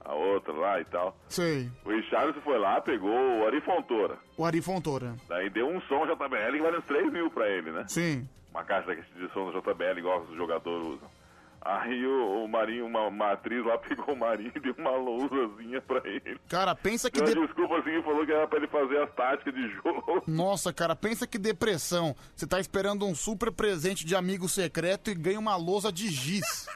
a 0.05 0.15
outra 0.15 0.53
lá 0.53 0.81
e 0.81 0.85
tal. 0.85 1.17
Sei. 1.29 1.71
O 1.85 1.91
Richardson 1.91 2.41
foi 2.41 2.59
lá, 2.59 2.81
pegou 2.81 3.11
o 3.11 3.47
Ari 3.47 3.61
Fontoura. 3.61 4.19
O 4.37 4.45
Ari 4.45 4.63
Fontoura. 4.63 5.15
Daí 5.29 5.51
deu 5.51 5.69
um 5.69 5.81
som 5.83 6.07
JBL 6.07 6.53
que 6.57 6.63
vale 6.63 6.79
uns 6.79 6.85
3 6.85 7.13
mil 7.13 7.31
pra 7.31 7.49
ele, 7.49 7.71
né? 7.71 7.85
Sim. 7.89 8.29
Uma 8.51 8.65
caixa 8.65 8.95
de 8.95 9.33
som 9.33 9.51
do 9.51 9.61
JBL, 9.61 9.99
igual 9.99 10.23
os 10.23 10.37
jogadores 10.37 10.87
usam. 10.87 11.19
Aí 11.61 12.07
o, 12.07 12.45
o 12.45 12.49
Marinho, 12.49 12.87
uma, 12.87 13.09
uma 13.09 13.33
atriz 13.33 13.65
lá, 13.67 13.77
pegou 13.79 14.15
o 14.15 14.19
Marinho 14.19 14.53
e 14.55 14.61
deu 14.61 14.75
uma 14.79 14.93
lousazinha 14.97 15.81
pra 15.83 16.01
ele. 16.09 16.39
Cara, 16.49 16.75
pensa 16.75 17.11
que. 17.11 17.21
Deu 17.21 17.35
de- 17.35 17.47
desculpa 17.47 17.79
assim 17.79 17.99
e 17.99 18.03
falou 18.03 18.25
que 18.25 18.33
era 18.33 18.47
pra 18.47 18.59
ele 18.59 18.69
fazer 18.69 19.03
as 19.03 19.11
táticas 19.13 19.53
de 19.55 19.69
jogo. 19.69 20.23
Nossa, 20.27 20.73
cara, 20.73 20.95
pensa 20.97 21.27
que 21.27 21.37
depressão. 21.37 22.15
Você 22.35 22.47
tá 22.47 22.59
esperando 22.61 23.05
um 23.05 23.15
super 23.15 23.51
presente 23.53 24.07
de 24.07 24.15
amigo 24.15 24.49
secreto 24.49 25.11
e 25.11 25.15
ganha 25.15 25.39
uma 25.39 25.57
lousa 25.57 25.93
de 25.93 26.09
giz. 26.09 26.67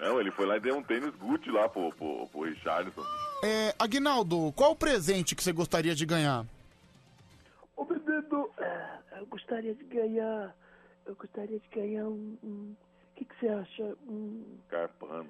Não, 0.00 0.18
ele 0.20 0.30
foi 0.30 0.46
lá 0.46 0.56
e 0.56 0.60
deu 0.60 0.76
um 0.76 0.82
tênis 0.82 1.14
Gucci 1.16 1.50
lá 1.50 1.68
pro, 1.68 1.92
pro, 1.94 2.26
pro 2.28 2.42
Richardson. 2.42 3.02
É, 3.44 3.74
Aguinaldo, 3.78 4.52
qual 4.56 4.72
o 4.72 4.76
presente 4.76 5.34
que 5.36 5.42
você 5.44 5.52
gostaria 5.52 5.94
de 5.94 6.04
ganhar? 6.06 6.46
Ô, 7.76 7.84
menino, 7.84 8.50
é, 8.58 8.98
eu 9.20 9.26
gostaria 9.26 9.74
de 9.74 9.84
ganhar. 9.84 10.54
Eu 11.06 11.14
gostaria 11.14 11.58
de 11.58 11.68
ganhar 11.68 12.04
um. 12.06 12.36
um- 12.42 12.74
O 13.12 13.14
que, 13.16 13.24
que 13.26 13.34
você 13.38 13.48
acha? 13.48 13.96
Um. 14.08 14.58
Carpano. 14.68 15.28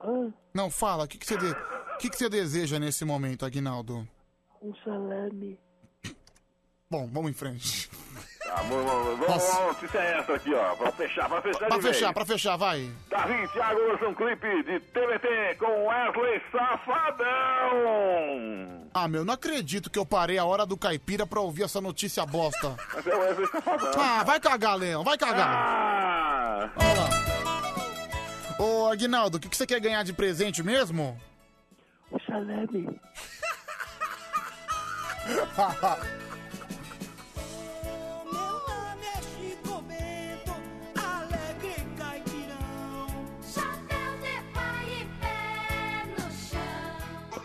Hã? 0.00 0.32
Não, 0.52 0.70
fala, 0.70 1.04
o 1.04 1.08
que, 1.08 1.18
que, 1.18 1.26
você 1.26 1.36
de- 1.36 1.46
o 1.52 1.98
que, 1.98 2.10
que 2.10 2.16
você 2.16 2.28
deseja 2.28 2.78
nesse 2.78 3.04
momento, 3.04 3.44
Aguinaldo? 3.46 4.06
Um 4.60 4.74
salame. 4.84 5.58
Bom, 6.90 7.06
vamos 7.08 7.30
em 7.30 7.34
frente. 7.34 7.88
Tá, 8.46 8.54
vamos, 8.62 8.84
vamos, 8.84 9.18
vamos, 9.18 9.26
vamos, 9.26 9.66
notícia 9.66 9.98
é 9.98 10.18
essa 10.18 10.34
aqui, 10.34 10.54
ó. 10.54 10.74
Pra 10.76 10.92
fechar, 10.92 11.28
pra 11.28 11.42
fechar 11.42 11.58
Pra 11.66 11.76
de 11.76 11.82
vez. 11.82 11.96
fechar, 11.96 12.12
pra 12.12 12.24
fechar, 12.24 12.56
vai. 12.56 12.90
Davi 13.10 13.48
Thiago 13.48 13.80
lança 13.88 14.06
um 14.08 14.14
clipe 14.14 14.62
de 14.62 14.80
TBT 14.80 15.56
com 15.58 15.86
Wesley 15.86 16.40
Safadão. 16.52 17.26
Ah, 18.94 19.08
meu, 19.08 19.24
não 19.24 19.34
acredito 19.34 19.90
que 19.90 19.98
eu 19.98 20.06
parei 20.06 20.38
a 20.38 20.44
hora 20.44 20.64
do 20.64 20.76
caipira 20.76 21.26
pra 21.26 21.40
ouvir 21.40 21.64
essa 21.64 21.80
notícia 21.80 22.24
bosta. 22.24 22.76
Mas 22.94 23.06
é 23.06 23.14
o 23.14 23.18
Wesley 23.20 23.46
Safadão. 23.48 23.92
Ah, 24.00 24.24
vai 24.24 24.40
cagar, 24.40 24.76
Leão, 24.76 25.02
vai 25.04 25.18
cagar. 25.18 25.48
Ah! 25.48 26.70
Olha 26.76 26.94
lá. 27.00 27.08
Ô, 28.64 28.86
Aguinaldo, 28.90 29.36
o 29.36 29.40
que, 29.40 29.48
que 29.48 29.56
você 29.56 29.66
quer 29.66 29.80
ganhar 29.80 30.02
de 30.02 30.12
presente 30.14 30.62
mesmo? 30.62 31.20
Um 32.10 32.18
salame. 32.20 33.00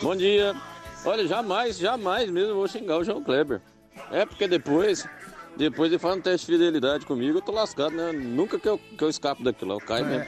Bom 0.01 0.15
dia. 0.15 0.55
Olha, 1.05 1.27
jamais, 1.27 1.77
jamais 1.77 2.29
mesmo 2.29 2.49
eu 2.49 2.55
vou 2.55 2.67
xingar 2.67 2.97
o 2.97 3.03
João 3.03 3.23
Kleber. 3.23 3.61
É 4.11 4.25
porque 4.25 4.47
depois, 4.47 5.07
depois 5.55 5.91
ele 5.91 5.99
faz 5.99 6.17
um 6.17 6.21
teste 6.21 6.47
de 6.47 6.53
fidelidade 6.53 7.05
comigo, 7.05 7.37
eu 7.37 7.41
tô 7.41 7.51
lascado, 7.51 7.95
né? 7.95 8.11
Nunca 8.11 8.59
que 8.59 8.67
eu, 8.67 8.77
que 8.77 9.03
eu 9.03 9.09
escapo 9.09 9.43
daquilo 9.43 9.71
lá, 9.71 9.77
eu 9.77 9.85
caio 9.85 10.05
mesmo. 10.05 10.25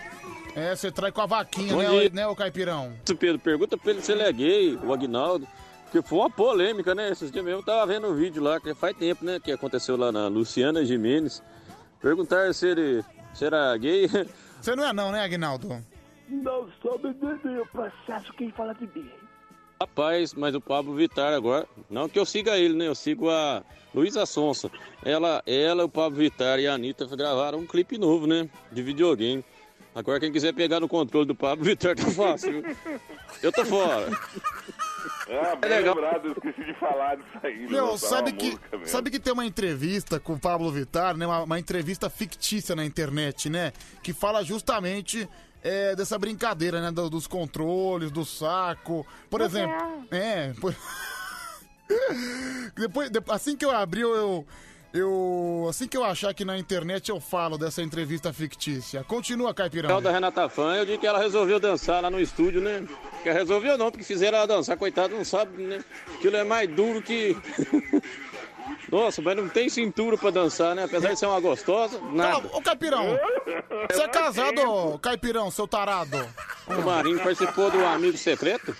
É, 0.56 0.76
você 0.76 0.92
trai 0.92 1.12
com 1.12 1.22
a 1.22 1.26
vaquinha, 1.26 1.74
Bom 1.74 1.82
né, 1.82 1.90
dia. 1.90 2.10
né, 2.14 2.28
ô 2.28 2.36
caipirão? 2.36 2.94
Pedro, 3.20 3.40
pergunta 3.40 3.76
pra 3.78 3.92
ele 3.92 4.02
se 4.02 4.12
ele 4.12 4.22
é 4.22 4.32
gay, 4.32 4.76
o 4.84 4.94
Agnaldo. 4.94 5.48
Porque 5.86 6.08
foi 6.08 6.20
uma 6.20 6.30
polêmica, 6.30 6.94
né? 6.94 7.10
Esses 7.12 7.32
dias 7.32 7.44
mesmo 7.44 7.62
eu 7.62 7.66
tava 7.66 7.86
vendo 7.88 8.08
um 8.08 8.16
vídeo 8.16 8.42
lá, 8.42 8.60
que 8.60 8.74
faz 8.74 8.96
tempo, 8.96 9.26
né? 9.26 9.40
Que 9.40 9.52
aconteceu 9.52 9.96
lá 9.98 10.12
na 10.12 10.28
Luciana 10.28 10.86
Jimenez. 10.86 11.42
Perguntaram 12.02 12.52
se 12.54 12.68
ele 12.68 13.04
se 13.34 13.46
era 13.46 13.76
gay. 13.78 14.08
Você 14.62 14.76
não 14.76 14.86
é 14.86 14.94
não, 14.94 15.12
né, 15.12 15.24
Aguinaldo? 15.24 15.84
Não 16.30 16.68
sou 16.82 17.00
menino, 17.00 17.40
eu 17.46 17.66
processo 17.68 18.34
quem 18.34 18.52
fala 18.52 18.74
de 18.74 18.88
mim. 18.88 19.10
Rapaz, 19.88 20.34
mas 20.34 20.56
o 20.56 20.62
Pablo 20.62 20.96
Vittar 20.96 21.34
agora. 21.34 21.68
Não 21.90 22.08
que 22.08 22.18
eu 22.18 22.26
siga 22.26 22.58
ele, 22.58 22.74
né? 22.74 22.88
Eu 22.88 22.96
sigo 22.96 23.30
a 23.30 23.62
Luísa 23.94 24.26
Sonsa. 24.26 24.72
Ela, 25.04 25.44
ela, 25.46 25.84
o 25.84 25.90
Pablo 25.90 26.20
Vittar 26.20 26.58
e 26.58 26.66
a 26.68 26.74
Anitta 26.74 27.06
gravaram 27.18 27.60
um 27.60 27.68
clipe 27.68 27.98
novo, 27.98 28.26
né? 28.26 28.50
De 28.72 28.82
videogame. 28.82 29.44
Agora 29.94 30.22
quem 30.22 30.32
quiser 30.32 30.54
pegar 30.54 30.80
no 30.80 30.88
controle 30.88 31.26
do 31.28 31.36
Pablo 31.36 31.66
Vittar 31.68 31.98
tá 31.98 32.10
fácil. 32.12 32.64
Eu 33.42 33.52
tô 33.52 33.66
fora. 33.66 34.08
Ah, 35.30 35.56
bem 35.58 35.70
É 35.70 35.76
legal. 35.76 35.96
lembrado, 35.96 36.28
eu 36.28 36.32
esqueci 36.32 36.64
de 36.66 36.80
falar 36.80 37.16
disso 37.18 37.40
aí. 37.44 37.68
de 37.68 37.74
Meu, 37.74 37.98
sabe 37.98 38.32
que, 38.32 38.58
sabe 38.86 39.12
que 39.12 39.20
tem 39.20 39.34
uma 39.34 39.46
entrevista 39.46 40.18
com 40.18 40.34
o 40.34 40.40
Pablo 40.40 40.72
Vittar, 40.72 41.18
né? 41.18 41.28
Uma, 41.28 41.44
uma 41.44 41.60
entrevista 41.60 42.10
fictícia 42.10 42.74
na 42.74 42.86
internet, 42.86 43.50
né? 43.50 43.74
Que 44.02 44.14
fala 44.14 44.46
justamente 44.46 45.28
é, 45.64 45.96
dessa 45.96 46.18
brincadeira, 46.20 46.82
né? 46.82 46.92
do- 46.92 47.10
dos 47.10 47.26
controles, 47.28 48.12
do 48.12 48.26
saco. 48.26 49.06
Por 49.30 49.40
exemplo. 49.42 49.76
É. 50.12 50.54
por- 50.60 50.76
Depois, 52.76 53.10
de- 53.10 53.22
assim 53.30 53.56
que 53.56 53.66
eu 53.66 53.72
abri, 53.72 54.02
eu, 54.02 54.46
eu. 54.94 55.68
Assim 55.70 55.88
que 55.88 55.98
eu 55.98 56.04
achar 56.04 56.30
aqui 56.30 56.44
na 56.46 56.58
internet, 56.58 57.10
eu 57.10 57.20
falo 57.20 57.58
dessa 57.58 57.82
entrevista 57.82 58.32
fictícia. 58.34 59.04
Continua, 59.04 59.54
Caipirão. 59.54 59.88
Legal 59.90 60.02
da 60.02 60.12
Renata 60.12 60.48
Fã, 60.50 60.76
eu 60.76 60.86
digo 60.86 61.00
que 61.00 61.08
ela 61.08 61.20
resolveu 61.20 61.60
dançar 61.60 62.02
lá 62.02 62.10
no 62.10 62.20
estúdio, 62.20 62.62
né? 62.62 62.86
Que 63.22 63.32
resolveu 63.32 63.78
não, 63.78 63.92
porque 63.92 64.06
fizeram 64.06 64.38
ela 64.40 64.48
dançar, 64.48 64.78
coitado, 64.78 65.16
não 65.16 65.26
sabe, 65.26 65.62
né? 65.64 65.84
Aquilo 66.16 66.36
é 66.38 66.44
mais 66.44 66.70
duro 66.70 67.02
que. 67.02 67.36
Nossa, 68.92 69.22
mas 69.22 69.36
não 69.36 69.50
tem 69.50 69.70
cintura 69.70 70.18
pra 70.18 70.30
dançar, 70.30 70.76
né? 70.76 70.84
Apesar 70.84 71.14
de 71.14 71.20
ser 71.20 71.26
uma 71.26 71.40
gostosa, 71.40 72.00
nada. 72.12 72.48
Ô, 72.54 72.62
Caipirão, 72.62 73.18
você 73.92 74.04
é 74.04 74.08
casado, 74.08 74.62
ô, 74.62 75.00
Caipirão, 75.00 75.50
seu 75.50 75.68
tarado? 75.68 76.18
O 76.68 76.82
Marinho 76.82 77.20
participou 77.20 77.72
do 77.72 77.84
Amigo 77.86 78.18
Secreto. 78.18 78.76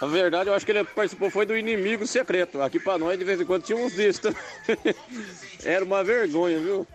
Na 0.00 0.06
verdade, 0.06 0.50
eu 0.50 0.54
acho 0.54 0.66
que 0.66 0.72
ele 0.72 0.84
participou 0.84 1.30
foi 1.30 1.46
do 1.46 1.56
Inimigo 1.56 2.06
Secreto. 2.06 2.60
Aqui 2.60 2.78
pra 2.78 2.98
nós, 2.98 3.18
de 3.18 3.24
vez 3.24 3.40
em 3.40 3.44
quando, 3.44 3.62
tinha 3.62 3.78
uns 3.78 3.94
também. 4.18 4.94
Era 5.64 5.84
uma 5.84 6.04
vergonha, 6.04 6.58
viu? 6.58 6.86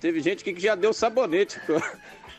Teve 0.00 0.20
gente 0.20 0.44
que 0.44 0.58
já 0.58 0.76
deu 0.76 0.92
sabonete. 0.92 1.60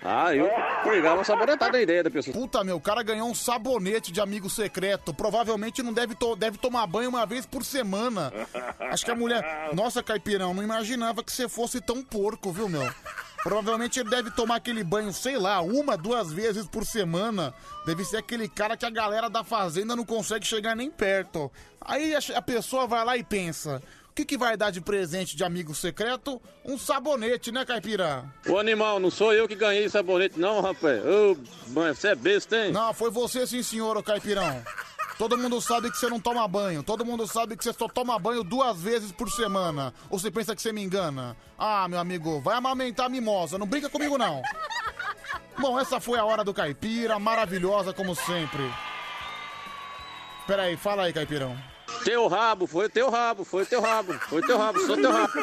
Ah, 0.03 0.35
eu 0.35 0.49
pegava 0.83 1.15
uma 1.17 1.23
sabonetada 1.23 1.77
a 1.77 1.81
ideia 1.81 2.03
da 2.03 2.09
pessoa. 2.09 2.33
Puta, 2.35 2.63
meu, 2.63 2.77
o 2.77 2.81
cara 2.81 3.03
ganhou 3.03 3.29
um 3.29 3.35
sabonete 3.35 4.11
de 4.11 4.19
amigo 4.19 4.49
secreto. 4.49 5.13
Provavelmente 5.13 5.83
não 5.83 5.93
deve, 5.93 6.15
to- 6.15 6.35
deve 6.35 6.57
tomar 6.57 6.87
banho 6.87 7.09
uma 7.09 7.25
vez 7.25 7.45
por 7.45 7.63
semana. 7.63 8.33
Acho 8.79 9.05
que 9.05 9.11
a 9.11 9.15
mulher. 9.15 9.69
Nossa, 9.75 10.01
Caipirão, 10.01 10.53
não 10.55 10.63
imaginava 10.63 11.23
que 11.23 11.31
você 11.31 11.47
fosse 11.47 11.79
tão 11.79 12.03
porco, 12.03 12.51
viu, 12.51 12.67
meu? 12.67 12.91
Provavelmente 13.43 13.99
ele 13.99 14.09
deve 14.09 14.29
tomar 14.31 14.55
aquele 14.57 14.83
banho, 14.83 15.11
sei 15.13 15.37
lá, 15.37 15.61
uma, 15.61 15.97
duas 15.97 16.31
vezes 16.31 16.67
por 16.67 16.85
semana. 16.85 17.53
Deve 17.85 18.03
ser 18.05 18.17
aquele 18.17 18.47
cara 18.47 18.77
que 18.77 18.85
a 18.85 18.89
galera 18.89 19.29
da 19.29 19.43
fazenda 19.43 19.95
não 19.95 20.05
consegue 20.05 20.45
chegar 20.45 20.75
nem 20.75 20.89
perto. 20.91 21.51
Aí 21.79 22.15
a, 22.15 22.19
a 22.35 22.41
pessoa 22.41 22.85
vai 22.87 23.03
lá 23.05 23.17
e 23.17 23.23
pensa: 23.23 23.81
o 24.11 24.13
que, 24.13 24.25
que 24.25 24.37
vai 24.37 24.57
dar 24.57 24.71
de 24.71 24.81
presente 24.81 25.37
de 25.37 25.43
amigo 25.45 25.73
secreto? 25.73 26.41
Um 26.65 26.77
sabonete, 26.77 27.49
né, 27.49 27.63
Caipira? 27.63 28.25
Ô 28.45 28.57
animal, 28.57 28.99
não 28.99 29.09
sou 29.09 29.33
eu 29.33 29.47
que 29.47 29.55
ganhei 29.55 29.87
sabonete, 29.87 30.37
não, 30.37 30.59
rapaz. 30.59 31.01
Ô, 31.05 31.37
mãe, 31.67 31.93
você 31.93 32.09
é 32.09 32.15
besta, 32.15 32.57
hein? 32.57 32.73
Não, 32.73 32.93
foi 32.93 33.09
você 33.09 33.47
sim, 33.47 33.63
senhor, 33.63 33.95
ô 33.95 34.03
Caipirão. 34.03 34.61
Todo 35.17 35.37
mundo 35.37 35.61
sabe 35.61 35.89
que 35.89 35.97
você 35.97 36.09
não 36.09 36.19
toma 36.19 36.45
banho. 36.45 36.83
Todo 36.83 37.05
mundo 37.05 37.25
sabe 37.25 37.55
que 37.55 37.63
você 37.63 37.71
só 37.71 37.87
toma 37.87 38.19
banho 38.19 38.43
duas 38.43 38.81
vezes 38.81 39.13
por 39.13 39.31
semana. 39.31 39.93
Ou 40.09 40.19
você 40.19 40.29
pensa 40.29 40.53
que 40.53 40.61
você 40.61 40.73
me 40.73 40.83
engana? 40.83 41.37
Ah, 41.57 41.87
meu 41.87 41.99
amigo, 41.99 42.41
vai 42.41 42.57
amamentar 42.57 43.05
a 43.05 43.09
mimosa. 43.09 43.57
Não 43.57 43.67
brinca 43.67 43.89
comigo, 43.89 44.17
não. 44.17 44.41
Bom, 45.57 45.79
essa 45.79 46.01
foi 46.01 46.19
a 46.19 46.25
hora 46.25 46.43
do 46.43 46.53
caipira, 46.53 47.17
maravilhosa 47.17 47.93
como 47.93 48.13
sempre. 48.13 48.69
Peraí, 50.45 50.75
fala 50.75 51.03
aí, 51.03 51.13
Caipirão. 51.13 51.70
Teu 52.03 52.27
rabo, 52.27 52.65
foi 52.67 52.89
teu 52.89 53.09
rabo, 53.09 53.43
foi 53.43 53.65
teu 53.65 53.79
rabo, 53.81 54.13
foi 54.13 54.41
teu 54.41 54.57
rabo, 54.57 54.79
sou 54.81 54.95
teu 54.95 55.11
rabo. 55.11 55.33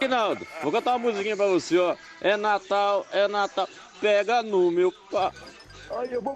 Rinaldo, 0.00 0.46
vou 0.62 0.72
cantar 0.72 0.96
uma 0.96 1.10
musiquinha 1.10 1.36
pra 1.36 1.46
você, 1.46 1.78
ó. 1.78 1.96
É 2.20 2.36
Natal, 2.36 3.06
é 3.12 3.28
Natal, 3.28 3.68
pega 4.00 4.42
no 4.42 4.70
meu 4.70 4.92
pá. 5.10 5.32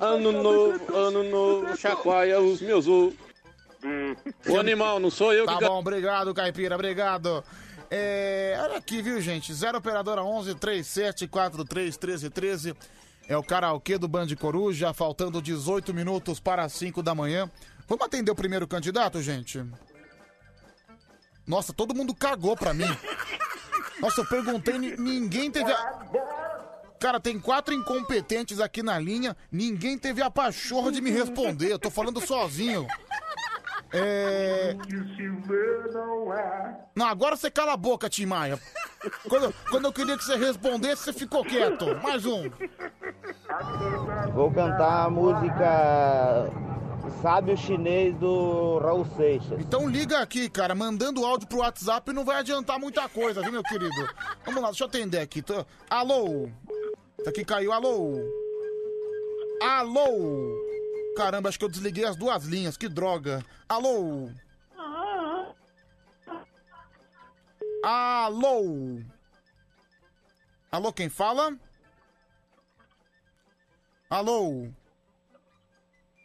Ano 0.01 0.33
novo, 0.33 0.97
ano 0.97 1.23
novo, 1.25 1.77
chacoalha 1.77 2.41
os 2.41 2.61
meus 2.61 2.87
ovos. 2.89 3.15
O 4.49 4.59
animal, 4.59 4.99
não 4.99 5.11
sou 5.11 5.33
eu 5.33 5.45
Tá 5.45 5.55
que 5.55 5.61
can- 5.61 5.67
bom, 5.69 5.79
obrigado, 5.79 6.33
Caipira, 6.35 6.75
obrigado. 6.75 7.45
É, 7.91 8.59
olha 8.63 8.77
aqui, 8.79 9.03
viu, 9.03 9.21
gente? 9.21 9.53
0 9.53 9.79
operadora 9.79 10.23
11 10.23 10.55
37 10.55 11.27
43 11.29 11.97
13 11.97 12.31
13. 12.31 12.75
É 13.29 13.37
o 13.37 13.43
karaokê 13.43 13.97
do 13.99 14.09
Band 14.09 14.27
Coruja, 14.39 14.93
faltando 14.93 15.41
18 15.41 15.95
minutos 15.95 16.41
para 16.41 16.65
as 16.65 16.73
5 16.73 17.03
da 17.03 17.15
manhã. 17.15 17.49
Vamos 17.87 18.05
atender 18.07 18.31
o 18.31 18.35
primeiro 18.35 18.67
candidato, 18.67 19.21
gente? 19.21 19.65
Nossa, 21.47 21.73
todo 21.73 21.95
mundo 21.95 22.15
cagou 22.15 22.57
pra 22.57 22.73
mim. 22.73 22.89
Nossa, 24.01 24.23
eu 24.23 24.27
perguntei, 24.27 24.79
ni- 24.79 24.97
ninguém 24.97 25.51
teve 25.51 25.71
a... 25.71 26.05
Cara, 26.99 27.21
tem 27.21 27.39
quatro 27.39 27.75
incompetentes 27.75 28.61
aqui 28.61 28.83
na 28.83 28.99
linha, 28.99 29.37
ninguém 29.53 29.99
teve 29.99 30.23
a 30.23 30.31
pachorra 30.31 30.91
de 30.91 31.03
me 31.03 31.11
responder. 31.11 31.71
Eu 31.71 31.79
tô 31.79 31.91
falando 31.91 32.21
sozinho. 32.27 32.87
É... 33.93 34.75
Não, 36.97 37.07
agora 37.07 37.37
você 37.37 37.51
cala 37.51 37.75
a 37.75 37.77
boca, 37.77 38.09
Tim 38.09 38.25
Maia. 38.27 38.59
Quando, 39.29 39.55
quando 39.71 39.85
eu 39.85 39.93
queria 39.93 40.17
que 40.17 40.25
você 40.25 40.35
respondesse, 40.37 41.03
você 41.05 41.13
ficou 41.13 41.45
quieto. 41.45 41.85
Mais 42.03 42.25
um. 42.25 42.51
Vou 44.33 44.51
cantar 44.51 45.05
a 45.05 45.11
música 45.11 46.51
Sábio 47.23 47.57
Chinês 47.57 48.15
do 48.16 48.78
Raul 48.78 49.05
Seixas. 49.16 49.60
Então 49.60 49.89
liga 49.89 50.18
aqui, 50.20 50.49
cara. 50.49 50.74
Mandando 50.74 51.24
áudio 51.24 51.47
pro 51.49 51.58
WhatsApp 51.58 52.12
não 52.12 52.24
vai 52.24 52.36
adiantar 52.39 52.78
muita 52.78 53.08
coisa, 53.08 53.41
viu, 53.42 53.52
meu 53.52 53.62
querido? 53.62 53.94
Vamos 54.44 54.60
lá, 54.62 54.68
deixa 54.68 54.84
eu 54.84 54.89
atender 54.89 55.18
aqui. 55.20 55.41
Tô- 55.42 55.65
Alô? 55.89 56.49
Tá 57.23 57.31
aqui 57.31 57.44
caiu, 57.44 57.73
alô? 57.73 58.15
Alô? 59.62 60.62
Caramba, 61.16 61.49
acho 61.49 61.58
que 61.58 61.65
eu 61.65 61.68
desliguei 61.68 62.05
as 62.05 62.16
duas 62.16 62.44
linhas, 62.44 62.76
que 62.76 62.89
droga. 62.89 63.44
Alô? 63.68 64.28
Alô? 67.83 69.00
Alô, 70.73 70.92
quem 70.92 71.08
fala? 71.08 71.57
Alô? 74.10 74.68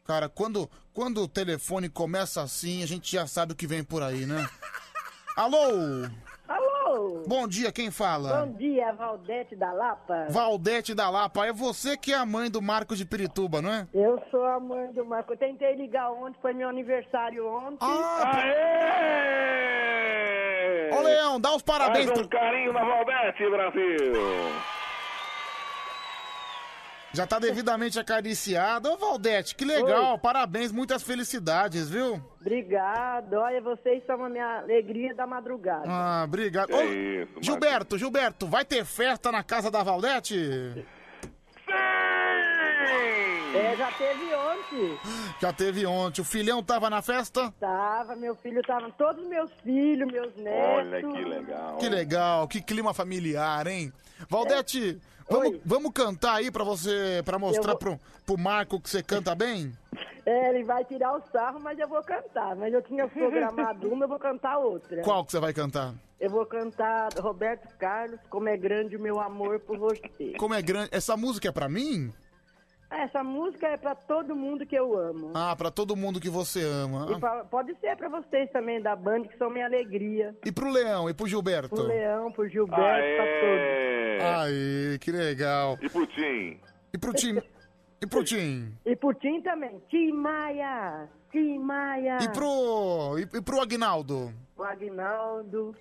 Cara, 0.09 0.27
quando, 0.27 0.67
quando 0.91 1.21
o 1.21 1.27
telefone 1.27 1.87
começa 1.87 2.41
assim, 2.41 2.81
a 2.81 2.87
gente 2.87 3.11
já 3.11 3.27
sabe 3.27 3.53
o 3.53 3.55
que 3.55 3.67
vem 3.67 3.83
por 3.83 4.01
aí, 4.01 4.25
né? 4.25 4.43
Alô? 5.37 6.09
Alô? 6.47 7.23
Bom 7.27 7.47
dia, 7.47 7.71
quem 7.71 7.91
fala? 7.91 8.43
Bom 8.43 8.53
dia, 8.53 8.91
Valdete 8.93 9.55
da 9.55 9.71
Lapa. 9.71 10.25
Valdete 10.31 10.95
da 10.95 11.11
Lapa, 11.11 11.45
é 11.45 11.53
você 11.53 11.95
que 11.95 12.11
é 12.11 12.15
a 12.15 12.25
mãe 12.25 12.49
do 12.49 12.59
Marcos 12.59 12.97
de 12.97 13.05
Pirituba, 13.05 13.61
não 13.61 13.71
é? 13.71 13.87
Eu 13.93 14.19
sou 14.31 14.43
a 14.47 14.59
mãe 14.59 14.91
do 14.93 15.05
Marco. 15.05 15.33
Eu 15.33 15.37
tentei 15.37 15.75
ligar 15.75 16.11
ontem, 16.11 16.39
foi 16.41 16.53
meu 16.53 16.69
aniversário 16.69 17.47
ontem. 17.47 17.77
Ah, 17.79 18.31
Ô, 20.91 21.01
Leão, 21.03 21.39
dá 21.39 21.55
os 21.55 21.61
parabéns 21.61 22.07
Mais 22.07 22.19
um 22.19 22.27
carinho 22.27 22.73
na 22.73 22.83
Valdete, 22.83 23.47
Brasil. 23.47 24.13
Já 27.13 27.25
tá 27.25 27.39
devidamente 27.39 27.99
acariciado. 27.99 28.89
Ô, 28.91 28.97
Valdete, 28.97 29.55
que 29.55 29.65
legal, 29.65 30.19
parabéns, 30.19 30.71
muitas 30.71 31.01
felicidades, 31.01 31.89
viu? 31.89 32.21
Obrigado. 32.39 33.33
Olha, 33.33 33.61
vocês 33.61 34.03
são 34.05 34.23
a 34.23 34.29
minha 34.29 34.59
alegria 34.59 35.13
da 35.15 35.25
madrugada. 35.25 35.85
Ah, 35.87 36.23
obrigado. 36.25 36.67
Que 36.67 36.73
Ô, 36.75 36.81
isso, 36.83 37.31
Gilberto, 37.41 37.97
Gilberto, 37.97 38.47
vai 38.47 38.63
ter 38.63 38.85
festa 38.85 39.31
na 39.31 39.43
casa 39.43 39.71
da 39.71 39.81
Valdete? 39.81 40.85
É, 43.51 43.75
já 43.75 43.91
teve 43.91 44.35
ontem. 44.35 44.99
Já 45.41 45.53
teve 45.53 45.85
ontem. 45.85 46.21
O 46.21 46.25
filhão 46.25 46.63
tava 46.63 46.89
na 46.89 47.01
festa? 47.01 47.51
Tava, 47.59 48.15
meu 48.15 48.35
filho 48.35 48.61
tava, 48.61 48.91
todos 48.91 49.27
meus 49.27 49.51
filhos, 49.63 50.11
meus 50.11 50.35
netos. 50.35 51.25
legal. 51.25 51.77
Que 51.77 51.89
legal, 51.89 52.47
que 52.47 52.61
clima 52.61 52.93
familiar, 52.93 53.65
hein? 53.65 53.91
Valdete, 54.29 54.99
vamos, 55.29 55.59
vamos 55.65 55.91
cantar 55.93 56.35
aí 56.35 56.51
pra 56.51 56.63
você, 56.63 57.21
pra 57.25 57.37
mostrar 57.39 57.71
vou- 57.71 57.77
pro, 57.77 57.99
pro 58.25 58.37
Marco 58.37 58.79
que 58.79 58.89
você 58.89 59.01
canta 59.03 59.33
bem? 59.35 59.71
É, 60.25 60.49
ele 60.49 60.63
vai 60.63 60.83
tirar 60.85 61.15
o 61.17 61.21
sarro, 61.31 61.59
mas 61.59 61.79
eu 61.79 61.87
vou 61.87 62.03
cantar. 62.03 62.55
Mas 62.55 62.73
eu 62.73 62.81
tinha 62.83 63.07
programado 63.07 63.89
uma, 63.91 64.05
eu 64.05 64.09
vou 64.09 64.19
cantar 64.19 64.57
outra. 64.59 65.01
Qual 65.01 65.25
que 65.25 65.31
você 65.31 65.39
vai 65.39 65.53
cantar? 65.53 65.93
Eu 66.19 66.29
vou 66.29 66.45
cantar 66.45 67.09
Roberto 67.17 67.67
Carlos, 67.77 68.19
Como 68.29 68.47
é 68.49 68.57
Grande 68.57 68.95
o 68.95 68.99
Meu 68.99 69.19
Amor 69.19 69.59
por 69.61 69.77
Você. 69.77 70.33
Como 70.37 70.53
é 70.53 70.61
grande. 70.61 70.89
Essa 70.91 71.15
música 71.17 71.47
é 71.47 71.51
pra 71.51 71.69
mim? 71.69 72.11
Essa 72.91 73.23
música 73.23 73.67
é 73.67 73.77
pra 73.77 73.93
todo 73.93 74.35
mundo 74.35 74.65
que 74.65 74.75
eu 74.75 74.97
amo. 74.97 75.31
Ah, 75.35 75.55
pra 75.55 75.69
todo 75.69 75.95
mundo 75.95 76.19
que 76.19 76.29
você 76.29 76.63
ama. 76.63 77.07
E 77.15 77.19
pra- 77.19 77.43
pode 77.45 77.75
ser 77.79 77.95
pra 77.95 78.09
vocês 78.09 78.49
também 78.51 78.81
da 78.81 78.95
Band, 78.95 79.23
que 79.23 79.37
são 79.37 79.49
minha 79.49 79.65
alegria. 79.65 80.35
E 80.43 80.51
pro 80.51 80.69
Leão, 80.71 81.07
e 81.09 81.13
pro 81.13 81.27
Gilberto? 81.27 81.69
Pro 81.75 81.83
Leão, 81.83 82.31
pro 82.31 82.49
Gilberto, 82.49 82.77
pra 82.77 83.25
todos. 83.41 84.39
Aí, 84.41 84.97
que 84.99 85.11
legal. 85.11 85.77
E 85.81 85.87
pro 85.89 86.07
Tim? 86.07 86.59
E 86.93 86.97
pro 86.97 87.13
Tim? 87.13 87.37
E 88.01 88.07
pro 88.07 88.23
Tim? 88.23 88.73
E 88.85 88.95
pro 88.95 89.13
Tim 89.13 89.41
também. 89.41 89.79
Tim 89.89 90.11
Maia! 90.11 91.07
Tim 91.31 91.59
Maia! 91.59 92.17
E 92.23 92.29
pro. 92.29 93.17
E, 93.19 93.37
e 93.37 93.41
pro 93.41 93.61
Agnaldo? 93.61 94.33
O 94.57 94.63
Agnaldo. 94.63 95.75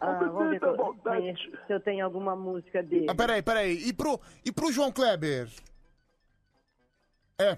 Ah, 0.00 0.12
vamos 0.32 0.50
ver 0.50 0.58
se 0.60 0.64
eu- 0.66 1.56
se 1.66 1.72
eu 1.72 1.80
tenho 1.80 2.04
alguma 2.04 2.34
música 2.36 2.82
dele. 2.82 3.06
Ah, 3.08 3.14
peraí, 3.14 3.42
peraí. 3.42 3.88
E 3.88 3.92
pro, 3.92 4.20
e 4.44 4.50
pro 4.52 4.72
João 4.72 4.90
Kleber? 4.92 5.48
É. 7.38 7.56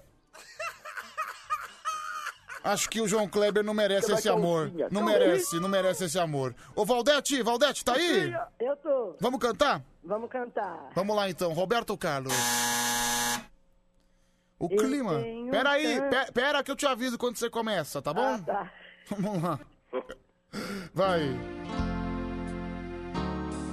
Acho 2.63 2.91
que 2.91 3.01
o 3.01 3.09
João 3.09 3.27
Kleber 3.27 3.65
não 3.65 3.73
merece 3.73 4.13
esse 4.13 4.29
amor. 4.29 4.71
Não 4.91 5.03
merece, 5.03 5.59
não 5.59 5.69
merece 5.69 6.05
esse 6.05 6.19
amor. 6.19 6.55
Ô, 6.77 6.85
Valdete, 6.85 7.43
Valdete, 7.43 7.83
tá 7.85 7.95
aí? 7.95 8.31
Eu 8.61 8.77
tô. 8.77 9.17
Vamos 9.19 9.41
cantar? 9.41 9.83
Vamos 10.05 10.29
cantar. 10.31 10.91
Vamos 10.95 11.17
lá 11.17 11.31
então, 11.31 11.53
Roberto 11.55 11.97
Carlos. 11.97 12.35
O 14.59 14.69
Eu 14.71 14.77
clima. 14.77 15.19
tenho 15.23 15.51
Pera 15.51 15.71
aí, 15.71 15.99
tanto- 15.99 16.11
pe- 16.27 16.33
pera 16.33 16.63
que 16.63 16.71
eu 16.71 16.77
te 16.77 16.85
aviso 16.87 17.17
quando 17.17 17.37
você 17.39 17.49
começa, 17.49 18.03
tá 18.03 18.13
bom? 18.13 18.39
tá. 18.43 18.71
Vamos 19.09 19.43
lá. 19.43 19.59
Vai. 20.93 21.21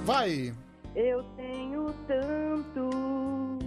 Vai. 0.04 0.54
Eu 0.96 1.22
tenho 1.36 1.92
tanto 2.06 3.58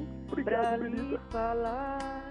pra 0.43 0.77
lhe 0.77 1.19
falar, 1.29 2.30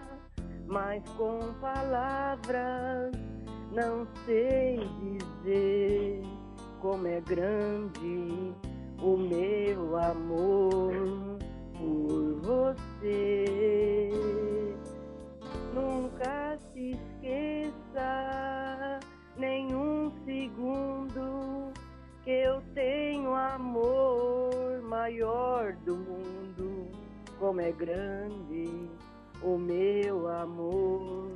mas 0.71 1.03
com 1.17 1.53
palavras 1.61 3.13
não 3.73 4.07
sei 4.25 4.79
dizer 5.01 6.23
como 6.81 7.09
é 7.09 7.21
grande 7.21 8.55
o 9.03 9.17
meu 9.17 9.97
amor 9.97 10.93
por 11.77 12.41
você. 12.43 14.11
Nunca 15.75 16.57
se 16.73 16.93
esqueça 16.93 17.81
nenhum 19.37 20.13
segundo 20.25 21.73
que 22.23 22.31
eu 22.31 22.63
tenho 22.75 23.35
amor 23.35 24.81
maior 24.83 25.73
do 25.85 25.97
mundo, 25.97 26.89
como 27.39 27.61
é 27.61 27.73
grande 27.73 28.89
o 29.43 29.59
meu 29.59 30.29
amor 30.29 31.31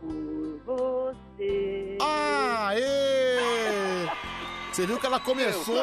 por 0.00 0.60
você. 0.64 1.98
Aê! 2.00 4.08
Você 4.72 4.86
viu 4.86 5.00
que 5.00 5.06
ela 5.06 5.18
começou. 5.18 5.76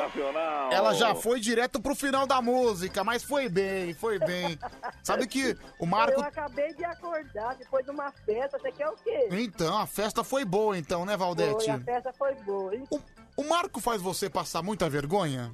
Ela 0.72 0.94
já 0.94 1.14
foi 1.14 1.42
direto 1.42 1.80
pro 1.80 1.94
final 1.94 2.26
da 2.26 2.42
música, 2.42 3.04
mas 3.04 3.22
foi 3.22 3.50
bem, 3.50 3.94
foi 3.94 4.18
bem. 4.18 4.58
Sabe 5.04 5.28
que 5.28 5.58
o 5.78 5.86
Marco. 5.86 6.22
Eu 6.22 6.26
acabei 6.26 6.74
de 6.74 6.86
acordar 6.86 7.56
depois 7.56 7.84
de 7.84 7.92
uma 7.92 8.12
festa. 8.12 8.58
Você 8.58 8.72
quer 8.72 8.88
o 8.88 8.96
quê? 9.04 9.28
Então, 9.32 9.78
a 9.78 9.86
festa 9.86 10.24
foi 10.24 10.46
boa, 10.46 10.78
então, 10.78 11.06
né, 11.06 11.18
Valdete? 11.18 11.66
Foi, 11.66 11.74
a 11.74 11.80
festa 11.80 12.14
foi 12.18 12.34
boa. 12.36 12.74
hein? 12.74 12.88
O 13.36 13.44
Marco 13.44 13.82
faz 13.82 14.02
você 14.02 14.30
passar 14.30 14.64
muita 14.64 14.90
vergonha? 14.90 15.54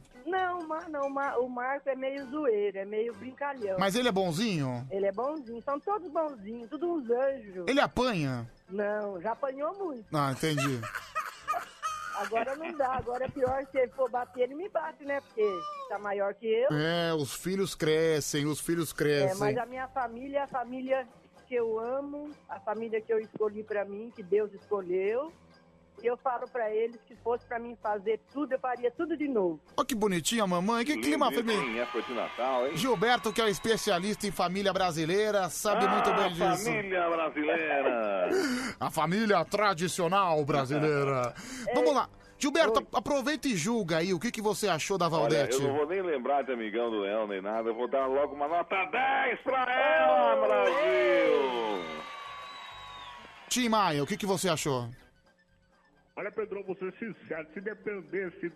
Ma- 1.10 1.38
o 1.38 1.48
Marco 1.50 1.90
é 1.90 1.96
meio 1.96 2.26
zoeiro, 2.30 2.78
é 2.78 2.86
meio 2.86 3.14
brincalhão. 3.14 3.78
Mas 3.80 3.96
ele 3.96 4.08
é 4.08 4.12
bonzinho? 4.12 4.88
Ele 4.92 5.06
é 5.06 5.12
bonzinho, 5.12 5.62
são 5.64 5.80
todos 5.80 6.10
bonzinhos, 6.10 6.70
todos 6.70 6.88
uns 6.90 7.10
anjos. 7.10 7.68
Ele 7.68 7.80
apanha? 7.80 8.50
Não, 8.70 9.22
já 9.22 9.32
apanhou 9.34 9.74
muito. 9.78 10.06
Ah, 10.16 10.32
entendi. 10.32 10.80
Agora 12.16 12.56
não 12.56 12.72
dá, 12.78 12.92
agora 12.94 13.26
é 13.26 13.28
pior 13.28 13.66
se 13.72 13.78
ele 13.78 13.92
for 13.92 14.08
bater, 14.10 14.44
ele 14.44 14.54
me 14.56 14.70
bate, 14.70 15.04
né? 15.04 15.20
Porque 15.22 15.44
tá 15.90 15.98
maior 15.98 16.34
que 16.36 16.46
eu. 16.46 16.70
É, 16.72 17.12
os 17.14 17.34
filhos 17.34 17.74
crescem, 17.74 18.46
os 18.46 18.60
filhos 18.62 18.92
É, 18.92 18.96
crescem. 18.96 19.40
mas 19.40 19.58
a 19.58 19.66
minha 19.66 19.88
família 19.88 20.40
é 20.40 20.42
a 20.44 20.48
família 20.48 21.08
que 21.48 21.56
eu 21.56 21.80
amo, 21.80 22.30
a 22.48 22.60
família 22.60 23.02
que 23.02 23.12
eu 23.12 23.20
escolhi 23.20 23.64
pra 23.64 23.84
mim, 23.84 24.12
que 24.16 24.22
Deus 24.22 24.54
escolheu. 24.54 25.34
E 26.04 26.06
eu 26.08 26.18
falo 26.18 26.46
pra 26.50 26.70
eles 26.70 26.98
que 27.08 27.16
se 27.16 27.22
fosse 27.24 27.46
pra 27.46 27.58
mim 27.58 27.78
fazer 27.82 28.20
tudo, 28.34 28.52
eu 28.52 28.60
faria 28.60 28.92
tudo 28.92 29.16
de 29.16 29.26
novo. 29.26 29.58
Olha 29.78 29.86
que 29.88 29.96
bonitinha, 29.96 30.46
mamãe. 30.46 30.84
Que 30.84 30.98
clima 30.98 31.32
feminino. 31.32 31.64
Sim, 31.66 31.80
época 31.80 32.02
de 32.02 32.14
Natal, 32.14 32.68
hein? 32.68 32.76
Gilberto, 32.76 33.32
que 33.32 33.42
é 33.42 33.50
especialista 33.50 34.28
em 34.28 34.32
família 34.32 34.74
brasileira, 34.74 35.48
sabe 35.50 35.88
muito 35.88 36.10
Ah, 36.10 36.14
bem 36.14 36.34
disso. 36.34 36.66
família 36.66 37.10
brasileira. 37.10 38.30
A 38.82 38.92
família 38.92 39.46
tradicional 39.46 40.44
brasileira. 40.44 41.34
Vamos 41.74 41.96
lá. 41.96 42.10
Gilberto, 42.38 42.80
ap- 42.80 42.96
aproveita 42.98 43.48
e 43.48 43.56
julga 43.56 44.00
aí 44.00 44.14
o 44.14 44.20
que, 44.20 44.30
que 44.30 44.42
você 44.42 44.68
achou 44.68 44.98
da 44.98 45.06
Olha, 45.06 45.12
Valdete. 45.18 45.54
eu 45.54 45.62
não 45.70 45.76
vou 45.78 45.88
nem 45.88 46.02
lembrar 46.02 46.42
de 46.44 46.52
amigão 46.52 46.92
do 46.92 47.00
Leão 47.00 47.26
nem 47.26 47.42
nada, 47.42 47.70
eu 47.70 47.74
vou 47.76 47.88
dar 47.88 48.06
logo 48.08 48.36
uma 48.36 48.50
nota 48.50 48.76
10 48.92 49.40
pra 49.40 49.62
ela, 49.74 50.46
Brasil! 50.46 51.84
Tim 53.48 53.70
Maia, 53.70 54.04
o 54.04 54.08
que, 54.08 54.18
que 54.18 54.26
você 54.26 54.50
achou? 54.50 54.90
Olha, 56.16 56.32
Pedro, 56.32 56.64
vou 56.64 56.76
ser 56.78 56.94
sincero, 56.94 57.48
se 57.54 57.62
dependesse 57.62 58.52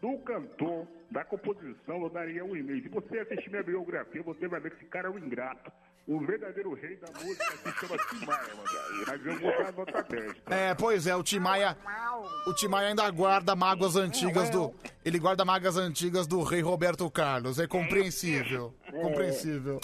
do 0.00 0.18
cantor, 0.18 0.86
da 1.10 1.24
composição, 1.24 2.02
eu 2.02 2.08
daria 2.10 2.44
um 2.44 2.56
e-mail. 2.56 2.82
Se 2.82 2.88
você 2.88 3.18
assistir 3.20 3.50
minha 3.50 3.62
biografia, 3.62 4.22
você 4.22 4.48
vai 4.48 4.60
ver 4.60 4.70
que 4.70 4.76
esse 4.78 4.86
cara 4.86 5.08
é 5.08 5.10
um 5.10 5.18
ingrato. 5.18 5.70
O 6.08 6.18
verdadeiro 6.18 6.74
rei 6.74 6.96
da 6.96 7.06
música 7.20 7.52
se 7.52 7.86
chama 7.86 7.96
Tim 8.10 8.26
Maia, 8.26 8.54
mano. 8.56 9.06
Mas 9.06 9.26
eu 9.26 9.38
vou 9.38 9.50
dar 9.56 9.72
nota 9.72 10.02
10. 10.02 10.38
tá? 10.40 10.56
É, 10.56 10.74
pois 10.74 11.06
é, 11.06 11.14
o 11.14 11.22
Tim 11.22 11.38
Maia, 11.38 11.76
o 12.44 12.54
Tim 12.54 12.66
Maia 12.66 12.88
ainda 12.88 13.08
guarda 13.10 13.54
mágoas 13.54 13.94
antigas 13.94 14.50
do... 14.50 14.74
Ele 15.04 15.20
guarda 15.20 15.44
mágoas 15.44 15.76
antigas 15.76 16.26
do 16.26 16.42
rei 16.42 16.60
Roberto 16.60 17.08
Carlos, 17.08 17.60
é 17.60 17.68
compreensível. 17.68 18.74
É. 18.86 18.90
Compreensível. 18.90 19.80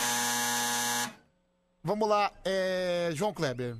Vamos 1.85 2.09
lá, 2.09 2.33
é... 2.45 3.11
João 3.13 3.33
Kleber. 3.33 3.77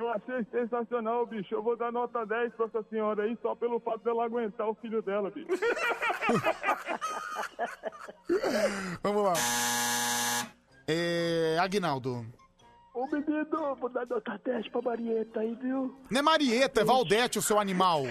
Eu 0.00 0.08
achei 0.08 0.42
sensacional, 0.50 1.26
bicho. 1.26 1.54
Eu 1.54 1.62
vou 1.62 1.76
dar 1.76 1.92
nota 1.92 2.24
10 2.24 2.54
pra 2.54 2.64
essa 2.64 2.82
senhora 2.88 3.24
aí 3.24 3.36
só 3.42 3.54
pelo 3.54 3.78
fato 3.80 4.02
dela 4.02 4.24
aguentar 4.24 4.66
o 4.66 4.74
filho 4.76 5.02
dela, 5.02 5.30
bicho. 5.30 5.46
Vamos 9.02 9.24
lá. 9.24 9.34
É... 10.88 11.58
Aguinaldo. 11.60 12.24
Ô, 12.94 13.06
menino, 13.08 13.76
vou 13.78 13.90
dar 13.90 14.06
nota 14.06 14.40
10 14.42 14.68
pra 14.68 14.80
Marieta 14.80 15.40
aí, 15.40 15.54
viu? 15.56 15.94
Não 16.10 16.18
é 16.18 16.22
Marieta, 16.22 16.80
é 16.80 16.84
Valdete, 16.84 17.38
o 17.38 17.42
seu 17.42 17.60
animal. 17.60 18.04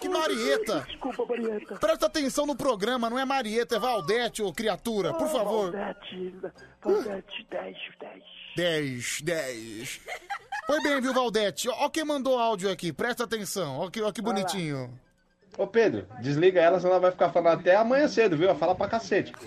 Que 0.00 0.08
Marieta? 0.08 0.84
Desculpa, 0.86 1.26
Marieta. 1.26 1.74
Presta 1.80 2.06
atenção 2.06 2.46
no 2.46 2.54
programa, 2.54 3.10
não 3.10 3.18
é 3.18 3.24
Marieta, 3.24 3.74
é 3.74 3.78
Valdete, 3.80 4.40
ô 4.40 4.52
criatura, 4.52 5.12
por 5.14 5.26
favor. 5.28 5.72
Valdete, 5.72 6.32
Valdete, 6.80 7.44
10, 7.50 7.76
10. 7.98 8.22
10, 8.56 9.20
10. 9.22 10.00
Foi 10.70 10.80
bem, 10.82 11.00
viu, 11.00 11.12
Valdete? 11.12 11.68
Ó, 11.68 11.88
quem 11.88 12.04
mandou 12.04 12.38
áudio 12.38 12.70
aqui, 12.70 12.92
presta 12.92 13.24
atenção. 13.24 13.80
Ó 13.80 13.90
que, 13.90 14.00
ó 14.00 14.12
que 14.12 14.22
bonitinho. 14.22 14.88
Ô 15.58 15.66
Pedro, 15.66 16.06
desliga 16.20 16.60
ela, 16.60 16.78
senão 16.78 16.92
ela 16.92 17.00
vai 17.00 17.10
ficar 17.10 17.32
falando 17.32 17.58
até 17.58 17.74
amanhã 17.74 18.06
cedo, 18.06 18.36
viu? 18.36 18.48
Ela 18.48 18.56
fala 18.56 18.76
pra 18.76 18.86
cacete. 18.86 19.32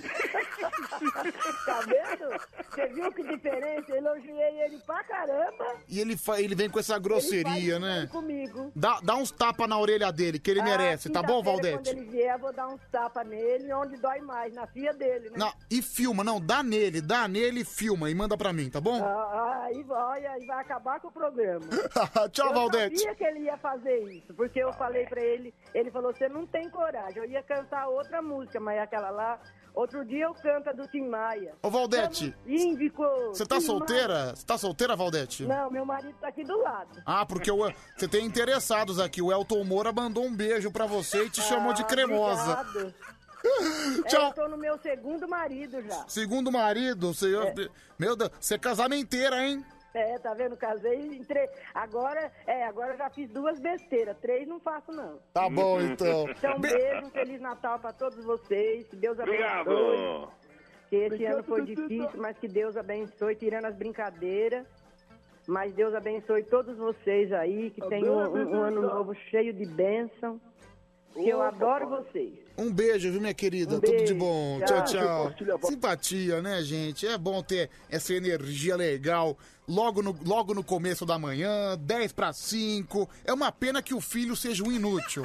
Tá 1.66 1.82
vendo? 1.82 2.40
Você 2.74 2.88
viu 2.88 3.12
que 3.12 3.24
diferença? 3.24 3.92
Eu 3.92 3.98
elogiei 3.98 4.62
ele 4.64 4.80
pra 4.80 5.04
caramba. 5.04 5.66
E 5.88 6.00
ele, 6.00 6.18
fa- 6.18 6.40
ele 6.42 6.56
vem 6.56 6.70
com 6.70 6.80
essa 6.80 6.98
grosseria, 6.98 7.80
né? 7.80 8.08
comigo. 8.12 8.72
Dá, 8.76 9.00
dá 9.04 9.16
uns 9.16 9.32
tapas 9.32 9.68
na 9.68 9.78
orelha 9.78 10.12
dele, 10.12 10.40
que 10.40 10.50
ele 10.50 10.62
merece, 10.62 11.10
tá 11.10 11.22
bom, 11.22 11.42
Quinta-feira, 11.44 11.72
Valdete? 11.78 11.78
Quando 11.94 11.98
ele 12.00 12.10
vier, 12.10 12.34
eu 12.36 12.40
vou 12.40 12.54
dar 12.54 12.68
uns 12.68 12.82
tapas 12.92 13.28
nele, 13.28 13.72
onde 13.74 13.98
dói 13.98 14.20
mais, 14.22 14.54
na 14.54 14.66
filha 14.68 14.94
dele, 14.94 15.30
né? 15.30 15.36
Não, 15.38 15.54
e 15.70 15.82
filma, 15.82 16.24
não, 16.24 16.40
dá 16.42 16.64
nele, 16.64 17.02
dá 17.02 17.28
nele 17.28 17.62
e 17.62 17.66
filma 17.66 18.10
e 18.10 18.16
manda 18.16 18.38
pra 18.38 18.52
mim, 18.54 18.70
tá 18.70 18.82
bom? 18.82 19.04
Ah, 19.04 19.64
aí 19.66 19.84
vai, 19.84 20.26
aí 20.26 20.46
vai 20.46 20.60
acabar 20.62 21.00
com 21.00 21.08
o 21.08 21.12
programa. 21.12 21.66
Tchau, 22.32 22.48
eu 22.48 22.54
Valdete. 22.54 22.98
sabia 23.00 23.16
que 23.16 23.24
ele 23.24 23.40
ia 23.42 23.58
fazer 23.58 23.98
isso, 24.12 24.34
porque 24.34 24.60
eu 24.60 24.74
falei 24.74 25.06
pra 25.06 25.22
ele, 25.22 25.54
ele 25.74 25.92
falou, 25.92 26.14
você 26.14 26.28
não 26.28 26.46
tem 26.46 26.70
coragem. 26.70 27.18
Eu 27.18 27.30
ia 27.30 27.44
cantar 27.44 27.88
outra 27.88 28.22
música, 28.22 28.60
mas 28.60 28.80
aquela 28.80 29.10
lá, 29.10 29.40
outro 29.74 30.06
dia 30.06 30.26
eu 30.26 30.34
canto 30.34 30.70
a 30.70 30.74
do 30.74 30.88
Tim 30.88 31.08
Maia. 31.08 31.54
Ô, 31.62 31.70
Valdete, 31.70 32.36
Índico. 32.46 33.04
você 33.34 33.46
tá 33.46 33.58
Tim 33.60 33.66
solteira? 33.66 34.36
Você 34.36 34.46
tá 34.46 34.58
solteira, 34.58 34.96
Valdete? 34.96 35.46
Não, 35.46 35.70
meu 35.72 35.86
marido 35.86 36.16
tá 36.20 36.28
aqui 36.28 36.44
do 36.44 36.58
lado. 36.62 37.02
Ah, 37.06 37.26
porque 37.26 37.52
o- 37.52 37.72
você 37.98 38.08
tem 38.08 38.26
interessados 38.26 39.00
aqui. 39.00 39.22
O 39.22 39.32
Elton 39.32 39.64
Moura 39.64 39.92
mandou 39.92 40.24
um 40.26 40.36
beijo 40.36 40.72
pra 40.72 40.86
você 40.86 41.26
e 41.26 41.30
te 41.30 41.42
chamou 41.42 41.74
de 41.74 41.82
Ah, 41.82 41.86
cremosa. 41.86 42.60
obrigado. 42.62 42.94
Tchau. 44.08 44.22
É, 44.24 44.28
eu 44.30 44.34
tô 44.34 44.48
no 44.48 44.58
meu 44.58 44.78
segundo 44.78 45.28
marido 45.28 45.82
já. 45.82 46.06
Segundo 46.08 46.50
marido, 46.52 47.14
você... 47.14 47.28
Meu 48.00 48.16
Deus, 48.16 48.32
você 48.40 48.56
é 48.56 48.58
casamenteira, 48.58 49.44
hein? 49.46 49.66
É, 49.94 50.18
tá 50.18 50.34
vendo? 50.34 50.58
Casei 50.58 51.00
em 51.00 51.24
três. 51.24 51.50
Agora, 51.74 52.32
é, 52.48 52.64
agora 52.64 52.94
eu 52.94 52.98
já 52.98 53.10
fiz 53.12 53.30
duas 53.30 53.60
besteiras. 53.60 54.18
Três 54.20 54.48
não 54.48 54.60
faço, 54.60 54.92
não. 54.92 55.20
Tá 55.34 55.48
bom, 55.50 55.80
então. 55.80 56.28
Então, 56.30 56.56
um 56.56 56.60
beijo, 56.60 57.12
Feliz 57.12 57.40
Natal 57.40 57.80
pra 57.80 57.94
todos 57.94 58.24
vocês. 58.26 58.88
Que 58.88 58.96
Deus 58.96 59.20
abençoe. 59.20 59.44
Obrigado! 59.44 60.32
Que 60.90 60.96
esse 60.96 61.16
Obrigado, 61.16 61.34
ano 61.34 61.44
foi 61.44 61.62
difícil, 61.64 62.22
mas 62.22 62.38
que 62.38 62.48
Deus 62.48 62.76
abençoe, 62.76 63.36
tirando 63.36 63.66
as 63.66 63.76
brincadeiras. 63.76 64.66
Mas 65.48 65.74
Deus 65.74 65.94
abençoe 65.94 66.44
todos 66.44 66.78
vocês 66.78 67.32
aí, 67.34 67.70
que 67.72 67.82
tenham 67.88 68.16
um, 68.16 68.58
um 68.58 68.62
ano 68.62 68.82
novo 68.82 69.14
cheio 69.14 69.54
de 69.54 69.66
bênção. 69.66 70.40
Que 71.14 71.30
eu 71.30 71.42
adoro 71.42 71.90
vocês. 71.90 72.34
Um 72.58 72.72
beijo, 72.72 73.12
viu, 73.12 73.22
minha 73.22 73.34
querida? 73.34 73.76
Um 73.76 73.80
Tudo 73.80 74.04
de 74.04 74.14
bom. 74.14 74.60
Tchau. 74.66 74.84
Tchau, 74.84 75.34
tchau. 75.34 75.60
Simpatia, 75.64 76.42
né, 76.42 76.62
gente? 76.64 77.08
É 77.08 77.18
bom 77.18 77.42
ter 77.42 77.70
essa 77.90 78.14
energia 78.14 78.76
legal 78.76 79.38
logo 79.68 80.02
no, 80.02 80.16
logo 80.26 80.54
no 80.54 80.64
começo 80.64 81.06
da 81.06 81.18
manhã, 81.18 81.78
10 81.78 82.12
para 82.14 82.34
5. 82.34 83.10
É 83.26 83.34
uma 83.34 83.52
pena 83.52 83.82
que 83.82 83.94
o 83.94 84.02
filho 84.02 84.36
seja 84.36 84.64
um 84.64 84.72
inútil. 84.72 85.24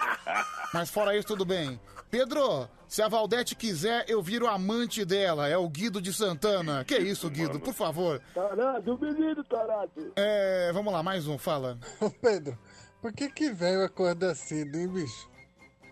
Mas 0.72 0.90
fora 0.90 1.16
isso, 1.16 1.28
tudo 1.28 1.44
bem. 1.44 1.80
Pedro, 2.10 2.68
se 2.86 3.02
a 3.02 3.08
Valdete 3.08 3.56
quiser, 3.56 4.04
eu 4.08 4.22
viro 4.22 4.46
amante 4.46 5.04
dela. 5.04 5.48
É 5.48 5.56
o 5.56 5.68
Guido 5.68 6.00
de 6.00 6.12
Santana. 6.12 6.84
Que 6.84 6.96
isso, 6.96 7.28
Guido? 7.28 7.58
Por 7.58 7.74
favor. 7.74 8.20
Tarado, 8.32 8.98
menino, 9.00 9.42
tarado. 9.44 10.12
É, 10.14 10.70
vamos 10.72 10.92
lá, 10.92 11.02
mais 11.02 11.26
um, 11.26 11.36
fala. 11.36 11.76
Ô 12.00 12.08
Pedro, 12.10 12.56
por 13.04 13.12
que 13.12 13.28
que 13.28 13.50
velho 13.50 13.84
acorda 13.84 14.34
cedo, 14.34 14.78
hein, 14.78 14.88
bicho? 14.88 15.28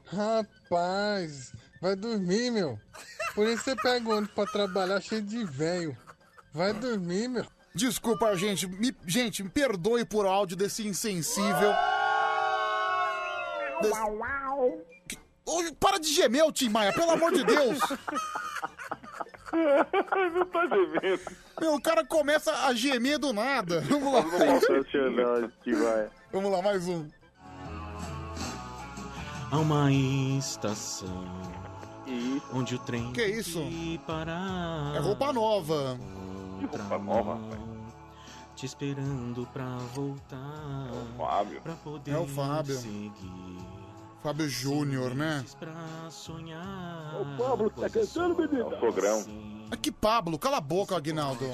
Rapaz, 0.06 1.52
vai 1.78 1.94
dormir, 1.94 2.50
meu. 2.50 2.78
Por 3.34 3.46
isso 3.46 3.64
você 3.64 3.76
pega 3.76 4.08
o 4.08 4.12
ônibus 4.16 4.34
pra 4.34 4.46
trabalhar 4.46 4.98
cheio 5.02 5.20
de 5.20 5.44
velho. 5.44 5.94
Vai 6.54 6.72
dormir, 6.72 7.28
meu. 7.28 7.44
Desculpa, 7.74 8.34
gente. 8.34 8.66
Me, 8.66 8.96
gente, 9.06 9.42
me 9.42 9.50
perdoe 9.50 10.06
por 10.06 10.24
áudio 10.24 10.56
desse 10.56 10.86
insensível. 10.88 11.74
Desse- 13.82 13.94
Que- 15.06 15.18
Ô, 15.44 15.74
para 15.78 15.98
de 16.00 16.08
gemer, 16.08 16.44
ô 16.44 16.52
Tim 16.52 16.70
Maia, 16.70 16.94
pelo 16.94 17.10
amor 17.10 17.30
de 17.30 17.44
Deus. 17.44 17.78
Não 19.52 20.46
tá 20.46 20.66
gemendo. 20.66 21.22
Meu, 21.60 21.74
o 21.74 21.82
cara 21.82 22.06
começa 22.06 22.50
a 22.66 22.72
gemer 22.72 23.18
do 23.18 23.34
nada. 23.34 23.82
Vamos 23.82 24.14
lá. 24.14 24.22
Vamos 26.32 26.50
lá, 26.50 26.62
mais 26.62 26.88
um. 26.88 27.06
Há 29.50 29.58
uma 29.58 29.92
estação 29.92 31.24
onde 32.54 32.74
o 32.74 32.78
trem 32.78 33.12
Que 33.12 33.24
isso? 33.24 33.58
tem 33.58 33.70
que 33.70 33.98
parar. 34.06 34.94
É 34.94 34.98
roupa 34.98 35.32
nova. 35.32 35.98
roupa 36.60 36.98
nova, 36.98 37.38
Te 38.56 38.64
esperando 38.66 39.46
pra 39.52 39.76
voltar. 39.94 40.88
Fábio. 41.18 41.60
Pra 41.60 41.74
poder 41.74 42.12
É 42.12 42.18
o 42.18 42.26
Fábio. 42.26 42.76
seguir. 42.78 43.58
Fábio 44.22 44.48
Júnior, 44.48 45.14
né? 45.14 45.44
Pra 45.58 45.74
sonhar. 46.08 47.14
Ô, 47.20 47.24
Pablo, 47.42 47.68
tá 47.70 47.90
cantando, 47.90 48.36
menino? 48.38 48.72
É 48.72 48.76
o 48.76 48.80
sogrão. 48.80 49.24
Ah, 49.70 49.76
que 49.76 49.90
Pablo, 49.90 50.38
cala 50.38 50.58
a 50.58 50.60
boca, 50.60 50.96
Aguinaldo. 50.96 51.44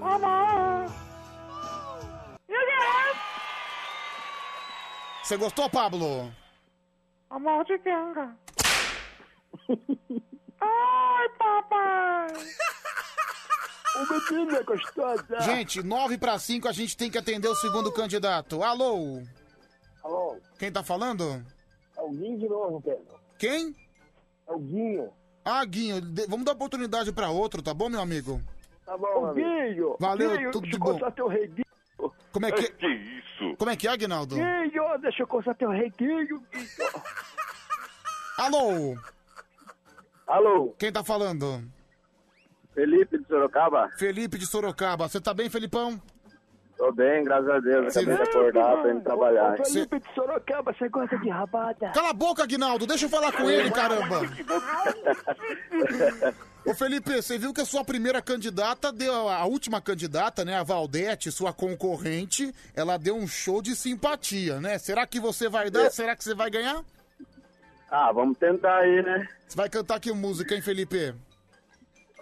O 0.00 0.06
amor. 0.06 0.90
Você 5.22 5.36
gostou, 5.36 5.70
Pablo? 5.70 6.30
Amor 7.30 7.64
de 7.64 7.78
ganga. 7.78 8.36
Ai, 10.60 11.28
papai. 11.38 12.26
O 13.96 14.32
menino 14.32 14.56
é 14.56 14.62
gostosa. 14.62 15.40
Gente, 15.40 15.82
9 15.82 16.18
para 16.18 16.38
5 16.38 16.68
a 16.68 16.72
gente 16.72 16.96
tem 16.96 17.10
que 17.10 17.16
atender 17.18 17.48
o 17.48 17.54
segundo 17.56 17.90
candidato. 17.92 18.62
Alô? 18.62 19.22
Alô, 20.02 20.36
Quem 20.58 20.70
tá 20.70 20.82
falando? 20.82 21.44
é 21.96 22.02
o 22.02 22.10
Guinho 22.10 22.38
de 22.38 22.48
novo, 22.48 22.80
Pedro. 22.82 23.06
Quem? 23.38 23.74
É 24.46 24.52
o 24.52 24.58
Guinho. 24.58 25.10
Ah, 25.44 25.64
Guinho, 25.64 26.00
vamos 26.28 26.44
dar 26.44 26.52
oportunidade 26.52 27.12
pra 27.12 27.30
outro, 27.30 27.62
tá 27.62 27.72
bom, 27.72 27.88
meu 27.88 28.00
amigo? 28.00 28.42
Tá 28.84 28.98
bom, 28.98 29.30
Ô, 29.30 29.32
Guinho. 29.32 29.96
Valeu, 29.98 30.36
Guinho, 30.36 30.50
tudo 30.50 30.66
de 30.68 30.78
bom. 30.78 30.98
teu 31.12 31.28
rei. 31.28 31.50
Como 32.32 32.46
é 32.46 32.52
que... 32.52 32.70
Que 32.72 32.86
isso? 32.86 33.56
Como 33.56 33.70
é 33.70 33.76
que 33.76 33.86
é, 33.86 33.90
Aguinaldo? 33.92 34.34
Guinho, 34.34 34.98
deixa 35.00 35.22
eu 35.22 35.26
contar 35.26 35.54
teu 35.54 35.70
rei 35.70 35.90
Guinho. 35.96 36.42
Guinho. 36.52 36.68
Alô? 38.38 38.96
Alô? 40.26 40.74
Quem 40.78 40.92
tá 40.92 41.04
falando? 41.04 41.62
Felipe 42.74 43.18
de 43.18 43.26
Sorocaba. 43.26 43.88
Felipe 43.96 44.38
de 44.38 44.46
Sorocaba. 44.46 45.08
Você 45.08 45.20
tá 45.20 45.32
bem, 45.32 45.48
Felipão? 45.48 46.00
Tô 46.84 46.92
bem, 46.92 47.24
graças 47.24 47.48
a 47.48 47.60
Deus. 47.60 47.94
Você 47.94 48.00
Acabei 48.00 48.18
de 48.18 48.30
viu? 48.30 48.40
acordar 48.40 48.82
pra 48.82 48.92
ir 48.92 49.00
trabalhar. 49.00 49.58
Ô, 49.58 49.64
Felipe 49.64 50.00
de 50.00 50.14
Sorocaba, 50.14 50.74
você 50.74 50.86
gosta 50.90 51.16
de 51.16 51.30
rabada? 51.30 51.90
Cala 51.94 52.10
a 52.10 52.12
boca, 52.12 52.42
Aguinaldo. 52.42 52.86
Deixa 52.86 53.06
eu 53.06 53.08
falar 53.08 53.32
com 53.32 53.48
ele, 53.48 53.70
caramba. 53.70 54.20
Ô, 56.62 56.74
Felipe, 56.74 57.22
você 57.22 57.38
viu 57.38 57.54
que 57.54 57.62
a 57.62 57.64
sua 57.64 57.82
primeira 57.86 58.20
candidata 58.20 58.92
deu. 58.92 59.30
A 59.30 59.46
última 59.46 59.80
candidata, 59.80 60.44
né? 60.44 60.58
A 60.58 60.62
Valdete, 60.62 61.32
sua 61.32 61.54
concorrente, 61.54 62.54
ela 62.76 62.98
deu 62.98 63.16
um 63.16 63.26
show 63.26 63.62
de 63.62 63.74
simpatia, 63.74 64.60
né? 64.60 64.76
Será 64.76 65.06
que 65.06 65.18
você 65.18 65.48
vai 65.48 65.70
dar? 65.70 65.90
Será 65.90 66.14
que 66.14 66.22
você 66.22 66.34
vai 66.34 66.50
ganhar? 66.50 66.84
Ah, 67.90 68.12
vamos 68.12 68.36
tentar 68.36 68.80
aí, 68.80 69.02
né? 69.02 69.26
Você 69.48 69.56
vai 69.56 69.70
cantar 69.70 69.98
que 70.00 70.12
música, 70.12 70.54
hein, 70.54 70.60
Felipe? 70.60 71.14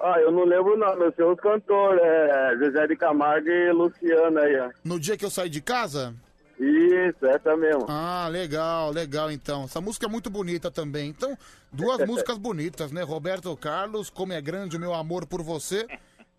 Ah, 0.04 0.20
eu 0.20 0.32
não 0.32 0.44
lembro 0.44 0.74
o 0.74 0.76
nome, 0.76 1.04
eu 1.04 1.12
sei 1.14 1.24
os 1.24 1.38
cantores, 1.38 2.02
é 2.02 2.56
José 2.58 2.88
de 2.88 2.96
Camargo 2.96 3.48
e 3.48 3.70
Luciano 3.70 4.36
aí, 4.40 4.58
ó. 4.58 4.70
No 4.82 4.98
dia 4.98 5.16
que 5.16 5.24
eu 5.24 5.30
saí 5.30 5.48
de 5.48 5.60
casa? 5.60 6.12
Isso, 6.58 7.24
essa 7.24 7.56
mesmo. 7.56 7.86
Ah, 7.88 8.28
legal, 8.28 8.90
legal 8.90 9.30
então. 9.30 9.64
Essa 9.64 9.80
música 9.80 10.06
é 10.06 10.08
muito 10.08 10.28
bonita 10.28 10.72
também. 10.72 11.08
Então, 11.08 11.38
duas 11.72 11.98
músicas 12.06 12.36
bonitas, 12.36 12.90
né? 12.90 13.02
Roberto 13.02 13.56
Carlos, 13.56 14.10
Como 14.10 14.32
é 14.32 14.40
Grande 14.40 14.76
o 14.76 14.80
Meu 14.80 14.92
Amor 14.92 15.24
por 15.24 15.40
Você, 15.40 15.86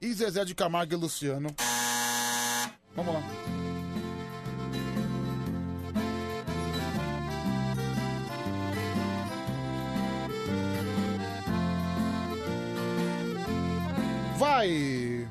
e 0.02 0.12
Zezé 0.14 0.44
de 0.44 0.54
Camargo 0.54 0.94
e 0.94 0.98
Luciano. 0.98 1.50
Vamos 2.96 3.14
lá. 3.14 3.22
Vai! 14.38 15.28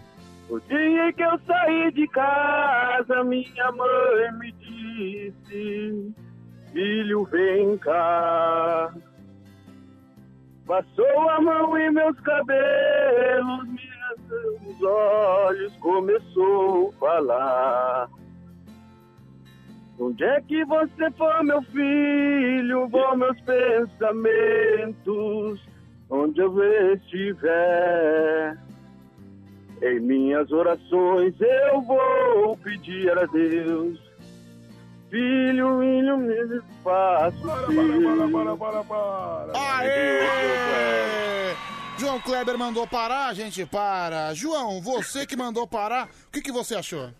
O 0.48 0.60
dia 0.60 1.12
que 1.12 1.22
eu 1.22 1.38
saí 1.46 1.92
de 1.92 2.06
casa, 2.08 3.24
minha 3.24 3.72
mãe 3.72 4.32
me 4.38 4.52
disse: 4.52 6.14
Filho, 6.72 7.24
vem 7.24 7.78
cá. 7.78 8.92
Passou 10.66 11.30
a 11.30 11.40
mão 11.40 11.76
em 11.76 11.90
meus 11.90 12.18
cabelos, 12.20 13.66
meus 13.68 14.82
olhos 14.82 15.76
começou 15.78 16.90
a 16.90 16.92
falar. 16.98 18.08
Onde 19.98 20.24
é 20.24 20.40
que 20.42 20.64
você 20.64 21.10
foi, 21.12 21.42
meu 21.42 21.62
filho? 21.62 22.88
Vão 22.88 23.16
meus 23.16 23.40
pensamentos, 23.40 24.96
onde 26.10 26.40
eu 26.40 26.92
estiver. 26.94 28.58
Em 29.82 29.98
minhas 29.98 30.50
orações 30.52 31.34
eu 31.40 31.82
vou 31.82 32.56
pedir 32.58 33.10
a 33.18 33.26
Deus. 33.26 33.98
Filho, 35.10 35.80
filho, 35.80 36.16
me 36.18 36.62
faça. 36.82 37.36
Aê! 39.54 40.22
João 41.98 42.20
Kleber 42.20 42.56
mandou 42.56 42.86
parar, 42.86 43.26
a 43.26 43.34
gente 43.34 43.66
para. 43.66 44.32
João, 44.34 44.80
você 44.80 45.26
que 45.26 45.36
mandou 45.36 45.66
parar, 45.66 46.08
o 46.28 46.30
que, 46.30 46.40
que 46.40 46.52
você 46.52 46.76
achou? 46.76 47.10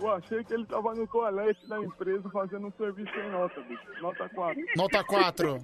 Eu 0.00 0.12
achei 0.12 0.42
que 0.44 0.54
ele 0.54 0.64
tava 0.66 0.94
no 0.94 1.06
toalete 1.08 1.66
da 1.68 1.78
empresa 1.78 2.30
fazendo 2.30 2.68
um 2.68 2.72
serviço 2.72 3.12
sem 3.12 3.30
nota, 3.30 3.60
bicho. 3.62 3.82
Nota 4.00 4.28
4. 4.28 4.64
Nota 4.76 5.04
4. 5.04 5.62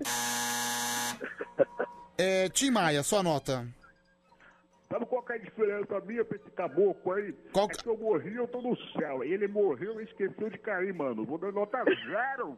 É, 2.19 2.49
Tim 2.51 2.71
Maia, 2.71 3.03
sua 3.03 3.23
nota. 3.23 3.67
A 5.37 5.39
diferença 5.39 6.01
minha 6.01 6.25
pra 6.25 6.37
esse 6.37 6.51
caboclo 6.51 7.13
aí? 7.13 7.33
Qual 7.53 7.67
É 7.71 7.75
que 7.75 7.87
eu 7.89 7.97
morri 7.97 8.35
eu 8.37 8.49
tô 8.49 8.61
no 8.61 8.77
céu. 8.93 9.23
Ele 9.23 9.47
morreu 9.47 10.01
e 10.01 10.05
esqueceu 10.05 10.51
de 10.51 10.59
cair, 10.59 10.93
mano. 10.93 11.25
Vou 11.25 11.39
dar 11.39 11.53
nota 11.53 11.85
zero. 11.85 12.57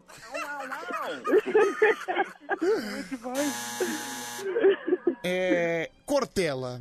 É, 5.24 5.90
Cortella. 6.06 6.80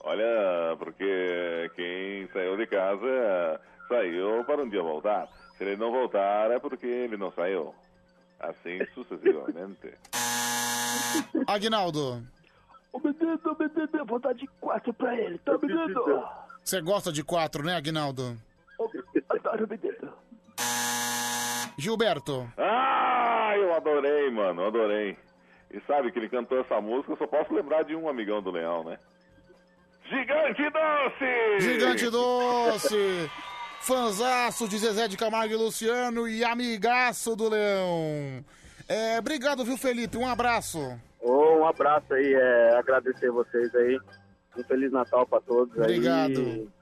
Olha, 0.00 0.76
porque 0.78 1.70
quem 1.76 2.28
saiu 2.32 2.56
de 2.56 2.66
casa 2.66 3.60
saiu 3.88 4.44
para 4.44 4.62
um 4.62 4.68
dia 4.68 4.82
voltar. 4.82 5.28
Se 5.56 5.64
ele 5.64 5.76
não 5.76 5.92
voltar 5.92 6.50
é 6.50 6.58
porque 6.58 6.86
ele 6.86 7.16
não 7.16 7.32
saiu. 7.32 7.74
Assim 8.40 8.78
sucessivamente. 8.94 9.94
Aguinaldo, 11.46 12.22
Ô, 12.92 12.98
menino, 12.98 13.40
menino, 13.58 13.88
eu 13.94 14.04
vou 14.04 14.18
dar 14.18 14.34
de 14.34 14.46
quatro 14.60 14.92
pra 14.92 15.18
ele, 15.18 15.38
tá, 15.38 15.56
menino? 15.58 16.24
você 16.62 16.80
gosta 16.80 17.10
de 17.10 17.24
quatro, 17.24 17.64
né, 17.64 17.74
Aguinaldo? 17.74 18.36
Adoro, 19.28 19.66
menino. 19.68 20.12
Gilberto. 21.78 22.52
Ah, 22.58 23.54
eu 23.56 23.74
adorei, 23.74 24.30
mano, 24.30 24.66
adorei. 24.66 25.16
E 25.70 25.80
sabe 25.86 26.12
que 26.12 26.18
ele 26.18 26.28
cantou 26.28 26.60
essa 26.60 26.80
música, 26.80 27.12
eu 27.12 27.16
só 27.16 27.26
posso 27.26 27.54
lembrar 27.54 27.82
de 27.82 27.96
um 27.96 28.08
amigão 28.08 28.42
do 28.42 28.50
Leão, 28.50 28.84
né? 28.84 28.98
Gigante 30.04 30.62
Doce! 30.70 31.60
Gigante 31.60 32.10
Doce! 32.10 33.30
Fanzaço 33.80 34.68
de 34.68 34.78
Zezé 34.78 35.08
de 35.08 35.16
Camargo 35.16 35.54
e 35.54 35.56
Luciano 35.56 36.28
e 36.28 36.44
amigaço 36.44 37.34
do 37.34 37.48
Leão. 37.48 38.44
É, 38.86 39.18
obrigado, 39.18 39.64
viu, 39.64 39.76
Felipe? 39.78 40.18
Um 40.18 40.28
abraço. 40.28 41.00
Um 41.62 41.66
abraço 41.68 42.12
aí, 42.12 42.34
é, 42.34 42.76
agradecer 42.76 43.30
vocês 43.30 43.72
aí. 43.74 43.98
Um 44.58 44.64
Feliz 44.64 44.90
Natal 44.90 45.26
pra 45.26 45.40
todos 45.40 45.72
aí. 45.78 45.84
Obrigado. 45.84 46.72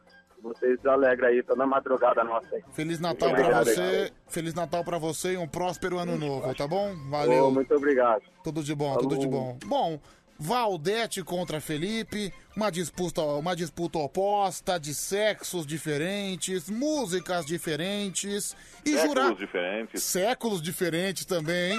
Vocês 0.42 0.84
alegram 0.86 1.28
aí, 1.28 1.42
tô 1.42 1.55
na 1.55 1.67
madrugada 1.67 2.25
nossa 2.25 2.55
aí. 2.55 2.62
Feliz 2.73 2.99
Natal 2.99 3.28
obrigado, 3.28 3.67
você. 3.67 4.10
Feliz 4.26 4.55
Natal 4.55 4.83
pra 4.83 4.97
você 4.97 5.34
e 5.34 5.36
um 5.36 5.47
próspero 5.47 5.99
ano 5.99 6.17
novo, 6.17 6.55
tá 6.55 6.67
bom? 6.67 6.94
Valeu. 7.10 7.49
Ô, 7.49 7.50
muito 7.50 7.75
obrigado. 7.75 8.23
Tudo 8.42 8.62
de 8.62 8.75
bom, 8.75 8.97
tudo 8.97 9.18
de 9.18 9.28
bom. 9.28 9.59
Bom, 9.67 10.00
Valdete 10.42 11.23
contra 11.23 11.60
Felipe, 11.60 12.33
uma 12.57 12.70
disputa, 12.70 13.20
uma 13.20 13.55
disputa 13.55 13.99
oposta, 13.99 14.81
de 14.81 14.94
sexos 14.94 15.67
diferentes, 15.67 16.70
músicas 16.70 17.44
diferentes 17.44 18.57
e 18.83 18.92
Séculos 18.92 19.09
jurados 19.09 19.39
diferentes. 19.39 20.02
séculos 20.02 20.62
diferentes 20.62 21.26
também, 21.26 21.78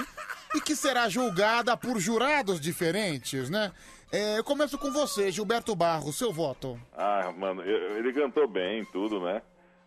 e 0.54 0.60
que 0.60 0.74
será 0.76 1.08
julgada 1.08 1.76
por 1.76 1.98
jurados 1.98 2.60
diferentes, 2.60 3.48
né? 3.50 3.72
É, 4.10 4.38
eu 4.38 4.44
começo 4.44 4.76
com 4.78 4.90
você, 4.92 5.30
Gilberto 5.30 5.74
Barros, 5.74 6.18
seu 6.18 6.32
voto. 6.32 6.78
Ah, 6.96 7.32
mano, 7.36 7.62
eu- 7.62 7.96
ele 7.98 8.12
cantou 8.12 8.46
bem 8.46 8.84
tudo, 8.86 9.20
né? 9.20 9.40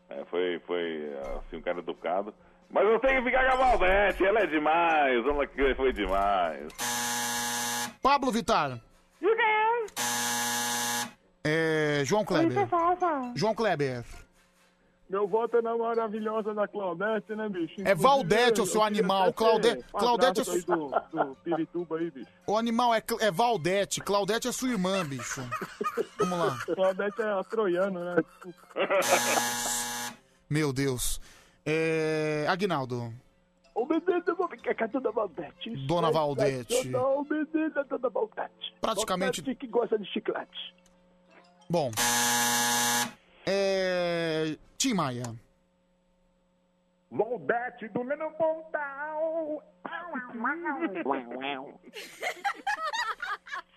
É, 0.10 0.24
foi, 0.26 0.60
foi, 0.66 1.12
assim, 1.38 1.58
um 1.58 1.62
cara 1.62 1.80
educado. 1.80 2.34
Mas 2.70 2.84
eu 2.88 3.00
tenho 3.00 3.24
que 3.24 3.30
ficar 3.30 3.46
com 3.46 3.62
a 3.64 3.66
Valdete, 3.68 4.26
ela 4.26 4.40
é 4.40 4.48
demais, 4.48 5.26
ela 5.26 5.46
que 5.46 5.76
foi 5.76 5.94
demais. 5.94 6.68
Pablo 8.02 8.32
Vittar. 8.32 8.80
É, 11.44 12.02
João 12.04 12.26
Kleber. 12.26 12.68
João 13.36 13.54
Kleber. 13.54 14.04
Meu 15.08 15.28
voto 15.28 15.58
é 15.58 15.62
na 15.62 15.78
maravilhosa 15.78 16.52
da 16.54 16.68
Claudete, 16.68 17.36
né, 17.36 17.48
bicho? 17.48 17.76
É 17.86 17.94
Valdete, 17.94 18.60
ô 18.60 18.66
seu 18.66 18.82
eu 18.82 18.88
queria 18.88 19.00
animal. 19.02 19.22
até 19.24 19.34
Claude- 19.34 19.76
ter 19.76 19.86
um 19.94 20.00
Claudete 20.00 20.42
é 20.42 20.44
do, 20.62 20.88
do 21.12 21.36
Pirituba 21.44 21.98
aí, 22.00 22.10
bicho. 22.10 22.28
O 22.48 22.58
animal 22.58 22.94
é, 22.94 23.04
é 23.20 23.30
Valdete. 23.32 24.02
Claudete 24.02 24.48
é 24.48 24.52
sua 24.52 24.70
irmã, 24.70 25.06
bicho. 25.06 25.42
Vamos 26.18 26.40
lá. 26.40 26.58
Claudete 26.74 27.22
é 27.22 27.32
a 27.32 27.44
troiano, 27.44 28.00
né? 28.04 28.16
Meu 30.50 30.74
Deus. 30.74 31.22
É, 31.66 32.46
Aguinaldo. 32.50 33.14
Ô, 33.76 33.86
menino, 33.86 34.24
eu 34.26 34.36
vou 34.36 34.48
ficar 34.48 34.74
com 34.76 34.84
a 34.86 34.88
dona 34.88 35.12
Valdete. 35.12 35.70
Dona 35.86 36.12
Valdete. 36.12 36.88
Não, 36.90 37.24
menina, 37.30 37.84
dona 37.84 38.10
Valdete. 38.10 38.74
Praticamente- 38.82 39.42
Valdete 39.42 39.60
que 39.60 39.68
gosta 39.68 40.00
de 40.00 40.06
chiclete. 40.12 40.74
Bom. 41.70 41.92
É. 43.46 44.58
Tim 44.78 44.94
Maia. 44.94 45.24
Valdete 47.12 47.88
do 47.90 48.04
Menino 48.04 48.32
Pontal. 48.32 49.64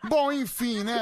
Bom, 0.08 0.32
enfim, 0.32 0.82
né? 0.82 1.00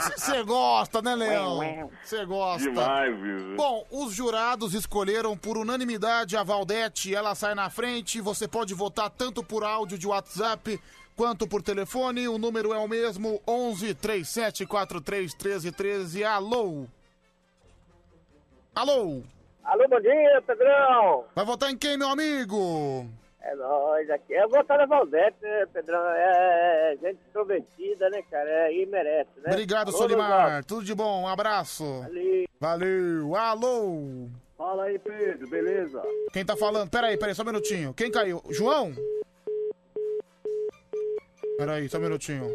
Você 0.00 0.42
gosta, 0.42 1.00
né, 1.00 1.14
Leão? 1.14 1.90
Você 2.02 2.24
gosta. 2.24 2.68
Demais. 2.68 3.14
Bom, 3.56 3.86
os 3.90 4.12
jurados 4.12 4.74
escolheram 4.74 5.36
por 5.36 5.56
unanimidade 5.56 6.36
a 6.36 6.42
Valdete. 6.42 7.14
Ela 7.14 7.34
sai 7.34 7.54
na 7.54 7.70
frente. 7.70 8.20
Você 8.20 8.48
pode 8.48 8.74
votar 8.74 9.10
tanto 9.10 9.42
por 9.44 9.62
áudio 9.62 9.98
de 9.98 10.06
WhatsApp 10.06 10.80
quanto 11.14 11.46
por 11.46 11.62
telefone. 11.62 12.26
O 12.28 12.38
número 12.38 12.72
é 12.72 12.78
o 12.78 12.88
mesmo: 12.88 13.40
11 13.46 13.94
37 13.94 14.66
43 14.66 15.34
13 15.34 15.72
13. 15.72 16.24
Alô? 16.24 16.86
Alô? 18.80 19.20
Alô, 19.62 19.88
bom 19.90 20.00
dia, 20.00 20.42
Pedrão. 20.46 21.26
Vai 21.34 21.44
votar 21.44 21.70
em 21.70 21.76
quem, 21.76 21.98
meu 21.98 22.08
amigo? 22.08 23.06
É 23.42 23.54
nóis 23.54 24.08
aqui. 24.08 24.34
Vou 24.40 24.52
votar 24.52 24.78
na 24.78 24.86
Valdete, 24.86 25.36
né, 25.42 25.66
Pedrão? 25.70 26.02
É, 26.12 26.94
é 26.94 26.96
gente 26.96 27.18
extrovertida, 27.26 28.08
né, 28.08 28.22
cara? 28.30 28.48
É, 28.48 28.72
e 28.74 28.86
merece, 28.86 29.28
né? 29.36 29.50
Obrigado, 29.52 29.92
Solimar. 29.92 30.64
Tudo 30.64 30.82
de 30.82 30.94
bom, 30.94 31.24
um 31.24 31.28
abraço. 31.28 31.84
Valeu. 32.00 32.46
Valeu. 32.58 33.36
Alô. 33.36 34.28
Fala 34.56 34.84
aí, 34.84 34.98
Pedro, 34.98 35.46
beleza? 35.50 36.02
Quem 36.32 36.42
tá 36.42 36.56
falando? 36.56 36.88
Peraí, 36.88 37.18
peraí, 37.18 37.34
só 37.34 37.42
um 37.42 37.46
minutinho. 37.46 37.92
Quem 37.92 38.10
caiu? 38.10 38.42
João? 38.48 38.94
Peraí, 41.58 41.86
só 41.86 41.98
um 41.98 42.00
minutinho. 42.00 42.50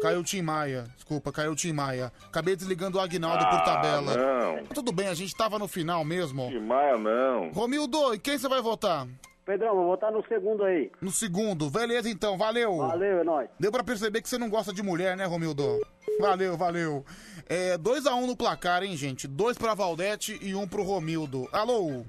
Caiu 0.00 0.20
o 0.20 0.24
Tim 0.24 0.42
Maia. 0.42 0.84
Desculpa, 0.94 1.32
caiu 1.32 1.52
o 1.52 1.56
Tim 1.56 1.72
Maia. 1.72 2.12
Acabei 2.26 2.54
desligando 2.54 2.98
o 2.98 3.00
Agnaldo 3.00 3.44
por 3.46 3.56
Ah, 3.58 3.62
tabela. 3.62 4.14
não. 4.16 4.64
Tudo 4.66 4.92
bem, 4.92 5.08
a 5.08 5.14
gente 5.14 5.34
tava 5.34 5.58
no 5.58 5.66
final 5.66 6.04
mesmo. 6.04 6.48
Tim 6.48 6.60
Maia 6.60 6.96
não. 6.96 7.50
Romildo, 7.50 8.14
e 8.14 8.18
quem 8.18 8.38
você 8.38 8.48
vai 8.48 8.60
votar? 8.62 9.06
Pedrão, 9.44 9.74
vou 9.74 9.86
votar 9.86 10.12
no 10.12 10.22
segundo 10.28 10.62
aí. 10.62 10.92
No 11.00 11.10
segundo. 11.10 11.70
Beleza, 11.70 12.08
então. 12.08 12.36
Valeu. 12.36 12.76
Valeu, 12.76 13.20
é 13.20 13.24
nóis. 13.24 13.48
Deu 13.58 13.72
pra 13.72 13.82
perceber 13.82 14.20
que 14.20 14.28
você 14.28 14.36
não 14.38 14.50
gosta 14.50 14.72
de 14.74 14.82
mulher, 14.82 15.16
né, 15.16 15.24
Romildo? 15.24 15.80
Valeu, 16.20 16.56
valeu. 16.56 17.04
É 17.48 17.78
2x1 17.78 18.26
no 18.26 18.36
placar, 18.36 18.82
hein, 18.82 18.94
gente? 18.96 19.26
Dois 19.26 19.56
pra 19.56 19.72
Valdete 19.74 20.38
e 20.42 20.54
um 20.54 20.68
pro 20.68 20.82
Romildo. 20.82 21.48
Alô? 21.50 22.04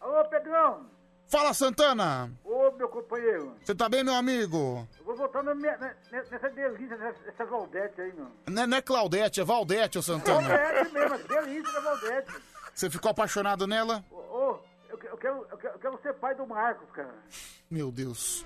Alô, 0.00 0.24
Pedrão. 0.30 0.86
Fala, 1.26 1.52
Santana! 1.52 2.30
Ô, 2.76 2.78
meu 2.78 2.88
companheiro. 2.88 3.56
Você 3.64 3.74
tá 3.74 3.88
bem, 3.88 4.04
meu 4.04 4.14
amigo? 4.14 4.86
Eu 4.98 5.04
vou 5.06 5.16
votar 5.16 5.42
na 5.42 5.54
minha- 5.54 5.76
na- 5.78 5.94
nessa 6.12 6.50
delícia, 6.50 6.96
nessa, 6.96 7.44
Valdete 7.46 8.00
aí, 8.02 8.12
meu. 8.12 8.26
Não 8.46 8.62
é, 8.62 8.66
não 8.66 8.76
é 8.76 8.82
Claudete, 8.82 9.40
é 9.40 9.44
Valdete, 9.44 9.98
ô 9.98 10.02
Santana. 10.02 10.46
Valdete 10.46 10.92
mesmo, 10.92 11.14
a 11.14 11.16
delícia 11.40 11.72
da 11.72 11.80
Valdete. 11.80 12.32
Você 12.74 12.90
ficou 12.90 13.10
apaixonado 13.10 13.66
nela? 13.66 14.04
Ô, 14.10 14.16
ô, 14.16 14.58
eu, 14.90 14.98
eu 15.10 15.16
quero, 15.16 15.46
eu, 15.50 15.56
quero, 15.56 15.74
eu 15.74 15.78
quero 15.78 15.98
ser 16.02 16.12
pai 16.14 16.34
do 16.34 16.46
Marcos, 16.46 16.88
cara. 16.92 17.14
Meu 17.70 17.90
Deus. 17.90 18.44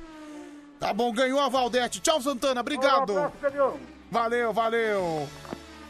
Tá 0.78 0.94
bom, 0.94 1.12
ganhou 1.12 1.40
a 1.40 1.48
Valdete. 1.48 2.00
Tchau, 2.00 2.20
Santana. 2.22 2.60
Obrigado. 2.60 3.12
Um 3.12 3.24
abraço. 3.24 3.80
Valeu, 4.10 4.52
valeu. 4.52 5.28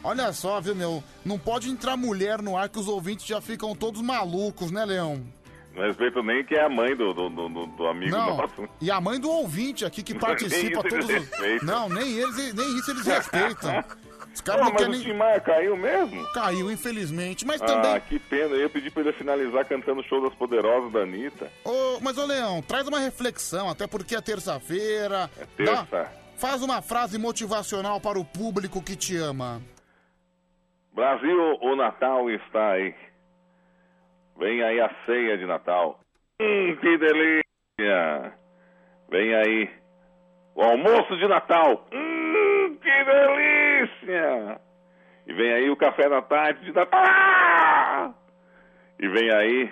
Olha 0.02 0.32
só, 0.32 0.60
viu, 0.62 0.74
meu? 0.74 1.04
Não 1.24 1.38
pode 1.38 1.68
entrar 1.70 1.94
mulher 1.96 2.40
no 2.40 2.56
ar 2.56 2.70
que 2.70 2.78
os 2.78 2.88
ouvintes 2.88 3.26
já 3.26 3.38
ficam 3.40 3.74
todos 3.76 4.00
malucos, 4.00 4.70
né, 4.70 4.82
Leão? 4.86 5.22
Não 5.80 5.86
respeito 5.88 6.22
nem 6.22 6.44
que 6.44 6.54
é 6.54 6.62
a 6.64 6.68
mãe 6.68 6.94
do, 6.94 7.14
do, 7.14 7.28
do, 7.30 7.66
do- 7.66 7.86
amigo 7.86 8.14
Não. 8.16 8.36
nosso. 8.36 8.68
E 8.80 8.90
a 8.90 9.00
mãe 9.00 9.18
do 9.18 9.30
ouvinte 9.30 9.84
aqui 9.84 10.02
que 10.02 10.14
participa 10.18 10.82
todos 10.82 11.06
os... 11.08 11.62
Não, 11.62 11.88
nem 11.88 12.12
eles, 12.18 12.54
nem 12.54 12.78
isso 12.78 12.90
eles 12.90 13.06
respeitam. 13.06 13.82
Os 14.32 14.40
caras 14.42 14.62
não 14.64 14.72
mas 14.72 14.76
querem 14.82 14.94
o 14.94 14.96
nem... 14.98 15.00
Tim 15.02 15.12
Maia 15.14 15.40
caiu 15.40 15.76
mesmo? 15.76 16.24
Caiu, 16.34 16.70
infelizmente. 16.70 17.44
Mas 17.46 17.60
Ah, 17.62 17.66
também... 17.66 18.00
que 18.02 18.18
pena. 18.18 18.54
Eu 18.54 18.60
ia 18.60 18.68
pedir 18.68 18.90
pra 18.92 19.02
ele 19.02 19.12
finalizar 19.14 19.64
cantando 19.64 20.00
o 20.00 20.04
show 20.04 20.22
das 20.22 20.34
poderosas 20.34 20.92
da 20.92 21.00
Anitta. 21.00 21.50
Ô, 21.64 21.98
mas, 22.00 22.16
ô, 22.18 22.26
Leão, 22.26 22.62
traz 22.62 22.86
uma 22.86 23.00
reflexão, 23.00 23.68
até 23.68 23.86
porque 23.86 24.14
é 24.14 24.20
terça-feira. 24.20 25.30
É 25.38 25.46
terça. 25.56 26.12
Faz 26.36 26.62
uma 26.62 26.80
frase 26.80 27.18
motivacional 27.18 28.00
para 28.00 28.18
o 28.18 28.24
público 28.24 28.80
que 28.82 28.94
te 28.94 29.16
ama. 29.16 29.60
Brasil, 30.94 31.36
o 31.62 31.74
Natal 31.76 32.30
está 32.30 32.72
aí. 32.72 32.94
Vem 34.40 34.62
aí 34.62 34.80
a 34.80 34.90
ceia 35.04 35.36
de 35.36 35.44
Natal. 35.44 36.00
Hum, 36.40 36.74
que 36.76 36.96
delícia! 36.96 38.32
Vem 39.10 39.34
aí 39.34 39.70
o 40.54 40.62
almoço 40.62 41.14
de 41.18 41.28
Natal. 41.28 41.86
Hum, 41.92 42.78
que 42.80 43.04
delícia! 43.04 44.58
E 45.26 45.32
vem 45.34 45.52
aí 45.52 45.70
o 45.70 45.76
café 45.76 46.08
da 46.08 46.22
tarde 46.22 46.64
de 46.64 46.72
Natal. 46.72 47.02
Ah! 47.04 48.14
E 48.98 49.08
vem 49.08 49.30
aí 49.30 49.70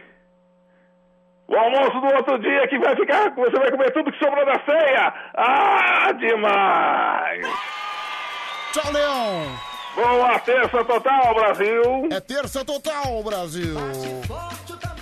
o 1.49 1.57
almoço 1.57 2.01
do 2.01 2.15
outro 2.15 2.39
dia 2.39 2.69
que 2.69 2.79
vai 2.79 2.95
ficar, 2.95 3.35
você 3.35 3.59
vai 3.59 3.71
comer 3.71 3.91
tudo 3.93 4.13
que 4.13 4.19
sobrou 4.23 4.45
da 4.45 4.61
ceia. 4.67 5.15
Ah, 5.35 6.13
demais! 6.13 7.41
Tchau, 8.73 8.93
Leão! 8.93 9.78
Boa 9.95 10.39
terça 10.39 10.85
total, 10.85 11.35
Brasil! 11.35 11.83
É 12.11 12.21
terça 12.21 12.65
total, 12.65 13.23
Brasil! 13.23 13.75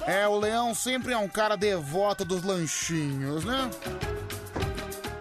É, 0.06 0.26
o 0.28 0.38
Leão 0.38 0.74
sempre 0.74 1.12
é 1.12 1.18
um 1.18 1.28
cara 1.28 1.56
devoto 1.56 2.24
dos 2.24 2.42
lanchinhos, 2.44 3.44
né? 3.44 3.70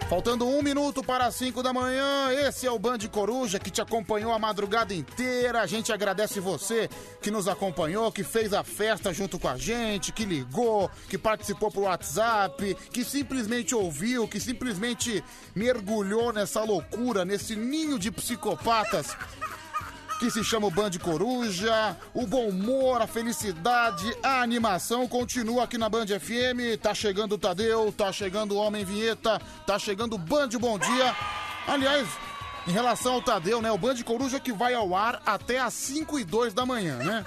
Faltando 0.08 0.48
um 0.48 0.61
minuto 0.61 1.03
para 1.03 1.25
as 1.25 1.34
5 1.34 1.64
da 1.64 1.74
manhã, 1.74 2.32
esse 2.32 2.67
é 2.67 2.72
o 2.72 2.77
Band 2.77 3.00
Coruja 3.11 3.58
que 3.58 3.72
te 3.72 3.82
acompanhou 3.82 4.32
a 4.32 4.38
madrugada 4.38 4.93
inteira. 4.93 5.61
A 5.61 5.66
gente 5.66 5.92
agradece 5.92 6.40
você 6.40 6.88
que 7.24 7.32
nos 7.32 7.48
acompanhou, 7.48 8.11
que 8.11 8.24
fez 8.24 8.53
a 8.53 8.64
festa 8.64 9.11
junto 9.11 9.40
com 9.40 9.48
a 9.48 9.58
gente, 9.58 10.11
que 10.11 10.24
ligou, 10.24 10.92
que 11.09 11.17
participou 11.17 11.72
por 11.72 11.85
WhatsApp, 11.85 12.77
que 12.92 13.03
simplesmente 13.03 13.74
ouviu, 13.74 14.27
que 14.27 14.40
simplesmente 14.40 15.24
mergulhou 15.56 16.32
nessa 16.32 16.64
loucura, 16.64 17.25
nesse 17.25 17.56
ninho 17.56 17.98
de 17.98 18.11
psicopatas 18.11 19.17
que 20.19 20.32
se 20.32 20.44
chama 20.44 20.68
o 20.68 20.72
Band 20.72 20.92
Coruja. 21.02 21.95
O 22.14 22.26
bom 22.26 22.48
humor, 22.48 23.02
a 23.02 23.08
felicidade, 23.08 24.16
a 24.24 24.42
animação 24.42 25.08
continua 25.08 25.64
aqui 25.64 25.77
na 25.77 25.90
Band 25.90 26.08
FM. 26.08 26.80
Tá 26.82 26.94
chegando 26.94 27.34
o 27.34 27.38
Tadeu, 27.38 27.92
tá 27.92 28.11
chegando 28.11 28.56
o 28.56 28.58
Homem 28.58 28.85
Vinheta, 28.85 29.42
tá 29.66 29.77
chegando 29.77 30.14
o 30.14 30.18
Band 30.18 30.50
Bom 30.60 30.80
Dia. 30.80 31.16
Aliás, 31.68 32.08
em 32.68 32.72
relação 32.72 33.16
ao 33.16 33.22
Tadeu, 33.22 33.61
né? 33.61 33.72
O 33.72 33.77
Band 33.77 34.02
Coruja 34.03 34.40
que 34.40 34.53
vai 34.53 34.74
ao 34.74 34.95
ar 34.95 35.22
até 35.26 35.60
às 35.60 35.74
5 35.74 36.19
e 36.19 36.24
2 36.24 36.53
da 36.53 36.66
manhã, 36.66 36.98
né? 36.98 37.26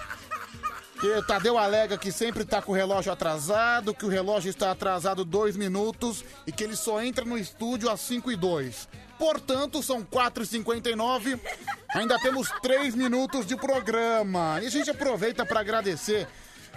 Que 1.00 1.06
o 1.06 1.22
Tadeu 1.22 1.56
alega 1.56 1.96
que 1.96 2.10
sempre 2.10 2.44
tá 2.44 2.60
com 2.60 2.72
o 2.72 2.74
relógio 2.74 3.12
atrasado, 3.12 3.94
que 3.94 4.04
o 4.04 4.08
relógio 4.08 4.50
está 4.50 4.72
atrasado 4.72 5.24
dois 5.24 5.56
minutos 5.56 6.24
e 6.44 6.50
que 6.50 6.64
ele 6.64 6.74
só 6.74 7.00
entra 7.00 7.24
no 7.24 7.38
estúdio 7.38 7.88
às 7.88 8.00
5 8.00 8.32
e 8.32 8.36
2. 8.36 8.88
Portanto, 9.18 9.82
são 9.82 10.04
4h59, 10.04 11.40
ainda 11.94 12.18
temos 12.20 12.48
3 12.62 12.94
minutos 12.94 13.44
de 13.44 13.56
programa. 13.56 14.60
E 14.62 14.66
a 14.66 14.70
gente 14.70 14.90
aproveita 14.90 15.44
para 15.44 15.60
agradecer 15.60 16.28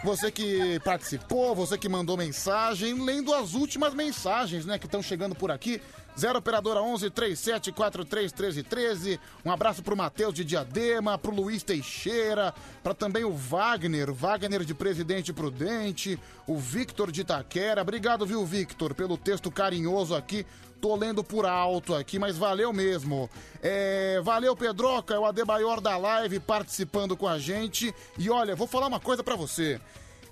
você 0.03 0.31
que 0.31 0.79
participou, 0.79 1.53
você 1.53 1.77
que 1.77 1.87
mandou 1.87 2.17
mensagem, 2.17 3.05
lendo 3.05 3.33
as 3.33 3.53
últimas 3.53 3.93
mensagens, 3.93 4.65
né, 4.65 4.79
que 4.79 4.87
estão 4.87 5.01
chegando 5.01 5.35
por 5.35 5.51
aqui. 5.51 5.79
0 6.17 6.39
operadora 6.39 6.81
11 6.81 7.09
37 7.09 7.71
43 7.71 8.31
13 8.31 8.63
13. 8.63 9.19
Um 9.45 9.51
abraço 9.51 9.81
pro 9.81 9.95
Matheus 9.95 10.33
de 10.33 10.43
Diadema, 10.43 11.17
pro 11.17 11.33
Luiz 11.33 11.63
Teixeira, 11.63 12.53
para 12.83 12.93
também 12.93 13.23
o 13.23 13.31
Wagner, 13.31 14.11
Wagner 14.11 14.65
de 14.65 14.73
Presidente 14.73 15.31
Prudente, 15.31 16.19
o 16.45 16.57
Victor 16.57 17.11
de 17.11 17.21
Itaquera. 17.21 17.81
Obrigado, 17.81 18.25
viu, 18.25 18.45
Victor, 18.45 18.93
pelo 18.93 19.17
texto 19.17 19.49
carinhoso 19.49 20.15
aqui. 20.15 20.45
Tô 20.81 20.95
lendo 20.95 21.23
por 21.23 21.45
alto 21.45 21.93
aqui, 21.93 22.17
mas 22.17 22.37
valeu 22.37 22.73
mesmo. 22.73 23.29
É, 23.61 24.19
valeu, 24.23 24.55
Pedroca, 24.55 25.13
é 25.13 25.19
o 25.19 25.25
Adebayor 25.25 25.79
da 25.79 25.95
live 25.95 26.39
participando 26.39 27.15
com 27.15 27.27
a 27.27 27.37
gente. 27.37 27.93
E 28.17 28.29
olha, 28.31 28.55
vou 28.55 28.65
falar 28.65 28.87
uma 28.87 28.99
coisa 28.99 29.23
pra 29.23 29.35
você. 29.35 29.79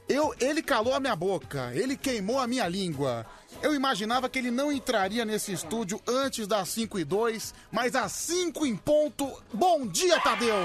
Eu, 0.09 0.33
ele 0.39 0.63
calou 0.63 0.95
a 0.95 0.99
minha 0.99 1.15
boca, 1.15 1.71
ele 1.75 1.95
queimou 1.95 2.39
a 2.39 2.47
minha 2.47 2.67
língua. 2.67 3.27
Eu 3.61 3.75
imaginava 3.75 4.27
que 4.27 4.39
ele 4.39 4.49
não 4.49 4.71
entraria 4.71 5.23
nesse 5.23 5.51
estúdio 5.51 6.01
antes 6.07 6.47
das 6.47 6.67
5 6.69 6.97
e 6.97 7.03
2, 7.03 7.53
mas 7.71 7.95
às 7.95 8.11
5 8.13 8.65
em 8.65 8.75
ponto. 8.75 9.31
Bom 9.53 9.85
dia, 9.85 10.19
Tadeu! 10.19 10.55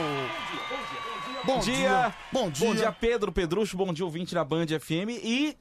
Bom 1.44 1.58
dia. 1.58 2.14
Bom 2.32 2.48
dia. 2.48 2.66
Bom 2.66 2.74
dia, 2.74 2.90
Pedro 2.90 3.30
Pedrucho. 3.30 3.76
Bom 3.76 3.92
dia, 3.92 4.06
ouvinte 4.06 4.34
da 4.34 4.42
Band 4.42 4.66
FM. 4.80 5.10
E 5.22 5.58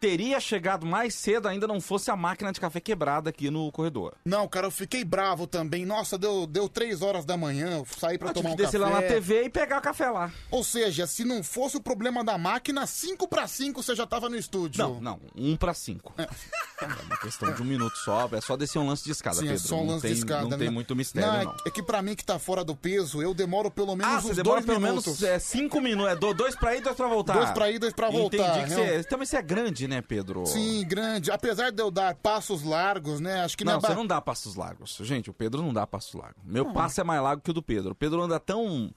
teria 0.00 0.38
chegado 0.40 0.84
mais 0.86 1.14
cedo 1.14 1.48
ainda 1.48 1.66
não 1.66 1.80
fosse 1.80 2.10
a 2.10 2.16
máquina 2.16 2.52
de 2.52 2.60
café 2.60 2.80
quebrada 2.80 3.30
aqui 3.30 3.50
no 3.50 3.70
corredor. 3.72 4.14
Não, 4.24 4.46
cara, 4.46 4.66
eu 4.66 4.70
fiquei 4.70 5.04
bravo 5.04 5.46
também. 5.46 5.84
Nossa, 5.86 6.18
deu, 6.18 6.46
deu 6.46 6.68
3 6.68 7.02
horas 7.02 7.24
da 7.24 7.36
manhã, 7.36 7.78
eu 7.78 7.86
saí 7.98 8.18
pra 8.18 8.28
Eu 8.30 8.34
tomar 8.34 8.50
um 8.50 8.56
que 8.56 8.62
descer 8.62 8.80
café. 8.80 8.92
lá 8.94 9.00
na 9.00 9.06
TV 9.06 9.44
e 9.44 9.50
pegar 9.50 9.78
o 9.78 9.82
café 9.82 10.10
lá. 10.10 10.30
Ou 10.50 10.62
seja, 10.62 11.06
se 11.06 11.24
não 11.24 11.42
fosse 11.42 11.76
o 11.76 11.82
problema 11.82 12.22
da 12.22 12.36
máquina, 12.36 12.86
5 12.86 13.26
pra 13.28 13.46
5 13.46 13.82
você 13.82 13.94
já 13.94 14.06
tava 14.06 14.28
no 14.28 14.36
estúdio. 14.36 14.82
Não, 14.82 15.00
não, 15.00 15.20
um 15.34 15.56
pra 15.56 15.72
cinco. 15.74 16.12
É 16.18 16.26
uma 17.06 17.16
questão 17.16 17.52
de 17.54 17.62
um 17.62 17.64
minuto 17.64 17.96
só, 17.96 18.28
é 18.32 18.40
só 18.40 18.56
descer 18.56 18.78
um 18.78 18.86
lance 18.86 19.02
de 19.04 19.10
escada, 19.10 19.36
Sim, 19.36 19.42
Pedro. 19.46 19.54
é 19.56 19.58
só 19.58 19.76
um 19.76 19.78
não 19.84 19.86
lance 19.94 20.02
tem, 20.02 20.12
de 20.12 20.18
escada, 20.18 20.42
Não 20.42 20.50
né? 20.50 20.56
tem 20.58 20.70
muito 20.70 20.94
mistério, 20.94 21.28
Não, 21.32 21.44
não. 21.44 21.50
é- 21.52 21.56
É 21.66 21.70
que 21.70 21.82
pra 21.82 22.02
mim 22.02 22.14
que 22.14 22.24
tá 22.24 22.38
fora 22.38 22.62
do 22.62 22.76
peso, 22.76 23.22
eu 23.22 23.32
demoro 23.32 23.70
pelo 23.70 23.96
menos 23.96 24.12
Ah, 24.12 24.18
uns 24.18 24.22
você 24.24 24.34
demora 24.42 24.60
dois 24.60 24.66
pelo 24.66 24.80
minutos. 24.80 25.06
menos 25.20 25.22
é, 25.22 25.38
cinco 25.38 25.80
minutos. 25.80 26.12
É 26.12 26.16
do- 26.16 26.34
dois 26.34 26.54
pra 26.54 26.76
ir, 26.76 26.82
dois 26.82 26.96
pra 26.96 27.08
voltar. 27.08 27.32
Dois 27.34 27.50
pra 27.52 27.70
ir, 27.70 27.78
dois 27.78 27.92
pra 27.94 28.10
voltar, 28.10 28.36
Entendi 28.58 28.64
que 28.68 28.74
você... 28.74 29.04
Também 29.04 29.26
você 29.26 29.36
é 29.36 29.42
grande, 29.42 29.88
né, 29.88 30.02
Pedro? 30.02 30.44
Sim, 30.46 30.84
grande. 30.86 31.30
Apesar 31.30 31.70
de 31.70 31.80
eu 31.82 31.90
dar 31.90 32.14
passos 32.14 32.62
largos, 32.62 33.20
né? 33.20 33.42
Acho 33.42 33.56
que 33.56 33.64
não, 33.64 33.80
ba- 33.80 33.88
você 33.88 33.94
não 33.94 34.06
dá 34.06 34.20
passos 34.20 34.54
largos. 34.54 34.98
Gente, 35.00 35.30
o 35.30 35.32
Pedro 35.32 35.62
não 35.62 35.72
dá 35.72 35.86
passos 35.86 36.12
largos. 36.14 36.42
Meu 36.44 36.64
Não. 36.64 36.72
passo 36.74 37.00
é 37.00 37.04
mais 37.04 37.22
largo 37.22 37.42
que 37.42 37.50
o 37.50 37.54
do 37.54 37.62
Pedro. 37.62 37.92
O 37.92 37.94
Pedro 37.94 38.20
anda 38.22 38.38
tão 38.38 38.92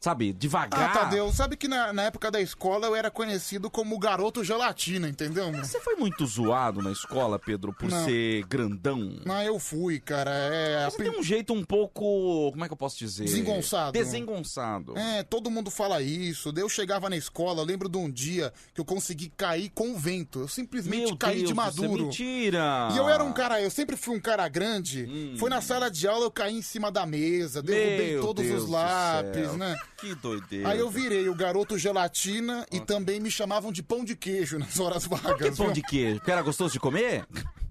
sabe, 0.00 0.32
devagar. 0.32 0.90
Ah, 0.90 0.92
Tadeu, 0.92 1.32
sabe 1.32 1.56
que 1.56 1.66
na, 1.68 1.92
na 1.92 2.02
época 2.04 2.30
da 2.30 2.40
escola 2.40 2.86
eu 2.86 2.94
era 2.96 3.10
conhecido 3.10 3.70
como 3.70 3.96
o 3.96 3.98
garoto 3.98 4.44
gelatina, 4.44 5.08
entendeu? 5.08 5.50
meu? 5.50 5.64
Você 5.64 5.80
foi 5.80 5.96
muito 5.96 6.24
zoado 6.26 6.80
na 6.82 6.92
escola, 6.92 7.38
Pedro, 7.38 7.72
por 7.72 7.90
Não. 7.90 8.04
ser 8.04 8.44
grandão? 8.46 9.16
Não, 9.24 9.42
eu 9.42 9.58
fui, 9.58 9.98
cara. 10.00 10.30
É, 10.30 10.84
a 10.84 10.90
Você 10.90 10.98
tem 11.02 11.10
um 11.18 11.22
jeito 11.22 11.52
um 11.52 11.64
pouco, 11.64 12.50
como 12.52 12.64
é 12.64 12.68
que 12.68 12.72
eu 12.72 12.76
posso 12.76 12.96
dizer? 12.98 13.24
Desengonçado. 13.24 13.92
Desengonçado. 13.92 14.96
É, 14.96 15.22
todo 15.22 15.50
mundo 15.50 15.70
fala 15.70 16.00
isso. 16.00 16.52
Daí 16.52 16.62
eu 16.62 16.68
chegava 16.68 17.10
na 17.10 17.16
escola, 17.16 17.60
eu 17.62 17.66
lembro 17.66 17.88
de 17.88 17.98
um 17.98 18.10
dia 18.10 18.52
que 18.74 18.80
eu 18.80 18.84
consegui 18.84 19.30
cair 19.36 19.70
com 19.74 19.90
o 19.92 19.96
vento. 19.98 20.40
Eu 20.40 20.48
simplesmente 20.48 21.06
Meu 21.08 21.16
caí 21.16 21.38
Deus 21.42 21.48
de 21.48 21.54
do 21.54 21.60
céu, 21.60 21.64
maduro. 21.84 22.04
mentira! 22.04 22.88
E 22.92 22.96
eu 22.96 23.08
era 23.08 23.22
um 23.24 23.32
cara, 23.32 23.60
eu 23.60 23.70
sempre 23.70 23.96
fui 23.96 24.16
um 24.16 24.20
cara 24.20 24.48
grande. 24.48 25.04
Hum. 25.08 25.36
Foi 25.38 25.50
na 25.50 25.60
sala 25.60 25.90
de 25.90 26.06
aula, 26.06 26.24
eu 26.26 26.30
caí 26.30 26.54
em 26.56 26.62
cima 26.62 26.90
da 26.90 27.04
mesa, 27.04 27.62
derrubei 27.62 28.12
Meu 28.12 28.22
todos 28.22 28.44
Deus 28.44 28.62
os 28.62 28.66
do 28.66 28.72
lápis, 28.72 29.48
céu. 29.48 29.56
né? 29.56 29.76
Que 30.00 30.14
doideira. 30.14 30.68
Aí 30.68 30.78
eu 30.78 30.88
virei 30.90 31.28
o 31.28 31.34
garoto 31.34 31.76
gelatina 31.76 32.64
e 32.70 32.78
também 32.80 33.18
me 33.20 33.30
chamavam 33.30 33.72
de 33.72 33.82
pão 33.82 34.04
de 34.04 34.14
queijo 34.14 34.58
nas 34.58 34.78
horas 34.78 35.04
vagas. 35.06 35.26
Por 35.32 35.38
que 35.38 35.50
pão 35.56 35.66
viu? 35.66 35.74
de 35.74 35.82
queijo? 35.82 36.16
Porque 36.18 36.30
era 36.30 36.42
gostoso 36.42 36.72
de 36.72 36.80
comer? 36.80 37.26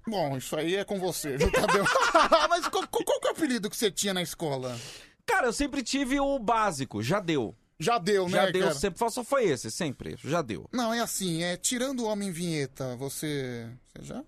Bom, 0.06 0.36
isso 0.36 0.54
aí 0.56 0.76
é 0.76 0.84
com 0.84 0.98
você, 0.98 1.36
viu, 1.36 1.50
Tadeu? 1.50 1.84
Mas 2.48 2.68
qual, 2.68 2.86
qual, 2.88 3.04
qual 3.04 3.20
que 3.20 3.28
é 3.28 3.30
o 3.30 3.32
apelido 3.34 3.68
que 3.70 3.76
você 3.76 3.90
tinha 3.90 4.12
na 4.12 4.22
escola? 4.22 4.78
Cara, 5.26 5.46
eu 5.46 5.52
sempre 5.52 5.82
tive 5.82 6.18
o 6.20 6.38
básico, 6.38 7.02
já 7.02 7.20
deu. 7.20 7.54
Já 7.80 7.96
deu, 7.98 8.24
né, 8.28 8.32
Já 8.32 8.50
deu, 8.50 8.62
cara? 8.62 8.74
sempre 8.74 9.10
só 9.10 9.22
foi 9.22 9.44
esse, 9.44 9.70
sempre, 9.70 10.16
já 10.24 10.42
deu. 10.42 10.68
Não, 10.72 10.92
é 10.92 11.00
assim, 11.00 11.42
é 11.44 11.56
tirando 11.56 12.00
o 12.00 12.06
homem 12.06 12.32
vinheta, 12.32 12.96
você. 12.96 13.70
Você 13.94 14.04
já? 14.04 14.24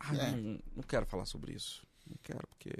Ai, 0.00 0.16
É. 0.18 0.30
não, 0.30 0.58
não 0.76 0.82
quero 0.82 1.04
falar 1.06 1.26
sobre 1.26 1.52
isso. 1.52 1.86
Não 2.08 2.16
quero, 2.22 2.46
porque. 2.48 2.70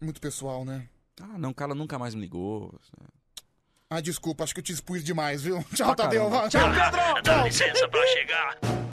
Muito 0.00 0.20
pessoal, 0.20 0.64
né? 0.64 0.88
Ah, 1.20 1.38
não, 1.38 1.50
o 1.50 1.54
cara 1.54 1.74
nunca 1.74 1.98
mais 1.98 2.14
me 2.14 2.20
ligou. 2.22 2.74
Ah, 3.88 4.00
desculpa, 4.00 4.42
acho 4.42 4.52
que 4.54 4.60
eu 4.60 4.64
te 4.64 4.72
expus 4.72 5.04
demais, 5.04 5.42
viu? 5.42 5.62
Tchau, 5.74 5.94
Pra 5.94 6.04
Tadeu. 6.04 6.30
Tchau, 6.48 6.70
Pedro! 6.70 7.22
Dá 7.22 7.44
licença 7.44 7.88
pra 7.88 8.06
chegar. 8.08 8.74